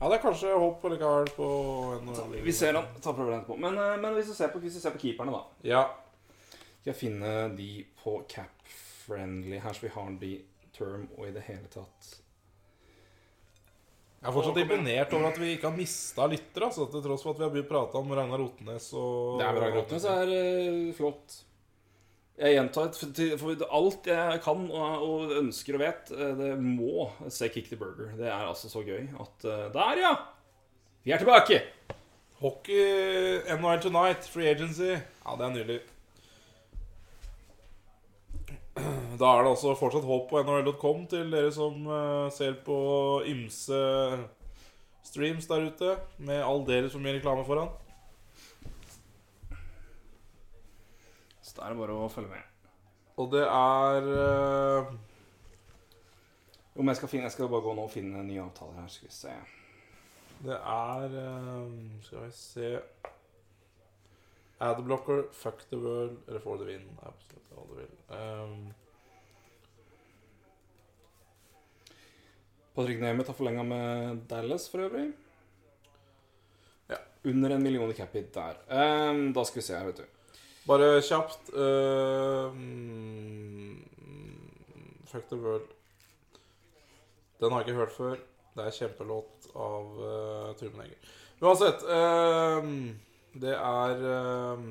Ja, 0.00 0.08
det 0.08 0.16
er 0.16 0.22
kanskje 0.22 0.52
håp 0.56 0.84
likevel 0.88 1.26
på 1.36 1.46
en 1.98 2.36
Vi 2.40 2.52
ser 2.56 2.78
han. 2.78 2.86
Ta 3.04 3.12
problemet 3.12 3.44
på. 3.46 3.56
Men, 3.60 3.76
eh, 3.76 3.98
men 4.00 4.14
hvis, 4.16 4.30
vi 4.32 4.36
ser 4.38 4.48
på, 4.48 4.60
hvis 4.62 4.78
du 4.78 4.80
ser 4.80 4.94
på 4.96 5.02
keeperne, 5.02 5.34
da 5.34 5.68
Ja. 5.68 5.82
Skal 6.80 6.94
jeg 6.94 6.96
finne 6.96 7.32
de 7.56 7.84
på 8.00 8.22
cap-friendly 8.28 9.58
her, 9.60 9.72
så 9.76 9.84
vi 9.84 9.92
har 9.92 10.10
de 10.22 10.30
term 10.72 11.04
og 11.18 11.28
i 11.28 11.34
det 11.34 11.42
hele 11.44 11.68
tatt 11.68 12.14
Jeg 14.22 14.28
er 14.28 14.32
fortsatt 14.32 14.62
imponert 14.62 15.12
over 15.12 15.28
at 15.28 15.38
vi 15.40 15.52
ikke 15.54 15.68
har 15.68 15.76
mista 15.76 16.26
lyttere. 16.28 16.70
Altså, 16.70 16.88
til 16.92 17.04
tross 17.04 17.22
for 17.24 17.36
at 17.36 17.52
vi 17.52 17.60
har 17.60 17.68
prate 17.68 18.00
om 18.00 18.10
Ragnar 18.16 18.40
Otnes 18.40 18.88
og 18.96 19.38
Det 19.40 19.46
er 19.46 19.60
bra 19.60 19.70
Grotnes 19.76 20.04
er 20.04 20.32
eh, 20.38 20.90
flott. 20.96 21.38
Jeg 22.40 22.54
gjentar 22.56 22.94
for, 23.36 23.64
alt 23.76 24.06
jeg 24.08 24.40
kan 24.40 24.62
og, 24.72 25.32
ønsker 25.42 25.76
og 25.76 25.82
vet, 25.82 26.12
eh, 26.16 26.30
det 26.38 26.54
må 26.56 27.10
se 27.28 27.50
Kick 27.52 27.68
the 27.68 27.76
Burger. 27.76 28.14
Det 28.16 28.30
er 28.30 28.46
altså 28.48 28.70
så 28.72 28.80
gøy 28.80 29.02
at 29.04 29.44
eh, 29.44 29.66
Der, 29.74 30.00
ja! 30.00 30.14
Vi 31.04 31.12
er 31.12 31.20
tilbake! 31.20 31.60
Hockey 32.40 33.42
NHL 33.44 33.82
Tonight, 33.84 34.28
Free 34.32 34.48
Agency. 34.48 34.94
Ja, 34.96 35.36
det 35.36 35.44
er 35.44 35.52
nydelig. 35.52 35.80
Da 39.20 39.34
er 39.34 39.44
det 39.44 39.52
altså 39.52 39.74
fortsatt 39.76 40.08
håp 40.08 40.30
på 40.30 40.40
nhl.com 40.40 41.04
til 41.12 41.28
dere 41.34 41.52
som 41.52 41.84
eh, 41.84 42.32
ser 42.32 42.56
på 42.64 42.80
ymse 43.28 43.84
streams 45.04 45.48
der 45.50 45.68
ute, 45.68 45.96
med 46.24 46.40
aldeles 46.40 46.96
for 46.96 47.04
mye 47.04 47.18
reklame 47.18 47.44
foran. 47.44 47.68
Det 51.60 51.68
er 51.68 51.76
bare 51.76 51.92
å 51.92 52.08
følge 52.08 52.32
med. 52.32 52.44
Og 53.20 53.26
det 53.34 53.42
er 53.44 54.06
eh, 54.16 54.92
Om 56.80 56.88
jeg 56.88 56.96
skal 56.96 57.10
finne 57.12 57.26
Jeg 57.26 57.34
skal 57.34 57.50
bare 57.52 57.66
gå 57.66 57.74
nå 57.76 57.82
og 57.84 57.92
finne 57.92 58.22
nye 58.24 58.40
avtaler 58.40 58.78
her. 58.80 58.86
Skal 58.88 59.10
vi 59.10 59.12
se. 59.12 59.34
Det 60.40 60.56
er 60.56 61.16
uh, 61.20 61.74
Skal 62.06 62.22
vi 62.24 62.30
se 62.32 62.70
Adblocker, 64.64 65.26
Fuck 65.36 65.66
the 65.68 65.76
World 65.80 66.16
eller 66.28 66.40
For 66.40 66.60
the 66.60 66.68
Win. 66.68 66.86
Det 66.96 67.10
absolutt 67.10 67.52
hva 67.52 67.64
du 67.68 67.74
vil. 67.76 67.92
Um, 68.12 68.72
Patrick 72.76 73.00
Nemeth 73.00 73.32
har 73.32 73.36
forlenga 73.36 73.64
med 73.64 74.20
Dallas 74.28 74.68
for 74.68 74.84
øvrig. 74.84 75.06
Ja. 76.92 77.00
Under 77.24 77.56
en 77.56 77.64
million 77.64 77.92
i 77.92 77.96
cap 77.96 78.16
hit 78.16 78.32
der. 78.36 78.60
Um, 78.68 79.30
da 79.32 79.44
skal 79.48 79.60
vi 79.62 79.66
se 79.68 79.76
her, 79.76 79.88
vet 79.88 80.04
du. 80.04 80.19
Bare 80.68 81.00
kjapt 81.02 81.52
eh, 81.54 82.52
mm, 82.52 83.78
Fuck 85.10 85.28
the 85.28 85.38
World. 85.40 85.70
Den 87.40 87.52
har 87.52 87.62
jeg 87.62 87.68
ikke 87.68 87.80
hørt 87.80 87.96
før. 87.96 88.18
Det 88.56 88.66
er 88.66 88.74
kjempelåt 88.74 89.48
av 89.54 89.96
uh, 89.96 90.50
Truman 90.58 90.84
Egger. 90.84 91.10
Uansett 91.40 91.84
uh, 91.86 92.66
Det 93.40 93.54
er 93.54 94.02
uh, 94.04 94.64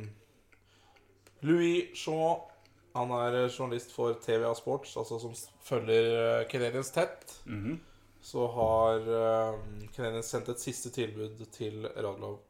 Louis 1.47 1.95
Shaw. 1.97 2.49
Han 2.97 3.11
er 3.13 3.35
eh, 3.43 3.51
journalist 3.53 3.93
for 3.93 4.17
TVA 4.17 4.49
Sports, 4.57 4.95
altså 4.97 5.19
som 5.21 5.35
følger 5.63 6.09
uh, 6.41 6.47
Canadiens 6.49 6.91
tett. 6.91 7.35
Mhm. 7.45 7.79
Så 8.21 8.47
har 8.51 9.05
uh, 9.07 9.59
Canadiens 9.95 10.27
sendt 10.27 10.49
et 10.49 10.59
siste 10.59 10.89
tilbud 10.91 11.45
til 11.55 11.87
Radlov. 11.95 12.41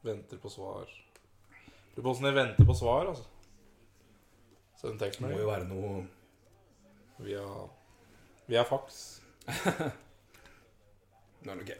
Venter 0.00 0.40
på 0.40 0.50
svar. 0.50 0.88
Lurer 1.94 2.02
på 2.02 2.14
åssen 2.14 2.30
jeg 2.30 2.38
venter 2.38 2.68
på 2.68 2.76
svar, 2.76 3.10
altså. 3.10 3.26
Send 4.80 5.02
Det 5.02 5.12
må 5.20 5.32
jo 5.34 5.48
være 5.50 5.68
noe 5.68 5.98
via, 7.20 7.44
via 8.48 8.62
faks. 8.64 9.20
Nei, 11.44 11.56
ok. 11.56 11.72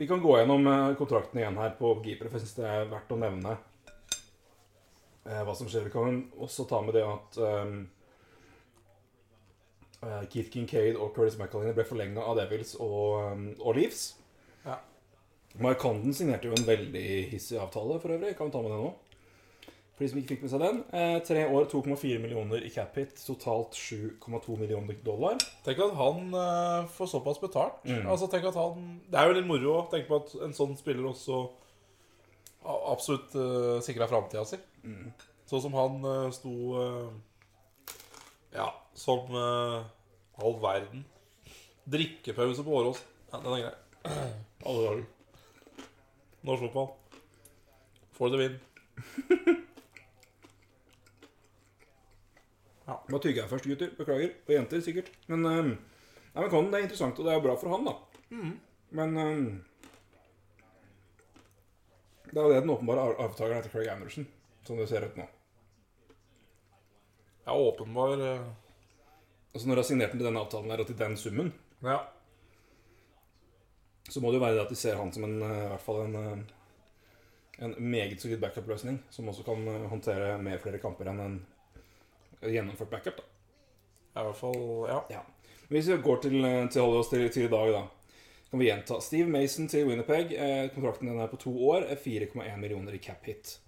Vi 0.00 0.08
kan 0.10 0.22
gå 0.22 0.34
gjennom 0.38 0.66
eh, 0.66 0.96
kontrakten 0.98 1.38
igjen 1.38 1.58
her 1.60 1.76
på 1.78 1.92
keepere, 2.02 2.30
for 2.30 2.40
jeg 2.40 2.48
syns 2.48 2.58
det 2.58 2.66
er 2.66 2.90
verdt 2.90 3.14
å 3.14 3.20
nevne 3.20 3.54
eh, 5.28 5.42
hva 5.46 5.54
som 5.54 5.70
skjer. 5.70 5.86
Vi 5.86 5.94
kan 5.94 6.24
også 6.42 6.66
ta 6.70 6.80
med 6.82 6.98
det 6.98 7.06
at 7.06 7.38
um, 7.38 7.82
Keith 10.32 10.50
Kincaid 10.50 10.96
og 10.96 11.12
Curtis 11.14 11.38
McAlene 11.38 11.76
ble 11.76 11.86
forlenga 11.86 12.24
av 12.24 12.40
Devils 12.40 12.74
og, 12.80 13.30
um, 13.30 13.50
og 13.60 13.78
Leafs. 13.78 14.08
Mike 15.58 15.80
Condon 15.82 16.14
signerte 16.14 16.48
jo 16.48 16.56
en 16.56 16.66
veldig 16.66 17.06
hissig 17.32 17.58
avtale 17.58 17.98
for 18.02 18.14
øvrig. 18.14 18.36
Kan 18.38 18.50
vi 18.50 18.54
ta 18.54 18.62
med 18.62 18.70
det 18.70 18.80
nå? 18.80 18.92
For 19.96 20.04
de 20.04 20.10
som 20.12 20.20
ikke 20.20 20.34
fikk 20.34 20.44
med 20.44 20.52
seg 20.52 20.62
den. 20.62 20.82
Eh, 20.96 21.16
tre 21.26 21.42
år, 21.48 21.66
2,4 21.72 22.20
millioner 22.22 22.62
i 22.64 22.70
cap 22.72 22.94
hit. 22.96 23.16
Totalt 23.20 23.74
7,2 23.76 24.58
millioner 24.60 25.00
dollar. 25.04 25.40
Tenk 25.66 25.82
at 25.84 25.96
han 25.98 26.30
eh, 26.44 26.92
får 26.94 27.10
såpass 27.16 27.42
betalt. 27.42 27.82
Mm. 27.84 28.06
Altså, 28.06 28.30
tenk 28.30 28.46
at 28.52 28.60
han 28.60 29.00
Det 29.10 29.18
er 29.18 29.28
jo 29.28 29.40
litt 29.40 29.50
moro 29.50 29.74
å 29.80 29.88
tenke 29.90 30.08
på 30.08 30.22
at 30.22 30.36
en 30.46 30.56
sånn 30.56 30.78
spiller 30.78 31.10
også 31.10 31.42
absolutt 32.60 33.34
uh, 33.40 33.80
sikra 33.80 34.04
framtida 34.08 34.44
si. 34.44 34.58
Mm. 34.84 35.12
Sånn 35.50 35.64
som 35.64 35.74
han 35.74 35.96
eh, 36.06 36.26
sto 36.34 36.52
eh, 36.78 37.96
Ja, 38.54 38.68
som 38.94 39.32
eh, 39.34 39.88
all 40.38 40.58
verden. 40.62 41.02
Drikkepause 41.90 42.62
på 42.66 42.76
Åråsen. 42.78 43.08
Ja, 43.32 43.40
den 43.42 43.56
er 43.56 43.64
grei. 43.64 43.72
Alle 44.66 44.84
dager. 44.84 45.02
Norsk 46.46 46.62
fotball. 46.66 46.88
For 48.16 48.28
the 48.32 48.38
win. 48.40 48.58
Nå 53.10 53.18
tygger 53.22 53.42
jeg 53.44 53.50
først, 53.50 53.66
gutter. 53.70 53.90
Beklager. 53.98 54.32
Og 54.48 54.52
jenter, 54.54 54.80
sikkert. 54.84 55.10
Men, 55.30 55.44
um, 55.46 55.70
nei, 56.34 56.40
men 56.42 56.50
Conan, 56.50 56.70
det 56.72 56.78
er 56.80 56.86
interessant, 56.88 57.18
og 57.18 57.26
det 57.26 57.32
er 57.32 57.38
jo 57.38 57.44
bra 57.46 57.56
for 57.58 57.74
han, 57.74 57.86
da. 57.86 57.94
Men 58.98 59.16
um, 59.18 59.44
Det 62.30 62.38
er 62.38 62.44
jo 62.46 62.52
det 62.52 62.60
den 62.62 62.70
åpenbare 62.74 63.02
ar- 63.08 63.20
arvtakeren 63.26 63.58
etter 63.58 63.72
Craig 63.74 63.88
Anderson, 63.90 64.26
som 64.66 64.78
det 64.78 64.86
ser 64.90 65.06
ut 65.08 65.16
nå. 65.18 65.26
Ja, 67.46 67.54
åpenbar 67.56 68.20
uh... 68.20 68.50
Altså 69.50 69.66
Når 69.66 69.74
du 69.74 69.80
har 69.80 69.86
signert 69.88 70.12
den 70.12 70.20
til 70.20 70.28
denne 70.28 70.42
avtalen 70.44 70.70
her, 70.70 70.78
og 70.84 70.86
til 70.86 70.98
den 70.98 71.16
summen, 71.18 71.52
Ja. 71.82 71.96
Så 74.08 74.20
må 74.20 74.30
det 74.30 74.40
jo 74.40 74.44
være 74.44 74.56
det 74.56 74.64
at 74.64 74.72
de 74.72 74.78
ser 74.78 74.96
han 74.98 75.12
som 75.12 75.24
en, 75.26 75.36
eh, 75.42 75.64
i 75.64 75.68
hvert 75.72 75.84
fall 75.84 76.00
en, 76.06 76.16
eh, 76.16 77.64
en 77.66 77.74
meget 77.78 78.20
solid 78.20 78.40
backup-løsning, 78.40 78.98
som 79.10 79.28
også 79.28 79.44
kan 79.46 79.68
eh, 79.68 79.88
håndtere 79.90 80.38
mer 80.42 80.58
flere 80.58 80.80
kamper 80.82 81.10
enn 81.12 81.20
en 81.20 81.38
gjennomført 82.42 82.90
backup. 82.90 83.20
da. 83.20 84.20
I 84.20 84.24
hvert 84.24 84.36
fall 84.36 84.60
Ja. 84.88 85.00
Ja. 85.10 85.22
Hvis 85.68 85.88
vi 85.88 85.96
går 86.02 86.16
til, 86.22 86.42
til 86.70 86.82
holde 86.82 86.98
oss 86.98 87.08
til, 87.08 87.28
til 87.30 87.44
i 87.46 87.48
dag, 87.48 87.72
da, 87.72 87.82
kan 88.50 88.58
vi 88.58 88.66
gjenta. 88.66 89.00
Steve 89.00 89.28
Mason 89.30 89.68
til 89.68 89.86
Winnerpeg. 89.86 90.32
Kontrakten 90.74 91.06
den 91.06 91.20
er 91.20 91.28
på 91.30 91.38
to 91.38 91.52
år. 91.70 91.84
er 91.86 91.94
4,1 91.94 92.56
millioner 92.58 92.92
i 92.92 92.98
cap 92.98 93.22
hit. 93.24 93.60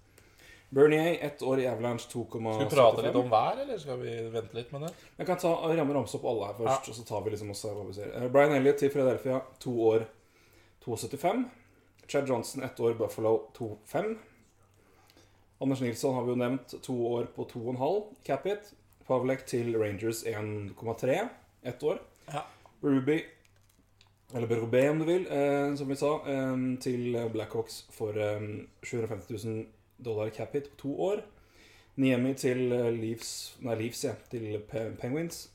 Bernier, 0.73 1.17
ett 1.21 1.41
år 1.41 1.59
i 1.59 1.67
Avalanche, 1.67 2.09
2,75. 2.09 2.53
Skal 2.55 2.65
vi 2.65 2.75
prate 2.75 3.01
litt 3.05 3.15
om 3.15 3.29
hver, 3.29 3.59
eller 3.61 3.77
skal 3.77 3.99
vi 4.01 4.13
vente 4.33 4.57
litt 4.57 4.71
med 4.73 4.81
det? 4.87 4.89
Jeg 5.19 5.27
kan 5.29 5.37
ta 5.37 5.51
ramme 5.69 5.93
ramse 5.93 6.17
opp 6.17 6.25
alle 6.31 6.47
her 6.49 6.55
først, 6.57 6.89
og 6.89 6.97
så 6.97 7.05
tar 7.05 7.21
vi 7.23 7.33
liksom 7.35 7.51
også 7.53 7.73
hva 7.77 7.83
vi 7.87 7.93
ser. 7.99 8.15
Brian 8.33 8.55
Elliott 8.57 8.81
til 8.81 8.89
Fredelfia, 8.89 9.37
to 9.61 9.73
år, 9.91 10.07
2,75. 10.85 11.43
Chad 12.07 12.29
Johnson, 12.29 12.63
ett 12.63 12.79
år, 12.79 12.93
Buffalo, 12.93 13.49
2,5. 13.57 14.15
Anders 15.57 15.81
Nilsson 15.81 16.15
har 16.15 16.23
vi 16.23 16.29
jo 16.29 16.35
nevnt, 16.35 16.73
to 16.83 16.95
år 17.07 17.27
på 17.35 17.45
2,5 17.45 18.03
cap 18.23 18.47
hit. 18.47 18.73
Pavlek 19.07 19.45
til 19.45 19.75
Rangers, 19.79 20.23
1,3, 20.25 21.27
ett 21.63 21.83
år. 21.83 22.01
Ja. 22.31 22.45
Ruby, 22.81 23.21
eller 24.35 24.47
Berube 24.47 24.89
om 24.89 24.99
du 24.99 25.05
vil, 25.05 25.27
eh, 25.31 25.75
som 25.75 25.87
vi 25.87 25.95
sa, 25.95 26.15
eh, 26.27 26.57
til 26.81 27.29
Blackhawks 27.31 27.85
for 27.91 28.17
eh, 28.17 28.41
750 28.83 29.45
000 29.45 29.65
dollar 29.97 30.29
cap 30.29 30.53
hit 30.53 30.71
på 30.71 30.81
to 30.81 31.01
år. 31.01 31.23
Niemi 31.95 32.33
til 32.33 32.57
Leaves, 32.57 32.99
Leafs, 32.99 33.57
nei, 33.61 33.75
Leafs 33.75 34.03
ja, 34.03 34.15
til 34.31 34.59
Pe 34.67 34.91
Penguins. 34.99 35.49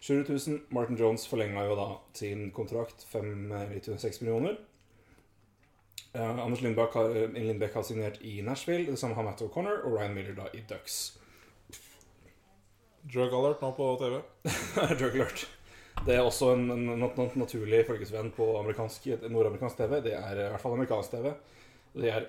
700 0.00 0.38
000. 0.46 0.60
Martin 0.68 0.96
Jones 0.96 1.26
forlenga 1.26 1.64
jo 1.66 1.76
da 1.78 1.88
sin 2.16 2.50
kontrakt, 2.54 3.06
5-6 3.12 4.22
millioner. 4.22 4.58
Eh, 6.16 6.38
Anders 6.44 6.62
Lindbekk 6.64 6.94
har, 6.94 7.16
eh, 7.16 7.28
Lindbekk 7.28 7.74
har 7.74 7.82
signert 7.82 8.22
i 8.22 8.42
Nashville. 8.42 8.86
Det 8.86 8.98
samme 8.98 9.14
har 9.14 9.24
Matt 9.24 9.42
O'Connor 9.42 9.84
og 9.84 9.98
Ryan 9.98 10.14
Miller 10.14 10.34
da 10.34 10.48
i 10.54 10.62
Ducks. 10.68 11.18
Drug 13.12 13.34
alert 13.34 13.60
nå 13.62 13.72
på 13.76 13.90
TV. 14.00 14.20
Drug 14.98 15.14
alert. 15.14 15.46
Det 16.06 16.14
er 16.14 16.22
også 16.22 16.52
en, 16.54 16.70
en 16.70 16.88
en 16.92 17.00
nat 17.00 17.36
naturlig 17.36 17.86
følgesvenn 17.86 18.32
på 18.36 18.46
nordamerikansk 18.46 19.76
TV. 19.76 20.00
Det 20.04 20.14
er 20.14 20.32
i 20.32 20.48
hvert 20.50 20.60
fall 20.60 20.76
amerikansk 20.76 21.10
TV. 21.10 21.32
Det 21.96 22.12
er 22.12 22.28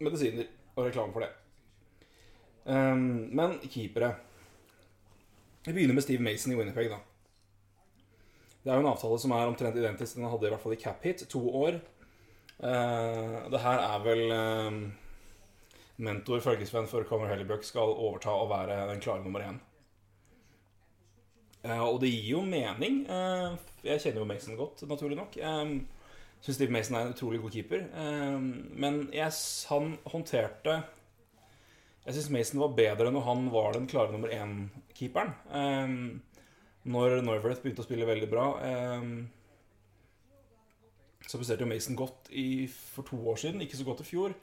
medisiner 0.00 0.48
og 0.76 0.86
reklame 0.86 1.12
for 1.12 1.24
det. 1.24 1.30
Um, 2.66 3.28
men 3.32 3.58
keepere 3.70 4.16
Vi 5.66 5.72
begynner 5.72 5.94
med 5.94 6.02
Steve 6.02 6.22
Mason 6.22 6.52
i 6.52 6.56
Winnipeg, 6.56 6.90
da. 6.90 7.00
Det 8.62 8.70
er 8.70 8.78
jo 8.78 8.84
en 8.84 8.92
avtale 8.92 9.18
som 9.18 9.32
er 9.34 9.48
omtrent 9.48 9.78
identisk. 9.78 10.14
Den 10.14 10.28
hadde 10.30 10.46
i 10.46 10.52
hvert 10.52 10.62
fall 10.62 10.74
i 10.76 10.78
cap 10.78 11.02
hit. 11.02 11.24
To 11.30 11.42
år. 11.58 11.80
Uh, 12.60 13.46
det 13.52 13.60
her 13.60 13.82
er 13.82 14.04
vel 14.04 14.22
ehm, 14.32 14.78
mentor, 15.96 16.40
følgesvenn 16.40 16.86
for 16.88 17.04
Conor 17.04 17.28
Hellebuck 17.28 17.66
skal 17.66 17.92
overta 17.92 18.32
og 18.32 18.48
være 18.50 18.78
den 18.92 19.02
klare 19.02 19.24
nummer 19.24 19.42
én. 19.44 19.58
Uh, 21.66 21.82
og 21.82 22.00
det 22.00 22.14
gir 22.14 22.30
jo 22.36 22.46
mening. 22.46 23.02
Uh, 23.10 23.58
jeg 23.84 24.00
kjenner 24.00 24.22
jo 24.22 24.30
Mason 24.30 24.56
godt, 24.56 24.86
naturlig 24.88 25.18
nok. 25.18 25.38
Uh, 25.42 25.76
Syns 26.40 26.60
Steve 26.60 26.72
Mason 26.72 26.96
er 26.96 27.06
en 27.06 27.14
utrolig 27.14 27.40
god 27.42 27.50
keeper. 27.50 27.80
Eh, 27.90 28.40
men 28.78 29.00
jeg, 29.14 29.32
han 29.68 29.96
håndterte 30.06 30.76
Jeg 32.06 32.14
syns 32.14 32.30
Mason 32.30 32.62
var 32.62 32.76
bedre 32.78 33.10
når 33.10 33.24
han 33.26 33.48
var 33.50 33.74
den 33.74 33.88
klare 33.90 34.14
nummer 34.14 34.30
én-keeperen. 34.30 35.32
Um, 35.50 36.22
når 36.86 37.18
Norworth 37.26 37.64
begynte 37.64 37.82
å 37.82 37.86
spille 37.86 38.06
veldig 38.06 38.28
bra 38.30 38.44
um, 38.62 39.24
Så 41.26 41.40
presterte 41.40 41.64
jo 41.64 41.70
Mason 41.72 41.98
godt 41.98 42.30
i, 42.30 42.68
for 42.70 43.08
to 43.08 43.18
år 43.32 43.40
siden, 43.42 43.64
ikke 43.64 43.80
så 43.80 43.88
godt 43.88 44.04
i 44.04 44.06
fjor. 44.06 44.36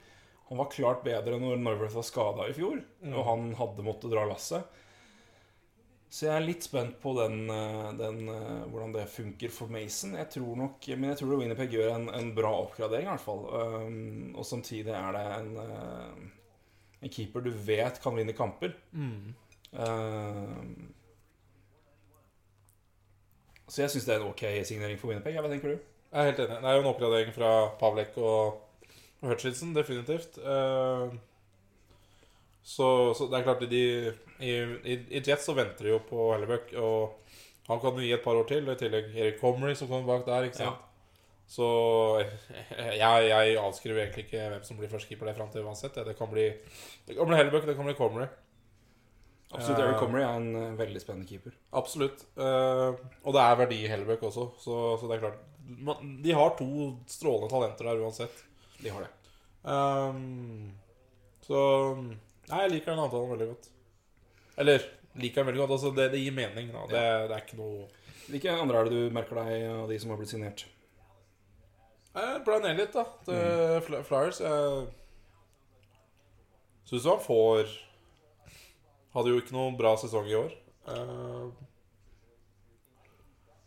Han 0.50 0.60
var 0.60 0.72
klart 0.74 1.04
bedre 1.06 1.40
når 1.40 1.62
Norworth 1.62 1.96
var 1.96 2.04
skada 2.04 2.48
i 2.50 2.56
fjor, 2.56 2.82
og 3.08 3.22
han 3.30 3.54
hadde 3.56 3.86
måttet 3.86 4.12
dra 4.12 4.26
lasset. 4.28 4.82
Så 6.14 6.28
jeg 6.28 6.34
er 6.36 6.44
litt 6.44 6.62
spent 6.62 7.00
på 7.02 7.10
den, 7.16 7.48
eh, 7.50 7.88
den, 7.98 8.28
eh, 8.28 8.66
hvordan 8.70 8.92
det 8.94 9.08
funker 9.10 9.50
for 9.50 9.72
Mason. 9.72 10.12
Jeg 10.14 10.30
tror 10.30 10.56
nok, 10.60 10.86
Men 10.86 11.10
jeg 11.10 11.18
tror 11.18 11.40
Winnipeg 11.40 11.72
gjør 11.72 11.94
en, 11.94 12.08
en 12.08 12.34
bra 12.34 12.52
oppgradering, 12.60 13.08
i 13.08 13.10
hvert 13.10 13.24
fall. 13.24 13.42
Um, 13.50 14.36
og 14.36 14.44
samtidig 14.46 14.94
er 14.94 15.10
det 15.16 15.24
en, 15.40 15.56
eh, 15.64 16.43
en 17.04 17.12
keeper 17.12 17.44
du 17.44 17.52
vet 17.68 18.00
kan 18.02 18.16
vinne 18.16 18.34
kamper. 18.36 18.74
Um, 19.74 20.92
så 23.68 23.84
jeg 23.84 23.94
syns 23.94 24.06
det 24.08 24.14
er 24.16 24.22
en 24.22 24.30
ok 24.32 24.44
signering 24.64 25.00
for 25.00 25.12
Winnipeg. 25.12 25.36
Hva 25.38 25.50
tenker 25.52 25.74
du? 25.74 25.90
Jeg 26.14 26.20
er 26.20 26.30
helt 26.30 26.44
enig. 26.44 26.60
Det 26.62 26.70
er 26.70 26.76
jo 26.78 26.84
en 26.84 26.92
oppgradering 26.92 27.34
fra 27.36 27.54
Pavlek 27.80 28.16
og 28.22 28.60
og 29.24 29.30
Hutchinson, 29.30 29.72
definitivt. 29.72 30.38
Uh, 30.38 31.14
så, 32.64 32.88
så 33.16 33.28
det 33.30 33.38
er 33.38 33.46
klart 33.46 33.62
de, 33.70 33.82
i, 34.40 34.50
i, 34.84 34.96
I 35.16 35.22
Jets 35.24 35.48
så 35.48 35.54
venter 35.56 35.86
de 35.86 35.94
jo 35.94 36.00
på 36.08 36.26
Hellebuck, 36.32 36.74
og 36.76 37.14
han 37.68 37.80
kan 37.80 37.96
jo 37.96 38.04
gi 38.04 38.12
et 38.12 38.24
par 38.24 38.36
år 38.36 38.48
til. 38.48 38.68
Og 38.68 38.76
i 38.76 38.82
tillegg 38.82 39.16
Erik 39.16 39.40
Comrie 39.40 39.76
som 39.78 39.88
kommer 39.88 40.10
bak 40.12 40.26
der. 40.28 40.48
ikke 40.50 40.60
sant? 40.60 40.82
Så 41.46 41.66
jeg, 43.00 43.26
jeg 43.28 43.58
avskriver 43.60 44.04
egentlig 44.04 44.26
ikke 44.26 44.46
hvem 44.54 44.64
som 44.66 44.78
blir 44.80 44.90
førstekeeper 44.92 45.30
der 45.30 45.36
fram 45.36 45.52
til 45.52 45.66
uansett. 45.66 45.98
Det 46.06 46.16
kan 46.18 46.30
bli, 46.32 46.48
det 47.08 47.18
kan 47.18 47.28
bli 47.28 47.38
Hellebuck, 47.40 47.66
det 47.68 47.76
kan 47.78 47.88
bli 47.88 47.96
Comrie. 47.98 48.30
Absolutt, 49.54 49.80
Eric 49.84 50.00
Comrie 50.00 50.24
er 50.26 50.38
en 50.40 50.56
eh, 50.58 50.78
veldig 50.78 51.00
spennende 51.02 51.28
keeper. 51.28 51.54
Absolutt. 51.78 52.24
Eh, 52.34 53.02
og 53.22 53.36
det 53.36 53.42
er 53.44 53.58
verdi 53.60 53.82
i 53.84 53.90
Hellebuck 53.90 54.24
også, 54.30 54.48
så, 54.58 54.78
så 54.98 55.10
det 55.10 55.18
er 55.18 55.26
klart 55.28 55.44
De 56.24 56.34
har 56.34 56.56
to 56.58 56.88
strålende 57.08 57.50
talenter 57.52 57.86
der 57.86 58.02
uansett. 58.02 58.42
De 58.80 58.90
har 58.90 59.04
det. 59.04 59.12
Ehm, 59.64 60.74
så 61.44 61.60
Nei, 61.94 62.58
jeg 62.66 62.72
liker 62.74 62.92
den 62.92 63.04
avtalen 63.06 63.30
veldig 63.32 63.46
godt. 63.54 63.70
Eller 64.60 64.82
liker 65.16 65.40
den 65.40 65.48
veldig 65.48 65.62
godt. 65.62 65.76
Altså, 65.78 65.92
det, 65.96 66.10
det 66.12 66.20
gir 66.20 66.34
mening. 66.36 66.68
Da. 66.74 66.82
Det, 66.90 67.04
det 67.30 67.38
er 67.38 67.46
ikke 67.46 67.60
noe 67.62 67.86
Hvilke 68.24 68.52
andre 68.56 68.80
er 68.80 68.88
det 68.88 68.98
du 68.98 69.14
merker 69.14 69.36
deg 69.40 69.64
av 69.68 69.90
de 69.90 69.96
som 70.00 70.12
har 70.12 70.20
blitt 70.20 70.32
signert? 70.32 70.66
Eh, 72.14 72.36
Brian 72.44 72.64
Elliot, 72.70 72.92
da. 72.94 73.04
Til 73.26 73.80
Fly- 73.86 74.02
Flyers. 74.06 74.40
Jeg 74.40 74.86
syns 76.90 77.06
han 77.08 77.22
får 77.24 77.70
Hadde 79.14 79.30
jo 79.30 79.38
ikke 79.38 79.54
noen 79.54 79.76
bra 79.78 79.92
sesong 79.96 80.26
i 80.26 80.34
år. 80.34 80.50
Eh, 80.90 81.44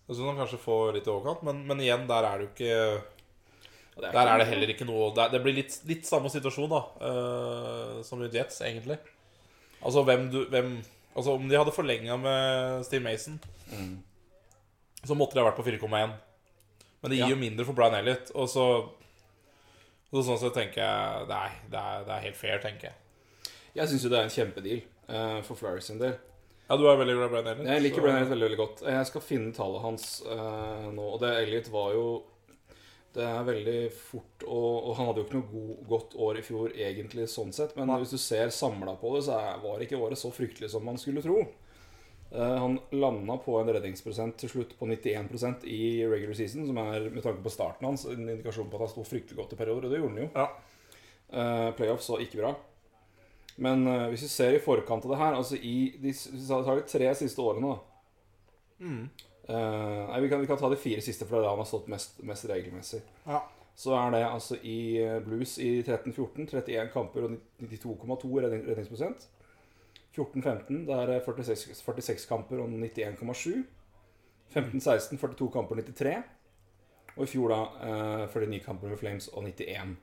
jeg 0.07 0.15
syns 0.17 0.27
han 0.27 0.39
kanskje 0.41 0.59
får 0.63 0.93
litt 0.97 1.07
i 1.07 1.11
overkant, 1.13 1.41
men, 1.47 1.61
men 1.67 1.79
igjen, 1.83 2.03
der 2.09 2.23
er 2.27 2.37
det 2.39 2.45
jo 2.47 2.51
ikke 2.53 2.73
det 3.97 4.11
Der 4.13 4.29
er 4.29 4.37
det 4.43 4.45
heller 4.51 4.69
ikke 4.69 4.85
noe 4.85 5.07
Det, 5.17 5.23
det 5.33 5.39
blir 5.41 5.55
litt, 5.57 5.73
litt 5.89 6.05
samme 6.05 6.29
situasjon 6.29 6.69
da 6.69 6.81
eh, 7.07 7.95
som 8.07 8.21
i 8.21 8.29
Jets, 8.29 8.59
egentlig. 8.67 8.99
Altså 9.81 10.03
hvem 10.07 10.27
du 10.33 10.43
hvem, 10.51 10.77
Altså 11.17 11.33
Om 11.33 11.47
de 11.49 11.57
hadde 11.57 11.73
forlenga 11.73 12.13
med 12.21 12.83
Steve 12.85 13.03
Mason, 13.07 13.39
Mm. 13.67 13.97
så 15.03 15.15
måtte 15.17 15.33
de 15.35 15.41
ha 15.41 15.47
vært 15.49 15.57
på 15.57 15.65
4,1. 15.65 16.11
Men 17.01 17.11
det 17.11 17.17
gir 17.19 17.27
Ja. 17.27 17.33
jo 17.35 17.41
mindre 17.41 17.65
for 17.65 17.73
Brian 17.77 17.93
Elliot. 17.99 18.31
Og 18.35 18.47
så 18.49 18.67
så 20.07 20.23
Sånn 20.23 20.39
sett 20.39 20.53
tenker 20.55 20.79
jeg 20.81 21.27
Nei, 21.27 21.49
det 21.69 21.79
er, 21.81 22.03
det 22.07 22.13
er 22.15 22.21
helt 22.29 22.37
fair, 22.39 22.61
tenker 22.63 22.87
jeg. 22.89 23.51
Jeg 23.75 23.89
syns 23.91 24.05
jo 24.07 24.09
det 24.13 24.19
er 24.21 24.23
en 24.29 24.33
kjempedeal 24.33 24.79
uh, 25.09 25.41
for 25.45 25.59
Flyers 25.59 25.89
sin 25.91 25.99
del. 25.99 26.15
Ja, 26.67 26.75
du 26.79 26.85
er 26.89 26.97
veldig 26.99 27.15
glad 27.15 27.27
i 27.27 27.33
Brian 27.33 27.47
Elliot? 27.51 27.67
Jeg 27.67 27.83
liker 27.83 27.99
så- 27.99 28.05
Brian 28.05 28.15
Elliott 28.17 28.31
veldig 28.31 28.47
veldig 28.47 28.57
godt. 28.61 28.81
Jeg 28.87 29.05
skal 29.11 29.21
finne 29.21 29.53
tallet 29.53 29.81
hans 29.83 30.07
uh, 30.25 30.87
nå. 30.95 31.05
Og 31.13 31.19
det 31.21 31.33
Elliot 31.43 31.69
var 31.75 31.91
jo 31.93 32.07
Det 33.17 33.23
er 33.25 33.43
veldig 33.47 33.77
fort 33.97 34.43
og, 34.45 34.73
og 34.89 34.95
han 34.97 35.07
hadde 35.07 35.21
jo 35.23 35.25
ikke 35.25 35.37
noe 35.39 35.51
god, 35.51 35.77
godt 35.89 36.11
år 36.21 36.37
i 36.37 36.41
fjor 36.45 36.73
egentlig 36.75 37.23
sånn 37.31 37.51
sett. 37.55 37.71
Men 37.75 37.89
hvis 37.97 38.11
du 38.13 38.17
ser 38.21 38.51
samla 38.53 38.93
på 38.99 39.13
det, 39.15 39.23
så 39.25 39.37
var 39.63 39.79
ikke 39.81 39.97
året 39.97 40.19
så 40.21 40.29
fryktelig 40.31 40.69
som 40.69 40.85
man 40.85 40.99
skulle 41.01 41.23
tro. 41.25 41.39
Eh, 42.31 42.55
han 42.59 42.79
landa 42.91 43.37
på 43.39 43.59
en 43.59 43.69
redningsprosent 43.71 44.37
til 44.41 44.51
slutt 44.51 44.73
på 44.79 44.87
91% 44.89 45.67
i 45.71 46.05
regular 46.07 46.35
season, 46.35 46.65
som 46.67 46.79
er 46.83 47.09
med 47.09 47.23
tanke 47.23 47.43
på 47.43 47.53
starten 47.53 47.87
hans 47.87 48.05
en 48.09 48.25
indikasjon 48.25 48.71
på 48.71 48.79
at 48.79 48.87
han 48.87 48.95
sto 48.95 49.05
fryktelig 49.07 49.37
godt 49.39 49.55
i 49.55 49.59
perioder, 49.59 49.87
og 49.87 49.93
det 49.93 50.01
gjorde 50.01 50.15
han 50.15 50.25
jo. 50.25 50.31
Ja. 50.35 51.71
Playoffs 51.75 52.09
var 52.09 52.23
ikke 52.23 52.39
bra. 52.39 52.55
Men 53.57 53.87
eh, 53.87 54.07
hvis 54.11 54.23
vi 54.27 54.31
ser 54.31 54.55
i 54.55 54.63
forkant 54.63 55.05
av 55.07 55.13
det 55.13 55.19
her 55.19 55.35
Altså 55.37 55.57
i 55.57 55.77
de, 56.01 56.13
tar 56.13 56.75
de 56.77 56.83
tre 56.87 57.13
siste 57.17 57.43
årene, 57.43 57.75
da 57.75 57.83
Mm. 58.77 59.07
uh, 59.49 59.55
nei, 60.05 60.19
vi 60.21 60.27
kan, 60.29 60.37
vi 60.37 60.45
kan 60.45 60.57
ta 60.61 60.67
de 60.69 60.75
fire 60.77 61.01
siste, 61.01 61.25
for 61.25 61.33
det 61.33 61.39
er 61.39 61.47
da 61.47 61.53
han 61.55 61.63
har 61.63 61.65
stått 61.65 61.87
mest, 61.89 62.19
mest 62.21 62.45
regelmessig. 62.45 62.99
Ja. 63.25 63.39
Så 63.73 63.95
er 63.97 64.11
det 64.13 64.19
altså 64.27 64.59
i 64.61 65.01
Blues 65.25 65.55
i 65.57 65.79
13-14 65.81 66.45
31 66.45 66.91
kamper 66.93 67.25
og 67.25 67.39
92,2 67.63 68.29
redning, 68.43 68.61
redningsprosent. 68.67 69.25
14-15 70.17 70.85
det 70.87 70.97
er 70.97 71.19
46, 71.21 71.77
46 71.77 72.27
kamper 72.29 72.63
og 72.63 72.73
91,7. 72.73 73.63
15-16 74.53 75.19
42 75.19 75.51
kamper 75.53 75.77
og 75.77 75.83
93. 75.83 76.17
Og 77.17 77.23
i 77.25 77.29
fjor 77.29 77.53
da 77.53 77.61
eh, 77.87 78.25
49 78.33 78.63
kamper 78.65 78.91
med 78.91 78.99
Flames 79.01 79.29
og 79.33 79.45
91. 79.45 79.95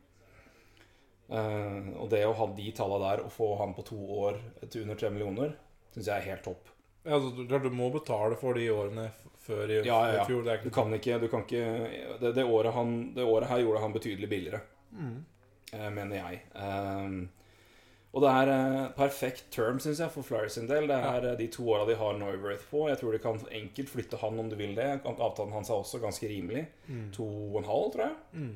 Eh, 1.34 1.90
og 1.96 2.08
det 2.12 2.24
å 2.26 2.34
ha 2.36 2.48
de 2.56 2.70
tallene 2.76 3.10
der 3.10 3.24
og 3.24 3.32
få 3.32 3.50
han 3.60 3.74
på 3.76 3.86
to 3.90 3.98
år 4.20 4.40
til 4.68 4.84
under 4.84 4.98
3 5.00 5.12
millioner, 5.14 5.54
syns 5.94 6.10
jeg 6.10 6.16
er 6.16 6.30
helt 6.32 6.46
topp. 6.46 6.72
Ja, 7.04 7.18
altså, 7.18 7.44
du- 7.44 7.70
må 7.70 7.90
betale 7.92 8.36
for 8.40 8.54
de 8.54 8.68
årene 8.72 9.10
før 9.44 9.68
i, 9.68 9.84
Ja, 9.84 10.06
ja, 10.08 10.14
ja. 10.16 10.24
fjor. 10.24 10.42
Det 10.42 10.52
er 10.52 10.62
Du 10.64 10.70
kan 10.70 10.92
ikke, 10.92 11.20
du 11.20 11.28
kan 11.28 11.42
ikke 11.44 12.18
det, 12.20 12.34
det, 12.34 12.44
året 12.44 12.72
han, 12.72 13.14
det 13.14 13.24
året 13.24 13.48
her 13.48 13.60
gjorde 13.60 13.80
han 13.80 13.92
betydelig 13.92 14.28
billigere, 14.28 14.60
mm. 14.92 15.24
mener 15.92 16.16
jeg. 16.16 16.40
Um, 16.54 17.28
og 18.14 18.22
det 18.22 18.30
er 18.30 18.50
eh, 18.54 18.82
perfekt 18.94 19.48
term, 19.54 19.80
syns 19.82 19.98
jeg, 19.98 20.12
for 20.14 20.26
Flyers 20.26 20.54
sin 20.54 20.68
del. 20.70 20.86
Det 20.90 20.96
er 20.96 21.26
eh, 21.32 21.38
de 21.40 21.48
to 21.50 21.66
åra 21.74 21.88
de 21.88 21.96
har 21.98 22.14
Norworth 22.20 22.68
på. 22.70 22.84
Jeg 22.90 23.00
tror 23.00 23.16
de 23.16 23.22
kan 23.24 23.40
enkelt 23.50 23.90
flytte 23.90 24.20
han 24.22 24.38
om 24.38 24.52
du 24.52 24.54
vil 24.60 24.76
det. 24.78 24.86
Avtalen 25.02 25.56
hans 25.56 25.72
er 25.72 25.80
også 25.80 25.98
ganske 26.02 26.30
rimelig. 26.30 26.68
To 27.16 27.26
og 27.26 27.58
en 27.60 27.68
halv, 27.72 27.90
tror 27.96 28.06
jeg. 28.06 28.14
Mm. 28.38 28.54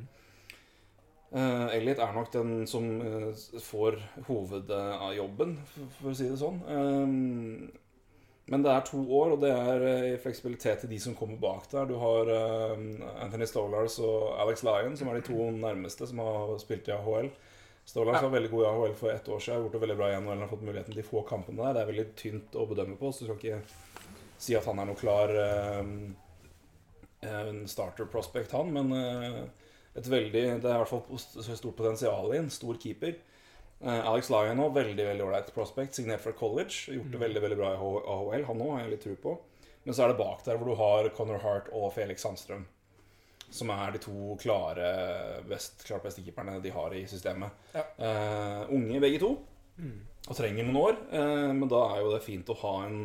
Eh, 1.28 1.76
Elliot 1.76 1.98
er 1.98 2.14
nok 2.14 2.32
den 2.32 2.54
som 2.70 2.86
eh, 3.02 3.42
får 3.60 3.98
hovedjobben, 4.30 5.58
for, 5.74 5.92
for 5.98 6.12
å 6.12 6.16
si 6.16 6.30
det 6.30 6.38
sånn. 6.40 6.62
Um, 6.70 7.68
men 8.48 8.64
det 8.64 8.72
er 8.72 8.86
to 8.88 9.02
år, 9.12 9.34
og 9.34 9.42
det 9.42 9.50
er 9.52 9.82
eh, 9.84 10.14
fleksibilitet 10.22 10.80
til 10.82 10.92
de 10.94 10.98
som 11.02 11.16
kommer 11.18 11.36
bak 11.40 11.66
der. 11.72 11.84
Du 11.90 11.98
har 12.00 12.30
eh, 12.32 12.86
Anthony 13.20 13.44
Stolars 13.48 13.98
og 14.00 14.38
Alex 14.40 14.64
Lyon, 14.64 14.96
som 14.96 15.10
er 15.10 15.18
de 15.18 15.26
to 15.26 15.50
nærmeste 15.52 16.08
som 16.08 16.22
har 16.24 16.54
spilt 16.62 16.88
i 16.88 16.94
AHL. 16.96 17.28
Stolars 17.88 18.18
Ja. 18.18 18.26
var 18.28 18.34
veldig 18.36 18.50
god 18.52 18.64
i 18.64 18.68
AHL 18.68 18.94
for 18.94 19.10
ett 19.10 19.28
år 19.28 19.38
siden. 19.40 19.54
Har 19.56 19.62
gjort 19.64 19.72
det 19.72 19.78
veldig 19.86 19.96
bra 19.96 20.08
i 20.12 20.16
NHL. 20.20 20.40
Har 20.42 20.48
fått 20.50 20.62
muligheten 20.66 20.92
til 20.92 21.02
de 21.02 21.08
få 21.08 21.22
kampene 21.28 21.62
der. 21.62 21.72
Det 21.72 21.80
er 21.82 21.92
veldig 21.92 22.06
tynt 22.20 22.58
å 22.60 22.66
bedømme 22.68 22.98
på, 23.00 23.12
så 23.12 23.24
du 23.24 23.30
skal 23.30 23.38
ikke 23.38 23.62
si 24.38 24.56
at 24.58 24.66
han 24.68 24.78
er 24.82 24.90
noe 24.90 24.98
klar 24.98 25.32
eh, 25.32 25.88
en 27.22 27.62
starter 27.68 28.06
prospect, 28.12 28.52
han. 28.52 28.72
Men 28.74 28.92
eh, 28.92 29.40
et 29.96 30.06
veldig, 30.12 30.44
det 30.60 30.68
er 30.68 30.76
i 30.76 30.82
hvert 30.84 30.92
fall 30.92 31.56
stort 31.56 31.76
potensial 31.80 32.28
i 32.34 32.38
en 32.42 32.50
stor 32.52 32.76
keeper. 32.82 33.16
Eh, 33.80 34.04
Alex 34.10 34.28
Lyon 34.34 34.60
òg, 34.66 34.74
veldig 34.76 35.08
veldig 35.08 35.24
ålreit 35.24 35.52
prospect, 35.54 35.96
signert 35.96 36.20
fra 36.20 36.32
college. 36.36 36.92
Gjort 36.92 37.12
det 37.14 37.22
veldig 37.24 37.42
veldig 37.46 37.58
bra 37.62 37.72
i 37.72 37.78
AHL. 37.80 38.44
Han 38.52 38.64
òg 38.66 38.74
har 38.74 38.84
jeg 38.84 38.90
litt 38.96 39.06
tro 39.08 39.16
på. 39.24 39.38
Men 39.84 39.96
så 39.96 40.04
er 40.04 40.12
det 40.12 40.20
bak 40.20 40.44
der 40.44 40.58
hvor 40.60 40.68
du 40.68 40.76
har 40.76 41.08
Connor 41.16 41.40
Hart 41.40 41.72
og 41.72 41.92
Felix 41.96 42.20
Sandstrøm. 42.20 42.66
Som 43.50 43.70
er 43.72 43.94
de 43.94 44.00
to 44.04 44.34
klare 44.42 44.88
best, 45.48 45.84
klart 45.88 46.04
beste 46.04 46.20
keeperne 46.24 46.58
de 46.60 46.72
har 46.74 46.92
i 46.92 47.06
systemet. 47.08 47.50
Ja. 47.72 47.84
Uh, 47.96 48.74
unge 48.76 49.00
begge 49.00 49.20
to, 49.22 49.30
og 50.28 50.36
trenger 50.36 50.66
noen 50.66 50.80
år. 50.82 50.98
Uh, 51.12 51.54
men 51.56 51.68
da 51.70 51.80
er 51.94 52.02
jo 52.02 52.12
det 52.12 52.20
fint 52.26 52.50
å 52.52 52.56
ha 52.60 52.72
en 52.84 52.98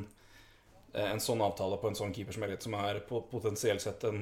eh, 0.93 1.07
en 1.09 1.22
sånn 1.23 1.41
avtale 1.41 1.77
på 1.81 1.88
en 1.89 1.95
sånn 1.97 2.11
keeper 2.13 2.35
som 2.35 2.43
Elliot, 2.45 2.65
som 2.67 2.75
er 2.77 2.99
potensielt 3.07 3.81
sett 3.81 4.03
en, 4.09 4.19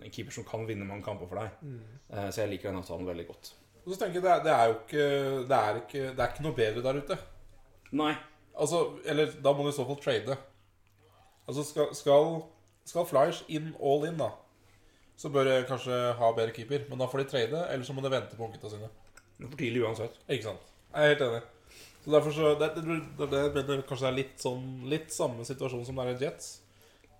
en 0.00 0.12
keeper 0.14 0.32
som 0.32 0.46
kan 0.48 0.62
vinne 0.68 0.86
mange 0.88 1.04
kamper 1.04 1.28
for 1.28 1.42
deg. 1.42 1.66
Eh, 2.12 2.28
Så 2.30 2.44
jeg 2.44 2.54
liker 2.54 2.70
den 2.70 2.78
avtalen 2.80 3.10
veldig 3.10 3.26
godt. 3.28 3.50
Og 3.84 3.90
så 3.92 3.98
tenker 4.04 4.20
jeg, 4.20 4.24
det 4.24 4.30
er, 4.32 4.44
det 4.44 4.54
er 4.54 4.70
jo 4.70 4.78
ikke 4.78 5.04
det 5.50 5.58
er 5.58 5.82
ikke, 5.82 6.04
det 6.14 6.22
er 6.24 6.32
ikke 6.32 6.46
noe 6.46 6.56
bedre 6.56 6.84
der 6.86 7.02
ute. 7.02 7.18
Nei. 8.00 8.14
Altså, 8.60 8.80
eller 9.08 9.34
da 9.42 9.52
må 9.56 9.64
du 9.66 9.70
i 9.72 9.76
så 9.76 9.84
fall 9.88 9.98
trade. 10.00 10.36
Altså, 11.48 11.64
skal, 11.66 11.90
skal, 11.96 12.34
skal 12.86 13.08
Flyers 13.08 13.42
inn 13.48 13.72
all 13.82 14.04
in, 14.08 14.20
da, 14.20 14.30
så 15.20 15.28
bør 15.32 15.50
jeg 15.50 15.68
kanskje 15.68 15.96
ha 16.16 16.32
bedre 16.36 16.54
keeper. 16.56 16.86
Men 16.88 17.02
da 17.02 17.08
får 17.10 17.22
de 17.22 17.28
trade, 17.28 17.62
eller 17.68 17.84
så 17.84 17.96
må 17.96 18.04
de 18.04 18.12
vente 18.12 18.38
på 18.38 18.46
ungene 18.46 18.72
sine. 18.72 18.88
Det 19.36 19.44
er 19.44 19.50
for 19.50 19.60
tidlig 19.60 19.82
uansett. 19.84 20.16
Ikke 20.28 20.48
sant? 20.48 20.70
Jeg 20.94 21.04
er 21.04 21.12
helt 21.14 21.24
enig. 21.26 21.42
Så 22.00 22.12
derfor 22.14 22.32
så 22.32 22.54
Det, 22.56 22.68
det, 22.80 23.26
det, 23.54 23.62
det 23.68 23.76
kanskje 23.88 24.06
det 24.06 24.10
er 24.10 24.16
litt 24.16 24.40
sånn 24.40 24.62
Litt 24.88 25.12
samme 25.12 25.44
situasjon 25.44 25.84
som 25.84 25.98
det 26.00 26.06
er 26.06 26.14
i 26.14 26.24
Jets. 26.24 26.48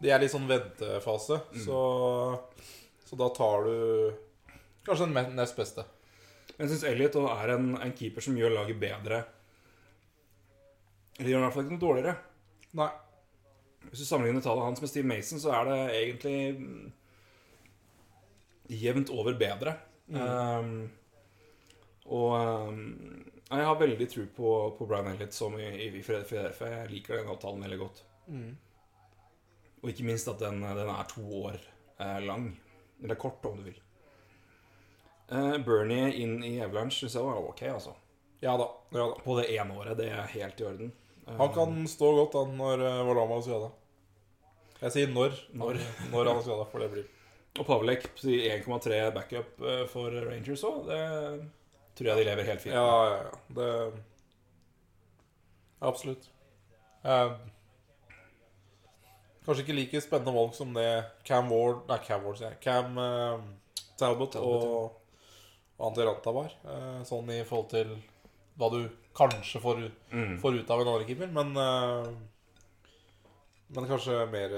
De 0.01 0.09
er 0.09 0.23
litt 0.23 0.33
sånn 0.33 0.49
ventefase, 0.49 1.37
så, 1.61 1.81
så 3.05 3.19
da 3.21 3.27
tar 3.37 3.67
du 3.67 3.75
kanskje 4.87 5.11
den 5.11 5.35
nest 5.37 5.59
beste. 5.59 5.85
Men 6.55 6.65
jeg 6.65 6.71
syns 6.73 6.87
Elliot 6.89 7.19
er 7.21 7.53
en, 7.53 7.75
en 7.85 7.93
keeper 7.99 8.25
som 8.25 8.39
gjør 8.39 8.55
laget 8.55 8.81
bedre. 8.81 9.19
Eller 11.19 11.35
gjør 11.35 11.43
i 11.43 11.45
hvert 11.45 11.57
fall 11.59 11.67
ikke 11.67 11.77
noe 11.77 11.85
dårligere. 11.85 12.17
Nei. 12.81 12.89
Hvis 13.91 14.01
du 14.01 14.07
sammenligner 14.09 14.45
tallet 14.45 14.65
hans 14.71 14.81
med 14.81 14.93
Steve 14.93 15.09
Mason, 15.09 15.41
så 15.43 15.53
er 15.59 15.69
det 15.69 15.79
egentlig 15.99 16.39
mm, 16.57 16.89
jevnt 18.71 19.11
over 19.11 19.35
bedre. 19.39 19.75
Um, 20.11 20.89
og 22.11 22.33
um, 22.35 22.81
jeg 23.51 23.67
har 23.67 23.79
veldig 23.79 24.07
tro 24.11 24.25
på, 24.37 24.55
på 24.79 24.87
Brian 24.87 25.11
Elliot 25.11 25.35
som 25.35 25.57
i, 25.59 25.67
i 25.89 26.03
Philadelphia. 26.03 26.81
Jeg 26.81 26.91
liker 26.93 27.19
den 27.19 27.31
avtalen 27.33 27.63
veldig 27.67 27.79
godt. 27.81 28.03
Og 29.81 29.91
ikke 29.91 30.07
minst 30.07 30.29
at 30.31 30.43
den, 30.43 30.61
den 30.63 30.91
er 30.93 31.09
to 31.11 31.25
år 31.41 31.57
eh, 31.99 32.21
lang. 32.23 32.53
Eller 33.03 33.19
kort, 33.19 33.45
om 33.49 33.57
du 33.59 33.65
vil. 33.71 33.81
Eh, 35.33 35.57
Bernie 35.67 36.13
inn 36.21 36.45
i 36.45 36.59
Avalanche 36.61 37.01
syns 37.01 37.17
jeg 37.17 37.27
var 37.27 37.43
ok, 37.49 37.63
altså. 37.73 37.95
Ja 38.41 38.57
da. 38.61 38.69
ja 38.95 39.07
da. 39.07 39.21
På 39.25 39.39
det 39.41 39.49
ene 39.55 39.79
året. 39.79 39.97
Det 39.99 40.11
er 40.13 40.35
helt 40.35 40.61
i 40.61 40.67
orden. 40.69 40.93
Eh, 41.27 41.37
Han 41.41 41.55
kan 41.55 41.89
stå 41.89 42.13
godt 42.19 42.39
han 42.39 42.55
når 42.61 42.85
uh, 42.87 43.07
Valama 43.09 43.41
er 43.41 43.47
skada. 43.47 43.71
Jeg 44.81 44.95
sier 44.97 45.15
når. 45.15 45.35
Når, 45.53 45.81
når 46.13 46.31
han 46.31 46.37
er 46.37 46.45
skada, 46.47 46.69
for 46.71 46.85
det 46.85 46.93
blir 46.95 47.09
Og 47.59 47.67
Pavlek 47.67 48.05
sier 48.21 48.61
1,3 48.61 49.01
backup 49.15 49.61
eh, 49.67 49.87
for 49.91 50.11
Rangers 50.29 50.63
òg. 50.65 50.85
Det 50.87 51.01
tror 51.99 52.07
jeg 52.13 52.21
de 52.21 52.29
lever 52.31 52.45
helt 52.47 52.63
fint 52.63 52.75
Ja, 52.75 52.85
med. 52.87 53.11
ja, 53.11 53.21
ja. 53.25 53.31
Det 53.57 53.71
Absolutt. 55.81 56.29
Eh, 57.05 57.33
kanskje 59.47 59.65
ikke 59.65 59.77
like 59.79 60.03
spennende 60.05 60.35
valg 60.37 60.55
som 60.57 60.73
det 60.77 60.87
Cam 61.25 61.49
Ward 61.53 61.87
Nei, 61.89 61.99
Cam 62.05 62.25
Ward, 62.27 62.37
sier 62.39 62.51
jeg. 62.53 62.61
Cam 62.65 62.99
eh, 63.01 63.39
Talbot, 64.01 64.33
Talbot, 64.33 64.37
og, 64.41 64.97
og 65.81 65.87
Ante 65.91 66.07
Ranta 66.07 66.35
var. 66.37 66.55
Eh, 66.69 67.01
sånn 67.09 67.33
i 67.35 67.41
forhold 67.49 67.71
til 67.73 67.95
hva 68.61 68.69
du 68.75 68.81
kanskje 69.17 69.61
får, 69.65 69.87
Mm. 70.13 70.37
får 70.43 70.57
ut 70.61 70.71
av 70.71 70.81
en 70.83 70.89
annen 70.93 71.07
keeper. 71.09 71.29
Men, 71.33 71.53
eh, 71.57 72.07
men 73.75 73.87
kanskje 73.89 74.17
mer 74.31 74.55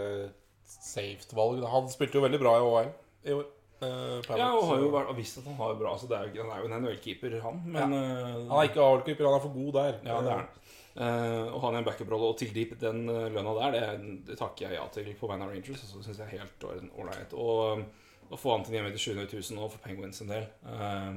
saved 0.68 1.34
valg. 1.36 1.64
Han 1.72 1.90
spilte 1.92 2.18
jo 2.18 2.24
veldig 2.24 2.40
bra 2.42 2.54
i 2.58 2.64
OL 2.66 2.92
i 3.22 3.36
år. 3.36 3.50
Uh, 3.82 4.22
Ja, 4.38 4.52
og 4.54 4.68
har 4.68 4.78
jo 4.78 4.90
vært, 4.92 5.08
og 5.10 5.16
visst 5.18 5.40
at 5.40 5.46
han 5.48 5.56
har 5.58 5.72
det 5.72 5.80
bra 5.80 5.96
Så 5.98 6.06
det 6.06 6.14
er 6.14 6.28
jo, 6.28 6.44
Han 6.44 6.52
er 6.54 6.60
jo 6.62 6.68
en 6.68 6.84
NHL-keeper, 6.84 7.40
han. 7.42 7.56
Men 7.66 7.94
eh, 7.96 8.36
Han 8.46 8.52
er 8.60 8.68
ikke 8.68 8.84
AL-keeper, 8.84 9.26
han 9.26 9.34
er 9.34 9.42
for 9.42 9.56
god 9.56 9.72
der. 9.78 9.96
Ja, 10.06 10.20
det 10.22 10.30
er 10.30 10.38
han. 10.38 10.52
Eh, 10.92 11.48
å 11.50 11.58
ha 11.64 11.72
en 11.72 11.86
backup-rolle 11.86 12.28
og 12.30 12.38
til 12.38 12.52
deep 12.54 12.76
den 12.78 13.06
uh, 13.08 13.26
lønna 13.32 13.54
der, 13.56 13.74
det, 13.74 14.10
det 14.28 14.36
takker 14.38 14.68
jeg 14.68 14.76
ja 14.76 14.84
til 14.92 15.08
på 15.18 15.30
vegne 15.30 15.48
av 15.48 15.54
Rangers. 15.54 15.80
Så 15.80 15.96
synes 15.96 16.10
syns 16.10 16.20
jeg 16.20 16.28
er 16.28 16.44
helt 16.44 16.66
ålreit. 16.68 17.34
Og 17.34 18.30
å 18.32 18.38
få 18.40 18.54
han 18.54 18.66
til 18.66 18.76
hjemme 18.78 18.92
til 18.94 19.02
700 19.16 19.32
000 19.32 19.58
nå 19.58 19.70
for 19.72 19.82
Penguins 19.82 20.22
en 20.22 20.30
del, 20.30 20.46
uh, 20.68 21.16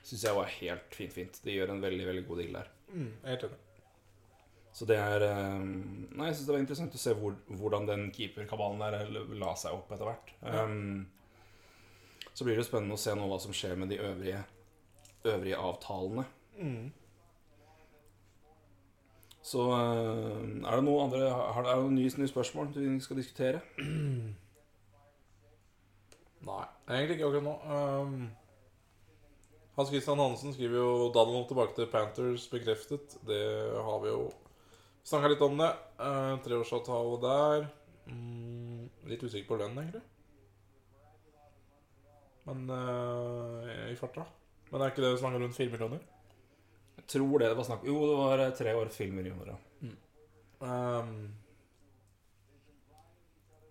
syns 0.00 0.24
jeg 0.28 0.38
var 0.38 0.54
helt 0.56 0.96
fint, 0.96 1.12
fint. 1.18 1.42
De 1.44 1.58
gjør 1.58 1.74
en 1.74 1.84
veldig, 1.84 2.08
veldig 2.08 2.24
god 2.30 2.42
deal 2.44 2.56
der. 2.60 2.72
Mm, 2.92 3.12
helt 3.26 3.46
enig. 3.50 3.60
Så 4.72 4.86
det 4.88 4.96
er 4.96 5.26
um, 5.28 6.06
Nei, 6.16 6.30
jeg 6.30 6.38
syns 6.38 6.46
det 6.48 6.54
var 6.54 6.62
interessant 6.62 6.94
å 6.96 7.00
se 7.00 7.12
hvor, 7.18 7.34
hvordan 7.60 7.88
den 7.88 8.06
keeperkabalen 8.14 8.80
der 8.80 9.10
la 9.36 9.52
seg 9.58 9.76
opp 9.76 9.92
etter 9.92 10.08
hvert. 10.08 10.32
Um, 10.40 11.04
så 12.32 12.46
blir 12.46 12.56
det 12.56 12.62
jo 12.62 12.70
spennende 12.70 12.96
å 12.96 13.00
se 13.00 13.12
nå 13.16 13.28
hva 13.28 13.38
som 13.42 13.52
skjer 13.56 13.76
med 13.76 13.92
de 13.92 14.00
øvrige, 14.00 14.40
øvrige 15.28 15.60
avtalene. 15.60 16.24
Mm. 16.56 16.90
Så 19.42 19.64
eh, 19.74 20.42
er 20.62 20.76
det 20.78 20.84
noe 20.86 21.02
andre 21.02 21.24
Er 21.26 21.64
det 21.66 21.72
noen 21.80 21.96
nye, 21.98 22.10
nye 22.14 22.30
spørsmål 22.30 22.68
du 22.76 22.84
skal 23.02 23.18
diskutere? 23.18 23.60
Nei, 26.48 26.62
egentlig 26.88 27.16
ikke 27.18 27.28
akkurat 27.28 27.46
nå. 27.46 27.56
Um, 27.66 28.30
Hans 29.76 29.90
Christian 29.90 30.20
Hansen 30.20 30.54
skriver 30.54 30.76
jo 30.78 31.10
Donald 31.14 31.46
tilbake 31.48 31.74
til 31.76 31.90
Panthers 31.90 32.46
bekreftet. 32.52 33.16
Det 33.26 33.42
har 33.82 34.00
vi 34.02 34.10
jo 34.10 34.24
snakka 35.08 35.32
litt 35.32 35.44
om 35.44 35.58
det. 35.60 35.70
Uh, 36.00 36.34
Treårsavtale 36.44 37.18
der. 37.22 37.66
Mm, 38.10 38.88
litt 39.10 39.22
usikker 39.22 39.48
på 39.50 39.58
lønn, 39.60 39.78
egentlig. 39.82 40.02
Men 42.46 42.64
uh, 42.70 43.90
i 43.90 43.98
farta. 43.98 44.26
Men 44.70 44.80
er 44.80 44.92
ikke 44.92 45.04
det 45.04 45.18
snakka 45.20 45.38
rundt 45.42 45.56
fire 45.56 45.74
millioner? 45.74 46.00
Jeg 46.96 47.06
tror 47.14 47.38
det 47.38 47.50
det 47.50 47.58
var 47.58 47.66
snakk 47.66 47.84
Jo, 47.88 48.00
det 48.08 48.16
var 48.18 48.40
eh, 48.40 48.56
tre 48.56 48.74
år 48.78 48.90
filmer 48.92 49.26
i 49.26 49.32
ja. 49.32 49.56
Mm. 49.82 49.96
Um, 50.62 51.34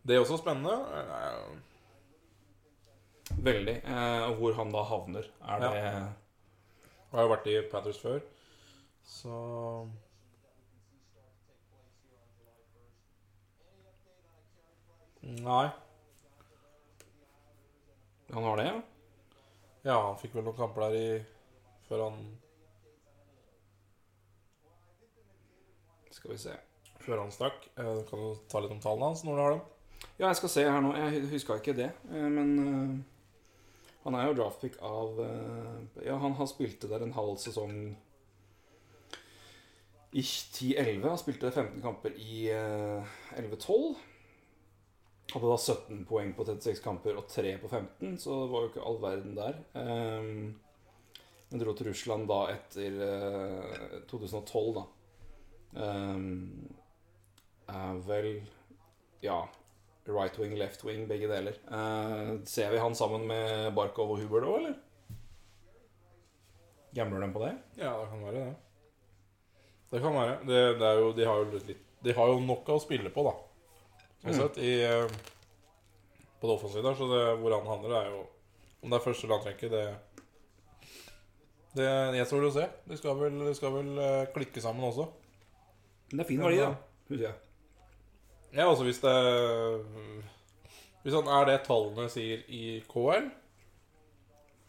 det 0.03 0.15
er 0.15 0.23
også 0.23 0.37
spennende. 0.41 0.73
Uh, 0.73 1.71
Veldig. 3.45 3.75
Eh, 3.85 4.23
og 4.29 4.35
hvor 4.41 4.53
han 4.57 4.71
da 4.73 4.83
havner. 4.83 5.29
Er 5.47 5.59
det 5.63 5.71
Jeg 5.75 7.17
har 7.17 7.25
jo 7.25 7.31
vært 7.31 7.47
i 7.47 7.55
Patters 7.71 7.99
før, 7.99 8.19
så 9.03 9.37
Nei. 15.21 15.69
Han 18.31 18.43
har 18.47 18.57
det, 18.57 18.65
ja? 18.65 18.81
Ja, 19.83 19.95
han 20.07 20.17
fikk 20.21 20.35
vel 20.37 20.45
noen 20.45 20.57
kamper 20.57 20.87
der 20.87 20.95
i 20.97 21.07
før 21.89 22.05
han 22.07 22.19
Skal 26.11 26.31
vi 26.35 26.37
se. 26.41 26.53
Før 27.01 27.23
han 27.23 27.31
stakk. 27.33 27.63
Eh, 27.81 28.01
kan 28.09 28.19
du 28.21 28.35
ta 28.51 28.59
litt 28.61 28.73
om 28.75 28.81
tallene 28.83 29.09
hans 29.09 29.23
når 29.25 29.37
du 29.37 29.41
har 29.41 29.55
dem? 29.55 29.61
Ja, 30.19 30.27
jeg 30.27 30.37
skal 30.41 30.51
se 30.53 30.65
her 30.67 30.83
nå. 30.83 30.91
Jeg 30.97 31.23
huska 31.31 31.57
ikke 31.57 31.75
det. 31.77 31.89
eh, 32.11 32.27
Men 32.29 32.51
eh, 32.61 32.93
han 34.03 34.17
er 34.17 34.27
jo 34.29 34.37
draftpick 34.37 34.77
av 34.85 35.19
eh, 35.25 36.05
Ja, 36.07 36.17
han 36.21 36.35
har 36.37 36.49
spilte 36.49 36.89
der 36.91 37.05
en 37.05 37.15
halv 37.17 37.37
sesong 37.41 37.75
i 40.11 40.21
10-11. 40.21 41.07
Han 41.07 41.17
spilte 41.21 41.51
15 41.51 41.81
kamper 41.81 42.13
i 42.19 42.45
eh, 42.53 43.13
11-12. 43.39 43.95
Hadde 45.31 45.47
da 45.47 45.57
17 45.57 46.03
poeng 46.09 46.33
på 46.35 46.43
36 46.47 46.81
kamper 46.83 47.15
og 47.19 47.29
3 47.31 47.53
på 47.61 47.69
15, 47.71 48.17
så 48.19 48.41
det 48.41 48.51
var 48.51 48.65
jo 48.65 48.71
ikke 48.71 48.83
all 48.89 48.99
verden 48.99 49.37
der. 49.37 49.61
Um, 49.73 50.59
men 51.51 51.61
dro 51.61 51.75
til 51.75 51.87
Russland 51.91 52.27
da 52.31 52.41
etter 52.51 52.99
eh, 53.05 53.95
2012, 54.11 54.75
da. 54.75 54.83
Um, 55.71 56.69
er 57.71 57.99
vel 58.07 58.29
Ja, 59.23 59.43
right 60.07 60.39
wing, 60.39 60.55
left 60.59 60.83
wing, 60.83 61.05
begge 61.07 61.27
deler. 61.29 61.59
Eh, 61.71 62.31
ser 62.45 62.71
vi 62.71 62.79
han 62.81 62.95
sammen 62.95 63.27
med 63.27 63.73
Barkov 63.75 64.15
og 64.15 64.23
Huber 64.23 64.43
da, 64.43 64.55
eller? 64.57 64.79
Gambler 66.95 67.23
de 67.23 67.31
på 67.33 67.43
det? 67.45 67.53
Ja, 67.79 67.93
det 68.01 68.09
kan 68.09 68.25
være 68.25 68.39
det. 68.39 68.55
Det 69.91 70.01
kan 70.01 70.15
være. 70.15 70.39
Det, 70.47 70.63
det 70.79 70.91
jo, 70.99 71.13
de, 71.15 71.27
har 71.27 71.53
litt, 71.67 71.85
de 72.03 72.15
har 72.15 72.31
jo 72.31 72.41
nok 72.43 72.71
å 72.71 72.79
spille 72.83 73.11
på, 73.13 73.23
da. 73.27 73.35
Sånn 74.21 74.33
Mm. 74.33 74.39
sett. 74.41 74.57
I, 74.57 74.71
eh, 74.85 75.07
på 76.41 76.47
det 76.47 76.55
offensive 76.55 76.83
der. 76.83 76.95
Så 76.95 77.07
det, 77.09 77.21
hvor 77.41 77.55
han 77.57 77.67
handler, 77.67 77.95
er 78.01 78.09
jo 78.11 78.27
Om 78.83 78.89
det 78.89 78.97
er 78.97 79.03
første 79.05 79.27
landtrenker, 79.27 79.69
det 79.69 79.97
Det 81.75 81.85
det 82.41 82.49
å 82.49 82.53
se. 82.53 82.69
De 82.87 82.97
skal 82.97 83.15
vel, 83.15 83.39
de 83.45 83.53
skal 83.55 83.71
vel 83.71 83.99
eh, 83.99 84.25
klikke 84.33 84.61
sammen 84.61 84.83
også. 84.83 85.05
Men 86.11 86.17
det 86.17 86.25
er 86.25 86.27
fin 86.27 86.41
verdi, 86.41 86.57
da. 86.57 86.75
Husker 87.09 87.27
jeg. 87.27 87.35
Ja, 88.53 88.65
altså 88.67 88.83
hvis 88.83 88.99
det 88.99 89.15
Hvis 91.03 91.13
han 91.13 91.27
er 91.27 91.45
det 91.45 91.63
tallene 91.65 92.09
sier 92.09 92.43
i 92.49 92.81
KL, 92.89 93.29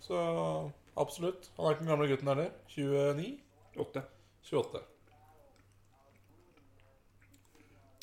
så 0.00 0.70
absolutt. 0.96 1.50
Han 1.56 1.66
er 1.66 1.74
ikke 1.74 1.84
den 1.84 1.88
gamle 1.88 2.08
gutten 2.08 2.28
heller. 2.28 2.50
29? 2.68 3.40
Åtte. 3.78 4.02
28. 4.44 4.80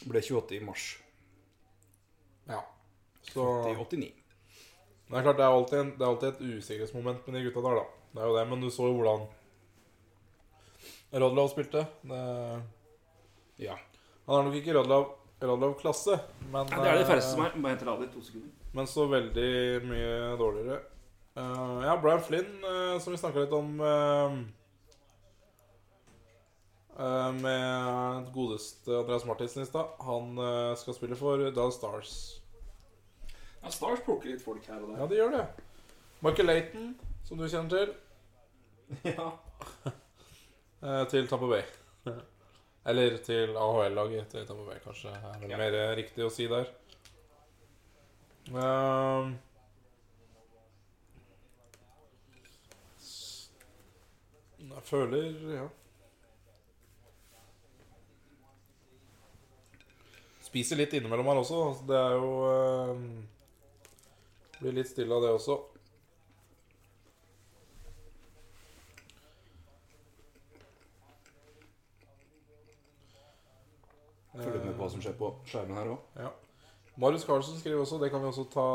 Ble 0.10 0.22
28 0.22 0.56
i 0.58 0.64
mars. 0.64 0.98
Så 3.34 3.46
89. 3.76 4.14
Det 5.10 5.18
er 5.18 5.26
klart, 5.26 5.38
det 5.38 5.46
er 5.46 5.54
alltid, 5.54 5.80
en, 5.80 5.92
det 5.98 6.06
er 6.06 6.10
alltid 6.12 6.28
et 6.30 6.42
usikkerhetsmoment 6.60 7.28
med 7.28 7.36
de 7.36 7.46
gutta 7.48 7.62
der, 7.66 7.80
da. 7.80 7.86
Det 8.14 8.22
er 8.22 8.28
jo 8.30 8.36
det, 8.38 8.48
men 8.50 8.62
du 8.62 8.70
så 8.70 8.90
jo 8.90 8.98
hvordan 8.98 9.24
Rodlov 11.24 11.50
spilte. 11.50 11.86
Det, 12.02 12.64
Ja. 13.60 13.76
han 14.28 14.36
er 14.36 14.44
nok 14.44 14.56
ikke 14.56 14.74
Rodlov, 14.78 15.06
Rodlov-klasse, 15.42 16.20
men 16.52 16.68
ja. 16.70 16.76
Det 16.76 16.90
er 16.92 16.94
det 16.94 17.02
eh, 17.02 17.08
færreste 17.08 17.32
som 17.32 17.42
er. 17.42 17.58
Bare 17.58 17.74
hent 17.74 17.88
av 17.88 18.04
i 18.04 18.08
to 18.14 18.22
sekunder. 18.22 18.50
Men 18.74 18.88
så 18.88 19.08
veldig 19.10 19.82
mye 19.90 20.38
dårligere. 20.38 20.80
Uh, 21.38 21.82
ja, 21.86 21.96
Brian 22.02 22.22
Flynn, 22.22 22.64
uh, 22.66 23.00
som 23.00 23.14
vi 23.14 23.18
snakka 23.18 23.40
litt 23.40 23.54
om 23.56 23.80
uh, 23.82 24.38
med 27.40 28.30
godeste 28.34 28.92
Andreas 28.92 29.26
Martinsen 29.26 29.64
i 29.64 29.66
stad. 29.66 29.96
Han 30.04 30.36
skal 30.78 30.94
spille 30.94 31.16
for 31.16 31.50
Dallas 31.50 31.80
Stars. 31.80 32.42
Ja, 33.64 33.70
Stars 33.72 34.00
plukker 34.06 34.30
litt 34.32 34.42
folk 34.44 34.66
her 34.68 34.80
og 34.82 34.90
der. 34.94 35.00
Ja, 35.02 35.08
de 35.12 35.16
gjør 35.20 35.32
det. 35.38 35.46
Michael 36.24 36.48
Layton, 36.48 36.88
som 37.28 37.38
du 37.40 37.48
kjenner 37.48 37.70
til, 37.70 37.94
Ja. 39.16 39.30
eh, 40.82 41.04
til 41.12 41.28
Tampa 41.28 41.48
Bay. 41.52 41.64
Eller 42.90 43.18
til 43.24 43.56
AHL-laget 43.60 44.30
til 44.32 44.46
Tampa 44.48 44.66
Bay, 44.72 44.80
kanskje. 44.84 45.12
er 45.14 45.40
det 45.44 45.50
Ja. 45.52 45.58
mer 45.58 45.74
eh, 45.76 45.96
riktig 46.00 46.24
å 46.26 46.32
si 46.32 46.48
der. 46.48 46.72
Ehm. 48.50 49.36
S- 53.00 53.52
Jeg 54.60 54.84
føler 54.84 55.28
Ja. 55.56 55.68
Spiser 60.50 60.80
litt 60.80 60.94
innimellom 60.98 61.28
her 61.30 61.36
også. 61.44 61.60
altså 61.70 61.86
Det 61.88 61.96
er 61.96 62.12
jo 62.18 62.30
ehm, 62.50 63.28
Blir 64.60 64.76
litt 64.76 64.90
stille 64.92 65.16
av 65.16 65.24
det 65.24 65.32
også. 65.36 65.58
Følg 74.40 74.62
med 74.64 74.76
på 74.78 74.84
hva 74.84 74.90
som 74.94 75.02
skjer 75.04 75.16
på 75.20 75.30
skjermen 75.50 75.80
her 75.80 75.90
òg. 75.96 76.04
Ja. 76.22 76.30
Marius 77.00 77.24
Carlsen 77.28 77.56
skriver 77.60 77.82
også 77.82 77.98
Det 78.02 78.10
kan 78.12 78.22
vi 78.24 78.28
også 78.30 78.44
ta, 78.52 78.66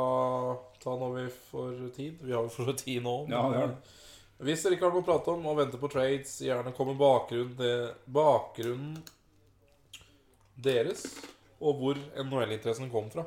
ta 0.82 0.94
når 1.00 1.12
vi 1.18 1.24
får 1.50 1.76
tid. 1.96 2.22
Vi 2.24 2.32
har 2.34 2.46
jo 2.46 2.52
for 2.52 2.72
tid 2.80 3.04
nå. 3.04 3.14
Ja, 3.30 3.42
det. 3.52 3.62
eh, 3.68 4.00
Hvis 4.48 4.64
dere 4.64 4.76
ikke 4.78 4.88
har 4.88 4.96
noe 4.96 5.04
å 5.04 5.06
prate 5.06 5.34
om 5.34 5.46
og 5.50 5.58
venter 5.60 5.80
på 5.80 5.90
trades, 5.92 6.34
gjerne 6.42 6.72
kom 6.76 6.90
med 6.90 6.98
bakgrunnen, 7.00 7.94
bakgrunnen 8.16 8.98
deres, 10.64 11.04
og 11.60 11.78
hvor 11.80 12.00
NHL-interessen 12.24 12.90
kom 12.92 13.08
fra. 13.14 13.24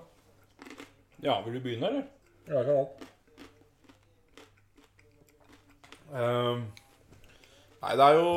Ja, 1.24 1.40
vil 1.45 1.58
du 1.58 1.64
begynne, 1.64 1.90
eller? 1.90 2.06
Ja, 2.48 2.64
kan 2.64 2.77
alt. 2.77 3.08
Ehm, 6.16 6.61
nei, 7.82 7.93
det 8.00 8.06
er 8.06 8.16
jo 8.16 8.30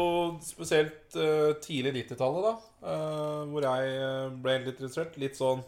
spesielt 0.42 1.14
uh, 1.14 1.54
tidlig 1.62 1.92
90-tallet, 2.00 2.46
da. 2.48 2.54
Uh, 2.80 3.42
hvor 3.52 3.66
jeg 3.66 3.90
eh, 3.92 4.36
ble 4.42 4.56
litt 4.64 4.78
interessert. 4.80 5.18
Litt 5.20 5.36
sånn 5.36 5.60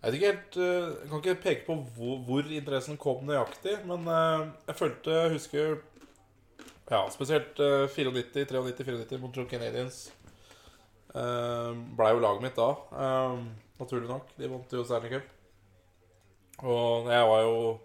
Jeg 0.00 0.02
vet 0.02 0.16
ikke 0.16 0.30
helt 0.32 0.56
uh, 0.58 0.88
Jeg 0.96 1.10
kan 1.12 1.20
ikke 1.20 1.34
peke 1.44 1.66
på 1.68 1.76
hvor, 1.94 2.16
hvor 2.26 2.50
interessen 2.50 2.98
kom 2.98 3.22
nøyaktig, 3.28 3.76
men 3.86 4.08
jeg 4.10 4.74
følte 4.74 5.14
Jeg 5.14 5.34
husker 5.36 5.76
Ja, 6.90 7.04
spesielt 7.14 7.62
uh, 7.62 7.86
94, 7.86 8.42
93, 8.42 8.98
94 9.06 9.22
Montreal 9.22 9.46
Canadiens. 9.54 10.08
Uh, 11.14 11.78
Blei 11.94 12.10
jo 12.10 12.24
laget 12.26 12.48
mitt 12.48 12.58
da. 12.58 12.72
naturlig 13.78 14.10
nok. 14.10 14.34
De 14.36 14.50
vant 14.50 14.74
jo 14.74 14.84
Stanley 14.84 15.14
Cup. 15.14 15.39
Og 16.60 17.08
jeg 17.08 17.28
var 17.28 17.40
jo 17.46 17.78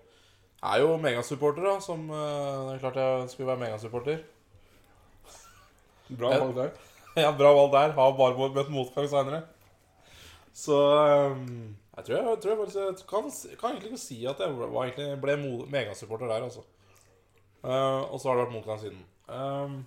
er 0.65 0.81
jo 0.81 0.97
megasupporter, 0.97 1.63
da. 1.63 1.79
Som 1.83 2.09
uh, 2.09 2.17
Det 2.67 2.75
er 2.75 2.83
klart 2.83 2.99
jeg 3.01 3.29
skulle 3.29 3.51
være 3.51 3.63
megasupporter. 3.65 4.23
Bra 6.19 6.35
valg 6.37 6.55
der. 6.55 6.69
Ja, 7.15 7.31
bra 7.31 7.53
valg 7.55 7.71
der. 7.71 7.93
Har 7.95 8.15
bare 8.17 8.49
møtt 8.51 8.71
motgang 8.73 9.07
seinere. 9.09 9.45
Så 10.55 10.75
um, 10.75 11.75
jeg 11.97 12.05
tror 12.05 12.15
jeg, 12.15 12.39
tror 12.43 12.51
jeg 12.51 12.59
faktisk 12.59 13.07
kan, 13.07 13.29
kan 13.59 13.69
egentlig 13.69 13.91
ikke 13.91 14.01
si 14.01 14.17
at 14.25 14.39
jeg 14.39 14.57
var 14.59 14.83
egentlig, 14.83 15.21
ble 15.21 15.35
megasupporter 15.71 16.27
der, 16.27 16.43
altså. 16.43 16.63
Uh, 17.63 18.03
og 18.11 18.19
så 18.19 18.29
har 18.29 18.35
det 18.35 18.45
vært 18.45 18.55
motgang 18.57 18.79
siden. 18.79 18.99
Um, 19.27 19.85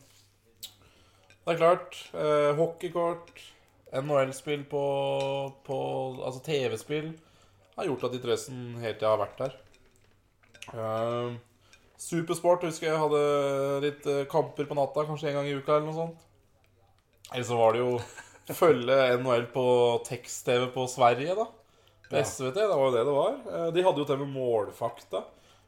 det 1.44 1.54
er 1.54 1.60
klart. 1.60 2.00
Uh, 2.14 2.56
hockeykort, 2.56 3.44
NHL-spill 3.92 4.64
på, 4.68 4.84
på 5.64 5.78
Altså 6.24 6.42
TV-spill 6.44 7.12
har 7.78 7.90
gjort 7.90 8.08
at 8.08 8.16
interessen 8.18 8.62
hele 8.82 8.96
jeg 8.96 9.08
har 9.08 9.20
vært 9.20 9.44
der. 9.44 9.58
Uh, 10.68 11.36
Supersport 11.98 12.62
husker 12.62 12.92
jeg 12.92 13.00
hadde 13.00 13.20
litt 13.82 14.04
eh, 14.06 14.24
kamper 14.30 14.68
på 14.68 14.76
natta, 14.78 15.02
kanskje 15.08 15.32
en 15.32 15.40
gang 15.40 15.48
i 15.50 15.56
uka 15.58 15.74
eller 15.74 15.88
noe 15.88 15.96
sånt. 15.96 16.26
Eller 17.32 17.46
så 17.48 17.56
var 17.58 17.74
det 17.74 17.80
jo 17.82 17.96
følge 18.60 18.98
NHL 19.18 19.48
på 19.52 19.64
tekst-TV 20.06 20.68
på 20.76 20.86
Sverige, 20.90 21.34
da. 21.34 21.48
På. 22.08 22.20
SVT, 22.22 22.54
det 22.54 22.68
var 22.70 22.84
jo 22.86 22.92
det 22.94 23.02
det 23.04 23.16
var. 23.16 23.34
Eh, 23.50 23.66
De 23.74 23.84
hadde 23.84 24.00
jo 24.00 24.06
til 24.08 24.20
og 24.20 24.22
med 24.22 24.36
målfakta, 24.36 25.24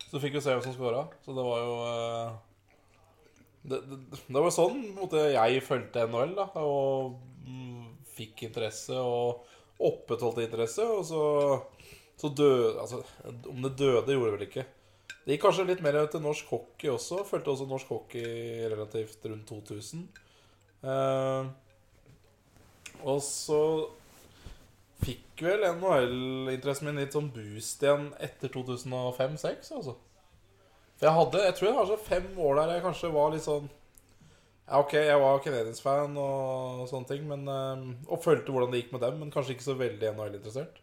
så 0.07 0.13
du 0.15 0.23
fikk 0.23 0.39
jo 0.39 0.45
se 0.45 0.55
hvem 0.55 0.63
som 0.65 0.77
skåra. 0.79 1.03
Så 1.27 1.35
det 1.35 1.49
var 1.49 1.67
jo 1.67 1.75
eh, 1.89 2.39
det, 3.75 3.83
det, 3.91 4.01
det 4.31 4.45
var 4.47 4.55
sånn 4.55 4.79
måtte 4.97 5.27
jeg 5.35 5.67
fulgte 5.67 6.07
NHL, 6.07 6.37
da. 6.39 6.47
Og 6.63 7.19
mm, 7.43 7.91
fikk 8.15 8.47
interesse 8.47 8.97
og 9.03 9.43
opprettholdt 9.83 10.45
interesse. 10.47 10.87
Og 10.87 11.03
så, 11.11 11.25
så 12.21 12.31
døde 12.37 12.75
Altså, 12.83 13.01
om 13.49 13.63
det 13.65 13.77
døde, 13.79 14.13
gjorde 14.13 14.31
det 14.31 14.37
vel 14.37 14.47
ikke. 14.49 14.67
Det 15.25 15.35
gikk 15.37 15.45
kanskje 15.45 15.69
litt 15.69 15.83
mer 15.85 15.99
til 16.11 16.23
norsk 16.25 16.53
hockey 16.53 16.91
også. 16.93 17.25
Fulgte 17.29 17.53
også 17.53 17.69
norsk 17.69 17.91
hockey 17.93 18.67
relativt 18.73 19.25
rundt 19.29 19.49
2000. 19.49 20.07
Eh, 20.81 21.51
og 23.01 23.21
så 23.25 23.63
fikk 25.01 25.45
vel 25.45 25.65
NHL-interessen 25.71 26.89
min 26.89 27.01
litt 27.01 27.17
sånn 27.17 27.31
boost 27.33 27.85
igjen 27.85 28.11
etter 28.21 28.53
2005-2006, 28.53 29.71
altså. 29.79 29.97
For 31.01 31.09
jeg 31.09 31.17
hadde, 31.17 31.45
jeg 31.47 31.57
tror 31.57 31.69
jeg 31.69 31.79
hadde 31.79 32.01
fem 32.05 32.27
år 32.45 32.59
der 32.59 32.75
jeg 32.75 32.85
kanskje 32.85 33.13
var 33.15 33.31
litt 33.33 33.47
sånn 33.47 33.71
Ja, 33.71 34.83
ok, 34.83 34.93
jeg 35.01 35.21
var 35.23 35.41
Canadiens-fan 35.43 36.19
og 36.21 36.83
sånne 36.91 37.09
ting, 37.09 37.25
men, 37.27 37.49
eh, 37.49 37.87
og 38.07 38.21
følte 38.23 38.53
hvordan 38.53 38.71
det 38.71 38.85
gikk 38.85 38.93
med 38.95 39.03
dem, 39.07 39.17
men 39.19 39.33
kanskje 39.35 39.57
ikke 39.57 39.67
så 39.67 39.75
veldig 39.81 40.13
NHL-interessert. 40.13 40.77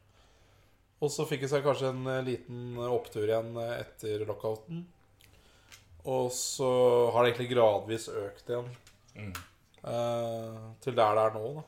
Og 1.04 1.12
så 1.14 1.26
fikk 1.30 1.44
jeg 1.46 1.52
seg 1.52 1.66
kanskje 1.66 1.92
en 1.94 2.08
eh, 2.10 2.24
liten 2.26 2.78
opptur 2.90 3.28
igjen 3.28 3.52
eh, 3.62 3.74
etter 3.84 4.24
lockouten. 4.26 4.86
Og 6.08 6.30
så 6.34 6.68
har 7.14 7.24
det 7.26 7.34
egentlig 7.34 7.52
gradvis 7.52 8.08
økt 8.10 8.50
igjen. 8.50 8.70
Mm. 9.18 9.34
Eh, 9.88 10.62
til 10.84 10.96
der 10.98 11.18
det 11.20 11.26
er 11.28 11.36
nå, 11.36 11.50
da. 11.60 11.66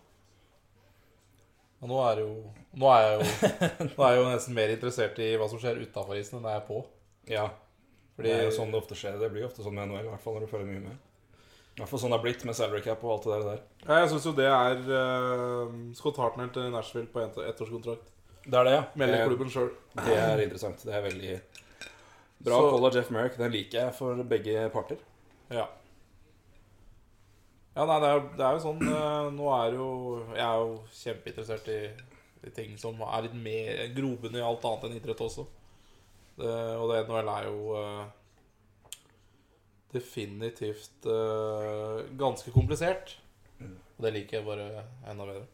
Og 1.79 1.87
nå 1.91 1.99
er 2.09 2.19
jo 2.25 2.31
Nå 2.79 2.89
er 2.91 3.03
jeg 3.05 3.13
jo, 3.17 3.49
nå 3.95 4.03
er 4.05 4.11
jeg 4.13 4.19
jo 4.19 4.25
nesten 4.29 4.53
mer 4.57 4.71
interessert 4.73 5.19
i 5.25 5.29
hva 5.39 5.47
som 5.49 5.61
skjer 5.61 5.79
utafor 5.81 6.17
isen, 6.19 6.37
enn 6.39 6.49
jeg 6.51 6.59
er 6.61 6.65
på. 6.67 6.81
Ja. 7.31 7.45
Fordi 8.15 8.29
det 8.29 8.35
er 8.43 8.49
jo 8.49 8.55
sånn 8.57 8.73
det 8.73 8.77
ofte 8.81 8.97
skjer. 8.99 9.15
Det 9.21 9.29
blir 9.33 9.47
ofte 9.47 9.63
sånn 9.65 9.73
med 9.77 9.87
NHL, 9.89 10.05
i 10.05 10.11
hvert 10.11 10.21
fall 10.25 10.35
når 10.37 10.45
du 10.45 10.51
følger 10.51 10.67
mye 10.73 10.83
med. 10.89 11.05
I 11.79 11.81
hvert 11.81 11.89
fall 11.93 12.01
sånn 12.03 12.11
det 12.13 12.17
har 12.19 12.25
blitt 12.25 12.43
med 12.45 12.57
salary 12.57 12.81
cap 12.83 13.03
og 13.07 13.13
alt 13.15 13.25
det 13.29 13.39
der. 13.47 13.61
Ja, 13.87 13.99
Jeg 14.03 14.09
syns 14.11 14.27
jo 14.27 14.33
det 14.37 14.47
er 14.51 14.81
uh, 14.91 15.73
Scott 15.97 16.19
Hartnell 16.19 16.49
til 16.53 16.67
Nashville 16.73 17.07
på 17.13 17.21
ett- 17.23 17.39
ettårskontrakt. 17.47 18.11
Det 18.49 18.57
er 18.57 18.65
det, 18.65 18.73
ja. 18.73 18.83
Melder 18.97 19.27
klubben 19.29 19.51
sjøl. 19.53 19.69
Det 19.99 20.15
er 20.17 20.41
interessant. 20.41 20.81
Det 20.85 20.93
er 20.95 21.03
veldig 21.05 21.33
bra 22.45 22.55
Så- 22.57 22.69
call 22.71 22.85
av 22.87 22.95
Jeff 22.95 23.11
Merrick. 23.13 23.37
Den 23.37 23.51
liker 23.53 23.79
jeg 23.83 23.95
for 23.97 24.23
begge 24.23 24.69
parter. 24.73 24.97
Ja. 25.53 25.67
Ja, 27.75 27.85
nei, 27.85 27.99
det 28.01 28.09
er, 28.09 28.23
det 28.35 28.45
er 28.45 28.55
jo 28.57 28.61
sånn 28.63 28.81
eh, 28.81 29.27
Nå 29.31 29.45
er 29.55 29.75
jo 29.77 29.85
Jeg 30.33 30.41
er 30.43 30.57
jo 30.59 30.71
kjempeinteressert 30.99 31.67
i, 31.71 31.77
i 32.43 32.51
ting 32.51 32.73
som 32.81 32.97
er 33.05 33.27
litt 33.27 33.37
mer 33.37 33.83
grobunn 33.95 34.35
i 34.35 34.43
alt 34.43 34.65
annet 34.67 34.87
enn 34.87 34.97
idrett 34.97 35.21
også. 35.23 35.45
Det, 36.39 36.55
og 36.79 36.89
det 36.91 37.03
NHL 37.05 37.29
er 37.35 37.47
jo 37.49 37.77
uh, 37.77 38.99
definitivt 39.93 41.07
uh, 41.07 42.01
ganske 42.19 42.51
komplisert. 42.55 43.17
Og 43.61 44.05
det 44.05 44.13
liker 44.15 44.39
jeg 44.39 44.47
bare 44.47 44.85
enda 45.11 45.27
bedre. 45.27 45.47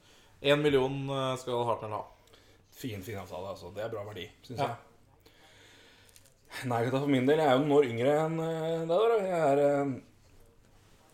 Én 0.45 0.61
million 0.61 0.93
eh, 1.09 1.31
skal 1.41 1.63
Hartnell 1.65 1.95
ha. 1.95 2.03
Fin, 2.75 3.01
fin 3.05 3.17
avtale, 3.21 3.53
altså. 3.53 3.69
Det 3.75 3.83
er 3.85 3.93
bra 3.93 4.03
verdi, 4.07 4.25
syns 4.43 4.59
Ja. 4.59 4.67
jeg. 4.73 4.75
Nei, 6.71 6.81
for 6.89 7.07
min 7.11 7.25
del 7.27 7.39
Jeg 7.41 7.47
er 7.51 7.57
jo 7.57 7.63
noen 7.65 7.77
år 7.77 7.87
yngre 7.89 8.11
enn 8.25 8.37
eh, 8.39 8.85
deg. 8.87 8.87
da. 8.87 9.17
Jeg 9.27 9.39
er 9.51 9.61
eh, 9.65 9.95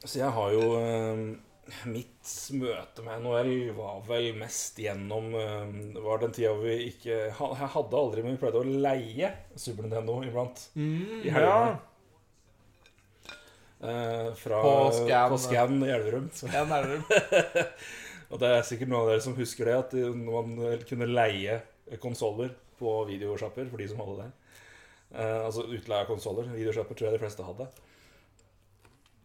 Så 0.05 0.19
jeg 0.19 0.31
har 0.35 0.51
jo 0.53 0.65
eh, 0.77 1.21
Mitt 1.89 2.31
møte 2.59 3.01
med 3.05 3.21
NHL 3.23 3.71
var 3.77 4.01
vel 4.05 4.33
mest 4.37 4.77
gjennom 4.81 5.31
var 6.03 6.19
den 6.21 6.33
tida 6.35 6.51
vi 6.59 6.75
ikke 6.91 7.15
Jeg 7.31 7.69
hadde 7.73 7.97
aldri, 8.01 8.21
men 8.25 8.35
vi 8.35 8.41
pleide 8.41 8.59
å 8.61 8.65
leie 8.83 9.31
Super 9.55 9.85
Nintendo 9.87 10.17
iblant. 10.25 10.65
I 10.75 11.31
helgene. 11.31 11.79
Eh, 13.81 14.33
fra, 14.37 14.61
På 15.31 15.37
Scan. 15.41 15.79
i 15.85 15.89
Elverum. 15.89 16.27
Så 16.35 16.51
Ja, 16.53 16.65
nærmere. 16.69 17.01
og 18.31 18.39
det 18.41 18.49
er 18.49 18.65
sikkert 18.67 18.91
noen 18.91 19.03
av 19.03 19.11
dere 19.11 19.23
som 19.23 19.37
husker 19.37 19.67
det, 19.67 19.77
at 19.77 19.95
man 20.15 20.55
kunne 20.87 21.09
leie 21.11 21.59
konsoller 22.01 22.53
på 22.79 22.93
videosjapper 23.09 23.69
for 23.69 23.81
de 23.81 23.87
som 23.91 24.01
hadde 24.01 24.23
det. 24.23 24.29
Uh, 25.11 25.45
altså 25.45 25.67
utleie 25.67 26.05
av 26.05 26.09
konsoller. 26.09 26.47
Videosjapper 26.55 26.97
tror 26.97 27.09
jeg 27.09 27.17
de 27.17 27.23
fleste 27.25 27.45
hadde. 27.45 27.67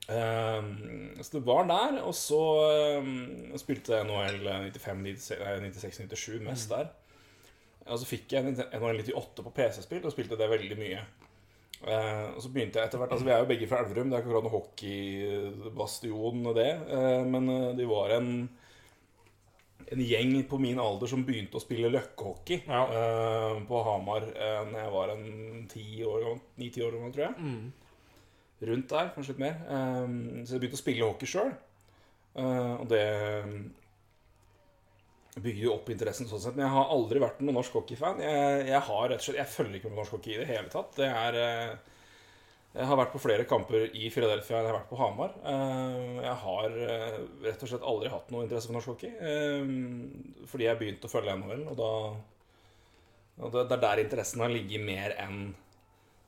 Um, 0.06 1.14
så 1.18 1.32
det 1.32 1.42
var 1.46 1.66
der, 1.66 2.00
og 2.06 2.14
så 2.14 2.40
um, 3.02 3.54
spilte 3.58 3.96
jeg 3.96 4.06
NHL 4.06 4.46
96-97 4.74 6.42
mest 6.46 6.70
der. 6.70 6.90
Og 7.86 8.00
så 8.02 8.08
fikk 8.08 8.34
jeg 8.34 8.50
NHL 8.50 9.02
98 9.02 9.46
på 9.46 9.54
PC-spill 9.54 10.06
og 10.06 10.14
spilte 10.14 10.38
det 10.38 10.50
veldig 10.50 10.78
mye. 10.78 11.00
Uh, 11.86 12.34
og 12.34 12.40
så 12.42 12.50
begynte 12.50 12.80
jeg 12.80 12.88
etter 12.88 12.98
hvert 12.98 13.10
Altså 13.12 13.26
Vi 13.26 13.32
er 13.34 13.42
jo 13.42 13.48
begge 13.50 13.66
fra 13.68 13.82
Elverum, 13.82 14.08
det 14.08 14.16
er 14.16 14.22
ikke 14.22 14.30
akkurat 14.30 14.46
noe 14.46 14.54
hockeybastion, 14.54 16.46
det. 16.56 16.70
Uh, 16.90 17.22
men 17.30 17.50
det 17.50 17.82
de 17.82 17.90
var 17.90 18.14
en 18.16 18.30
en 19.92 20.02
gjeng 20.02 20.32
på 20.50 20.58
min 20.58 20.78
alder 20.82 21.10
som 21.10 21.22
begynte 21.26 21.58
å 21.58 21.62
spille 21.62 21.90
løkkehockey 21.92 22.64
Ja. 22.66 22.82
uh, 22.90 23.60
på 23.68 23.82
Hamar 23.86 24.26
uh, 24.32 24.62
Når 24.66 24.78
jeg 24.80 24.92
var 24.96 25.12
en 25.14 25.26
ti 25.70 25.86
år 26.02 26.24
gammel, 26.24 26.44
ni-ti 26.58 26.82
år 26.82 26.96
gammel, 26.96 27.12
tror 27.14 27.26
jeg. 27.28 27.34
Mm. 27.38 27.72
Rundt 28.66 28.88
der, 28.90 29.10
kanskje 29.14 29.34
litt 29.34 29.42
mer. 29.44 29.56
Uh, 29.68 30.42
så 30.42 30.56
jeg 30.56 30.64
begynte 30.64 30.80
å 30.80 30.82
spille 30.82 31.10
hockey 31.10 31.30
sjøl. 31.30 31.52
og 32.36 32.86
det 32.90 33.04
bygger 35.36 35.62
jo 35.66 35.74
opp 35.74 35.90
interessen 35.92 36.28
sånn 36.28 36.40
sett. 36.40 36.56
Men 36.56 36.66
jeg 36.66 36.74
har 36.74 36.92
aldri 36.94 37.20
vært 37.20 37.42
noen 37.44 37.58
norsk 37.58 37.74
hockeyfan. 37.76 38.22
Jeg, 38.24 38.62
jeg 38.70 38.80
har 38.88 39.08
rett 39.10 39.20
og 39.20 39.26
slett 39.26 39.40
Jeg 39.42 39.52
følger 39.52 39.78
ikke 39.78 39.92
med 39.92 40.00
norsk 40.00 40.16
hockey 40.16 40.34
i 40.34 40.40
det 40.40 40.48
hele 40.48 40.72
tatt. 40.72 40.96
Det 40.96 41.08
er 41.08 41.38
Jeg 42.76 42.84
har 42.90 42.98
vært 43.00 43.12
på 43.14 43.20
flere 43.22 43.44
kamper 43.48 43.86
i 43.96 44.10
Philadelphia 44.12 44.58
enn 44.58 44.66
jeg 44.66 44.72
har 44.72 44.78
vært 44.82 44.90
på 44.90 44.98
Hamar. 45.00 45.30
Eh, 45.48 46.16
Jeg 46.26 46.34
har 46.42 46.74
eh, 46.86 47.18
rett 47.46 47.62
og 47.64 47.70
slett 47.70 47.86
aldri 47.88 48.10
hatt 48.12 48.32
noe 48.34 48.44
interesse 48.44 48.68
for 48.68 48.76
norsk 48.76 48.90
hockey. 48.92 49.12
eh, 49.16 49.70
Fordi 50.50 50.66
jeg 50.68 50.80
begynte 50.82 51.08
å 51.08 51.12
følge 51.12 51.36
NHL, 51.40 51.62
og 51.72 51.78
da 51.80 51.92
og 53.36 53.52
det, 53.52 53.64
er 53.76 53.80
der 53.82 54.00
interessen 54.00 54.40
har 54.40 54.48
ligget 54.48 54.80
mer 54.80 55.12
enn 55.20 55.40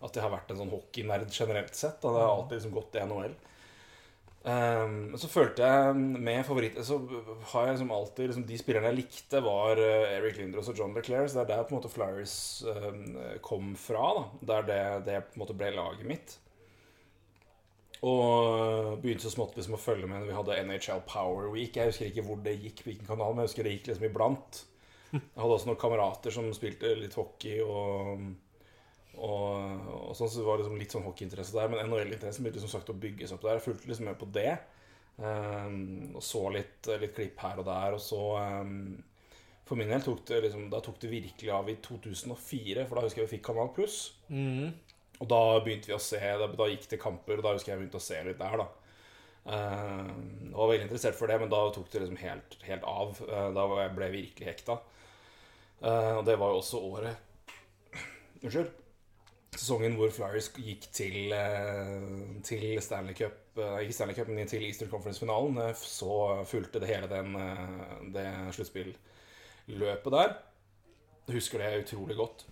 at 0.04 0.12
jeg 0.14 0.20
har 0.22 0.32
vært 0.32 0.50
en 0.52 0.58
sånn 0.60 0.72
hockeynerd 0.72 1.30
generelt 1.32 1.74
sett. 1.74 1.96
Da. 2.02 2.10
Det 2.12 2.20
har 2.20 2.32
alltid 2.34 2.58
liksom 2.58 2.74
gått 2.74 2.98
i 2.98 3.04
NHL. 3.04 3.32
Um, 4.44 5.16
så 5.18 5.28
følte 5.28 5.66
jeg 5.66 5.96
med 5.98 6.44
favoritter 6.46 6.84
Så 6.86 6.94
har 7.50 7.64
jeg 7.66 7.72
liksom 7.74 7.90
alltid 7.92 8.28
liksom, 8.30 8.44
De 8.46 8.58
spillerne 8.60 8.92
jeg 8.92 8.96
likte, 9.00 9.40
var 9.42 9.80
eh, 9.82 10.12
Eric 10.14 10.38
Lindros 10.38 10.70
og 10.70 10.78
John 10.78 10.94
DeClaire. 10.94 11.28
Så 11.28 11.40
det 11.40 11.42
er 11.44 11.50
der 11.56 11.66
på 11.66 11.74
en 11.74 11.80
måte 11.80 11.92
Flyers 11.92 12.36
um, 12.64 13.18
kom 13.44 13.72
fra. 13.76 14.12
da 14.14 14.60
Der 14.62 14.68
det, 14.68 14.82
det 15.08 15.24
på 15.30 15.38
en 15.38 15.44
måte 15.44 15.58
ble 15.58 15.72
laget 15.74 16.06
mitt. 16.08 16.38
Og 18.06 18.98
begynte 19.02 19.26
så 19.26 19.34
smått 19.34 19.56
liksom 19.58 19.74
å 19.74 19.82
følge 19.82 20.06
med 20.06 20.22
når 20.22 20.28
vi 20.30 20.36
hadde 20.36 20.58
NHL 20.70 21.04
Power 21.10 21.50
Week. 21.50 21.74
Jeg 21.74 21.90
husker 21.90 22.10
ikke 22.10 22.26
hvor 22.28 22.38
det 22.44 22.54
gikk, 22.62 22.84
hvilken 22.86 23.08
kanal, 23.10 23.34
men 23.34 23.42
jeg 23.42 23.50
husker 23.50 23.66
det 23.66 23.74
gikk 23.74 23.90
liksom 23.90 24.06
iblant. 24.06 24.60
Jeg 25.10 25.40
hadde 25.40 25.54
også 25.56 25.70
noen 25.70 25.80
kamerater 25.80 26.34
som 26.34 26.46
spilte 26.54 26.92
litt 26.98 27.16
hockey 27.18 27.58
og, 27.64 28.22
og, 29.16 29.86
og 30.10 30.16
sånn, 30.16 30.30
så 30.30 30.40
det 30.40 30.46
var 30.46 30.60
liksom 30.60 30.76
litt 30.78 30.94
sånn 30.94 31.06
hockeyinteresse 31.06 31.56
der. 31.56 31.70
Men 31.72 31.86
NHL-interessen 31.86 32.44
begynte 32.44 32.62
som 32.62 32.72
sagt 32.72 32.90
å 32.92 32.98
bygges 32.98 33.32
opp 33.34 33.46
der. 33.46 33.58
Jeg 33.58 33.66
fulgte 33.66 33.90
liksom 33.90 34.10
med 34.10 34.18
på 34.20 34.28
det. 34.34 34.52
Um, 35.18 36.14
og 36.14 36.22
så 36.22 36.44
litt, 36.54 36.86
litt 37.02 37.14
klipp 37.16 37.40
her 37.42 37.58
og 37.58 37.66
der. 37.66 37.96
Og 37.96 38.02
så 38.02 38.20
um, 38.62 38.98
For 39.66 39.78
min 39.80 39.90
del 39.90 40.04
tok 40.04 40.20
det 40.28 40.44
liksom 40.44 40.68
Da 40.70 40.78
tok 40.84 41.00
det 41.02 41.10
virkelig 41.10 41.50
av 41.50 41.70
i 41.70 41.78
2004, 41.82 42.84
for 42.86 42.98
da 42.98 43.06
husker 43.06 43.24
jeg 43.24 43.30
vi 43.30 43.36
fikk 43.36 43.48
Kanal 43.50 43.72
Pluss. 43.74 44.00
Mm. 44.30 44.70
Og 45.18 45.30
da 45.30 45.40
begynte 45.64 45.90
vi 45.90 45.96
å 45.96 46.02
se 46.02 46.20
Da, 46.22 46.46
da 46.46 46.68
gikk 46.70 46.86
det 46.92 47.02
kamper, 47.02 47.40
og 47.40 47.46
da 47.48 47.56
husker 47.56 47.74
jeg 47.74 47.82
begynte 47.82 47.98
å 47.98 48.06
se 48.06 48.20
litt 48.28 48.38
der, 48.38 48.62
da. 48.62 48.68
Uh, 49.48 50.08
var 50.52 50.70
veldig 50.74 50.84
interessert 50.84 51.16
for 51.16 51.30
det, 51.30 51.38
men 51.40 51.50
da 51.50 51.62
tok 51.72 51.88
det 51.90 52.02
liksom 52.04 52.20
helt, 52.20 52.58
helt 52.68 52.84
av. 52.86 53.16
Uh, 53.24 53.48
da 53.56 53.64
ble 53.72 54.06
jeg 54.06 54.14
virkelig 54.14 54.50
hekta. 54.52 54.82
Uh, 55.80 56.18
og 56.18 56.26
det 56.26 56.34
var 56.38 56.52
jo 56.52 56.58
også 56.60 56.82
året 56.82 57.54
Unnskyld. 58.42 58.70
Sesongen 59.58 59.96
hvor 59.98 60.12
Flyers 60.14 60.50
gikk 60.54 60.86
til, 60.94 61.32
uh, 61.34 62.36
til 62.46 62.66
Stanley 62.84 63.16
Cup 63.18 63.58
uh, 63.58 63.80
Ikke 63.82 63.96
Stanley 63.96 64.14
Cup, 64.18 64.30
men 64.30 64.50
til 64.50 64.62
Eastern 64.66 64.90
Conference-finalen. 64.92 65.58
Uh, 65.58 65.72
så 65.82 66.44
fulgte 66.46 66.82
det 66.82 66.92
hele 66.92 67.10
den, 67.10 67.34
det 68.14 68.28
sluttspilløpet 68.54 70.14
der. 70.14 70.38
Jeg 71.28 71.40
husker 71.40 71.60
det 71.60 71.82
utrolig 71.82 72.16
godt. 72.16 72.46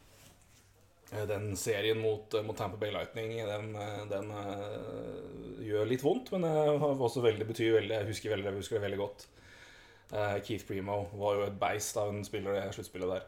Eh, 1.12 1.26
Den 1.28 1.56
serien 1.56 1.98
mot, 1.98 2.34
eh, 2.34 2.42
mot 2.42 2.56
Tampa 2.56 2.76
Bay 2.76 2.90
Lightning 2.90 3.36
Den, 3.46 3.76
eh, 3.76 4.04
den 4.10 4.30
eh, 4.30 5.66
gjør 5.68 5.86
litt 5.86 6.02
vondt, 6.02 6.32
men 6.32 6.42
det 6.42 7.22
veldig, 7.22 7.46
betyr 7.46 7.78
veldig 7.78 7.94
Jeg 7.94 8.06
husker, 8.06 8.30
veldig, 8.30 8.50
jeg 8.50 8.60
husker 8.60 8.80
veldig 8.82 8.98
godt. 8.98 9.26
Eh, 10.12 10.40
Keith 10.42 10.66
Primo 10.66 11.04
var 11.14 11.34
jo 11.34 11.46
et 11.46 11.58
beist 11.60 11.96
av 11.96 12.10
en 12.10 12.24
spiller 12.24 12.58
i 12.58 12.72
sluttspillet 12.74 13.14
der. 13.14 13.24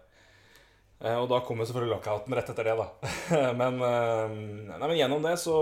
Eh, 0.98 1.14
og 1.14 1.28
da 1.30 1.38
kom 1.46 1.60
jo 1.62 1.66
selvfølgelig 1.68 1.94
lockouten 1.94 2.34
rett 2.34 2.48
etter 2.50 2.66
det, 2.66 2.74
da. 2.80 2.86
men, 3.60 3.76
eh, 3.86 4.32
nei, 4.72 4.80
men 4.82 4.96
gjennom 4.98 5.22
det 5.22 5.36
så 5.38 5.54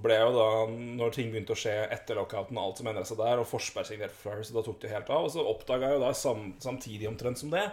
ble 0.00 0.16
jo 0.16 0.30
da 0.32 0.46
Når 0.72 1.12
ting 1.12 1.28
begynte 1.34 1.52
å 1.52 1.58
skje 1.58 1.74
etter 1.92 2.16
lockouten, 2.16 2.60
alt 2.60 2.80
som 2.80 2.88
endret 2.88 3.10
seg 3.10 3.20
der, 3.20 3.42
og 3.42 3.50
Forsberg 3.50 3.90
signerte 3.90 4.16
for 4.16 4.30
Flyers, 4.30 4.48
så 4.48 4.56
da 4.56 4.64
tok 4.68 4.80
det 4.80 4.94
helt 4.94 5.12
av. 5.12 5.28
Og 5.28 5.34
så 5.34 5.44
oppdaga 5.44 5.90
jeg 5.90 5.98
jo 5.98 6.06
da 6.06 6.14
sam, 6.16 6.48
samtidig 6.64 7.10
omtrent 7.10 7.42
som 7.42 7.52
det 7.52 7.66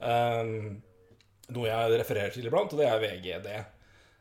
um, 0.00 0.78
noe 1.50 1.66
jeg 1.66 1.98
refererer 1.98 2.34
til 2.34 2.46
iblant, 2.46 2.72
og 2.72 2.80
det 2.80 2.86
er 2.86 3.02
VGD. 3.02 3.48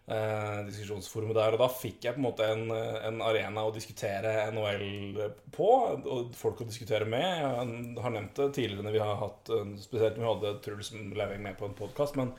Eh, 0.10 0.60
diskusjonsforumet 0.66 1.38
der. 1.38 1.54
Og 1.54 1.62
da 1.62 1.68
fikk 1.70 2.08
jeg 2.08 2.16
på 2.16 2.22
en 2.22 2.26
måte 2.26 2.48
en, 2.50 2.64
en 3.06 3.20
arena 3.22 3.68
å 3.68 3.74
diskutere 3.76 4.48
NHL 4.50 5.20
på, 5.54 5.68
og 6.00 6.32
folk 6.38 6.64
å 6.64 6.70
diskutere 6.70 7.06
med. 7.06 7.28
Jeg 7.28 8.00
har 8.02 8.16
nevnt 8.16 8.42
det 8.42 8.48
tidligere 8.58 8.88
når 8.88 8.96
vi 8.96 9.04
har 9.04 9.20
hatt 9.22 9.52
Spesielt 9.84 10.18
når 10.18 10.24
vi 10.24 10.32
hadde 10.32 10.56
Truls 10.66 10.90
Leveng 10.96 11.44
med 11.46 11.60
på 11.60 11.70
en 11.70 11.78
podkast, 11.78 12.18
men 12.18 12.34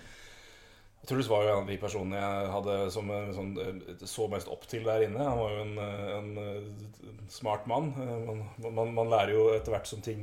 Truls 1.09 1.29
var 1.31 1.43
jo 1.47 1.49
en 1.55 1.63
av 1.63 1.69
de 1.71 1.77
personene 1.81 2.19
jeg 2.21 2.49
hadde 2.53 2.75
som 2.93 3.09
eh, 3.11 3.31
sånn, 3.35 3.53
eh, 3.63 4.03
så 4.07 4.27
mest 4.31 4.51
opp 4.53 4.67
til 4.69 4.85
der 4.85 5.07
inne. 5.07 5.25
Han 5.25 5.39
var 5.41 5.55
jo 5.55 5.63
en, 5.65 5.73
eh, 5.81 6.11
en, 6.19 6.29
eh, 6.43 7.15
smart 7.33 7.65
mann. 7.71 7.89
Man, 8.27 8.43
man, 8.77 8.93
man 8.95 9.09
lærer 9.11 9.33
jo 9.33 9.47
etter 9.55 9.73
hvert 9.73 9.89
som 9.89 10.03
ting 10.05 10.21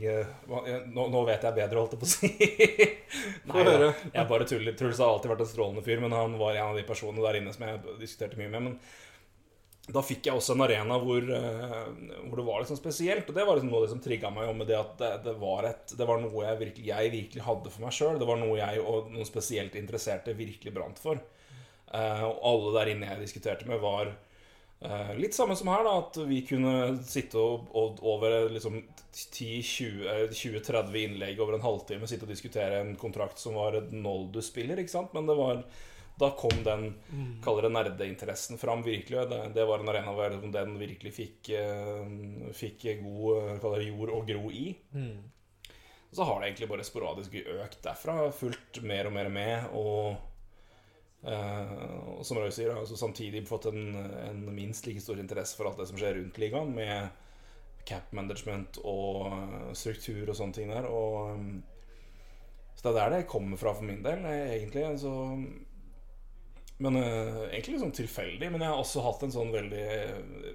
man- 0.47 0.67
nå, 0.93 1.07
nå 1.13 1.23
vet 1.27 1.47
jeg 1.47 1.57
bedre, 1.57 1.81
holdt 1.81 1.95
jeg 1.97 2.03
på 2.03 2.07
å 2.07 2.13
si. 2.13 2.29
Nei, 3.49 3.63
ja. 3.65 3.89
jeg 4.19 4.29
bare 4.29 4.47
tuller. 4.47 4.77
Truls 4.77 5.01
har 5.01 5.15
alltid 5.15 5.33
vært 5.33 5.43
en 5.47 5.51
strålende 5.55 5.83
fyr, 5.87 6.01
men 6.03 6.13
han 6.15 6.37
var 6.39 6.53
en 6.59 6.69
av 6.73 6.79
de 6.79 6.85
personene 6.87 7.25
der 7.25 7.39
inne 7.41 7.55
som 7.55 7.65
jeg 7.67 7.97
diskuterte 8.03 8.37
mye 8.39 8.51
med. 8.53 8.69
Men 8.69 8.79
da 9.87 10.01
fikk 10.03 10.27
jeg 10.27 10.35
også 10.35 10.51
en 10.51 10.63
arena 10.65 10.97
hvor, 10.99 11.23
eh, 11.23 11.75
hvor 12.27 12.39
det 12.39 12.45
var 12.47 12.65
sånn 12.67 12.79
spesielt. 12.79 13.29
Og 13.29 13.37
det 13.37 13.45
var 13.47 13.55
liksom 13.55 13.71
noe 13.71 13.79
av 13.79 13.85
det 13.85 13.93
som 13.93 14.03
trigga 14.03 14.31
meg 14.35 14.51
med 14.57 14.67
det 14.67 14.75
at 14.75 14.93
det, 14.99 15.11
det, 15.29 15.35
var 15.39 15.69
et, 15.69 15.95
det 15.95 16.07
var 16.09 16.19
noe 16.19 16.43
jeg 16.43 16.59
virkelig, 16.59 16.87
jeg 16.89 17.13
virkelig 17.13 17.45
hadde 17.45 17.71
for 17.71 17.85
meg 17.85 17.95
sjøl. 17.95 18.19
Det 18.19 18.27
var 18.27 18.41
noe 18.41 18.59
jeg 18.59 18.83
og 18.83 19.11
noen 19.13 19.29
spesielt 19.29 19.77
interesserte 19.79 20.35
virkelig 20.35 20.75
brant 20.75 20.99
for. 20.99 21.23
Eh, 21.87 22.23
og 22.27 22.43
alle 22.51 22.73
der 22.81 22.93
inne 22.93 23.13
jeg 23.13 23.23
diskuterte 23.23 23.69
med, 23.69 23.79
var 23.79 24.11
eh, 24.11 25.13
litt 25.21 25.37
samme 25.37 25.55
som 25.55 25.71
her, 25.71 25.87
da. 25.87 25.95
At 26.03 26.19
vi 26.27 26.43
kunne 26.49 26.75
sitte 27.07 27.39
og, 27.39 27.71
og 27.71 28.03
over 28.11 28.51
liksom 28.51 28.81
10-20-30 29.15 30.99
innlegg 31.05 31.39
over 31.39 31.55
en 31.55 31.63
halvtime 31.63 32.11
sitte 32.11 32.27
og 32.27 32.35
diskutere 32.35 32.83
en 32.83 32.97
kontrakt 32.99 33.39
som 33.39 33.55
var 33.55 33.79
et 33.79 33.95
Noldu-spiller, 33.95 34.83
ikke 34.83 34.97
sant. 34.97 35.15
Men 35.15 35.31
det 35.31 35.39
var 35.39 35.63
da 36.17 36.31
kom 36.33 36.63
den 36.65 36.87
kaller 37.45 37.67
det 37.67 37.73
nerdeinteressen 37.75 38.57
fram 38.57 38.81
virkelig. 38.85 39.27
Det, 39.29 39.41
det 39.53 39.65
var 39.69 39.83
en 39.83 39.91
arena 39.91 40.13
hvor 40.17 40.37
den 40.53 40.77
virkelig 40.79 41.13
fikk, 41.13 41.49
eh, 41.53 42.53
fikk 42.57 42.87
god 43.03 43.57
eh, 43.57 43.67
det 43.77 43.89
jord 43.91 44.13
å 44.15 44.21
gro 44.25 44.49
i. 44.49 44.71
Mm. 44.97 45.17
Så 46.11 46.23
har 46.23 46.39
det 46.39 46.47
egentlig 46.47 46.69
bare 46.71 46.87
sporadisk 46.87 47.35
økt 47.43 47.83
derfra. 47.83 48.31
Fulgt 48.33 48.81
mer 48.81 49.09
og 49.09 49.13
mer 49.13 49.29
med. 49.29 49.69
Og, 49.77 50.15
eh, 51.27 52.23
som 52.25 52.39
Røy 52.41 52.49
sier, 52.49 52.73
altså 52.73 52.97
samtidig 52.97 53.45
fått 53.47 53.69
en, 53.69 53.93
en 54.23 54.43
minst 54.55 54.87
like 54.87 55.03
stor 55.03 55.19
interesse 55.21 55.57
for 55.57 55.69
alt 55.69 55.81
det 55.81 55.89
som 55.91 55.99
skjer 55.99 56.17
rundt 56.17 56.41
ligaen, 56.41 56.73
med 56.73 57.09
cap 57.87 58.11
management 58.15 58.81
og 58.83 59.27
eh, 59.29 59.73
struktur 59.77 60.31
og 60.31 60.37
sånne 60.39 60.57
ting 60.57 60.73
der. 60.73 60.87
Og, 60.89 61.35
eh, 61.35 62.73
så 62.77 62.87
det 62.87 62.93
er 62.93 62.97
der 62.97 63.15
det 63.17 63.29
kommer 63.29 63.59
fra 63.59 63.75
for 63.75 63.85
min 63.85 64.03
del, 64.05 64.25
egentlig. 64.25 64.87
Så 65.01 65.13
men 66.77 66.95
uh, 66.95 67.47
egentlig 67.47 67.73
liksom 67.73 67.87
sånn 67.87 67.97
tilfeldig. 68.03 68.51
Men 68.53 68.63
jeg 68.63 68.69
har 68.69 68.79
også 68.81 69.03
hatt 69.05 69.25
en 69.25 69.33
sånn 69.33 69.53
veldig, 69.53 69.87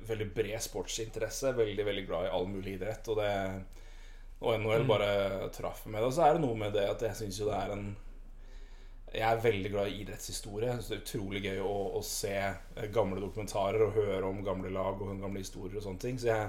veldig 0.06 0.28
bred 0.36 0.62
sportsinteresse. 0.62 1.54
Veldig 1.58 1.86
veldig 1.88 2.06
glad 2.06 2.28
i 2.28 2.32
all 2.36 2.46
mulig 2.50 2.76
idrett. 2.76 3.10
Og, 3.10 3.18
det, 3.18 3.32
og 4.42 4.54
NHL 4.62 4.86
bare 4.86 5.10
traff 5.54 5.84
med 5.88 5.98
det. 5.98 6.06
Og 6.06 6.14
så 6.14 6.28
er 6.28 6.36
det 6.36 6.44
noe 6.44 6.58
med 6.60 6.74
det 6.78 6.86
at 6.92 7.02
jeg 7.08 7.18
syns 7.24 7.42
jo 7.42 7.50
det 7.50 7.58
er 7.58 7.74
en 7.74 7.92
Jeg 9.12 9.28
er 9.28 9.42
veldig 9.44 9.70
glad 9.74 9.90
i 9.90 9.98
idrettshistorie. 10.04 10.70
Jeg 10.70 10.78
synes 10.78 10.92
det 10.92 10.96
er 10.96 11.02
utrolig 11.02 11.42
gøy 11.44 11.58
å, 11.66 11.74
å 11.98 12.04
se 12.06 12.36
eh, 12.38 12.86
gamle 12.94 13.20
dokumentarer 13.20 13.82
og 13.84 13.98
høre 13.98 14.22
om 14.24 14.44
gamle 14.46 14.70
lag 14.72 15.02
og 15.02 15.10
gamle 15.20 15.42
historier 15.42 15.76
og 15.76 15.84
sånne 15.84 16.04
ting. 16.06 16.22
Så 16.22 16.30
jeg 16.30 16.46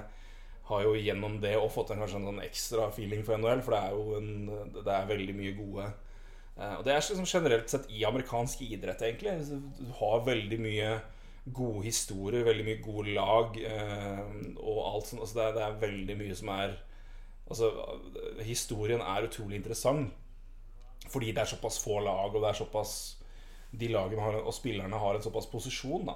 har 0.70 0.86
jo 0.86 0.94
gjennom 0.96 1.36
det 1.42 1.58
òg 1.58 1.68
fått 1.74 1.92
en, 1.92 2.00
kanskje 2.00 2.22
en 2.22 2.30
sånn 2.30 2.40
ekstra 2.46 2.86
feeling 2.94 3.26
for 3.26 3.36
NHL, 3.36 3.60
for 3.66 3.74
det 3.74 3.82
er 3.82 3.98
jo 3.98 4.16
en, 4.16 4.30
det 4.78 4.94
er 4.94 5.10
veldig 5.10 5.34
mye 5.36 5.58
gode 5.58 5.90
Og 6.54 6.84
det 6.86 6.92
er 6.94 7.02
liksom 7.02 7.26
generelt 7.26 7.70
sett 7.70 7.88
i 7.90 8.04
amerikansk 8.06 8.60
idrett, 8.62 9.02
egentlig. 9.02 9.32
Du 9.80 9.88
har 9.98 10.26
veldig 10.26 10.58
mye 10.62 10.90
gode 11.44 11.82
historier, 11.84 12.44
veldig 12.46 12.64
mye 12.64 12.82
gode 12.84 13.14
lag 13.16 13.56
eh, 13.60 14.20
og 14.56 14.78
alt 14.86 15.10
sånt. 15.10 15.24
Altså 15.24 15.38
det, 15.38 15.46
er, 15.46 15.56
det 15.56 15.64
er 15.66 15.80
veldig 15.86 16.18
mye 16.22 16.42
som 16.42 16.52
er 16.56 16.76
Altså, 17.44 17.66
historien 18.40 19.02
er 19.04 19.26
utrolig 19.26 19.58
interessant. 19.58 20.14
Fordi 21.12 21.26
det 21.36 21.42
er 21.42 21.50
såpass 21.50 21.76
få 21.84 21.98
lag, 22.00 22.32
og 22.32 22.40
det 22.40 22.48
er 22.48 22.56
såpass 22.56 22.92
De 23.74 23.90
lagene 23.92 24.22
har, 24.22 24.38
og 24.40 24.54
spillerne 24.54 24.96
har 24.96 25.18
en 25.18 25.22
såpass 25.22 25.46
posisjon, 25.52 26.06
da. 26.06 26.14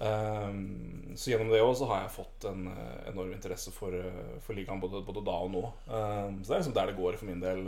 Um, 0.00 1.12
så 1.12 1.28
gjennom 1.34 1.50
det 1.52 1.58
òg 1.60 1.74
så 1.76 1.84
har 1.90 2.06
jeg 2.06 2.12
fått 2.14 2.44
en 2.48 2.68
eh, 2.70 3.08
enorm 3.10 3.34
interesse 3.34 3.68
for, 3.74 3.92
eh, 3.92 4.36
for 4.40 4.56
ligaen 4.56 4.80
både, 4.80 5.02
både 5.04 5.20
da 5.26 5.34
og 5.44 5.50
nå. 5.52 5.60
Um, 5.90 6.38
så 6.40 6.46
det 6.46 6.54
er 6.54 6.62
liksom 6.62 6.76
der 6.78 6.88
det 6.88 6.96
går 6.96 7.18
for 7.20 7.28
min 7.28 7.42
del. 7.42 7.60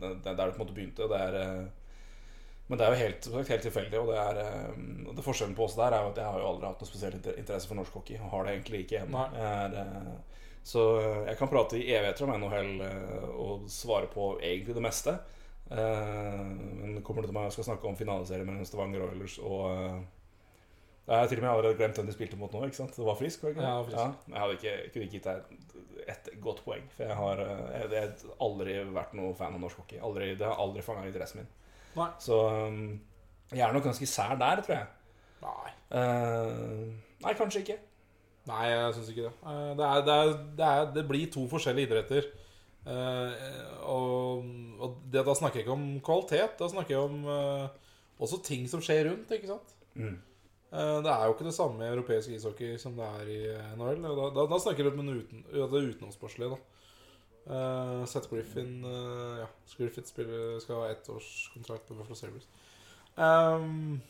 Det, 0.00 0.12
det 0.24 0.30
er 0.30 0.38
der 0.38 0.38
det 0.38 0.54
på 0.54 0.62
en 0.62 0.64
måte 0.64 0.76
begynte. 0.78 1.08
Det 1.10 1.18
er, 1.26 1.36
eh, 1.42 2.30
men 2.70 2.80
det 2.80 2.86
er 2.86 2.94
jo 2.94 3.02
helt, 3.02 3.28
helt 3.50 3.66
tilfeldig. 3.68 4.00
Og 4.00 4.14
det, 4.14 4.22
er, 4.22 4.40
eh, 4.46 5.10
det 5.10 5.26
forskjellen 5.26 5.58
på 5.58 5.66
oss 5.66 5.76
der 5.76 5.92
er 5.92 6.06
jo 6.06 6.14
at 6.14 6.22
jeg 6.22 6.30
har 6.30 6.40
jo 6.40 6.48
aldri 6.54 6.70
hatt 6.70 6.86
noe 6.86 6.92
spesiell 6.92 7.18
inter- 7.18 7.36
interesse 7.42 7.68
for 7.68 7.80
norsk 7.82 8.00
hockey. 8.00 8.16
Og 8.22 8.32
har 8.32 8.48
det 8.48 8.56
egentlig 8.56 8.84
ikke 8.86 9.04
ennå. 9.04 9.28
Så 10.64 10.80
jeg 11.26 11.36
kan 11.36 11.52
prate 11.52 11.76
i 11.76 11.90
evigheter 11.92 12.24
om 12.24 12.38
NHL 12.40 12.78
og 13.36 13.66
svare 13.68 14.08
på 14.08 14.38
egentlig 14.40 14.72
det 14.78 14.86
meste. 14.86 15.18
Men 15.68 17.02
kommer 17.04 17.20
det 17.20 17.28
til 17.28 17.36
meg 17.36 17.50
jeg 17.50 17.58
skal 17.58 17.66
snakke 17.68 17.90
om 17.90 17.98
finaleserien 18.00 18.48
mellom 18.48 18.64
Stavanger 18.64 19.04
Oilers 19.10 19.36
og, 19.44 20.06
Jeg 21.04 21.20
har 21.20 21.26
til 21.28 21.38
og 21.38 21.44
med 21.44 21.50
allerede 21.50 21.76
glemt 21.76 21.98
hvem 22.00 22.06
de 22.08 22.12
spilte 22.16 22.36
mot 22.40 22.52
nå. 22.54 22.62
ikke 22.64 22.78
sant? 22.78 22.94
Det 22.96 23.04
var 23.04 23.16
Frisk? 23.18 23.42
var 23.42 23.50
det 23.52 23.56
ikke? 23.58 23.68
Ja, 23.68 23.82
Frisk. 23.84 24.26
men 24.26 24.34
jeg 24.36 24.42
hadde 24.42 24.54
ikke, 24.58 24.70
jeg 24.72 24.92
kunne 24.92 25.04
ikke 25.04 25.18
gitt 25.18 25.28
deg 25.28 26.08
et 26.14 26.30
godt 26.44 26.62
poeng. 26.64 26.86
For 26.96 27.04
jeg 27.04 27.16
har, 27.18 27.42
eh, 27.44 27.64
jeg, 27.74 27.90
jeg 27.92 28.08
har 28.08 28.36
aldri 28.46 28.76
vært 28.96 29.12
noe 29.18 29.34
fan 29.36 29.56
av 29.56 29.60
norsk 29.60 29.82
hockey. 29.82 30.00
Aldri, 30.04 30.30
det 30.40 30.46
har 30.48 30.60
aldri 30.64 30.84
fanga 30.84 31.04
interessen 31.08 31.42
min. 31.42 31.50
Nei. 31.98 32.08
Så 32.24 32.38
um, 32.50 32.78
jeg 33.52 33.64
er 33.66 33.72
nok 33.76 33.84
ganske 33.86 34.08
sær 34.08 34.34
der, 34.40 34.62
tror 34.64 34.78
jeg. 34.78 34.86
Nei. 35.44 35.74
Uh, 35.92 36.88
nei, 37.24 37.34
kanskje 37.38 37.62
ikke. 37.64 37.78
Nei, 38.48 38.64
jeg 38.68 38.96
syns 38.96 39.12
ikke 39.12 39.28
det. 39.28 39.34
Eh, 39.44 39.70
Det, 39.78 39.84
er, 39.90 40.02
det, 40.08 40.14
er, 40.16 40.32
det, 40.58 40.66
er, 40.72 40.90
det 40.96 41.06
blir 41.08 41.30
to 41.32 41.44
forskjellige 41.52 41.88
idretter. 41.90 42.32
Uh, 42.84 43.32
og 43.88 44.44
og 44.84 44.96
det, 45.08 45.22
da 45.24 45.32
snakker 45.36 45.60
jeg 45.60 45.64
ikke 45.64 45.76
om 45.78 45.86
kvalitet. 46.04 46.56
Da 46.60 46.68
snakker 46.68 46.96
jeg 46.96 47.04
om 47.06 47.24
uh, 47.24 47.68
også 48.20 48.42
ting 48.44 48.66
som 48.68 48.82
skjer 48.84 49.06
rundt. 49.08 49.30
ikke 49.32 49.48
sant? 49.52 49.76
Mm. 49.96 50.18
Eh, 50.74 51.00
det 51.06 51.10
er 51.10 51.28
jo 51.28 51.34
ikke 51.36 51.46
det 51.46 51.54
samme 51.54 51.84
i 51.84 51.92
europeisk 51.92 52.32
ishockey 52.34 52.78
som 52.80 52.96
det 52.98 53.06
er 53.20 53.28
i 53.30 53.40
eh, 53.52 53.74
NHL. 53.78 54.00
Da, 54.02 54.30
da, 54.34 54.46
da 54.50 54.58
snakker 54.62 54.88
vi 54.88 54.90
om 54.90 55.12
uten, 55.12 55.44
det 55.52 55.82
utenomsportslige. 55.90 56.56
da. 56.56 56.70
Uh, 57.44 58.06
Seth 58.08 58.30
Griffin 58.30 58.78
uh, 58.88 59.42
Ja, 59.42 59.46
Griffith 59.76 60.08
spiller, 60.08 60.54
skal 60.64 60.78
ha 60.80 60.86
ettårskontrakt 60.94 61.90
med 61.90 61.98
Buffalo 61.98 62.16
Sabres. 62.16 62.46
Um, 63.20 64.00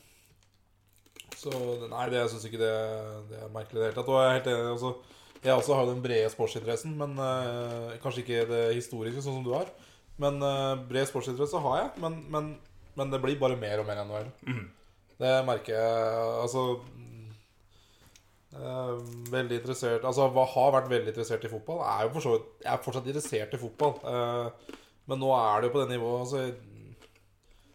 så 1.35 1.51
nei, 1.91 2.05
det, 2.13 2.21
jeg 2.21 2.31
syns 2.31 2.47
ikke 2.47 2.61
det, 2.63 2.77
det 3.33 3.41
er 3.43 3.51
merkelig 3.51 3.81
i 3.81 3.83
det 3.83 3.89
hele 3.89 3.99
tatt. 3.99 4.13
Og 4.13 4.21
jeg 4.21 4.29
er 4.29 4.39
helt 4.39 4.53
enig. 4.53 4.77
Også, 4.77 4.93
jeg 5.43 5.59
også 5.59 5.81
har 5.81 5.91
den 5.91 6.05
brede 6.07 6.31
sportsinteressen, 6.33 6.95
men 7.01 7.19
uh, 7.19 7.91
kanskje 8.05 8.23
ikke 8.23 8.47
det 8.53 8.63
historiske, 8.79 9.27
sånn 9.27 9.41
som 9.41 9.45
du 9.45 9.53
har. 9.57 9.75
Men 10.23 10.39
uh, 10.39 10.79
bred 10.87 11.11
sportsinteresse 11.11 11.61
har 11.67 11.83
jeg. 11.83 11.93
Men, 12.07 12.23
men, 12.33 12.55
men 12.95 13.13
det 13.13 13.21
blir 13.21 13.37
bare 13.43 13.59
mer 13.61 13.83
og 13.83 13.91
mer 13.91 14.05
NHL. 14.07 14.33
Det 15.21 15.33
merker 15.47 15.77
jeg. 15.77 16.23
Altså 16.43 16.63
eh, 18.55 18.95
Veldig 19.31 19.61
interessert 19.61 20.07
Altså 20.09 20.29
har 20.29 20.73
vært 20.75 20.91
veldig 20.91 21.13
interessert 21.13 21.47
i 21.47 21.53
fotball. 21.53 21.83
Er 21.87 22.07
jo 22.07 22.15
for 22.17 22.27
så 22.27 22.35
vidt 22.37 22.65
Jeg 22.65 22.73
er 22.73 22.83
fortsatt 22.87 23.11
interessert 23.11 23.55
i 23.55 23.63
fotball. 23.63 23.95
eh, 24.11 24.73
men 25.05 25.21
nå 25.21 25.35
er 25.37 25.61
det 25.61 25.69
jo 25.69 25.75
på 25.75 25.81
det 25.83 25.91
nivået. 25.91 26.21
Altså, 26.25 26.55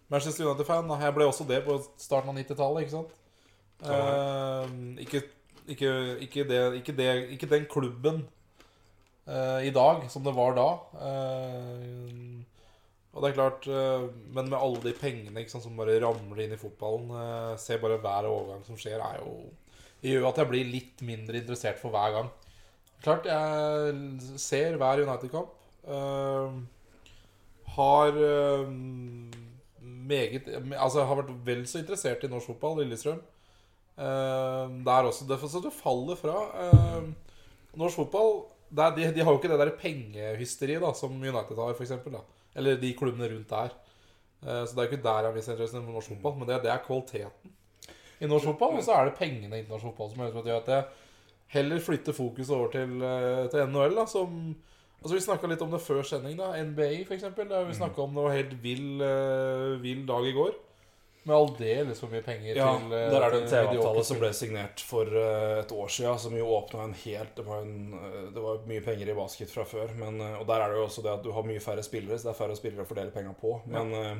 Manchester 0.10 0.48
United-fan. 0.48 0.90
Jeg 1.02 1.14
ble 1.14 1.28
også 1.30 1.46
det 1.46 1.60
på 1.68 1.76
starten 2.02 2.32
av 2.32 2.40
90-tallet, 2.40 2.82
ikke 2.82 2.96
sant? 2.96 3.12
Eh, 3.86 4.72
ikke, 5.06 5.22
ikke, 5.70 5.92
ikke, 6.26 6.48
det, 6.50 6.62
ikke, 6.82 6.96
det, 6.98 7.10
ikke 7.38 7.52
den 7.54 7.70
klubben 7.70 8.24
i 9.62 9.70
dag 9.70 10.08
som 10.10 10.24
det 10.26 10.34
var 10.34 10.56
da. 10.58 10.66
Og 13.14 13.24
det 13.24 13.32
er 13.32 13.38
klart 13.38 13.68
eh, 13.70 14.04
Men 14.36 14.52
med 14.52 14.60
alle 14.60 14.82
de 14.84 14.94
pengene 14.98 15.46
sant, 15.50 15.64
som 15.66 15.78
bare 15.80 15.98
ramler 16.04 16.44
inn 16.44 16.54
i 16.54 16.60
fotballen 16.62 17.10
eh, 17.18 17.54
Se 17.62 17.80
bare 17.82 17.98
hver 18.04 18.30
overgang 18.30 18.62
som 18.68 18.78
skjer, 18.80 19.02
er 19.02 19.24
jo 19.24 19.34
Det 20.02 20.14
gjør 20.14 20.30
at 20.30 20.42
jeg 20.42 20.52
blir 20.52 20.70
litt 20.70 21.02
mindre 21.06 21.42
interessert 21.42 21.80
for 21.82 21.92
hver 21.92 22.14
gang. 22.16 22.30
Klart, 23.04 23.26
jeg 23.28 24.38
ser 24.40 24.78
hver 24.80 25.02
United-kamp. 25.04 25.52
eh, 25.88 26.54
har 27.76 28.22
meget 29.82 30.48
Altså 30.78 31.04
har 31.04 31.20
vært 31.20 31.34
vel 31.46 31.66
så 31.68 31.82
interessert 31.82 32.24
i 32.24 32.32
norsk 32.32 32.54
fotball, 32.54 32.80
Lillestrøm. 32.80 33.20
Der 34.00 35.10
også. 35.10 35.28
Derfor 35.28 35.52
så 35.52 35.60
det 35.60 35.76
faller 35.76 36.16
fra. 36.16 36.38
Norsk 37.76 38.00
fotball 38.00 38.32
det 38.72 38.90
de, 38.96 39.14
de 39.16 39.24
har 39.26 39.34
jo 39.34 39.40
ikke 39.40 39.52
det 39.52 39.60
der 39.60 39.78
pengehysteriet 39.82 40.84
da 40.84 40.94
som 40.96 41.16
United 41.18 41.58
har, 41.60 41.74
da 41.76 42.22
Eller 42.56 42.80
de 42.82 42.94
klubbene 42.98 43.30
rundt 43.32 43.50
der. 43.50 43.76
Eh, 44.44 44.64
så 44.66 44.74
det 44.74 44.84
er 44.84 44.90
ikke 44.92 45.04
der 45.04 45.28
jeg 45.28 45.36
mister 45.36 45.56
interessen 45.56 45.86
for 45.86 45.98
norsk 45.98 46.14
fotball, 46.16 46.40
men 46.40 46.50
det, 46.50 46.62
det 46.64 46.72
er 46.74 46.86
kvaliteten 46.86 47.54
i 48.20 48.30
norsk 48.30 48.52
fotball. 48.52 48.80
Og 48.80 48.88
så 48.88 48.96
er 48.96 49.10
det 49.10 49.20
pengene 49.20 49.56
i 49.56 49.64
internasjonal 49.64 49.96
fotball 49.96 50.34
som 50.34 50.42
gjør 50.48 50.64
at 50.64 50.74
jeg 50.74 50.84
heller 51.60 51.80
flytter 51.84 52.16
fokus 52.16 52.50
over 52.50 52.74
til, 52.74 52.98
eh, 53.04 53.46
til 53.52 53.70
NHL, 53.70 53.96
da, 54.02 54.10
som 54.10 54.42
Altså 55.00 55.16
Vi 55.16 55.22
snakka 55.24 55.48
litt 55.48 55.62
om 55.64 55.72
det 55.72 55.80
før 55.80 56.04
sending. 56.04 56.36
da 56.36 56.52
NBA, 56.60 57.06
eksempel. 57.08 57.48
Vi 57.68 57.74
snakka 57.74 58.02
om 58.04 58.16
det 58.16 58.24
var 58.24 58.34
helt 58.36 58.56
vill, 58.64 59.00
eh, 59.02 59.80
vill 59.80 60.06
dag 60.06 60.26
i 60.28 60.34
går. 60.36 60.52
Med 61.28 61.36
aldeles 61.36 62.00
for 62.00 62.12
mye 62.14 62.24
penger 62.24 62.56
Ja, 62.56 62.70
til 62.80 62.94
Ja, 62.96 63.06
der 63.12 63.26
er 63.26 63.34
det 63.34 63.42
en 63.44 63.50
TV-avtale 63.52 64.04
som 64.08 64.22
ble 64.22 64.32
signert 64.34 64.84
for 64.88 65.10
eh, 65.20 65.60
et 65.60 65.74
år 65.76 65.92
siden, 65.92 66.20
som 66.24 66.36
jo 66.38 66.48
åpna 66.56 66.86
en 66.88 66.96
helt 67.04 67.34
Det 67.36 67.46
var, 67.46 67.66
en, 67.66 67.94
eh, 67.98 68.20
det 68.34 68.44
var 68.44 68.62
mye 68.70 68.84
penger 68.86 69.12
i 69.12 69.18
basket 69.18 69.52
fra 69.52 69.66
før, 69.68 69.92
men, 70.00 70.22
eh, 70.24 70.38
og 70.40 70.48
der 70.50 70.64
er 70.64 70.72
det 70.72 70.80
jo 70.80 70.86
også 70.88 71.04
det 71.06 71.16
at 71.18 71.26
du 71.26 71.32
har 71.36 71.48
mye 71.48 71.64
færre 71.64 71.84
spillere, 71.86 72.18
så 72.18 72.30
det 72.30 72.36
er 72.36 72.40
færre 72.40 72.60
spillere 72.60 72.88
å 72.88 72.90
fordele 72.90 73.16
penga 73.16 73.34
på. 73.38 73.58
Men 73.70 73.94
eh, 74.00 74.14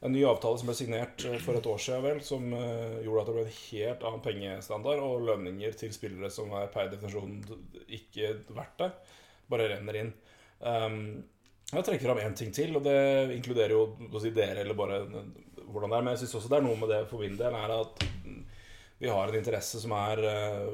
en 0.00 0.14
ny 0.14 0.22
avtale 0.30 0.58
som 0.60 0.68
ble 0.70 0.76
signert 0.78 1.24
eh, 1.26 1.40
for 1.42 1.58
et 1.58 1.66
år 1.66 1.80
siden, 1.82 2.04
vel, 2.06 2.20
som 2.22 2.52
eh, 2.54 3.00
gjorde 3.02 3.24
at 3.24 3.30
det 3.30 3.34
ble 3.34 3.44
en 3.46 3.56
helt 3.56 4.06
annen 4.06 4.22
pengestandard, 4.22 5.02
og 5.02 5.24
lønninger 5.26 5.74
til 5.80 5.90
spillere 5.94 6.30
som 6.30 6.54
er 6.54 6.70
per 6.74 6.92
definisjon 6.92 7.40
ikke 7.98 8.36
verdt 8.54 8.84
det, 8.84 8.92
bare 9.50 9.66
renner 9.74 9.98
inn. 10.04 10.14
Um, 10.58 11.02
jeg 11.68 11.84
trekker 11.84 12.08
fram 12.08 12.22
én 12.22 12.36
ting 12.38 12.54
til, 12.54 12.76
og 12.78 12.86
det 12.86 12.98
inkluderer 13.34 13.74
jo 13.74 13.82
si 14.22 14.30
dere 14.34 14.62
eller 14.62 14.78
bare 14.78 15.02
hvordan 15.72 15.90
det 15.92 15.98
er. 15.98 16.04
Men 16.06 16.14
jeg 16.16 16.22
syns 16.24 16.34
også 16.40 16.50
det 16.52 16.58
er 16.60 16.66
noe 16.68 16.78
med 16.80 16.92
det 16.92 17.00
for 17.10 17.22
min 17.24 17.36
del 17.38 17.56
er 17.58 17.74
at 17.78 18.04
vi 18.98 19.10
har 19.12 19.30
en 19.30 19.38
interesse 19.38 19.78
som 19.82 19.92
er 19.94 20.22
eh, 20.26 20.70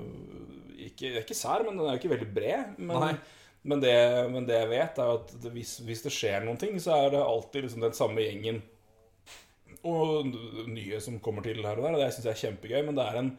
ikke, 0.88 1.10
ikke 1.22 1.36
sær, 1.36 1.64
men 1.66 1.76
den 1.76 1.86
er 1.86 1.96
jo 1.96 2.00
ikke 2.02 2.12
veldig 2.14 2.28
bred. 2.36 2.78
Men, 2.78 3.18
men, 3.64 3.80
det, 3.84 3.96
men 4.32 4.46
det 4.48 4.56
jeg 4.62 4.70
vet, 4.70 5.00
er 5.04 5.10
at 5.18 5.34
det, 5.42 5.52
hvis, 5.52 5.74
hvis 5.84 6.02
det 6.06 6.12
skjer 6.14 6.46
noen 6.46 6.60
ting, 6.60 6.78
så 6.80 6.96
er 6.96 7.10
det 7.14 7.20
alltid 7.24 7.66
liksom 7.66 7.84
den 7.84 7.96
samme 7.96 8.24
gjengen 8.24 8.62
og 9.84 10.30
nye 10.72 11.00
som 11.04 11.18
kommer 11.20 11.44
til 11.44 11.60
her 11.64 11.76
og 11.76 11.84
der. 11.84 11.96
Og 11.96 12.00
det 12.00 12.08
syns 12.14 12.28
jeg 12.30 12.32
er 12.36 12.42
kjempegøy. 12.46 12.80
Men 12.86 12.96
det 12.96 13.04
er 13.04 13.18
en, 13.20 13.30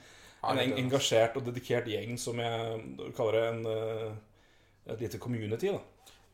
en 0.52 0.62
eng- 0.62 0.78
engasjert 0.84 1.38
og 1.40 1.48
dedikert 1.48 1.88
gjeng 1.90 2.18
som 2.22 2.38
jeg 2.42 3.10
kaller 3.18 3.40
det 3.40 3.46
en, 3.50 3.64
eh, 3.72 4.92
et 4.94 5.02
lite 5.02 5.22
community. 5.22 5.72
da 5.74 5.82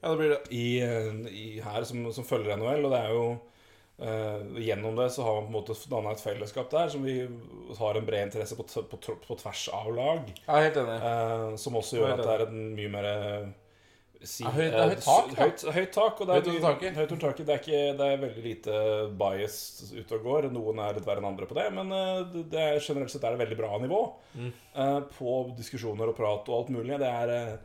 Ja, 0.01 0.09
det 0.11 0.17
blir 0.19 0.33
det. 0.33 0.41
i, 0.51 0.65
i 1.31 1.45
her 1.63 1.83
som, 1.87 2.03
som 2.11 2.27
følger 2.27 2.57
NHL. 2.59 2.83
Og 2.87 2.91
det 2.91 2.99
er 2.99 3.15
jo 3.15 3.25
eh, 3.99 4.43
Gjennom 4.65 4.95
det 4.95 5.09
så 5.11 5.23
har 5.23 5.41
man 5.41 5.47
på 5.51 5.51
en 5.51 5.57
måte 5.59 5.89
danna 5.91 6.11
et 6.15 6.21
fellesskap 6.23 6.69
der 6.71 6.89
som 6.89 7.03
vi 7.03 7.17
har 7.79 7.95
en 7.99 8.05
bred 8.05 8.27
interesse 8.29 8.55
på, 8.55 8.63
på, 8.65 9.17
på 9.27 9.37
tvers 9.41 9.65
av 9.73 9.89
lag. 9.95 10.29
Jeg 10.29 10.47
er 10.55 10.69
helt 10.69 10.77
enig. 10.83 10.99
Uh, 11.01 11.55
som 11.57 11.75
også 11.81 11.97
gjør 11.99 12.13
at 12.15 12.23
det 12.23 12.31
er 12.37 12.45
et 12.47 12.53
mye 12.53 12.91
mer 12.93 13.09
eh, 13.11 13.49
si, 14.21 14.43
Ja, 14.45 14.51
høyt- 14.53 14.75
høyt 14.77 15.01
tak, 15.05 15.31
høyt, 15.39 15.63
høyt 15.75 15.91
tak. 15.95 16.19
Og 16.21 16.27
det 16.29 16.35
er 16.35 16.41
Høyt 16.41 16.49
under 16.51 16.67
taket. 16.67 17.19
Taket. 17.25 17.45
Det 17.47 17.53
er, 17.55 17.61
ikke, 17.63 17.81
det 17.97 18.07
er 18.13 18.21
veldig 18.21 18.43
lite 18.45 18.79
bias 19.17 19.57
ute 19.95 20.17
og 20.19 20.25
går. 20.27 20.49
Noen 20.53 20.79
er 20.85 20.93
litt 20.99 21.07
verre 21.09 21.23
enn 21.23 21.29
andre 21.31 21.49
på 21.49 21.57
det, 21.57 21.67
men 21.73 21.89
det- 22.51 22.61
er, 22.61 22.79
generelt 22.85 23.09
sett 23.13 23.23
er 23.25 23.33
det 23.37 23.43
veldig 23.45 23.57
bra 23.63 23.77
nivå 23.81 24.01
Mm. 24.37 24.51
uh, 24.77 24.99
på 25.17 25.31
diskusjoner 25.57 26.07
og 26.07 26.15
prat 26.15 26.47
og 26.49 26.57
alt 26.59 26.69
mulig. 26.71 26.97
Det 27.01 27.09
er 27.09 27.57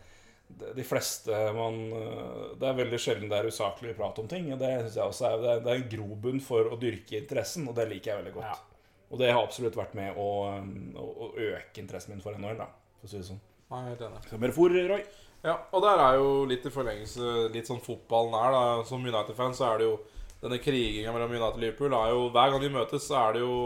de 0.48 0.84
fleste 0.86 1.38
man 1.56 1.74
eh, 1.92 2.44
Det 2.60 2.68
er 2.68 2.78
veldig 2.78 3.00
sjelden 3.02 3.30
det 3.30 3.40
er 3.40 3.50
usaklig 3.50 3.96
prat 3.98 4.18
om 4.22 4.28
ting. 4.30 4.48
Og 4.54 4.62
det 4.62 4.70
synes 4.84 4.96
jeg 5.00 5.10
også 5.10 5.28
er, 5.28 5.36
det 5.42 5.50
er, 5.52 5.60
det 5.64 5.72
er 5.72 5.82
en 5.82 5.92
grobunn 5.96 6.40
for 6.44 6.70
å 6.72 6.80
dyrke 6.80 7.20
interessen, 7.20 7.68
og 7.68 7.76
det 7.78 7.88
liker 7.90 8.12
jeg 8.12 8.22
veldig 8.22 8.34
godt. 8.38 8.64
Og 9.06 9.20
det 9.20 9.30
har 9.30 9.42
absolutt 9.42 9.78
vært 9.78 9.94
med 9.98 10.18
å, 10.18 10.30
eh, 10.54 10.72
å, 11.02 11.06
å 11.26 11.30
øke 11.50 11.82
interessen 11.82 12.14
min 12.14 12.24
for 12.24 12.38
NHL, 12.38 12.58
da, 12.62 12.70
for 13.00 13.08
å 13.08 13.12
si 13.12 13.20
det 13.20 13.28
sånn. 13.28 13.42
Er 13.66 13.88
helt 13.90 14.04
enig. 14.06 14.52
For, 14.54 14.76
Roy? 14.92 15.00
Ja, 15.46 15.56
og 15.74 15.82
der 15.84 16.00
er 16.02 16.18
jo 16.18 16.30
litt 16.48 16.64
i 16.66 16.72
forlengelse 16.74 17.48
litt 17.54 17.68
sånn 17.68 17.82
fotballen 17.82 18.34
er, 18.38 18.54
da. 18.54 18.86
Som 18.88 19.04
United-fan 19.06 19.54
så 19.54 19.68
er 19.68 19.82
det 19.82 19.90
jo 19.90 19.98
denne 20.40 20.58
kriginga 20.62 21.12
mellom 21.14 21.34
United 21.34 21.58
og 21.58 21.62
Liverpool 21.62 21.94
er 21.96 22.14
jo 22.14 22.24
Hver 22.34 22.52
gang 22.52 22.62
de 22.62 22.72
møtes, 22.74 23.06
så 23.08 23.18
er 23.20 23.36
det 23.36 23.44
jo 23.44 23.58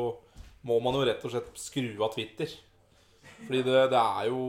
Må 0.67 0.77
man 0.85 0.97
jo 0.97 1.07
rett 1.09 1.25
og 1.25 1.33
slett 1.33 1.49
skru 1.59 1.89
av 2.05 2.13
Twitter. 2.15 2.53
Fordi 3.47 3.63
det, 3.67 3.81
det 3.91 3.99
er 3.99 4.29
jo 4.29 4.43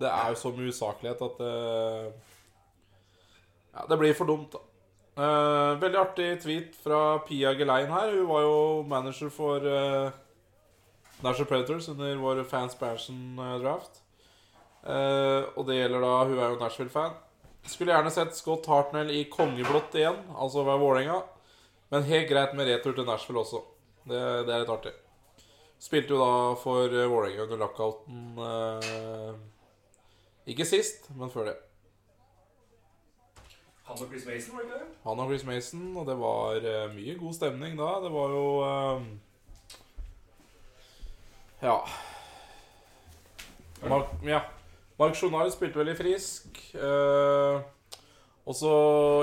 Det 0.00 0.08
er 0.08 0.32
jo 0.32 0.38
så 0.40 0.50
mye 0.56 0.72
usaklighet 0.72 1.22
at 1.22 1.38
det 1.38 1.54
Ja, 3.70 3.86
det 3.88 3.98
blir 4.00 4.16
for 4.18 4.26
dumt, 4.26 4.52
da. 4.52 4.64
Eh, 5.20 5.80
veldig 5.82 5.98
artig 6.00 6.28
tweet 6.42 6.76
fra 6.80 7.18
Pia 7.26 7.52
Gelein 7.54 7.90
her. 7.92 8.12
Hun 8.16 8.28
var 8.28 8.42
jo 8.42 8.82
manager 8.88 9.30
for 9.30 9.62
uh, 9.62 10.10
National 11.22 11.46
Predators 11.46 11.88
under 11.88 12.16
vår 12.16 12.44
Fans 12.48 12.74
Passion-draft. 12.74 14.00
Eh, 14.80 15.42
og 15.56 15.66
det 15.68 15.76
gjelder 15.76 16.00
da 16.00 16.12
Hun 16.24 16.38
er 16.38 16.54
jo 16.54 16.60
Nashville-fan. 16.60 17.18
Skulle 17.68 17.92
gjerne 17.92 18.12
sett 18.14 18.36
Scott 18.36 18.66
Hartnell 18.66 19.10
i 19.12 19.26
kongeblått 19.28 19.94
igjen, 19.98 20.16
altså 20.32 20.64
ved 20.64 20.80
Vålerenga. 20.80 21.20
Men 21.92 22.08
helt 22.08 22.30
greit 22.30 22.54
med 22.56 22.70
retur 22.70 22.96
til 22.96 23.04
Nashville 23.04 23.42
også. 23.42 23.60
Det, 24.08 24.20
det 24.48 24.54
er 24.54 24.62
litt 24.62 24.72
artig. 24.72 24.94
Spilte 25.80 26.12
jo 26.14 26.20
da 26.20 26.54
for 26.60 26.92
eh, 26.92 27.08
Vålerenga 27.08 27.46
under 27.46 27.60
lockouten 27.62 28.38
eh, 28.44 29.32
Ikke 30.52 30.66
sist, 30.68 31.08
men 31.16 31.32
før 31.32 31.50
det. 31.50 31.56
Han 33.88 33.98
og 34.04 34.12
Chris 34.12 34.26
Mason, 34.26 34.54
var 34.54 34.62
det 34.62 34.68
ikke 34.68 34.78
det? 34.78 34.92
Han 35.06 35.18
og 35.24 35.32
Chris 35.32 35.44
Mason, 35.48 35.96
og 35.96 36.06
det 36.06 36.16
var 36.20 36.68
eh, 36.70 36.92
mye 36.94 37.16
god 37.18 37.34
stemning 37.34 37.74
da. 37.80 37.90
Det 38.04 38.12
var 38.14 38.36
jo 38.36 38.46
eh, 38.68 39.02
Ja. 41.62 41.76
Mark, 43.88 44.12
ja. 44.24 44.40
Mark 45.00 45.16
Jonar 45.16 45.48
spilte 45.48 45.80
veldig 45.80 45.96
frisk. 45.96 46.60
Uh, 46.76 47.60
og 48.44 48.56
så 48.56 48.72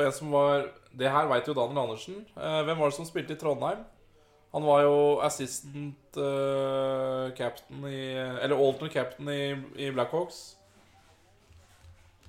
en 0.06 0.14
som 0.14 0.32
var 0.34 0.68
Det 0.98 1.10
her 1.12 1.28
veit 1.30 1.48
jo 1.48 1.54
Daniel 1.54 1.84
Andersen. 1.84 2.24
Eh, 2.34 2.62
hvem 2.66 2.80
var 2.80 2.90
det 2.90 2.96
som 2.98 3.06
spilte 3.06 3.36
i 3.36 3.38
Trondheim? 3.38 3.84
Han 4.58 4.66
var 4.66 4.80
jo 4.82 5.20
assistant 5.22 6.18
uh, 6.18 7.30
captain 7.38 7.84
i 7.86 8.00
Eller 8.42 8.56
alternate 8.56 8.94
captain 8.94 9.30
i, 9.30 9.52
i 9.86 9.92
Blackhawks. 9.92 10.58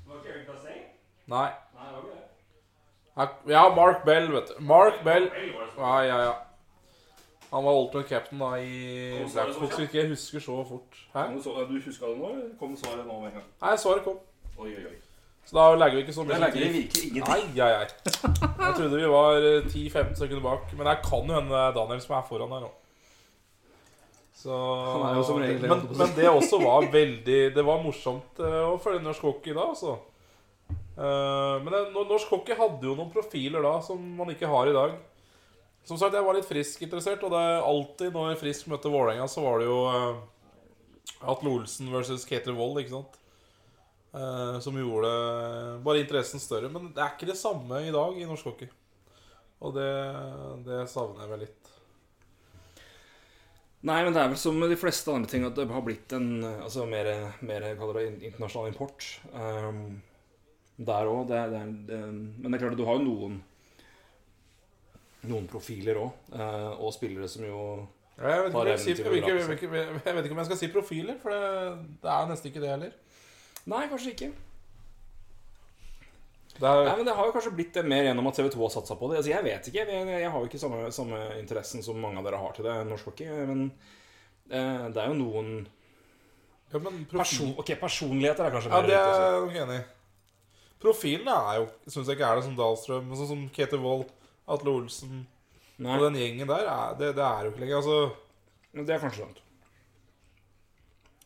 Var 0.07 0.19
ikke 0.19 0.35
Eric 0.35 0.51
Dassey? 0.51 0.83
Nei. 1.27 1.47
Nei, 1.79 1.87
det 1.87 1.95
var 1.95 2.03
ikke 2.05 3.33
det. 3.47 3.55
Ja, 3.55 3.63
Mark 3.75 4.05
Bell, 4.05 4.29
vet 4.35 4.53
du. 4.53 4.61
Mark 4.61 5.01
Bell. 5.05 5.31
Ja, 5.79 5.95
ja, 6.05 6.21
ja. 6.27 6.37
Han 7.51 7.65
var 7.65 7.81
alternate 7.81 8.09
captain 8.09 8.45
da 8.45 8.55
i 8.61 9.25
Blackhawks. 9.33 9.79
Ikke 9.79 10.03
jeg 10.03 10.13
husker 10.13 10.45
så 10.51 10.61
fort. 10.69 11.01
Hæ? 11.15 11.31
Du 11.33 11.81
huska 11.81 12.13
det 12.13 12.19
nå? 12.19 12.35
Kom 12.61 12.77
svaret 12.77 13.07
nå 13.07 13.21
med 13.23 13.33
en 13.33 13.39
gang? 13.41 13.53
Nei, 13.65 13.77
svaret 13.77 14.05
kom. 14.05 14.21
Oi, 14.59 14.75
oi, 14.75 14.85
oi. 14.93 14.99
Så 15.49 15.57
da 15.57 15.71
legger 15.81 15.97
vi 15.97 16.03
ikke 16.05 16.13
så 16.13 16.27
mye 16.29 16.37
virkelig 16.43 16.67
ingenting. 16.69 17.15
Nei, 17.25 17.39
nei, 17.57 17.69
nei. 17.73 17.87
Jeg 17.89 18.75
trodde 18.77 18.99
vi 18.99 19.07
var 19.09 19.39
eh, 19.41 19.65
10-15 19.65 20.19
sekunder 20.19 20.45
bak. 20.45 20.75
Men 20.77 20.91
det 20.91 20.99
kan 21.07 21.25
jo 21.25 21.39
hende 21.39 21.63
er 21.63 21.73
Daniel 21.77 22.03
som 22.05 22.19
er 22.19 22.27
foran 22.29 22.53
her 22.53 22.67
nå. 22.67 22.71
Så, 24.39 24.55
som 25.27 25.41
regel 25.41 25.65
men, 25.67 25.81
men 25.99 26.13
det 26.15 26.29
også 26.31 26.61
var 26.63 26.85
veldig 26.93 27.39
Det 27.57 27.63
var 27.67 27.81
morsomt 27.83 28.39
eh, 28.39 28.61
å 28.69 28.77
følge 28.79 29.01
norsk 29.03 29.25
hockey 29.27 29.57
da, 29.57 29.65
altså. 29.73 29.97
Eh, 30.69 31.55
men 31.65 31.73
det, 31.75 31.81
norsk 31.97 32.37
hockey 32.37 32.55
hadde 32.59 32.87
jo 32.87 32.95
noen 32.99 33.11
profiler 33.11 33.65
da 33.65 33.79
som 33.83 34.05
man 34.21 34.31
ikke 34.35 34.51
har 34.53 34.71
i 34.71 34.77
dag. 34.77 34.95
Som 35.89 35.97
sagt, 35.97 36.13
jeg 36.15 36.27
var 36.27 36.37
litt 36.37 36.47
frisk 36.47 36.85
interessert, 36.85 37.25
og 37.25 37.33
det 37.33 37.41
er 37.41 37.65
alltid 37.65 38.13
når 38.13 38.37
Frisk 38.37 38.69
møtte 38.69 38.91
Vålerenga, 38.93 39.25
så 39.33 39.41
var 39.41 39.63
det 39.63 39.71
jo 39.71 39.79
eh, 39.89 41.23
Atle 41.33 41.55
Olsen 41.57 41.89
versus 41.95 42.29
Ketil 42.29 42.59
Wold, 42.59 42.83
ikke 42.83 42.99
sant? 42.99 43.17
Eh, 44.15 44.61
som 44.65 44.77
gjorde 44.79 45.09
bare 45.85 46.01
interessen 46.01 46.41
større. 46.41 46.71
Men 46.73 46.93
det 46.95 47.03
er 47.05 47.15
ikke 47.15 47.31
det 47.31 47.39
samme 47.41 47.83
i 47.85 47.95
dag 47.95 48.17
i 48.17 48.29
norsk 48.29 48.53
hockey. 48.53 48.71
Og 49.59 49.75
det, 49.75 49.91
det 50.67 50.85
savner 50.91 51.25
jeg 51.25 51.33
vel 51.33 51.45
litt. 51.47 51.73
Nei, 53.89 54.01
men 54.03 54.15
det 54.15 54.23
er 54.23 54.31
vel 54.33 54.41
som 54.41 54.57
med 54.59 54.73
de 54.73 54.79
fleste 54.79 55.13
andre 55.13 55.31
ting 55.31 55.45
at 55.47 55.55
det 55.55 55.69
har 55.71 55.85
blitt 55.87 56.13
en 56.17 56.43
altså 56.43 56.87
mer, 56.89 57.11
mer 57.47 57.67
kaller 57.79 58.01
det 58.01 58.25
internasjonal 58.27 58.73
import. 58.73 59.07
Um, 59.31 60.01
der 60.79 61.11
òg. 61.11 61.31
Men 61.31 61.87
det 61.87 62.57
er 62.57 62.65
klart 62.65 62.75
at 62.75 62.81
du 62.81 62.87
har 62.89 62.99
jo 62.99 63.07
noen 63.07 63.39
noen 65.29 65.49
profiler 65.51 65.99
òg, 65.99 66.35
og 66.79 66.93
spillere 66.95 67.27
som 67.31 67.43
jo 67.43 67.63
Jeg 68.19 68.23
vet, 68.23 68.47
ikke, 68.49 68.55
Har 68.55 68.69
jeg, 68.71 68.79
til 68.79 69.09
å 69.09 69.15
jeg, 69.15 69.23
seg 69.23 69.33
jeg, 69.35 69.49
vet 69.49 69.57
ikke, 69.59 69.81
jeg 70.07 70.15
vet 70.15 70.27
ikke 70.27 70.35
om 70.37 70.41
jeg 70.41 70.49
skal 70.49 70.61
si 70.61 70.69
profiler, 70.75 71.19
for 71.23 71.35
det, 71.35 71.89
det 72.03 72.13
er 72.15 72.31
nesten 72.31 72.51
ikke 72.51 72.63
det 72.63 72.71
heller. 72.71 72.95
Nei, 73.69 73.87
kanskje 73.91 74.15
ikke. 74.15 74.29
Det 76.59 76.67
er, 76.67 76.85
Nei, 76.89 76.95
men 76.99 77.07
Det 77.07 77.15
har 77.15 77.29
jo 77.29 77.35
kanskje 77.37 77.55
blitt 77.55 77.77
mer 77.87 78.09
gjennom 78.09 78.27
at 78.31 78.39
TV2 78.39 78.63
har 78.65 78.73
satsa 78.75 78.97
på 78.99 79.11
det. 79.11 79.21
Altså, 79.21 79.31
Jeg 79.31 79.45
vet 79.47 79.69
ikke. 79.71 79.85
Jeg, 79.87 80.07
jeg 80.25 80.31
har 80.35 80.39
jo 80.39 80.49
ikke 80.51 80.61
samme, 80.63 80.81
samme 80.95 81.21
interessen 81.39 81.85
som 81.87 82.01
mange 82.03 82.19
av 82.19 82.27
dere 82.27 82.41
har 82.43 82.57
til 82.57 82.67
det, 82.67 82.77
norsk 82.89 83.11
hockey. 83.13 83.29
Men 83.51 83.69
eh, 84.51 84.89
det 84.95 85.03
er 85.03 85.13
jo 85.13 85.19
noen 85.21 85.53
ja, 86.69 86.81
men 86.83 87.05
profil, 87.09 87.21
person, 87.23 87.55
Ok, 87.63 87.73
personligheter 87.81 88.45
er 88.45 88.53
kanskje 88.53 88.73
ja, 88.75 88.83
det 88.85 88.97
er 88.97 89.23
jeg 89.23 89.45
nok 89.47 89.61
enig 89.63 89.79
i. 89.79 89.87
Profilene 90.83 91.37
er 91.51 91.61
jo 91.63 91.69
Syns 91.89 92.11
jeg 92.11 92.19
ikke 92.19 92.27
er 92.29 92.39
det 92.39 92.45
som 92.45 92.59
Dahlstrøm. 92.59 93.07
men 93.09 93.19
Sånn 93.21 93.31
som 93.31 93.47
Ketil 93.55 93.81
Wold, 93.85 94.11
Atle 94.51 94.75
Olsen 94.81 95.23
Nei, 95.79 95.95
og 95.95 96.09
den 96.09 96.19
gjengen 96.19 96.51
der. 96.51 96.67
Er, 96.67 96.95
det, 96.99 97.13
det 97.15 97.23
er 97.23 97.47
jo 97.47 97.53
ikke 97.53 97.63
lenger. 97.63 97.79
Altså, 97.79 97.99
det 98.75 98.95
er 98.95 99.03
kanskje 99.03 99.23
sant. 99.25 99.43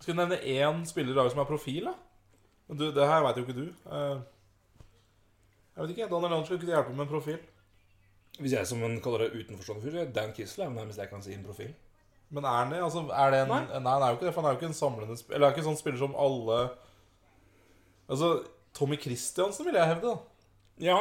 skal 0.03 0.13
du 0.13 0.19
nevne 0.19 0.39
én 0.45 0.83
spiller 0.85 1.15
i 1.15 1.17
dag 1.17 1.31
som 1.33 1.41
er 1.41 1.49
profil, 1.49 1.87
da? 1.89 1.95
Men 2.69 2.79
du, 2.81 2.85
det 2.95 3.09
her 3.09 3.25
veit 3.25 3.39
jo 3.41 3.45
ikke 3.47 3.57
du. 3.59 3.65
Eh, 3.69 4.21
jeg 5.73 5.83
vet 5.83 5.95
ikke. 5.97 6.11
Daniel 6.13 6.37
Andersen 6.37 6.61
kunne 6.61 6.75
hjelpe 6.75 6.95
med 6.95 7.07
en 7.07 7.13
profil. 7.15 7.41
Hvis 8.41 8.55
jeg 8.57 8.69
som 8.69 8.83
en 8.85 9.01
kaller 9.05 9.27
det 9.27 9.43
utenforstående 9.43 9.85
fyr, 9.85 10.13
Dan 10.15 10.33
Kissel 10.37 10.65
er 10.65 10.71
jo 10.71 10.77
nærmest 10.79 11.01
jeg 11.03 11.11
kan 11.11 11.25
si 11.25 11.35
en 11.37 11.45
profil. 11.45 11.73
Men 12.33 12.47
er 12.49 12.59
han 12.63 12.73
det? 12.73 12.81
Altså, 12.81 13.03
er 13.13 13.35
det 13.35 13.43
en, 13.43 13.51
Nei. 13.53 13.65
nei. 13.69 13.93
han 13.93 14.03
er 14.07 14.13
jo 14.15 14.17
ikke 14.19 14.29
det. 14.29 14.35
For 14.35 14.41
han 14.41 14.49
er 14.51 14.55
jo 14.55 14.61
ikke 14.61 14.71
en 14.71 14.79
samlende 14.79 15.17
spiller. 15.21 15.37
Eller 15.37 15.49
er 15.49 15.55
ikke 15.57 15.65
en 15.65 15.71
sånn 15.73 15.83
spiller 15.83 16.01
som 16.01 16.17
alle 16.17 16.61
Altså, 18.13 18.31
Tommy 18.77 18.97
Christiansen 19.01 19.65
vil 19.69 19.77
jeg 19.79 19.89
hevde, 19.89 20.11
da. 20.11 20.49
Ja, 20.83 20.97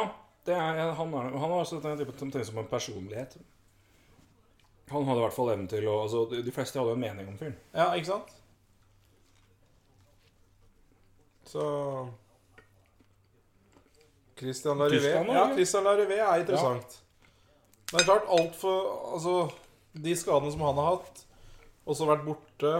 det 0.46 0.54
er, 0.54 0.92
han, 0.96 1.14
er, 1.14 1.32
han 1.32 1.50
har 1.50 1.58
også 1.58 1.80
den 1.82 1.98
type 1.98 2.44
som 2.44 2.58
en 2.60 2.68
personlighet. 2.70 3.36
Han 4.92 5.04
hadde 5.08 5.20
i 5.20 5.24
hvert 5.24 5.36
fall 5.36 5.52
evnen 5.54 5.68
til 5.70 5.86
å 5.88 6.02
altså, 6.04 6.24
De 6.30 6.42
de 6.44 6.54
fleste 6.54 6.78
hadde 6.78 6.92
jo 6.92 6.98
en 6.98 7.04
mening 7.04 7.28
om 7.32 7.36
fyren. 7.40 7.56
Ja, 7.74 7.90
ikke 7.96 8.12
sant? 8.12 8.32
Så 11.52 11.64
Christian 14.38 14.78
Larivé 14.78 15.12
Ja? 15.28 15.50
Christian 15.54 15.84
Larivé 15.84 16.16
er 16.18 16.40
interessant. 16.40 17.02
Det 17.90 18.00
er 18.00 18.06
klart, 18.08 18.28
altfor 18.28 19.12
Altså, 19.12 19.34
de 19.92 20.16
skadene 20.16 20.52
som 20.52 20.64
han 20.64 20.80
har 20.80 20.94
hatt, 20.94 21.26
også 21.84 22.08
vært 22.08 22.24
borte 22.24 22.72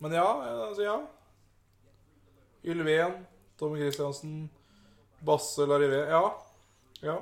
Men 0.00 0.16
ja, 0.16 0.24
altså 0.68 0.86
ja. 0.86 0.96
Ylven, 2.64 3.18
Tommy 3.60 3.82
Christiansen, 3.82 4.48
Basse 5.24 5.66
Larivé 5.68 6.06
Ja. 6.08 6.24
ja. 7.02 7.18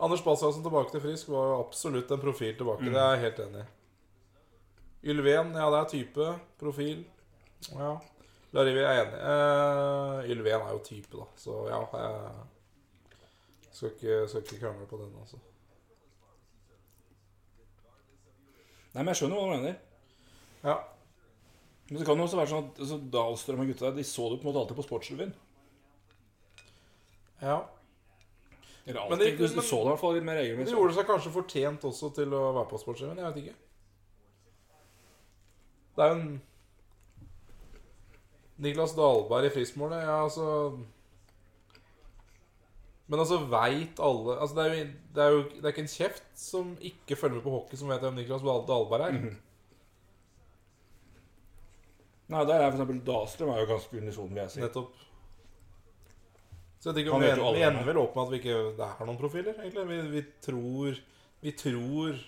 Anders 0.00 0.22
Bastiansen 0.24 0.62
tilbake 0.64 0.92
til 0.92 1.00
Frisk 1.04 1.28
var 1.28 1.48
jo 1.48 1.56
absolutt 1.60 2.10
en 2.10 2.20
profil 2.20 2.54
tilbake. 2.56 2.88
Det 2.88 2.96
er 2.96 3.10
jeg 3.16 3.20
helt 3.24 3.40
enig 3.44 3.64
i. 3.64 3.66
Ylven, 5.12 5.52
ja, 5.56 5.66
det 5.72 5.80
er 5.80 5.88
type. 5.88 6.28
Profil. 6.60 7.02
Ja. 7.72 7.98
Larivé 8.52 8.82
er 8.82 9.04
enig. 9.04 9.18
Uh, 9.22 10.30
Ylven 10.32 10.60
er 10.66 10.72
jo 10.74 10.80
type, 10.84 11.12
da. 11.16 11.26
Så 11.38 11.54
ja. 11.70 11.78
Jeg 13.62 13.76
skal 13.76 13.92
ikke, 13.94 14.16
skal 14.28 14.42
ikke 14.42 14.58
krangle 14.64 14.86
på 14.90 14.98
den, 14.98 15.12
altså. 15.20 15.38
Nei, 18.90 19.02
men 19.04 19.12
jeg 19.12 19.20
skjønner 19.20 19.38
hva 19.38 19.44
du 19.46 19.52
mener. 19.54 19.76
Ja. 20.64 20.74
Men 21.90 22.00
det 22.00 22.06
kan 22.08 22.18
jo 22.18 22.26
også 22.26 22.38
være 22.40 22.50
sånn 22.50 22.66
at 22.72 22.80
altså, 22.82 22.98
Dahlstrøm 23.14 23.62
og 23.64 23.70
gutta 23.70 23.92
de 23.94 24.04
så 24.06 24.26
du 24.30 24.36
på 24.38 24.42
en 24.44 24.50
måte 24.50 24.62
alltid 24.64 24.78
på 24.80 24.86
Sportsrevyen. 24.88 25.32
ja. 27.42 27.60
Eller 28.86 29.00
Men 29.06 29.12
alltid. 29.12 29.26
det- 29.26 29.38
du, 29.38 29.42
men- 29.46 29.54
du 29.54 29.62
så 29.62 29.76
det 29.76 29.86
i 29.86 29.88
hvert 29.92 30.00
fall 30.00 30.14
litt 30.14 30.24
mer 30.24 30.34
Men 30.34 30.42
regelmessig. 30.42 30.66
de 30.66 30.76
gjorde 30.80 30.94
seg 30.94 31.06
kanskje 31.06 31.30
fortjent 31.32 31.84
også 31.84 32.14
til 32.14 32.28
å 32.34 32.40
være 32.56 32.68
på 32.70 32.78
Sportsrevyen. 32.80 33.16
Jeg 33.18 33.26
vet 33.26 33.36
ikke. 33.44 33.54
Det 35.96 36.04
er 36.04 36.08
jo 36.08 36.14
en 36.20 36.42
Niklas 38.60 38.94
Dahlberg 38.96 39.48
i 39.48 39.52
friskmålet. 39.54 40.02
Ja, 40.04 40.22
altså 40.24 40.46
Men 43.10 43.22
altså, 43.22 43.40
veit 43.50 44.00
alle 44.00 44.36
altså, 44.38 44.56
det, 44.56 44.64
er 44.64 44.74
jo, 44.74 44.88
det 45.14 45.22
er 45.24 45.36
jo 45.36 45.44
det 45.50 45.62
er 45.64 45.74
ikke 45.74 45.86
en 45.86 45.94
kjeft 45.94 46.26
som 46.38 46.74
ikke 46.78 47.18
følger 47.18 47.40
med 47.40 47.46
på 47.46 47.54
hockey, 47.54 47.78
som 47.80 47.90
vet 47.90 48.04
hvem 48.04 48.18
Niklas 48.20 48.44
Dahlberg 48.44 49.06
er. 49.08 49.16
Mhm. 49.18 49.38
Nei, 52.30 52.44
der 52.46 52.60
er 52.62 52.68
eksempel 52.70 53.00
Dahlstrøm 53.02 53.48
er 53.50 53.64
jo 53.64 53.70
ganske 53.72 53.96
unison, 53.98 54.28
vil 54.30 54.44
jeg 54.44 54.52
si. 54.52 54.60
Nettopp. 54.62 54.98
Så 56.80 56.92
jeg 56.92 57.00
tenker 57.00 57.18
vi, 57.18 57.30
alle 57.34 57.56
vi 57.58 57.64
ender 57.66 57.88
vel 57.88 57.98
opp 58.00 58.14
med 58.16 58.22
at 58.22 58.30
vi 58.32 58.38
ikke 58.38 58.60
det 58.78 58.86
er 58.86 59.08
noen 59.08 59.18
profiler, 59.20 59.56
egentlig. 59.58 59.86
Vi, 59.88 59.96
vi 60.14 60.22
tror 60.46 61.00
Vi 61.40 61.52
tror 61.56 62.20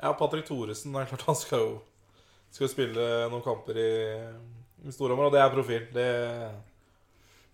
Ja, 0.00 0.12
Patrick 0.18 0.48
Thoresen 0.48 0.94
det 0.94 1.02
er 1.02 1.10
klart 1.12 1.28
han 1.28 1.38
skal 1.38 1.62
jo 1.62 1.74
skal 2.54 2.68
jo 2.68 2.70
spille 2.70 3.04
noen 3.32 3.42
kamper 3.42 3.78
i 3.82 3.92
Storhamar, 4.92 5.28
og 5.28 5.32
det 5.32 5.40
er 5.40 5.52
profil. 5.54 5.86
Det 5.94 6.08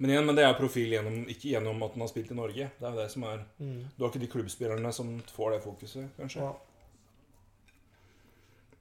Men 0.00 0.10
igjen, 0.10 0.26
men 0.26 0.36
det 0.36 0.44
er 0.46 0.56
profil 0.56 0.94
gjennom, 0.94 1.20
ikke 1.28 1.52
gjennom 1.52 1.82
at 1.84 1.92
han 1.92 2.00
har 2.00 2.08
spilt 2.08 2.30
i 2.32 2.38
Norge. 2.38 2.70
Det 2.78 2.86
er 2.88 2.94
jo 2.96 3.02
det 3.02 3.10
som 3.12 3.26
er 3.28 3.44
Du 3.60 4.02
har 4.02 4.08
ikke 4.10 4.24
de 4.24 4.32
klubbspillerne 4.32 4.92
som 4.96 5.12
får 5.36 5.54
det 5.54 5.62
fokuset, 5.66 6.08
kanskje. 6.16 6.40
Ja. 6.40 6.54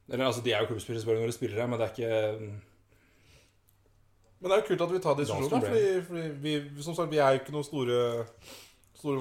Eller 0.09 0.25
altså, 0.25 0.41
de 0.41 0.53
er 0.53 0.63
jo 0.63 0.71
klubbspillere 0.71 1.03
spør 1.03 1.19
når 1.19 1.29
de 1.29 1.37
spiller 1.37 1.61
her, 1.61 1.67
men 1.67 1.79
det 1.79 1.85
er 1.85 1.93
ikke 1.93 2.39
Men 4.39 4.49
det 4.49 4.55
er 4.55 4.61
jo 4.61 4.67
kult 4.69 4.81
at 4.81 4.93
vi 4.93 5.03
tar 5.03 5.19
diskusjonen, 5.19 5.67
fordi, 5.67 6.01
fordi 6.07 6.27
vi, 6.39 6.81
som 6.81 6.95
sagt, 6.95 7.11
vi 7.11 7.19
er 7.19 7.35
jo 7.35 7.41
ikke 7.41 7.51
noen 7.51 7.67
store 7.67 7.97
Store 8.99 9.15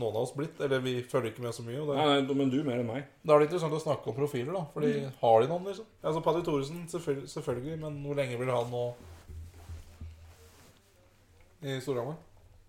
noen 0.00 0.14
av 0.16 0.22
oss 0.24 0.32
blitt. 0.32 0.60
Eller 0.64 0.80
vi 0.80 0.94
følger 1.04 1.30
ikke 1.34 1.42
med 1.44 1.52
så 1.52 1.62
mye. 1.66 1.82
Nei, 1.92 2.04
nei, 2.24 2.34
men 2.38 2.50
du 2.52 2.62
mer 2.64 2.80
enn 2.80 2.88
meg. 2.88 3.04
Da 3.26 3.34
er 3.36 3.42
det 3.42 3.50
interessant 3.50 3.74
å 3.76 3.80
snakke 3.82 4.08
om 4.08 4.16
profiler, 4.16 4.54
da. 4.56 4.62
Fordi 4.72 4.92
har 5.20 5.40
de 5.44 5.50
noen, 5.50 5.66
liksom? 5.68 5.88
Altså 6.00 6.22
Paddy 6.24 6.40
Thoresen, 6.46 6.86
selvfølgelig, 6.88 7.28
selvfølgelig, 7.34 7.78
men 7.82 7.98
hvor 8.06 8.16
lenge 8.16 8.38
vil 8.40 8.48
han 8.54 8.72
nå 8.72 8.84
i 11.62 11.76
Storhamar? 11.84 12.16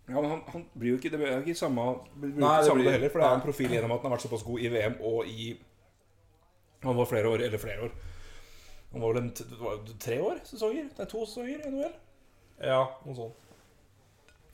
Ja, 0.09 0.19
men 0.21 0.29
han, 0.33 0.41
han 0.51 0.63
blir 0.75 0.89
jo 0.95 0.97
ikke 0.99 1.11
Det 1.13 1.19
blir 1.21 1.29
jo 1.31 1.41
ikke 1.45 1.55
samme, 1.55 1.83
blir 2.19 2.33
Nei, 2.35 2.55
ikke 2.57 2.65
det 2.67 2.73
blir- 2.75 2.87
det 2.89 2.93
heller, 2.97 3.11
for 3.13 3.21
det 3.21 3.27
er 3.29 3.35
en 3.37 3.43
profil 3.45 3.69
gjennom 3.77 3.91
at 3.95 4.01
han 4.01 4.11
har 4.11 4.17
vært 4.17 4.25
såpass 4.25 4.43
god 4.43 4.59
i 4.65 4.71
VM 4.73 4.95
og 5.07 5.27
i 5.29 5.45
Han 6.83 6.97
var 6.97 7.05
flere 7.05 7.29
år, 7.29 7.43
eller 7.45 7.61
flere 7.61 7.83
år. 7.85 7.91
Han 8.91 9.01
var 9.05 9.13
vel 9.13 9.21
en, 9.21 9.31
var 9.61 9.77
tre 10.01 10.17
år? 10.19 10.39
Sesonger? 10.43 10.87
Det 10.97 11.03
er 11.05 11.09
to 11.11 11.21
sesonger 11.29 11.61
i 11.61 11.69
NHL. 11.69 11.93
Ja, 12.65 12.79
noe 13.05 13.15
sånt. 13.15 13.50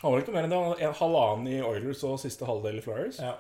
Han 0.02 0.12
var 0.14 0.20
ikke 0.22 0.32
noe 0.32 0.38
mer 0.38 0.46
enn 0.48 0.54
det. 0.54 0.84
En 0.86 0.94
halvannen 1.00 1.48
i 1.50 1.62
Oilers 1.66 2.04
og 2.06 2.20
siste 2.22 2.46
halvdel 2.46 2.78
i 2.78 2.82
Flyers. 2.86 3.18
Ja. 3.24 3.34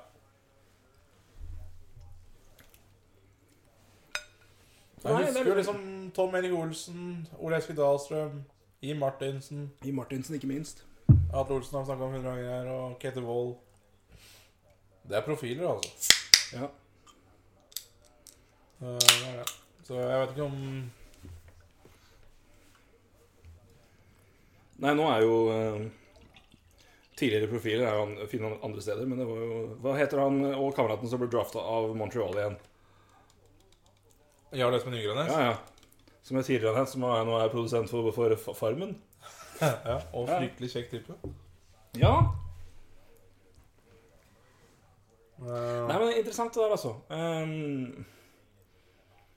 Jeg 5.04 5.16
husker 5.28 5.42
er- 5.42 5.48
jo 5.50 5.56
liksom 5.56 6.12
Tom 6.16 6.36
Erik 6.36 6.52
Olsen, 6.54 7.28
Ole 7.40 7.58
Eskil 7.58 7.76
Dahlstrøm, 7.78 8.44
I. 8.82 8.94
Martinsen 8.94 9.72
I 9.86 9.92
Martinsen, 9.92 10.36
ikke 10.36 10.48
minst. 10.48 10.84
Atle 11.34 11.56
Olsen 11.56 11.76
har 11.78 11.84
vi 11.84 11.86
snakka 11.92 12.04
om 12.04 12.14
100 12.14 12.30
ganger 12.36 12.50
her, 12.64 12.72
og 12.72 13.00
Ketil 13.00 13.24
Wold. 13.24 13.56
Det 15.10 15.18
er 15.18 15.22
profiler, 15.22 15.70
altså. 15.70 16.14
Ja. 16.54 16.68
Eh, 18.82 19.00
det. 19.00 19.48
Så 19.88 19.94
jeg 19.96 20.20
vet 20.20 20.30
ikke 20.30 20.44
om 20.44 20.92
Nei, 24.80 24.94
nå 24.94 25.08
er 25.10 25.22
jo 25.24 25.38
eh, 25.50 25.88
Tidligere 27.18 27.50
profiler 27.50 27.88
er 27.88 27.96
jo 27.98 28.02
an- 28.06 28.28
finne 28.30 28.52
andre 28.64 28.82
steder, 28.82 29.08
men 29.10 29.18
det 29.18 29.26
var 29.26 29.40
jo 29.42 29.62
Hva 29.82 29.96
heter 29.98 30.22
han 30.22 30.36
og 30.54 30.76
kameraten 30.78 31.10
som 31.10 31.22
ble 31.22 31.30
drafta 31.34 31.60
av 31.60 31.96
Montreal 31.98 32.36
igjen? 32.38 32.58
Jarl 34.58 34.78
Espen 34.78 34.94
Nygrenes? 34.94 35.32
Ja, 35.34 35.50
ja. 35.50 35.56
Som 36.24 36.38
er 36.38 36.46
tidligere 36.46 36.76
han, 36.76 36.88
som 36.88 37.04
er, 37.08 37.24
nå 37.26 37.38
er 37.40 37.50
produsent 37.50 37.90
for, 37.90 38.12
for 38.14 38.54
Farmen. 38.56 38.96
ja. 39.62 39.98
Og 40.14 40.28
fryktelig 40.30 40.70
kjekk 40.76 40.92
type. 40.92 41.18
Ja. 41.98 42.14
Uh, 45.38 45.86
Nei, 45.88 45.98
men 45.98 46.14
interessant 46.18 46.54
det 46.54 46.64
der, 46.64 46.74
altså. 46.78 46.94
Um, 47.10 48.06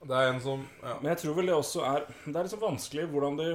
det 0.09 0.17
er 0.17 0.31
en 0.31 0.41
som 0.41 0.63
ja. 0.81 0.95
men 1.03 1.11
jeg 1.13 1.21
tror 1.21 1.35
vel 1.37 1.51
det 1.51 1.57
også 1.59 1.83
er 1.85 2.07
Det 2.09 2.33
er 2.33 2.47
liksom 2.47 2.63
vanskelig 2.63 3.03
hvordan 3.13 3.35
det 3.37 3.49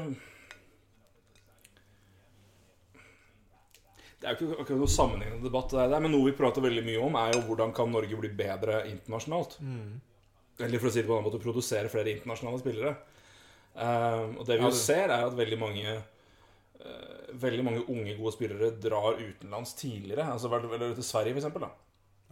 Det 4.26 4.32
er 4.32 4.40
jo 4.42 4.48
ikke 4.50 4.62
akkurat 4.64 4.80
noe 4.82 4.90
sammenhengende 4.90 5.46
debatt, 5.46 5.70
det 5.70 5.84
der, 5.92 6.02
men 6.02 6.12
noe 6.16 6.26
vi 6.32 6.32
prater 6.38 6.64
veldig 6.66 6.82
mye 6.88 7.02
om, 7.06 7.16
er 7.22 7.36
jo 7.36 7.44
hvordan 7.46 7.74
kan 7.78 7.92
Norge 7.94 8.18
bli 8.18 8.32
bedre 8.34 8.80
internasjonalt. 8.90 9.60
Eller 10.66 10.80
for 10.82 10.90
å 10.90 10.94
si 10.96 11.02
det 11.04 11.06
på 11.06 11.14
en 11.14 11.20
annen 11.20 11.28
måte, 11.30 11.42
produsere 11.44 11.92
flere 11.94 12.10
internasjonale 12.16 12.62
spillere. 12.64 12.96
Ehm, 13.76 14.38
og 14.40 14.46
det 14.48 14.58
vi 14.58 14.64
jo 14.66 14.72
ser, 14.74 15.12
er 15.12 15.26
at 15.28 15.36
veldig 15.38 15.58
mange 15.60 15.86
uh, 15.98 17.36
Veldig 17.36 17.64
mange 17.68 17.82
unge, 17.92 18.14
gode 18.16 18.32
spillere 18.32 18.70
drar 18.80 19.18
utenlands 19.20 19.74
tidligere. 19.76 20.24
Altså 20.32 20.48
vel- 20.48 20.94
til 20.96 21.04
Sverige, 21.04 21.34
for 21.36 21.42
eksempel. 21.44 21.66
Da. 21.68 21.72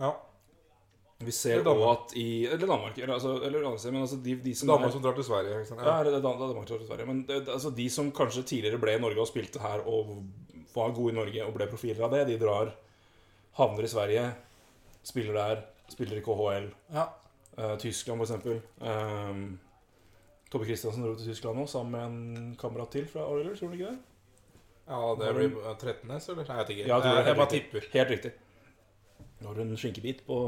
ja. 0.05 0.13
Vi 1.23 1.31
ser 1.31 1.59
Eller 1.59 1.71
også 1.71 1.89
at 1.91 2.13
i 2.19 2.45
Eller 2.47 2.67
Danmark. 2.67 2.97
Eller, 2.97 3.13
altså, 3.13 3.35
eller 3.43 3.63
andre 3.67 3.79
steder, 3.79 3.93
men 3.93 4.01
altså 4.01 4.17
de, 4.23 4.35
de 4.43 4.55
som 4.55 4.67
Danmark 4.67 4.89
er 4.89 4.95
som 4.95 5.01
drar 5.03 5.13
til 5.15 5.23
Sverige. 5.23 5.59
Ikke 5.59 5.69
sant? 5.69 5.81
ja, 5.85 5.99
eller 5.99 6.19
Dan- 6.23 6.39
Danmark 6.39 6.67
til 6.67 6.87
Sverige. 6.87 7.05
Men 7.05 7.21
det, 7.27 7.47
altså, 7.47 7.69
de 7.75 7.89
som 7.89 8.11
kanskje 8.11 8.43
tidligere 8.43 8.79
ble 8.81 8.95
i 8.97 8.99
Norge 8.99 9.19
og 9.21 9.27
spilte 9.29 9.59
her 9.63 9.83
og 9.87 10.23
var 10.75 10.95
gode 10.95 11.13
i 11.13 11.17
Norge 11.17 11.45
og 11.45 11.53
ble 11.57 11.67
profiler 11.71 12.05
av 12.05 12.15
det, 12.15 12.23
de 12.31 12.39
drar 12.41 12.71
Havner 13.59 13.85
i 13.85 13.91
Sverige, 13.91 14.23
spiller 15.05 15.37
der, 15.37 15.61
spiller 15.91 16.17
i 16.17 16.23
KHL. 16.25 16.71
Ja. 16.95 17.09
Uh, 17.53 17.75
Tyskland, 17.81 18.23
eksempel. 18.25 18.61
Um, 18.81 19.59
Tobbe 20.49 20.65
Kristiansen 20.65 21.05
dro 21.05 21.13
til 21.17 21.31
Tyskland 21.31 21.57
nå 21.57 21.67
sammen 21.69 21.93
med 21.93 22.03
en 22.07 22.57
kamerat 22.61 22.91
til 22.93 23.05
fra 23.09 23.25
Oilers, 23.29 23.59
tror 23.61 23.73
du 23.73 23.77
ikke 23.77 23.91
det? 23.91 24.01
ja, 24.87 25.15
det 25.19 25.33
blir 25.33 25.53
eh, 25.63 25.75
Trettenes, 25.79 26.25
eller? 26.29 26.47
Nei, 26.47 26.57
jeg 26.57 26.63
vet 26.63 26.71
ikke. 26.75 26.87
Ja, 26.89 26.97
jeg 26.99 27.15
jeg, 27.15 27.25
jeg 27.27 27.37
bare 27.39 27.51
tipper. 27.53 27.85
Helt 27.93 28.11
riktig. 28.13 28.31
Nå 29.39 29.49
har 29.49 29.55
du 29.57 29.61
en 29.63 29.77
skinkebit 29.79 30.23
på, 30.27 30.39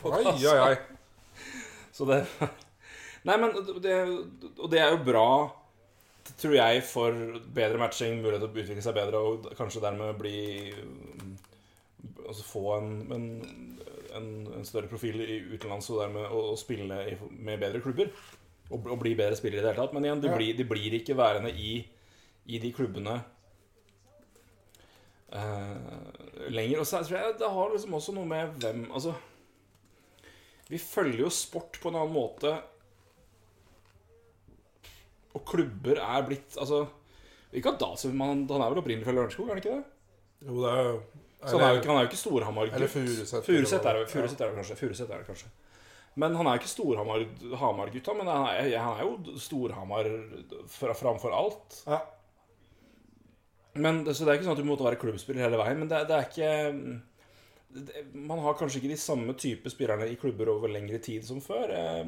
på 0.00 0.12
Oi, 0.12 0.22
kassa. 0.26 0.52
oi, 0.52 0.72
oi. 0.72 1.44
Så 1.96 2.08
det 2.08 2.18
Nei, 3.26 3.36
men 3.42 3.54
det, 3.82 3.94
Og 4.58 4.68
det 4.70 4.82
er 4.82 4.92
jo 4.92 5.00
bra, 5.06 5.28
tror 6.40 6.54
jeg, 6.56 6.82
for 6.86 7.16
bedre 7.54 7.78
matching, 7.80 8.20
mulighet 8.22 8.42
til 8.44 8.48
å 8.48 8.62
utvikle 8.64 8.84
seg 8.84 8.96
bedre 8.96 9.20
og 9.22 9.50
kanskje 9.58 9.82
dermed 9.84 10.16
bli 10.20 10.38
Altså 12.26 12.42
få 12.42 12.62
en, 12.74 12.88
en, 13.14 13.26
en, 14.18 14.26
en 14.58 14.64
større 14.66 14.88
profil 14.90 15.20
i 15.22 15.36
utenlands 15.52 15.86
og 15.92 16.00
dermed 16.02 16.24
å, 16.26 16.40
å 16.52 16.56
spille 16.58 16.96
i, 17.06 17.14
med 17.30 17.60
bedre 17.62 17.78
klubber. 17.84 18.10
Og, 18.66 18.82
og 18.90 18.98
bli 18.98 19.12
bedre 19.14 19.38
spillere 19.38 19.60
i 19.60 19.62
det 19.62 19.70
hele 19.70 19.84
tatt. 19.84 19.94
Men 19.94 20.08
igjen, 20.08 20.22
de, 20.24 20.32
Ja. 20.32 20.38
blir, 20.38 20.56
de 20.58 20.66
blir 20.66 20.96
ikke 20.98 21.14
værende 21.18 21.52
i, 21.54 21.76
i 22.50 22.58
de 22.62 22.72
klubbene 22.74 23.20
uh, 25.30 26.50
lenger. 26.50 26.82
Og 26.82 26.86
så 26.86 27.02
tror 27.06 27.18
jeg 27.20 27.38
det 27.40 27.52
har 27.58 27.72
liksom 27.74 27.94
også 28.00 28.14
noe 28.16 28.30
med 28.30 28.58
hvem 28.62 28.86
Altså 28.90 29.14
Vi 30.66 30.78
følger 30.82 31.22
jo 31.22 31.30
sport 31.30 31.78
på 31.82 31.92
en 31.92 32.00
annen 32.00 32.14
måte. 32.16 32.56
Og 35.36 35.44
klubber 35.48 36.00
er 36.00 36.24
blitt 36.28 36.56
Altså 36.62 36.80
Ikke 37.52 37.72
at 37.74 37.80
Dahlsund 37.82 38.16
Han 38.22 38.46
han 38.48 38.62
er 38.64 38.72
vel 38.72 38.80
opprinnelig 38.82 39.04
fra 39.08 39.14
Lørenskog, 39.16 39.46
er 39.50 39.54
han 39.54 39.62
ikke 39.62 39.76
det? 39.76 39.84
Jo, 40.48 40.56
det 40.62 40.72
er 40.72 40.82
jo 40.88 40.96
Så 41.46 41.52
han 41.58 41.64
er 41.66 41.74
jo 41.74 41.80
ikke, 41.82 41.90
han 41.92 41.96
er 42.00 42.04
jo 42.06 42.10
ikke 42.10 42.20
Storhamar. 42.22 42.72
Eller 42.74 42.90
Furuset, 42.92 43.44
Furuset 43.46 43.86
er 43.92 44.02
Furuset 44.10 44.40
er 44.40 44.50
det 44.50 44.56
kanskje. 44.58 44.76
Furuset 44.80 45.10
er 45.10 45.20
det 45.22 45.26
kanskje. 45.28 45.48
Men 46.16 46.34
han 46.38 46.46
er 46.48 46.56
jo 46.56 46.60
ikke 46.62 46.72
Storhamar-gutta, 46.72 48.14
men 48.16 48.26
han 48.32 48.46
er, 48.48 48.70
han 48.80 48.96
er 48.96 49.02
jo 49.04 49.36
Storhamar 49.44 50.08
fra- 50.72 50.94
framfor 50.96 51.34
alt. 51.36 51.82
Ja. 51.86 51.98
Men, 53.76 54.00
så 54.14 54.24
det 54.24 54.32
er 54.32 54.38
ikke 54.38 54.46
sånn 54.48 54.56
at 54.56 54.62
du 54.62 54.68
måtte 54.70 54.86
være 54.86 54.98
klubbspiller 55.00 55.44
hele 55.44 55.58
veien, 55.60 55.82
men 55.82 55.90
det, 55.90 55.98
det 56.08 56.16
er 56.16 56.30
ikke 56.30 56.52
det, 57.76 58.04
Man 58.16 58.40
har 58.40 58.56
kanskje 58.56 58.80
ikke 58.80 58.94
de 58.94 59.00
samme 59.02 59.34
type 59.36 59.68
spillerne 59.72 60.08
i 60.08 60.16
klubber 60.16 60.48
over 60.54 60.72
lengre 60.72 60.98
tid 61.04 61.26
som 61.28 61.42
før. 61.44 61.68
Eh, 61.76 62.06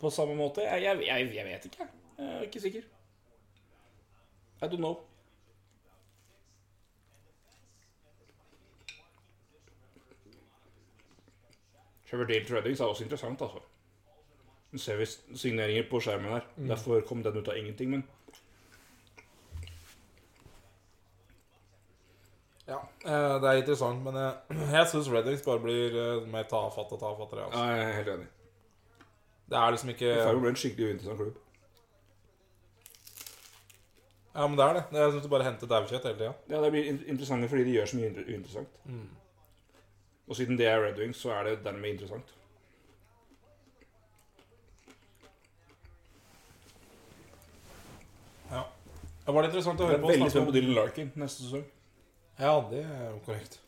på 0.00 0.12
samme 0.14 0.36
måte. 0.38 0.62
Jeg, 0.64 0.84
jeg, 0.86 1.02
jeg, 1.08 1.32
jeg 1.34 1.48
vet 1.50 1.66
ikke. 1.72 1.88
Jeg 2.20 2.36
er 2.36 2.42
ikke 2.42 2.60
sikker. 2.60 2.80
I 4.62 4.64
don't 4.66 4.76
know. 4.76 4.96
Trevor 12.10 12.24
Dale 12.24 12.44
Treadings 12.44 12.80
er 12.80 12.84
også 12.84 13.04
interessant, 13.04 13.40
altså. 13.42 13.58
Nå 14.72 14.78
ser 14.78 14.96
vi 14.96 15.06
signeringer 15.38 15.86
på 15.90 16.00
skjermen 16.00 16.32
her. 16.34 16.46
Derfor 16.56 17.00
kom 17.06 17.22
den 17.22 17.38
ut 17.38 17.48
av 17.48 17.56
ingenting, 17.56 17.90
men 17.90 18.04
Ja, 22.70 22.76
eh, 23.04 23.40
det 23.42 23.48
er 23.48 23.52
interessant, 23.58 24.02
men 24.04 24.14
jeg, 24.20 24.34
jeg 24.72 24.86
syns 24.92 25.08
Reddings 25.10 25.42
bare 25.42 25.62
blir 25.62 25.96
eh, 25.98 26.26
mer 26.30 26.44
tafatt 26.50 26.92
og 26.92 27.00
tafattere. 27.00 27.48
Altså. 27.48 27.64
ja, 27.64 27.70
jeg 27.76 27.88
er 27.88 27.96
helt 27.96 28.12
enig. 28.14 28.26
Det 29.50 29.58
er 29.58 29.70
liksom 29.74 29.88
ikke 29.88 30.12
Fargo 30.20 30.42
ble 30.44 30.52
en 30.52 30.60
skikkelig 30.60 30.90
uinteressant 30.92 31.18
klubb. 31.18 31.38
Ja, 34.40 34.46
men 34.48 34.56
det 34.56 34.64
er 34.64 34.76
det. 34.78 34.82
Jeg 34.96 35.12
syns 35.12 35.24
du 35.26 35.28
bare 35.28 35.44
henter 35.44 35.68
daukjøtt 35.68 36.04
hele 36.08 36.16
tida. 36.16 36.34
Ja, 36.48 36.60
det 36.64 36.70
blir 36.72 36.86
interessant 37.12 37.44
fordi 37.50 37.64
de 37.66 37.74
gjør 37.74 37.90
så 37.90 37.96
mye 37.98 38.08
uinteressant. 38.08 38.78
uinteressant. 38.88 39.16
Og 40.30 40.36
siden 40.38 40.56
det 40.56 40.68
er 40.70 40.80
Red 40.80 41.00
Wings, 41.02 41.20
så 41.20 41.34
er 41.34 41.42
det 41.44 41.56
dermed 41.64 41.90
interessant. 41.90 42.32
Ja. 48.50 48.62
Det 49.26 49.34
var 49.34 49.42
det 49.44 49.50
interessant 49.50 49.82
å 49.82 49.90
høre 49.90 50.00
på. 50.00 50.12
veldig 50.14 50.30
spent 50.32 50.48
på 50.48 50.54
Dylan 50.56 50.76
Larkin 50.78 51.12
neste 51.20 51.44
sesong. 51.44 51.66
Ja, 52.40 52.54
det 52.70 52.80
er 52.86 53.10
jo 53.10 53.18
korrekt. 53.26 53.60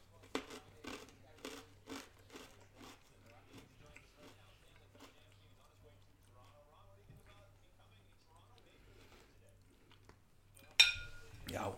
Ja. 11.53 11.69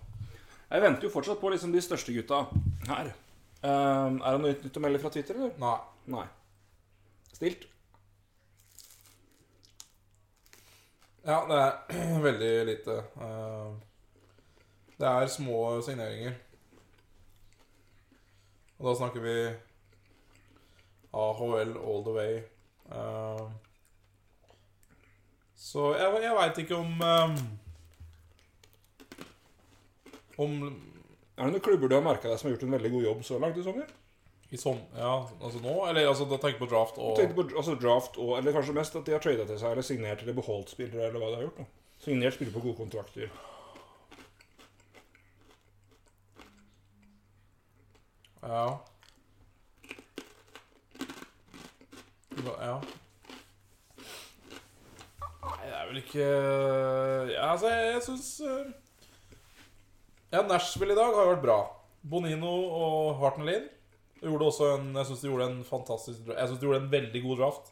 Jeg 0.70 0.82
venter 0.82 1.06
jo 1.08 1.12
fortsatt 1.12 1.40
på 1.42 1.50
liksom 1.52 1.72
de 1.74 1.82
største 1.84 2.14
gutta 2.14 2.44
her. 2.88 3.12
Um, 3.64 4.18
er 4.20 4.34
det 4.34 4.40
noe 4.42 4.52
nytt 4.52 4.76
å 4.78 4.82
melde 4.84 5.00
fra 5.02 5.10
Twitter, 5.14 5.38
eller? 5.38 5.54
Nei. 5.62 5.76
Nei. 6.14 6.24
Stilt? 7.34 7.64
Ja, 11.24 11.38
det 11.48 11.58
er 11.58 12.20
veldig 12.28 12.52
lite. 12.68 12.98
Eh, 13.16 13.74
Det 14.98 15.06
er 15.08 15.26
små 15.26 15.80
signeringer. 15.82 16.34
Og 18.78 18.86
da 18.90 18.92
snakker 18.98 19.24
vi 19.24 19.36
AHL 21.14 21.72
all 21.80 22.04
the 22.06 22.12
way. 22.14 22.36
Eh, 22.92 23.44
Så 25.56 25.94
jeg, 25.96 26.22
jeg 26.22 26.36
veit 26.36 26.58
ikke 26.62 26.76
om 26.76 27.00
eh, 27.02 27.36
Om 30.40 30.56
Er 31.36 31.46
det 31.48 31.52
noen 31.52 31.62
klubber 31.62 31.90
du 31.90 31.96
har 31.96 32.04
merka 32.04 32.30
deg 32.30 32.38
som 32.38 32.48
har 32.48 32.56
gjort 32.56 32.66
en 32.66 32.74
veldig 32.76 32.90
god 32.94 33.06
jobb 33.08 33.22
så 33.26 33.38
langt 33.42 33.58
i 33.58 33.66
sommer? 33.66 33.88
i 34.54 34.56
som, 34.56 34.78
Ja, 34.96 35.28
altså 35.42 35.58
nå? 35.58 35.72
Eller 35.88 36.06
altså, 36.08 36.26
da 36.30 36.38
tenker 36.38 36.60
på 36.62 36.70
draft 36.70 36.98
og 36.98 37.18
på 37.34 37.46
altså 37.56 37.74
draft 37.80 38.18
og 38.22 38.36
Eller 38.38 38.54
kanskje 38.54 38.76
mest 38.76 38.96
at 38.96 39.06
de 39.06 39.16
har 39.16 39.22
trada 39.24 39.46
til 39.48 39.58
seg 39.58 39.72
eller 39.72 39.86
signert 39.86 40.22
eller 40.22 40.36
beholdt 40.36 40.70
spillere, 40.70 41.08
eller 41.08 41.18
hva 41.18 41.32
de 41.32 41.40
har 41.40 41.46
gjort. 41.48 41.58
da. 41.58 41.66
Signert 42.04 42.36
spillere 42.36 42.54
på 42.54 42.62
gode 42.68 42.78
kontrakter. 42.78 43.30
Ja. 48.44 48.78
Ja. 52.44 52.80
Nei, 55.44 55.60
det 55.64 55.76
er 55.78 55.86
vel 55.88 56.00
ikke 56.02 56.26
Ja, 57.32 57.52
altså, 57.54 57.70
jeg, 57.72 57.94
jeg 57.94 58.02
syns 58.04 58.28
Ja, 60.34 60.42
Nashville 60.48 60.94
i 60.96 60.98
dag 60.98 61.14
har 61.14 61.28
vært 61.30 61.44
bra. 61.44 61.58
Bonino 62.04 62.50
og 62.74 63.14
Hartenlin 63.22 63.68
gjorde 64.24 64.48
også 64.50 64.66
en 64.74 64.90
Jeg 64.96 65.06
syns 65.08 65.22
de 65.24 65.28
gjorde 65.30 65.46
en 65.50 65.62
fantastisk 65.68 66.26
Jeg 66.28 66.48
synes 66.48 66.60
de 66.60 66.66
gjorde 66.66 66.80
en 66.82 66.90
veldig 66.92 67.22
god 67.24 67.38
draft. 67.40 67.70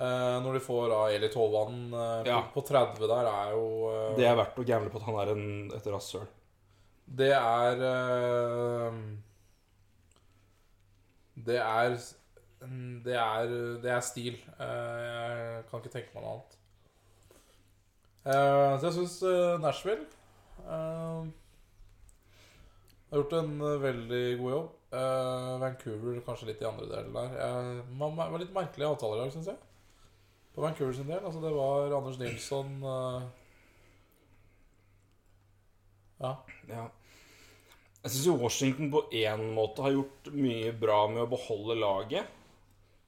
Eh, 0.00 0.36
når 0.44 0.56
de 0.56 0.60
får 0.64 0.84
da 0.92 0.98
Eli 1.14 1.28
Tolvan 1.32 1.78
eh, 1.92 2.28
Ja. 2.30 2.40
på, 2.52 2.60
på 2.60 2.66
30 2.70 3.08
der, 3.10 3.26
er 3.30 3.54
jo 3.56 3.64
eh, 3.90 4.12
Det 4.18 4.26
er 4.28 4.36
verdt 4.38 4.60
å 4.62 4.66
gamble 4.68 4.92
på 4.92 5.00
at 5.00 5.06
han 5.08 5.18
er 5.22 5.32
en, 5.34 5.46
et 5.76 5.88
rasshøl. 5.94 6.28
Det 7.20 7.32
er 7.36 7.82
eh, 7.90 9.00
Det 11.48 11.58
er 11.64 11.98
det, 13.04 13.14
er, 13.16 13.52
det 13.82 13.90
er 13.96 14.02
stil. 14.04 14.34
Eh, 14.60 14.96
Jeg 15.56 15.68
kan 15.70 15.80
ikke 15.80 15.94
tenke 15.96 16.12
meg 16.14 16.24
noe 16.26 16.32
annet. 16.36 16.56
Eh, 18.28 18.72
Så 18.82 18.90
jeg 18.90 18.96
syns 19.00 19.16
Nashville 19.64 20.04
eh, 20.66 21.30
har 23.10 23.22
gjort 23.22 23.34
en 23.40 23.56
eh, 23.60 23.80
veldig 23.86 24.22
god 24.40 24.54
jobb. 24.56 24.68
Uh, 24.90 25.56
Vancouver 25.62 26.16
kanskje 26.26 26.48
litt 26.48 26.62
i 26.64 26.66
andre 26.66 26.86
delen 26.90 27.12
der. 27.14 27.82
Man, 27.94 28.16
det 28.18 28.30
var 28.32 28.42
litt 28.42 28.54
merkelig 28.54 28.88
avtaler 28.88 29.20
i 29.20 29.22
dag, 29.22 29.34
syns 29.34 29.50
jeg. 29.52 29.60
På 30.54 30.64
Vancouver 30.64 30.96
sin 30.96 31.10
del. 31.10 31.22
Altså, 31.22 31.42
det 31.44 31.52
var 31.54 31.94
Anders 31.98 32.18
Nilsson 32.18 32.72
uh... 32.82 33.28
Ja. 36.20 36.32
Ja. 36.68 36.88
Jeg 38.00 38.12
syns 38.12 38.26
jo 38.26 38.36
Washington 38.40 38.90
på 38.92 39.04
én 39.16 39.46
måte 39.56 39.84
har 39.84 39.94
gjort 39.94 40.30
mye 40.34 40.72
bra 40.76 41.02
med 41.12 41.22
å 41.24 41.30
beholde 41.30 41.78
laget. 41.80 42.36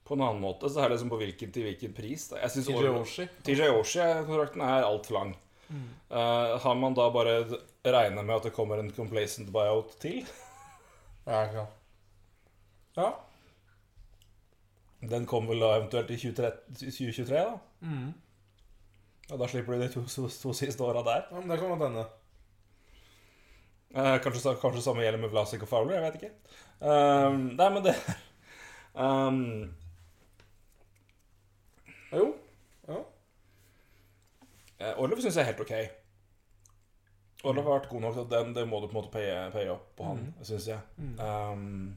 På 0.07 0.17
en 0.17 0.25
annen 0.27 0.43
måte 0.43 0.69
så 0.71 0.83
er 0.83 0.91
det 0.91 0.97
liksom 0.97 1.13
på 1.13 1.21
hvilken 1.21 1.53
til 1.55 1.67
hvilken 1.67 1.95
pris. 1.97 2.27
Da. 2.31 2.43
Jeg 2.43 2.55
synes 2.57 3.15
TJ 3.47 3.69
Oshie-kontrakten 3.71 4.65
er 4.67 4.87
altfor 4.87 5.19
lang. 5.19 5.35
Eh, 6.11 6.59
har 6.61 6.75
man 6.77 6.95
da 6.95 7.09
bare 7.13 7.37
regna 7.91 8.23
med 8.23 8.37
at 8.37 8.43
det 8.47 8.55
kommer 8.55 8.79
en 8.79 8.93
complacent 8.95 9.51
buyout 9.53 9.97
til? 10.01 10.23
Ja, 11.27 11.47
sant. 11.53 11.79
Ja. 12.97 13.11
Den 15.11 15.27
kommer 15.27 15.51
vel 15.51 15.63
da 15.65 15.77
eventuelt 15.81 16.11
i 16.11 16.17
2023, 16.17 16.91
2023 16.91 17.39
da? 17.39 17.57
Mm. 17.81 18.13
Og 19.31 19.39
da 19.39 19.49
slipper 19.51 19.75
du 19.75 19.83
de 19.83 19.89
to, 19.91 20.03
to, 20.07 20.29
to 20.29 20.53
siste 20.55 20.85
åra 20.85 21.03
der. 21.03 21.25
ja 21.31 21.41
men 21.41 21.51
det 21.51 21.59
kan 21.59 21.73
godt 21.73 21.89
hende. 21.89 22.05
Eh, 23.95 24.19
kanskje, 24.23 24.55
kanskje 24.61 24.83
samme 24.83 25.03
gjelder 25.03 25.21
med 25.21 25.33
Vlasic 25.33 25.63
og 25.63 25.69
Fowler, 25.69 25.95
jeg 25.95 26.03
vet 26.03 26.15
ikke. 26.21 26.31
Um, 26.81 27.41
nei, 27.59 27.69
men 27.71 27.85
det 27.85 27.97
um, 28.95 29.75
Jo. 32.13 32.29
Ja. 32.89 33.01
Eh, 34.79 34.99
Orlov 34.99 35.21
syns 35.21 35.37
jeg 35.37 35.43
er 35.43 35.51
helt 35.51 35.61
ok. 35.61 36.02
Orlov 37.43 37.67
har 37.67 37.81
vært 37.81 37.91
god 37.91 38.01
nok 38.05 38.15
til 38.15 38.23
at 38.23 38.31
den, 38.31 38.53
det 38.55 38.65
må 38.71 38.79
du 38.81 38.87
på 38.87 38.95
en 38.95 39.01
måte 39.01 39.13
paye, 39.15 39.39
paye 39.55 39.71
opp 39.73 39.89
på 39.99 40.07
han, 40.07 40.21
Mm. 40.23 40.45
syns 40.47 40.69
jeg. 40.71 40.81
Um, 41.19 41.97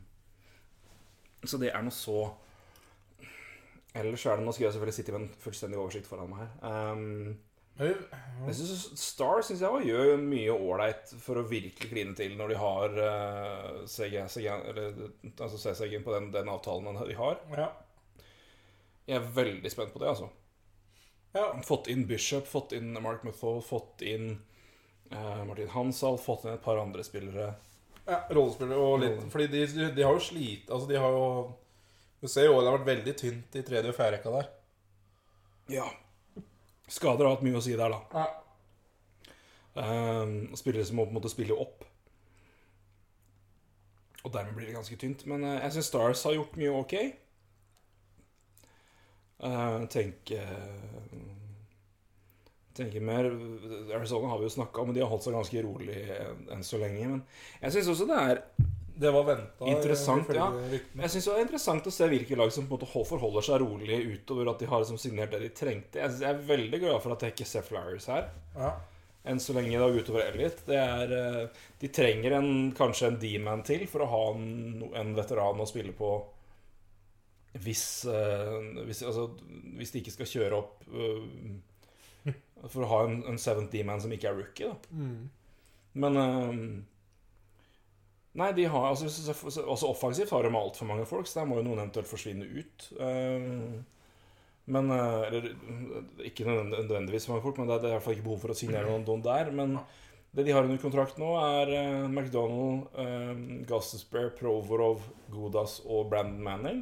så 1.45 1.59
det 1.61 1.69
er 1.73 1.83
noe 1.85 1.93
så 1.93 2.31
Ellers 3.95 4.25
er 4.27 4.35
det 4.39 4.43
Nå 4.43 4.51
skal 4.51 4.65
jeg 4.65 4.73
selvfølgelig 4.75 4.95
sitte 4.97 5.13
med 5.15 5.21
en 5.21 5.35
fullstendig 5.39 5.77
oversikt 5.79 6.07
foran 6.09 6.31
meg 6.33 6.41
her. 6.41 6.49
Um, 6.91 7.37
jeg 7.79 8.55
synes, 8.55 8.83
Star 8.99 9.41
syns 9.43 9.61
jeg 9.61 9.69
også 9.69 9.87
gjør 9.87 10.21
mye 10.23 10.51
ålreit 10.55 11.11
for 11.19 11.39
å 11.39 11.45
virkelig 11.47 11.89
kline 11.91 12.15
til 12.15 12.35
når 12.39 12.53
de 12.53 12.57
har 12.59 12.97
uh, 12.99 13.85
CG, 13.87 14.17
CG, 14.31 14.47
altså 14.49 15.87
på 16.03 16.15
den, 16.15 16.29
den 16.33 16.51
avtalen 16.51 16.99
de 17.07 17.15
har. 17.19 17.39
ja. 17.55 17.69
Jeg 19.05 19.19
er 19.19 19.31
veldig 19.35 19.69
spent 19.69 19.91
på 19.93 19.99
det, 20.01 20.07
altså. 20.09 20.31
ja. 21.35 21.45
Fått 21.67 21.87
inn 21.93 22.07
Bishop, 22.09 22.47
fått 22.49 22.71
inn 22.73 22.95
Mark 23.03 23.21
Muthaw, 23.27 23.59
fått 23.61 24.01
inn 24.01 24.39
Martin 25.09 25.69
Hansal, 25.69 26.17
fått 26.17 26.47
inn 26.47 26.55
et 26.55 26.63
par 26.63 26.79
andre 26.81 27.03
spillere. 27.05 27.53
ja 28.05 28.17
rollespillere 28.29 28.81
og 28.81 28.99
litt 29.01 29.21
Fordi 29.33 29.47
de, 29.49 29.61
de 29.95 30.03
har 30.05 30.13
jo 30.13 30.21
slit 30.21 30.69
Altså, 30.69 30.87
de 30.89 30.97
har 31.01 31.13
jo 31.13 31.27
Du 32.21 32.27
ser 32.29 32.45
jo 32.45 32.59
det 32.59 32.69
har 32.69 32.77
vært 32.77 32.89
veldig 32.89 33.13
tynt 33.17 33.57
i 33.57 33.63
tredje 33.65 33.89
og 33.91 33.97
fjerde 33.97 34.17
rekka 34.17 34.33
der. 34.33 34.49
Ja. 35.69 35.85
Skader 36.87 37.25
har 37.25 37.35
hatt 37.35 37.45
mye 37.45 37.57
å 37.57 37.63
si 37.65 37.73
der, 37.77 37.93
da. 37.93 38.01
Ja. 38.13 38.25
Um, 39.75 40.55
spillere 40.55 40.85
som 40.87 40.97
må 40.99 41.05
på 41.05 41.11
en 41.11 41.17
måte 41.19 41.31
spille 41.33 41.57
opp. 41.57 41.83
Og 44.23 44.33
dermed 44.33 44.55
blir 44.57 44.69
det 44.69 44.77
ganske 44.77 44.97
tynt. 45.01 45.25
Men 45.29 45.43
uh, 45.45 45.57
jeg 45.59 45.75
syns 45.75 45.89
Stars 45.91 46.23
har 46.25 46.37
gjort 46.37 46.57
mye 46.61 46.73
ok. 46.79 46.95
Uh, 49.43 49.85
tenker 49.91 50.49
Tenker 52.75 53.03
mer 53.07 53.27
Arizona 53.95 54.33
har 54.33 54.41
vi 54.41 54.49
jo 54.49 54.55
snakka 54.57 54.81
om, 54.81 54.89
men 54.89 54.97
de 54.97 55.03
har 55.03 55.11
holdt 55.11 55.23
seg 55.27 55.35
ganske 55.37 55.61
rolig 55.63 55.99
enn 56.51 56.65
så 56.65 56.79
lenge. 56.81 57.05
Men 57.07 57.21
jeg 57.63 57.77
syns 57.77 57.91
også 57.93 58.07
det 58.09 58.17
er 58.23 58.41
Det 58.95 59.11
var 59.11 59.25
venta. 59.27 59.67
Interessant, 59.67 60.29
ja. 60.35 60.47
Jeg 60.71 61.11
synes 61.11 61.25
det 61.27 61.33
er 61.33 61.41
interessant 61.43 61.87
å 61.87 61.91
se 61.91 62.07
hvilke 62.11 62.37
lag 62.39 62.51
som 62.55 62.67
på 62.67 62.77
en 62.77 62.83
måte 62.83 63.07
forholder 63.09 63.43
seg 63.43 63.63
rolig 63.63 63.97
utover 64.13 64.51
at 64.53 64.61
de 64.63 64.69
har 64.71 64.83
liksom 64.83 64.99
signert 64.99 65.33
det 65.35 65.41
de 65.43 65.49
trengte. 65.51 65.99
Jeg, 65.99 66.19
jeg 66.23 66.29
er 66.31 66.45
veldig 66.47 66.79
glad 66.83 67.01
for 67.03 67.15
at 67.15 67.25
jeg 67.25 67.35
ikke 67.35 67.49
ser 67.49 67.65
Flyers 67.67 68.07
her. 68.11 68.29
Ja. 68.55 68.71
Enn 69.25 69.41
så 69.41 69.55
lenge 69.57 69.81
da 69.81 69.89
utover 69.89 70.23
Elliot. 70.27 70.63
Det 70.67 70.77
er, 70.79 71.11
eh, 71.17 71.65
de 71.81 71.91
trenger 71.91 72.37
en, 72.37 72.49
kanskje 72.77 73.09
en 73.09 73.19
D-man 73.19 73.65
til 73.67 73.83
for 73.89 74.05
å 74.05 74.09
ha 74.11 74.23
en, 74.35 74.85
en 74.95 75.13
veteran 75.17 75.59
å 75.59 75.67
spille 75.67 75.95
på 75.97 76.13
hvis, 77.63 78.05
eh, 78.11 78.83
hvis, 78.85 79.01
altså, 79.07 79.29
hvis 79.79 79.93
de 79.93 80.01
ikke 80.01 80.13
skal 80.13 80.29
kjøre 80.29 80.59
opp 80.59 80.83
eh, 80.91 81.23
For 82.71 82.81
å 82.81 82.87
ha 82.89 82.99
en, 83.05 83.19
en 83.29 83.37
seventh 83.37 83.71
D-man 83.71 84.01
som 84.01 84.11
ikke 84.15 84.29
er 84.31 84.37
rookie, 84.39 84.65
da. 84.71 84.75
Mm. 84.91 85.29
Men 86.01 86.17
um, 86.17 86.85
Nei, 88.35 88.49
de 88.51 88.65
har 88.67 88.87
altså, 88.89 89.07
så- 89.09 89.33
så- 89.51 89.63
Også 89.71 89.87
offensivt 89.89 90.29
har 90.29 90.43
de 90.43 90.49
altfor 90.49 90.85
mange 90.89 91.05
folk, 91.07 91.25
så 91.27 91.39
der 91.39 91.45
må 91.47 91.55
jo 91.59 91.63
noen 91.63 91.79
eventuelt 91.79 92.07
forsvinne 92.09 92.43
ut. 92.59 92.87
Eh, 92.99 93.77
men 94.67 94.89
eh, 94.91 95.21
Eller 95.27 95.45
ikke 96.25 96.43
nødvendigvis 96.45 97.29
mange 97.29 97.41
folk, 97.45 97.57
men 97.57 97.67
det 97.69 97.75
er, 97.77 97.79
det 97.79 97.85
er 97.85 97.93
i 97.93 97.95
hvert 97.99 98.03
fall 98.03 98.13
ikke 98.17 98.23
behov 98.27 98.41
for 98.41 98.51
å 98.51 98.57
signere 98.59 98.89
noen, 98.89 99.05
noen 99.07 99.23
der. 99.23 99.51
Men 99.55 99.77
det 100.35 100.43
de 100.45 100.51
har 100.51 100.63
under 100.67 100.81
kontrakt 100.81 101.17
nå, 101.21 101.29
er 101.39 101.71
uh, 101.71 102.09
McDonald, 102.09 102.89
uh, 102.99 103.63
Gossesbear, 103.69 104.33
Provorov, 104.35 105.05
Godas 105.31 105.77
og 105.85 106.09
Brandon 106.11 106.43
Manning. 106.43 106.81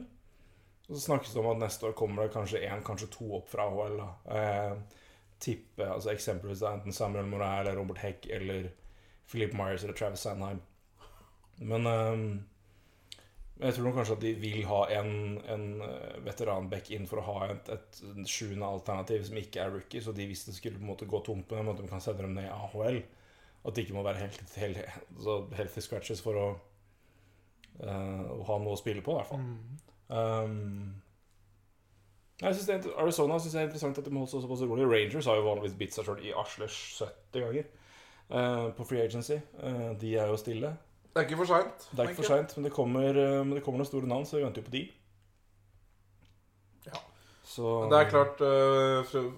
Og 0.89 0.95
så 0.97 1.03
snakkes 1.05 1.35
det 1.35 1.43
om 1.43 1.51
at 1.51 1.61
neste 1.61 1.85
år 1.85 1.93
kommer 1.93 2.23
det 2.25 2.33
kanskje 2.33 2.63
én, 2.65 2.81
kanskje 2.83 3.11
to 3.13 3.29
opp 3.37 3.47
fra 3.51 3.67
AHL. 3.69 3.99
da. 4.01 4.09
Eh, 4.39 5.02
tippe, 5.43 5.85
altså 5.85 6.13
Eksempelvis 6.13 6.63
da, 6.63 6.73
enten 6.77 6.95
Samuel 6.95 7.27
Moray 7.29 7.61
eller 7.61 7.77
Robert 7.79 8.01
Heck 8.03 8.25
eller 8.31 8.71
Philip 9.29 9.53
Myers 9.57 9.83
eller 9.83 9.97
Travis 9.97 10.23
Sandheim. 10.25 10.61
Men 11.61 11.87
um, 11.87 12.25
jeg 13.61 13.75
tror 13.77 13.93
kanskje 13.95 14.15
at 14.17 14.23
de 14.23 14.31
vil 14.41 14.63
ha 14.67 14.79
en, 14.97 15.11
en 15.53 15.65
eh, 15.85 16.15
veteranback 16.25 16.89
inn 16.91 17.05
for 17.07 17.21
å 17.21 17.25
ha 17.27 17.51
et, 17.53 17.69
et 17.71 17.99
sjuende 18.27 18.67
alternativ 18.67 19.27
som 19.27 19.37
ikke 19.39 19.61
er 19.61 19.71
rookie. 19.71 20.01
Så 20.03 20.11
de, 20.15 20.25
hvis 20.27 20.43
det 20.47 20.55
skulle 20.57 20.79
på 20.79 20.83
en 20.83 20.89
måte 20.89 21.07
gå 21.09 21.21
tomt 21.23 21.47
på 21.47 21.59
den 21.59 21.69
måten, 21.69 21.85
de 21.85 21.93
kan 21.93 22.03
sende 22.03 22.25
dem 22.25 22.33
ned 22.35 22.49
i 22.49 22.51
AHL. 22.51 22.99
At 23.63 23.75
det 23.75 23.85
ikke 23.85 23.95
må 23.95 24.03
være 24.03 24.25
helt, 24.25 24.41
helt, 24.59 24.81
så 25.23 25.37
healthy 25.55 25.85
scratches 25.85 26.23
for 26.25 26.39
å, 26.41 26.47
uh, 27.85 28.33
ha 28.49 28.59
noe 28.59 28.73
å 28.73 28.81
spille 28.81 29.05
på, 29.05 29.15
i 29.15 29.21
hvert 29.21 29.31
fall. 29.31 29.45
Um, 30.11 31.02
jeg 32.43 32.55
synes 32.55 32.67
det 32.67 32.75
er, 32.75 32.95
Arizona 32.99 33.39
syns 33.39 33.53
jeg 33.53 33.61
er 33.61 33.69
interessant 33.69 33.97
at 33.97 34.05
de 34.05 34.11
holder 34.11 34.31
seg 34.31 34.43
såpass 34.43 34.63
rolig. 34.67 34.87
Rangers 34.91 35.29
har 35.29 35.39
jo 35.39 35.45
vanligvis 35.45 35.77
bitt 35.79 35.95
seg 35.95 36.07
sjøl 36.07 36.23
i 36.23 36.33
Aslers 36.35 36.79
70 36.99 37.45
ganger 37.45 37.69
uh, 38.33 38.71
på 38.75 38.87
free 38.89 39.03
agency. 39.03 39.37
Uh, 39.61 39.93
de 40.01 40.15
er 40.17 40.31
jo 40.31 40.39
stille. 40.41 40.73
Det 41.13 41.21
er 41.21 41.27
ikke 41.27 41.39
for 41.43 41.51
seint. 41.51 41.87
Det 41.91 41.99
er 41.99 42.09
ikke 42.09 42.19
for 42.23 42.31
sent, 42.31 42.55
men 42.57 42.65
det 42.65 42.73
kommer, 42.73 43.07
eh, 43.21 43.39
men 43.45 43.51
det 43.53 43.61
kommer 43.61 43.77
noen 43.77 43.85
store 43.85 44.07
navn, 44.09 44.25
så 44.25 44.39
vi 44.39 44.47
venter 44.47 44.63
jo 44.63 44.65
på 44.65 44.73
de. 44.73 44.79
Ja. 46.87 47.01
Så 47.45 47.73
Det 47.91 47.99
er 47.99 48.09
klart 48.09 48.41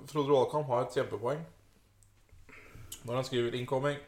Frode 0.07 0.29
Roalkamp 0.29 0.71
har 0.71 0.85
et 0.85 0.95
kjempepoeng 0.95 1.43
når 3.03 3.15
han 3.15 3.27
skriver 3.27 3.51
'Incoming'. 3.51 3.99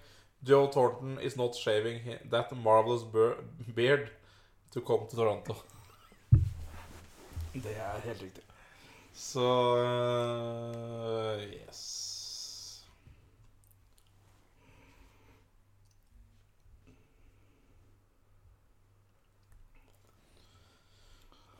Joe 0.47 0.71
Thornton 0.71 1.19
is 1.19 1.35
not 1.35 1.55
shaving 1.55 1.99
that 2.31 2.51
marvelous 2.63 3.03
beard 3.75 4.09
to 4.71 4.81
come 4.81 5.09
to 5.09 5.15
Toronto. 5.15 5.55
Det 7.53 7.75
er 7.77 7.99
helt 8.03 8.21
riktig. 8.21 8.46
Så 9.17 9.41
uh, 9.77 11.41
Yes. 11.41 12.85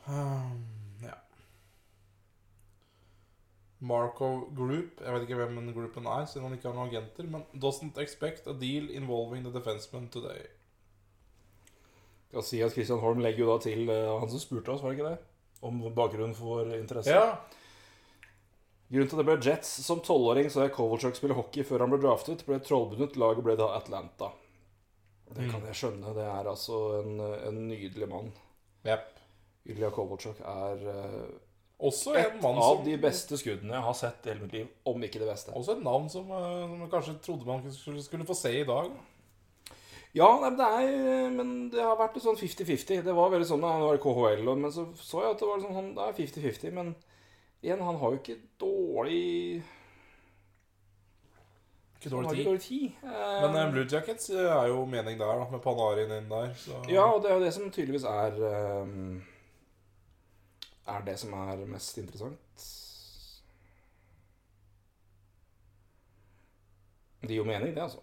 Um, 0.06 0.14
ja. 1.02 1.12
Markov 3.78 4.56
Group 4.56 5.00
Jeg 5.04 5.12
vet 5.12 5.22
ikke 5.22 5.34
hvem 5.34 5.56
den 5.56 5.74
gruppen 5.74 6.06
er, 6.06 6.24
siden 6.24 6.46
han 6.46 6.54
ikke 6.54 6.68
har 6.68 6.76
noen 6.78 6.94
agenter. 6.94 7.26
Men 7.26 7.42
doesn't 7.54 7.98
expect 7.98 8.46
a 8.46 8.54
deal 8.54 8.86
involving 8.90 9.44
the 9.44 9.52
defenseman 9.58 10.08
today. 10.08 10.46
Jeg 12.30 12.30
Skal 12.30 12.42
si 12.42 12.60
at 12.60 12.72
Christian 12.72 13.02
Holm 13.02 13.18
legger 13.18 13.44
jo 13.44 13.50
da 13.50 13.58
til 13.66 13.90
uh, 13.90 14.20
han 14.20 14.30
som 14.30 14.38
spurte 14.38 14.70
oss, 14.70 14.82
var 14.82 14.94
det 14.94 15.00
ikke 15.00 15.10
det? 15.10 15.27
Om 15.60 15.80
bakgrunnen 15.94 16.36
for 16.38 16.60
vår 16.60 16.76
interesse. 16.78 17.14
Ja. 17.14 17.38
Grunnen 18.88 19.08
til 19.10 19.18
at 19.18 19.20
det 19.20 19.28
ble 19.28 19.50
Jets 19.50 19.70
som 19.84 20.00
tolvåring 20.04 20.46
så 20.52 20.64
jeg 20.64 20.72
Kovalchuk 20.76 21.18
spille 21.18 21.36
hockey 21.36 21.66
før 21.66 21.84
han 21.84 21.92
ble 21.92 22.00
draftet, 22.00 22.44
ble 22.46 22.60
trollbundet. 22.64 23.18
Laget 23.20 23.44
ble 23.44 23.56
da 23.58 23.72
Atlanta. 23.76 24.30
Det 25.28 25.50
kan 25.50 25.66
jeg 25.68 25.76
skjønne. 25.76 26.14
Det 26.16 26.24
er 26.24 26.48
altså 26.48 26.78
en, 27.02 27.18
en 27.20 27.58
nydelig 27.68 28.08
mann. 28.08 28.30
Yep. 28.88 29.10
Ilja 29.68 29.90
Kovalchuk 29.92 30.40
er 30.40 30.86
eh, 30.88 31.26
Også 31.84 32.14
en 32.14 32.22
et 32.22 32.40
mann 32.40 32.56
av 32.56 32.78
som 32.78 32.86
de 32.86 32.96
beste 33.02 33.36
skuddene 33.36 33.76
jeg 33.76 33.84
har 33.84 33.98
sett 33.98 34.24
i 34.24 34.32
hele 34.32 34.46
mitt 34.46 34.56
liv, 34.56 34.70
om 34.88 35.04
ikke 35.04 35.20
det 35.20 35.28
beste. 35.28 35.52
Også 35.52 35.76
et 35.76 35.84
navn 35.84 36.08
som, 36.12 36.30
eh, 36.32 36.64
som 36.64 36.80
jeg 36.80 36.92
kanskje 36.94 37.16
trodde 37.26 37.48
man 37.50 37.68
skulle, 37.74 38.02
skulle 38.06 38.28
få 38.28 38.38
se 38.38 38.54
i 38.62 38.66
dag. 38.68 38.88
Ja, 40.16 40.28
nei, 40.40 40.50
det 40.56 40.66
er 40.66 41.30
Men 41.30 41.70
det 41.70 41.82
har 41.84 41.96
vært 42.00 42.16
sånn 42.22 42.36
50-50. 42.38 43.02
Det 43.04 43.14
var 43.14 43.30
veldig 43.30 43.46
sånn 43.46 43.60
da 43.60 43.72
han 43.72 43.82
var 43.82 43.94
i 43.98 43.98
KHL, 44.02 44.48
og- 44.48 44.58
men 44.58 44.70
så 44.72 44.86
så 44.96 45.22
jeg 45.22 45.30
at 45.34 45.38
det 45.38 45.48
var 45.48 45.58
sånn 45.60 45.74
han, 45.74 45.94
Det 45.94 46.04
er 46.08 46.12
50-50, 46.22 46.72
men 46.72 46.94
igjen, 47.62 47.80
han 47.82 47.96
har 47.96 48.10
jo 48.10 48.18
ikke 48.18 48.38
dårlig 48.58 49.62
Ikke 52.00 52.10
dårlig 52.10 52.30
tid. 52.30 52.38
ikke 52.38 52.48
dårlig 52.48 52.60
tid. 52.62 52.92
Eh, 53.02 53.40
Men 53.42 53.56
eh, 53.56 53.70
Blue 53.72 53.84
Jackets 53.90 54.30
eh, 54.30 54.36
er 54.62 54.66
jo 54.68 54.84
mening 54.86 55.18
der, 55.18 55.26
da, 55.38 55.48
med 55.50 55.60
Panarin 55.62 56.10
inn 56.12 56.28
der. 56.30 56.54
Så. 56.54 56.72
Ja, 56.88 57.04
og 57.12 57.22
det 57.22 57.30
er 57.30 57.34
jo 57.38 57.44
det 57.44 57.52
som 57.54 57.70
tydeligvis 57.70 58.04
er 58.04 58.32
ehm, 58.52 59.22
Er 60.86 61.00
det 61.04 61.18
som 61.18 61.32
er 61.34 61.66
mest 61.66 61.98
interessant. 61.98 62.38
Det 67.20 67.28
gir 67.30 67.36
jo 67.42 67.44
mening, 67.44 67.74
det, 67.74 67.82
altså. 67.82 67.98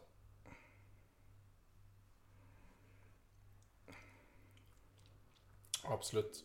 Absolutt. 5.90 6.44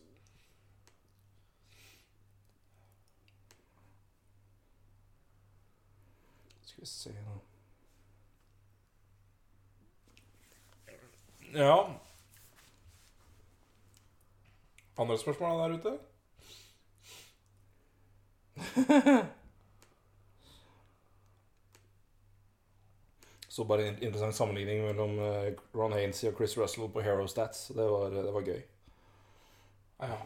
Skal 6.65 6.81
vi 6.81 6.85
se 6.85 7.09
nå 7.09 7.41
Ja. 11.53 11.89
Andre 14.97 15.17
spørsmål 15.17 15.71
der 15.71 15.77
ute? 15.77 15.99
Så 23.47 23.63
bare 23.63 23.87
en 23.87 24.03
interessant 24.03 24.35
sammenligning 24.35 24.85
mellom 24.85 25.19
eh, 25.19 25.53
Ron 25.75 25.93
Hainsey 25.93 26.29
og 26.29 26.35
Chris 26.37 26.57
Russell 26.57 26.89
på 26.93 27.01
Hero 27.01 27.27
Stats. 27.27 27.67
Det 27.67 27.83
var, 27.91 28.09
det 28.09 28.33
var 28.33 28.41
gøy. 28.41 28.61
Ja. 30.01 30.17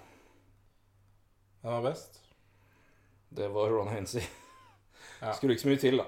Hvem 1.61 1.73
var 1.73 1.81
best? 1.89 2.21
Det 3.35 3.47
var 3.51 3.69
Ron 3.75 3.87
Hainsey. 3.93 4.23
Ja. 5.21 5.31
Skulle 5.33 5.53
ikke 5.55 5.61
så 5.63 5.67
mye 5.69 5.79
til, 5.79 5.95
da. 5.97 6.03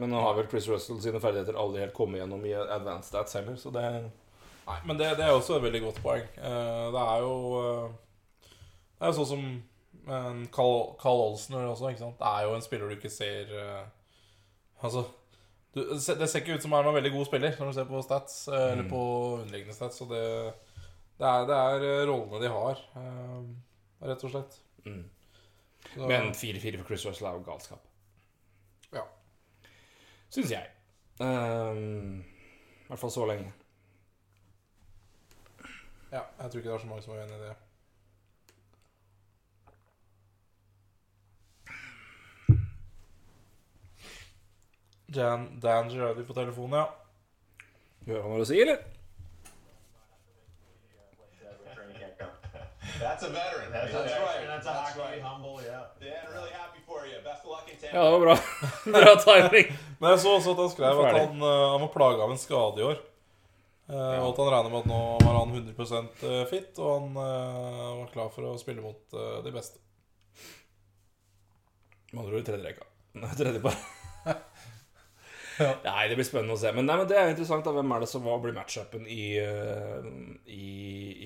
Men 0.00 0.10
nå 0.12 0.20
har 0.22 0.32
vel 0.38 0.46
Chris 0.48 0.66
Russell 0.70 1.00
sine 1.02 1.18
ferdigheter 1.20 1.56
aldri 1.58 1.82
helt 1.82 1.92
kommet 1.94 2.20
gjennom 2.22 2.44
i 2.48 2.52
advanced 2.56 3.10
stats 3.10 3.34
heller, 3.36 3.56
så 3.60 3.70
det 3.74 3.82
Nei, 4.68 4.76
men 4.88 4.98
det, 4.98 5.08
det 5.18 5.26
er 5.26 5.34
også 5.36 5.58
et 5.58 5.64
veldig 5.66 5.80
godt 5.84 5.98
poeng. 6.04 6.24
Eh, 6.38 6.86
det 6.94 7.02
er 7.02 7.22
jo 7.24 7.34
eh, 7.60 7.92
Det 8.94 9.04
er 9.04 9.12
jo 9.12 9.16
sånn 9.18 9.28
som 9.32 9.44
Carl, 10.54 10.78
Carl 11.02 11.22
Olsner 11.26 11.66
også, 11.68 11.90
ikke 11.92 12.02
sant. 12.06 12.16
Det 12.22 12.30
er 12.30 12.46
jo 12.48 12.54
en 12.56 12.64
spiller 12.64 12.88
du 12.88 12.96
ikke 12.96 13.12
ser 13.12 13.52
eh, 13.52 13.84
Altså 14.80 15.04
du, 15.76 15.82
det 15.84 16.00
ser- 16.00 16.40
ikke 16.40 16.56
ut 16.56 16.64
som 16.64 16.72
han 16.72 16.80
er 16.80 16.88
noen 16.88 16.98
veldig 17.02 17.12
god 17.18 17.28
spiller 17.28 17.58
når 17.60 17.68
du 17.72 17.76
ser 17.78 17.90
på 17.90 18.02
stats, 18.06 18.38
eh, 18.48 18.64
eller 18.72 18.86
Mm. 18.88 18.90
på 18.94 19.02
underliggende 19.42 19.76
stats. 19.76 20.00
Og 20.06 20.14
det, 20.14 20.24
det, 21.18 21.26
er, 21.26 21.46
det 21.50 21.56
er 21.58 21.84
eh, 21.88 22.06
rollene 22.08 22.40
de 22.44 22.50
har, 22.52 22.82
eh, 23.00 24.08
rett 24.10 24.24
og 24.28 24.34
slett. 24.34 24.58
mm. 24.86 25.04
Så, 25.94 26.06
Men 26.10 26.32
4-4 26.36 26.76
for 26.80 26.88
Chris 26.90 27.06
Russell 27.06 27.28
er 27.30 27.36
jo 27.38 27.44
galskap. 27.46 27.84
Ja. 28.92 29.04
Syns 30.34 30.50
jeg. 30.52 30.66
Um, 31.22 32.18
I 32.84 32.90
hvert 32.90 33.00
fall 33.00 33.10
så 33.14 33.24
lenge. 33.30 33.52
ja, 36.12 36.20
jeg 36.38 36.50
tror 36.50 36.60
ikke 36.60 36.68
det 36.68 36.74
er 36.74 36.82
så 36.84 36.90
mange 36.90 37.02
som 37.06 37.14
er 37.14 37.22
uenig 37.24 37.38
i 37.38 37.46
det. 37.46 37.54
Jan, 45.06 45.60
Dan 45.60 45.88
Girardi 45.90 46.24
på 46.24 46.34
telefonen, 46.36 46.78
ja. 46.78 46.86
Hører 48.06 48.22
han 48.24 48.32
hva 48.32 48.40
du 48.42 48.48
sier, 48.48 48.64
eller? 48.66 48.97
That's 53.00 53.22
a 53.24 53.28
veteran. 53.28 53.68
That's, 53.72 53.92
That's 53.92 54.12
a- 54.12 54.20
right. 54.28 54.46
That's 54.50 54.66
a 54.66 54.72
That's 54.72 54.96
hockey, 54.96 55.00
right. 55.00 55.22
humble, 55.22 55.60
yeah. 55.62 55.82
Yeah, 56.00 56.24
and 56.24 56.34
really 56.34 56.52
happy 56.62 56.80
for 56.86 57.06
you. 57.06 57.16
Best 57.24 57.44
of 57.44 57.50
luck 57.54 57.66
in 57.72 57.76
Tampa. 57.80 57.96
Ja, 57.96 58.04
det 58.04 58.10
var 58.10 58.20
bra. 58.26 58.36
bra 58.98 59.14
timing. 59.26 59.68
Men 60.00 60.10
jeg 60.14 60.20
så 60.24 60.32
også 60.38 60.50
at 60.56 60.62
han 60.64 60.72
skrev 60.74 61.00
at 61.04 61.18
han, 61.20 61.42
eh, 61.42 61.64
han 61.74 61.84
var 61.86 61.92
plaga 61.94 62.22
av 62.26 62.34
en 62.34 62.38
skade 62.46 62.80
i 62.82 62.86
år. 62.92 62.98
Eh, 63.88 64.18
Og 64.22 64.30
at 64.32 64.40
han 64.42 64.50
regner 64.54 64.70
med 64.74 64.80
at 64.84 64.90
nå 64.90 65.00
var 65.24 65.36
han 65.40 65.54
100% 65.56 66.24
fit, 66.50 66.78
og 66.78 66.90
han 66.96 67.20
eh, 67.24 67.84
var 68.02 68.10
klar 68.14 68.32
for 68.34 68.50
å 68.50 68.56
spille 68.60 68.84
mot 68.84 69.16
eh, 69.16 69.38
de 69.46 69.52
beste. 69.54 69.80
Med 72.12 72.22
andre 72.24 72.38
ord 72.40 72.46
tredje 72.48 72.64
rekka. 72.70 72.88
Nei, 73.20 73.32
tredje 73.40 73.60
par. 73.64 73.78
Nei, 75.58 76.02
det 76.06 76.14
blir 76.14 76.26
spennende 76.28 76.54
å 76.54 76.60
se. 76.60 76.70
Men, 76.76 76.86
nei, 76.86 76.94
men 77.00 77.08
det 77.10 77.16
er 77.18 77.32
interessant. 77.32 77.64
da 77.66 77.72
Hvem 77.74 77.90
er 77.96 78.04
det 78.04 78.08
som 78.12 78.22
hva 78.22 78.36
blir 78.42 78.54
matchupen 78.54 79.08
i, 79.10 79.24
eh, 79.42 80.04
i, 80.54 80.68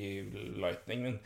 i 0.00 0.06
Lightning? 0.62 1.02
Men 1.04 1.18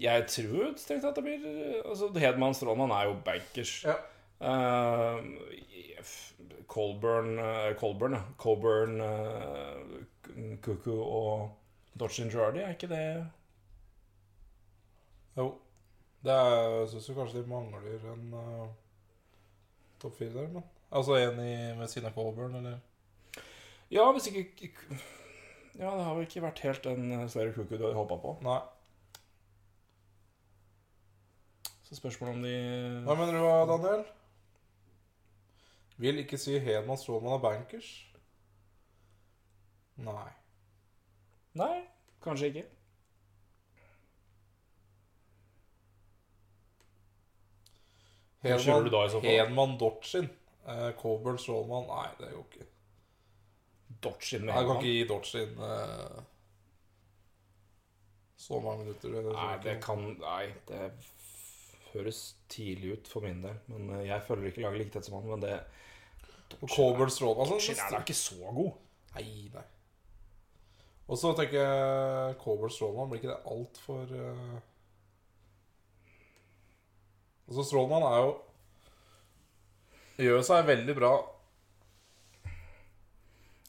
jeg 0.00 0.26
tror 0.28 0.74
strengt 0.76 1.06
tatt 1.06 1.16
det 1.16 1.24
blir 1.24 1.44
eh, 1.48 1.80
Altså, 1.82 2.10
Hedman 2.20 2.54
Strålmann 2.56 2.92
er 2.92 3.08
jo 3.08 3.16
bankers. 3.24 3.78
Ja. 3.86 3.96
Uh, 4.36 5.22
Colburn, 6.68 7.38
uh, 7.38 7.72
Colburn, 7.80 8.12
ja. 8.18 8.22
Colburn 8.36 9.00
uh, 9.00 10.58
Kuku 10.60 10.92
og 10.92 11.50
Dodgin 11.96 12.28
Girardi, 12.28 12.60
er 12.60 12.74
ikke 12.76 12.90
det 12.90 13.04
Jo. 15.36 15.54
Det 16.24 16.32
er, 16.32 16.54
jeg 16.80 16.88
syns 16.92 17.10
kanskje 17.16 17.40
de 17.40 17.48
mangler 17.48 18.04
en 18.12 18.34
uh, 18.34 18.68
topp 20.02 20.18
fire 20.18 20.34
der, 20.34 20.52
men 20.52 20.64
Altså 20.90 21.16
en 21.16 21.40
i, 21.40 21.54
ved 21.78 21.88
siden 21.88 22.10
av 22.10 22.14
Colburn, 22.14 22.54
eller 22.60 22.78
Ja, 23.90 24.10
hvis 24.12 24.28
ikke 24.28 24.68
Ja, 25.78 25.90
det 25.96 26.04
har 26.04 26.14
vel 26.14 26.28
ikke 26.28 26.44
vært 26.44 26.64
helt 26.64 26.84
den 26.84 27.28
Slayer 27.28 27.52
Kuku 27.56 27.76
du 27.76 27.84
hadde 27.84 27.96
håpa 27.96 28.16
på. 28.20 28.36
Nei. 28.44 28.60
Så 31.86 31.94
spørsmålet 31.94 32.34
om 32.34 32.42
de 32.42 32.54
Hva 33.06 33.14
mener 33.14 33.36
du, 33.38 33.44
Daniel? 33.70 34.04
Vil 35.96 36.18
ikke 36.18 36.38
si 36.38 36.58
Hedman 36.58 36.98
Strålmann 36.98 37.38
er 37.38 37.42
bankers. 37.44 37.90
Nei. 39.96 40.26
Nei, 41.54 41.76
kanskje 42.24 42.50
ikke. 42.50 42.64
Du 48.42 48.90
da 48.90 49.04
i 49.06 49.10
så 49.10 49.20
fall? 49.20 49.30
Hedman 49.30 49.78
Dortchin. 49.78 50.28
Uh, 50.66 50.90
Coburn 50.98 51.38
Strålmann 51.38 51.86
Nei, 51.86 52.08
det 52.18 52.34
går 52.34 52.46
ikke. 52.50 52.66
Dodge 54.02 54.38
med 54.38 54.50
Nei, 54.50 54.56
jeg 54.58 54.66
kan 54.66 54.76
ikke 54.76 54.92
gi 54.92 55.06
Dortchin 55.08 55.58
uh, 55.62 56.22
så 58.36 58.60
mange 58.60 58.84
minutter. 58.84 59.14
Det, 59.14 59.32
Nei, 59.32 59.52
det 59.62 59.76
kan 59.84 60.02
Nei, 60.18 60.46
det 60.68 60.90
høres 61.96 62.20
tidlig 62.52 62.96
ut 62.96 63.10
for 63.10 63.26
min 63.26 63.42
del. 63.44 63.58
Men 63.72 63.90
eh, 63.98 64.06
jeg 64.10 64.24
føler 64.26 64.50
ikke 64.50 64.64
laget 64.64 64.82
like 64.82 64.94
tett 64.94 65.08
som 65.08 65.18
han. 65.18 65.28
Men 65.34 65.44
det 65.44 65.58
Colbert 66.70 67.12
Strålmann 67.12 67.52
altså, 67.56 67.74
er 67.74 68.00
ikke 68.00 68.14
så 68.14 68.52
god. 68.54 68.72
Nei, 69.16 69.50
nei. 69.54 69.64
Og 71.06 71.18
så 71.18 71.32
tenker 71.38 71.60
jeg 71.60 72.36
Colbert 72.42 72.74
Strålmann, 72.74 73.10
blir 73.10 73.22
ikke 73.22 73.32
det 73.32 73.52
altfor 73.52 74.10
uh... 74.10 74.58
Altså, 77.46 77.62
Strålmann 77.62 78.06
er 78.06 78.20
jo 78.24 78.34
Gjør 80.16 80.40
seg 80.48 80.62
veldig 80.64 80.94
bra. 80.96 81.10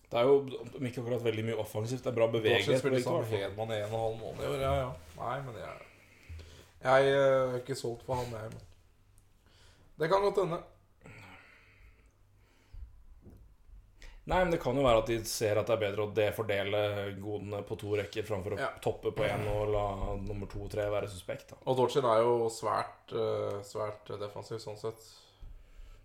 Det 0.07 0.15
er 0.21 0.29
jo 0.29 0.37
om 0.77 0.85
ikke 0.87 1.01
akkurat 1.01 1.25
veldig 1.25 1.43
mye 1.49 1.57
offensivt. 1.59 2.05
Det 2.05 2.13
er 2.13 2.15
bra 2.15 2.29
bevegelighet. 2.31 2.79
spiller 2.79 3.01
begge 3.01 3.03
sammen. 3.03 3.27
Hedman 3.33 3.73
i 3.75 3.81
en 3.81 3.89
og 3.89 3.97
en 3.97 4.03
halv 4.05 4.15
måned 4.21 4.45
i 4.45 4.47
år. 4.53 4.61
Ja, 4.61 4.71
ja. 4.79 4.91
Nei, 5.17 5.33
men 5.43 5.57
jeg 5.59 5.86
Jeg 6.83 7.11
eh, 7.11 7.53
er 7.53 7.59
ikke 7.61 7.75
solgt 7.77 8.05
på 8.05 8.15
han, 8.15 8.33
jeg. 8.37 8.65
Det 9.97 10.09
kan 10.11 10.21
godt 10.21 10.43
hende. 10.43 10.59
Nei, 14.27 14.41
men 14.43 14.51
det 14.51 14.59
kan 14.59 14.75
jo 14.75 14.83
være 14.83 14.99
at 14.99 15.07
de 15.07 15.15
ser 15.23 15.55
at 15.55 15.69
det 15.69 15.75
er 15.77 15.81
bedre 15.85 16.03
å 16.03 16.11
defordele 16.11 16.79
godene 17.15 17.61
på 17.63 17.77
to 17.79 17.93
rekker 17.95 18.25
framfor 18.27 18.57
å 18.57 18.59
Ja. 18.59 18.67
toppe 18.83 19.13
på 19.15 19.23
én 19.23 19.45
og 19.47 19.69
la 19.71 19.85
nummer 20.19 20.49
to 20.51 20.65
og 20.65 20.69
tre 20.73 20.83
være 20.91 21.07
suspekt. 21.07 21.49
da. 21.53 21.57
Og 21.65 21.77
Dortchen 21.77 22.03
er 22.03 22.19
jo 22.25 22.49
svært, 22.51 23.13
eh, 23.15 23.61
svært 23.63 24.11
defensiv 24.19 24.59
sånn 24.59 24.77
sett. 24.77 24.99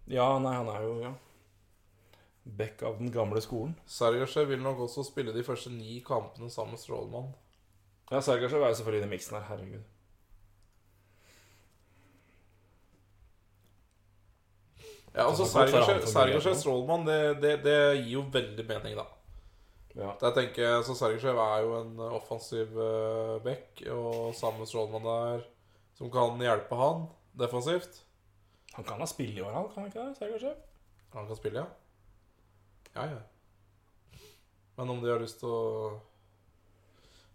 Ja, 0.06 0.38
nei, 0.38 0.54
han 0.54 0.68
er 0.68 0.82
jo 0.86 1.00
ja. 1.02 1.12
Back 2.46 2.82
av 2.82 2.98
den 2.98 3.10
gamle 3.10 3.40
skolen. 3.42 3.74
Sergasjev 3.86 4.48
vil 4.48 4.62
nok 4.62 4.78
også 4.78 5.04
spille 5.04 5.32
de 5.34 5.42
første 5.42 5.70
ni 5.70 6.00
kampene 6.00 6.48
sammen 6.50 6.72
med 6.72 6.80
Strålmann. 6.80 7.34
Ja, 8.10 8.20
Sergasjev 8.20 8.62
er 8.62 8.68
jo 8.70 8.74
selvfølgelig 8.82 8.98
i 9.02 9.06
den 9.08 9.10
miksen 9.10 9.36
her. 9.40 9.48
Herregud. 9.56 9.82
Ja, 14.78 14.78
altså 14.78 14.78
Det 14.78 14.78
kan 14.78 14.78
godt 14.78 14.78
være 14.78 14.78
han 14.78 14.78
Sergasjev 14.78 15.00
får 15.12 15.28
altså 15.28 15.46
Sergejev 16.08 16.54
Strålmann, 16.56 17.04
det, 17.08 17.18
det, 17.42 17.56
det 17.66 17.78
gir 17.98 18.14
jo 18.16 18.22
veldig 18.32 18.64
mening, 18.68 18.96
da. 18.96 19.08
Ja. 19.92 20.14
Jeg 20.22 20.32
tenker 20.38 20.78
så 20.86 20.94
Sergejev 20.96 21.36
er 21.36 21.64
jo 21.66 21.74
en 21.82 21.98
offensiv 22.06 22.72
uh, 22.78 23.36
back, 23.44 23.82
og 23.92 24.32
sammen 24.38 24.62
med 24.62 24.70
Strålmann 24.70 25.04
der, 25.04 25.44
som 25.98 26.12
kan 26.12 26.40
hjelpe 26.40 26.78
han 26.80 27.04
defensivt. 27.38 28.00
Han 28.72 28.88
kan 28.88 29.02
da 29.02 29.08
spille 29.10 29.36
i 29.36 29.44
år, 29.44 29.52
han 29.52 29.68
kan 29.68 29.84
han 29.84 29.92
ikke 29.92 30.06
det? 30.06 30.16
Sergejev? 30.20 30.56
Han 31.12 31.28
kan 31.28 31.36
spille, 31.36 31.66
ja. 31.66 31.68
Ja, 32.96 33.04
ja. 33.12 34.22
Men 34.76 34.90
om 34.90 35.02
de 35.02 35.12
har 35.12 35.20
lyst 35.20 35.42
til 35.42 35.52
å 35.52 35.92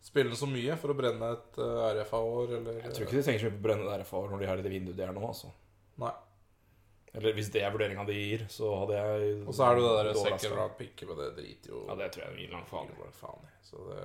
spille 0.02 0.38
så 0.40 0.48
mye 0.50 0.78
for 0.82 0.94
å 0.94 0.98
brenne 0.98 1.30
et 1.36 1.60
uh, 1.62 1.92
RFA-år, 1.94 2.58
eller 2.58 2.82
Jeg 2.82 2.96
tror 2.96 3.06
ikke 3.06 3.20
de 3.20 3.26
tenker 3.28 3.44
så 3.44 3.52
mye 3.52 3.58
på 3.58 3.62
å 3.62 3.68
brenne 3.68 3.86
et 3.92 4.02
RFA 4.02 4.24
når 4.32 4.42
de 4.42 4.50
har 4.50 4.64
det 4.66 4.74
vinduet 4.74 4.98
de 4.98 5.06
er 5.06 5.14
nå, 5.14 5.22
altså. 5.30 5.52
Nei. 6.02 6.14
Eller 7.18 7.34
hvis 7.34 7.50
det 7.54 7.62
er 7.66 7.72
vurderinga 7.74 8.04
de 8.08 8.14
gir, 8.18 8.44
så 8.54 8.68
hadde 8.84 8.98
jeg 8.98 9.38
Og 9.48 9.54
så 9.58 9.64
er 9.68 9.76
det 9.76 9.84
jo 9.84 9.94
det 9.98 10.04
der 10.06 10.20
second 10.22 10.58
round 10.60 10.76
picket, 10.78 11.08
men 11.10 11.18
det 11.18 11.30
driter 11.38 11.72
jo 11.74 11.80
Ja, 11.90 11.96
det 12.02 12.12
tror 12.14 12.24
jeg 12.28 12.36
de 12.36 12.44
gir 12.44 12.52
langt 12.54 12.70
faen 12.70 13.46
i. 13.48 13.54
Så 13.66 13.78
det 13.90 14.04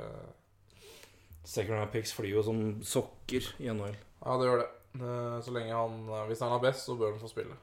Second 1.45 1.75
round 1.79 1.91
picks 1.93 2.13
flyr 2.15 2.37
jo 2.37 2.43
som 2.47 2.59
sokker 2.87 3.49
i 3.59 3.67
NHL. 3.75 3.97
Ja, 4.25 4.37
det 4.39 4.47
gjør 4.49 4.61
det. 4.63 4.69
Eh, 4.95 5.41
Så 5.43 5.51
lenge 5.55 5.75
han 5.75 6.27
Hvis 6.29 6.41
han 6.41 6.53
er 6.55 6.63
best, 6.63 6.85
så 6.87 6.95
bør 6.97 7.11
han 7.13 7.21
få 7.21 7.29
spille. 7.33 7.57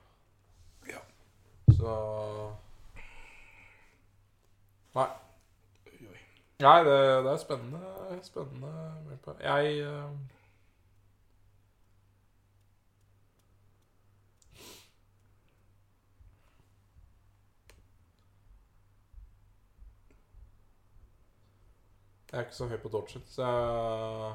Ja. 0.90 1.00
Så 1.72 1.96
Nei. 4.96 5.08
Nei, 6.60 6.80
det, 6.84 6.96
det 7.24 7.32
er 7.32 7.38
spennende. 7.40 8.20
Spennende. 8.26 8.72
Jeg 9.40 9.84
Jeg 22.30 22.38
er 22.38 22.46
ikke 22.46 22.56
så 22.56 22.68
høy 22.70 22.78
på 22.78 22.90
Dodgit, 22.94 23.30
så 23.34 23.46
jeg 23.46 24.34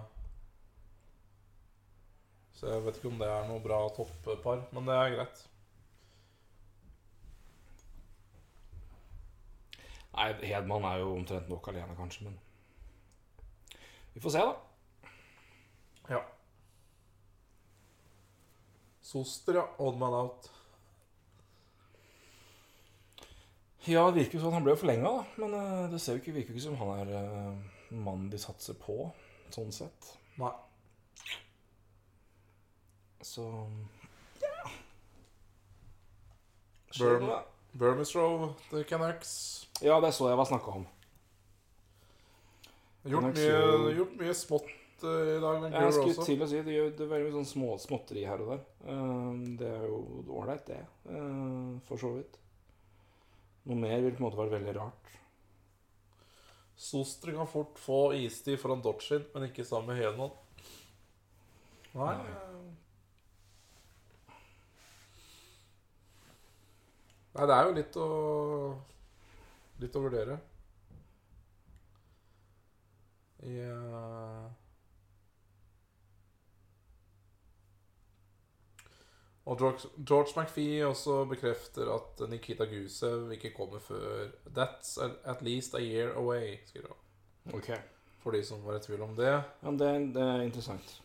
Så 2.55 2.71
jeg 2.71 2.85
vet 2.85 2.97
ikke 2.97 3.11
om 3.13 3.21
det 3.21 3.29
er 3.31 3.45
noe 3.47 3.63
bra 3.63 3.77
toppar, 3.95 4.65
men 4.75 4.89
det 4.89 4.95
er 4.95 5.13
greit. 5.15 5.43
Nei, 10.15 10.27
Hedman 10.47 10.87
er 10.87 11.03
jo 11.03 11.13
omtrent 11.15 11.49
nok 11.51 11.69
alene, 11.71 11.95
kanskje, 11.99 12.25
men 12.25 12.39
Vi 14.15 14.23
får 14.23 14.31
se, 14.31 14.43
da. 14.43 14.55
Ja. 16.15 16.21
Soster, 19.03 19.55
ja. 19.59 19.65
Odd 19.79 19.99
man 19.99 20.15
out. 20.15 20.51
Ja, 23.87 24.07
det 24.07 24.23
virker 24.23 24.39
jo 24.39 24.45
sånn. 24.47 24.55
Han 24.55 24.67
ble 24.67 24.75
jo 24.77 24.83
forlenga, 24.83 25.11
da. 25.11 25.25
Men 25.43 25.57
eh, 25.59 25.89
det 25.93 26.01
ser 26.01 26.15
jo 26.15 26.23
ikke, 26.23 26.37
virker 26.39 26.55
jo 26.55 26.61
ikke 26.61 26.67
som 26.69 26.79
han 26.79 26.95
er 27.03 27.74
mannen 27.95 28.31
de 28.33 28.39
satser 28.43 28.75
på, 28.81 29.11
sånn 29.55 29.71
sett. 29.73 30.11
Nei. 30.39 30.51
Så 33.25 33.45
ja. 36.99 37.43
Burmistro 37.75 38.55
til 38.71 38.85
Canucks. 38.87 39.33
Ja, 39.83 39.97
det 40.01 40.13
så 40.15 40.29
jeg 40.31 40.39
var 40.39 40.47
snakka 40.47 40.77
om. 40.79 40.85
Gjort 43.05 43.35
mye, 43.35 43.49
jo- 43.51 43.91
gjort 43.99 44.13
mye 44.21 44.35
smått 44.39 44.71
eh, 45.05 45.35
i 45.37 45.41
dag, 45.43 45.65
Jeg 45.73 45.93
skulle 45.93 46.15
også. 46.15 46.25
til 46.25 46.43
å 46.43 46.47
si 46.49 46.63
det 46.63 46.73
gjør 46.77 46.93
det 46.97 47.09
veldig 47.11 47.27
mye 47.27 47.35
sånn 47.35 47.51
små, 47.51 47.75
småtteri 47.83 48.23
her 48.25 48.41
og 48.41 48.49
der. 48.55 48.63
Eh, 48.87 49.33
det 49.59 49.69
er 49.69 49.83
jo 49.91 49.99
ålreit, 50.39 50.65
det. 50.67 50.79
eh, 51.11 51.81
for 51.89 51.97
så 52.01 52.15
vidt. 52.17 52.39
Noe 53.67 53.77
mer 53.77 54.01
vil 54.01 54.13
på 54.15 54.23
en 54.23 54.27
måte 54.31 54.39
være 54.39 54.55
veldig 54.61 54.77
rart. 54.77 55.11
Soster 56.77 57.33
kan 57.33 57.47
fort 57.47 57.79
få 57.79 58.15
istid 58.19 58.59
foran 58.61 58.83
Dodgin, 58.83 59.25
men 59.35 59.47
ikke 59.49 59.65
sammen 59.67 59.93
med 59.93 60.03
Hedman. 60.03 60.33
Nei. 61.95 62.17
Nei. 67.35 67.47
Det 67.47 67.55
er 67.55 67.69
jo 67.69 67.79
litt 67.79 67.97
å 67.99 68.09
Litt 69.83 69.97
å 69.99 70.01
vurdere. 70.05 70.37
I 73.43 73.57
eh, 73.59 74.45
Og 79.45 79.59
George, 79.61 79.89
George 80.09 80.33
McPhee 80.41 80.87
også 80.87 81.25
bekrefter 81.29 81.91
at 81.93 82.23
Nikita 82.31 82.65
Gusev 82.65 83.33
ikke 83.33 83.53
kommer 83.53 83.79
før 83.79 84.31
That's 84.57 84.97
at 85.25 85.43
least 85.43 85.75
a 85.75 85.83
year 85.83 86.15
away, 86.17 86.57
skriver 86.67 86.89
han. 86.89 87.59
Okay. 87.59 87.77
For 88.23 88.33
de 88.33 88.41
som 88.45 88.65
var 88.65 88.79
i 88.79 88.81
tvil 88.81 89.03
om 89.05 89.13
det. 89.17 89.29
Ja, 89.29 89.71
det, 89.71 89.91
det 90.15 90.23
er 90.23 90.47
interessant. 90.47 91.01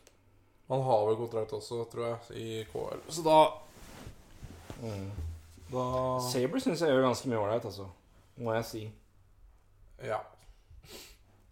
Han 0.69 0.81
har 0.85 1.05
vel 1.09 1.17
kontrakt 1.19 1.53
også, 1.53 1.83
tror 1.91 2.05
jeg, 2.07 2.39
i 2.39 2.63
KL. 2.71 3.01
Så 3.09 3.25
da 3.25 3.39
Da 5.69 5.85
Saber 6.29 6.61
syns 6.63 6.81
jeg 6.81 6.93
gjør 6.93 7.09
ganske 7.09 7.29
mye 7.29 7.41
ålreit, 7.41 7.65
altså. 7.65 7.89
Må 8.39 8.53
jeg 8.55 8.65
si. 8.69 8.83
Ja. 9.99 10.21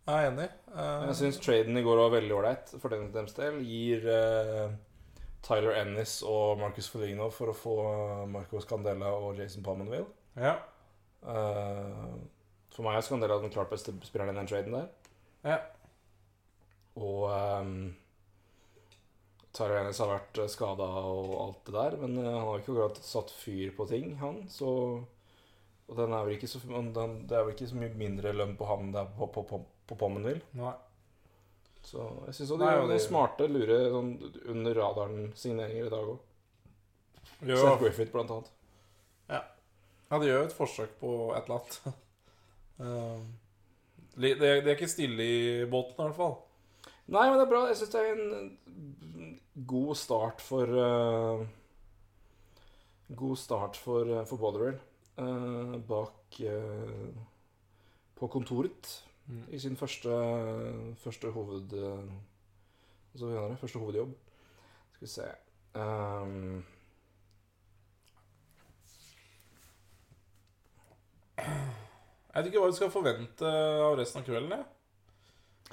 Jeg 0.08 0.24
er 0.24 0.30
enig. 0.30 0.48
Uh... 0.72 1.10
Jeg 1.10 1.18
syns 1.20 1.42
traden 1.44 1.78
i 1.78 1.84
går 1.84 2.00
var 2.00 2.14
veldig 2.16 2.36
ålreit 2.38 2.72
for 2.80 2.94
den 2.94 3.10
dems 3.12 3.36
del. 3.36 3.60
Gir 3.68 4.08
eh, 4.08 4.70
Tyler 5.48 5.78
Ennis 5.80 6.20
og 6.28 6.60
Marcus 6.60 6.90
Foligno 6.92 7.30
for 7.32 7.52
å 7.52 7.56
få 7.56 7.76
Marco 8.32 8.60
Scandella 8.64 9.14
og 9.16 9.40
Jason 9.40 9.64
Pomenville. 9.64 10.10
Ja. 10.36 10.58
Uh, 11.24 12.18
for 12.74 12.86
meg 12.86 13.00
er 13.00 13.06
Scandella 13.08 13.40
den 13.42 13.54
klart 13.54 13.72
beste 13.72 13.96
spilleren 14.06 14.36
i 14.36 14.40
den 14.40 14.50
traden 14.50 14.76
der. 14.76 14.92
ja. 15.48 15.62
Og 16.98 17.28
um, 17.30 17.94
Tyler 19.54 19.84
Ennis 19.84 20.00
har 20.02 20.10
vært 20.10 20.40
skada 20.50 20.86
og 20.86 21.36
alt 21.42 21.62
det 21.68 21.76
der, 21.76 21.96
men 22.02 22.18
eh, 22.22 22.26
han 22.26 22.44
har 22.46 22.60
ikke 22.60 22.74
akkurat 22.74 23.00
satt 23.06 23.32
fyr 23.34 23.72
på 23.78 23.86
ting, 23.90 24.16
han. 24.22 24.44
Så 24.50 24.72
og 25.88 25.96
den 25.96 26.14
er 26.14 26.48
så, 26.48 26.60
den, 26.68 27.14
det 27.30 27.38
er 27.38 27.46
vel 27.46 27.54
ikke 27.54 27.70
så 27.70 27.80
mye 27.80 27.94
mindre 27.96 28.34
lønn 28.36 28.58
på 28.60 28.68
han 28.68 28.92
der 28.92 29.08
på, 29.16 29.30
på, 29.32 29.44
på, 29.48 29.62
på 29.88 29.96
Pomenville. 29.96 30.44
Nei. 30.60 30.74
Så 31.88 32.04
jeg 32.28 32.36
syns 32.36 32.50
de 32.52 32.58
gjør 32.68 32.82
noen 32.90 33.00
smarte, 33.04 33.46
lure 33.48 33.78
sånn 33.94 34.10
under 34.52 34.76
radaren-signeringer 34.76 35.86
i 35.88 35.92
dag 35.94 36.10
òg. 36.14 36.18
Seth 37.62 37.80
Griffith, 37.84 38.12
blant 38.12 38.32
annet. 38.34 38.50
ja, 39.32 40.20
de 40.20 40.28
gjør 40.28 40.42
jo 40.42 40.48
et 40.50 40.56
forsøk 40.58 40.98
på 41.00 41.12
et 41.38 41.48
eller 41.48 41.62
annet. 41.62 41.78
uh, 42.82 43.22
li- 44.20 44.34
det, 44.40 44.50
er- 44.58 44.74
ikke 44.76 44.90
stille 44.92 45.24
i 45.24 45.66
båten, 45.72 45.96
i 46.00 46.04
hvert 46.10 46.20
fall. 46.20 46.36
Nei, 47.08 47.24
men 47.30 47.38
det 47.40 47.46
er 47.46 47.52
bra. 47.54 47.62
Jeg 47.72 47.80
syns 47.80 47.94
det 47.94 48.02
er 48.04 48.20
en 48.20 49.40
god 49.72 49.96
start 49.96 50.44
for 50.44 50.68
uh, 50.76 51.46
God 53.16 53.38
start 53.40 53.80
for, 53.80 54.04
uh, 54.20 54.26
for 54.28 54.38
Botherwell 54.44 54.80
Uh, 55.18 55.80
bak 55.90 56.36
eh, 56.46 57.08
På 58.20 58.28
kontoret 58.30 58.86
i 59.52 59.60
sin 59.60 59.76
første, 59.80 60.14
første 61.04 61.32
hoved... 61.36 61.74
eh, 61.74 62.08
Hva 63.18 63.50
det? 63.50 63.60
Første 63.60 63.80
hovedjobb. 63.82 64.14
Skal 64.96 65.08
vi 65.08 65.12
se 65.12 65.28
um, 65.76 66.64
Jeg 71.38 72.44
vet 72.44 72.50
ikke 72.52 72.62
hva 72.62 72.70
du 72.72 72.78
skal 72.78 72.92
forvente 72.94 73.50
av 73.50 73.96
resten 73.98 74.22
av 74.22 74.28
kvelden. 74.28 74.52
Jeg. 74.54 74.66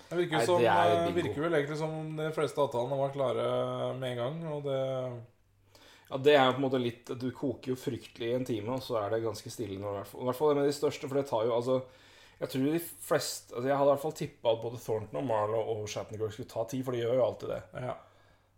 Det 0.09 0.17
virker, 0.19 0.39
Nei, 0.39 0.47
som, 0.49 0.61
det 0.63 0.71
eh, 0.71 1.15
virker 1.17 1.45
vel 1.45 1.57
egentlig 1.59 1.77
som 1.81 1.95
de 2.19 2.29
fleste 2.37 2.61
avtalene 2.63 2.99
var 2.99 3.13
klare 3.15 3.47
med 3.99 4.15
en 4.15 4.21
gang. 4.23 4.39
Og 4.55 4.67
det 4.69 4.81
Ja, 6.11 6.19
det 6.21 6.35
er 6.37 6.45
jo 6.47 6.55
på 6.57 6.61
en 6.61 6.65
måte 6.67 6.81
litt 6.83 7.11
Du 7.21 7.31
koker 7.35 7.73
jo 7.73 7.77
fryktelig 7.81 8.29
i 8.31 8.35
en 8.37 8.45
time, 8.49 8.75
og 8.77 8.83
så 8.85 8.99
er 9.01 9.11
det 9.15 9.23
ganske 9.25 9.51
stille 9.53 9.79
når, 9.81 9.93
i 9.95 9.99
hvert 10.01 10.11
fall- 10.13 10.23
I 10.23 10.29
hvert 10.29 10.39
fall 10.41 10.51
det 10.53 10.57
med 10.61 10.69
de 10.69 10.77
største, 10.79 11.09
for 11.09 11.21
det 11.21 11.27
tar 11.31 11.47
jo 11.49 11.55
altså 11.57 11.79
Jeg 12.41 12.51
tror 12.51 12.65
de 12.75 12.81
fleste 12.83 13.55
altså 13.55 13.69
Jeg 13.69 13.79
hadde 13.79 13.91
i 13.91 13.93
hvert 13.93 14.03
fall 14.03 14.17
tippa 14.19 14.55
at 14.55 14.63
både 14.65 14.81
Thornton 14.83 15.21
og 15.21 15.29
Marlow 15.29 15.71
og 15.75 15.85
Shattenkirk 15.89 16.35
skulle 16.35 16.51
ta 16.51 16.65
tid, 16.71 16.83
for 16.85 16.97
de 16.97 17.05
gjør 17.05 17.19
jo 17.21 17.27
alltid 17.29 17.53
det. 17.55 17.61
Ja. 17.85 17.95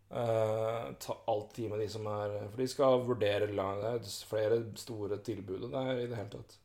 Uh, 0.07 0.95
ta 1.03 1.17
alltid 1.27 1.71
med 1.71 1.83
de 1.83 1.89
som 1.91 2.07
er 2.07 2.37
For 2.45 2.61
de 2.63 2.69
skal 2.71 3.01
vurdere 3.09 3.51
lang, 3.51 3.83
det 3.83 3.91
er 3.91 4.15
flere 4.31 4.61
store 4.79 5.19
tilbud 5.27 5.67
det 5.67 5.83
er 5.83 5.99
i 5.99 6.07
det 6.07 6.17
hele 6.21 6.33
tatt. 6.37 6.59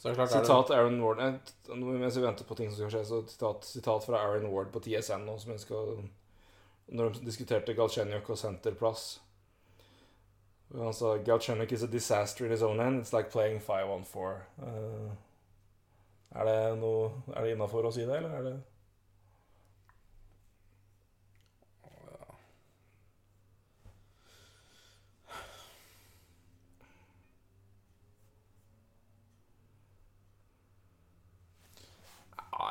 Er 0.00 0.14
klart 0.14 0.32
sitat 0.32 0.70
Aaron 0.70 1.00
Ward 1.02 1.20
eh, 1.20 1.34
Mens 1.76 2.16
vi 2.16 2.22
venter 2.22 2.44
på 2.44 2.54
ting 2.56 2.70
som 2.70 2.78
skal 2.78 2.92
skje, 2.94 3.04
så 3.08 3.20
sitat, 3.28 3.64
sitat 3.68 4.04
fra 4.06 4.20
Aaron 4.20 4.48
Ward 4.52 4.70
på 4.72 4.80
TSN 4.84 5.26
nå, 5.26 5.38
som 5.40 5.52
jeg 5.52 5.64
skal 5.64 5.90
Når 6.88 7.16
de 7.16 7.26
diskuterte 7.26 7.74
Galchenyuk 7.76 8.30
og 8.30 8.38
senterplass. 8.38 9.20
Sa 10.70 11.18
Galchenyuk 11.18 11.72
is 11.72 11.82
a 11.82 11.88
disaster 11.88 12.44
in 12.44 12.50
his 12.52 12.62
own 12.62 12.80
end. 12.80 13.00
It's 13.00 13.12
like 13.12 13.30
playing 13.30 13.60
5-1-4. 13.60 14.34
Uh, 14.62 15.10
er 16.32 16.44
det 16.44 16.78
noe 16.78 17.10
Er 17.34 17.42
det 17.42 17.56
innafor 17.56 17.88
å 17.88 17.90
si 17.92 18.04
det, 18.06 18.20
eller 18.20 18.36
er 18.38 18.44
det 18.46 18.58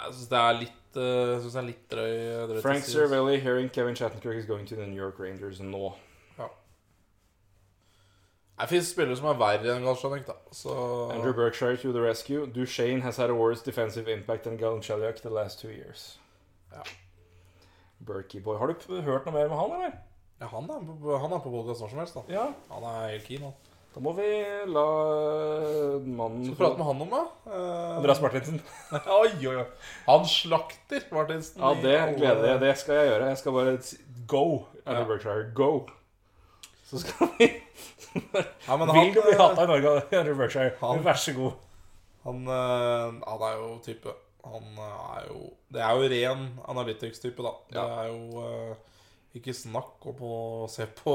Jeg 0.10 0.14
syns 0.16 0.30
det 0.30 0.38
er 0.40 0.56
litt 0.58 0.98
uh, 0.98 1.04
Jeg 1.04 1.42
synes 1.42 1.54
det 1.54 1.60
er 1.60 1.68
litt 1.68 1.84
drøy. 1.92 2.14
drøy 2.50 2.62
Frank. 2.64 2.86
Cervelli 2.88 3.40
hearing 3.44 3.70
Kevin 3.70 3.96
Chattenkirk 3.96 4.38
is 4.38 4.46
going 4.46 4.66
to 4.66 4.76
the 4.76 4.88
New 4.88 4.98
York 4.98 5.20
Rangers 5.20 5.60
nå. 5.60 5.92
Det 8.60 8.68
fins 8.68 8.90
spillere 8.92 9.16
som 9.16 9.30
er 9.32 9.38
verre 9.40 9.76
enn 9.78 9.86
Galsjanek, 9.88 10.26
da. 10.28 10.36
Så 10.52 10.74
Andrew 11.14 11.32
Berkshire 11.34 11.78
to 11.80 11.94
the 11.96 12.02
rescue. 12.04 12.46
Duchene 12.48 13.02
has 13.06 13.18
had 13.18 13.30
a 13.30 13.36
worse 13.36 13.64
defensive 13.64 14.12
impact 14.12 14.44
than 14.44 14.58
Galancheliak 14.58 15.22
the 15.22 15.30
last 15.32 15.62
two 15.62 15.70
years. 15.72 16.18
Ja. 16.74 16.84
Berkey 18.00 18.42
boy. 18.44 18.58
Har 18.60 18.68
du 18.68 19.02
hørt 19.02 19.26
noe 19.26 19.34
mer 19.36 19.48
med 19.48 19.58
han, 19.58 19.72
eller? 19.80 19.98
ja, 20.40 20.48
han 20.48 20.70
er 20.72 21.18
han 21.20 21.34
er 21.36 21.42
på 21.44 21.52
podcast 21.52 21.82
når 21.84 21.90
som 21.92 22.00
helst, 22.00 22.16
da. 22.16 22.22
Ja. 22.32 22.46
Han 22.72 22.84
er 22.88 23.10
helt 23.14 23.26
keen, 23.28 23.44
han. 23.48 23.56
Da 23.90 24.04
må 24.06 24.12
vi 24.14 24.28
la 24.70 24.84
mannen 26.06 26.44
Skal 26.46 26.54
vi 26.54 26.58
prate 26.60 26.78
med 26.78 26.86
han 26.86 27.02
om, 27.04 27.10
da? 27.16 27.22
Eh, 27.50 27.96
Andreas 27.98 28.22
Martinsen. 28.22 28.60
oi, 29.20 29.32
oi, 29.50 29.56
oi. 29.64 29.66
Han 30.06 30.28
slakter 30.30 31.08
Martinsen. 31.16 31.60
Ja, 31.64 31.72
det 31.84 31.96
gleder 32.20 32.46
jeg. 32.54 32.62
Det 32.64 32.76
skal 32.84 33.00
jeg 33.02 33.10
gjøre. 33.14 33.32
Jeg 33.34 33.42
skal 33.42 33.58
bare 33.58 33.78
go, 34.30 34.44
Andrew 34.86 35.02
Ja. 35.02 35.08
Berkshire. 35.10 35.48
Go. 35.58 35.72
Så 36.90 37.00
skal 37.04 37.28
vi 37.38 37.48
Ja, 38.68 38.78
men 38.78 38.90
Vil 38.96 39.14
du 39.14 39.22
bli 39.22 39.34
eh, 39.36 39.40
hata 39.40 39.64
i 39.64 39.68
Norge, 39.70 39.92
Andrew 40.18 40.38
Berkshire? 40.40 40.72
Han- 40.82 41.04
Vær 41.06 41.14
så 41.22 41.34
god. 41.38 41.52
Han, 42.26 42.42
eh, 42.48 43.20
han 43.30 43.44
er 43.48 43.58
jo 43.62 43.68
type 43.86 44.14
Han 44.50 44.66
er 44.82 45.28
jo 45.30 45.52
Det 45.72 45.82
er 45.86 45.96
jo 46.00 46.10
ren 46.16 46.46
analytics-type, 46.68 47.44
da. 47.46 47.52
Det 47.70 47.78
Ja. 47.78 48.04
er 48.04 48.08
jo 48.10 48.44
eh, 48.46 48.76
ikke 49.38 49.54
snakk 49.54 50.08
om 50.10 50.24
å 50.26 50.68
se 50.70 50.88
på 51.04 51.14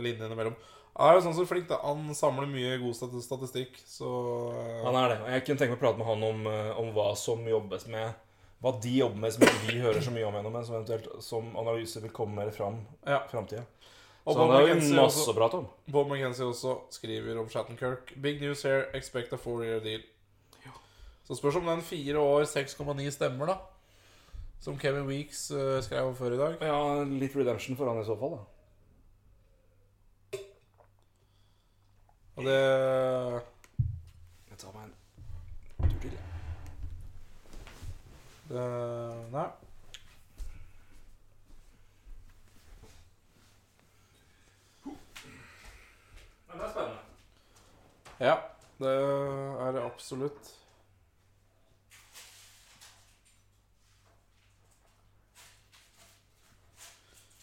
linjene 0.00 0.34
mellom. 0.36 0.54
Han 0.96 1.08
er 1.10 1.14
jo 1.18 1.24
sånn 1.26 1.36
så 1.36 1.46
flink, 1.48 1.68
da. 1.68 1.78
Han 1.84 2.08
samler 2.16 2.48
mye 2.48 2.78
god 2.80 2.96
statistikk, 2.96 3.76
så 3.88 4.08
eh, 4.56 4.82
Han 4.84 4.96
er 4.96 5.08
det. 5.14 5.18
Og 5.22 5.28
jeg 5.34 5.44
kunne 5.46 5.58
tenke 5.60 5.74
meg 5.74 5.78
å 5.78 5.82
prate 5.84 5.98
med 6.00 6.06
han 6.08 6.22
om, 6.30 6.46
eh, 6.46 6.78
om 6.80 6.90
hva 6.96 7.10
som 7.16 7.44
jobbes 7.48 7.86
med 7.92 8.14
Hva 8.62 8.70
de 8.80 8.92
jobber 8.96 9.18
med 9.18 9.32
som 9.34 9.42
ikke 9.42 9.72
vi 9.72 9.80
hører 9.82 10.00
så 10.04 10.12
mye 10.14 10.24
om 10.28 10.34
gjennom, 10.38 10.52
men 10.54 10.64
som 10.64 10.76
eventuelt 10.78 11.22
som 11.26 11.48
analyse 11.58 11.98
vil 12.00 12.12
komme 12.14 12.36
mer 12.44 12.50
fram 12.54 12.76
Ja. 13.04 13.18
i 13.24 13.28
framtida. 13.28 13.64
Og 14.24 14.34
Så 14.34 14.38
han 14.38 14.50
har 14.54 14.68
jo 14.68 14.74
masse 14.94 15.26
å 15.26 15.34
prate 15.34 15.58
om. 15.58 15.66
Bob 15.90 16.06
McKenzie 16.06 16.46
også 16.46 16.76
skriver 16.94 17.40
om 17.40 17.48
Shattenkirk. 17.50 18.12
Big 18.22 18.40
news 18.40 18.62
here, 18.62 18.84
expect 18.94 19.32
a 19.34 19.38
four-year 19.40 19.82
deal. 19.82 20.04
Så 21.26 21.34
spørs 21.38 21.56
om 21.56 21.66
den 21.66 21.82
fire 21.86 22.18
år 22.18 22.44
6,9 22.50 23.10
stemmer, 23.14 23.46
da. 23.46 23.56
Som 24.62 24.78
Kevin 24.78 25.06
Weeks 25.08 25.50
uh, 25.50 25.82
skrev 25.82 26.06
om 26.06 26.16
før 26.16 26.36
i 26.36 26.38
dag. 26.38 26.56
Ja, 26.62 27.02
litt 27.06 27.34
redemption 27.36 27.78
for 27.78 27.90
han 27.90 27.98
i 28.02 28.06
så 28.06 28.16
fall, 28.18 28.36
da. 28.36 28.42
Og 32.36 32.46
det 32.46 32.60
Jeg 34.50 34.58
tar 34.58 34.72
meg 34.76 34.84
en 34.86 35.90
tur 35.90 35.98
til. 36.00 36.14
jeg. 36.14 36.22
Det 38.52 38.68
Nei. 39.32 39.48
Men 46.52 46.60
det 46.60 46.66
er 46.66 46.70
spennende. 46.70 46.98
Ja, 48.20 48.36
det 48.78 48.96
er 49.66 49.72
det 49.72 49.82
absolutt. 49.82 50.52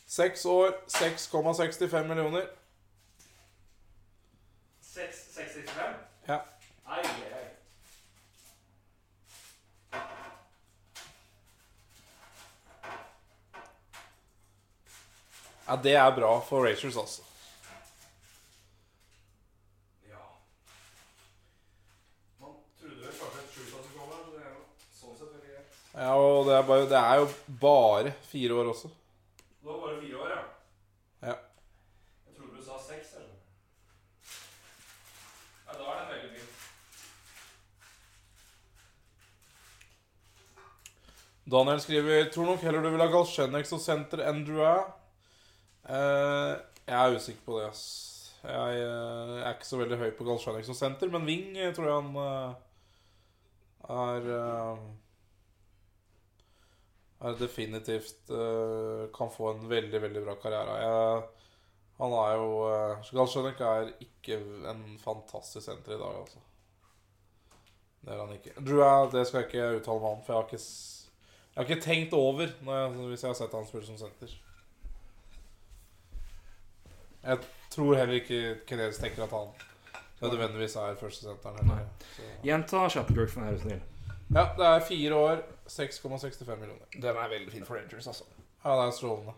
Seks 0.07 0.45
år, 0.45 0.71
6,65 0.87 2.07
millioner. 2.07 2.47
665? 4.81 5.95
Ja. 6.27 6.39
Ai, 6.85 7.03
ai. 7.03 7.49
ja, 15.67 15.75
det 15.83 15.95
er 15.95 16.15
bra 16.15 16.39
for 16.41 16.65
Racers, 16.67 16.97
altså. 16.97 17.21
Ja. 20.09 20.23
Man 22.39 22.49
trodde 22.79 22.95
vel 22.95 23.13
kanskje 23.19 23.43
et 23.43 23.51
skjult 23.53 23.75
at 23.77 23.83
det 23.85 23.93
kom 23.97 24.09
her, 24.09 24.23
så 24.25 24.31
det 24.33 24.41
er 24.45 24.51
jo 24.55 24.63
sånn 25.01 25.17
sett 25.19 25.31
veldig 25.35 25.51
greit. 25.53 25.77
Ja, 25.99 26.13
og 26.15 26.45
det 26.47 26.53
er, 26.55 26.61
bare, 26.63 26.85
det 26.87 26.95
er 26.95 27.15
jo 27.19 27.25
bare 27.59 28.11
fire 28.23 28.55
år 28.55 28.69
også. 28.71 28.87
Det 28.87 29.67
var 29.67 29.79
bare 29.81 30.01
fire 30.01 30.17
år, 30.17 30.29
ja. 30.31 30.43
Ja. 31.27 31.33
Jeg 32.27 32.35
trodde 32.37 32.55
du 32.55 32.63
sa 32.63 32.77
seks, 32.79 33.09
eller? 33.19 33.33
Ja, 35.65 35.73
da 35.75 35.83
er 35.91 35.97
det 35.99 36.05
veldig 36.13 36.29
fint. 36.37 36.53
Daniel 41.51 41.83
skriver 41.83 42.31
Tror 42.31 42.47
nok 42.53 42.63
heller 42.63 42.81
du 42.85 42.89
vil 42.93 43.03
ha 43.03 43.09
Galsjenex 43.17 43.75
og 43.75 43.83
senter 43.83 44.23
enn 44.29 44.39
Drua. 44.47 44.71
Eh, 45.83 46.53
jeg 46.85 46.95
er 47.01 47.19
usikker 47.19 47.43
på 47.43 47.59
det. 47.59 47.67
ass 47.73 47.83
Jeg 48.45 48.79
eh, 48.85 49.35
er 49.41 49.51
ikke 49.51 49.67
så 49.73 49.83
veldig 49.83 49.99
høy 49.99 50.15
på 50.15 50.29
Galsjenex 50.31 50.71
og 50.71 50.79
senter, 50.79 51.11
men 51.11 51.27
Wing 51.27 51.59
eh, 51.59 51.75
tror 51.75 51.91
jeg 51.91 51.99
han 51.99 52.15
eh, 52.23 52.49
er 53.99 54.31
Er 57.19 57.35
definitivt 57.35 58.31
uh, 58.31 59.09
kan 59.15 59.31
få 59.33 59.53
en 59.53 59.65
veldig, 59.69 60.01
veldig 60.01 60.21
bra 60.23 60.37
karriere. 60.39 60.77
Jeg, 60.79 61.23
han 61.99 62.13
er 62.15 62.35
jo 62.39 62.53
uh, 62.63 63.09
Galsjenek 63.11 63.59
er 63.67 63.89
ikke 64.05 64.37
en 64.71 64.85
fantastisk 65.01 65.65
senter 65.65 65.97
i 65.97 65.99
dag, 65.99 66.21
altså. 66.21 66.39
Det 67.99 68.13
er 68.15 68.21
han 68.23 68.31
ikke. 68.37 68.55
Drua, 68.63 68.93
det 69.11 69.25
skal 69.27 69.43
jeg 69.43 69.49
ikke 69.49 69.81
uttale 69.81 70.03
meg 70.05 70.13
om, 70.15 70.23
for 70.23 70.33
jeg 70.33 70.39
har 70.39 70.47
ikke 70.47 70.63
jeg 71.59 71.65
har 71.65 71.73
ikke 71.73 71.83
tenkt 71.83 72.13
over 72.13 72.45
jeg, 72.45 72.91
hvis 73.09 73.23
jeg 73.23 73.29
har 73.29 73.35
sett 73.35 73.55
han 73.57 73.65
spille 73.67 73.85
som 73.85 73.97
senter. 73.99 74.35
Jeg 77.23 77.39
tror 77.73 77.95
heller 77.99 78.13
ikke 78.21 78.59
Kenes 78.69 79.01
tenker 79.01 79.25
at 79.25 79.33
han 79.35 79.51
nødvendigvis 80.21 80.75
er 80.79 80.95
førstesenteren. 81.01 81.73
Gjenta 82.45 82.85
Shattenkirk 82.87 83.33
for 83.33 83.43
meg, 83.43 83.59
snill. 83.59 83.81
Ja, 84.29 84.45
det 84.57 84.65
er 84.65 84.79
fire 84.85 85.15
år, 85.15 85.39
6,65 85.67 86.55
millioner. 86.55 86.85
Den 86.93 87.17
er 87.17 87.29
veldig 87.29 87.51
fin 87.51 87.65
for 87.65 87.75
Rangers, 87.75 88.07
altså. 88.07 88.23
Ja, 88.65 88.75
det 88.75 88.87
er 88.87 88.91
strålende. 88.91 89.33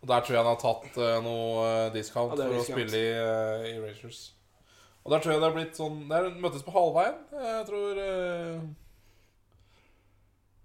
Og 0.00 0.08
der 0.08 0.20
tror 0.20 0.34
jeg 0.34 0.42
han 0.42 0.48
har 0.50 0.62
tatt 0.62 0.96
uh, 0.98 1.18
noe 1.22 1.66
eh, 1.66 1.92
discount 1.94 2.32
Ja, 2.34 2.46
for 2.48 2.58
å 2.58 2.64
spille 2.66 2.98
i, 2.98 3.10
uh, 3.12 3.66
i 3.68 3.74
Rangers. 3.82 4.22
Og 5.04 5.12
der 5.12 5.22
tror 5.22 5.34
jeg 5.34 5.42
det 5.42 5.48
har 5.48 5.54
blitt 5.54 5.78
sånn 5.78 6.00
Det 6.08 6.18
er 6.18 6.40
møttes 6.42 6.64
på 6.66 6.74
halvveien. 6.74 7.20
Jeg 7.34 7.66
tror 7.68 8.00
uh... 8.00 8.64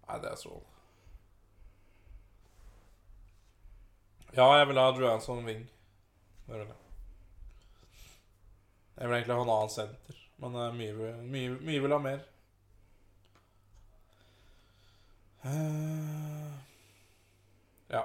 Nei, 0.08 0.18
det 0.24 0.32
er 0.32 0.40
strålende. 0.40 0.74
Ja, 4.38 4.48
jeg 4.60 4.70
vil 4.70 4.80
ha 4.80 4.88
Drew 4.94 5.10
som 5.22 5.46
wing. 5.46 5.68
Det 6.48 6.56
vil 6.56 6.64
jeg. 6.64 6.82
Jeg 8.98 9.10
vil 9.10 9.20
egentlig 9.20 9.38
ha 9.38 9.44
en 9.44 9.54
annen 9.54 9.72
senter, 9.74 10.20
men 10.42 10.56
mye, 10.78 11.14
mye, 11.22 11.56
mye 11.68 11.82
vil 11.84 11.94
ha 11.94 12.00
mer. 12.02 12.26
Eh, 15.48 16.54
ja. 17.88 18.04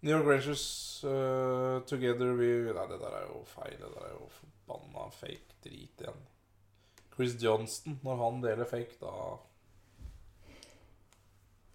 New 0.00 0.16
York 0.16 0.26
Rangers 0.26 1.04
uh, 1.04 1.80
together 1.86 2.26
we 2.34 2.72
Nei, 2.74 2.86
det 2.90 2.98
der 3.00 3.16
er 3.20 3.26
jo 3.28 3.42
feil. 3.46 3.78
Det 3.78 3.90
der 3.94 4.06
er 4.08 4.14
jo 4.16 4.28
forbanna 4.38 5.08
fake 5.14 5.60
drit 5.64 6.02
igjen. 6.02 6.22
Chris 7.14 7.36
Johnston, 7.42 8.00
når 8.02 8.16
han 8.24 8.40
deler 8.42 8.66
fake, 8.66 8.96
da 9.00 9.12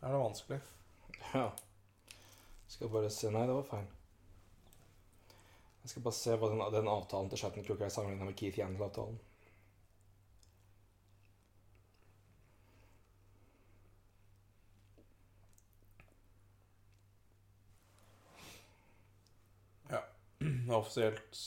er 0.02 0.12
det 0.12 0.20
vanskelig. 0.20 0.60
Ja. 1.34 1.52
Skal 2.68 2.92
bare 2.92 3.10
se 3.14 3.32
Nei, 3.32 3.46
det 3.48 3.56
var 3.56 3.70
feil. 3.70 3.88
Jeg 5.84 5.94
skal 5.94 6.04
bare 6.04 6.20
se 6.20 6.36
hva 6.36 6.52
den, 6.52 6.66
den 6.74 6.92
avtalen 6.92 7.30
til 7.32 7.40
Shattenkirk 7.40 7.82
er 7.82 7.94
sammenligna 7.94 8.28
med 8.28 8.36
Keith 8.36 8.60
Yandel-avtalen. 8.60 9.20
Offisielt 20.78 21.40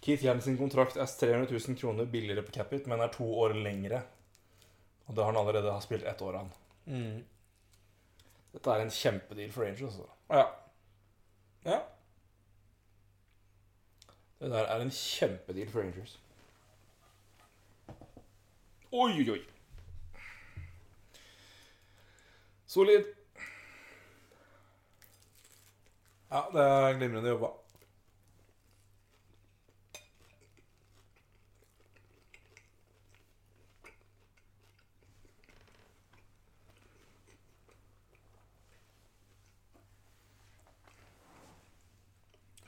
Keith 0.00 0.22
Jensen 0.24 0.52
sin 0.52 0.58
kontrakt 0.60 0.96
er 0.96 1.06
300 1.06 1.50
000 1.50 1.78
kroner 1.80 2.04
billigere 2.06 2.44
på 2.46 2.52
Capit, 2.54 2.86
men 2.86 3.00
er 3.02 3.10
to 3.14 3.26
år 3.40 3.56
lengre. 3.58 4.02
Og 5.06 5.16
det 5.16 5.24
har 5.24 5.32
han 5.32 5.40
allerede 5.40 5.72
har 5.72 5.80
spilt 5.82 6.04
ett 6.06 6.22
år 6.22 6.38
av. 6.42 6.52
mm. 6.86 7.24
Dette 8.56 8.72
er 8.72 8.80
en 8.86 8.90
kjempedeal 8.94 9.50
for 9.52 9.66
Rangers. 9.66 9.82
Altså. 9.82 10.06
Ja. 10.32 10.44
Ja. 11.66 11.80
Det 14.40 14.48
der 14.52 14.70
er 14.72 14.80
en 14.80 14.90
kjempedeal 14.94 15.68
for 15.72 15.82
Rangers. 15.82 16.14
Oi, 18.92 19.10
oi, 19.18 19.26
oi. 19.34 19.42
Solid. 22.66 23.04
ja, 26.30 26.42
det 26.52 26.64
er 26.64 26.98
glimrende 26.98 27.28
jobba. 27.34 27.52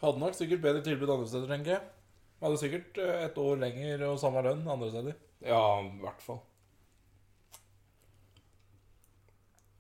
Hadde 0.00 0.20
nok 0.22 0.34
sikkert 0.38 0.62
bedre 0.62 0.82
tilbud 0.86 1.10
andre 1.10 1.26
steder, 1.28 1.48
tenker 1.50 1.74
jeg. 1.74 1.82
Hadde 2.42 2.58
sikkert 2.60 2.98
eh, 3.02 3.24
et 3.26 3.38
år 3.42 3.58
lenger 3.58 4.04
og 4.08 4.20
samme 4.22 4.42
lønn 4.46 4.62
andre 4.70 4.90
steder. 4.92 5.16
Ja, 5.42 5.62
i 5.82 5.98
hvert 6.04 6.22
fall. 6.22 6.38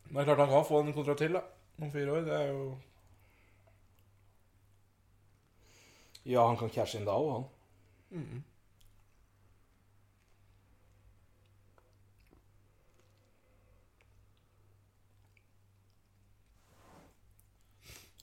Men 0.08 0.24
det 0.24 0.24
er 0.24 0.28
klart 0.34 0.44
han 0.46 0.54
kan 0.56 0.66
få 0.66 0.80
en 0.82 0.92
kontrakt 0.96 1.20
til, 1.22 1.36
da. 1.36 1.42
Om 1.78 1.92
fire 1.94 2.12
år. 2.16 2.26
Det 2.26 2.34
er 2.34 2.46
jo 2.52 2.68
Ja, 6.28 6.42
han 6.46 6.58
kan 6.60 6.70
cashe 6.70 6.98
inn 6.98 7.06
da 7.08 7.14
òg, 7.16 7.28
han. 7.32 7.44
mm. 8.10 8.42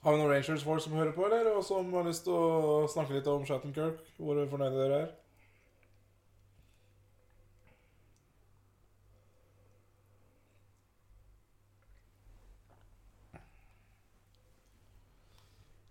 Har 0.05 0.13
vi 0.13 0.19
noen 0.21 0.29
Rangers-folk 0.29 0.83
som 0.83 0.93
hører 0.93 1.15
på, 1.15 1.23
eller? 1.25 1.47
Og 1.57 1.63
som 1.65 1.87
har 1.97 2.03
lyst 2.05 2.27
til 2.27 2.35
å 2.37 2.85
snakke 2.93 3.15
litt 3.15 3.25
om 3.31 3.45
Shattenkirk? 3.47 4.03
Hvor 4.21 4.37
fornøyde 4.51 4.77
dere 4.77 4.99
er? 5.01 5.07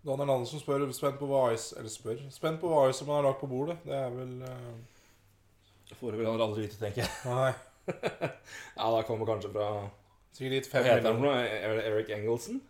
Daniel 0.05 0.31
Andersen 0.37 0.63
spør 0.63 0.87
spent 0.95 1.19
på 1.19 1.27
hva 1.27 1.49
Ice 1.51 1.75
Eller 1.75 1.91
spør 1.91 2.23
Spent 2.31 2.63
på 2.63 2.71
hva 2.71 2.85
Ice 2.87 3.01
som 3.01 3.11
han 3.11 3.19
har 3.19 3.27
lagt 3.33 3.43
på 3.43 3.51
bordet. 3.51 3.81
Det 3.83 3.99
er 3.99 4.15
vel 4.15 4.33
eh, 4.47 5.99
Får 5.99 6.15
vel 6.15 6.31
aldri 6.31 6.69
vite, 6.69 6.79
tenker 6.79 7.03
jeg. 7.03 7.11
Nei. 7.27 7.51
Ja, 8.79 8.87
det 8.95 9.03
kommer 9.11 9.27
kanskje 9.27 9.51
fra 9.51 9.67
Sikkert 10.31 10.71
Hva 10.71 10.77
fem 10.79 10.89
heter 10.93 11.11
han 11.11 11.19
for 11.19 11.27
millioner. 11.27 11.51
noe? 11.51 11.61
Er 11.83 11.91
Eric 11.91 12.15
Engelsen? 12.15 12.63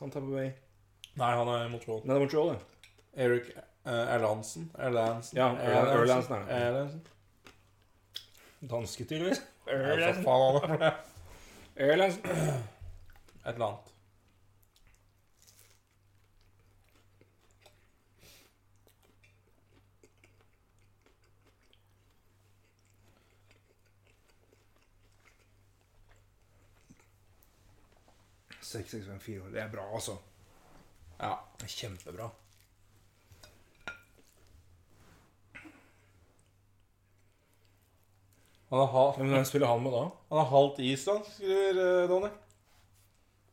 Han 0.00 0.10
tar 0.10 0.26
på 0.26 0.34
vei 0.34 0.50
Nei, 1.14 1.30
han 1.38 1.48
er 1.48 1.64
i 1.66 1.70
Montreal. 1.70 2.00
Nei, 2.02 2.14
det 2.14 2.16
er 2.16 2.24
Montreal, 2.24 2.48
det. 2.54 2.90
Eric 3.24 3.50
uh, 3.54 4.14
Erlandsen. 4.16 4.64
Erlandsen. 4.78 5.38
Ja, 5.38 5.48
Erland- 5.54 5.92
Erlandsen 6.00 6.36
er. 6.40 6.46
Erlandsen. 6.68 7.02
Danske, 8.70 9.04
tydeligvis. 9.04 9.42
Ja, 9.68 10.12
for 10.20 10.22
faen, 10.26 10.86
er 11.76 11.92
Erlandsen. 11.92 12.30
Et 13.44 13.52
eller 13.54 13.66
annet. 13.66 13.90
Seks, 28.60 28.90
seks, 28.90 29.06
fem, 29.06 29.20
fire 29.20 29.42
år. 29.42 29.48
Det 29.54 29.60
er 29.62 29.70
bra, 29.70 29.84
altså. 29.94 30.16
Ja. 31.20 31.34
Det 31.58 31.68
er 31.68 31.74
kjempebra. 31.74 32.30
Han 38.74 38.82
er, 38.82 38.86
halv... 38.86 39.18
Men 39.18 39.30
hvem 39.36 39.44
spiller 39.44 39.70
han 39.70 39.82
med 39.82 39.92
da? 39.94 40.02
han 40.32 40.40
er 40.40 40.50
halvt 40.50 40.78
islandsk, 40.82 41.36
skriver 41.36 41.78
uh, 41.78 42.08
Donny. 42.10 42.30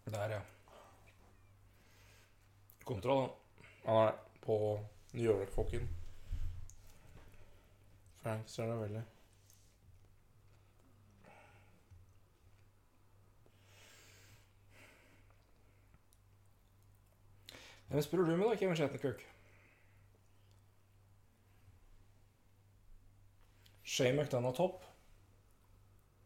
Der, 0.09 0.29
ja. 0.33 0.39
Kontroll, 2.85 3.21
han. 3.21 3.29
Han 3.85 4.07
er 4.07 4.11
på 4.41 4.57
New 5.13 5.25
York-folken. 5.25 5.89
Frank 8.23 8.49
Cernavelli. 8.49 9.01
Hvem 17.91 18.01
spiller 18.01 18.25
du 18.25 18.37
med, 18.37 18.47
da, 18.47 18.55
Kevin 18.55 18.75
Shattenkirk? 18.75 19.23
Shay 23.83 24.13
McDonough 24.15 24.55
topp? 24.55 24.83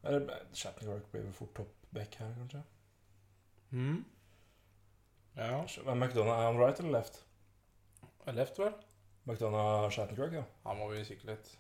Eller 0.04 0.44
Shattenkirk 0.54 1.08
blir 1.12 1.24
vel 1.24 1.34
fort 1.34 1.56
topp 1.58 1.72
back 1.94 2.16
her, 2.16 2.36
kanskje? 2.38 2.62
Mm. 3.72 4.06
Ja. 5.36 5.66
Men 5.86 6.00
McDonough, 6.00 6.38
er 6.38 6.46
han 6.52 6.62
right 6.62 6.80
eller 6.80 6.92
left? 6.92 7.26
Left, 8.28 8.60
vel? 8.60 8.74
McDonough 9.24 9.90
Shattenkirk, 9.90 10.38
ja. 10.38 10.44
Han 10.68 10.78
må 10.78 10.92
vi 10.94 11.02
kikke 11.10 11.32
litt. 11.32 11.52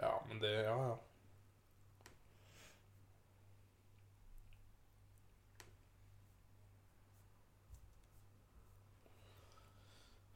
Ja, 0.00 0.16
men 0.28 0.40
det 0.40 0.56
Ja, 0.62 0.82
ja. 0.88 0.98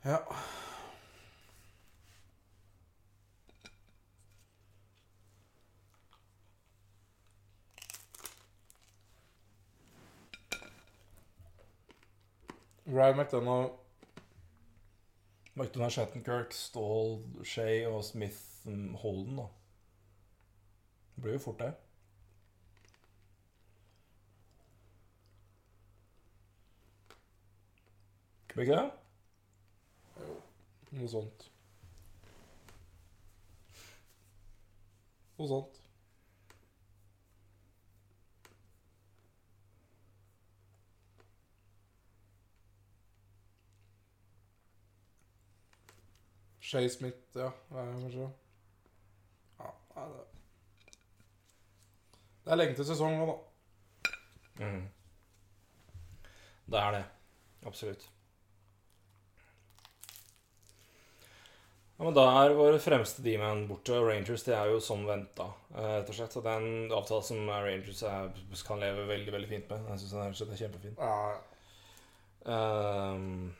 Ja. 0.05 0.20
Ryan 12.86 13.16
McDonagh, 13.16 13.70
McDonagh 15.57 15.91
Shattenkirk, 15.91 16.52
Stall, 16.52 17.24
Shay 17.42 17.86
og 17.86 18.05
Smith 18.05 18.36
mm, 18.65 18.94
Holden, 18.94 19.36
da. 19.36 19.47
Det 21.16 21.23
blir 21.23 21.33
jo 21.33 21.39
fort 21.39 21.58
det. 21.58 21.73
Blir 28.55 28.62
ikke 28.62 28.76
det? 28.83 29.03
Noe 30.94 31.08
sånt. 31.10 31.48
Noe 35.39 35.48
sånt. 35.50 35.81
Shay 46.60 46.89
Smith, 46.89 47.16
ja. 47.34 47.50
Kanskje 47.70 48.31
Ja, 49.58 50.06
det 52.44 52.52
er 52.52 52.56
lenge 52.56 52.74
til 52.78 52.86
sesong 52.86 53.18
nå, 53.18 53.26
da. 53.31 54.14
Mm. 54.64 54.89
Det 56.70 56.81
er 56.81 56.90
det. 56.90 57.05
Absolutt. 57.66 58.13
Ja, 61.94 62.05
men 62.05 62.14
Da 62.16 62.24
er 62.42 62.56
våre 62.58 62.78
fremste 62.82 63.23
D-man 63.23 63.68
borte. 63.70 64.00
Rangers 64.02 64.42
det 64.42 64.55
er 64.58 64.73
jo 64.73 64.81
som 64.82 65.06
venta. 65.06 65.52
eh, 65.76 66.00
rett 66.00 66.08
og 66.10 66.16
slett. 66.18 66.32
Så 66.34 66.42
det 66.42 66.50
er 66.50 66.62
en 66.64 66.92
avtale 66.92 67.23
som 67.23 67.48
Rangers 67.48 68.02
er, 68.02 68.31
kan 68.66 68.81
leve 68.82 69.06
veldig 69.08 69.32
veldig 69.32 69.48
fint 69.48 69.70
med. 69.70 69.90
Jeg 69.90 69.98
synes 70.02 70.14
den 70.14 70.24
er, 70.24 70.55
er 70.55 70.62
kjempefin. 70.64 70.97
Ja, 70.98 71.36
Um, 72.44 73.55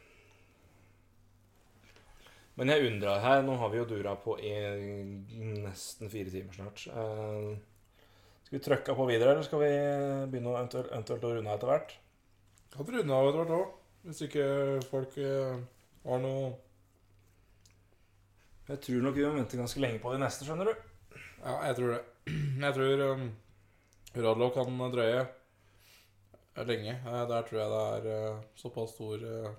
men 2.55 2.71
jeg 2.71 2.91
undrer 2.91 3.23
her 3.25 3.43
Nå 3.43 3.55
har 3.57 3.71
vi 3.73 3.79
jo 3.81 3.87
dura 3.89 4.13
på 4.21 4.37
i 4.37 4.53
nesten 5.65 6.13
fire 6.13 6.29
timer 6.29 6.53
snart. 6.53 6.85
Uh, 6.93 7.57
skal 8.45 8.59
vi 8.59 8.65
trøkke 8.67 8.97
på 8.99 9.07
videre, 9.09 9.33
eller 9.33 9.47
skal 9.47 9.63
vi 9.65 9.71
begynne 10.29 10.53
å 10.53 10.59
eventuelt, 10.59 10.91
eventuelt 10.93 11.25
å 11.25 11.33
runde 11.33 11.51
av 11.51 11.57
etter 11.57 11.73
hvert? 11.73 11.95
Kan 12.75 12.91
runde 12.93 13.17
av 13.17 13.31
etter 13.31 13.41
hvert 13.41 13.57
òg. 13.57 13.73
Hvis 14.05 14.21
ikke 14.27 14.47
folk 14.91 15.15
eh, 15.17 15.55
har 16.05 16.19
noe 16.21 16.51
Jeg 18.69 18.81
tror 18.81 19.03
nok 19.05 19.17
vi 19.19 19.25
må 19.27 19.33
vente 19.37 19.59
ganske 19.61 19.81
lenge 19.83 20.01
på 20.01 20.13
de 20.15 20.21
neste, 20.23 20.47
skjønner 20.47 20.71
du. 20.71 20.75
Ja, 21.45 21.57
jeg 21.69 21.77
tror 21.77 21.91
det. 21.95 22.03
Jeg 22.65 22.73
tror 22.79 23.03
um, 23.13 23.25
Radlo 24.17 24.47
kan 24.55 24.79
drøye 24.95 25.25
lenge. 26.65 26.95
Eh, 27.05 27.25
Der 27.29 27.43
tror 27.45 27.59
jeg 27.61 27.73
det 27.75 27.83
er 28.15 28.31
uh, 28.33 28.39
såpass 28.57 28.95
stor 28.95 29.21
uh, 29.29 29.51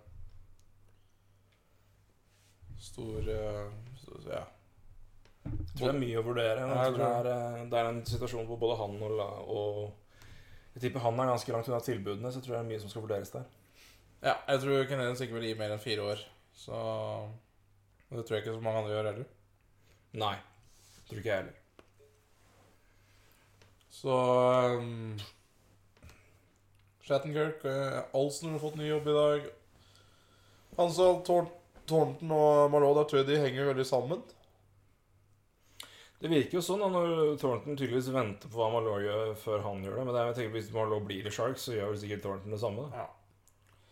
Stor 2.80 3.20
uh, 3.30 3.72
så- 4.02 4.22
Ja. 4.32 4.44
Jeg 5.46 5.78
tror 5.78 5.92
det 5.92 5.96
er 5.96 6.00
mye 6.08 6.18
å 6.18 6.26
vurdere. 6.26 6.58
Jeg 6.66 6.94
tror 6.96 6.98
det, 6.98 7.06
er, 7.06 7.28
eh, 7.60 7.66
det 7.70 7.78
er 7.80 7.86
en 7.92 8.06
situasjon 8.06 8.48
hvor 8.50 8.58
både 8.58 8.78
han 8.80 8.96
og, 9.04 9.20
og 9.46 9.94
Jeg 10.74 10.82
tipper 10.88 11.00
han 11.06 11.20
er 11.20 11.30
ganske 11.30 11.52
langt 11.54 11.68
unna 11.70 11.80
tilbudene, 11.80 12.32
så 12.32 12.40
jeg 12.42 12.48
tror 12.48 12.56
det 12.56 12.62
er 12.64 12.70
mye 12.72 12.80
som 12.82 12.90
skal 12.90 13.02
vurderes 13.06 13.30
der. 13.32 13.46
ja 14.24 14.34
jeg 14.48 14.60
tror 14.64 14.88
Canadiens 14.90 15.22
ikke 15.22 15.34
vil 15.38 15.46
gi 15.52 15.54
mer 15.60 15.72
enn 15.76 15.80
fire 15.84 16.02
år. 16.02 16.24
Så 16.56 16.74
og 18.16 18.22
Det 18.22 18.28
tror 18.28 18.38
jeg 18.38 18.46
ikke 18.46 18.56
så 18.56 18.64
mange 18.64 18.82
andre 18.82 18.94
gjør 18.96 19.10
heller. 19.12 19.30
Nei. 20.16 20.36
Tror 21.06 21.20
ikke 21.20 21.30
jeg 21.30 21.42
heller. 21.44 21.62
Så 23.96 24.16
um, 24.80 25.20
Shattenkirk 27.04 27.64
uh, 27.68 28.00
Olsen 28.16 28.56
har 28.56 28.64
fått 28.64 28.80
ny 28.80 28.88
jobb 28.88 29.12
i 29.12 29.20
dag. 29.20 29.52
Hansal, 30.80 31.22
Tor 31.28 31.52
Thornton 31.86 32.32
og 32.32 32.72
Malone, 32.72 32.98
der 33.00 33.10
tror 33.10 33.22
jeg 33.22 33.28
de 33.30 33.42
henger 33.44 33.70
veldig 33.70 33.86
sammen. 33.88 34.24
Det 36.22 36.32
virker 36.32 36.58
jo 36.58 36.64
sånn 36.64 36.82
da, 36.82 36.88
når 36.90 37.36
Thornton 37.38 37.76
tydeligvis 37.76 38.10
venter 38.16 38.50
på 38.50 38.58
hva 38.58 38.72
Malloy 38.74 39.04
gjør 39.06 39.36
før 39.38 39.66
han 39.68 39.84
gjør 39.86 40.00
det. 40.00 40.06
Men 40.08 40.16
det 40.16 40.22
er, 40.22 40.32
jeg 40.32 40.38
tenker, 40.40 40.56
hvis 40.56 40.72
Malloy 40.74 41.04
blir 41.06 41.28
i 41.28 41.34
Sharks, 41.36 41.68
så 41.68 41.76
gjør 41.76 41.92
vel 41.92 42.02
sikkert 42.02 42.24
Thornton 42.26 42.56
det 42.56 42.62
samme. 42.64 42.88
Da. 42.88 43.04
Ja. 43.04 43.84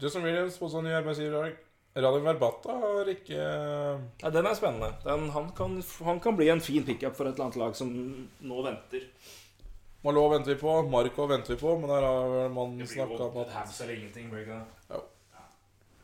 Justin 0.00 0.24
Williams 0.24 0.60
på 0.60 0.70
sånn 0.70 0.86
ny 0.86 0.94
arbeidsgiver 0.96 1.32
i 1.32 1.40
dag. 1.40 1.58
Radio 1.94 2.22
Verbata 2.22 2.74
har 2.84 3.08
ikke 3.10 3.38
Ja, 4.22 4.30
den 4.30 4.46
er 4.46 4.54
spennende. 4.54 4.92
Den, 5.04 5.28
han, 5.34 5.48
kan, 5.56 5.80
han 6.06 6.20
kan 6.22 6.36
bli 6.38 6.48
en 6.52 6.60
fin 6.62 6.84
pickup 6.86 7.16
for 7.16 7.26
et 7.26 7.34
eller 7.34 7.48
annet 7.48 7.58
lag 7.58 7.76
som 7.76 7.90
nå 8.40 8.62
venter. 8.62 9.08
Malo 10.04 10.22
venter 10.32 10.54
vi 10.54 10.60
på, 10.60 10.76
Marco 10.88 11.26
venter 11.28 11.54
vi 11.54 11.60
på, 11.60 11.74
men 11.78 11.90
der 11.90 12.06
har 12.06 12.28
vel 12.30 12.52
man 12.54 12.78
snakka 12.88 13.24
om 13.26 13.40
at 13.42 13.50
Habs 13.52 13.80
eller 13.80 13.98
ingenting. 13.98 14.30
blir 14.30 14.46
det 14.46 14.60
ja. 14.88 15.00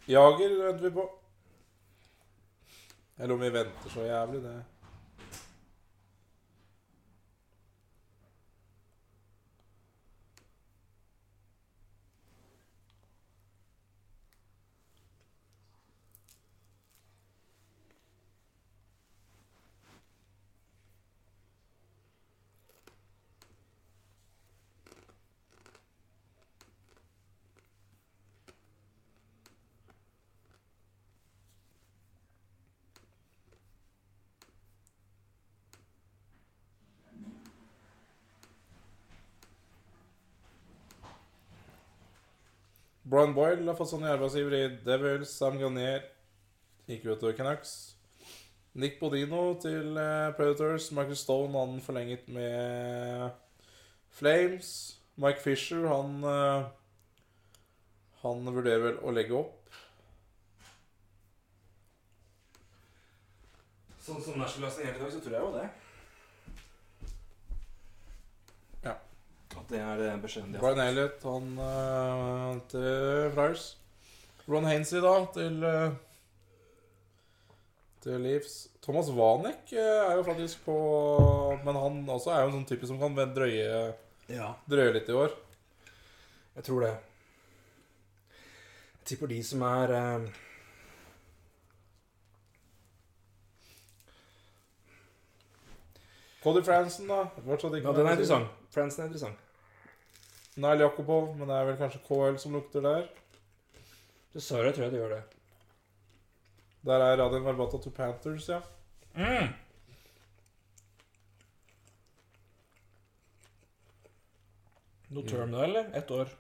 Jager 0.07 0.57
venter 0.65 0.89
vi 0.89 0.91
på. 0.99 1.07
Eller 3.17 3.35
om 3.35 3.41
vi 3.41 3.51
venter 3.51 3.95
så 3.95 4.05
jævlig, 4.05 4.43
det 4.43 4.57
Brian 43.17 43.33
Boyle 43.33 43.65
har 43.65 43.77
fått 43.79 43.89
sånne 43.95 44.11
arbeidsgiver 44.13 44.53
i 44.53 44.65
Devils. 44.85 45.31
Sam 45.33 45.55
Garnier 45.57 46.03
gikk 46.85 47.07
ut 47.07 47.23
over 47.25 47.33
Canucks. 47.33 47.71
Nick 48.77 48.99
Bodino 49.01 49.55
til 49.57 49.97
eh, 49.97 50.35
Predators. 50.37 50.91
Michael 50.93 51.17
Stone 51.17 51.57
han 51.57 51.79
forlenget 51.81 52.29
med 52.29 53.31
Flames. 54.19 54.69
Mike 55.17 55.41
Fisher 55.41 55.89
han 55.89 56.21
eh, 56.29 56.69
Han 58.21 58.45
vurderer 58.53 58.85
vel 58.85 59.01
å 59.01 59.17
legge 59.17 59.41
opp. 59.41 59.73
Sånn 64.05 64.21
som 64.29 64.45
har 64.45 64.53
signert 64.53 65.01
i 65.01 65.01
dag, 65.01 65.09
så 65.09 65.25
tror 65.25 65.39
jeg 65.39 65.47
jo 65.47 65.55
det. 65.57 65.69
Ja. 68.85 68.99
At 69.56 69.56
det 69.71 69.81
er 69.83 69.99
det 69.99 70.11
beskjeden 70.23 70.53
de 70.53 70.59
har 70.59 70.63
Brian 70.65 70.89
Elliott 70.89 71.23
han 71.27 71.47
uh, 71.59 72.59
til 72.71 73.31
Friars. 73.35 73.65
Ron 74.47 74.69
Hainsey 74.69 75.01
da 75.03 75.15
til 75.35 75.65
uh, 75.67 75.97
Til 78.05 78.21
Leaves. 78.23 78.69
Thomas 78.83 79.11
Vanek 79.11 79.73
uh, 79.73 79.81
er 79.81 80.15
jo 80.21 80.23
faktisk 80.23 80.63
på 80.69 80.77
Men 81.65 81.81
han 81.83 81.99
også 82.15 82.31
er 82.31 82.45
jo 82.45 82.53
en 82.53 82.57
sånn 82.61 82.69
type 82.71 82.87
som 82.87 83.01
kan 83.03 83.17
drøye, 83.35 83.81
Ja, 84.31 84.53
drøye 84.71 84.95
litt 84.95 85.11
i 85.11 85.19
år. 85.19 85.35
jeg 86.57 86.65
tror 86.65 86.81
det. 86.87 86.95
Jeg 88.97 89.11
tipper 89.11 89.27
de 89.31 89.43
som 89.47 89.63
er 89.63 89.93
eh, 89.95 90.29
Cody 96.43 96.63
Fransen, 96.65 97.09
da. 97.11 97.27
Ja, 97.47 97.93
den 97.93 98.07
er 98.07 98.17
interessant. 98.17 98.49
Fransen 98.75 99.03
er 99.03 99.07
interessant. 99.11 99.46
Nile 100.57 100.87
Jakobov, 100.87 101.35
men 101.37 101.51
det 101.51 101.57
er 101.57 101.67
vel 101.69 101.79
kanskje 101.81 102.03
KL 102.07 102.39
som 102.41 102.55
lukter 102.57 102.85
der. 102.85 103.09
Dessverre 104.33 104.73
tror 104.73 104.87
jeg 104.87 104.95
det 104.95 105.01
gjør 105.03 105.15
det. 105.17 105.23
Der 106.87 107.03
er 107.03 107.17
Radin 107.21 107.45
Verbata 107.45 107.81
to 107.83 107.91
Panthers, 107.91 108.49
ja. 108.49 108.61
Mm. 109.17 109.53
Noe 115.17 115.29
term 115.29 115.53
da, 115.55 115.65
eller? 115.65 115.91
Ett 115.97 116.11
år. 116.11 116.33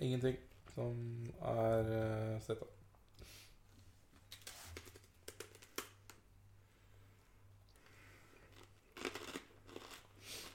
Ingenting 0.00 0.36
som 0.74 1.00
er 1.52 1.90
uh, 1.90 2.36
sett 2.44 2.60
av. 2.62 2.79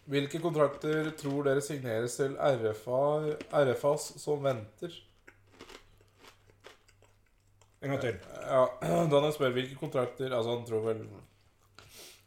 Hvilke 0.05 0.37
kontrakter 0.37 1.09
tror 1.17 1.47
dere 1.47 1.61
signeres 1.65 2.15
til 2.19 2.35
RFA, 2.37 3.35
RFAs 3.49 4.11
som 4.21 4.43
venter? 4.45 4.93
En 7.81 7.89
gang 7.93 8.01
til. 8.01 8.19
Ja, 8.45 8.65
Daniel 9.13 9.33
spør 9.33 9.55
hvilke 9.55 9.77
kontrakter 9.77 10.33
Altså, 10.33 10.55
han 10.57 10.65
tror 10.65 10.85
vel 10.87 11.01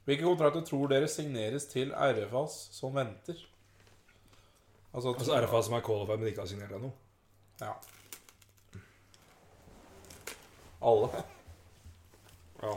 Hvilke 0.07 0.25
kontrakter 0.25 0.65
tror 0.67 0.91
dere 0.91 1.09
signeres 1.11 1.67
til 1.71 1.95
RFAs 1.95 2.59
som 2.75 2.95
venter? 2.95 3.39
Altså, 4.95 5.15
Altså 5.15 5.41
RFA 5.45 5.63
som 5.63 5.75
er 5.79 5.87
qualified, 5.87 6.19
men 6.19 6.29
ikke 6.33 6.41
har 6.41 6.51
signert 6.51 6.73
ennå. 6.73 6.91
Ja. 7.61 7.73
Alle. 10.83 11.11
Ja. 12.63 12.73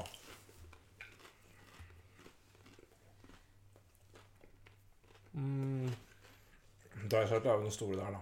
Mm, 5.33 5.89
Dreisaitl 7.11 7.47
er 7.47 7.53
jo 7.53 7.63
den 7.63 7.71
store 7.71 7.95
der, 7.95 8.11
da. 8.11 8.17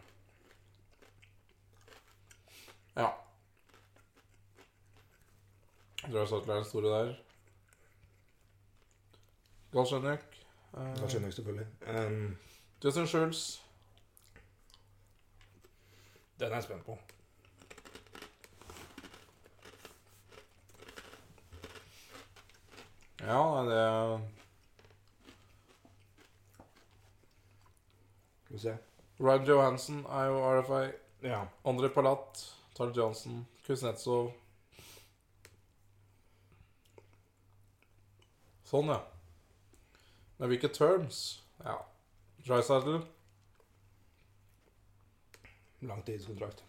ja. 3.02 3.10
Drøsatler 6.12 6.54
er 6.54 6.58
den 6.58 6.66
store 6.66 7.00
der. 7.00 7.16
Da 9.74 9.86
skjønner 9.86 11.28
jeg 11.28 11.34
selvfølgelig. 11.34 11.68
Um, 11.88 12.38
Justin 12.84 13.08
Schultz. 13.08 13.60
den 16.40 16.52
er 16.52 16.56
jeg 16.56 16.64
spent 16.64 16.86
på. 16.86 16.98
Ja, 23.20 23.64
det 23.66 24.39
Skal 28.50 28.58
vi 28.58 28.62
se. 28.64 28.78
Ryan 29.20 29.46
Johansen 29.46 29.98
er 30.10 30.26
jo 30.26 30.38
RFI. 30.62 30.86
Ja. 31.22 31.44
André 31.64 31.90
Palat. 31.94 32.40
Tarl 32.74 32.96
Johnson. 32.98 33.44
Kuznetsov. 33.62 34.32
Sånn, 38.66 38.90
ja. 38.90 38.98
Men 40.40 40.50
hvilke 40.50 40.72
terms? 40.74 41.20
Ja. 41.62 41.76
Drysaddle. 42.48 43.04
Langtidskontrakt. 45.86 46.66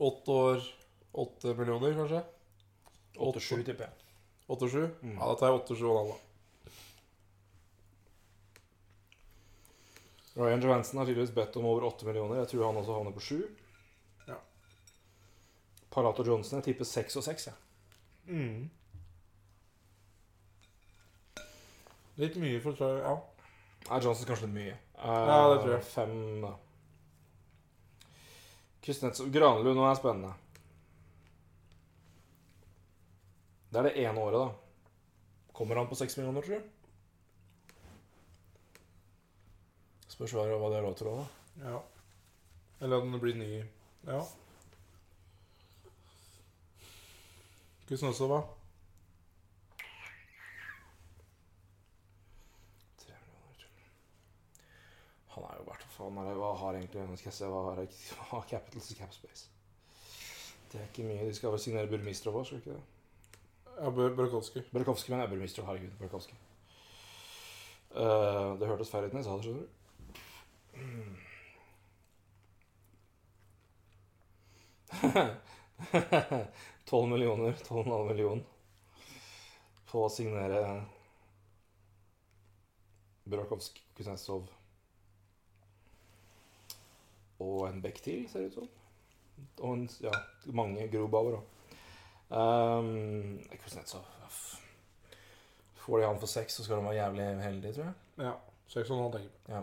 Åtte 0.00 0.40
år, 0.46 0.64
åtte 1.12 1.52
millioner, 1.60 2.00
kanskje? 2.00 2.24
8-7, 3.20 3.60
tipper 3.68 3.90
jeg. 3.90 4.10
Åtte-sju? 4.48 4.88
Mm. 5.04 5.18
Ja, 5.18 5.26
da 5.26 5.36
tar 5.36 5.50
jeg 5.52 5.60
åtte-sju 5.60 5.88
og 5.90 5.92
en 5.92 6.00
halv. 6.00 6.16
da. 6.16 6.29
Ryan 10.36 10.62
Johansen 10.62 10.98
har 10.98 11.06
tydeligvis 11.06 11.34
bedt 11.34 11.56
om 11.58 11.66
over 11.66 11.88
8 11.88 12.06
millioner. 12.06 12.36
Jeg 12.42 12.48
tror 12.52 12.66
han 12.68 12.78
også 12.80 12.94
havner 12.94 13.14
på 13.16 13.20
7. 13.20 13.40
Ja. 14.28 14.36
Palato 15.90 16.24
Johnson, 16.26 16.58
jeg 16.60 16.70
tipper 16.70 16.86
6 16.86 17.16
og 17.18 17.26
6, 17.26 17.46
jeg. 17.50 17.56
Mm. 18.30 18.70
Litt 22.20 22.36
mye 22.38 22.60
for 22.62 22.76
Troy, 22.78 23.00
ja. 23.00 23.16
Nei, 23.88 24.00
Johnson 24.04 24.28
kanskje 24.28 24.46
litt 24.46 24.56
mye. 24.58 24.76
Ja, 25.00 25.38
det 25.50 25.62
tror 25.62 25.72
jeg. 25.72 25.80
Eh, 25.80 25.88
Fem, 25.94 26.16
da. 26.44 26.52
Kuznetsov 28.84 29.30
Granlund 29.32 29.76
nå 29.76 29.86
er 29.88 29.98
spennende. 29.98 30.34
Det 33.70 33.80
er 33.80 33.88
det 33.88 33.96
ene 34.04 34.20
året, 34.20 34.40
da. 34.40 34.50
Kommer 35.56 35.80
han 35.80 35.88
på 35.90 35.98
6 35.98 36.16
millioner, 36.18 36.44
tror 36.44 36.60
du? 36.60 36.76
Spørs 40.20 40.34
hva 40.36 40.68
det 40.68 40.76
er 40.76 40.82
råd 40.84 40.96
til 41.00 41.08
òg, 41.08 41.20
da. 41.22 41.70
ja. 41.70 41.78
Eller 42.84 42.98
at 43.00 43.06
den 43.06 43.20
blir 43.22 43.38
ny. 43.40 43.46
Ja. 44.04 44.18
Kuznetsov, 47.88 48.28
hva? 48.28 48.40
3 53.00 53.16
millioner. 53.30 53.64
Han 55.32 55.48
er 55.48 55.56
jo 55.62 55.64
han 56.04 56.20
er, 56.26 56.34
Hva 56.42 56.52
har 56.66 56.82
egentlig 56.82 57.08
nå 57.08 57.16
skal 57.16 57.32
jeg 57.32 57.38
se, 57.38 57.48
hva 57.48 57.64
har, 57.70 57.82
hva 58.18 58.28
har 58.34 58.46
Capitals 58.52 58.92
i 58.92 59.00
Capspace? 59.00 59.48
Det 60.68 60.82
er 60.82 60.86
ikke 60.92 61.08
mye. 61.08 61.26
De 61.32 61.34
skal 61.40 61.56
vel 61.56 61.64
signere 61.64 61.88
Burmistrov 61.88 62.42
òg, 62.42 62.46
skal 62.50 62.60
de 62.60 62.66
ikke 62.66 62.76
det? 62.76 62.84
Ja, 63.72 63.88
Burakovsky. 63.96 64.68
Burakovsky, 64.68 65.10
men 65.16 65.24
jeg 65.24 65.30
er 65.30 65.34
Burmistrov. 65.34 65.72
Herregud, 65.72 65.98
Burakovsky. 66.04 66.40
Uh, 67.96 68.60
det 68.60 68.68
hørtes 68.68 68.92
feil 68.92 69.08
ut 69.08 69.14
når 69.16 69.24
jeg 69.24 69.30
sa 69.32 69.40
det, 69.40 69.48
skjønner 69.48 69.64
du. 69.64 69.76
12 76.84 77.08
millioner, 77.08 77.52
12,5 77.52 78.08
millioner 78.08 78.44
på 79.90 80.04
å 80.04 80.10
signere 80.12 80.84
Burakovsk, 83.30 83.78
Kuznetsov 83.96 84.48
og 87.40 87.64
en 87.68 87.80
bekk 87.82 88.02
til, 88.04 88.28
ser 88.28 88.44
det 88.44 88.50
ut 88.50 88.58
som. 88.60 88.68
Og 89.64 89.70
en, 89.72 89.86
ja, 90.04 90.12
mange 90.52 90.88
Grobauer 90.92 91.38
òg. 91.38 91.44
Um, 92.30 93.40
Kuznetsov. 93.62 94.04
Får 95.80 95.98
de 95.98 96.06
han 96.06 96.20
for 96.20 96.30
seks, 96.30 96.58
så 96.58 96.66
skal 96.66 96.76
de 96.78 96.90
være 96.90 96.98
jævlig 97.00 97.28
heldige, 97.42 97.72
tror 97.78 97.86
jeg. 97.88 97.94
Ja. 98.26 98.34
Seks 98.68 98.90
og 98.90 98.96
en 98.96 99.02
halv 99.02 99.14
tenker 99.16 99.30
jeg. 99.30 99.56
Ja. 99.56 99.62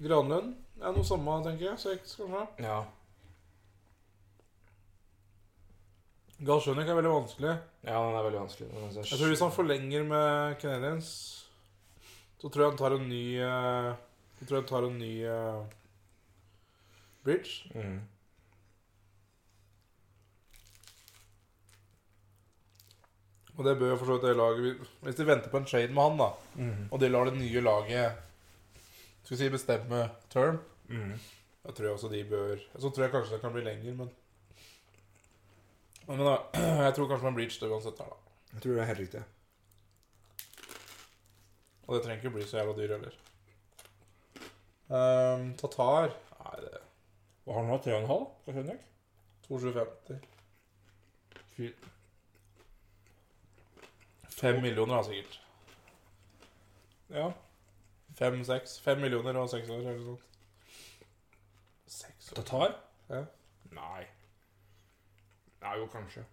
Granlund 0.00 0.54
er 0.80 0.94
noe 0.96 1.04
samme, 1.04 1.34
tenker 1.44 1.66
jeg. 1.70 1.78
Seks, 1.82 2.16
kanskje. 2.20 2.46
ja. 2.64 2.78
Galsjønik 6.40 6.88
er 6.88 6.96
veldig 6.96 7.10
vanskelig. 7.12 7.50
Ja, 7.84 7.98
den 8.00 8.14
er 8.16 8.24
veldig 8.24 8.38
vanskelig. 8.40 8.68
Den 8.72 8.84
er 8.86 8.92
så 8.94 9.02
Jeg 9.10 9.18
tror 9.20 9.28
hvis 9.34 9.42
han 9.44 9.52
forlenger 9.52 10.06
med 10.08 10.54
Canadiens, 10.62 11.10
så 12.40 12.48
tror 12.48 12.62
jeg 12.64 12.70
han 12.70 12.78
tar 12.80 12.94
en 12.96 13.08
ny 13.10 13.24
eh, 13.44 13.90
Så 14.38 14.46
tror 14.48 14.56
jeg 14.56 14.62
han 14.64 14.70
tar 14.70 14.86
en 14.88 14.96
ny 15.02 15.10
eh, 15.28 15.60
bridge. 17.24 17.68
mm. 17.74 17.98
Og 23.58 23.64
det 23.66 23.76
bør 23.80 23.90
jo 23.92 23.96
for 24.00 24.08
så 24.08 24.16
vidt 24.16 24.26
det 24.28 24.36
laget 24.38 24.90
Hvis 25.04 25.18
de 25.18 25.26
venter 25.28 25.52
på 25.52 25.60
en 25.60 25.66
trade 25.68 25.92
med 25.92 26.02
han, 26.06 26.18
da, 26.20 26.30
Mm. 26.60 26.88
og 26.90 27.00
de 27.00 27.08
lar 27.08 27.24
det 27.24 27.38
nye 27.38 27.60
laget 27.60 28.12
Skal 29.30 29.38
vi 29.38 29.44
si 29.44 29.50
bestemme 29.54 29.98
term, 30.28 30.56
Mm. 30.90 31.12
da 31.62 31.70
tror 31.70 31.84
jeg 31.86 31.92
også 31.94 32.08
de 32.10 32.24
bør 32.24 32.56
Så 32.80 32.88
tror 32.90 33.04
jeg 33.04 33.12
kanskje 33.12 33.32
det 33.36 33.40
kan 33.40 33.52
bli 33.52 33.60
lenger, 33.62 33.92
men 33.94 34.08
Men 36.08 36.18
da, 36.18 36.32
jeg 36.84 36.94
tror 36.94 37.06
kanskje 37.08 37.24
man 37.28 37.34
blir 37.36 37.46
det 37.60 37.70
uansett 37.70 37.98
her, 38.02 38.08
da. 38.10 38.16
Jeg 38.52 38.62
tror 38.62 38.72
det 38.72 38.80
er 38.82 38.88
helt 38.88 38.98
riktig. 38.98 39.22
Og 41.86 41.94
det 41.94 42.02
trenger 42.02 42.16
ikke 42.24 42.32
bli 42.34 42.46
så 42.48 42.58
jævla 42.58 42.74
dyr 42.74 42.94
heller. 42.96 43.14
Um, 44.90 45.44
Tatar 45.54 46.08
Nei, 46.40 46.56
det 46.64 46.80
Hva 47.44 47.54
har 47.54 47.62
han 47.62 47.70
nå? 47.70 47.78
3,5 47.84 48.26
på 48.46 48.52
jeg? 48.72 48.80
2750. 49.46 50.18
Fy. 51.54 51.70
Fem 54.40 54.58
millioner, 54.62 54.96
da, 54.96 55.02
sikkert. 55.06 55.38
Ja. 57.10 57.30
Fem, 58.20 58.42
seks. 58.44 58.80
Fem 58.84 58.98
millioner 59.00 59.36
og 59.40 59.48
seks 59.48 59.70
år, 59.72 59.78
eller 59.80 59.94
noe 59.96 60.10
sånt. 60.10 61.06
Seks 61.88 62.32
år? 62.32 62.42
Tatar? 62.42 62.74
Ja. 63.08 63.22
Nei. 63.72 64.02
Nei, 65.62 65.72
jo, 65.80 65.86
kanskje. 65.88 66.26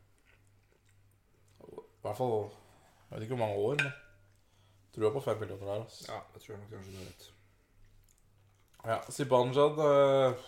I 1.64 1.80
hvert 2.04 2.20
fall 2.20 2.36
Jeg 2.36 3.14
vet 3.14 3.24
ikke 3.24 3.36
hvor 3.38 3.46
mange 3.46 3.64
år, 3.70 3.80
men 3.80 3.96
tror 4.92 5.08
jeg 5.08 5.16
på 5.16 5.24
fem 5.30 5.40
millioner 5.40 5.66
der. 5.66 5.82
Altså. 5.86 6.12
Ja, 6.12 6.20
jeg 6.34 6.44
tror 6.44 6.58
nok 6.58 6.76
kanskje 6.76 6.92
du 6.92 6.98
har 6.98 7.08
rett. 7.08 7.32
Ja, 8.92 9.00
Sibanjad 9.12 9.82
øh... 9.88 10.46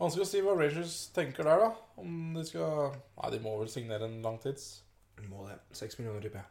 Vanskelig 0.00 0.26
å 0.26 0.30
si 0.32 0.42
hva 0.42 0.58
Rangers 0.58 0.98
tenker 1.14 1.46
der, 1.46 1.62
da. 1.62 1.72
Om 2.00 2.20
de 2.34 2.46
skal 2.48 2.94
Nei, 2.96 3.34
de 3.36 3.42
må 3.46 3.58
vel 3.62 3.70
signere 3.70 4.10
en 4.10 4.22
langtids. 4.24 4.80
Må 5.28 5.48
det. 5.48 5.58
6 5.72 5.98
millioner, 5.98 6.20
tipper 6.20 6.38
jeg. 6.38 6.46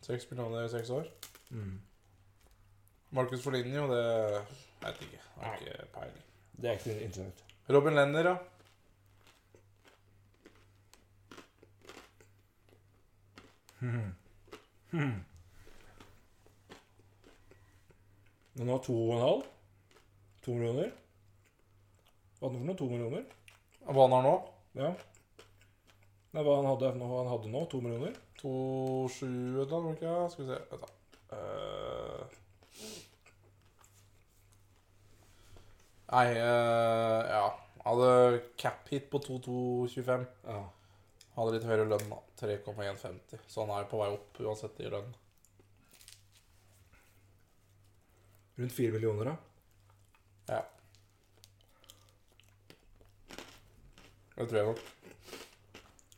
Seks 0.00 0.30
millioner 0.30 0.64
i 0.64 0.68
seks 0.68 0.90
år. 0.90 1.06
Mm. 1.50 1.80
Markus 3.10 3.42
Foligno, 3.42 3.86
det 3.94 4.04
vet 4.82 5.00
jeg 5.00 5.08
ikke. 5.08 5.20
Jeg 5.40 5.46
har 5.46 5.54
ikke 5.56 5.86
peiling. 5.94 6.24
Det 6.62 6.70
er 6.70 6.72
ikke 6.72 7.00
interessant. 7.00 7.44
Robin 7.70 7.94
Lenner, 7.94 8.28
ja. 8.28 8.36
Men 18.58 18.66
nå 18.66 18.78
2,5? 18.82 19.44
2 20.44 20.54
millioner? 20.54 20.90
Hva 22.38 22.48
er 22.48 22.50
han 22.50 22.58
for 22.58 22.66
noe? 22.66 22.78
To 22.78 22.86
millioner? 22.90 23.24
Hva 23.84 24.02
han 24.06 24.14
har 24.16 24.24
nå? 24.26 24.34
Ja. 24.78 24.90
Nei, 26.38 26.44
hva 26.46 26.60
han 26.60 26.68
hadde, 26.68 26.88
hva 26.94 27.16
han 27.18 27.28
hadde 27.32 27.48
nå? 27.50 27.60
2 27.66 27.78
millioner? 27.82 28.12
2-7 28.38 29.24
eller 29.26 29.80
noe 29.82 29.94
ikke 29.96 30.10
Skal 30.30 30.44
vi 30.44 30.52
se 30.52 30.58
Vent, 30.70 30.84
da. 30.84 30.90
Uh... 31.34 32.36
Nei, 36.12 36.28
uh, 36.38 37.22
ja. 37.26 37.48
Hadde 37.82 38.12
cap 38.54 38.86
hit 38.92 39.08
på 39.10 39.18
2-2-25. 39.24 40.28
Ja. 40.46 40.60
Hadde 41.40 41.56
litt 41.56 41.66
høyere 41.66 41.88
lønn, 41.90 42.06
da. 42.12 42.20
3,150. 42.44 43.42
Så 43.50 43.64
han 43.64 43.74
er 43.74 43.90
på 43.90 43.98
vei 43.98 44.08
opp 44.14 44.38
uansett 44.44 44.78
i 44.78 44.92
lønn. 44.94 45.10
Rundt 48.62 48.76
4 48.78 48.94
millioner, 48.94 49.32
da? 49.32 49.34
Ja. 50.54 50.62
Det 54.38 54.46
tror 54.46 54.60
jeg 54.60 54.70
nok. 54.70 54.86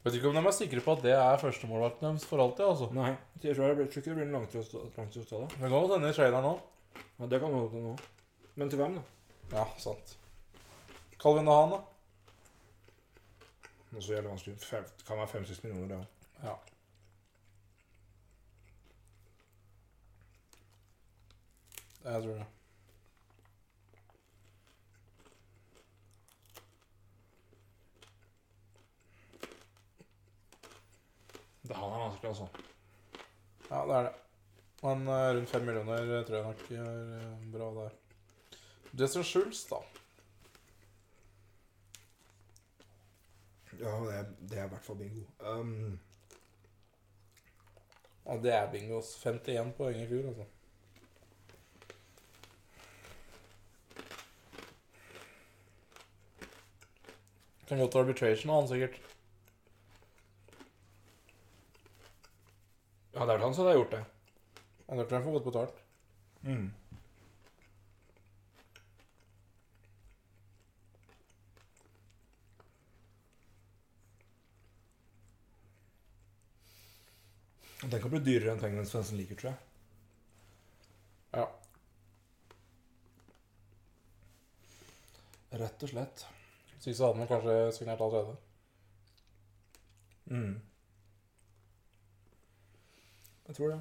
Vet 0.04 0.14
ikke 0.16 0.30
om 0.30 0.36
de 0.38 0.40
er 0.48 0.54
sikre 0.56 0.80
på 0.80 0.92
at 0.96 1.02
det 1.04 1.12
er 1.12 1.40
førstemålvakten 1.42 2.06
deres 2.06 2.24
for 2.24 2.40
alltid, 2.40 2.64
altså. 2.64 2.86
Nei. 2.96 3.10
Jeg 3.42 3.56
tror, 3.56 3.74
det 3.76 3.90
blir 3.92 4.24
en 4.24 4.32
langtidsavtale. 4.38 5.48
Det 5.50 5.60
kan 5.60 5.74
godt 5.74 5.92
hende 5.92 6.08
i 6.08 6.16
traileren 6.16 6.46
nå. 6.48 6.54
Ja, 7.18 7.28
det 7.28 7.40
kan 7.42 7.52
holde 7.52 7.74
hende 7.74 7.90
nå. 7.90 7.96
Men 8.56 8.72
til 8.72 8.80
hvem, 8.80 8.96
da? 8.96 9.02
Ja, 9.58 9.66
sant. 9.82 10.16
Calvin 11.20 11.50
Han 11.52 11.74
da? 11.74 11.80
Er 13.90 14.00
så 14.00 14.12
jævlig 14.14 14.30
vanskelig. 14.30 14.56
Fem, 14.64 14.84
det 14.96 15.06
kan 15.06 15.20
være 15.20 15.26
5-6 15.26 15.66
millioner, 15.66 15.88
det 15.88 15.98
òg. 15.98 16.06
Ja. 16.46 16.54
Jeg 22.04 22.22
tror 22.22 22.32
det. 22.38 22.46
Det 31.62 31.76
han 31.76 31.92
er 31.92 32.02
vanskelig, 32.04 32.28
altså. 32.28 32.48
Ja, 33.70 33.80
det 33.86 33.96
er 33.96 34.02
det. 34.08 34.12
Men 34.82 35.08
eh, 35.08 35.30
rundt 35.36 35.50
fem 35.50 35.66
millioner 35.68 36.12
eh, 36.18 36.26
tror 36.26 36.36
jeg 36.36 36.46
nok 36.46 36.70
er 36.72 37.16
eh, 37.20 37.48
bra 37.52 37.70
der. 37.80 37.96
Justin 39.00 39.24
Schultz, 39.24 39.64
da. 39.70 39.82
Ja, 43.80 43.92
det 44.04 44.14
er, 44.14 44.24
det 44.48 44.58
er 44.58 44.64
i 44.64 44.72
hvert 44.72 44.84
fall 44.84 44.96
bingo. 44.96 45.26
Um, 45.40 46.00
Ja, 48.30 48.36
det 48.36 48.52
er 48.54 48.70
bingos. 48.70 49.14
51 49.24 49.72
poeng 49.76 49.96
i 50.02 50.06
fjor, 50.06 50.26
altså. 50.28 50.44
Kan 57.68 57.78
til 57.78 57.98
arbitration, 57.98 58.54
han 58.54 58.68
sikkert. 58.68 59.09
Ja, 63.20 63.26
det 63.28 63.34
er 63.34 63.42
han 63.44 63.52
som 63.52 63.66
jeg 63.68 63.76
gjort 63.76 63.90
det. 63.92 64.04
Jeg 64.88 65.06
tror 65.06 65.16
jeg 65.18 65.24
får 65.24 65.34
godt 65.34 65.44
betalt. 65.44 65.80
Mm. 66.40 66.70
Den 77.90 78.00
kan 78.00 78.12
bli 78.12 78.22
dyrere 78.24 78.54
enn 78.54 78.62
pengene 78.62 78.86
Svendsen 78.88 79.20
liker, 79.20 79.36
tror 79.36 79.50
jeg. 79.50 79.60
Ja. 81.36 81.46
Rett 85.60 85.84
og 85.84 85.92
slett. 85.92 86.24
Sist 86.80 86.96
så 86.96 87.10
hadde 87.10 87.20
man 87.20 87.28
kanskje 87.28 87.60
signert 87.76 88.00
allerede. 88.00 88.36
Mm. 90.32 90.56
Jeg 93.50 93.56
tror 93.56 93.68
det. 93.72 93.80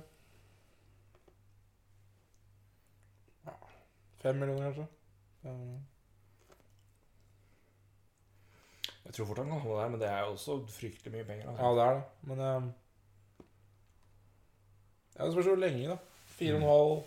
Ja. 3.45 3.51
Fem 4.23 4.35
millioner, 4.41 4.64
kanskje. 4.72 4.85
Um, 5.43 5.75
Jeg 9.06 9.14
tror 9.14 9.25
fort 9.25 9.38
han 9.38 9.48
kan 9.49 9.59
holde 9.59 9.81
der, 9.81 9.89
men 9.89 10.01
det 10.01 10.07
er 10.09 10.19
jo 10.19 10.31
også 10.31 10.56
fryktelig 10.69 11.14
mye 11.14 11.23
penger. 11.25 11.45
ja, 11.45 11.51
Altså. 11.51 11.75
det 11.75 11.85
er 11.85 11.93
det. 11.93 12.03
Men 12.22 12.39
um, 12.39 12.72
Ja, 15.19 15.25
det 15.25 15.31
spørs 15.33 15.45
hvor 15.45 15.56
lenge, 15.56 15.88
da. 15.89 15.98
Fire 16.25 16.53
og 16.56 16.61
en 16.61 16.67
halv 16.69 17.03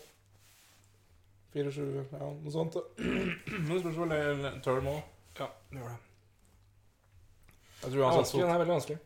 Fire-sju, 1.52 1.84
ja, 2.12 2.18
noe 2.18 2.52
sånt. 2.52 2.76
Men 3.58 3.70
det 3.74 3.80
spørs 3.82 3.94
hvor 4.00 4.06
lenge 4.08 4.52
term 4.64 4.86
òg. 4.86 5.02
Ja, 5.38 5.46
det 5.70 5.78
gjør 5.82 5.88
det. 5.88 5.98
Jeg 7.82 7.90
tror 7.90 7.90
det 7.90 7.98
er 7.98 8.04
uansett 8.06 8.18
vanskelig, 8.22 8.42
den 8.44 8.54
er 8.54 8.58
veldig 8.62 8.74
vanskelig. 8.74 8.98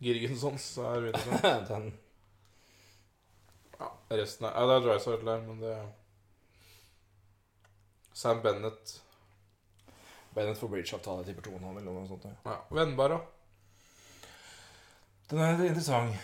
Girgensons 0.00 0.66
er 0.78 1.00
videre. 1.00 1.52
den. 1.70 1.86
Ja, 3.78 3.88
Resten 4.10 4.46
er 4.48 4.52
Ja, 4.56 4.66
det 4.66 4.76
er 4.76 4.84
Drysdale 4.86 5.24
der, 5.24 5.40
men 5.46 5.62
det 5.62 5.72
er 5.72 5.86
Sam 8.16 8.42
Bennett. 8.42 9.02
Bennett 10.34 10.58
får 10.58 10.68
bridge-avtale, 10.68 11.24
tipper 11.24 11.48
2,5 11.50 11.78
eller 11.78 11.92
noe 11.92 12.08
sånt. 12.08 12.24
Ja. 12.24 12.36
Ja, 12.44 12.58
Vennbar, 12.70 13.08
da. 13.12 13.18
Den 15.30 15.42
er 15.44 15.64
interessant. 15.64 16.14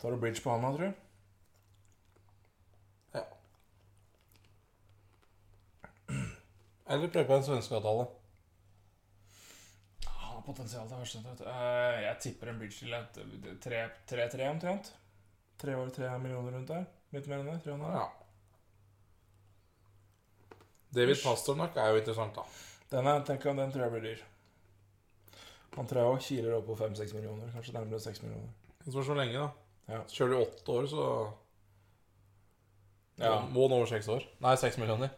Tar 0.00 0.10
du 0.10 0.20
bridge 0.20 0.42
på 0.44 0.52
han 0.52 0.64
da, 0.64 0.72
tror 0.76 0.86
du? 0.86 1.02
Eller 6.88 7.10
prøve 7.10 7.26
på 7.26 7.34
en 7.34 7.44
svenskeavtale. 7.44 8.06
Potensial 10.46 10.86
til 10.88 10.96
du. 11.00 11.40
Eh, 11.42 11.96
Jeg 12.06 12.18
tipper 12.22 12.52
en 12.52 12.58
bridge 12.60 12.78
til 12.78 12.92
et 12.94 13.18
3-3 14.06 14.50
omtrent. 14.50 14.92
Tre 15.58 15.74
år, 15.76 15.90
tre 15.90 16.10
millioner 16.22 16.52
rundt 16.54 16.68
der. 16.70 16.84
Litt 17.16 17.26
mer 17.30 17.40
enn 17.42 17.50
det, 17.50 17.58
Tre 17.64 17.72
har. 17.86 17.96
Ja. 17.96 18.06
David 20.96 21.18
Pastornak 21.22 21.76
er 21.76 21.90
jo 21.92 22.00
interessant, 22.00 22.36
da. 22.36 22.44
Den, 22.92 23.06
er, 23.10 23.22
tenk 23.26 23.44
om 23.50 23.58
den 23.58 23.72
tror 23.74 23.86
jeg 23.86 23.94
blir 23.96 24.04
dyr. 24.06 24.22
Han 25.76 25.88
tror 25.88 26.00
jeg 26.00 26.12
også 26.12 26.28
kiler 26.30 26.54
opp 26.56 26.68
på 26.70 26.76
5-6 26.78 27.14
millioner. 27.18 27.50
Kanskje 27.52 27.74
nærmere 27.76 28.00
6 28.00 28.22
millioner. 28.22 28.52
Det 28.84 28.94
var 28.94 29.04
så 29.08 29.16
lenge, 29.18 29.42
da. 29.42 29.48
Ja. 29.92 30.00
Så 30.08 30.20
Kjører 30.20 30.32
du 30.32 30.38
åtte 30.44 30.76
år, 30.76 30.86
så 30.92 31.02
Ja. 33.18 33.34
Må 33.48 33.66
han 33.66 33.72
over 33.78 33.86
seks 33.88 34.08
år. 34.12 34.24
Nei, 34.44 34.54
seks 34.60 34.76
millioner. 34.78 35.08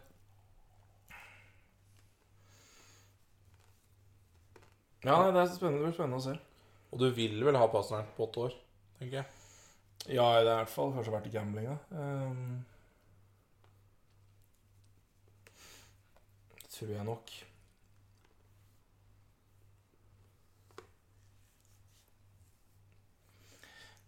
Ja, 5.05 5.31
det 5.31 5.39
er 5.39 5.51
spennende, 5.53 5.79
det 5.79 5.85
blir 5.87 5.95
spennende 5.95 6.19
å 6.19 6.25
se. 6.25 6.35
Og 6.89 6.99
du 6.99 7.09
vil 7.15 7.37
vel 7.45 7.57
ha 7.59 7.67
Pasternak 7.71 8.11
på 8.17 8.25
åtte 8.25 8.47
år, 8.47 8.57
tenker 8.99 9.21
jeg. 9.21 9.27
Ja, 10.07 10.25
det 10.39 10.49
er 10.49 10.55
i 10.55 10.57
hvert 10.63 10.73
fall 10.73 10.91
kanskje 10.95 11.13
vært 11.13 11.31
gambling, 11.33 11.69
da. 11.69 11.77
Um, 11.93 12.65
tror 16.73 16.91
jeg 16.95 17.05
nok. 17.05 17.31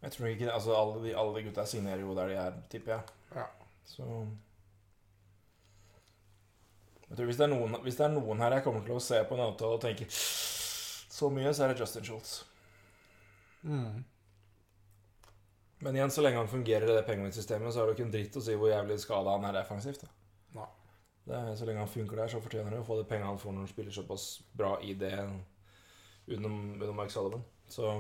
Jeg 0.02 0.12
tror 0.12 0.28
ikke 0.28 0.52
Altså, 0.52 0.74
alle 0.74 1.04
de, 1.04 1.18
alle 1.18 1.36
de 1.36 1.44
gutta 1.44 1.66
signerer 1.66 2.02
jo 2.02 2.16
der 2.16 2.32
de 2.32 2.40
er, 2.42 2.54
tipper 2.72 2.92
jeg. 2.92 3.02
Ja. 3.36 3.46
Så 3.86 4.04
Jeg 7.10 7.18
tror 7.18 7.26
hvis 7.26 7.38
det, 7.38 7.44
er 7.44 7.52
noen, 7.52 7.76
hvis 7.84 7.96
det 8.00 8.06
er 8.06 8.14
noen 8.14 8.40
her 8.40 8.54
jeg 8.56 8.64
kommer 8.64 8.86
til 8.88 8.96
å 8.96 9.04
se 9.04 9.20
på 9.28 9.36
en 9.36 9.44
avtale 9.44 9.76
og 9.76 9.82
tenke 9.84 10.08
så 11.22 11.30
mye, 11.34 11.54
så 11.54 11.66
er 11.66 11.72
det 11.72 11.84
Justin 11.84 12.08
Schultz. 12.08 12.40
Mm. 13.62 14.02
Men 15.82 15.96
igjen, 15.98 16.12
så 16.14 16.22
lenge 16.22 16.38
han 16.38 16.50
fungerer 16.50 16.90
i 16.90 16.96
det 16.96 17.06
pengesystemet, 17.08 17.74
så 17.74 17.82
er 17.82 17.90
det 17.90 17.96
ikke 17.98 18.06
en 18.08 18.14
dritt 18.14 18.38
å 18.38 18.44
si 18.46 18.58
hvor 18.58 18.70
jævlig 18.70 19.00
skada 19.02 19.34
han 19.34 19.48
er 19.50 19.56
defensivt. 19.58 20.04
Da. 20.54 20.68
Er, 21.30 21.54
så 21.58 21.66
lenge 21.66 21.82
han 21.82 21.90
funker 21.90 22.22
der, 22.22 22.30
så 22.30 22.42
fortjener 22.42 22.74
han 22.74 22.84
å 22.84 22.86
få 22.86 23.00
de 23.00 23.08
pengene 23.10 23.32
han 23.32 23.42
får 23.42 23.56
når 23.56 23.66
han 23.66 23.72
spiller 23.72 23.96
såpass 23.96 24.28
bra 24.58 24.76
i 24.86 24.94
det 24.98 25.14
utenom, 26.28 26.58
utenom 26.78 27.02
Mike 27.02 27.14
Sullivan. 27.14 27.46
Så 27.72 27.94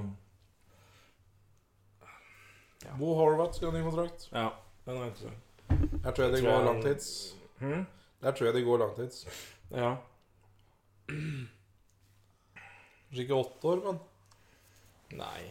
Bo 2.98 3.14
Horvath 3.18 3.58
skal 3.58 3.72
ha 3.72 3.78
ny 3.78 3.84
kontrakt. 3.86 4.28
ja, 4.34 4.48
den 4.86 4.98
er 4.98 5.10
interessant. 5.10 5.50
Her 6.04 6.12
tror 6.12 6.26
jeg 6.26 6.34
det 6.36 6.44
går 6.46 6.64
langtids. 6.66 7.10
Hmm? 7.62 7.86
Der 8.22 8.38
tror 8.38 8.50
jeg 8.50 8.56
det 8.58 8.66
går 8.66 8.82
langtids. 8.82 9.26
Ja. 9.72 9.96
Kanskje 13.12 13.24
ikke 13.26 13.36
åtte 13.36 13.68
år, 13.68 13.80
men 13.84 13.98
Nei. 15.20 15.42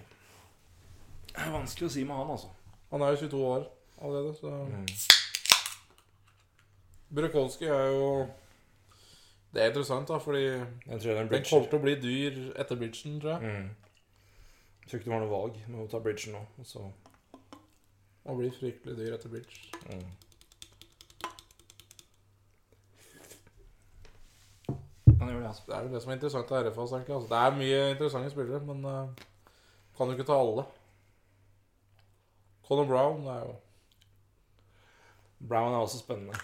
Det 1.29 1.43
er 1.45 1.51
vanskelig 1.53 1.91
å 1.91 1.93
si 1.93 2.05
med 2.09 2.17
han, 2.17 2.31
altså. 2.33 2.49
han 2.91 3.03
er 3.05 3.11
jo 3.13 3.27
22 3.29 3.41
år 3.45 3.67
allerede, 4.01 4.35
så 4.39 4.51
Mm. 4.65 4.87
Burakovsky 7.11 7.65
er 7.67 7.87
jo 7.93 8.29
Det 9.53 9.63
er 9.63 9.67
interessant, 9.67 10.09
da, 10.09 10.17
fordi 10.19 10.41
Jeg 10.47 11.01
tror 11.01 11.13
det 11.13 11.21
en 11.21 11.29
den 11.29 11.45
kommer 11.51 11.69
til 11.69 11.79
å 11.79 11.83
bli 11.83 11.95
dyr 12.01 12.53
etter 12.57 12.77
bridgen, 12.77 13.21
tror 13.21 13.31
jeg. 13.31 13.41
Mm. 13.43 13.71
Jeg 14.81 14.89
tror 14.91 14.99
ikke 14.99 15.05
du 15.05 15.13
har 15.13 15.21
noe 15.21 15.31
valg 15.31 15.57
med 15.69 15.81
å 15.85 15.91
ta 15.91 15.99
bridgen 15.99 16.33
nå. 16.33 16.65
Så. 16.65 16.93
Og 18.25 18.39
blir 18.39 18.51
fryktelig 18.55 18.97
dyr 18.97 19.15
etter 19.19 19.29
bridge. 19.29 19.75
Mm. 19.91 20.07
Han 25.21 25.29
gjør 25.29 25.41
det, 25.41 25.49
altså. 25.49 25.65
Det 25.67 25.77
er 25.77 25.83
jo 25.87 25.95
det 25.95 26.03
som 26.03 26.11
er 26.11 26.19
interessant 26.19 26.49
til 26.49 26.69
RFAs, 26.69 26.93
egentlig. 26.93 27.15
Altså, 27.15 27.35
det 27.35 27.41
er 27.41 27.59
mye 27.59 27.91
interessante 27.91 28.31
spillere, 28.31 28.61
men 28.67 28.85
uh, 28.85 29.27
kan 29.97 30.07
jo 30.07 30.17
ikke 30.17 30.29
ta 30.29 30.39
alle. 30.41 30.65
Colin 32.69 32.89
Brown 32.89 33.27
er 33.27 33.45
jo 33.45 33.59
Brown 35.49 35.75
er 35.75 35.85
også 35.85 35.99
spennende. 35.99 36.35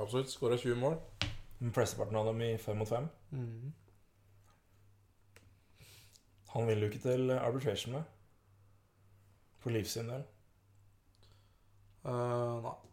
absolutt 0.00 0.30
skåra 0.30 0.56
20 0.56 0.76
mål. 0.80 0.96
Flesteparten 1.72 2.16
av 2.16 2.26
dem 2.26 2.40
i 2.40 2.58
fem 2.58 2.78
mot 2.80 2.88
fem. 2.88 3.08
Mm. 3.30 3.72
Han 6.54 6.66
vil 6.66 6.80
jo 6.80 6.88
ikke 6.90 7.02
til 7.04 7.30
arbitration 7.30 7.94
med. 7.94 8.02
For 9.58 9.70
Leafs 9.70 9.92
sin 9.92 10.08
del. 10.08 10.24
Uh, 12.04 12.62
nei. 12.64 12.89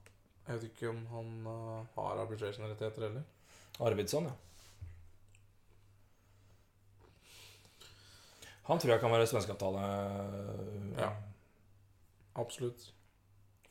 Jeg 0.47 0.55
vet 0.55 0.67
ikke 0.69 0.91
om 0.93 0.99
han 1.11 1.31
uh, 1.47 1.87
har 1.97 2.21
arbitration-rettigheter 2.23 3.07
heller. 3.09 3.23
Arvidsson, 3.83 4.29
ja. 4.29 4.35
Han 8.67 8.79
tror 8.79 8.93
jeg 8.93 9.01
kan 9.03 9.11
være 9.11 9.27
svenskeavtale. 9.27 9.81
Ja. 10.99 11.11
Absolutt. 12.35 12.89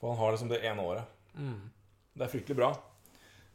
For 0.00 0.12
han 0.12 0.20
har 0.20 0.32
liksom 0.32 0.52
det 0.52 0.60
ene 0.64 0.84
året. 0.84 1.16
Mm. 1.34 1.70
Det 2.16 2.24
er 2.24 2.32
fryktelig 2.32 2.56
bra. 2.56 2.70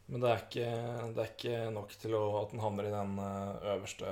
Men 0.06 0.22
det 0.22 0.30
er 0.30 0.42
ikke, 0.44 0.66
det 1.14 1.22
er 1.22 1.30
ikke 1.32 1.62
nok 1.74 1.94
til 1.98 2.14
å, 2.18 2.22
at 2.42 2.54
han 2.54 2.62
havner 2.62 2.88
i 2.88 2.94
den 2.94 3.14
eh, 3.22 3.70
øverste 3.74 4.10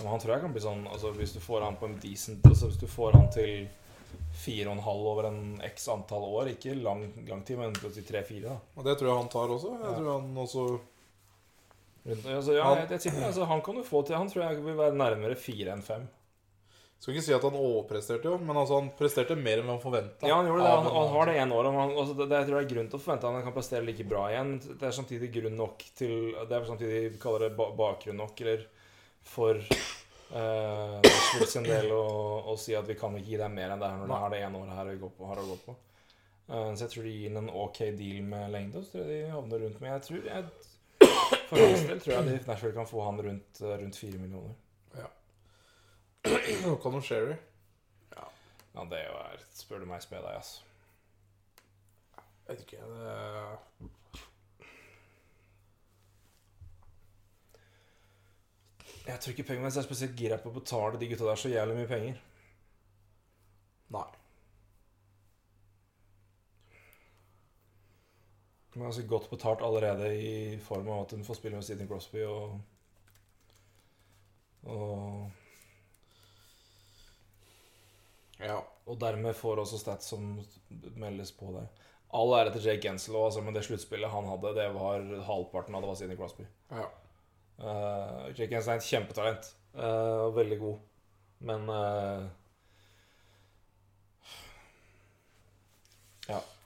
han 0.00 0.20
tror 0.20 0.32
jeg 0.32 0.40
kan 0.40 0.52
bli 0.54 0.62
sånn 0.64 0.86
altså 0.88 1.10
Hvis 1.12 1.34
du 1.36 1.40
får 1.44 1.66
han 1.66 1.74
på 1.76 1.84
en 1.84 1.98
decent 2.00 2.46
altså 2.48 2.70
Hvis 2.70 2.80
du 2.80 2.86
får 2.88 3.12
han 3.18 3.26
til 3.34 3.66
fire 4.42 4.68
og 4.70 4.76
en 4.76 4.82
halv 4.86 5.06
over 5.12 5.28
en 5.28 5.42
x 5.68 5.88
antall 5.92 6.24
år, 6.28 6.50
ikke 6.54 6.74
lang, 6.82 7.04
lang 7.28 7.44
tid, 7.46 7.58
men 7.60 7.72
tre-fire. 7.74 8.56
Og 8.76 8.84
det 8.84 8.96
tror 8.98 9.08
jeg 9.12 9.20
han 9.22 9.28
tar 9.32 9.52
også. 9.54 9.74
Jeg 9.78 9.90
Ja. 9.90 9.98
tror 9.98 10.12
han 10.20 10.34
også 10.46 10.64
Altså, 12.04 12.52
ja, 12.56 12.64
Han- 12.64 12.78
jeg, 12.78 12.88
jeg 12.90 13.00
tipper, 13.00 13.22
altså, 13.28 13.44
han 13.46 13.60
kan 13.62 13.76
jo 13.76 13.82
få 13.86 14.02
til 14.04 14.16
Han 14.16 14.28
tror 14.28 14.42
jeg 14.42 14.64
vil 14.64 14.74
være 14.76 14.96
nærmere 14.98 15.36
fire 15.38 15.70
enn 15.72 15.82
fem. 15.86 16.08
Skal 16.98 17.14
ikke 17.14 17.22
si 17.24 17.32
at 17.34 17.42
han 17.42 17.54
overpresterte, 17.58 18.24
jo, 18.30 18.38
men 18.38 18.56
altså 18.56 18.80
han 18.80 18.90
presterte 18.98 19.36
mer 19.38 19.58
enn 19.58 19.66
man 19.66 19.78
forventa. 19.82 20.26
Ja, 20.26 20.36
han 20.36 20.46
gjorde 20.46 20.62
det. 20.62 20.70
Han, 20.70 20.84
han 20.94 21.08
har 21.14 21.26
det 21.26 21.36
ene 21.36 21.54
året. 21.54 21.72
Han, 21.74 21.90
altså, 21.98 22.14
det, 22.16 22.28
det, 22.30 22.36
jeg 22.38 22.46
tror 22.48 22.58
det 22.58 22.64
er 22.66 22.74
grunn 22.74 22.90
til 22.90 22.98
å 22.98 23.02
forvente 23.02 23.26
at 23.30 23.34
han 23.38 23.42
kan 23.46 23.52
prestere 23.56 23.86
like 23.86 24.04
bra 24.08 24.26
igjen. 24.30 24.52
Det 24.78 24.82
er 24.82 24.94
samtidig 24.98 25.30
grunn 25.34 25.56
nok 25.58 25.78
til 25.98 26.12
Det 26.48 26.52
er 26.58 26.64
samtidig 26.68 27.20
kaller 27.22 27.48
det 27.48 27.56
bakgrunn 27.56 28.16
nok, 28.22 28.40
eller 28.40 28.66
for 29.22 29.54
uh, 30.32 31.44
sin 31.46 31.66
del 31.66 31.92
å, 31.94 32.56
si 32.60 32.76
at 32.76 32.88
vi 32.88 32.96
kan 32.98 33.14
ikke 33.18 33.32
gi 33.32 33.40
deg 33.40 33.54
mer 33.54 33.74
enn 33.74 33.82
det 33.82 33.90
her 33.92 34.02
når 34.02 34.12
det 34.12 34.18
er 34.18 34.34
det 34.34 34.42
ene 34.46 34.60
året 34.62 34.78
her 34.78 34.90
vi 34.90 35.00
går 35.04 35.14
på. 35.18 35.28
Har 35.30 35.42
å 35.42 35.46
gå 35.48 35.58
på. 35.66 35.76
Uh, 36.48 36.72
så 36.74 36.84
jeg 36.84 36.92
tror 36.94 37.08
de 37.08 37.14
gir 37.14 37.38
en 37.38 37.54
ok 37.62 37.80
deal 38.00 38.26
med 38.32 38.50
lengde. 38.54 38.82
Så 38.84 38.96
tror 38.96 39.06
jeg 39.06 39.12
de 39.12 39.32
havner 39.36 39.64
rundt 39.66 39.80
med 39.84 39.92
Jeg 39.92 40.04
tror 40.08 40.28
jeg, 40.32 40.50
For 41.48 41.62
hans 41.62 41.86
del 41.88 42.02
tror 42.02 42.14
jeg 42.16 42.28
de 42.28 42.36
Nashville 42.48 42.76
kan 42.76 42.88
få 42.88 43.06
han 43.06 43.22
rundt, 43.28 43.62
eh, 43.62 43.78
rundt 43.84 43.98
4 43.98 44.18
millioner. 44.18 44.58
Conor 46.82 47.00
Sherry. 47.00 47.34
Ja, 48.74 48.84
det 48.90 48.98
er 48.98 49.08
jo 49.08 49.16
er, 49.18 49.42
spør 49.54 49.82
du 49.82 49.88
meg, 49.90 50.02
sped 50.04 50.22
deg, 50.22 50.36
altså. 50.38 50.62
Vet 52.46 52.62
ikke, 52.64 52.78
det 52.86 53.90
Jeg 59.06 59.18
tror 59.20 59.32
ikke 59.34 59.46
Penguins 59.48 59.76
er 59.76 59.82
spesielt 59.86 60.14
gira 60.18 60.36
på 60.38 60.50
å 60.52 60.56
betale 60.60 60.98
de 61.00 61.08
gutta 61.10 61.26
der 61.26 61.40
så 61.40 61.50
jævlig 61.50 61.74
mye 61.80 61.90
penger. 61.90 62.20
Nei. 63.92 64.04
De 68.72 68.78
er 68.80 68.86
ganske 68.86 69.04
godt 69.10 69.26
betalt 69.30 69.60
allerede 69.66 70.06
i 70.16 70.58
form 70.64 70.88
av 70.88 71.02
at 71.04 71.16
hun 71.16 71.26
får 71.26 71.40
spille 71.40 71.58
med 71.58 71.66
Sidney 71.66 71.88
Crosby 71.90 72.22
og 72.24 72.60
og, 74.62 75.30
Ja. 78.38 78.60
og 78.86 79.00
dermed 79.00 79.34
får 79.34 79.58
også 79.64 79.78
stats 79.82 80.06
som 80.14 80.36
meldes 80.94 81.32
på 81.34 81.50
det. 81.56 81.66
All 82.14 82.32
ære 82.38 82.52
til 82.52 82.62
Jake 82.68 82.82
Gensel, 82.86 83.16
altså, 83.16 83.42
men 83.42 83.54
det 83.54 83.64
sluttspillet 83.66 84.10
han 84.10 84.28
hadde, 84.30 84.54
det 84.54 84.68
var 84.74 85.02
halvparten 85.26 85.74
av 85.74 85.82
det 85.82 85.88
var 85.90 85.98
Sidney 85.98 86.16
Crosby. 86.16 86.46
ja. 86.70 86.86
Uh, 87.60 88.30
Jake 88.32 88.50
Jensen 88.52 88.74
er 88.74 88.80
et 88.80 88.86
kjempetalent. 88.88 89.50
Uh, 89.74 90.28
og 90.28 90.36
veldig 90.38 90.58
god. 90.60 90.80
Men 91.42 91.68
eh, 91.74 92.22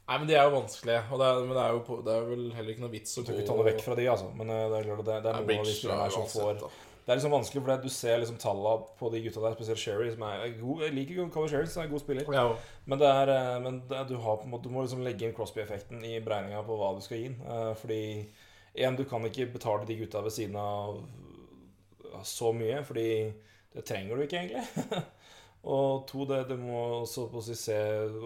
Nei, 0.07 0.19
men 0.21 0.29
de 0.29 0.35
er 0.37 0.45
jo 0.47 0.53
vanskelige. 0.55 1.01
Og 1.11 1.19
det 1.19 1.29
er, 1.29 1.39
men 1.43 1.57
det 1.57 1.63
er 1.63 1.73
jo 1.75 1.97
det 2.07 2.13
er 2.13 2.27
vel 2.29 2.43
heller 2.55 2.75
ikke 2.75 2.85
noe 2.85 2.93
vits 2.93 3.17
å 3.19 3.25
tror 3.27 3.41
ikke 3.41 3.49
ta 3.49 3.57
noe 3.59 3.67
vekk 3.67 3.81
fra 3.83 3.97
de, 3.99 4.05
altså. 4.13 4.29
Men 4.39 4.53
det 4.53 4.59
er 4.61 4.85
klart 4.87 5.01
det, 5.09 5.17
det 5.25 5.33
er 5.33 5.41
noen 5.41 5.63
av 5.65 5.67
de 5.67 5.73
spillerne 5.75 6.13
som 6.15 6.29
får 6.31 6.61
da. 6.61 6.69
Det 7.07 7.13
er 7.13 7.19
liksom 7.21 7.35
vanskelig, 7.37 7.61
for 7.63 7.83
du 7.83 7.91
ser 7.95 8.17
liksom 8.19 8.39
tallene 8.43 8.87
på 8.99 9.09
de 9.13 9.21
gutta 9.23 9.43
der, 9.43 9.53
spesielt 9.55 9.79
Sherry, 9.79 10.09
som 10.11 10.25
er 10.27 10.41
god. 10.59 10.81
Jeg 10.83 10.95
liker 10.95 11.29
Cover 11.31 11.51
Sherry, 11.51 11.69
som 11.71 11.83
er 11.83 11.87
en 11.87 11.93
god 11.93 12.03
spiller. 12.03 12.31
Ja, 12.35 12.47
Men, 12.85 12.99
det 12.99 13.11
er, 13.11 13.31
men 13.63 13.77
det, 13.91 14.01
du, 14.09 14.17
har 14.25 14.43
du 14.43 14.69
må 14.75 14.83
liksom 14.83 15.05
legge 15.07 15.27
inn 15.27 15.35
Crosby-effekten 15.37 16.03
i 16.03 16.17
beregninga 16.19 16.65
på 16.67 16.79
hva 16.81 16.89
du 16.97 17.05
skal 17.05 17.21
gi. 17.23 17.29
Eh, 17.31 17.71
Fordi 17.79 18.01
en, 18.77 18.97
du 18.97 19.05
kan 19.09 19.25
ikke 19.25 19.49
betale 19.55 19.87
de 19.89 19.97
gutta 20.01 20.21
ved 20.25 20.35
siden 20.35 20.57
av 20.61 21.01
så 22.25 22.53
mye, 22.57 22.81
fordi 22.85 23.09
det 23.75 23.85
trenger 23.85 24.17
du 24.17 24.25
ikke 24.25 24.41
egentlig. 24.43 25.03
Og 25.77 26.07
to, 26.09 26.25
det, 26.29 26.45
det 26.51 26.59
må 26.61 26.79
også 27.03 27.27
på 27.31 27.41
å 27.41 27.45
si 27.45 27.57
se 27.59 27.77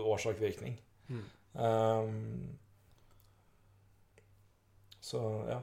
årsak-virkning. 0.05 0.77
Mm. 1.11 1.23
Um, 1.57 2.59
så 5.01 5.21
ja. 5.49 5.61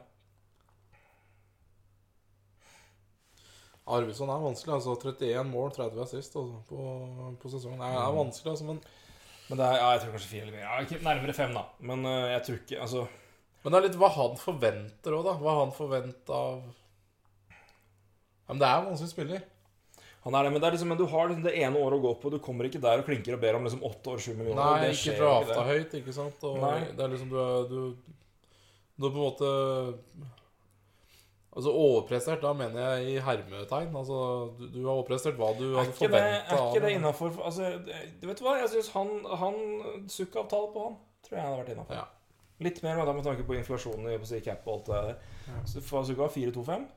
Arvidsson 3.87 4.31
er 4.33 4.41
vanskelig. 4.43 4.73
altså 4.73 4.97
31 4.97 5.47
mål, 5.47 5.69
30 5.77 6.01
assist 6.03 6.35
altså, 6.35 6.63
på, 6.67 6.79
på 7.39 7.51
sesongen. 7.53 7.79
Det 7.79 7.87
er, 7.87 8.01
er 8.01 8.17
vanskelig, 8.17 8.51
altså, 8.55 8.67
men, 8.67 8.81
Men 9.47 9.61
det 9.61 9.69
er, 9.69 9.77
ja, 9.79 9.91
jeg 9.93 10.01
tror 10.01 10.17
kanskje 10.17 10.33
fire 10.33 10.47
eller 10.47 10.57
mer. 10.57 10.65
Ja, 10.65 10.99
nærmere 11.05 11.37
fem, 11.37 11.55
da. 11.55 11.63
Men 11.79 12.03
uh, 12.09 12.25
jeg 12.33 12.43
tror 12.47 12.59
ikke 12.59 12.81
Altså 12.83 13.05
men 13.63 13.73
det 13.73 13.79
er 13.79 13.85
litt 13.87 13.99
hva 13.99 14.09
han 14.15 14.37
forventer 14.39 15.15
òg, 15.17 15.25
da. 15.27 15.35
Hva 15.41 15.55
han 15.61 15.73
forventer 15.75 16.33
av 16.33 16.59
ja, 17.51 18.53
Men 18.53 18.61
det 18.61 18.67
er 18.67 18.77
en 18.77 18.89
vanskelig 18.91 19.11
spiller. 19.11 19.45
Han 20.27 20.35
er 20.35 20.43
det, 20.43 20.51
men, 20.51 20.61
det 20.61 20.67
er 20.67 20.75
liksom, 20.75 20.89
men 20.91 20.99
du 20.99 21.05
har 21.07 21.29
liksom 21.29 21.43
det 21.45 21.55
ene 21.55 21.79
året 21.79 21.99
å 21.99 22.03
gå 22.03 22.13
på. 22.21 22.31
Du 22.33 22.39
kommer 22.43 22.67
ikke 22.67 22.81
der 22.83 22.99
og 22.99 23.07
klinker 23.07 23.37
og 23.37 23.43
ber 23.43 23.55
om 23.59 23.67
liksom 23.67 23.83
åtte 23.87 24.11
år, 24.11 24.23
sju 24.23 24.33
millioner. 24.35 24.59
Nei, 24.59 24.87
Det 24.87 24.95
ikke 24.97 25.19
drafta 25.21 25.67
høyt, 25.67 25.93
ikke 26.01 26.15
sant. 26.15 26.41
Og 26.47 26.57
Nei. 26.63 26.79
det 26.91 27.05
er 27.05 27.13
liksom 27.13 27.29
du 27.31 27.37
er 27.43 27.69
du, 27.71 27.77
du 28.97 29.07
er 29.07 29.13
på 29.13 29.15
en 29.15 29.21
måte 29.21 29.53
Altså 31.57 31.71
overprestert, 31.73 32.43
da 32.43 32.51
mener 32.53 32.83
jeg 32.83 33.15
i 33.15 33.21
hermetegn. 33.25 33.95
Altså 33.97 34.17
du, 34.59 34.67
du 34.75 34.81
har 34.83 34.91
overprestert 34.93 35.39
hva 35.39 35.47
du 35.57 35.63
hadde 35.73 35.95
forventa 35.97 36.53
er 36.53 36.67
ikke 36.67 36.83
det 36.83 36.91
innafor 36.99 37.39
altså, 37.41 37.71
Vet 38.21 38.37
Du 38.37 38.43
hva, 38.45 38.59
jeg 38.59 38.69
syns 38.75 38.91
han, 38.93 39.09
han 39.41 39.57
Sukkavtale 40.11 40.69
på 40.75 40.83
han 40.85 40.99
tror 41.25 41.39
jeg 41.39 41.47
hadde 41.47 41.61
vært 41.63 41.71
innafor. 41.73 41.97
Ja. 41.97 42.05
Litt 42.59 42.79
mer 42.81 42.95
med, 42.97 43.05
da, 43.05 43.13
med 43.13 43.23
tanke 43.27 43.43
på 43.45 43.53
inflasjonen 43.57 44.07
i 44.09 44.17
si, 44.25 44.39
cap 44.41 44.65
og 44.65 44.79
alt 44.79 44.87
det 44.89 45.01
der. 45.07 45.33
Ja. 45.51 45.59
Så 45.69 45.81
får 45.85 46.07
4-2-5? 46.33 46.87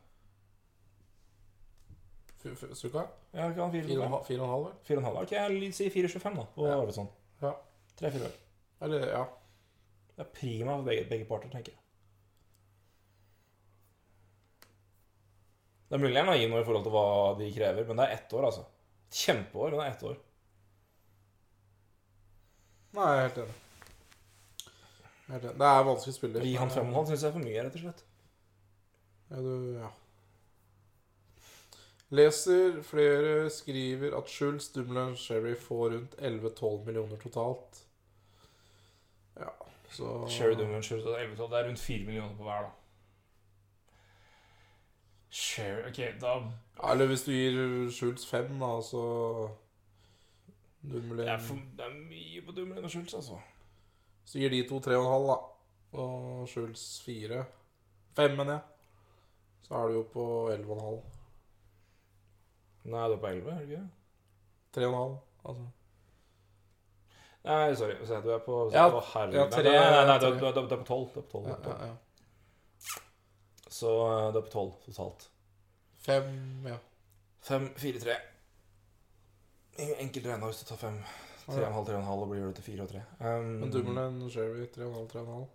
F- 2.40 2.55
F- 2.56 2.70
Suka? 2.78 3.02
Ja, 3.36 3.50
ikke 3.50 3.60
han 3.66 3.74
4-2-5? 3.74 4.14
4,5, 4.30 4.62
vel? 4.64 4.72
4,5? 4.89 5.18
Ok, 5.26 5.32
jeg 5.36 5.74
sier 5.76 5.92
4-25, 5.92 6.39
da. 6.40 6.47
På 6.55 6.66
Ja. 6.70 6.78
Arvidsson. 6.80 7.10
Ja. 7.42 7.52
3-4 8.00 8.24
år. 8.30 8.39
Eller, 8.86 9.05
ja. 9.12 9.24
Det 10.16 10.24
er 10.24 10.30
prima 10.40 10.76
for 10.78 10.89
begge, 10.89 11.05
begge 11.10 11.26
parter, 11.28 11.50
tenker 11.52 11.72
jeg. 11.74 11.80
Det 15.90 15.97
er 15.98 16.02
mulig 16.05 16.14
jeg 16.14 16.22
er 16.22 16.30
naiv 16.30 16.50
nå 16.52 16.58
i 16.60 16.64
forhold 16.64 16.84
til 16.86 16.92
hva 16.94 17.05
de 17.40 17.52
krever, 17.52 17.86
men 17.89 17.97
det 17.98 18.05
er 18.06 18.16
ett 18.16 18.32
år, 18.39 18.44
altså. 18.48 18.64
Kjempeår, 19.10 19.70
men 19.74 19.80
det 19.80 19.86
er 19.86 19.94
ett 19.97 20.05
år. 20.06 20.18
Nei, 22.94 23.06
jeg 23.10 23.18
er 23.18 23.26
helt 23.28 23.40
enig. 23.42 23.56
Jeg 24.60 24.70
er 24.70 24.78
Helt 24.80 25.02
enig. 25.05 25.19
Det 25.31 25.67
er 25.67 25.83
vanskelig 25.86 26.15
spiller. 26.15 26.44
Gi 26.44 26.55
han 26.59 26.70
5,5 26.73 27.10
syns 27.10 27.23
jeg 27.23 27.28
er 27.28 27.34
for 27.36 27.44
mye, 27.44 27.65
rett 27.65 27.76
og 27.78 27.84
slett. 27.84 28.05
Ja, 29.31 29.42
du, 29.44 29.52
ja. 29.78 29.91
Leser 32.10 32.81
flere 32.83 33.50
skriver 33.50 34.17
at 34.18 34.28
Schultz, 34.28 34.73
Dumoulin 34.75 35.17
Sherry 35.17 35.55
får 35.55 35.91
rundt 35.94 36.15
11-12 36.18 36.84
millioner 36.86 37.17
totalt. 37.17 37.84
Ja, 39.39 39.52
så 39.91 40.26
Sherry 40.28 40.59
Dumoulin, 40.59 40.83
Schultz 40.83 41.07
og 41.07 41.20
11 41.20 41.36
Det 41.36 41.59
er 41.59 41.68
rundt 41.68 41.78
4 41.78 42.05
millioner 42.07 42.36
på 42.36 42.42
hver, 42.42 42.62
da. 42.62 42.70
Sherry 45.31 45.89
Ok, 45.89 45.97
da 46.20 46.26
Ja, 46.83 46.92
Eller 46.92 47.07
hvis 47.07 47.23
du 47.23 47.31
gir 47.31 47.91
Schulz 47.91 48.26
5, 48.26 48.59
da, 48.60 48.73
så 48.83 49.05
Dumoulin 50.83 51.18
det 51.18 51.28
er, 51.28 51.39
det 51.76 51.84
er 51.86 51.94
mye 52.09 52.42
på 52.47 52.52
Dumoulin 52.52 52.84
og 52.84 52.91
Schulz, 52.91 53.15
altså. 53.15 53.39
Så 54.31 54.39
gir 54.39 54.52
de 54.55 54.60
to 54.68 54.78
3,5, 54.84 55.26
da. 55.26 55.36
Og 55.99 56.44
Schulz 56.49 56.84
fire. 57.02 57.41
Fem, 58.15 58.36
mener 58.39 58.52
jeg. 58.52 58.62
Så 59.67 59.75
er 59.81 59.89
du 59.91 59.97
jo 59.99 60.05
på 60.12 60.25
11,5. 60.55 61.00
Nei, 62.91 63.09
du 63.10 63.15
er 63.17 63.20
på 63.25 63.31
11, 63.31 63.50
er 63.50 63.65
du 63.67 63.73
ikke? 63.75 63.83
3,5, 64.78 65.17
altså. 65.50 65.67
Nei, 67.44 67.75
sorry. 67.81 67.97
Se, 68.07 68.20
du 68.23 68.31
er 68.34 68.42
på 68.44 68.57
Ja, 68.73 68.86
Å, 68.92 69.00
herregud. 69.15 69.34
ja, 69.41 69.44
Nei, 69.49 69.50
tre- 69.50 69.73
nei, 69.73 69.91
nei, 69.91 70.05
nei, 70.07 70.15
er- 70.15 70.20
du, 70.20 70.47
er- 70.47 70.76
på 70.76 70.84
12. 70.86 71.10
Du 71.12 71.20
er 71.20 71.23
på 71.23 71.31
12, 71.33 71.44
du 71.44 71.50
Ja, 71.50 71.57
på 71.57 71.62
12. 71.70 71.81
ja, 71.81 71.86
ja. 71.86 71.97
Så 73.70 73.89
eh, 74.07 74.33
du 74.33 74.39
er 74.39 74.42
på 74.47 74.50
12 74.52 74.73
totalt. 74.86 75.28
Fem, 76.05 76.67
ja. 76.67 76.76
5, 77.42 77.68
4, 77.76 78.00
3. 78.00 78.17
Enkelt 79.78 80.26
regna 80.26 80.47
hvis 80.50 80.60
du 80.62 80.67
tar 80.68 80.76
5. 80.76 81.02
3,5, 81.54 81.86
3,5 81.88 82.10
og 82.10 82.28
blir 82.30 82.44
det 82.46 82.54
til 82.58 82.64
4 82.64 82.82
og 82.84 82.92
3. 82.92 83.00
Um, 83.20 83.48
Men 83.62 83.72
Dumoulin 83.72 84.30
Sherry 84.30 84.66
3,5, 84.76 85.08
3,5. 85.14 85.48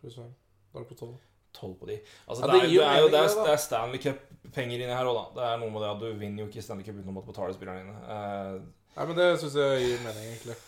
Pluss 0.00 0.14
5. 0.20 0.30
Da 0.72 0.78
er 0.78 0.84
du 0.84 0.88
på 0.92 0.94
12. 0.94 1.16
12 1.58 1.74
på 1.80 1.86
de. 1.86 1.98
Altså, 2.28 2.46
Ja, 2.46 2.52
det, 2.52 2.60
det 2.62 2.68
er, 2.68 2.74
jo 2.74 2.80
det, 2.80 2.88
er 2.88 3.00
jo, 3.00 3.08
det, 3.08 3.18
er, 3.18 3.44
det, 3.44 3.52
er 3.52 3.56
Stanley 3.56 4.02
Cup-penger 4.02 4.78
inni 4.78 4.94
her 4.94 5.10
òg, 5.10 5.18
da. 5.18 5.26
Det 5.38 5.46
er 5.48 5.60
noe 5.62 5.74
med 5.74 5.84
det 5.84 5.90
at 5.90 6.02
du 6.02 6.08
vinner 6.20 6.44
jo 6.44 6.48
ikke 6.50 6.62
Stanley 6.62 6.86
Cup 6.86 6.98
uten 7.00 7.12
å 7.12 7.16
måtte 7.16 7.32
betale 7.32 7.56
spillerne 7.56 7.84
dine. 7.84 7.98
Uh, 8.06 8.74
Nei, 8.98 9.06
men 9.10 9.18
det 9.18 9.28
syns 9.42 9.56
jeg 9.58 9.84
gir 9.84 10.02
mening, 10.04 10.26
egentlig. 10.32 10.58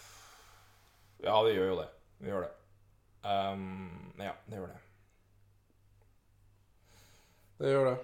ja, 1.27 1.35
det 1.47 1.57
gjør 1.57 1.73
jo 1.73 1.81
det. 1.81 1.89
Det 2.21 2.33
gjør 2.33 2.47
det. 2.47 2.53
Um, 3.21 4.15
ja, 4.19 4.33
det 4.47 4.61
gjør 4.61 4.71
det. 4.71 4.79
Det 7.61 7.75
gjør 7.75 7.91
det. 7.91 7.99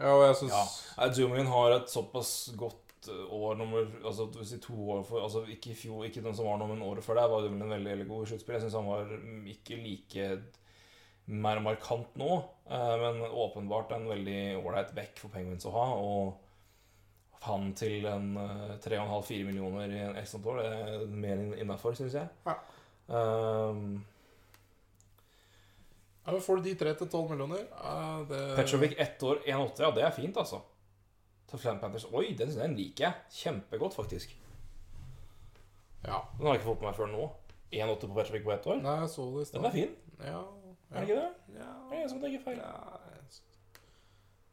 Ja, 0.00 0.14
og 0.14 0.24
jeg 0.26 0.36
syns 0.40 0.54
Ja. 0.96 1.08
Dumoulin 1.16 1.50
har 1.52 1.76
et 1.76 1.90
såpass 1.90 2.30
godt 2.58 2.83
eh, 3.12 3.32
år 3.34 3.56
nummer 3.60 3.88
Altså 4.04 4.26
si 4.46 4.58
to 4.62 4.76
år 4.96 5.02
for 5.06 5.24
Altså 5.24 5.44
ikke 5.50 5.72
i 5.72 5.78
fjor, 5.78 6.04
ikke 6.06 6.22
den 6.24 6.36
som 6.36 6.48
var 6.48 6.60
nå, 6.60 6.68
men 6.70 6.84
året 6.86 7.04
før 7.04 7.20
der, 7.20 7.30
var 7.32 7.44
Dumoulin 7.44 7.74
veldig, 7.76 7.90
veldig 7.90 8.06
god 8.10 8.24
i 8.24 8.30
sluttspill. 8.30 8.56
Jeg 8.58 8.64
syns 8.66 8.78
han 8.78 8.88
var 8.90 9.10
mm, 9.10 9.42
ikke 9.54 9.80
like 9.80 10.28
mer 11.24 11.60
markant 11.64 12.16
nå, 12.20 12.30
eh, 12.68 12.94
men 13.00 13.22
åpenbart 13.24 13.94
en 13.96 14.08
veldig 14.10 14.40
ålreit 14.60 14.90
back 14.96 15.20
for 15.20 15.32
Penguins 15.32 15.64
å 15.68 15.74
ha. 15.74 15.86
Og 15.96 17.44
han 17.46 17.70
til 17.76 18.08
en 18.08 18.34
eh, 18.40 18.74
3,5-4 18.84 19.46
millioner 19.48 19.92
i 19.92 20.02
en 20.08 20.18
ekstra 20.20 20.42
år, 20.52 20.60
det 20.60 20.74
er 20.74 21.14
mer 21.24 21.46
innafor, 21.60 21.96
syns 21.96 22.18
jeg. 22.20 22.28
Ja. 22.48 22.58
Um, 23.04 23.98
ja, 26.24 26.32
men 26.32 26.40
Får 26.40 26.60
du 26.60 26.68
de 26.70 26.76
tre 26.80 26.94
til 26.96 27.08
12 27.08 27.34
millioner 27.34 27.66
det... 28.30 28.38
Petrovic 28.56 28.94
ett 28.96 29.22
år, 29.28 29.42
1,80, 29.44 29.82
ja, 29.84 29.90
det 29.96 30.06
er 30.06 30.14
fint, 30.16 30.38
altså. 30.40 30.62
Til 31.50 31.60
Flam 31.60 31.78
Panthers. 31.82 32.06
Oi, 32.12 32.32
den, 32.38 32.50
den 32.56 32.74
liker 32.78 33.04
jeg. 33.08 33.14
Kjempegodt, 33.42 33.94
faktisk. 33.94 34.32
Ja. 36.04 36.20
Den 36.38 36.46
har 36.46 36.54
jeg 36.54 36.60
ikke 36.62 36.70
fått 36.70 36.80
på 36.82 36.88
meg 36.88 36.96
før 36.98 37.10
nå. 37.12 37.28
1,8 37.74 38.08
på 38.08 38.14
Petrovic 38.16 38.44
på 38.46 38.52
ett 38.54 38.66
år. 38.70 38.80
Nei, 38.84 38.96
jeg 39.02 39.10
så 39.14 39.24
det 39.34 39.42
i 39.44 39.48
sted. 39.48 39.58
Den 39.60 39.68
er 39.68 39.74
fin. 39.74 39.94
Ja. 40.20 40.40
Er 40.90 41.00
det 41.00 41.08
ikke 41.08 41.20
det? 41.20 41.58
Ja. 41.58 41.70
Det 41.90 41.96
er 41.96 42.02
jeg 42.04 42.10
som 42.12 42.20
tenker 42.24 42.44
feil. 42.48 42.60
ja. 42.62 43.00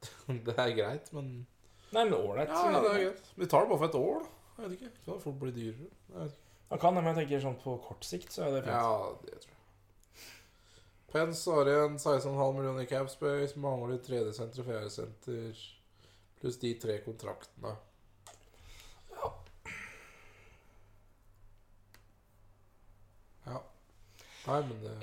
Det 0.47 0.53
er 0.57 0.71
greit, 0.73 1.09
men 1.13 1.25
Nei, 1.91 2.05
men 2.07 2.13
ålreit. 2.15 2.49
Ja, 2.49 2.69
ja, 2.71 2.79
det 2.81 2.91
er 2.91 3.01
greit. 3.03 3.25
Vi 3.35 3.47
tar 3.51 3.65
det 3.65 3.69
bare 3.73 3.81
for 3.81 3.89
et 3.89 3.97
år, 3.99 4.21
da. 4.23 4.61
Jeg 4.61 4.63
vet 4.69 4.75
ikke. 4.77 4.91
Kan 5.05 5.13
det 5.17 5.23
fort 5.25 5.39
bli 5.41 5.51
dyrere? 5.55 5.89
Jeg 6.07 6.15
vet 6.21 6.31
ikke. 6.31 6.45
Han 6.71 6.79
kan 6.79 6.95
det, 6.95 7.01
men 7.03 7.11
jeg 7.11 7.17
tenker 7.19 7.41
sånn 7.43 7.57
på 7.59 7.73
kort 7.83 8.05
sikt 8.07 8.31
så 8.31 8.45
er 8.45 8.53
det 8.55 8.61
fint. 8.63 8.77
Ja, 8.77 9.09
det 9.27 9.41
tror 9.43 9.51
jeg. 9.51 9.57
Pence 11.11 11.51
har 11.57 11.67
igjen 11.67 11.97
16,5 11.99 12.53
millioner 12.55 12.85
i 12.85 12.87
cap 12.87 13.09
space. 13.11 13.59
Mangler 13.59 13.99
tredje 14.05 14.31
senter, 14.37 14.63
fjerde 14.63 14.91
senter. 14.93 15.63
Pluss 16.41 16.57
de 16.59 16.71
tre 16.81 16.95
kontraktene. 17.05 17.75
Ja. 19.11 19.27
ja. 23.45 23.59
Nei, 24.47 24.61
men 24.69 24.79
det 24.81 24.95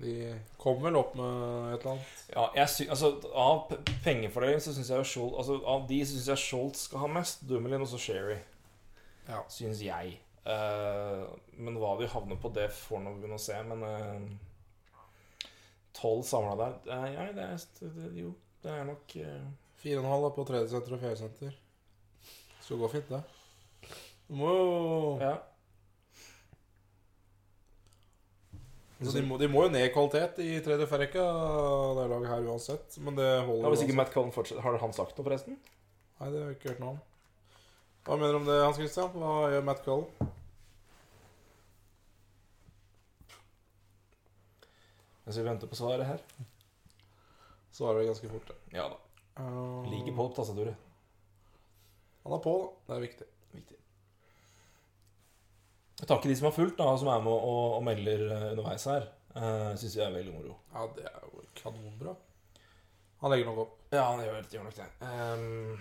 De 0.00 0.14
kom 0.56 0.80
vel 0.82 0.96
opp 0.98 1.14
med 1.14 1.74
et 1.74 1.84
eller 1.84 1.92
annet. 1.92 2.24
Ja, 2.32 2.48
jeg 2.56 2.72
sy 2.72 2.88
altså, 2.90 3.12
Av 3.36 3.70
pengefordeling 4.02 4.62
så 4.64 4.74
syns 4.74 4.90
jeg 4.90 5.04
jo 5.04 5.08
Schultz 5.12 5.38
altså, 5.42 5.60
Av 5.68 5.86
de 5.86 6.00
syns 6.08 6.28
jeg 6.32 6.44
Schultz 6.48 6.88
skal 6.88 7.04
ha 7.04 7.14
mest. 7.20 7.46
Dumoulin 7.46 7.86
og 7.86 7.92
så 7.92 8.00
Sherry. 8.00 8.40
Ja. 9.28 9.44
Syns 9.52 9.84
jeg. 9.86 10.18
Uh, 10.42 11.28
men 11.60 11.78
hva 11.78 11.94
vi 12.00 12.10
havner 12.10 12.38
på, 12.40 12.50
det 12.56 12.72
får 12.74 13.04
nå 13.04 13.14
begynne 13.20 13.38
å 13.38 13.46
se. 13.46 13.62
Men 13.70 14.38
tolv 15.94 16.24
samla 16.26 16.56
der 16.58 16.78
uh, 16.90 17.10
Ja, 17.12 17.32
det 17.36 17.50
er 17.52 17.58
det, 17.60 18.14
Jo, 18.18 18.34
det 18.62 18.72
er 18.72 18.88
nok 18.88 19.14
fire 19.80 19.98
og 19.98 20.04
en 20.04 20.10
halv 20.12 20.32
på 20.36 20.44
tredje 20.48 20.72
senter 20.72 20.96
og 20.96 21.02
fjerde 21.02 21.20
senter. 21.22 21.54
Skal 22.60 22.80
gå 22.80 22.90
fint, 22.92 23.08
det. 23.08 23.22
Du 24.28 24.34
må 24.38 24.50
jo 24.54 24.66
Ja. 25.20 25.36
Så 29.00 29.14
de, 29.16 29.22
må, 29.24 29.38
de 29.40 29.48
må 29.48 29.62
jo 29.64 29.70
ned 29.72 29.86
i 29.86 29.92
kvalitet 29.94 30.42
i 30.44 30.58
tredje 30.60 30.84
rekka, 30.84 31.22
det 31.96 32.02
laget 32.12 32.28
her 32.28 32.48
uansett. 32.52 32.98
Men 33.00 33.16
det 33.16 33.28
holder 33.46 33.64
ja 33.64 33.70
hvis 33.72 33.80
ikke 33.86 33.94
uansett. 33.94 34.00
Matt 34.02 34.12
Cullen 34.12 34.34
fortsetter 34.34 34.62
Har 34.62 34.76
han 34.82 34.92
sagt 34.92 35.16
noe, 35.16 35.24
forresten? 35.24 35.56
Nei, 36.20 36.28
det 36.28 36.42
har 36.42 36.50
jeg 36.50 36.58
ikke 36.58 36.74
hørt 36.74 36.82
noe 36.84 36.92
om. 36.92 37.00
Hva 38.04 38.18
mener 38.20 38.36
du 38.36 38.40
om 38.42 38.50
det, 38.50 38.58
Hans 38.60 38.76
Christian? 38.76 39.08
Hva 39.16 39.32
gjør 39.54 39.64
Matt 39.70 39.80
Cullen? 39.86 40.30
Mens 45.24 45.40
vi 45.40 45.48
venter 45.48 45.72
på 45.72 45.80
svaret 45.80 46.04
her. 46.10 46.20
Svarer 47.72 48.00
vi 48.00 48.08
ganske 48.10 48.30
fort. 48.32 48.50
ja. 48.50 48.78
Ja 48.82 48.88
da. 48.92 48.98
Uh, 49.40 49.86
Ligger 49.90 50.16
på 50.16 50.28
tastaturet. 50.36 50.74
Han 52.24 52.34
er 52.36 52.42
på, 52.44 52.52
da. 52.60 52.72
Det 52.86 52.96
er 52.96 53.04
viktig. 53.06 53.28
Viktig. 53.56 53.76
Takk 56.00 56.22
til 56.22 56.32
de 56.32 56.36
som 56.36 56.48
har 56.48 56.56
fulgt, 56.56 56.78
da, 56.80 56.90
som 56.98 57.08
er 57.12 57.22
med 57.24 57.32
og, 57.32 57.76
og 57.78 57.82
melder 57.84 58.26
eh, 58.26 58.44
underveis 58.52 58.84
her. 58.88 59.06
Uh, 59.34 59.72
Syns 59.78 59.96
vi 59.96 60.02
er 60.04 60.12
veldig 60.14 60.34
moro. 60.34 60.56
Ja, 60.74 60.84
det 60.96 61.06
er 61.08 61.24
jo 61.24 61.44
kanonbra. 61.60 62.14
Han 63.20 63.32
legger 63.32 63.50
nok 63.50 63.60
opp. 63.64 63.74
Ja, 63.92 64.06
han 64.10 64.22
gjør, 64.24 64.46
gjør 64.52 64.64
nok 64.68 64.78
det. 64.78 64.88
Um, 65.04 65.80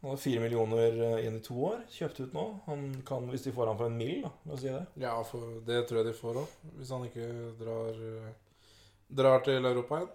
Han 0.00 0.14
hadde 0.14 0.22
fire 0.22 0.40
millioner 0.40 0.94
inn 0.94 1.18
igjen 1.18 1.34
i 1.36 1.42
to 1.44 1.56
år. 1.68 1.82
Kjøpt 1.92 2.22
ut 2.22 2.36
nå. 2.36 2.44
Han 2.66 2.86
kan, 3.06 3.26
Hvis 3.28 3.44
de 3.44 3.52
får 3.52 3.68
han 3.68 3.80
for 3.80 3.90
en 3.90 3.98
mill, 4.00 4.22
da, 4.24 4.30
la 4.48 4.56
oss 4.56 4.62
si 4.64 4.72
det. 4.72 4.84
Ja, 5.02 5.12
for 5.28 5.60
det 5.66 5.82
tror 5.88 6.00
jeg 6.00 6.08
de 6.08 6.16
får 6.16 6.40
òg. 6.40 6.54
Hvis 6.78 6.92
han 6.94 7.04
ikke 7.10 7.28
drar 7.60 8.00
eh, 8.12 8.30
Drar 9.10 9.40
til 9.42 9.66
Europa 9.66 9.98
igjen. 9.98 10.10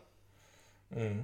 Mm. 0.95 1.23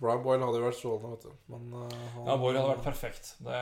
Brian 0.00 0.22
Boyle 0.24 0.42
hadde 0.42 0.58
jo 0.58 0.64
vært 0.66 0.78
strålende, 0.78 1.10
vet 1.14 1.26
du. 1.28 1.34
Men 1.54 1.68
uh, 1.72 1.98
han 2.16 2.26
Ja, 2.28 2.34
Boyle 2.40 2.58
hadde 2.58 2.72
vært 2.72 2.88
perfekt. 2.88 3.36
Det, 3.46 3.60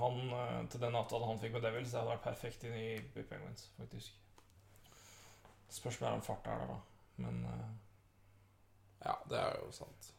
han, 0.00 0.18
eh, 0.36 0.56
til 0.72 0.82
den 0.82 0.98
avtalen 0.98 1.30
han 1.30 1.38
fikk 1.40 1.54
med 1.56 1.62
Devils, 1.64 1.92
det 1.92 2.00
hadde 2.00 2.16
vært 2.16 2.26
perfekt 2.26 2.66
inn 2.66 2.74
i 2.74 2.88
Big 3.14 3.28
Penguins, 3.30 3.68
faktisk. 3.78 4.16
Spørsmålet 5.70 6.10
er 6.10 6.18
om 6.18 6.26
farta 6.26 6.56
er 6.56 6.64
der, 6.64 6.74
da. 6.74 7.06
Men, 7.22 7.38
eh, 7.52 7.70
Ja, 9.04 9.16
det 9.30 9.38
er 9.40 9.60
jo 9.62 9.70
sant. 9.72 10.14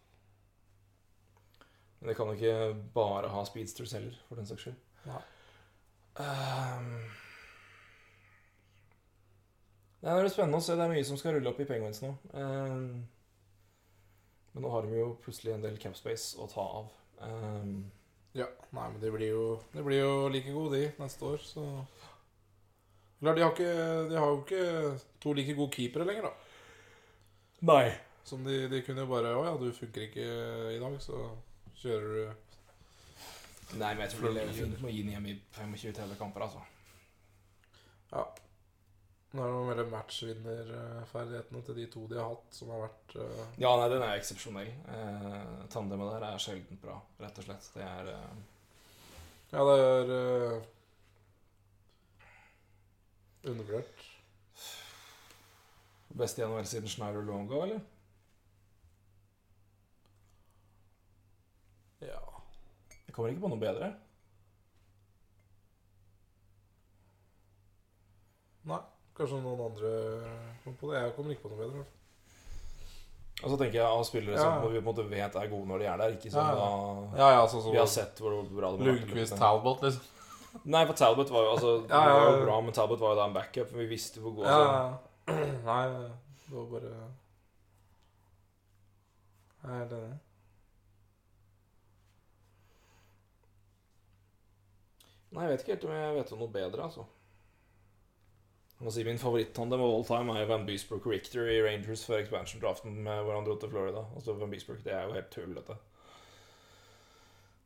men 2.00 2.10
det 2.10 2.16
kan 2.18 2.32
jo 2.32 2.34
ikke 2.34 2.74
bare 2.96 3.30
ha 3.30 3.44
speedsters 3.46 3.94
heller, 3.94 4.16
for 4.28 4.40
den 4.40 4.48
saks 4.50 4.66
skyld. 4.66 4.80
Nei. 5.06 5.22
Um... 6.18 6.88
Nei, 10.02 10.16
det 10.16 10.22
blir 10.24 10.34
spennende 10.34 10.58
å 10.58 10.66
se. 10.66 10.74
Det 10.74 10.82
er 10.82 10.90
mye 10.96 11.06
som 11.06 11.20
skal 11.22 11.36
rulle 11.36 11.52
opp 11.52 11.62
i 11.62 11.68
Penguins 11.70 12.02
nå. 12.02 12.16
Um... 12.34 13.04
men 14.52 14.66
nå 14.66 14.72
har 14.74 14.88
de 14.88 14.98
jo 14.98 15.12
plutselig 15.22 15.54
en 15.54 15.66
del 15.66 15.78
campspace 15.82 16.42
å 16.42 16.50
ta 16.50 16.66
av. 16.82 16.94
Um... 17.22 17.92
Ja, 18.34 18.48
nei, 18.72 18.86
men 18.88 19.02
de 19.02 19.12
blir 19.12 19.34
jo, 19.34 19.46
de 19.74 19.84
blir 19.84 20.00
jo 20.02 20.14
like 20.32 20.54
gode, 20.56 20.78
de, 20.80 20.92
neste 21.02 21.26
år, 21.28 21.42
så 21.44 21.66
Eller 23.20 23.36
de 23.36 23.44
har, 23.44 23.52
ikke, 23.52 23.74
de 24.08 24.16
har 24.16 24.30
jo 24.30 24.38
ikke 24.40 24.62
to 25.22 25.34
like 25.38 25.56
gode 25.58 25.76
keepere 25.76 26.08
lenger, 26.08 26.30
da. 26.30 26.32
Nei. 27.70 27.84
Som 28.28 28.46
de, 28.46 28.68
de 28.72 28.82
kunne 28.86 29.08
bare 29.10 29.34
Å 29.36 29.46
ja, 29.48 29.56
du 29.60 29.72
funker 29.76 30.08
ikke 30.08 30.28
i 30.76 30.80
dag, 30.82 30.98
så 31.04 31.24
kjører 31.82 32.16
du 32.16 32.52
Nei, 33.80 33.94
men 33.96 34.04
jeg 34.04 34.12
tror 34.14 34.28
de 34.28 34.36
lever 34.36 34.56
fint 34.56 34.80
med 34.82 34.90
å 34.90 34.94
gi 34.94 35.04
i 35.08 35.36
25 35.56 35.94
TV-kamper, 35.96 36.44
altså. 36.44 36.64
Ja. 38.12 38.26
Nå 39.32 39.46
er 39.46 39.78
det 39.80 39.86
mer 39.86 39.94
matchvinnerferdighetene 39.94 41.62
til 41.64 41.78
de 41.78 41.86
to 41.94 42.02
de 42.12 42.18
har 42.20 42.34
hatt, 42.34 42.50
som 42.52 42.74
har 42.74 42.82
vært 42.82 43.14
uh... 43.16 43.46
Ja, 43.64 43.72
nei, 43.80 43.86
den 43.94 44.04
er 44.04 44.18
eksepsjonell. 44.20 44.74
Eh, 44.92 45.54
tandemet 45.72 46.12
der 46.18 46.26
er 46.28 46.44
sjelden 46.44 46.82
bra, 46.84 46.98
rett 47.22 47.40
og 47.40 47.48
slett. 47.48 47.70
Det 47.78 47.86
er 47.86 48.12
eh, 48.12 48.42
Ja, 49.54 49.64
det 49.70 49.78
er 49.86 50.12
uh... 50.12 50.68
undervurdert. 53.54 54.04
beste 56.12 56.44
i 56.44 56.46
NHL 56.46 56.68
siden 56.68 56.92
Schneider 56.92 57.24
Longo, 57.24 57.64
eller? 57.64 57.80
Ja. 62.04 62.20
Jeg 63.12 63.16
kommer 63.18 63.32
ikke 63.34 63.42
på 63.44 63.50
noe 63.52 63.60
bedre. 63.60 63.88
Nei, 68.72 68.78
kanskje 69.18 69.40
noen 69.44 69.64
andre 69.66 69.90
kommer 70.64 70.78
på 70.80 70.92
det. 70.94 71.02
Jeg 71.02 71.16
kommer 71.18 71.34
ikke 71.36 71.44
på 71.44 71.52
noe 71.52 71.60
bedre. 71.60 71.82
Og 73.42 73.50
så 73.52 73.58
tenker 73.60 73.82
jeg 73.82 73.84
av 73.90 74.06
spillere 74.08 74.38
Ja. 74.38 74.46
som 74.46 74.72
vi 74.72 74.80
på 74.80 74.80
en 74.80 74.88
måte 74.88 75.10
vet 75.10 75.36
er 75.36 75.52
gode 75.52 75.68
når 75.68 75.80
de 75.80 75.86
er 75.92 75.98
der. 75.98 76.16
Ikke 76.16 76.32
som 76.32 76.40
Ja, 76.40 77.20
Ja, 77.20 77.30
ja, 77.36 77.44
sånn 77.48 77.64
så, 77.68 77.72
Vi 77.74 77.78
har 77.84 77.86
sett 77.92 78.16
hvor 78.16 78.48
bra 78.48 78.72
det. 78.78 78.88
Lundqvist 78.88 79.38
Talbot, 79.38 79.82
liksom. 79.82 80.02
Nei, 80.64 80.86
for 80.86 80.94
Talbot 80.94 81.30
var 81.30 81.44
jo 81.44 81.52
altså, 81.52 81.82
Det 81.84 81.90
var 81.92 82.40
jo 82.40 82.46
bra, 82.46 82.62
men 82.62 82.72
Talbot 82.72 83.00
var 83.00 83.10
jo 83.10 83.16
da 83.16 83.26
en 83.26 83.34
backup. 83.34 83.72
Vi 83.74 83.88
visste 83.88 84.22
hvor 84.22 84.36
god 84.36 84.46
han 84.46 84.68
var. 84.68 84.98
Nei, 85.68 85.88
det 86.48 86.56
var 86.56 86.66
bare 86.66 86.96
Jeg 89.64 89.70
er 89.70 89.80
helt 89.80 89.92
enig. 90.00 90.20
Nei, 95.32 95.44
jeg 95.46 95.52
vet 95.52 95.62
ikke 95.64 95.72
helt 95.76 95.86
om 95.88 95.92
jeg 95.96 96.16
vet 96.16 96.32
om 96.36 96.40
noe 96.44 96.52
bedre, 96.52 96.84
altså. 96.84 97.06
Jeg 98.80 98.86
må 98.88 98.92
si 98.92 99.04
Min 99.06 99.20
favorittandem 99.22 99.82
of 99.86 99.92
all 99.94 100.06
time 100.08 100.34
er 100.40 100.46
Van 100.50 100.66
Beesbrook 100.66 101.06
Richter 101.08 101.46
i 101.54 101.60
Rangers 101.64 102.06
før 102.06 102.18
expansion-draften 102.24 102.96
med 103.06 103.22
hvor 103.24 103.36
han 103.38 103.46
dro 103.48 103.56
til 103.62 103.70
Florida. 103.70 104.02
Altså 104.16 104.34
Van 104.34 104.50
Beesbrook, 104.50 104.82
Det 104.84 104.94
er 104.94 105.04
jo 105.04 105.14
helt 105.14 105.30
tullete. 105.32 105.76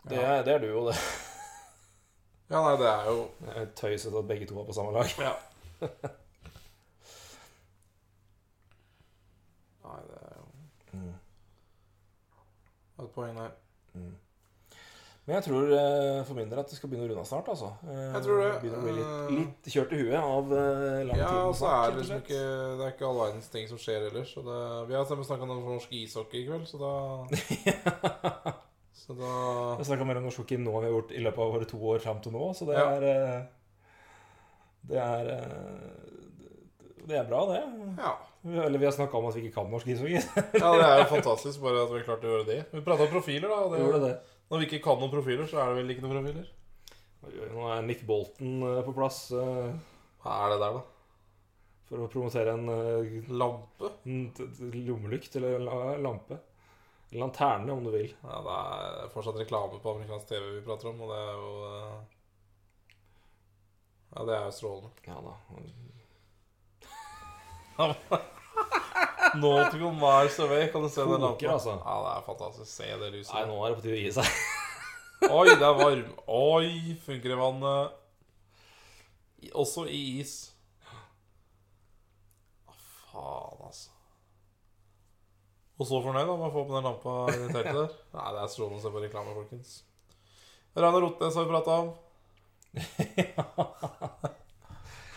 Det, 0.10 0.18
Ja. 0.20 0.42
det 0.44 0.54
er 0.54 0.60
du 0.60 0.68
jo, 0.68 0.88
det. 0.90 0.96
Ja, 2.50 2.60
nei, 2.62 2.76
det 2.78 2.86
er 2.88 3.06
jo 3.10 3.22
Det 3.42 3.56
er 3.58 3.66
tøysete 3.76 4.18
at 4.22 4.28
begge 4.28 4.46
to 4.46 4.60
er 4.62 4.66
på 4.68 4.74
samme 4.74 4.92
lag. 4.94 5.06
Ja. 5.18 5.32
Nei, 9.86 10.00
det 10.10 10.20
er 10.22 10.36
jo 10.38 10.46
Mm. 10.94 11.16
et 13.04 13.10
poeng 13.16 13.38
der. 13.38 13.50
Mm. 13.94 14.16
Men 15.26 15.40
jeg 15.40 15.44
tror 15.48 15.72
eh, 15.74 16.20
for 16.28 16.38
min 16.38 16.50
del 16.52 16.60
at 16.62 16.70
det 16.70 16.78
skal 16.78 16.90
begynne 16.92 17.08
å 17.08 17.10
runde 17.10 17.22
av 17.24 17.26
snart. 17.26 17.48
altså. 17.50 17.72
Eh, 17.90 18.02
Jeg 18.14 18.22
tror 18.28 18.42
det. 18.44 18.50
Begynner 18.62 18.78
å 18.78 18.84
bli 18.86 18.92
litt, 18.94 19.14
Eh, 19.16 19.32
litt 19.40 19.70
kjørt 19.74 19.94
i 19.98 20.02
huet 20.04 20.20
av 20.22 20.52
lang 20.54 21.18
Ja, 21.18 21.30
tid. 21.32 21.40
og 21.50 21.56
så 21.58 21.66
er 21.72 21.90
det 21.92 21.98
liksom 22.04 22.20
ikke 22.22 22.42
Det 22.78 22.86
er 22.86 22.92
ikke 22.94 23.08
all 23.10 23.20
verdens 23.24 23.50
ting 23.50 23.68
som 23.72 23.78
skjer 23.82 24.06
ellers. 24.12 24.34
Så 24.36 24.44
det, 24.46 24.60
vi 24.92 24.94
har 24.94 25.06
snakka 25.06 25.42
om 25.48 25.50
norsk 25.66 25.90
ishockey 25.98 26.44
i 26.44 26.48
kveld, 26.48 26.68
så 26.70 26.78
da 26.78 26.94
Så 29.06 29.14
da 29.18 29.32
Jeg 29.80 29.86
snakka 29.90 30.06
mer 30.08 30.18
om 30.22 30.24
norsk 30.30 30.38
hockey 30.44 30.58
nå 30.62 30.72
vi 30.80 30.86
har 30.88 30.94
gjort 30.94 31.12
i 31.18 31.22
løpet 31.26 31.42
av 31.44 31.52
våre 31.58 31.66
to 31.70 31.78
år 31.78 32.00
fram 32.06 32.22
til 32.22 32.32
nå, 32.34 32.46
så 32.58 32.66
det 32.70 32.78
Ja. 32.78 32.86
er 32.94 33.48
Det 34.86 34.98
er 34.98 35.24
Det 37.08 37.18
er 37.20 37.26
bra, 37.30 37.42
det. 37.50 37.60
Ja. 38.02 38.14
Eller 38.66 38.78
vi 38.80 38.86
har 38.86 38.92
snakka 38.94 39.18
om 39.18 39.26
at 39.30 39.36
vi 39.36 39.42
ikke 39.48 39.56
kan 39.60 39.70
norsk 39.72 39.88
ishockey. 39.88 40.22
ja, 40.58 40.72
det 40.74 40.86
er 40.86 40.98
jo 41.04 41.10
fantastisk 41.16 41.62
bare 41.62 41.84
at 41.84 41.90
vi 41.92 41.98
har 42.00 42.06
klart 42.08 42.24
å 42.26 42.32
gjøre 42.32 42.46
det. 42.46 42.66
Vi 42.72 42.82
prata 42.82 43.04
om 43.06 43.12
profiler, 43.14 43.50
da. 43.50 43.60
Og 43.66 43.72
det, 43.74 43.80
gjorde 43.84 44.02
det. 44.08 44.16
Når 44.50 44.62
vi 44.62 44.68
ikke 44.70 44.84
kan 44.86 45.00
noen 45.02 45.14
profiler, 45.14 45.48
så 45.50 45.62
er 45.62 45.72
det 45.72 45.80
vel 45.80 45.94
ikke 45.94 46.04
noen 46.06 46.20
profiler? 46.20 46.52
Nå 47.56 47.70
er 47.74 47.86
Nick 47.86 48.04
Bolton 48.06 48.60
eh, 48.62 48.84
på 48.86 48.94
plass 48.94 49.32
eh, 49.34 49.72
Hva 50.22 50.36
er 50.44 50.54
det 50.54 50.60
der, 50.62 50.76
da? 50.78 50.84
for 51.86 52.02
å 52.02 52.10
promotere 52.10 52.54
en, 52.58 52.70
eh, 52.74 53.30
Lampe? 53.30 53.92
en 54.06 54.30
lommelykt 54.88 55.36
eller 55.38 55.60
en 55.60 55.68
lampe. 56.02 56.40
Lanterne, 57.16 57.72
om 57.72 57.86
du 57.86 57.92
vil. 57.94 58.10
Ja, 58.26 58.40
det 58.44 58.56
er 58.58 59.12
fortsatt 59.14 59.38
reklame 59.40 59.78
på 59.82 59.94
amerikansk 59.94 60.32
TV 60.32 60.48
vi 60.58 60.64
prater 60.66 60.90
om, 60.90 61.02
og 61.06 61.14
det 61.14 61.20
er 61.22 61.34
jo 61.38 61.50
Ja, 64.16 64.26
det 64.26 64.34
er 64.38 64.44
jo 64.48 64.56
strålende. 64.58 64.92
Ja 65.06 65.18
da. 68.10 68.22
Nautical 69.42 69.94
miles 70.00 70.40
Away, 70.40 70.68
kan 70.72 70.84
du 70.86 70.90
se 70.90 71.02
den 71.02 71.22
lampa? 71.22 71.52
altså. 71.54 71.76
Ja, 71.80 71.96
det 72.06 72.12
er 72.14 72.26
fantastisk. 72.26 72.72
Se 72.72 72.90
det 73.02 73.12
lyset. 73.14 73.34
Nei, 73.34 73.46
nå 73.50 73.58
er 73.66 73.74
det 73.74 73.80
på 73.80 73.86
tide 73.86 73.98
å 73.98 74.04
gi 74.04 74.12
seg. 74.18 74.28
Oi, 75.38 75.48
det 75.52 75.66
er 75.66 75.80
varm. 75.80 76.10
Oi, 76.28 76.70
funker 77.06 77.34
i 77.36 77.40
vannet. 77.40 78.02
Også 79.56 79.86
i 79.90 80.02
is. 80.22 80.36
Hva 82.66 82.76
faen, 82.76 83.60
altså. 83.70 83.92
Og 85.76 85.88
så 85.90 86.00
fornøyd 86.00 86.28
da 86.30 86.36
med 86.40 86.48
å 86.48 86.54
få 86.54 86.62
opp 86.64 86.72
den 86.72 86.86
lampa 86.88 87.16
i 87.34 87.38
teltet 87.52 87.76
der. 87.76 87.92
Nei, 88.16 88.30
det 88.38 88.42
er 88.46 88.52
strålende 88.54 88.80
å 88.80 88.84
se 88.86 88.94
på 88.94 89.04
reklame, 89.04 89.36
folkens. 89.36 89.76
Ragnar 90.76 91.04
Rotnes 91.04 91.36
har 91.36 91.46
vi 91.46 91.52
prata 91.52 91.72
om. 91.84 91.94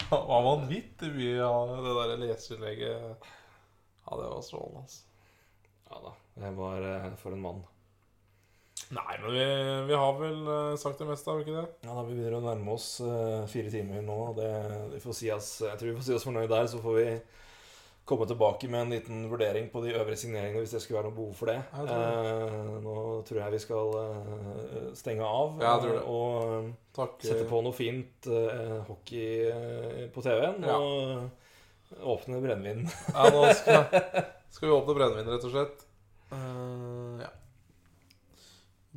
Det 0.09 0.17
var 0.17 0.43
vanvittig 0.45 1.09
mye 1.13 1.45
av 1.45 1.71
det 1.85 1.95
der 1.99 2.21
leserinnlegget. 2.23 3.27
Ja, 4.09 4.17
det 4.17 4.29
var 4.33 4.41
strålende, 4.47 4.85
altså. 4.87 5.05
Ja 5.91 6.01
da. 6.05 6.13
Det 6.39 6.53
var 6.57 6.83
eh, 6.95 7.11
for 7.21 7.33
en 7.37 7.43
mann. 7.45 7.61
Nei, 8.95 9.17
men 9.21 9.33
vi, 9.35 9.43
vi 9.91 9.97
har 10.01 10.15
vel 10.17 10.39
eh, 10.49 10.77
sagt 10.81 11.01
det 11.03 11.09
meste, 11.11 11.29
har 11.29 11.41
vi 11.41 11.45
ikke 11.45 11.59
det? 11.61 11.67
Ja, 11.85 11.93
da 11.99 12.05
Vi 12.07 12.15
begynner 12.17 12.39
å 12.39 12.45
nærme 12.47 12.73
oss 12.77 12.87
eh, 13.05 13.43
fire 13.51 13.73
timer 13.75 14.05
nå. 14.07 14.17
og 14.31 14.39
Det, 14.39 14.49
vi 14.95 15.01
får 15.03 15.17
si 15.19 15.29
oss, 15.35 15.51
jeg 15.67 15.77
tror 15.81 15.91
vi 15.91 15.97
får 15.99 16.07
si 16.09 16.15
oss 16.17 16.25
fornøyd 16.29 16.49
der. 16.53 16.69
Så 16.73 16.81
får 16.81 16.97
vi 17.01 17.09
komme 18.09 18.25
tilbake 18.31 18.71
med 18.73 18.81
en 18.87 18.93
liten 18.95 19.27
vurdering 19.29 19.67
på 19.69 19.83
de 19.85 19.91
øvrige 19.93 20.17
signeringene 20.23 20.63
hvis 20.63 20.73
det 20.73 20.81
skulle 20.81 21.03
være 21.03 21.11
noe 21.11 21.19
behov 21.19 21.35
for 21.37 21.51
det. 21.53 21.59
Jeg 21.75 21.91
tror 21.91 22.07
Eh, 22.39 22.71
nå 22.87 22.95
tror 23.29 23.41
jeg 23.43 23.53
vi 23.53 23.61
skal 23.67 23.99
eh, 24.05 24.87
stenge 24.97 25.27
av 25.29 25.61
Ja, 25.61 25.75
jeg 25.75 25.83
tror 25.83 25.93
det. 25.93 26.01
eh, 26.01 26.15
og 26.15 26.97
Takk. 26.97 27.19
sette 27.29 27.45
på 27.51 27.61
noe 27.67 27.77
fint 27.77 28.31
eh, 28.33 28.79
hockey 28.89 29.29
eh, 29.51 30.07
på 30.15 30.25
TV-en. 30.25 30.65
Ja. 30.65 30.79
Og 30.81 31.29
åpne 31.97 32.41
brennevin. 32.45 32.85
Ja, 33.15 33.29
nå 33.33 33.45
skal, 33.57 33.85
skal 34.53 34.69
vi 34.69 34.75
åpne 34.75 34.95
brennevin, 34.99 35.31
rett 35.33 35.47
og 35.49 35.55
slett. 35.55 35.85
Uh, 36.33 37.21
ja. 37.23 37.31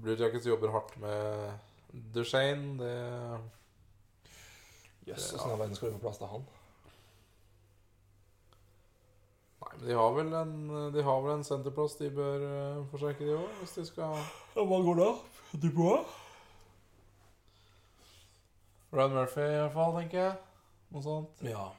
Blue 0.02 0.18
Jackets 0.20 0.48
jobber 0.50 0.74
hardt 0.74 0.98
med 1.00 1.52
Duchene. 2.16 2.78
Det 2.82 2.96
Jøss, 5.08 5.32
Ja. 5.32 5.38
åssen 5.38 5.50
i 5.50 5.54
all 5.54 5.60
verden 5.60 5.76
skal 5.76 5.90
vi 5.90 5.96
få 5.96 6.04
plass 6.04 6.20
til 6.22 6.30
han? 6.30 6.44
Nei, 9.62 9.72
men 9.78 9.88
de 9.88 9.96
har 9.98 10.12
vel 10.14 10.34
en, 10.38 10.54
de 10.94 11.04
har 11.06 11.22
vel 11.26 11.34
en 11.40 11.46
senterplass 11.48 11.98
de 12.00 12.10
bør 12.14 12.44
uh, 12.46 12.84
forsterke, 12.92 13.26
de 13.26 13.34
òg, 13.38 13.48
hvis 13.62 13.76
de 13.80 13.86
skal 13.90 14.14
ja, 14.20 14.66
Hva 14.66 14.80
går 14.86 15.02
av? 15.08 15.22
Dubois? 15.58 16.18
Ryan 18.92 19.14
Murphy, 19.16 19.42
i 19.48 19.60
hvert 19.62 19.74
fall, 19.76 19.94
tenker 19.96 20.20
jeg. 20.20 20.34
Noe 20.92 21.04
sånt. 21.06 21.44
Ja. 21.48 21.70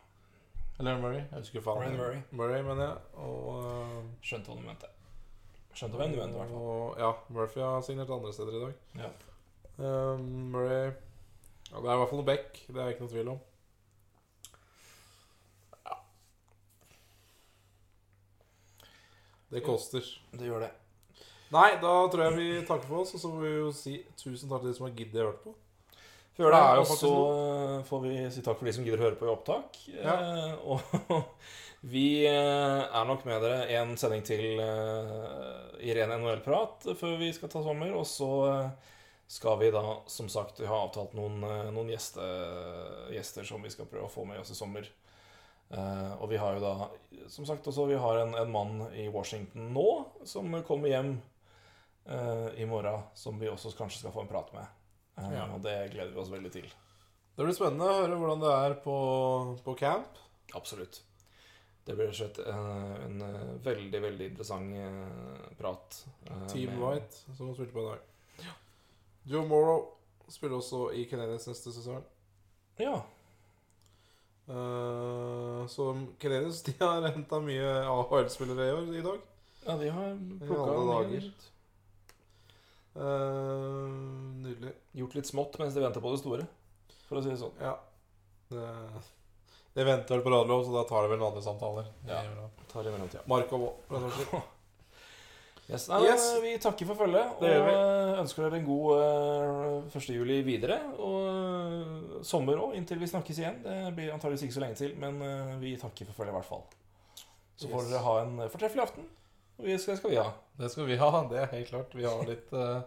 Eller 0.80 0.98
Murray. 0.98 1.20
Jeg 1.20 1.38
husker 1.38 1.62
faen. 1.64 1.82
Ryan 1.82 1.96
Murray. 1.96 2.20
Murray, 2.30 2.62
mener 2.62 2.84
jeg. 2.88 2.98
Og, 3.14 3.64
eh, 3.64 4.02
Skjønte 4.22 4.50
hva 4.50 4.56
du 4.56 4.66
mente. 4.66 4.92
Skjønte 5.74 5.96
hvem 5.96 6.12
du 6.12 6.18
mente, 6.20 6.34
i 6.34 6.38
hvert 6.40 6.50
fall. 6.50 6.58
og 6.58 6.98
ja, 6.98 7.12
Murphy 7.28 7.60
har 7.60 7.80
signert 7.80 8.10
andre 8.10 8.32
steder 8.32 8.58
i 8.58 8.64
dag. 8.64 8.74
Ja. 9.04 9.10
Um, 9.78 10.20
Murray 10.52 10.92
ja, 11.72 11.80
Det 11.80 11.88
er 11.88 11.94
i 11.94 11.96
hvert 11.96 12.10
fall 12.10 12.20
noe 12.20 12.28
back, 12.28 12.58
det 12.68 12.82
er 12.82 12.92
ikke 12.92 13.06
noe 13.06 13.12
tvil 13.12 13.30
om. 13.32 13.38
Ja. 15.86 15.96
Det 19.54 19.64
koster. 19.64 20.12
Det 20.32 20.50
gjør 20.50 20.66
det. 20.66 20.70
Nei, 21.52 21.70
da 21.80 21.94
tror 22.12 22.24
jeg 22.26 22.36
vi 22.36 22.66
takker 22.68 22.88
for 22.88 23.02
oss, 23.02 23.14
og 23.16 23.20
så 23.20 23.32
må 23.32 23.40
vi 23.40 23.54
jo 23.54 23.72
si 23.76 23.98
tusen 24.16 24.48
takk 24.48 24.62
til 24.64 24.72
de 24.72 24.76
som 24.76 24.86
har 24.88 24.94
giddet 24.96 25.20
å 25.20 25.30
høre 25.30 25.40
på. 25.40 25.56
Før 26.36 26.54
det 26.54 26.60
er 26.60 26.78
jo 26.78 26.84
faktisk 26.88 27.04
så 27.04 27.16
eh, 27.32 27.82
får 27.88 28.00
vi 28.06 28.14
si 28.32 28.42
takk 28.44 28.56
for 28.60 28.68
de 28.68 28.72
som 28.72 28.86
gidder 28.86 29.02
å 29.02 29.06
høre 29.08 29.18
på 29.20 29.28
i 29.28 29.32
opptak. 29.32 29.76
Ja. 29.92 30.14
Eh, 30.16 30.54
og 30.64 31.26
vi 31.92 32.06
eh, 32.28 32.80
er 32.86 33.08
nok 33.08 33.26
med 33.28 33.44
dere 33.44 33.66
en 33.76 33.92
sending 34.00 34.24
til 34.24 34.62
eh, 34.64 35.76
i 35.84 35.92
ren 35.98 36.14
NHL-prat 36.16 36.88
før 36.96 37.18
vi 37.20 37.28
skal 37.36 37.52
ta 37.52 37.60
sommer. 37.64 37.92
Og 37.98 38.08
så 38.08 38.30
eh, 38.48 38.96
skal 39.32 39.60
vi 39.60 39.70
da, 39.74 39.84
som 40.12 40.32
sagt, 40.32 40.64
ha 40.64 40.80
avtalt 40.86 41.12
noen, 41.16 41.44
noen 41.72 41.92
gjeste, 41.92 42.24
gjester 43.12 43.48
som 43.48 43.64
vi 43.64 43.72
skal 43.72 43.88
prøve 43.88 44.08
å 44.08 44.12
få 44.12 44.24
med 44.28 44.40
oss 44.40 44.52
i 44.52 44.56
sommer. 44.56 44.88
Eh, 45.72 46.12
og 46.16 46.26
vi 46.32 46.40
har 46.40 46.56
jo 46.56 46.64
da, 46.64 46.74
som 47.32 47.48
sagt, 47.48 47.68
også 47.68 47.90
vi 47.92 48.00
har 48.00 48.24
en, 48.24 48.36
en 48.40 48.52
mann 48.52 48.86
i 48.96 49.10
Washington 49.12 49.72
nå 49.76 49.88
som 50.28 50.48
kommer 50.64 50.92
hjem 50.92 51.18
i 52.58 52.64
morgen, 52.66 53.04
som 53.14 53.36
vi 53.38 53.46
også 53.46 53.70
kanskje 53.78 54.00
skal 54.00 54.10
få 54.10 54.24
en 54.24 54.30
prat 54.32 54.48
med. 54.56 54.66
Eh, 55.18 55.30
Ja. 55.36 55.46
Og 55.54 55.62
det 55.62 55.76
gleder 55.92 56.12
vi 56.14 56.20
oss 56.20 56.30
veldig 56.32 56.52
til. 56.52 56.68
Det 57.36 57.44
blir 57.46 57.56
spennende 57.56 57.88
å 57.88 58.00
høre 58.02 58.16
hvordan 58.20 58.40
det 58.42 58.52
er 58.52 58.74
på, 58.84 58.96
på 59.64 59.74
camp. 59.78 60.18
Absolutt. 60.54 61.00
Det 61.84 61.96
blir 61.98 62.06
rett 62.12 62.16
slett 62.20 62.38
en, 62.46 62.66
en 63.06 63.22
eh, 63.26 63.54
veldig, 63.64 64.00
veldig 64.04 64.26
interessant 64.30 64.76
eh, 64.76 65.54
prat. 65.58 66.04
eh, 66.28 66.46
Team 66.52 66.76
med- 66.76 66.82
White, 66.84 67.22
som 67.36 67.54
spilte 67.54 67.72
på 67.74 67.82
i 67.82 67.88
dag. 67.90 68.48
Joe 69.26 69.46
Morrow 69.46 69.88
spiller 70.28 70.56
også 70.58 70.92
i 70.98 71.04
Canadiens 71.10 71.46
neste 71.48 71.72
sesong. 71.74 72.02
Ja. 72.78 72.96
Uh, 74.48 75.62
så 75.70 75.84
Canadiens 76.18 76.62
de 76.66 76.72
har 76.80 77.04
henta 77.14 77.38
mye 77.40 77.68
AHL-spillere 77.86 78.64
i 78.68 78.72
år 78.74 78.88
i 78.98 79.02
dag. 79.04 79.20
ja, 79.66 79.76
de 79.78 79.90
har 79.94 80.16
plukka 80.42 80.72
mye 80.72 80.88
dager. 80.90 81.26
nytt. 81.28 81.44
Eh, 82.92 83.88
nydelig. 84.44 84.72
Gjort 85.00 85.14
litt 85.18 85.30
smått 85.30 85.58
mens 85.62 85.74
de 85.76 85.80
venter 85.84 86.04
på 86.04 86.12
det 86.12 86.20
store, 86.22 86.46
for 87.08 87.18
å 87.20 87.24
si 87.24 87.32
det 87.32 87.40
sånn. 87.40 87.54
Ja. 87.62 87.76
Det, 88.52 88.64
det 89.78 89.86
venter 89.88 90.18
vel 90.18 90.24
på 90.26 90.32
Radlov, 90.34 90.64
så 90.66 90.74
da 90.74 90.82
tar 90.88 91.06
det 91.06 91.12
vel 91.14 91.22
noen 91.22 91.30
andre 91.32 91.44
samtaler. 91.46 91.86
Ja. 92.08 92.20
det. 92.26 92.66
Tar 92.72 92.88
i 92.88 92.92
mellomtida. 92.92 93.22
Markov 93.32 93.68
òg, 93.70 94.10
slett. 94.18 94.34
Yes. 95.70 95.84
Nei, 95.88 96.00
Yes. 96.04 96.24
Vi 96.42 96.50
takker 96.60 96.88
for 96.88 96.98
følget 96.98 97.36
og 97.38 97.44
vi. 97.46 97.48
eh, 97.54 98.18
ønsker 98.20 98.42
dere 98.44 98.58
en 98.58 98.64
god 98.66 98.98
eh, 98.98 99.94
1. 99.96 100.08
juli 100.10 100.40
videre. 100.44 100.74
Og 100.98 101.28
eh, 101.30 102.16
sommer 102.26 102.58
òg, 102.60 102.74
inntil 102.76 102.98
vi 103.00 103.06
snakkes 103.08 103.38
igjen. 103.40 103.60
Det 103.62 103.92
blir 103.96 104.10
antakeligvis 104.12 104.42
ikke 104.48 104.56
så 104.58 104.64
lenge 104.64 104.76
til, 104.82 104.96
men 105.00 105.22
eh, 105.22 105.52
vi 105.62 105.76
takker 105.80 106.10
for 106.10 106.18
følget 106.18 106.34
i 106.34 106.36
hvert 106.40 106.48
fall. 106.50 106.64
Så 107.62 107.70
får 107.70 107.86
dere 107.88 108.02
ha 108.04 108.16
en 108.24 108.34
fortreffelig 108.52 108.84
aften. 108.84 109.06
Skal, 109.62 109.96
skal 109.96 110.10
vi 110.10 110.18
ha. 110.18 110.28
Det 110.58 110.70
skal 110.72 110.88
vi 110.90 110.98
ha, 111.00 111.10
det 111.30 111.38
er 111.44 111.52
helt 111.54 111.70
klart. 111.70 111.94
Vi 111.94 112.06
har 112.08 112.26
litt 112.28 112.50
uh, 112.56 112.82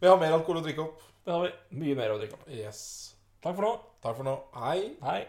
Vi 0.00 0.10
har 0.10 0.20
mer 0.20 0.36
alkohol 0.36 0.60
å 0.60 0.66
drikke 0.66 0.84
opp. 0.84 1.02
Det 1.24 1.34
har 1.34 1.46
vi. 1.46 1.54
Mye 1.80 1.96
mer 1.98 2.14
å 2.14 2.20
drikke 2.20 2.38
opp. 2.38 2.46
Yes. 2.52 2.80
Takk 3.44 3.56
for 3.56 3.64
nå. 3.64 3.74
Takk 4.04 4.20
for 4.20 4.28
nå. 4.28 4.38
Hei. 4.60 4.94
Hei. 5.04 5.20